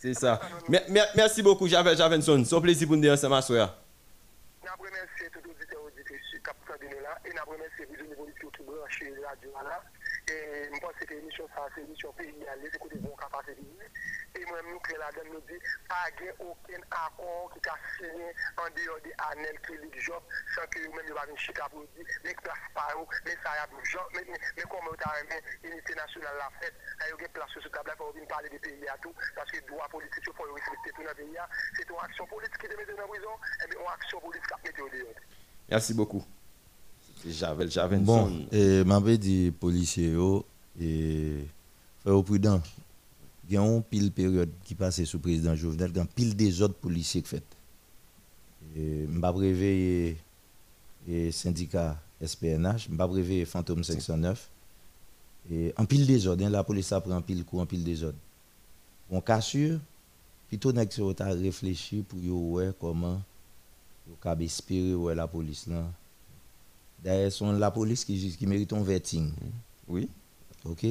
C'est 0.00 0.14
ça. 0.14 0.40
Mer- 0.68 0.84
mer- 0.88 1.08
Merci 1.14 1.42
beaucoup, 1.42 1.68
Javel 1.68 1.96
Javenson. 1.96 2.42
C'est 2.44 2.54
un 2.56 2.60
plaisir 2.60 2.86
pour 2.88 2.96
nous 2.96 3.02
dire 3.02 3.12
ensemble, 3.12 3.42
soeur. 3.42 3.76
Nous 4.64 4.68
remercions 4.84 5.26
tous 5.32 5.40
les 5.44 5.50
auditeurs 5.54 5.80
et 5.82 5.86
auditrices 5.92 6.20
qui 6.32 6.42
captent 6.42 6.80
de 6.80 6.86
nous 6.86 7.02
là. 7.02 7.18
Et 7.24 7.30
nous 7.30 7.52
remercions 7.52 7.84
les 7.90 7.96
jeunes 7.98 8.16
politiques 8.16 8.56
qui 8.56 8.62
branchent 8.62 9.02
la 9.22 9.28
radio 9.28 9.50
là. 9.62 9.82
Et 10.30 10.70
je 10.72 10.80
pense 10.80 10.94
que 10.94 11.14
l'émission, 11.14 11.48
ça, 11.54 11.66
c'est 11.74 11.80
l'émission 11.82 12.12
pays, 12.12 12.32
les 12.62 12.68
écoutes 12.68 12.94
vont 13.02 13.16
capacité 13.16 13.54
de. 13.60 14.40
Et 14.40 14.44
moi, 14.46 14.62
nous, 14.62 14.78
que 14.78 14.94
là-dedans, 14.96 15.34
nous 15.34 15.40
dit, 15.50 15.60
pas 15.88 16.08
aucun 16.38 16.80
accord 16.90 17.50
qui 17.52 17.68
a 17.68 17.76
signé 17.98 18.30
en 18.56 18.70
dehors 18.70 19.00
de 19.02 19.10
Anel, 19.18 19.58
Kélik, 19.66 20.00
Job, 20.00 20.22
sans 20.54 20.66
que 20.68 20.78
vous-même, 20.86 21.06
vous 21.10 21.18
avez 21.18 21.32
une 21.32 21.38
chita 21.38 21.68
pour 21.68 21.84
dire, 21.96 22.06
les 22.24 22.34
places 22.34 22.70
par 22.72 22.94
où, 22.96 23.06
les 23.26 23.36
sarabes, 23.42 23.74
Job, 23.84 24.06
mais, 24.14 24.24
mais, 24.28 24.38
mais 24.56 24.62
comme 24.62 24.86
vous 24.86 24.94
avez 24.94 25.42
l'unité 25.62 25.94
nationale 25.94 26.38
la 26.38 26.50
fête, 26.60 26.74
il 26.78 27.02
y 27.02 27.12
a 27.12 27.26
une 27.26 27.28
place 27.28 27.50
sur 27.50 27.62
ce 27.62 27.68
table 27.68 27.92
pour 27.98 28.12
venir 28.12 28.28
parler 28.28 28.48
des 28.48 28.58
pays 28.58 28.88
à 28.88 28.96
tout, 28.98 29.14
parce 29.34 29.50
que 29.50 29.58
droit 29.66 29.88
politique, 29.88 30.24
il 30.24 30.32
faut 30.32 30.52
respecter 30.54 30.90
tout 30.94 31.02
le 31.02 31.14
pays. 31.14 31.36
C'est 31.76 31.90
une 31.90 31.96
action 32.00 32.26
politique 32.26 32.58
qui 32.58 32.68
te 32.68 32.76
met 32.76 32.86
dans 32.86 33.02
la 33.02 33.08
prison, 33.08 33.34
et 33.60 33.74
une 33.74 33.86
action 33.86 34.20
politique 34.20 34.54
qui 34.64 34.72
met 34.72 34.80
au 34.80 34.88
dehors. 34.88 35.20
Merci 35.68 35.94
beaucoup. 35.94 36.24
Javel 37.30 37.70
Javenson. 37.70 38.04
Bon, 38.04 38.46
et 38.50 38.84
m'avait 38.84 39.18
dit 39.18 39.50
policiers 39.50 40.10
yo 40.12 40.44
et 40.80 41.44
prudent. 42.04 42.60
Il 43.48 43.54
y 43.54 43.56
a 43.56 43.62
une 43.62 43.82
pile 43.82 44.10
période 44.12 44.50
qui 44.64 44.74
passe 44.74 45.02
sous 45.04 45.18
président 45.18 45.54
Jovenel, 45.54 45.90
il 45.92 45.96
y 45.96 46.00
a 46.00 46.04
pile 46.04 46.34
des 46.34 46.62
autres 46.62 46.74
policiers 46.74 47.22
qui 47.22 47.28
fait. 47.28 47.42
Et 48.76 49.06
m'a 49.08 49.30
réveillé 49.30 50.16
et 51.08 51.30
syndicat 51.32 52.00
SPNH, 52.24 52.88
m'a 52.88 53.06
réveillé 53.06 53.44
Fantôme 53.44 53.84
509 53.84 54.48
et 55.50 55.74
en 55.76 55.84
pile 55.84 56.06
des 56.06 56.26
ordres, 56.26 56.44
hein, 56.44 56.50
la 56.50 56.62
police 56.62 56.92
a 56.92 57.00
pris 57.00 57.12
en 57.12 57.20
pile 57.20 57.44
coup, 57.44 57.58
en 57.58 57.66
pile 57.66 57.82
des 57.82 58.04
ordres. 58.04 58.18
On 59.10 59.20
cassure, 59.20 59.80
plutôt 60.48 60.72
nèg 60.72 60.88
ta 61.16 61.26
réfléchi 61.26 62.02
pour 62.02 62.18
yo 62.20 62.36
ouais 62.52 62.72
comment 62.78 63.20
yo 64.08 64.16
ka 64.22 64.36
espérer 64.40 65.14
la 65.14 65.26
police 65.26 65.66
là. 65.66 65.84
D'ailleurs, 67.04 67.32
c'est 67.32 67.44
la 67.58 67.70
police 67.70 68.04
qui, 68.04 68.36
qui 68.38 68.46
mérite 68.46 68.72
un 68.72 68.82
vetting. 68.82 69.30
Oui. 69.88 70.08
OK? 70.64 70.86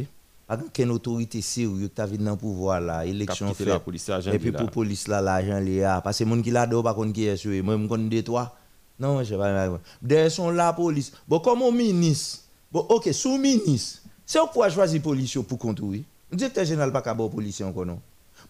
Pas 0.47 0.57
qu'une 0.73 0.91
autorité 0.91 1.41
sérieuse 1.41 1.89
qui 1.95 2.01
a 2.01 2.05
vu 2.05 2.17
dans 2.17 2.31
le 2.31 2.37
pouvoir 2.37 2.81
là, 2.81 3.05
élection 3.05 3.53
fait. 3.53 3.63
la 3.65 3.79
police, 3.79 4.09
Et 4.09 4.37
puis 4.37 4.49
qui 4.49 4.51
pour 4.51 4.65
là. 4.65 4.71
police 4.71 5.07
là, 5.07 5.21
l'argent 5.21 5.59
li 5.59 5.81
a 5.81 6.01
parce 6.01 6.17
que 6.19 6.25
moun 6.25 6.43
qui 6.43 6.51
là 6.51 6.67
dedans 6.67 6.83
pas 6.83 6.93
connait 6.93 7.13
qui 7.13 7.25
est 7.25 7.37
sur 7.37 7.51
moi 7.63 7.77
me 7.77 7.87
connais 7.87 8.21
trois. 8.21 8.57
Non, 8.99 9.23
je 9.23 9.29
sais 9.29 9.37
pas. 9.37 9.79
D'ailleurs, 10.01 10.29
sont 10.31 10.49
la 10.51 10.73
police. 10.73 11.13
Bon 11.27 11.39
comme 11.39 11.61
au 11.61 11.71
ministre. 11.71 12.39
Bon 12.71 12.81
OK, 12.89 13.09
sous 13.13 13.37
ministre. 13.37 13.99
C'est 14.25 14.39
pourquoi 14.39 14.69
choisir 14.69 15.01
police 15.01 15.37
pour 15.47 15.57
contrôler. 15.57 16.03
Le 16.29 16.37
directeur 16.37 16.65
général 16.65 16.91
pas 16.91 17.01
capable 17.01 17.29
police 17.29 17.61
encore 17.61 17.85
non. 17.85 17.99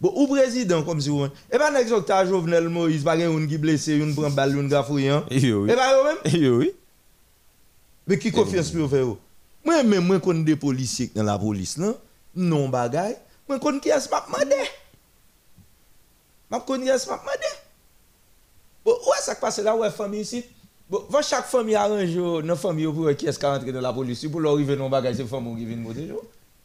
Bon, 0.00 0.12
ou 0.16 0.26
président 0.26 0.82
comme 0.82 1.00
si 1.00 1.08
vous. 1.10 1.24
Et 1.52 1.58
pas 1.58 1.70
n'exemple 1.70 2.04
ta 2.04 2.26
Jovenel 2.26 2.68
Moïse, 2.68 3.04
pas 3.04 3.14
un 3.16 3.46
qui 3.46 3.58
blessé, 3.58 3.94
une 3.96 4.14
prend 4.14 4.30
balle, 4.30 4.56
une 4.56 4.68
gafouille. 4.68 5.08
hein. 5.08 5.24
Eh. 5.30 5.46
Et 5.46 5.52
pas 5.52 5.94
eux 6.00 6.04
même 6.04 6.16
Eh 6.24 6.48
oui. 6.48 6.70
Mais 8.06 8.18
qui 8.18 8.32
confiance 8.32 8.70
pour 8.70 8.90
faire? 8.90 9.06
Moi 9.64 9.82
même 9.82 10.04
moi 10.04 10.18
connais 10.20 10.42
des 10.42 10.56
policiers 10.56 11.10
dans 11.14 11.22
la 11.22 11.38
police 11.38 11.76
là, 11.76 11.92
non 12.34 12.68
bagay. 12.68 13.16
Moi 13.48 13.58
connais 13.58 13.80
qui 13.80 13.88
est 13.90 14.10
m'a 14.10 14.24
demandé? 14.26 14.56
M'a 16.50 16.60
connais 16.60 16.84
qui 16.84 16.90
est 16.90 17.06
m'a 17.08 17.16
demandé? 17.16 17.50
Bon, 18.84 18.92
ouais 18.92 19.18
ça 19.20 19.34
qui 19.34 19.40
passe 19.40 19.58
là 19.58 19.76
ouais 19.76 19.90
famille 19.90 20.22
ici? 20.22 20.44
Bon, 20.90 21.04
va 21.08 21.22
chaque 21.22 21.46
famille 21.46 21.76
arrange 21.76 22.10
yo, 22.10 22.42
dans 22.42 22.56
famille 22.56 22.86
pour 22.86 23.14
qui 23.16 23.26
est 23.26 23.38
qui 23.38 23.46
rentre 23.46 23.64
dans 23.70 23.80
la 23.80 23.92
police 23.92 24.26
pour 24.26 24.40
leur 24.40 24.54
arriver 24.54 24.76
non 24.76 24.90
bagay 24.90 25.14
c'est 25.14 25.24
famille 25.24 25.56
qui 25.56 25.64
vient 25.64 25.76
monter 25.76 26.06
yo. 26.06 26.20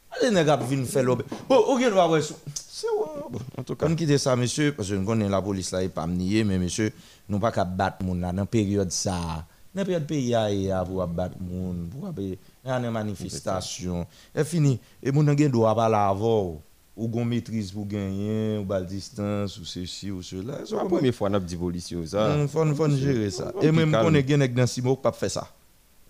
Allez 0.09 0.31
nèg 0.31 0.49
ap 0.49 0.63
vinn 0.63 0.85
faire 0.85 1.03
l'obé. 1.03 1.25
Bon, 1.49 1.77
gen 1.77 1.93
va 1.93 2.07
ouais 2.07 2.21
c'est 2.21 2.87
ouais. 2.87 3.05
Bon, 3.29 3.39
en 3.57 3.63
tout 3.63 3.75
cas, 3.75 3.85
on 3.87 3.95
quitte 3.95 4.17
ça 4.17 4.35
monsieur 4.35 4.71
parce 4.71 4.89
que 4.89 4.93
nous 4.95 5.05
connaissons 5.05 5.29
la 5.29 5.41
police 5.41 5.71
là 5.71 5.83
et 5.83 5.89
pas 5.89 6.07
nier 6.07 6.43
mais 6.43 6.57
monsieur, 6.57 6.91
nous 7.27 7.39
pas 7.39 7.51
qu'à 7.51 7.65
battre 7.65 8.03
moun 8.03 8.21
là 8.21 8.31
dans 8.31 8.45
période 8.45 8.91
ça. 8.91 9.45
Dans 9.77 9.85
période 9.85 10.07
pays 10.07 10.33
a 10.33 10.51
et 10.51 10.71
a 10.71 10.83
pour 10.83 11.05
battre 11.05 11.37
moun, 11.39 11.87
pour 11.87 12.09
une 12.17 12.89
manifestation. 12.89 14.07
Et 14.33 14.43
fini. 14.43 14.79
Et 15.03 15.11
moun 15.11 15.37
gen 15.37 15.51
droit 15.51 15.75
pas 15.75 15.87
la 15.87 16.07
avant 16.07 16.59
ou 16.95 17.07
gon 17.07 17.23
maîtrise 17.23 17.71
pour 17.71 17.85
gagner 17.85 18.57
ou 18.57 18.65
bal 18.65 18.87
distance 18.87 19.59
ou 19.59 19.65
ceci 19.65 20.09
ou 20.09 20.23
cela. 20.23 20.65
C'est 20.65 20.73
la 20.73 20.83
première 20.85 21.13
fois 21.13 21.29
qu'on 21.29 21.35
a 21.35 21.39
dit 21.39 21.55
policier 21.55 22.03
ça. 22.07 22.35
Il 22.41 22.47
faut 22.47 22.89
gérer 22.89 23.29
ça. 23.29 23.53
Et 23.61 23.71
même 23.71 23.91
qu'on 23.91 24.15
est 24.15 24.27
nèg 24.35 24.55
dans 24.55 24.65
Simo 24.65 24.95
pas 24.95 25.11
faire 25.11 25.29
ça. 25.29 25.47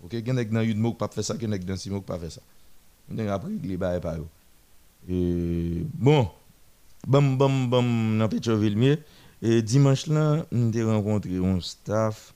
OK, 0.02 0.14
nèg 0.14 0.50
dans 0.50 0.62
Yudmo 0.62 0.94
pas 0.94 1.08
faire 1.08 1.24
ça, 1.24 1.34
nèg 1.34 1.62
dans 1.62 1.76
Simo 1.76 2.00
pas 2.00 2.18
faire 2.18 2.32
ça. 2.32 2.40
On 3.12 3.18
a 3.18 3.34
appris 3.34 3.58
les 3.62 3.76
bail 3.76 4.00
par 4.00 4.16
eux. 4.16 5.84
Bon, 5.92 6.26
bam 7.06 7.36
bam 7.36 7.68
bam 7.68 8.18
dans 8.18 8.28
Pétionville 8.30 8.78
mieux 8.78 8.98
et 9.42 9.60
dimanche 9.60 10.06
là, 10.06 10.46
on 10.50 10.72
a 10.72 10.94
rencontré 10.94 11.36
un 11.36 11.60
staff 11.60 12.32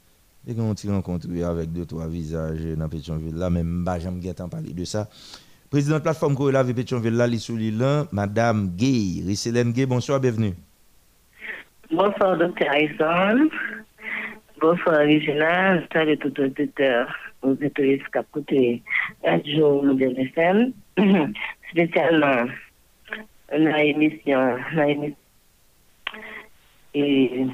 et 0.46 0.54
on 0.58 0.72
a 0.72 0.92
rencontré 0.94 1.42
avec 1.42 1.72
deux 1.72 1.86
trois 1.86 2.08
visages 2.08 2.60
dans 2.76 2.88
Pétionville 2.88 3.36
là 3.36 3.50
même 3.50 3.84
pas 3.84 3.98
jamais 3.98 4.20
guettant 4.20 4.48
parler 4.48 4.72
de 4.72 4.84
ça. 4.84 5.08
Président 5.70 5.94
de 5.94 5.98
la 5.98 6.02
plateforme 6.02 6.34
Corella 6.34 6.60
avec 6.60 6.76
Pétionville 6.76 7.14
là, 7.16 7.26
li 7.26 7.38
sous 7.38 7.56
l'île 7.56 7.78
là, 7.78 8.06
madame 8.12 8.68
Gay, 8.76 9.22
Risselène 9.26 9.72
Gay, 9.72 9.86
bonsoir, 9.86 10.20
bienvenue. 10.20 10.54
Bonsoir, 11.90 12.36
docteur 12.38 12.68
Harrison. 12.68 13.48
Bonsoir, 14.60 15.00
Original. 15.00 15.86
Salut 15.92 16.16
tout 16.18 16.40
auditeur. 16.40 17.08
Aux 17.42 17.50
auditeurs 17.50 17.98
qui 18.12 18.18
écouté 18.18 18.82
Radio 19.24 19.82
Modèle 19.82 20.18
FM. 20.18 20.72
Spécialement 21.70 22.46
dans 23.50 23.76
l'émission. 23.76 24.56
dans 24.74 24.84
l'émission. 24.84 25.16
Et. 26.94 27.46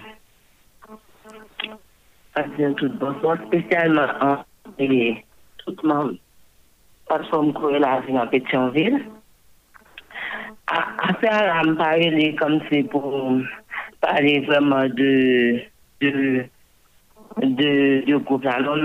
À 2.38 2.42
dire 2.56 2.74
tout 2.76 2.90
bonsoir. 3.00 3.38
Spécialement 3.46 4.08
en. 4.20 4.36
Et 4.78 5.24
tout 5.58 5.74
le 5.82 5.88
monde. 5.88 6.18
Dans 7.10 8.26
Pétionville. 8.26 9.04
À 10.66 11.14
parler 11.76 12.34
comme 12.38 12.60
c'est 12.70 12.82
pour 12.84 13.32
parler 14.00 14.40
vraiment 14.40 14.86
de 14.88 15.60
de 16.00 16.44
de, 17.38 18.04
de 18.06 18.16
groupe. 18.16 18.44
Alors, 18.46 18.76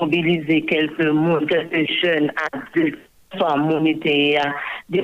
mobiliser 0.00 0.62
quelques 0.62 1.04
monde, 1.04 1.48
quelques 1.48 1.90
jeunes 2.02 2.32
adultes, 2.52 2.98
soit 3.36 3.56
monétaire, 3.56 4.54
de 4.88 5.00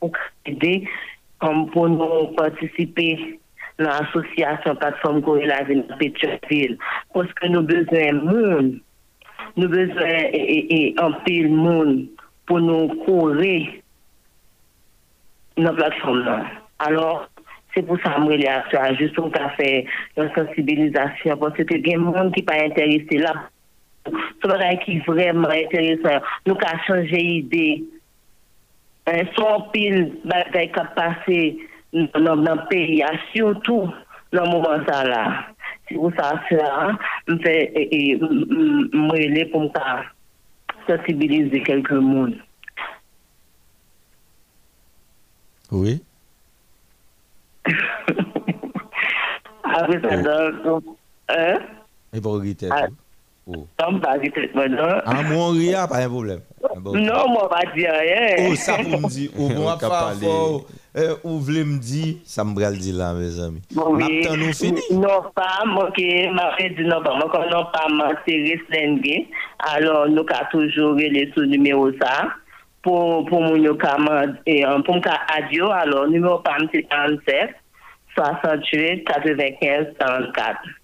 pour 0.00 0.12
aider, 0.46 0.88
comme 1.38 1.70
pour 1.70 1.88
nous 1.88 2.34
participer 2.36 3.38
l'association 3.78 4.76
plateforme 4.76 5.20
Gorilla 5.20 5.62
Ville 5.64 5.84
de. 5.98 6.78
Parce 7.12 7.32
que 7.34 7.46
nous 7.48 7.58
avons 7.58 7.66
besoin 7.66 8.12
de 8.12 8.20
monde. 8.20 8.80
Nous 9.56 9.64
avons 9.64 9.74
besoin 9.74 10.18
et, 10.32 10.86
et, 10.88 11.00
pile 11.24 11.50
monde 11.50 12.06
pour 12.46 12.60
nous 12.60 12.88
courir 13.04 13.68
dans 15.56 15.64
la 15.64 15.72
plateforme. 15.72 16.44
Alors, 16.78 17.28
c'est 17.74 17.82
pour 17.82 17.98
ça 18.02 18.14
que 18.14 18.32
je 18.32 18.38
suis 18.38 18.96
juste 18.98 19.14
pour 19.14 19.30
faire 19.32 19.84
une 20.16 20.30
sensibilisation. 20.34 21.36
Parce 21.36 21.54
que 21.54 21.62
il 21.68 21.86
y 21.86 21.94
gens 21.94 22.30
qui 22.30 22.40
ne 22.42 22.44
sont 22.44 22.44
pas 22.46 22.64
intéressés 22.64 23.18
là. 23.18 23.34
C'est 24.06 24.48
vrai 24.48 24.78
qui 24.84 24.98
est 24.98 25.06
vraiment 25.06 25.48
intéressant. 25.48 26.22
Nous 26.46 26.54
avons 26.54 26.82
changé 26.86 27.16
d'idée. 27.16 27.84
Un 29.06 29.24
son 29.36 29.62
pile 29.72 30.12
bagaille 30.24 30.72
qui 30.72 30.80
passé 30.94 31.58
nan, 31.94 32.42
nan 32.42 32.64
peyi 32.70 33.02
a, 33.06 33.12
surtout 33.32 33.92
nan 34.34 34.50
mouman 34.50 34.82
sa 34.88 35.02
la. 35.06 35.22
Si 35.86 35.98
ou 36.00 36.10
sa 36.16 36.32
se 36.48 36.58
la, 36.58 36.94
mwen 37.28 39.36
le 39.36 39.44
pou 39.52 39.68
mka 39.68 40.00
sensibilize 40.88 41.62
kelke 41.66 42.00
moun. 42.02 42.34
Oui. 45.74 45.98
Awe 49.74 49.94
sa 50.02 50.18
dan, 50.22 50.82
eh? 51.34 51.56
E 52.14 52.20
pou 52.22 52.38
gite 52.44 52.70
pou? 53.44 53.66
Nan 53.80 54.00
pa 54.02 54.16
gite 54.22 54.48
pou 54.54 54.66
nan. 54.72 55.02
An 55.04 55.22
moun 55.30 55.60
ria 55.60 55.84
pa 55.90 56.02
yon 56.04 56.16
problem. 56.16 56.40
Non 56.96 57.28
moun 57.32 57.50
pa 57.52 57.60
diyan, 57.74 58.00
eh. 58.08 58.48
Ou 58.48 58.58
sa 58.58 58.80
pou 58.80 59.04
mdi, 59.04 59.28
ou 59.34 59.52
moun 59.52 59.76
bon 59.76 59.84
pa 59.84 60.14
fò. 60.16 60.64
Euh, 60.96 61.16
ou 61.26 61.40
vle 61.42 61.64
mdi, 61.66 62.20
sa 62.22 62.44
mbral 62.46 62.76
di 62.78 62.92
la, 62.94 63.08
me 63.18 63.26
zami. 63.26 63.58
Bon, 63.74 63.96
oui. 63.96 64.20
Naptan 64.22 64.36
nou 64.38 64.54
fini? 64.54 64.82
Non 64.94 65.24
pa, 65.34 65.48
mwen 65.66 65.88
ke 65.96 66.04
ma 66.30 66.52
fe 66.54 66.68
di 66.76 66.84
non 66.86 67.02
pa, 67.02 67.16
mwen 67.18 67.32
kon 67.32 67.48
non 67.50 67.66
pa 67.72 67.80
man 67.90 68.14
seri 68.22 68.54
slenge, 68.68 69.16
alon 69.72 70.14
nou 70.14 70.22
ka 70.28 70.44
toujou 70.52 70.92
rele 70.94 71.24
sou 71.32 71.48
numero 71.50 71.88
sa, 71.98 72.12
pou, 72.86 73.24
pou 73.26 73.42
moun 73.42 73.66
yo 73.66 73.74
ka 73.80 73.96
man, 73.98 74.36
eh, 74.46 74.62
pou 74.86 75.00
mka 75.00 75.16
adyo, 75.34 75.72
alon 75.74 76.14
numero 76.14 76.36
pa 76.46 76.60
mse 76.62 76.84
37, 76.86 77.58
68, 78.14 79.02
95, 79.10 79.96
34. 79.98 80.74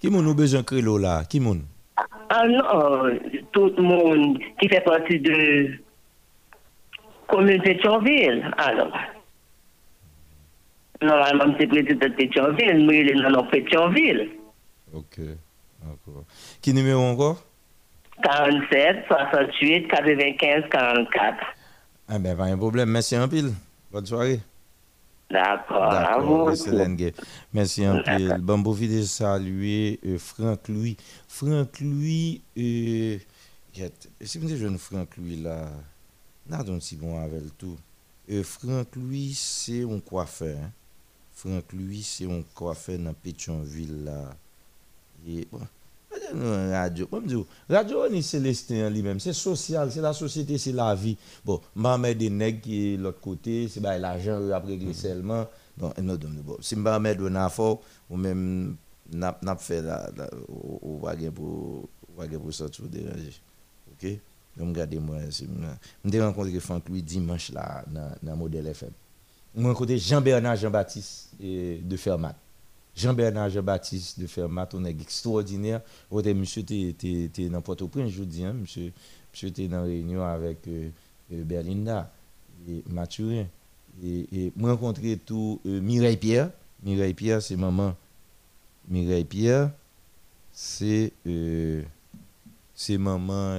Ki 0.00 0.08
moun 0.08 0.24
nou 0.24 0.40
bejan 0.40 0.64
kre 0.64 0.80
lo 0.86 0.96
la? 1.02 1.18
Ki 1.28 1.42
moun? 1.44 1.66
Ah, 2.00 2.46
non, 2.48 3.12
tout 3.52 3.76
moun 3.76 4.38
ki 4.56 4.72
fe 4.72 4.80
pati 4.88 5.20
de 5.20 5.36
komune 7.28 7.60
de 7.60 7.76
Tchonville, 7.82 8.48
alon. 8.56 8.88
Normalement, 11.04 11.54
c'est 11.58 11.66
président 11.66 12.06
de 12.06 12.12
Pétionville, 12.14 12.86
mais 12.86 13.00
il 13.00 13.10
est 13.10 13.30
dans 13.30 13.46
Pétionville. 13.46 14.30
Ok. 14.92 15.18
D'accord. 15.82 16.24
Qui 16.62 16.72
numéro 16.72 17.02
encore? 17.02 17.44
47, 18.22 19.04
68, 19.08 19.88
95, 19.88 20.64
44. 20.70 21.36
Ah 22.08 22.18
ben, 22.18 22.36
pas 22.36 22.44
un 22.44 22.56
problème. 22.56 22.90
Merci 22.90 23.16
un 23.16 23.28
pile. 23.28 23.50
Bonne 23.90 24.06
soirée. 24.06 24.40
D'accord. 25.30 25.92
À 25.92 26.18
vous. 26.20 26.50
Merci 27.52 27.84
un 27.84 28.02
peu. 28.02 28.38
Bon, 28.38 28.58
bon, 28.58 28.72
de 28.74 29.02
saluer 29.02 29.98
euh, 30.06 30.18
Franck 30.18 30.68
Louis. 30.68 30.96
Franck 31.26 31.80
Louis, 31.80 32.42
euh, 32.56 33.18
si 34.20 34.38
vous 34.38 34.52
êtes 34.52 34.58
jeune 34.58 34.78
Franck 34.78 35.16
Louis 35.16 35.36
là, 35.42 35.68
n'a 36.48 36.62
donc 36.62 36.82
si 36.82 36.96
bon 36.96 37.20
avec 37.20 37.56
tout. 37.58 37.76
Euh, 38.30 38.42
Franck 38.42 38.94
Louis, 38.96 39.32
c'est 39.34 39.82
un 39.82 39.98
coiffeur. 40.00 40.56
hein. 40.62 40.70
Franck 41.44 41.72
Louis, 41.72 42.02
c'est 42.02 42.24
un 42.24 42.42
coiffeur 42.54 42.98
dans 42.98 43.12
Pétionville 43.12 44.04
là. 44.04 44.30
Et 45.28 45.46
bon, 45.50 45.60
radio, 46.70 47.08
me 47.20 47.26
dis, 47.26 47.44
radio, 47.68 48.02
on 48.08 48.12
est 48.12 48.22
célestin 48.22 48.88
lui-même, 48.90 49.20
c'est 49.20 49.32
social, 49.32 49.90
c'est 49.92 50.00
la 50.00 50.12
société, 50.12 50.58
c'est 50.58 50.72
la 50.72 50.94
vie. 50.94 51.16
Bon, 51.44 51.60
m'a 51.74 51.98
mettre 51.98 52.18
des 52.18 52.30
nègres 52.30 52.60
qui 52.62 52.94
est 52.94 52.96
l'autre 52.96 53.20
côté, 53.20 53.68
c'est 53.68 53.80
l'argent 53.98 54.40
eux, 54.40 54.54
après 54.54 54.72
régler 54.72 54.94
seulement. 54.94 55.46
Bon, 55.76 55.92
bon, 55.98 56.56
si 56.60 56.76
m'a 56.76 56.98
mettre 56.98 57.22
un 57.24 57.34
affaire 57.36 57.76
ou 58.08 58.16
même 58.16 58.76
n'a 59.12 59.36
n'a 59.42 59.56
fait 59.56 59.82
la 59.82 60.10
la- 60.16 60.30
ou 60.48 60.78
ou 60.82 60.98
va 61.00 61.14
gagner 61.14 61.30
pour 61.30 61.44
ou 61.46 62.16
va 62.16 62.26
gagner 62.26 62.38
pour 62.38 62.52
sortir 62.54 62.84
déranger. 62.86 63.34
OK? 63.92 64.08
Donc 64.56 64.68
regardez 64.68 64.98
moi, 65.00 65.16
c'est 65.30 65.46
m'ai 66.04 66.20
rencontré 66.22 66.58
Franck 66.60 66.88
Louis 66.88 67.02
dimanche 67.02 67.50
là 67.50 67.84
dans 67.90 68.12
dans 68.22 68.36
modèle 68.36 68.68
FM. 68.68 68.90
Moi 69.56 69.70
rencontré 69.70 69.98
Jean-Bernard 69.98 70.56
Jean-Baptiste 70.56 71.30
eh, 71.40 71.78
de 71.78 71.96
Fermat. 71.96 72.34
Jean-Bernard 72.96 73.50
Jean-Baptiste 73.50 74.18
de 74.18 74.26
Fermat, 74.26 74.68
on 74.74 74.84
est 74.84 74.90
extraordinaire. 74.90 75.80
Votre 76.10 76.30
monsieur 76.32 76.62
était 76.62 77.48
dans 77.48 77.60
Port-au-Prince, 77.60 78.10
je 78.10 78.18
vous 78.18 78.24
dis, 78.24 78.44
hein, 78.44 78.52
monsieur, 78.52 78.92
était 79.42 79.68
dans 79.68 79.84
réunion 79.84 80.24
avec 80.24 80.66
euh, 80.66 80.90
euh, 81.32 81.44
Berlinda 81.44 82.10
et 82.68 82.82
Mathurin. 82.88 83.46
Et, 84.02 84.26
et 84.32 84.52
moi 84.56 84.72
rencontré 84.72 85.16
tout 85.16 85.60
euh, 85.66 85.80
Mireille 85.80 86.16
Pierre. 86.16 86.50
Mireille 86.82 87.14
Pierre, 87.14 87.40
c'est 87.40 87.56
maman. 87.56 87.94
Mireille 88.88 89.24
Pierre, 89.24 89.70
c'est 90.52 91.12
maman 92.98 93.58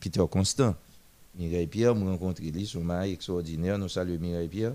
Peter 0.00 0.24
Constant. 0.30 0.76
Mireille 1.36 1.66
Pierre, 1.66 1.94
moi 1.96 2.12
rencontré 2.12 2.50
lui, 2.50 2.64
son 2.64 2.82
mari 2.82 3.12
extraordinaire. 3.12 3.76
Nous 3.76 3.88
saluons 3.88 4.20
Mireille 4.20 4.48
Pierre. 4.48 4.74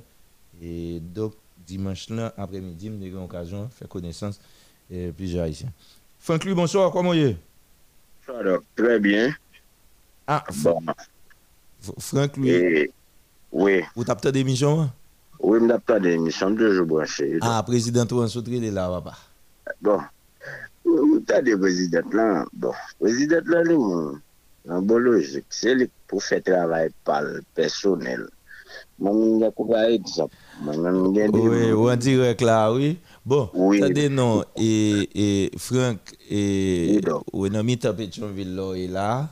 Et 0.62 1.00
donc, 1.00 1.34
dimanche 1.66 2.08
après-midi, 2.38 2.90
nous 2.90 3.06
avons 3.08 3.22
l'occasion 3.22 3.66
de 3.66 3.74
faire 3.74 3.88
connaissance 3.88 4.40
et 4.90 5.12
plusieurs 5.12 5.46
haïtiens. 5.46 5.72
Franck 6.20 6.44
Lui, 6.46 6.54
bonsoir, 6.54 6.92
comment 6.92 7.14
est 7.14 7.38
Alors, 8.28 8.62
très 8.76 9.00
bien. 9.00 9.34
Ah, 10.28 10.44
bon. 10.64 10.80
Franck 12.00 12.38
Lui. 12.38 12.50
Et, 12.50 12.92
oui. 13.52 13.82
Vous 13.96 14.04
tapez 14.04 14.32
des 14.32 14.44
missions 14.44 14.90
Oui, 15.40 15.60
je 15.62 15.68
tape 15.68 16.02
des 16.02 16.18
missions, 16.18 16.54
toujours 16.56 16.86
branché. 16.86 17.40
Ah, 17.42 17.64
président 17.66 18.06
Ouansotri, 18.12 18.58
il 18.58 18.66
est 18.66 18.72
là, 18.72 18.90
papa. 18.90 19.18
Bon. 19.82 20.00
Ou 20.90 21.20
ta 21.28 21.42
de 21.44 21.56
prezident 21.60 22.08
lan, 22.16 22.48
bon, 22.54 22.74
prezident 22.98 23.46
lan 23.52 23.68
li 23.68 23.76
moun, 23.78 24.20
nan 24.66 24.86
bon 24.90 25.04
logik, 25.06 25.46
se 25.54 25.76
li 25.76 25.86
pou 26.10 26.24
fè 26.24 26.40
travay 26.46 26.90
pal 27.06 27.28
personel, 27.58 28.26
moun 28.98 29.20
moun 29.20 29.44
yakou 29.44 29.70
pa 29.70 29.84
et 29.94 30.08
sa 30.10 30.26
Oui, 30.62 31.72
ou 31.72 31.90
en 31.90 31.96
direct 31.96 32.42
là, 32.42 32.72
oui. 32.74 32.98
Bon, 33.26 33.50
Oui. 33.54 33.82
attendez, 33.82 34.10
non, 34.10 34.44
et, 34.58 35.10
et 35.14 35.52
Franck, 35.58 36.00
et, 36.30 37.00
ou 37.32 37.48
dans 37.50 37.64
mi-temps 37.64 37.94
Pétionville 37.94 38.56
là, 38.56 38.74
est 38.74 38.88
là. 38.88 39.30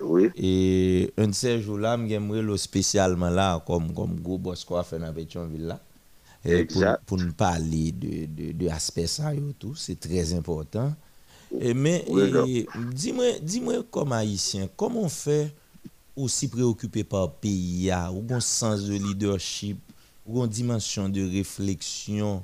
Oui. 0.00 0.30
Et 0.36 1.12
un 1.16 1.28
de 1.28 1.32
ces 1.32 1.60
jours-là, 1.60 1.98
j'aimerais 2.08 2.42
le 2.42 2.56
spécialement 2.56 3.30
là, 3.30 3.62
comme, 3.66 3.92
comme 3.92 4.18
gros 4.20 4.38
boss 4.38 4.64
quoi 4.64 4.82
fait 4.82 4.98
dans 4.98 5.12
Pétionville 5.12 5.66
là. 5.66 5.80
Et 6.44 6.64
pour, 6.64 6.82
pour 7.06 7.18
nous 7.18 7.32
parler 7.32 7.92
de, 7.92 8.26
de, 8.26 8.52
de 8.52 8.68
aspect 8.68 9.06
ça 9.06 9.32
et 9.34 9.40
tout, 9.58 9.74
c'est 9.76 10.00
très 10.00 10.34
important. 10.34 10.92
Et, 11.60 11.72
mais 11.74 12.04
Oui, 12.08 12.30
non. 12.32 12.44
dis-moi, 12.92 13.26
dis-moi 13.42 13.74
comme 13.90 14.12
haïtien, 14.12 14.68
comment 14.76 15.02
on 15.02 15.08
fait 15.08 15.54
aussi 16.16 16.48
préoccupé 16.48 17.04
par 17.04 17.26
le 17.26 17.32
pays, 17.40 17.90
ou 18.12 18.24
un 18.34 18.40
sens 18.40 18.82
de 18.84 18.94
leadership, 18.94 19.78
ou 20.26 20.42
une 20.42 20.48
dimension 20.48 21.08
de 21.08 21.28
réflexion, 21.28 22.42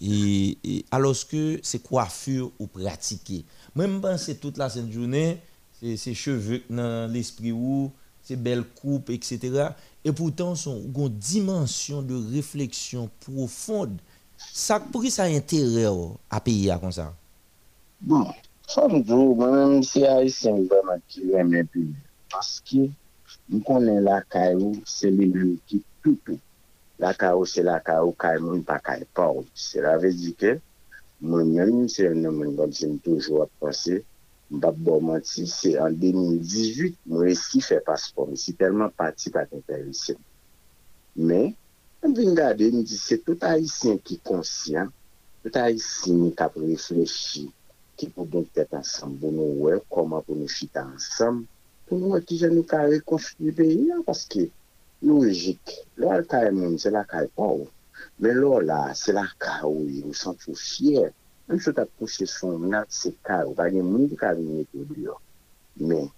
et, 0.00 0.58
et 0.64 0.84
alors 0.90 1.14
que 1.28 1.60
c'est 1.62 1.82
coiffure 1.82 2.50
ou 2.58 2.66
pratiquer. 2.66 3.44
Même 3.76 4.00
penser 4.00 4.36
toute 4.36 4.58
la 4.58 4.68
journée, 4.68 5.38
c'est 5.80 6.14
cheveux 6.14 6.62
dans 6.68 7.10
l'esprit 7.10 7.52
ou 7.52 7.92
c'est 8.22 8.36
belle 8.36 8.64
coupe, 8.64 9.10
etc. 9.10 9.68
Et 10.04 10.12
pourtant, 10.12 10.54
son 10.54 10.82
une 10.96 11.08
dimension 11.08 12.02
de 12.02 12.14
réflexion 12.34 13.10
profonde. 13.20 13.98
Ça, 14.36 14.80
pour 14.80 15.04
ça 15.04 15.24
intérêt 15.24 15.86
oh, 15.86 16.16
à 16.30 16.40
payer 16.40 16.74
comme 16.80 16.92
ça? 16.92 17.14
Bon, 18.00 18.26
comme 18.74 19.04
tout, 19.04 19.34
moi-même, 19.34 19.82
c'est 19.82 20.06
haïtien 20.06 20.52
vraiment 20.52 21.00
qui 21.08 21.30
aime. 21.32 21.66
Parce 22.30 22.60
que 22.60 22.88
nous 23.48 23.60
connaissons 23.60 24.00
la 24.00 24.22
caillou, 24.22 24.72
c'est 24.84 25.10
les 25.10 25.26
lieux 25.26 25.58
qui 25.66 25.82
tout 26.02 26.18
la 27.02 27.10
ka 27.18 27.34
ou 27.34 27.46
se 27.48 27.62
la 27.66 27.80
ka 27.86 27.98
ou 28.04 28.14
kay 28.22 28.38
moun 28.42 28.62
pa 28.66 28.78
kay 28.86 29.02
pa 29.16 29.26
ou. 29.32 29.46
Se 29.54 29.82
la 29.84 29.96
ve 30.02 30.10
di 30.14 30.32
ke, 30.38 30.56
moun 31.24 31.54
men 31.54 31.88
se 31.90 32.06
yon 32.06 32.22
nan 32.22 32.36
moun 32.38 32.54
kom 32.58 32.72
se 32.76 32.86
m 32.90 32.98
toujou 33.04 33.42
ap 33.44 33.52
pase, 33.62 34.02
mbap 34.54 34.76
bo 34.86 35.00
manti, 35.00 35.46
se 35.50 35.74
an 35.80 35.96
2018 35.98 36.94
mwen 37.10 37.32
eski 37.32 37.62
fe 37.64 37.80
paspon, 37.86 38.36
si 38.38 38.54
telman 38.58 38.92
pati 38.98 39.32
pat 39.34 39.52
interese. 39.56 40.14
Men, 41.14 41.54
an 42.04 42.14
vin 42.14 42.34
gade, 42.38 42.70
mi 42.74 42.84
di 42.86 42.98
se 42.98 43.18
tout 43.24 43.42
haisyen 43.46 43.98
ki 44.06 44.20
konsyen, 44.28 44.90
tout 45.42 45.58
haisyen 45.58 46.30
ki 46.30 46.44
ap 46.46 46.58
reflechi, 46.60 47.48
ki 47.98 48.10
pou 48.14 48.28
donk 48.30 48.50
tet 48.54 48.74
ansam, 48.76 49.14
pou 49.20 49.34
nou 49.34 49.66
wè, 49.66 49.78
koman 49.90 50.22
pou 50.26 50.38
nou 50.38 50.50
chita 50.50 50.84
ansam, 50.94 51.44
pou 51.88 51.98
nou 51.98 52.14
wè 52.14 52.22
ki 52.26 52.38
jan 52.42 52.54
nou 52.54 52.66
ka 52.68 52.84
rekonstruye 52.90 53.54
peyi 53.58 53.90
an, 53.94 54.04
paske 54.06 54.50
logik. 55.04 55.64
Lò 56.00 56.10
al 56.16 56.24
kay 56.30 56.50
moun, 56.56 56.78
se 56.82 56.90
la 56.96 57.04
kay 57.12 57.26
pa 57.36 57.46
ou. 57.56 57.68
Men 58.22 58.40
lò 58.42 58.58
la, 58.70 58.80
se 59.02 59.12
la 59.16 59.26
ka 59.42 59.60
ou, 59.68 59.84
ou 60.06 60.16
san 60.20 60.36
tou 60.42 60.56
fyer. 60.58 61.12
Mwen 61.46 61.60
sou 61.60 61.76
ta 61.76 61.84
pousse 61.84 62.26
son 62.30 62.66
nat 62.72 62.92
se 63.00 63.12
ka 63.26 63.42
ou, 63.44 63.54
pa 63.58 63.68
gen 63.72 63.86
moun 63.86 64.08
di 64.10 64.16
ka 64.20 64.32
vini 64.36 64.64
pou 64.72 64.86
diyo. 64.90 65.18
Men, 65.88 66.08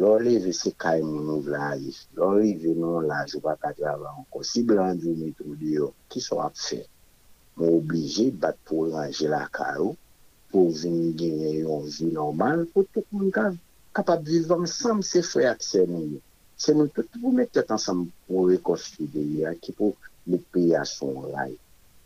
lò 0.00 0.16
leve 0.26 0.52
se 0.56 0.72
kay 0.84 1.04
moun 1.06 1.30
ou 1.36 1.44
vlaj, 1.46 1.86
lò 2.18 2.32
leve 2.40 2.74
nou 2.78 3.02
la, 3.06 3.22
jou 3.30 3.42
pa 3.44 3.54
katrava 3.62 4.10
anko. 4.16 4.42
Si 4.50 4.64
blan 4.66 4.98
di 4.98 5.10
ou 5.12 5.20
mitou 5.20 5.58
diyo, 5.60 5.92
ki 6.10 6.22
so 6.24 6.40
ap 6.44 6.58
fe? 6.58 6.82
Mwen 7.56 7.78
oblije 7.78 8.30
bat 8.42 8.58
pou 8.66 8.88
ranger 8.90 9.30
la 9.32 9.44
ka 9.54 9.70
ou, 9.84 9.94
pou 10.50 10.72
vini 10.76 11.12
genye 11.16 11.54
yon 11.62 11.86
vi 11.88 12.10
normal, 12.12 12.66
pou 12.72 12.88
tout 12.92 13.06
moun 13.14 13.30
kapab 13.32 14.26
vivan 14.26 14.66
sam 14.68 15.00
se 15.06 15.22
fwe 15.24 15.46
ak 15.48 15.64
se 15.64 15.86
moun 15.88 16.16
yo. 16.16 16.20
se 16.62 16.72
nou 16.78 16.86
tout 16.94 17.08
pou 17.18 17.34
mette 17.34 17.56
tet 17.58 17.70
ansam 17.74 18.04
pou 18.28 18.46
rekonstrude 18.46 19.22
ya, 19.40 19.50
ki 19.58 19.74
pou 19.74 19.96
mou 20.28 20.38
peye 20.54 20.76
a 20.78 20.84
son 20.86 21.24
ray. 21.32 21.56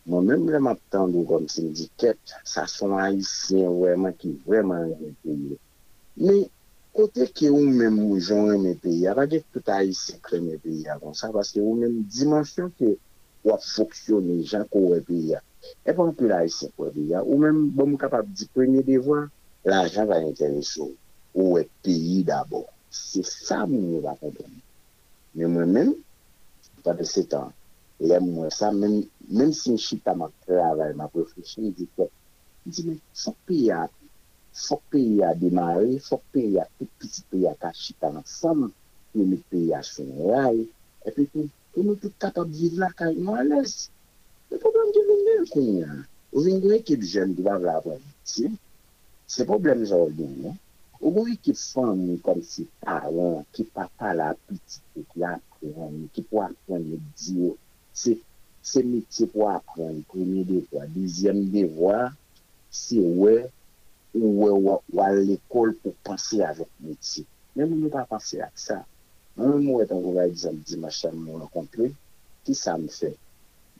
Moun 0.08 0.28
mèm 0.30 0.46
lèm 0.54 0.68
ap 0.70 0.80
tando 0.92 1.24
kom 1.28 1.44
sindiket, 1.52 2.20
sa 2.52 2.64
son 2.70 2.94
haisyen 2.96 3.74
wèman 3.82 4.14
ki 4.20 4.32
wèman 4.48 4.94
lèm 4.94 5.16
peye. 5.24 5.58
Mè, 6.22 6.36
kote 6.96 7.26
ki 7.36 7.50
ou 7.52 7.64
mèm 7.80 7.98
ou 8.06 8.20
joun 8.22 8.54
lèm 8.54 8.78
peye, 8.84 9.10
avage 9.12 9.42
tout 9.52 9.68
haisyen 9.74 10.22
krem 10.24 10.46
peye 10.64 10.88
avon 10.94 11.16
sa, 11.18 11.32
paske 11.34 11.60
ou 11.60 11.74
mèm 11.82 11.98
dimensyon 12.14 12.70
ki 12.78 12.94
wap 13.50 13.66
foksyone 13.74 14.38
jan 14.46 14.64
ko 14.72 14.86
wè 14.92 15.02
peye. 15.10 15.42
E 15.84 15.96
pon 15.98 16.14
pou 16.14 16.30
la 16.30 16.40
haisyen 16.44 16.72
wè 16.80 16.94
peye, 16.94 17.20
ou 17.26 17.42
mèm 17.42 17.60
bon 17.76 17.92
mou 17.92 18.00
kapap 18.00 18.30
di 18.32 18.48
prene 18.54 18.86
devwa, 18.88 19.26
la 19.68 19.84
jan 19.90 20.08
va 20.08 20.22
interese 20.22 20.80
ou, 20.86 20.96
ou 21.36 21.58
wè 21.58 21.66
peye 21.84 22.22
d'abord. 22.24 22.70
Se 22.96 23.22
sa 23.26 23.64
moun 23.68 23.92
yon 23.94 24.04
va 24.06 24.14
kompren. 24.20 24.54
Men 25.36 25.52
mwen 25.54 25.74
menm, 25.76 25.94
pa 26.84 26.94
de 26.98 27.06
setan, 27.08 27.52
lè 28.08 28.20
mwen 28.24 28.52
sa, 28.54 28.72
si 29.56 29.74
m 29.74 29.78
chita 29.86 30.14
travay, 30.46 30.94
ma 30.98 31.10
profesyon, 31.12 31.74
di 31.76 31.88
di 32.72 32.88
men, 32.88 32.98
fok 33.22 33.38
peyi 33.48 33.70
a, 33.76 33.84
fok 34.66 34.82
peyi 34.94 35.22
a 35.26 35.34
demare, 35.38 35.98
fok 36.08 36.24
peyi 36.34 36.60
a, 36.62 36.66
tout 36.78 36.90
piti 37.00 37.24
peyi 37.30 37.50
a 37.52 37.54
ka 37.60 37.74
chita 37.76 38.12
nan 38.14 38.24
sam, 38.28 38.68
nou 41.84 41.96
tout 42.00 42.12
la 42.80 42.88
ka 42.98 43.10
yon 43.12 43.36
alès. 43.42 43.74
Se 44.48 44.60
problem 44.62 44.92
di 44.94 45.02
vende 45.08 45.32
yon 45.38 45.48
kwenye 45.52 45.82
a. 45.84 45.96
Ou 46.32 46.44
vende 46.44 46.70
jen 47.12 47.34
di. 47.36 47.44
Si? 48.24 48.48
Se 49.28 49.44
problem? 49.44 49.84
Ou 51.02 51.12
gwen 51.12 51.34
ekip 51.34 51.58
fan 51.60 51.98
mi 52.06 52.14
kom 52.24 52.38
si 52.50 52.62
paran, 52.84 53.42
ki 53.54 53.66
papa 53.76 54.14
la 54.16 54.30
pitite 54.46 55.02
ki 55.10 55.24
apren, 55.28 55.96
ki 56.14 56.22
pou 56.28 56.40
apren 56.44 56.86
le 56.88 56.98
diyo, 57.20 57.50
se 58.00 58.80
miti 58.90 59.28
pou 59.32 59.48
apren, 59.50 60.00
premye 60.08 60.46
devwa, 60.48 60.86
dizyem 60.94 61.42
devwa, 61.52 61.98
se 62.80 63.02
wè, 63.20 63.36
ou 64.16 64.32
wè 64.40 64.78
wè 64.96 65.08
l'ekol 65.28 65.76
pou 65.82 65.92
panse 66.06 66.40
avèk 66.50 66.72
miti. 66.86 67.26
Men 67.54 67.68
moun 67.70 67.84
nou 67.84 67.92
pa 67.92 68.06
panse 68.08 68.40
ak 68.48 68.56
sa. 68.66 68.80
Moun 69.36 69.66
moun 69.66 69.84
etan 69.84 70.00
kou 70.00 70.16
va 70.16 70.24
dijan 70.32 70.62
di 70.64 70.80
machan 70.80 71.16
moun 71.20 71.44
akomple, 71.44 71.92
ki 72.44 72.56
sa 72.56 72.78
m 72.80 72.88
fè. 72.98 73.12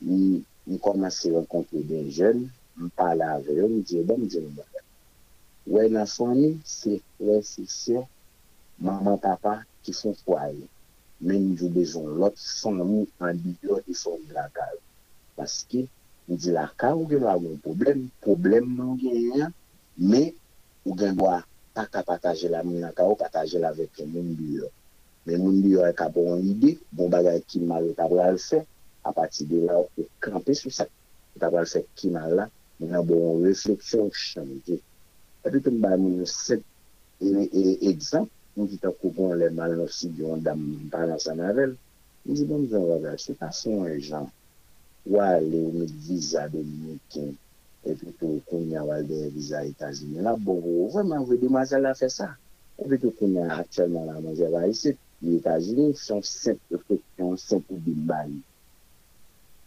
Mi 0.04 0.80
komanse 0.84 1.32
renkontre 1.32 1.80
den 1.88 2.12
jen, 2.12 2.48
m 2.76 2.92
pala 3.00 3.38
avè, 3.38 3.56
yo, 3.56 3.72
mi 3.72 3.80
diye 3.88 4.04
bon, 4.04 4.20
mi 4.20 4.28
diye 4.28 4.44
m 4.44 4.52
baka. 4.60 4.85
Wè 5.66 5.88
nan 5.90 6.06
fami, 6.06 6.48
se 6.62 6.92
wè 7.26 7.40
se 7.42 7.64
se, 7.66 7.98
maman 8.86 9.18
papa 9.18 9.54
ki 9.82 9.92
fon 9.98 10.14
kwaye. 10.22 10.62
Men 11.26 11.56
jou 11.56 11.70
bezon 11.74 12.06
lot, 12.20 12.38
son 12.38 12.78
mou 12.84 13.08
an 13.26 13.34
e 13.34 13.42
di 13.42 13.54
yo, 13.66 13.80
e 13.82 13.96
son 14.02 14.22
lakaw. 14.36 14.76
Paske, 15.34 15.82
mou 16.28 16.38
di 16.38 16.54
lakaw 16.54 17.02
gen 17.10 17.26
wawen 17.26 17.58
problem, 17.66 18.06
problem 18.22 18.72
nan 18.78 18.94
gen 19.02 19.18
yan, 19.40 19.58
men 19.98 20.30
ou 20.86 20.94
gen 20.94 21.18
wè, 21.18 21.42
pa 21.74 21.88
ka 21.90 22.06
pataje 22.06 22.48
la 22.52 22.62
moun 22.62 22.86
lakaw, 22.86 23.18
pataje 23.18 23.58
la 23.58 23.74
vek 23.74 24.04
moun 24.06 24.36
diyo. 24.38 24.70
Men 25.26 25.42
moun 25.42 25.58
diyo 25.66 25.82
e 25.82 25.92
ka 25.98 26.06
bon 26.14 26.46
ide, 26.46 26.76
bon 26.94 27.10
bagay 27.10 27.42
ki 27.42 27.66
mal 27.66 27.90
e 27.90 27.94
tabral 27.98 28.38
fe, 28.38 28.62
apati 29.02 29.50
de 29.50 29.66
la 29.66 29.82
ou 29.82 29.90
e 29.98 30.06
krampe 30.22 30.54
sou 30.54 30.70
sa. 30.70 30.86
E 31.34 31.42
tabral 31.42 31.66
fe 31.66 31.82
ki 31.98 32.14
mal 32.14 32.38
la, 32.38 32.46
moun 32.78 32.94
an 32.94 33.08
bon 33.08 33.42
refleksyon 33.42 34.14
chanje. 34.14 34.78
Pati 35.46 35.60
ton 35.62 35.78
ba 35.78 35.94
moun 35.94 36.18
yo 36.18 36.26
set 36.26 36.58
e, 37.22 37.28
e 37.60 37.62
egzamp, 37.86 38.26
moun 38.56 38.66
ki 38.66 38.80
ta 38.82 38.90
koupon 38.90 39.38
le 39.38 39.46
mal 39.54 39.76
nou 39.78 39.86
si 39.86 40.08
diyon 40.10 40.42
dam 40.42 40.58
banan 40.90 41.22
sa 41.22 41.38
navel, 41.38 41.76
moun 42.24 42.34
di 42.34 42.44
bon 42.50 42.66
zan 42.66 42.82
wazal, 42.82 43.14
se 43.14 43.32
pason 43.38 43.86
an 43.86 43.94
jan, 44.02 44.26
wale 45.06 45.60
ou 45.62 45.70
mi 45.70 45.86
viza 45.86 46.48
dominikin, 46.50 47.30
epi 47.86 48.10
tou 48.18 48.42
konya 48.50 48.82
wale 48.90 49.06
de 49.06 49.30
viza 49.38 49.62
Etasini, 49.70 50.18
la 50.18 50.34
bo, 50.34 50.58
vreman 50.90 51.22
vwe 51.22 51.38
di 51.38 51.46
mazal 51.46 51.86
la 51.86 51.94
fe 51.94 52.10
sa, 52.10 52.32
epi 52.82 52.98
tou 52.98 53.14
konya 53.14 53.46
akselman 53.62 54.10
la 54.10 54.18
mazal 54.26 54.50
e 54.50 54.54
la 54.58 54.66
isi, 54.66 54.98
di 55.22 55.38
Etasini, 55.38 55.92
son 55.94 56.26
set 56.26 56.58
proteksyon, 56.66 57.38
son 57.38 57.62
pou 57.62 57.78
di 57.86 57.94
bani. 57.94 58.42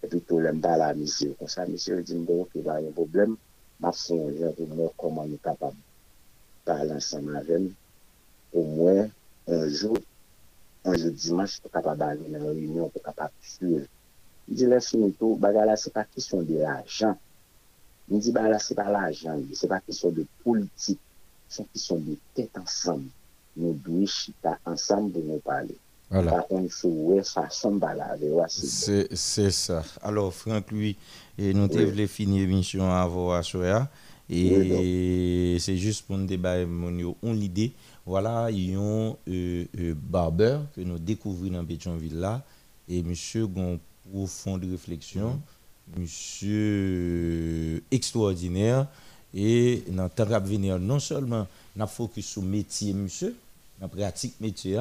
Epi 0.03 0.19
tou 0.27 0.43
lem 0.43 0.59
ba 0.59 0.75
la 0.75 0.91
misi, 0.91 1.31
kon 1.39 1.47
sa 1.47 1.63
misi 1.71 1.95
yo 1.95 2.03
di 2.03 2.19
mbo 2.19 2.49
ki 2.51 2.67
ba 2.67 2.83
yon 2.83 2.91
problem, 2.99 3.39
ma 3.81 3.91
son 4.03 4.33
jen 4.37 4.51
pou 4.57 4.67
mwen 4.71 4.91
koman 4.99 5.29
nou 5.31 5.39
kapab 5.47 5.75
palan 6.67 7.01
sa 7.09 7.17
maven 7.23 7.69
pou 8.51 8.63
mwen 8.75 9.07
anjou 9.55 9.95
anjou 10.89 11.11
dimanche 11.21 11.61
pou 11.61 11.71
kapab 11.75 12.03
ane 12.09 12.27
nan 12.33 12.43
reynyon 12.49 12.91
pou 12.93 13.01
kapab 13.07 13.31
sur 13.53 13.81
mi 14.49 14.55
di 14.57 14.65
lè 14.65 14.79
finito, 14.81 15.35
baga 15.43 15.63
la 15.69 15.75
se 15.77 15.89
pa 15.95 16.03
kisyon 16.11 16.47
de 16.49 16.57
l'ajan 16.63 17.15
mi 18.09 18.17
di 18.23 18.33
baga 18.35 18.55
la 18.55 18.59
se 18.65 18.73
pa 18.79 18.85
l'ajan 18.95 19.45
se 19.59 19.65
pa 19.71 19.77
kisyon 19.85 20.15
de 20.17 20.23
politik 20.43 20.99
se 21.53 21.61
kisyon 21.71 21.99
de 22.07 22.15
tet 22.35 22.57
ansam 22.61 23.01
nou 23.59 23.77
dwi 23.85 24.07
chita 24.17 24.57
ansam 24.71 25.11
pou 25.13 25.21
nou 25.29 25.39
pale 25.45 25.75
Voilà. 26.11 26.47
C'est 29.13 29.51
ça. 29.51 29.83
Alors, 30.01 30.33
Franck, 30.33 30.71
lui, 30.71 30.97
et 31.37 31.53
nous 31.53 31.67
oui. 31.67 32.07
finir 32.07 32.47
l'émission 32.47 32.91
avant 32.91 33.31
à 33.33 33.43
Soya. 33.43 33.89
Et 34.29 35.57
c'est 35.59 35.77
juste 35.77 36.05
pour 36.05 36.17
nous 36.17 36.25
débattre, 36.25 36.67
on 37.21 37.33
l'idée. 37.33 37.73
Voilà, 38.05 38.49
il 38.51 38.71
y 38.71 38.75
a 38.75 38.79
un 38.79 39.15
euh, 39.27 39.65
euh, 39.77 39.95
barbeur 39.95 40.63
que 40.75 40.81
nous 40.81 40.99
découvrons 40.99 41.51
dans 41.51 41.65
Pétionville 41.65 42.19
là. 42.19 42.43
Et 42.87 43.03
monsieur 43.03 43.43
a 43.43 43.59
une 43.59 43.79
profonde 44.11 44.65
réflexion. 44.65 45.39
Monsieur 45.97 47.77
euh, 47.77 47.79
extraordinaire. 47.91 48.87
Et 49.33 49.83
dans 49.89 50.05
le 50.05 50.09
temps 50.09 50.39
venir, 50.39 50.79
non 50.79 50.99
seulement 50.99 51.47
nous 51.75 51.87
focus 51.87 52.25
sur 52.25 52.41
le 52.41 52.47
métier, 52.47 52.93
monsieur, 52.93 53.35
la 53.79 53.87
pratique 53.87 54.39
métier, 54.41 54.79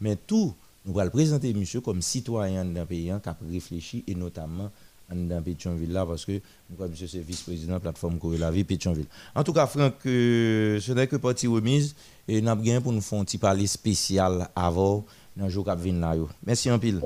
mais 0.00 0.16
tout 0.16 0.54
nous 0.86 0.98
allons 0.98 1.10
présenter 1.10 1.52
monsieur 1.54 1.80
comme 1.80 2.02
citoyen 2.02 2.64
d'un 2.64 2.86
pays 2.86 3.12
qui 3.22 3.28
a 3.28 3.36
réfléchi 3.50 4.04
et 4.06 4.14
notamment 4.14 4.70
dans 5.12 5.42
Pétionville 5.42 5.92
là 5.92 6.06
parce 6.06 6.24
que 6.24 6.40
monsieur 6.78 7.06
c'est 7.08 7.18
vice-président 7.18 7.72
de 7.72 7.74
la 7.74 7.80
plateforme 7.80 8.18
Corée 8.18 8.38
la 8.38 8.50
vie 8.50 8.64
Pétionville. 8.64 9.06
En 9.34 9.42
tout 9.42 9.52
cas 9.52 9.66
Franck 9.66 9.94
euh, 10.06 10.80
ce 10.80 10.92
n'est 10.92 11.06
que 11.06 11.16
partie 11.16 11.46
remise 11.46 11.94
et 12.28 12.40
nous 12.40 12.48
avons 12.48 12.62
bien 12.62 12.80
pour 12.80 12.92
nous 12.92 13.00
faire 13.00 13.18
un 13.18 13.24
petit 13.24 13.38
parler 13.38 13.66
spécial 13.66 14.48
avant 14.54 15.04
dans 15.36 15.44
le 15.44 15.50
jour 15.50 15.64
qui 15.64 15.82
vient 15.82 15.98
là. 16.00 16.14
Merci 16.46 16.70
en 16.70 16.78
pile. 16.78 17.00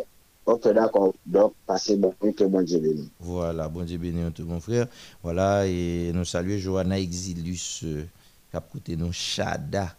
Ok, 0.47 0.69
d'accord. 0.75 1.15
Donc, 1.25 1.55
passez 1.67 1.97
bon 1.97 2.15
que 2.21 2.45
bon 2.45 2.61
Dieu 2.63 2.79
béni. 2.79 3.11
Voilà, 3.19 3.67
bon 3.69 3.83
Dieu 3.83 3.97
béni 3.97 4.31
tout 4.33 4.45
mon 4.45 4.61
frère. 4.61 4.89
Voilà, 5.23 5.67
et 5.67 6.13
nous 6.13 6.27
saluons 6.27 6.59
Johanna 6.59 6.99
Exilus, 6.99 7.81
euh, 7.85 8.05
qui 8.51 8.57
a 8.93 8.97
nous 8.97 9.13
Chada. 9.13 9.97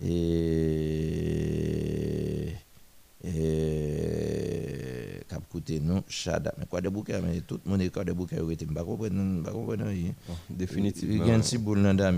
Et 0.00 1.48
et 3.24 5.20
cap 5.28 5.42
côté 5.50 5.80
non 5.80 6.04
chada 6.08 6.54
mais 6.56 6.66
quoi 6.66 6.80
de 6.80 6.88
bouquet 6.88 7.20
mais 7.20 7.40
tout 7.40 7.60
le 7.66 7.80
est 7.80 7.90
quoi 7.92 8.04
de 8.04 8.12
bouquet 8.12 8.36
était 8.50 8.64
pas 8.64 8.84
comprendre 8.84 9.42
pas 9.42 9.50
comprendre 9.50 9.86
définitivement. 10.48 11.24
Il 11.24 11.28
y 11.28 11.32
a 11.32 11.34
un 11.34 11.40
petit 11.40 11.58
boule 11.58 11.82
dans 11.82 12.14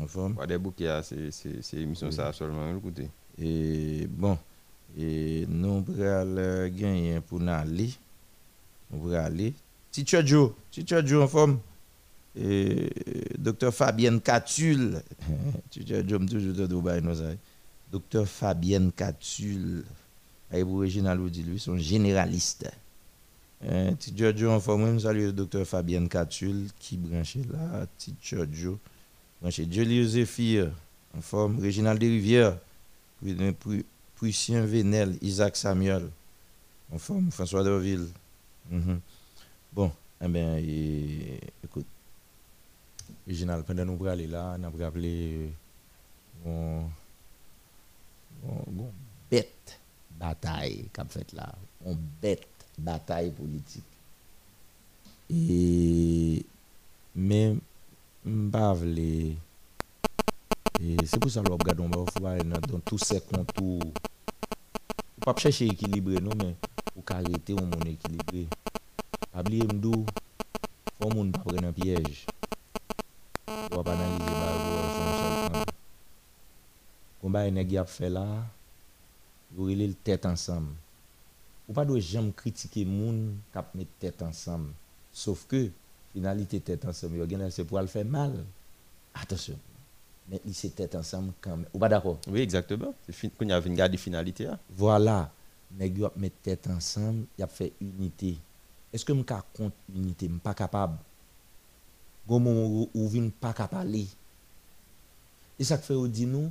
en 0.00 0.06
forme. 0.06 0.34
Quoi 0.34 0.46
de 0.46 0.56
bouquet 0.56 0.88
c'est 1.02 1.30
c'est 1.30 1.62
c'est 1.62 1.76
émission 1.76 2.10
ça 2.10 2.32
seulement 2.32 2.74
écoutez 2.74 3.08
et 3.38 4.06
bon 4.08 4.38
et 4.98 5.44
nous 5.48 5.82
pral 5.82 6.70
gagner 6.74 7.20
pour 7.20 7.42
aller. 7.42 7.90
On 8.92 8.98
va 9.06 9.24
aller. 9.24 9.54
Teacher 9.92 10.26
Joe 10.26 10.52
Teacher 10.70 11.06
Joe 11.06 11.22
en 11.24 11.28
forme. 11.28 11.58
Et 12.34 12.90
docteur 13.38 13.74
Fabienne 13.74 14.20
Catul. 14.20 15.02
Teacher 15.70 16.02
Joe 16.08 16.26
toujours 16.26 16.54
de 16.54 16.66
Dubaï 16.66 17.02
nous 17.02 17.14
docteur 17.92 18.26
Fabienne 18.26 18.90
Catul 18.92 19.84
Aïbou 20.50 20.78
Réginal 20.78 21.18
dit 21.30 21.42
lui, 21.42 21.58
sont 21.58 21.76
généralistes. 21.78 22.70
Hein, 23.66 23.94
Teacher 23.94 24.32
Joe, 24.36 24.50
en 24.52 24.60
forme, 24.60 24.98
salut 24.98 25.26
le 25.26 25.32
docteur 25.32 25.66
Fabienne 25.66 26.08
Catul 26.08 26.66
qui 26.78 26.96
branché 26.96 27.42
là, 27.52 27.86
Teacher 27.98 28.44
Joe, 28.50 28.76
branché 29.40 29.66
Jolie 29.70 30.64
en 31.16 31.20
forme, 31.20 31.58
Réginal 31.60 31.98
Desrivières, 31.98 32.56
Prussien 34.16 34.64
Vénel, 34.64 35.16
Isaac 35.22 35.56
Samuel, 35.56 36.08
en 36.92 36.98
forme, 36.98 37.30
François 37.30 37.62
Derville. 37.62 38.08
Mm 38.70 38.78
-hmm. 38.80 38.98
Bon, 39.72 39.92
Eh 40.22 40.28
bien, 40.28 40.58
et- 40.58 41.40
écoute, 41.64 41.86
Réginald, 43.26 43.64
pendant 43.64 43.86
nous 43.86 44.06
aller 44.06 44.26
là, 44.26 44.54
on 44.58 44.64
a 44.64 44.84
rappelé 44.84 45.48
euh, 46.46 46.82
une 48.44 48.90
bête 49.30 49.79
bataille 50.20 50.88
qu'a 50.92 51.04
fait 51.06 51.32
là, 51.32 51.52
une 51.86 51.96
bête 52.20 52.46
bataille 52.78 53.30
politique. 53.30 53.84
Et 55.30 56.44
même 57.14 57.60
pas 58.52 58.76
et 60.82 60.96
c'est 61.04 61.20
pour 61.20 61.30
ça 61.30 61.42
que 61.42 61.52
regardons 61.52 61.90
on 61.94 62.20
va 62.20 62.38
dans 62.38 62.80
tous 62.80 62.98
ces 62.98 63.20
contours. 63.20 63.80
Faut 63.82 65.32
pas 65.32 65.36
chercher 65.36 65.66
équilibré 65.66 66.20
non 66.20 66.30
mais 66.38 66.54
pour 66.94 67.04
arrêter 67.16 67.52
un 67.52 67.66
monde 67.66 67.86
équilibré. 67.86 68.46
Pas 69.32 69.42
m'dou 69.42 70.06
faut 71.00 71.08
prendre 71.08 71.64
un 71.64 71.72
piège. 71.72 72.26
On 73.72 73.82
va 73.82 73.92
analyser 77.40 77.76
a 77.76 77.84
fait 77.84 78.10
là, 78.10 78.44
vous 79.60 79.66
relez 79.66 79.86
le 79.86 79.94
tête 79.94 80.24
ensemble. 80.24 80.72
Ou 81.68 81.72
pas 81.72 81.84
doit 81.84 82.00
jamais 82.00 82.32
critiquer 82.32 82.84
moun 82.84 83.36
k'ap 83.52 83.74
mettre 83.74 83.90
tête 83.98 84.22
ensemble. 84.22 84.70
Sauf 85.12 85.46
que 85.46 85.70
finalité 86.12 86.60
tête 86.60 86.84
ensemble, 86.84 87.26
c'est 87.50 87.64
pour 87.64 87.80
le 87.80 87.86
faire 87.86 88.04
mal. 88.04 88.44
Attention. 89.14 89.58
Mais 90.28 90.40
il 90.46 90.54
c'est 90.54 90.70
tête 90.74 90.94
ensemble 90.94 91.32
quand 91.40 91.56
même. 91.56 91.66
Ou 91.74 91.78
pas 91.78 91.88
d'accord? 91.88 92.18
Oui, 92.28 92.40
exactement. 92.40 92.94
C'est 93.08 93.30
il 93.40 93.48
y 93.48 93.52
avait 93.52 93.68
une 93.68 93.74
garde 93.74 93.92
de 93.92 93.96
finalité. 93.98 94.46
hein. 94.46 94.58
Voilà. 94.70 95.30
Yo 95.78 96.06
ap 96.06 96.16
mettre 96.16 96.36
tête 96.42 96.66
ensemble, 96.68 97.26
y 97.38 97.42
a 97.42 97.46
fait 97.46 97.72
unité. 97.80 98.36
Est-ce 98.92 99.04
que 99.04 99.12
m'ka 99.12 99.44
compte 99.54 99.74
unité, 99.94 100.28
m'pas 100.28 100.54
capable. 100.54 100.96
Gon 102.26 102.40
moment 102.40 102.66
où- 102.66 102.90
où 102.94 103.08
vinn 103.08 103.30
pas 103.30 103.52
capable. 103.52 103.94
Et 105.58 105.64
ça 105.64 105.78
fait 105.78 105.94
ou 105.94 106.08
dit 106.08 106.26
nous 106.26 106.50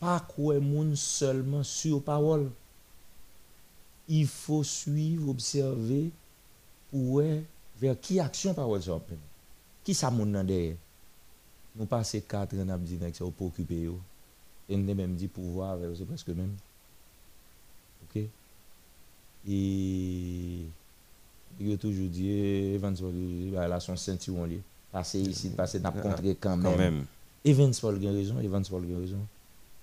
pas 0.00 0.20
croire 0.20 0.60
moun 0.60 0.94
seulement 0.96 1.62
sur 1.62 2.02
parole. 2.02 2.50
Il 4.08 4.26
faut 4.26 4.62
suivre, 4.62 5.30
observer 5.30 6.10
pour 6.90 7.22
vers 7.80 8.00
qui 8.00 8.20
action 8.20 8.54
parole 8.54 8.80
prendre. 8.80 9.02
Qui 9.84 9.94
ça 9.94 10.10
moun 10.10 10.30
nan 10.30 10.46
derrière? 10.46 10.76
Nous 11.74 11.86
passer 11.86 12.22
4 12.22 12.56
ans 12.56 12.68
à 12.70 12.78
dire 12.78 12.98
que 13.00 13.16
c'est 13.16 13.30
pour 13.32 13.48
occuper 13.48 13.82
yo. 13.82 13.98
Et 14.68 14.76
nous 14.76 14.94
même 14.94 15.14
dit 15.14 15.28
pouvoir 15.28 15.78
c'est 15.96 16.04
presque 16.04 16.28
même. 16.28 16.56
OK? 18.04 18.22
Et 19.48 20.60
il 21.60 21.72
a 21.72 21.76
toujours 21.76 22.08
dit 22.08 22.28
Evans 22.74 22.96
Paul 22.96 23.12
bah, 23.52 23.68
là 23.68 23.78
son 23.80 23.96
ceinturon 23.96 24.44
lié 24.44 24.60
passer 24.90 25.20
ici 25.20 25.50
passer 25.50 25.80
n'a 25.80 25.90
contré 25.90 26.34
quand 26.34 26.56
même, 26.56 26.62
Quand 26.62 26.76
même. 26.76 27.06
Evans 27.44 27.72
Paul 27.80 28.04
a 28.06 28.10
raison 28.10 28.40
Evans 28.40 28.64
Paul 28.68 28.84
a 28.92 28.98
raison 28.98 29.18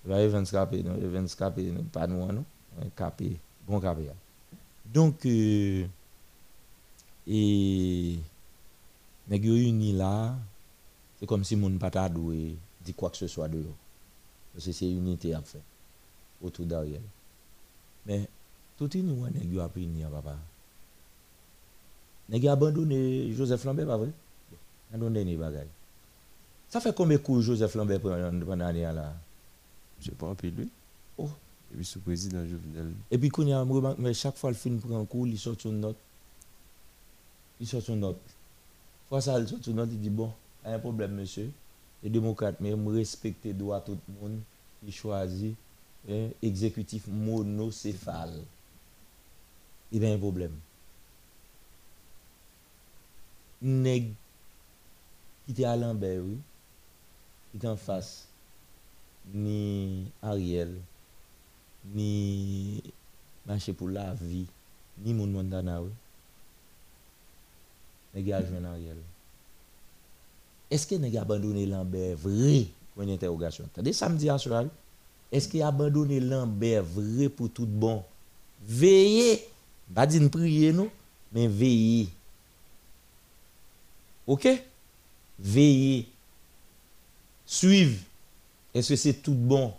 va 0.04 0.20
evans 0.20 0.50
kape, 0.52 0.82
non, 0.84 0.98
evans 1.00 1.34
kape, 1.38 1.64
non, 1.72 1.86
pa 1.92 2.06
nou 2.10 2.26
an 2.28 2.40
nou, 2.40 2.90
kape, 2.98 3.34
bon 3.68 3.82
kape 3.82 4.08
ya. 4.10 4.16
Donk, 4.94 5.24
euh, 5.26 5.86
e, 7.26 7.40
neg 9.32 9.48
yo 9.48 9.56
yoni 9.56 9.94
la, 9.96 10.12
se 11.18 11.28
kom 11.30 11.46
si 11.46 11.56
moun 11.56 11.80
pata 11.82 12.06
dwe, 12.12 12.52
di 12.84 12.96
kwa 12.96 13.12
kse 13.14 13.30
swa 13.32 13.48
de 13.48 13.64
yo. 13.64 13.72
Se 14.60 14.74
se 14.76 14.86
unité 14.86 15.32
ap 15.34 15.48
fe, 15.48 15.58
otou 16.44 16.68
da 16.68 16.84
yel. 16.86 17.04
Men, 18.06 18.28
touti 18.78 19.00
nou 19.02 19.24
an 19.26 19.34
neg 19.34 19.50
yo 19.56 19.64
ap 19.64 19.78
yoni 19.80 20.04
ya 20.04 20.12
papa. 20.12 20.36
Neg 22.28 22.44
yo 22.44 22.52
abandone 22.52 22.98
Joseph 23.36 23.64
Lambert 23.64 23.88
pa 23.88 23.98
vre? 24.00 24.12
Bon, 24.52 24.60
abandone 24.92 25.36
bagay. 25.40 25.66
Sa 26.72 26.80
fe 26.84 26.92
kome 26.96 27.18
kou 27.24 27.42
Joseph 27.44 27.74
Lambert 27.80 28.04
pren 28.04 28.44
an 28.52 28.68
ane 28.68 28.84
ya 28.84 28.92
la? 28.92 29.08
Je 30.04 30.10
pas 30.10 30.26
rappelé 30.26 30.50
lui. 30.50 30.68
Oh. 31.16 31.28
Et 31.72 31.76
puis 31.76 31.84
sous 31.84 32.00
président 32.00 32.44
Jovenel. 32.46 32.92
et 33.10 33.18
puis 33.18 33.30
quand 33.30 33.42
il 33.42 33.48
y 33.48 33.52
a 33.52 33.58
un 33.58 33.64
remarque 33.64 33.98
mais 33.98 34.12
chaque 34.12 34.36
fois 34.36 34.50
le 34.50 34.56
film 34.56 34.78
prend 34.78 35.00
un 35.00 35.04
coup 35.04 35.26
il 35.26 35.38
sort 35.38 35.56
une 35.64 35.80
note. 35.80 35.96
Il 37.60 37.66
sort 37.66 37.82
une 37.88 38.00
note. 38.00 38.20
Fois 39.08 39.20
ça 39.20 39.38
il 39.40 39.48
sort 39.48 39.58
une 39.66 39.76
note 39.76 39.88
il 39.90 40.00
dit 40.00 40.10
bon 40.10 40.30
il 40.64 40.68
y 40.68 40.72
a 40.72 40.76
un 40.76 40.78
problème 40.78 41.14
monsieur. 41.14 41.50
Les 42.02 42.10
démocrates 42.10 42.60
mais 42.60 42.76
me 42.76 42.92
respecter 42.92 43.52
droit 43.54 43.80
tout 43.80 43.96
le 44.08 44.14
monde. 44.20 44.40
Il 44.86 44.92
choisit 44.92 45.56
hein, 46.08 46.28
exécutif 46.42 47.06
monocéphale. 47.08 48.42
Il 49.90 50.02
y 50.02 50.06
a 50.06 50.12
un 50.12 50.18
problème. 50.18 50.54
Nèg 53.62 54.12
qui 55.46 55.52
était 55.52 55.64
à 55.64 55.76
Lambert 55.76 56.22
oui. 56.22 56.36
Qui 57.50 57.56
était 57.56 57.68
en 57.68 57.76
face 57.76 58.28
ni 59.32 60.04
Ariel 60.22 60.74
ni 61.94 62.82
marché 63.46 63.72
pour 63.72 63.88
la 63.88 64.14
vie 64.14 64.46
ni 65.04 65.14
mon 65.14 65.26
Montana 65.26 65.80
oui 65.82 65.90
nèg 68.14 68.32
a 68.32 68.36
Ariel. 68.36 68.96
Est-ce 70.70 70.86
que 70.86 70.94
nèg 70.94 71.16
abandonné 71.16 71.66
Lambert 71.66 72.16
vrai? 72.16 72.66
Pour 72.94 73.02
une 73.02 73.10
interrogation 73.10 73.64
attendez 73.64 73.92
samedi 73.92 74.28
à 74.28 74.36
est-ce 75.34 75.48
qu'il 75.48 75.62
a 75.62 75.68
abandonné 75.68 76.20
Lambert 76.20 76.84
vrai 76.84 77.28
pour 77.28 77.50
tout 77.50 77.66
bon? 77.66 78.04
Veillez. 78.62 79.44
Pas 79.92 80.06
dire 80.06 80.30
prier 80.30 80.72
non 80.72 80.88
mais 81.32 81.48
veillez. 81.48 82.08
OK? 84.28 84.48
Veillez. 85.38 86.06
Suivre 87.44 87.98
est-ce 88.74 88.88
que 88.88 88.96
c'est 88.96 89.14
tout 89.14 89.34
bon? 89.34 89.72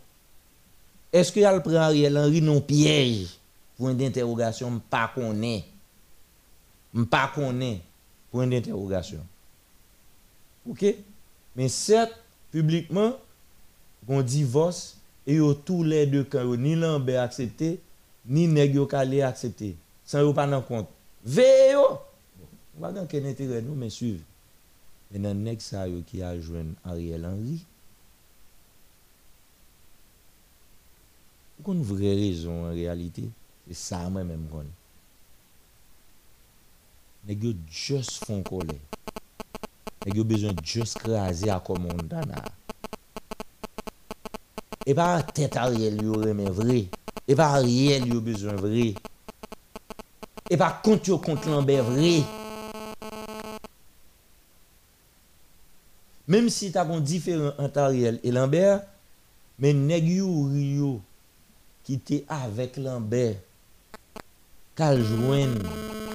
Est-ce 1.11 1.31
qu'il 1.31 1.45
a 1.45 1.59
prend 1.59 1.75
Ariel 1.75 2.17
Henry 2.17 2.41
non 2.41 2.61
piège? 2.61 3.37
Point 3.77 3.93
d'interrogation 3.93 4.81
pas 4.89 5.11
connaît 5.13 5.65
pas 7.03 7.29
connaît 7.35 7.81
point 8.31 8.47
d'interrogation. 8.47 9.19
OK? 10.69 10.85
Mais 11.55 11.67
certes 11.67 12.15
publiquement 12.51 13.13
on 14.07 14.21
divorce 14.21 14.97
et 15.27 15.35
yo 15.35 15.53
tous 15.53 15.83
les 15.83 16.05
deux 16.05 16.27
yo 16.31 16.55
ni 16.55 16.75
Lambert 16.75 17.21
accepté 17.21 17.79
ni 18.25 18.47
nèg 18.47 18.75
yo 18.75 18.85
calé 18.85 19.21
accepté. 19.21 19.75
Sans 20.05 20.19
yo 20.21 20.31
pas 20.31 20.47
dans 20.47 20.61
compte. 20.61 20.87
Veille 21.25 21.75
on 21.75 22.81
va 22.81 22.91
dans 22.93 23.05
quel 23.05 23.25
intérêt 23.25 23.61
nous 23.61 23.75
mais 23.75 23.89
suivre 23.89 24.21
maintenant 25.11 25.33
nèg 25.33 25.59
ça 25.59 25.85
qui 26.07 26.21
a 26.21 26.39
joindre 26.39 26.75
Ariel 26.85 27.25
Henry 27.25 27.65
une 31.73 31.83
vraie 31.83 32.15
raison 32.15 32.65
en 32.65 32.73
réalité, 32.73 33.29
c'est 33.67 33.73
ça 33.73 34.09
moi-même 34.09 34.47
qu'on. 34.51 34.65
Nèg 37.27 37.43
yo 37.43 37.53
juste 37.67 38.23
font 38.23 38.43
colère. 38.43 38.75
Nèg 40.05 40.15
yo 40.15 40.23
besoin 40.23 40.53
juste 40.63 40.99
craser 40.99 41.49
à 41.49 41.59
comme 41.59 41.87
on 41.87 42.03
dana. 42.03 42.35
Et 44.85 44.93
pas 44.93 45.23
tête 45.23 45.57
Ariel 45.57 46.03
yo 46.03 46.13
remet 46.13 46.49
vrai. 46.49 46.85
Et 47.27 47.33
pas 47.33 47.55
Ariel 47.55 48.07
yo 48.07 48.21
besoin 48.21 48.53
vrai. 48.53 48.93
Et 50.47 50.57
pas 50.57 50.79
compte 50.83 51.07
yo 51.07 51.17
contre 51.17 51.49
Lambert 51.49 51.85
vrai. 51.85 52.21
Même 56.27 56.49
si 56.49 56.71
tu 56.71 56.77
as 56.77 56.83
un 56.83 56.99
différent 56.99 57.53
entre 57.57 57.79
Ariel 57.79 58.19
et 58.23 58.31
Lambert, 58.31 58.83
mais 59.57 59.73
nèg 59.73 60.07
yo 60.07 61.01
qui 61.85 61.93
était 61.93 62.25
avec 62.27 62.75
Lambert, 62.75 63.37
qu'al 64.75 65.01
joindre 65.01 65.69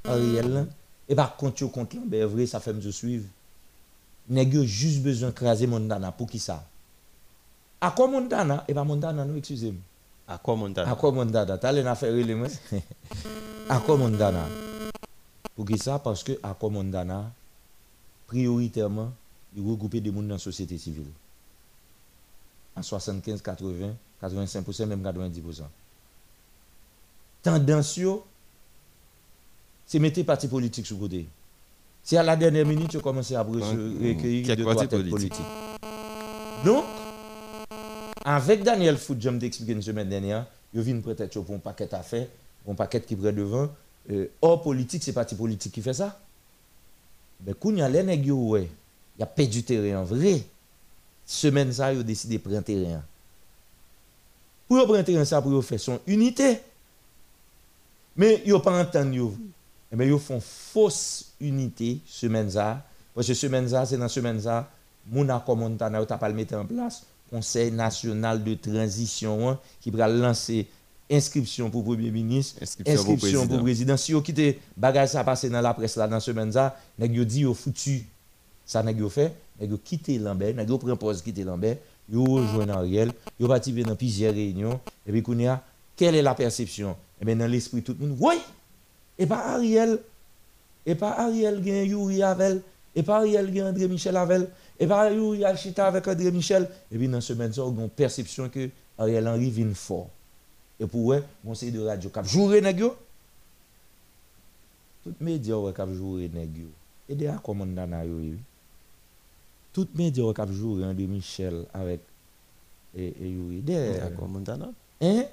Ariel, 0.04 0.66
et 1.08 1.14
par 1.14 1.36
contre, 1.36 1.64
contre 1.66 1.96
Lambert, 1.96 2.28
vrai, 2.28 2.44
ça 2.44 2.60
fait 2.60 2.74
me 2.74 2.90
suivre. 2.90 3.24
Nèg 4.30 4.54
yo 4.54 4.64
juste 4.64 5.02
besoin 5.02 5.30
de 5.30 5.34
craser 5.34 5.66
Montana 5.66 6.12
pour 6.12 6.28
qui 6.28 6.38
ça? 6.38 6.64
À 7.80 7.90
quoi 7.90 8.06
Montana? 8.06 8.64
Et 8.68 8.74
pas 8.74 8.84
Montana, 8.84 9.24
non, 9.24 9.34
excusez-moi. 9.36 9.80
À 10.28 10.38
quoi 10.38 10.54
Montana? 10.54 10.92
À 10.92 10.94
quoi 10.94 11.10
Montana? 11.10 11.58
T'as 11.58 11.72
l'air 11.72 11.88
affaire 11.88 12.12
les 12.12 12.34
moi. 12.34 12.46
À 13.68 13.78
quoi 13.78 13.96
Montana? 13.96 14.46
Pour 15.56 15.64
qui 15.64 15.78
ça? 15.78 15.98
Parce 15.98 16.22
que 16.22 16.38
à 16.42 16.54
quoi 16.54 16.70
Montana, 16.70 17.32
prioritairement, 18.28 19.12
il 19.56 19.68
regroupe 19.68 19.96
des 19.96 20.12
gens 20.12 20.22
dans 20.22 20.28
la 20.28 20.38
société 20.38 20.78
civile. 20.78 21.10
En 22.76 22.82
75, 22.82 23.42
80, 23.42 23.94
85%, 24.22 24.86
même 24.86 25.02
90%. 25.02 25.62
Tendance, 27.42 28.00
c'est 29.86 29.98
mettre 29.98 30.22
parti 30.22 30.46
politique 30.46 30.86
sur 30.86 30.98
côté. 30.98 31.26
Si 32.02 32.16
à 32.16 32.22
la 32.22 32.36
dernière 32.36 32.66
minute, 32.66 32.90
tu 32.90 33.00
commences 33.00 33.32
à 33.32 33.42
Donc, 33.42 33.62
recueillir 33.62 34.46
têtes 34.46 34.90
politiques. 34.90 35.10
politiques. 35.10 35.46
Donc, 36.64 36.84
avec 38.24 38.62
Daniel 38.62 38.96
Foot, 38.98 39.18
je 39.20 39.28
expliqué 39.28 39.72
une 39.72 39.82
semaine 39.82 40.08
dernière, 40.08 40.46
il 40.74 40.80
vient 40.82 41.00
peut-être 41.00 41.40
pour 41.40 41.54
un 41.54 41.58
paquet 41.58 41.86
d'affaires, 41.86 42.26
un 42.68 42.74
paquet 42.74 43.00
qui 43.00 43.16
prend 43.16 43.32
devant. 43.32 43.68
Euh, 44.10 44.26
hors 44.40 44.62
politique, 44.62 45.02
c'est 45.02 45.12
parti 45.12 45.34
politique 45.34 45.72
qui 45.72 45.82
fait 45.82 45.94
ça. 45.94 46.18
Ben, 47.40 47.54
quand 47.58 47.74
y 47.74 47.82
a 47.82 47.88
les 47.88 48.30
ouais, 48.30 48.68
y 49.18 49.22
a 49.22 49.26
perdu 49.26 49.62
terrain 49.62 50.00
en 50.00 50.04
vrai. 50.04 50.42
Semaine 51.26 51.72
ça, 51.72 51.92
yo 51.92 52.02
décidé 52.02 52.38
de 52.38 52.42
prendre 52.42 52.60
terrain. 52.62 53.02
Pour 54.70 54.78
yo 54.78 54.86
prendre 54.86 55.24
ça, 55.24 55.42
pour 55.42 55.50
yo 55.50 55.62
faire 55.62 55.80
son 55.80 55.98
unité. 56.06 56.60
Mais 58.14 58.40
yo 58.46 58.60
pas 58.60 58.80
entendre 58.80 59.12
yo. 59.12 59.34
Eh 59.90 59.96
ben, 59.96 60.08
yo 60.08 60.16
font 60.16 60.40
fausse 60.40 61.32
unité 61.40 61.98
semaine 62.06 62.48
ça. 62.48 62.80
Parce 63.12 63.26
que 63.26 63.34
semaine 63.34 63.68
ça, 63.68 63.84
c'est 63.84 63.96
dans 63.96 64.06
semaine 64.06 64.40
ça, 64.40 64.70
Monaco 65.10 65.56
Montana, 65.56 66.06
t'a 66.06 66.18
pas 66.18 66.28
le 66.28 66.36
mettre 66.36 66.54
en 66.54 66.64
place. 66.64 67.02
Conseil 67.28 67.72
national 67.72 68.44
de 68.44 68.54
transition 68.54 69.50
hein, 69.50 69.58
qui 69.80 69.90
va 69.90 70.06
lancer 70.06 70.68
inscription 71.10 71.68
pour 71.68 71.82
premier 71.82 72.12
ministre, 72.12 72.62
Inscription 72.62 72.94
inscription, 72.94 73.48
pour 73.48 73.62
président. 73.62 73.96
Si 73.96 74.12
vous 74.12 74.22
quittez 74.22 74.60
bagage 74.76 75.08
ça 75.08 75.24
passé 75.24 75.50
dans 75.50 75.60
la 75.60 75.74
presse 75.74 75.96
là 75.96 76.06
dans 76.06 76.20
semaine 76.20 76.52
ça, 76.52 76.78
yo 76.96 77.24
dit 77.24 77.40
yo 77.40 77.54
foutu. 77.54 78.06
Ça 78.64 78.84
yo 78.84 79.08
fait, 79.08 79.34
yo 79.60 79.76
quitté 79.78 80.16
Lambert, 80.16 80.54
yo 80.68 80.78
prend 80.78 80.94
pause 80.94 81.22
quitter 81.22 81.42
Lambert, 81.42 81.78
yo 82.10 82.24
rejoint 82.24 82.68
Ariel, 82.68 83.12
yo 83.38 83.46
participé 83.48 83.84
dans 83.84 83.96
plusieurs 83.96 84.34
réunions 84.34 84.80
et 85.06 85.12
puis 85.12 85.22
kounya, 85.22 85.62
quelle 85.96 86.14
est 86.16 86.22
la 86.22 86.34
perception? 86.34 86.96
Eh 87.20 87.24
bien 87.24 87.36
dans 87.36 87.46
l'esprit 87.46 87.82
tout 87.82 87.96
le 87.98 88.06
monde, 88.06 88.16
oui. 88.20 88.36
Et 89.18 89.26
pas 89.26 89.54
Ariel 89.54 89.98
et 90.86 90.94
pas 90.94 91.12
Ariel 91.12 91.62
gen 91.62 91.84
Yuri 91.84 92.22
Avel, 92.22 92.62
et 92.94 93.02
pas 93.02 93.18
Ariel 93.18 93.54
gen 93.54 93.66
André 93.66 93.86
Michel 93.86 94.16
Avel, 94.16 94.48
et 94.78 94.86
pas 94.86 95.12
Yuri 95.12 95.44
Alchita 95.44 95.86
avec 95.86 96.08
André 96.08 96.30
Michel. 96.30 96.68
Et 96.90 96.96
puis 96.96 97.08
dans 97.08 97.20
ce 97.20 97.34
semaine, 97.34 97.52
ça, 97.52 97.62
on 97.62 97.78
a 97.78 97.82
une 97.82 97.90
perception 97.90 98.48
que 98.48 98.70
Ariel 98.98 99.28
Henry 99.28 99.50
vient 99.50 99.74
fort. 99.74 100.08
Et 100.78 100.86
pour 100.86 101.04
ouais, 101.06 101.22
conseil 101.44 101.70
de 101.70 101.80
radio 101.80 102.08
cap 102.08 102.26
jouer 102.26 102.62
nèg 102.62 102.78
yo. 102.80 102.96
Tout 105.04 105.14
média 105.20 105.58
ouais 105.58 105.74
cap 105.74 105.92
jouer 105.92 106.30
nèg. 106.32 106.64
Et 107.08 107.14
des 107.14 107.30
commandant 107.44 108.02
yo. 108.02 108.36
Tout 109.72 109.88
média 109.94 110.24
ouais 110.24 110.34
cap 110.34 110.50
jouer 110.50 110.84
André 110.84 111.06
Michel 111.06 111.64
avec 111.72 112.00
et, 112.96 113.14
et 113.20 113.28
Yuri. 113.28 113.62
Montana. 114.28 114.70
Hein? 115.00 115.24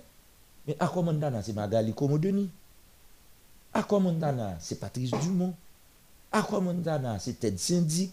Mais 0.67 0.75
Akomandana, 0.79 1.41
c'est 1.41 1.53
Magali 1.53 1.93
Komodeni. 1.93 2.49
Akomandana, 3.73 4.57
c'est 4.59 4.79
Patrice 4.79 5.11
Dumont. 5.21 5.53
Akomandana, 6.31 7.19
c'est 7.19 7.39
Ted 7.39 7.57
Syndic. 7.57 8.11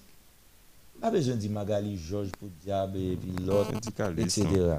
Pas 1.01 1.11
besoin 1.11 1.35
de 1.37 1.49
Magali 1.49 1.99
Georges 1.99 2.31
pour 2.31 2.49
diable 2.63 2.97
et 2.99 3.17
puis 3.17 3.33
l'autre, 3.45 3.73
Syndicaliste, 3.73 4.39
etc. 4.39 4.77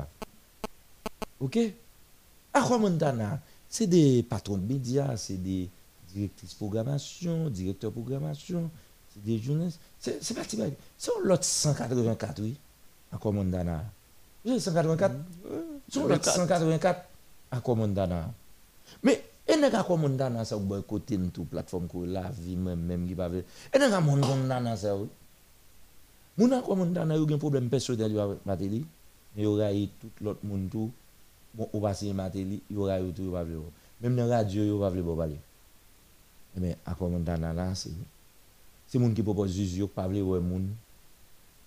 Ok? 1.40 1.60
Akomandana, 2.54 3.42
c'est 3.70 3.88
des 3.88 4.24
patrons 4.24 4.58
de 4.58 4.66
médias, 4.66 5.18
c'est 5.18 5.36
des 5.36 5.70
directrices 6.14 6.54
programmation, 6.54 7.50
directeurs 7.50 7.92
programmation, 7.92 8.72
de 9.24 9.38
jounes, 9.38 9.78
se 10.00 10.34
pati 10.34 10.58
bagi. 10.60 10.76
Se 10.98 11.12
ou 11.12 11.26
lot 11.26 11.44
184, 11.44 12.42
oui, 12.44 12.56
akwa 13.16 13.32
mondana. 13.32 13.84
Ou 14.46 14.60
se 14.60 14.72
184? 14.72 15.16
Se 15.90 16.00
ou 16.00 16.10
lot 16.10 16.24
184, 16.24 17.06
akwa 17.56 17.76
mondana. 17.76 18.20
Me, 19.04 19.18
ene 19.48 19.70
ka 19.72 19.82
akwa 19.84 19.98
mondana 19.98 20.46
sa 20.46 20.58
ou 20.58 20.68
boykote 20.68 21.18
nou 21.20 21.34
tou 21.34 21.50
platform 21.50 21.88
kou 21.92 22.10
la 22.10 22.28
vi 22.34 22.58
mèm 22.60 22.82
mèm 22.90 23.06
ki 23.10 23.18
pa 23.18 23.30
ve. 23.32 23.44
Ene 23.74 23.90
ka 23.92 24.02
moun 24.04 24.24
mondana 24.26 24.76
sa 24.80 24.96
ou. 24.98 25.10
Moun 26.36 26.54
akwa 26.58 26.82
mondana 26.84 27.18
yo 27.18 27.28
gen 27.30 27.42
problem 27.42 27.70
personel 27.72 28.14
yo 28.14 28.28
mate 28.46 28.70
li, 28.72 28.84
yo 29.40 29.56
rayi 29.60 29.88
tout 30.02 30.24
lot 30.26 30.44
moun 30.44 30.68
tou, 30.72 30.92
bon, 31.54 31.70
ou 31.72 31.84
basi 31.84 32.12
mate 32.14 32.44
li, 32.44 32.62
yo 32.70 32.90
rayi 32.90 33.14
tout 33.14 33.26
yo 33.26 33.36
pa 33.36 33.46
vle 33.48 33.62
yo. 33.62 33.70
Mèm 34.02 34.18
nan 34.18 34.30
radyo 34.34 34.66
yo 34.68 34.82
pa 34.82 34.92
vle 34.94 35.06
bo 35.06 35.16
bali. 35.16 35.40
Eme, 36.58 36.76
akwa 36.86 37.16
mondana 37.16 37.54
la 37.56 37.72
se 37.76 37.94
yo. 37.94 38.12
C'est 38.88 38.92
c'est 38.92 39.00
moun 39.00 39.14
qui 39.14 39.24
propose 39.24 39.54
juge 39.54 39.78
yo 39.78 39.88
pas 39.88 40.08
vle 40.08 40.22
ouais 40.22 40.40
moun 40.40 40.68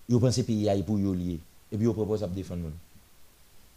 yo 0.07 0.19
pense 0.19 0.41
pays 0.41 0.69
aille 0.69 0.83
pour 0.83 0.99
yo 0.99 1.13
lié 1.13 1.39
et 1.71 1.77
puis 1.77 1.85
yo 1.85 1.93
propose 1.93 2.23
à 2.23 2.27
défendre 2.27 2.61
moun 2.61 2.73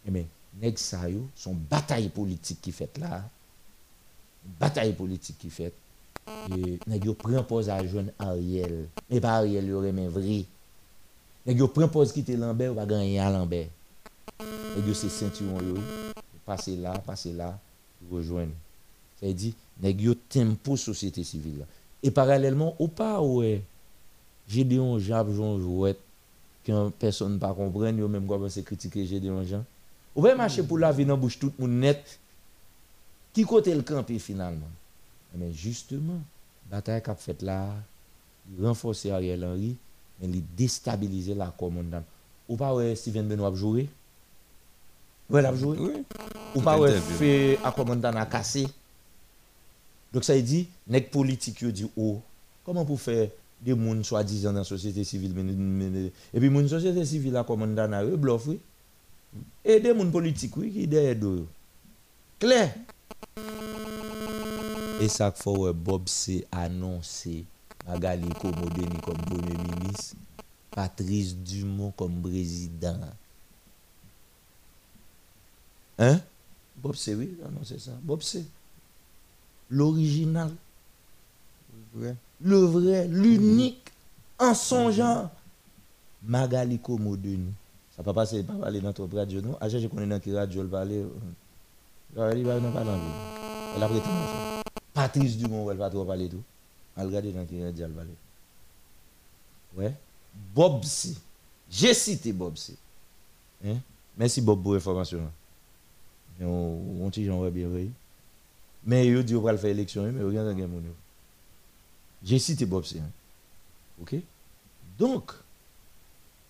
Eh 0.05 0.11
mais 0.11 0.25
nèg 0.59 0.77
sa 0.77 1.09
yo, 1.09 1.27
son 1.35 1.55
bataille 1.69 2.09
politique 2.09 2.61
qui 2.61 2.71
fait 2.71 2.97
là, 2.97 3.23
bataille 4.59 4.93
politique 4.93 5.37
qui 5.39 5.49
fait, 5.49 5.73
et 6.51 6.79
nèg 6.87 7.05
yo 7.05 7.13
prend 7.13 7.43
pause 7.43 7.69
à 7.69 7.85
joindre 7.85 8.11
Ariel, 8.19 8.87
mais 9.09 9.21
pas 9.21 9.37
Ariel 9.37 9.67
yo 9.67 9.79
remen 9.81 10.09
vrai. 10.09 10.45
Nèg 11.45 11.59
yo 11.59 11.67
prend 11.67 11.87
pause 11.87 12.11
quitter 12.11 12.35
Lambert, 12.37 12.71
ou 12.71 12.75
pas 12.75 12.85
gagner 12.85 13.19
à 13.19 13.31
Lambert. 13.31 13.69
Nèg 14.75 14.87
yo 14.87 14.93
c'est 14.93 15.09
ceinturon 15.09 15.61
yo, 15.61 15.77
passer 16.45 16.75
là, 16.75 16.97
passer 16.99 17.33
là, 17.33 17.57
rejoindre. 18.11 18.53
Ça 19.21 19.31
dire 19.31 19.53
nèg 19.81 20.01
yo 20.01 20.13
tempo 20.13 20.75
société 20.75 21.23
civile. 21.23 21.65
Et 22.03 22.11
parallèlement, 22.11 22.75
ou 22.79 22.89
pas 22.89 23.21
ouais, 23.21 23.61
Gédéon 24.47 24.99
Jab 24.99 25.33
Jean 25.33 25.57
Jouet, 25.57 25.95
quand 26.65 26.91
personne 26.99 27.33
ne 27.33 27.37
pas 27.37 27.53
comprendre, 27.53 27.97
yo 27.97 28.07
même 28.09 28.25
quoi 28.25 28.39
c'est 28.49 28.63
critiquer 28.63 29.05
Gédéon 29.05 29.43
Jean. 29.43 29.63
Ou 30.15 30.21
bien 30.21 30.35
marcher 30.35 30.63
pour 30.63 30.77
la 30.77 30.91
vie 30.91 31.05
dans 31.05 31.17
bouche 31.17 31.39
tout 31.39 31.51
le 31.57 31.65
monde 31.65 31.79
net. 31.79 32.19
Qui 33.33 33.43
côté 33.43 33.73
le 33.73 33.81
camper 33.81 34.19
finalement? 34.19 34.69
Mais 35.35 35.51
justement, 35.53 36.19
bataille 36.69 37.01
qu'a 37.01 37.15
fait 37.15 37.41
là, 37.41 37.69
il 38.55 38.65
renforcer 38.65 39.09
Ariel 39.09 39.43
Henry, 39.43 39.75
mais 40.19 40.27
il 40.27 40.43
déstabiliser 40.55 41.33
la 41.33 41.47
commandante. 41.57 42.03
Ou 42.47 42.57
pas 42.57 42.73
ouais 42.75 42.95
Steven 42.95 43.27
Benoît 43.27 43.53
jouer 43.55 43.89
Ouais, 45.29 45.41
il 45.41 45.45
a 45.45 45.55
joué. 45.55 45.77
Ou 46.53 46.61
pas 46.61 46.77
ouais 46.77 46.99
fait 46.99 47.57
à 47.63 47.71
commandant 47.71 48.13
à 48.13 48.25
casser. 48.25 48.67
Donc 50.13 50.23
ça 50.23 50.39
dire, 50.39 50.65
nèg 50.87 51.09
politique 51.09 51.65
dit 51.65 51.89
oh, 51.97 52.21
comment 52.63 52.85
pour 52.85 53.01
faire 53.01 53.29
des 53.61 53.73
moun 53.73 54.03
soi-disant 54.03 54.53
dans 54.53 54.59
la 54.59 54.63
société 54.63 55.03
civile 55.03 55.33
et 56.33 56.39
puis 56.39 56.49
moun 56.49 56.67
société 56.67 57.03
civile 57.03 57.35
à 57.37 57.43
commandant 57.43 57.91
à 57.91 58.03
eux 58.03 58.17
bluff 58.17 58.47
oui. 58.47 58.59
Et 59.65 59.79
des 59.79 59.93
moun 59.93 60.11
politiques 60.11 60.55
oui 60.57 60.71
qui 60.71 60.87
derrière 60.87 61.15
d'eux. 61.15 61.47
Clair. 62.39 62.75
Et 65.01 65.07
ça 65.07 65.33
ouais, 65.47 65.73
Bob 65.73 66.07
C 66.07 66.45
annoncé 66.51 67.45
Magali 67.87 68.29
Komodeni 68.39 68.99
comme 69.03 69.17
premier 69.17 69.57
ministre, 69.57 70.15
Patrice 70.71 71.35
Dumont 71.35 71.91
comme 71.91 72.21
président. 72.21 72.99
Hein? 75.97 76.21
Bob 76.77 76.95
C, 76.95 77.15
oui, 77.15 77.37
annoncé 77.45 77.79
ça. 77.79 77.91
Bob 78.01 78.21
C. 78.21 78.45
L'original. 79.73 80.51
Le 81.95 82.57
vrai, 82.57 83.07
l'unique, 83.07 83.91
en 84.37 84.53
son 84.53 84.91
genre. 84.91 85.29
Magali 86.23 86.77
Komodeni. 86.79 87.51
Ça 87.95 88.01
ne 88.01 88.05
peut 88.05 88.13
pas 88.13 88.21
passer, 88.21 88.43
pas 88.43 88.53
parler 88.53 88.79
dans 88.79 88.87
notre 88.87 89.07
radio, 89.15 89.41
non? 89.41 89.57
À 89.59 89.67
je 89.67 89.87
connais 89.87 90.05
dans 90.07 90.19
quelle 90.19 90.37
radio 90.37 90.61
le 90.63 90.69
parler. 90.69 91.03
euh, 92.17 92.33
Il 92.35 92.45
va 92.45 92.59
pas 92.59 92.71
parler. 92.71 93.01
Elle 93.75 93.83
a 93.83 93.87
frère. 93.87 94.61
Patrice 94.93 95.37
Dumont, 95.37 95.69
elle 95.71 95.77
va 95.77 95.89
trop 95.89 96.05
parler 96.05 96.29
tout. 96.29 96.41
Elle 96.95 97.07
regarde 97.07 97.33
dans 97.33 97.45
quelle 97.45 97.65
radio 97.65 97.85
elle 97.85 97.91
parler. 97.91 98.15
Ouais. 99.75 99.93
Bob 100.55 100.83
C. 100.83 101.15
J'ai 101.69 101.93
cité 101.95 102.31
Bob 102.31 102.55
C. 102.57 102.75
Hein? 103.65 103.77
Merci 104.17 104.39
Bob 104.41 104.61
pour 104.61 104.75
l'information. 104.75 105.19
On, 106.41 106.77
on 107.01 107.11
gens 107.11 107.41
ouais 107.41 107.51
bien 107.51 107.67
vrai. 107.67 107.87
Mais 108.85 109.07
yo 109.07 109.23
dit 109.23 109.35
on 109.35 109.41
va 109.41 109.57
faire 109.57 109.69
élection, 109.69 110.03
mais 110.11 110.23
rien 110.23 110.43
dans 110.43 110.67
mon 110.67 110.81
J'ai 112.23 112.39
cité 112.39 112.65
Bob 112.65 112.83
C. 112.83 112.99
hein. 112.99 113.09
OK? 114.01 114.15
Donc, 114.97 115.31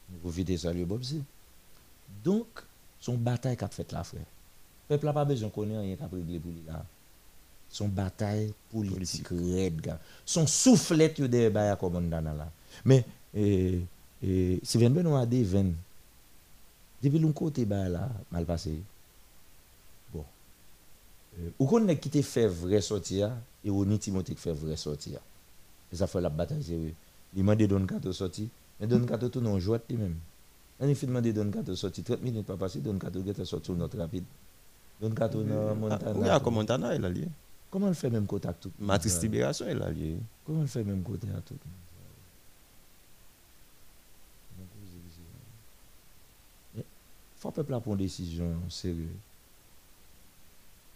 vous 0.10 0.20
profitez 0.20 0.58
saluer 0.58 0.86
Bob 0.86 1.04
C. 1.04 1.22
Donc, 2.24 2.48
son 3.00 3.16
bataille 3.16 3.58
qu'a 3.58 3.68
fait 3.68 3.92
la 3.92 4.04
frère. 4.04 4.22
Le 4.22 4.96
peuple 4.96 5.06
n'a 5.06 5.14
pas 5.14 5.26
besoin 5.26 5.50
de 5.50 5.54
connaître 5.54 5.82
rien 5.82 5.96
qu'à 5.96 6.08
régler 6.08 6.40
pour 6.40 6.52
lui 6.52 6.64
là. 6.68 6.84
Son 7.70 7.88
bataille 7.88 8.54
politique 8.72 9.28
raide. 9.30 9.98
Son 10.26 10.46
soufflet 10.46 11.10
derrière 11.10 11.52
baya 11.52 11.76
commandant 11.76 12.22
là. 12.22 12.52
Mais 12.86 13.04
eh, 13.34 13.80
eh, 14.24 14.60
Steven 14.64 14.94
Benoît 14.94 15.22
a 15.22 15.26
des 15.26 15.44
veines. 15.44 15.76
Depuis 17.02 17.20
l'un 17.20 17.32
côté 17.32 17.66
baya 17.66 17.90
là, 17.90 18.10
mal 18.32 18.46
passé. 18.46 18.80
Euh, 21.40 21.50
ou 21.60 21.66
qu'on 21.66 21.88
est 21.88 21.98
qui 21.98 22.10
te 22.10 22.22
fait 22.22 22.48
vrai 22.48 22.82
sortir 22.82 23.32
et 23.64 23.72
on 23.72 23.90
est 23.90 23.98
Timothée 23.98 24.36
qui 24.36 24.42
fait 24.42 24.54
vrai 24.54 24.76
sortir. 24.76 25.20
Et 25.92 25.96
ça 25.96 26.08
fait 26.08 26.22
la 26.22 26.30
bataille 26.30 26.64
sérieux. 26.64 26.94
Il 27.36 27.44
m'a 27.44 27.56
dit 27.56 27.68
Don 27.68 27.86
Kato 27.86 28.14
sorti, 28.14 28.50
mais 28.80 28.88
Don 28.88 29.04
Kato 29.06 29.30
tout 29.30 29.42
non 29.42 29.58
lui-même. 29.58 30.16
On 30.80 30.88
il 30.88 30.96
fait 30.96 31.08
demander 31.08 31.34
Don 31.34 31.50
Kato 31.50 31.76
sorti 31.76 32.04
30 32.04 32.22
minutes 32.22 32.46
pas 32.46 32.58
passé, 32.58 32.80
Don 32.80 32.98
Kato 32.98 33.20
est 33.26 33.46
sorti 33.46 33.66
sur 33.66 33.76
notre 33.76 33.98
rapide. 33.98 34.26
Don 35.02 35.12
Kato 35.12 35.44
dans 35.44 35.76
Montana. 35.76 36.14
Oui, 36.16 36.30
à 36.30 36.40
Montana, 36.40 36.96
il 36.96 37.04
a 37.04 37.10
lié. 37.10 37.28
Comment 37.72 37.88
elle 37.88 37.96
fait 37.96 38.10
même 38.10 38.28
côté 38.28 38.48
à 38.48 38.54
tout 38.54 38.70
le 38.78 38.82
monde, 38.86 38.88
Matrice? 38.88 39.22
Libération, 39.22 39.66
il 39.68 39.82
a 39.82 39.90
lié. 39.90 40.18
Comment 40.46 40.62
elle 40.62 40.68
fait 40.68 40.84
même 40.84 41.02
côté 41.02 41.28
à 41.30 41.42
tout 41.42 41.56
le 41.56 41.70
monde, 41.70 41.80
ça? 41.90 42.02
Mais 46.76 46.84
faut 47.38 47.52
peuple 47.52 47.72
là 47.72 47.80
prendre 47.80 47.98
une 47.98 48.06
décision 48.06 48.54
sérieuse. 48.70 49.08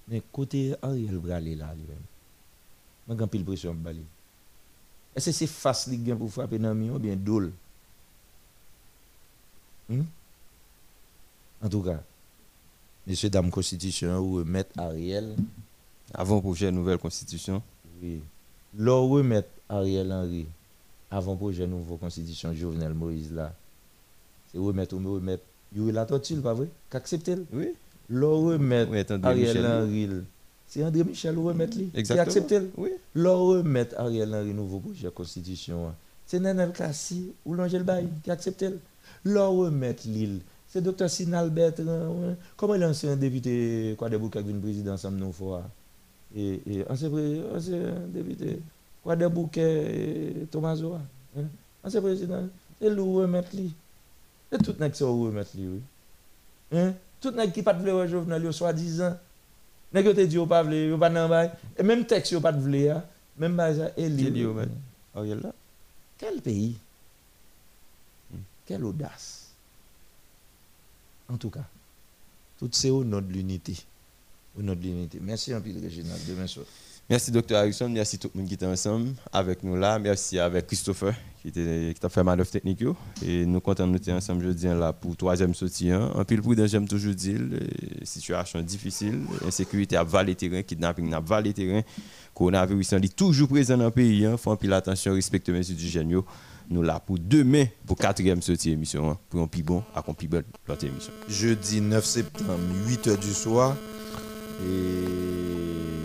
Mais 0.08 0.22
côté 0.32 0.76
Ariel 0.82 1.18
Bralé 1.18 1.56
là 1.56 1.74
lui-même. 1.76 1.98
Moi 3.08 3.18
j'ai 3.20 3.28
pile 3.28 3.46
pression 3.46 3.74
balé. 3.74 4.02
Est-ce 5.16 5.28
que 5.28 5.32
c'est 5.32 5.48
face 5.48 5.90
gen 5.90 6.18
pour 6.18 6.32
frapper 6.32 6.60
dans 6.60 6.76
mi 6.76 6.90
ou 6.90 7.00
bien 7.00 7.16
dole? 7.16 7.52
Hmm? 9.90 10.04
En 11.64 11.70
tout 11.70 11.82
cas, 11.82 12.02
Messieurs, 13.08 13.30
dames, 13.30 13.50
constitution, 13.50 14.20
ou 14.20 14.36
remettre 14.36 14.78
Ariel. 14.78 15.34
Avant 16.14 16.42
projet 16.42 16.70
nouvelle 16.72 16.98
constitution. 16.98 17.64
Oui. 18.02 18.20
Leur 18.78 19.04
remettre 19.04 19.48
Ariel 19.70 20.12
Henry 20.12 20.46
avant 21.10 21.38
projet 21.38 21.66
nouveau 21.66 21.96
constitution 21.96 22.54
Jovenel 22.54 22.94
Moïse 22.94 23.32
là. 23.32 23.54
C'est 24.52 24.58
remettre 24.58 24.96
ou 24.96 25.14
remettre. 25.14 25.44
Il 25.74 25.86
la 25.88 26.06
tortue, 26.06 26.36
pas 26.36 26.54
vrai? 26.54 26.68
Qu'accepter? 26.90 27.38
Oui. 27.54 27.74
Leur 28.10 28.38
remettre 28.38 28.92
Oui, 28.92 29.06
Ariel. 29.24 29.66
Henry. 29.66 30.10
C'est 30.68 30.84
André 30.84 31.04
Michel. 31.04 31.36
Qui 31.72 31.92
Exactement. 31.94 32.22
accepter? 32.28 32.62
Oui. 32.78 32.90
Leur 33.16 33.40
remettre 33.40 33.96
Ariel 34.00 34.34
Henry 34.34 34.54
nouveau 34.54 34.80
projet 34.80 35.10
constitution. 35.14 35.94
C'est 36.26 36.40
Nenel 36.40 36.72
Kassi 36.72 37.32
ou 37.46 37.54
l'Angel 37.54 37.84
Baye 37.84 38.08
qui 38.24 38.32
accepte. 38.32 38.66
Leur 39.24 39.52
remettre 39.52 40.04
l'île. 40.06 40.42
C'est 40.68 40.82
Dr. 40.82 41.10
Sinal 41.10 41.50
Bertrand. 41.50 41.86
ouais. 41.86 42.36
Comment 42.58 42.76
il 42.76 42.82
est 42.82 42.86
ancien 42.86 43.16
député 43.16 43.96
quoi 43.98 44.10
de 44.10 44.18
qui 44.18 44.42
vient 44.44 44.60
président 44.60 44.94
ensemble 44.94 45.18
nous 45.18 45.32
fois? 45.32 45.64
Et, 46.36 46.60
et 46.68 46.86
ancien, 46.90 47.10
député 48.14 48.60
quoi 49.02 49.16
de 49.16 49.28
bouquet 49.28 50.34
Thomas 50.52 50.76
Zoa. 50.76 51.00
Hein? 51.38 51.44
Ancien 51.84 52.02
président. 52.02 52.44
C'est 52.82 52.90
lui 52.90 53.00
remettre 53.02 53.56
lui. 53.56 53.74
Et 54.52 54.58
tout 54.58 54.76
ça 54.94 55.06
remettre 55.06 55.52
lui. 55.56 55.68
Oui. 55.68 55.80
Hein? 56.74 56.94
Tout 57.22 57.32
nèg 57.32 57.52
qui 57.52 57.64
pas 57.64 57.74
de 57.74 57.80
vouloir 57.80 58.08
Jovenel 58.08 58.44
yo 58.44 58.52
soi-disant. 58.52 59.18
Nèg 59.94 60.06
yo 60.06 60.14
te 60.14 60.22
dit 60.26 60.36
yo 60.36 60.46
pas 60.46 60.64
vle, 60.64 60.88
yo 60.90 60.98
pas 60.98 61.10
nan 61.10 61.30
bay. 61.30 61.52
Et 61.78 61.84
même 61.84 62.06
texte 62.06 62.32
yo 62.32 62.42
pas 62.42 62.52
de 62.52 62.62
vle. 62.62 63.02
Même 63.38 63.56
bay 63.56 63.76
ça 63.76 63.90
et 63.98 64.04
Qui 64.04 64.10
li 64.10 64.42
yo, 64.42 64.54
lui. 64.54 64.60
men? 64.60 64.70
Ariel 65.16 65.40
là? 65.42 65.54
Quel 66.18 66.42
pays 66.42 66.76
Quelle 68.66 68.84
audace? 68.84 69.46
En 71.30 71.38
tout 71.38 71.50
cas, 71.50 71.66
tout 72.60 72.70
c'est 72.72 72.90
au 72.90 73.04
nom 73.04 73.22
de 73.22 73.32
l'unité. 73.32 73.76
Au 74.58 74.62
nom 74.62 74.74
de 74.74 74.82
l'unité. 74.82 75.20
Merci 75.22 75.54
un 75.54 75.62
peu, 75.62 75.72
Réginald. 75.82 76.22
Demain 76.28 76.48
soir. 76.48 76.66
Merci 77.10 77.32
Dr. 77.32 77.56
Harrison, 77.56 77.88
merci 77.88 78.20
tout 78.20 78.30
le 78.34 78.40
monde 78.40 78.50
qui 78.50 78.56
était 78.56 78.66
ensemble 78.66 79.12
avec 79.32 79.64
nous 79.64 79.78
là, 79.78 79.98
merci 79.98 80.38
avec 80.40 80.68
Christopher 80.68 81.14
qui, 81.42 81.96
a 82.02 82.10
fait 82.10 82.24
manœuvre 82.24 82.50
technique. 82.50 82.84
Et 83.26 83.46
nous 83.46 83.62
comptons 83.62 83.88
nous 83.88 84.10
ensemble 84.10 84.44
jeudi 84.44 84.66
là 84.66 84.94
pour 84.94 85.16
troisième 85.16 85.54
sortie. 85.54 85.92
hein. 85.92 86.12
En 86.16 86.26
pile 86.26 86.42
prudent, 86.42 86.68
j'aime 86.68 86.88
toujours 86.88 87.14
dire, 87.14 87.40
situation 88.04 88.62
difficile, 88.62 89.22
insécurité 89.46 89.96
à 89.96 90.04
valer 90.04 90.36
terrain, 90.36 90.62
kidnapping 90.62 91.14
à 91.14 91.20
valer 91.20 91.54
terrain, 91.54 91.82
coronavirus 92.34 92.94
est 92.94 93.16
toujours 93.16 93.48
présent 93.48 93.78
dans 93.78 93.86
le 93.86 93.92
pays. 93.92 94.28
Faut 94.38 94.52
un 94.52 94.56
pile 94.56 94.74
attention, 94.74 95.14
respecter 95.14 95.52
les 95.52 95.60
mesures 95.60 95.76
d'hygiène. 95.76 96.10
yo. 96.10 96.26
Nous 96.70 96.82
là 96.82 97.00
pour 97.00 97.18
demain, 97.18 97.64
pour 97.86 97.96
quatrième 97.96 98.42
sortie 98.42 98.72
émission, 98.72 99.12
hein, 99.12 99.18
pour 99.30 99.40
un 99.42 99.48
plus 99.48 99.64
bon, 99.64 99.82
à 99.96 100.04
un 100.06 100.14
plus 100.14 100.28
l'autre 100.28 100.86
émission. 100.86 101.14
Jeudi 101.30 101.80
9 101.80 102.04
septembre, 102.04 102.60
8h 102.90 103.18
du 103.20 103.34
soir. 103.34 103.78
Et 104.62 105.97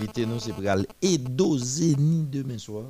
invitez-nous, 0.00 0.40
c'est 0.40 0.52
pour 0.52 0.66
aller 0.66 0.86
Edo 1.02 1.58
Zeni 1.58 2.24
demain 2.30 2.58
soir. 2.58 2.84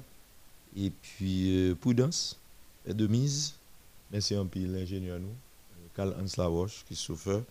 Et 0.76 0.90
puis, 0.90 1.70
euh, 1.70 1.74
Prudence, 1.74 2.38
et 2.86 2.94
de 2.94 3.06
mise. 3.06 3.54
Merci 4.12 4.34
un 4.34 4.46
peu 4.46 4.60
l'ingénieur 4.60 5.18
nous, 5.18 5.26
euh, 5.28 5.86
Carl 5.94 6.14
Hans 6.20 6.42
Lavoche, 6.42 6.84
qui 6.86 6.94
souffre. 6.94 7.42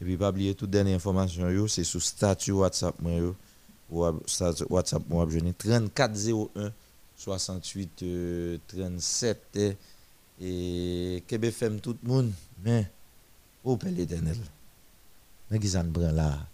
Et 0.00 0.04
puis, 0.04 0.16
pas 0.16 0.30
oublier 0.30 0.54
toute 0.54 0.70
dernière 0.70 0.96
information, 0.96 1.68
c'est 1.68 1.84
sur 1.84 2.02
statut 2.02 2.52
WhatsApp, 2.52 2.96
moi, 3.00 3.34
WhatsApp, 3.90 5.02
moi, 5.08 5.26
je 5.30 5.38
3401 5.38 6.72
68 7.16 8.02
euh, 8.02 8.58
37. 8.66 9.38
eh, 9.54 9.76
Et 10.40 11.22
KBFM, 11.28 11.80
tout 11.80 11.96
le 12.02 12.08
monde. 12.08 12.32
Mais, 12.64 12.90
au 13.62 13.76
Père 13.76 13.92
l'éternel, 13.92 14.36
mais 15.50 15.58
qui 15.60 15.68
là? 15.68 16.46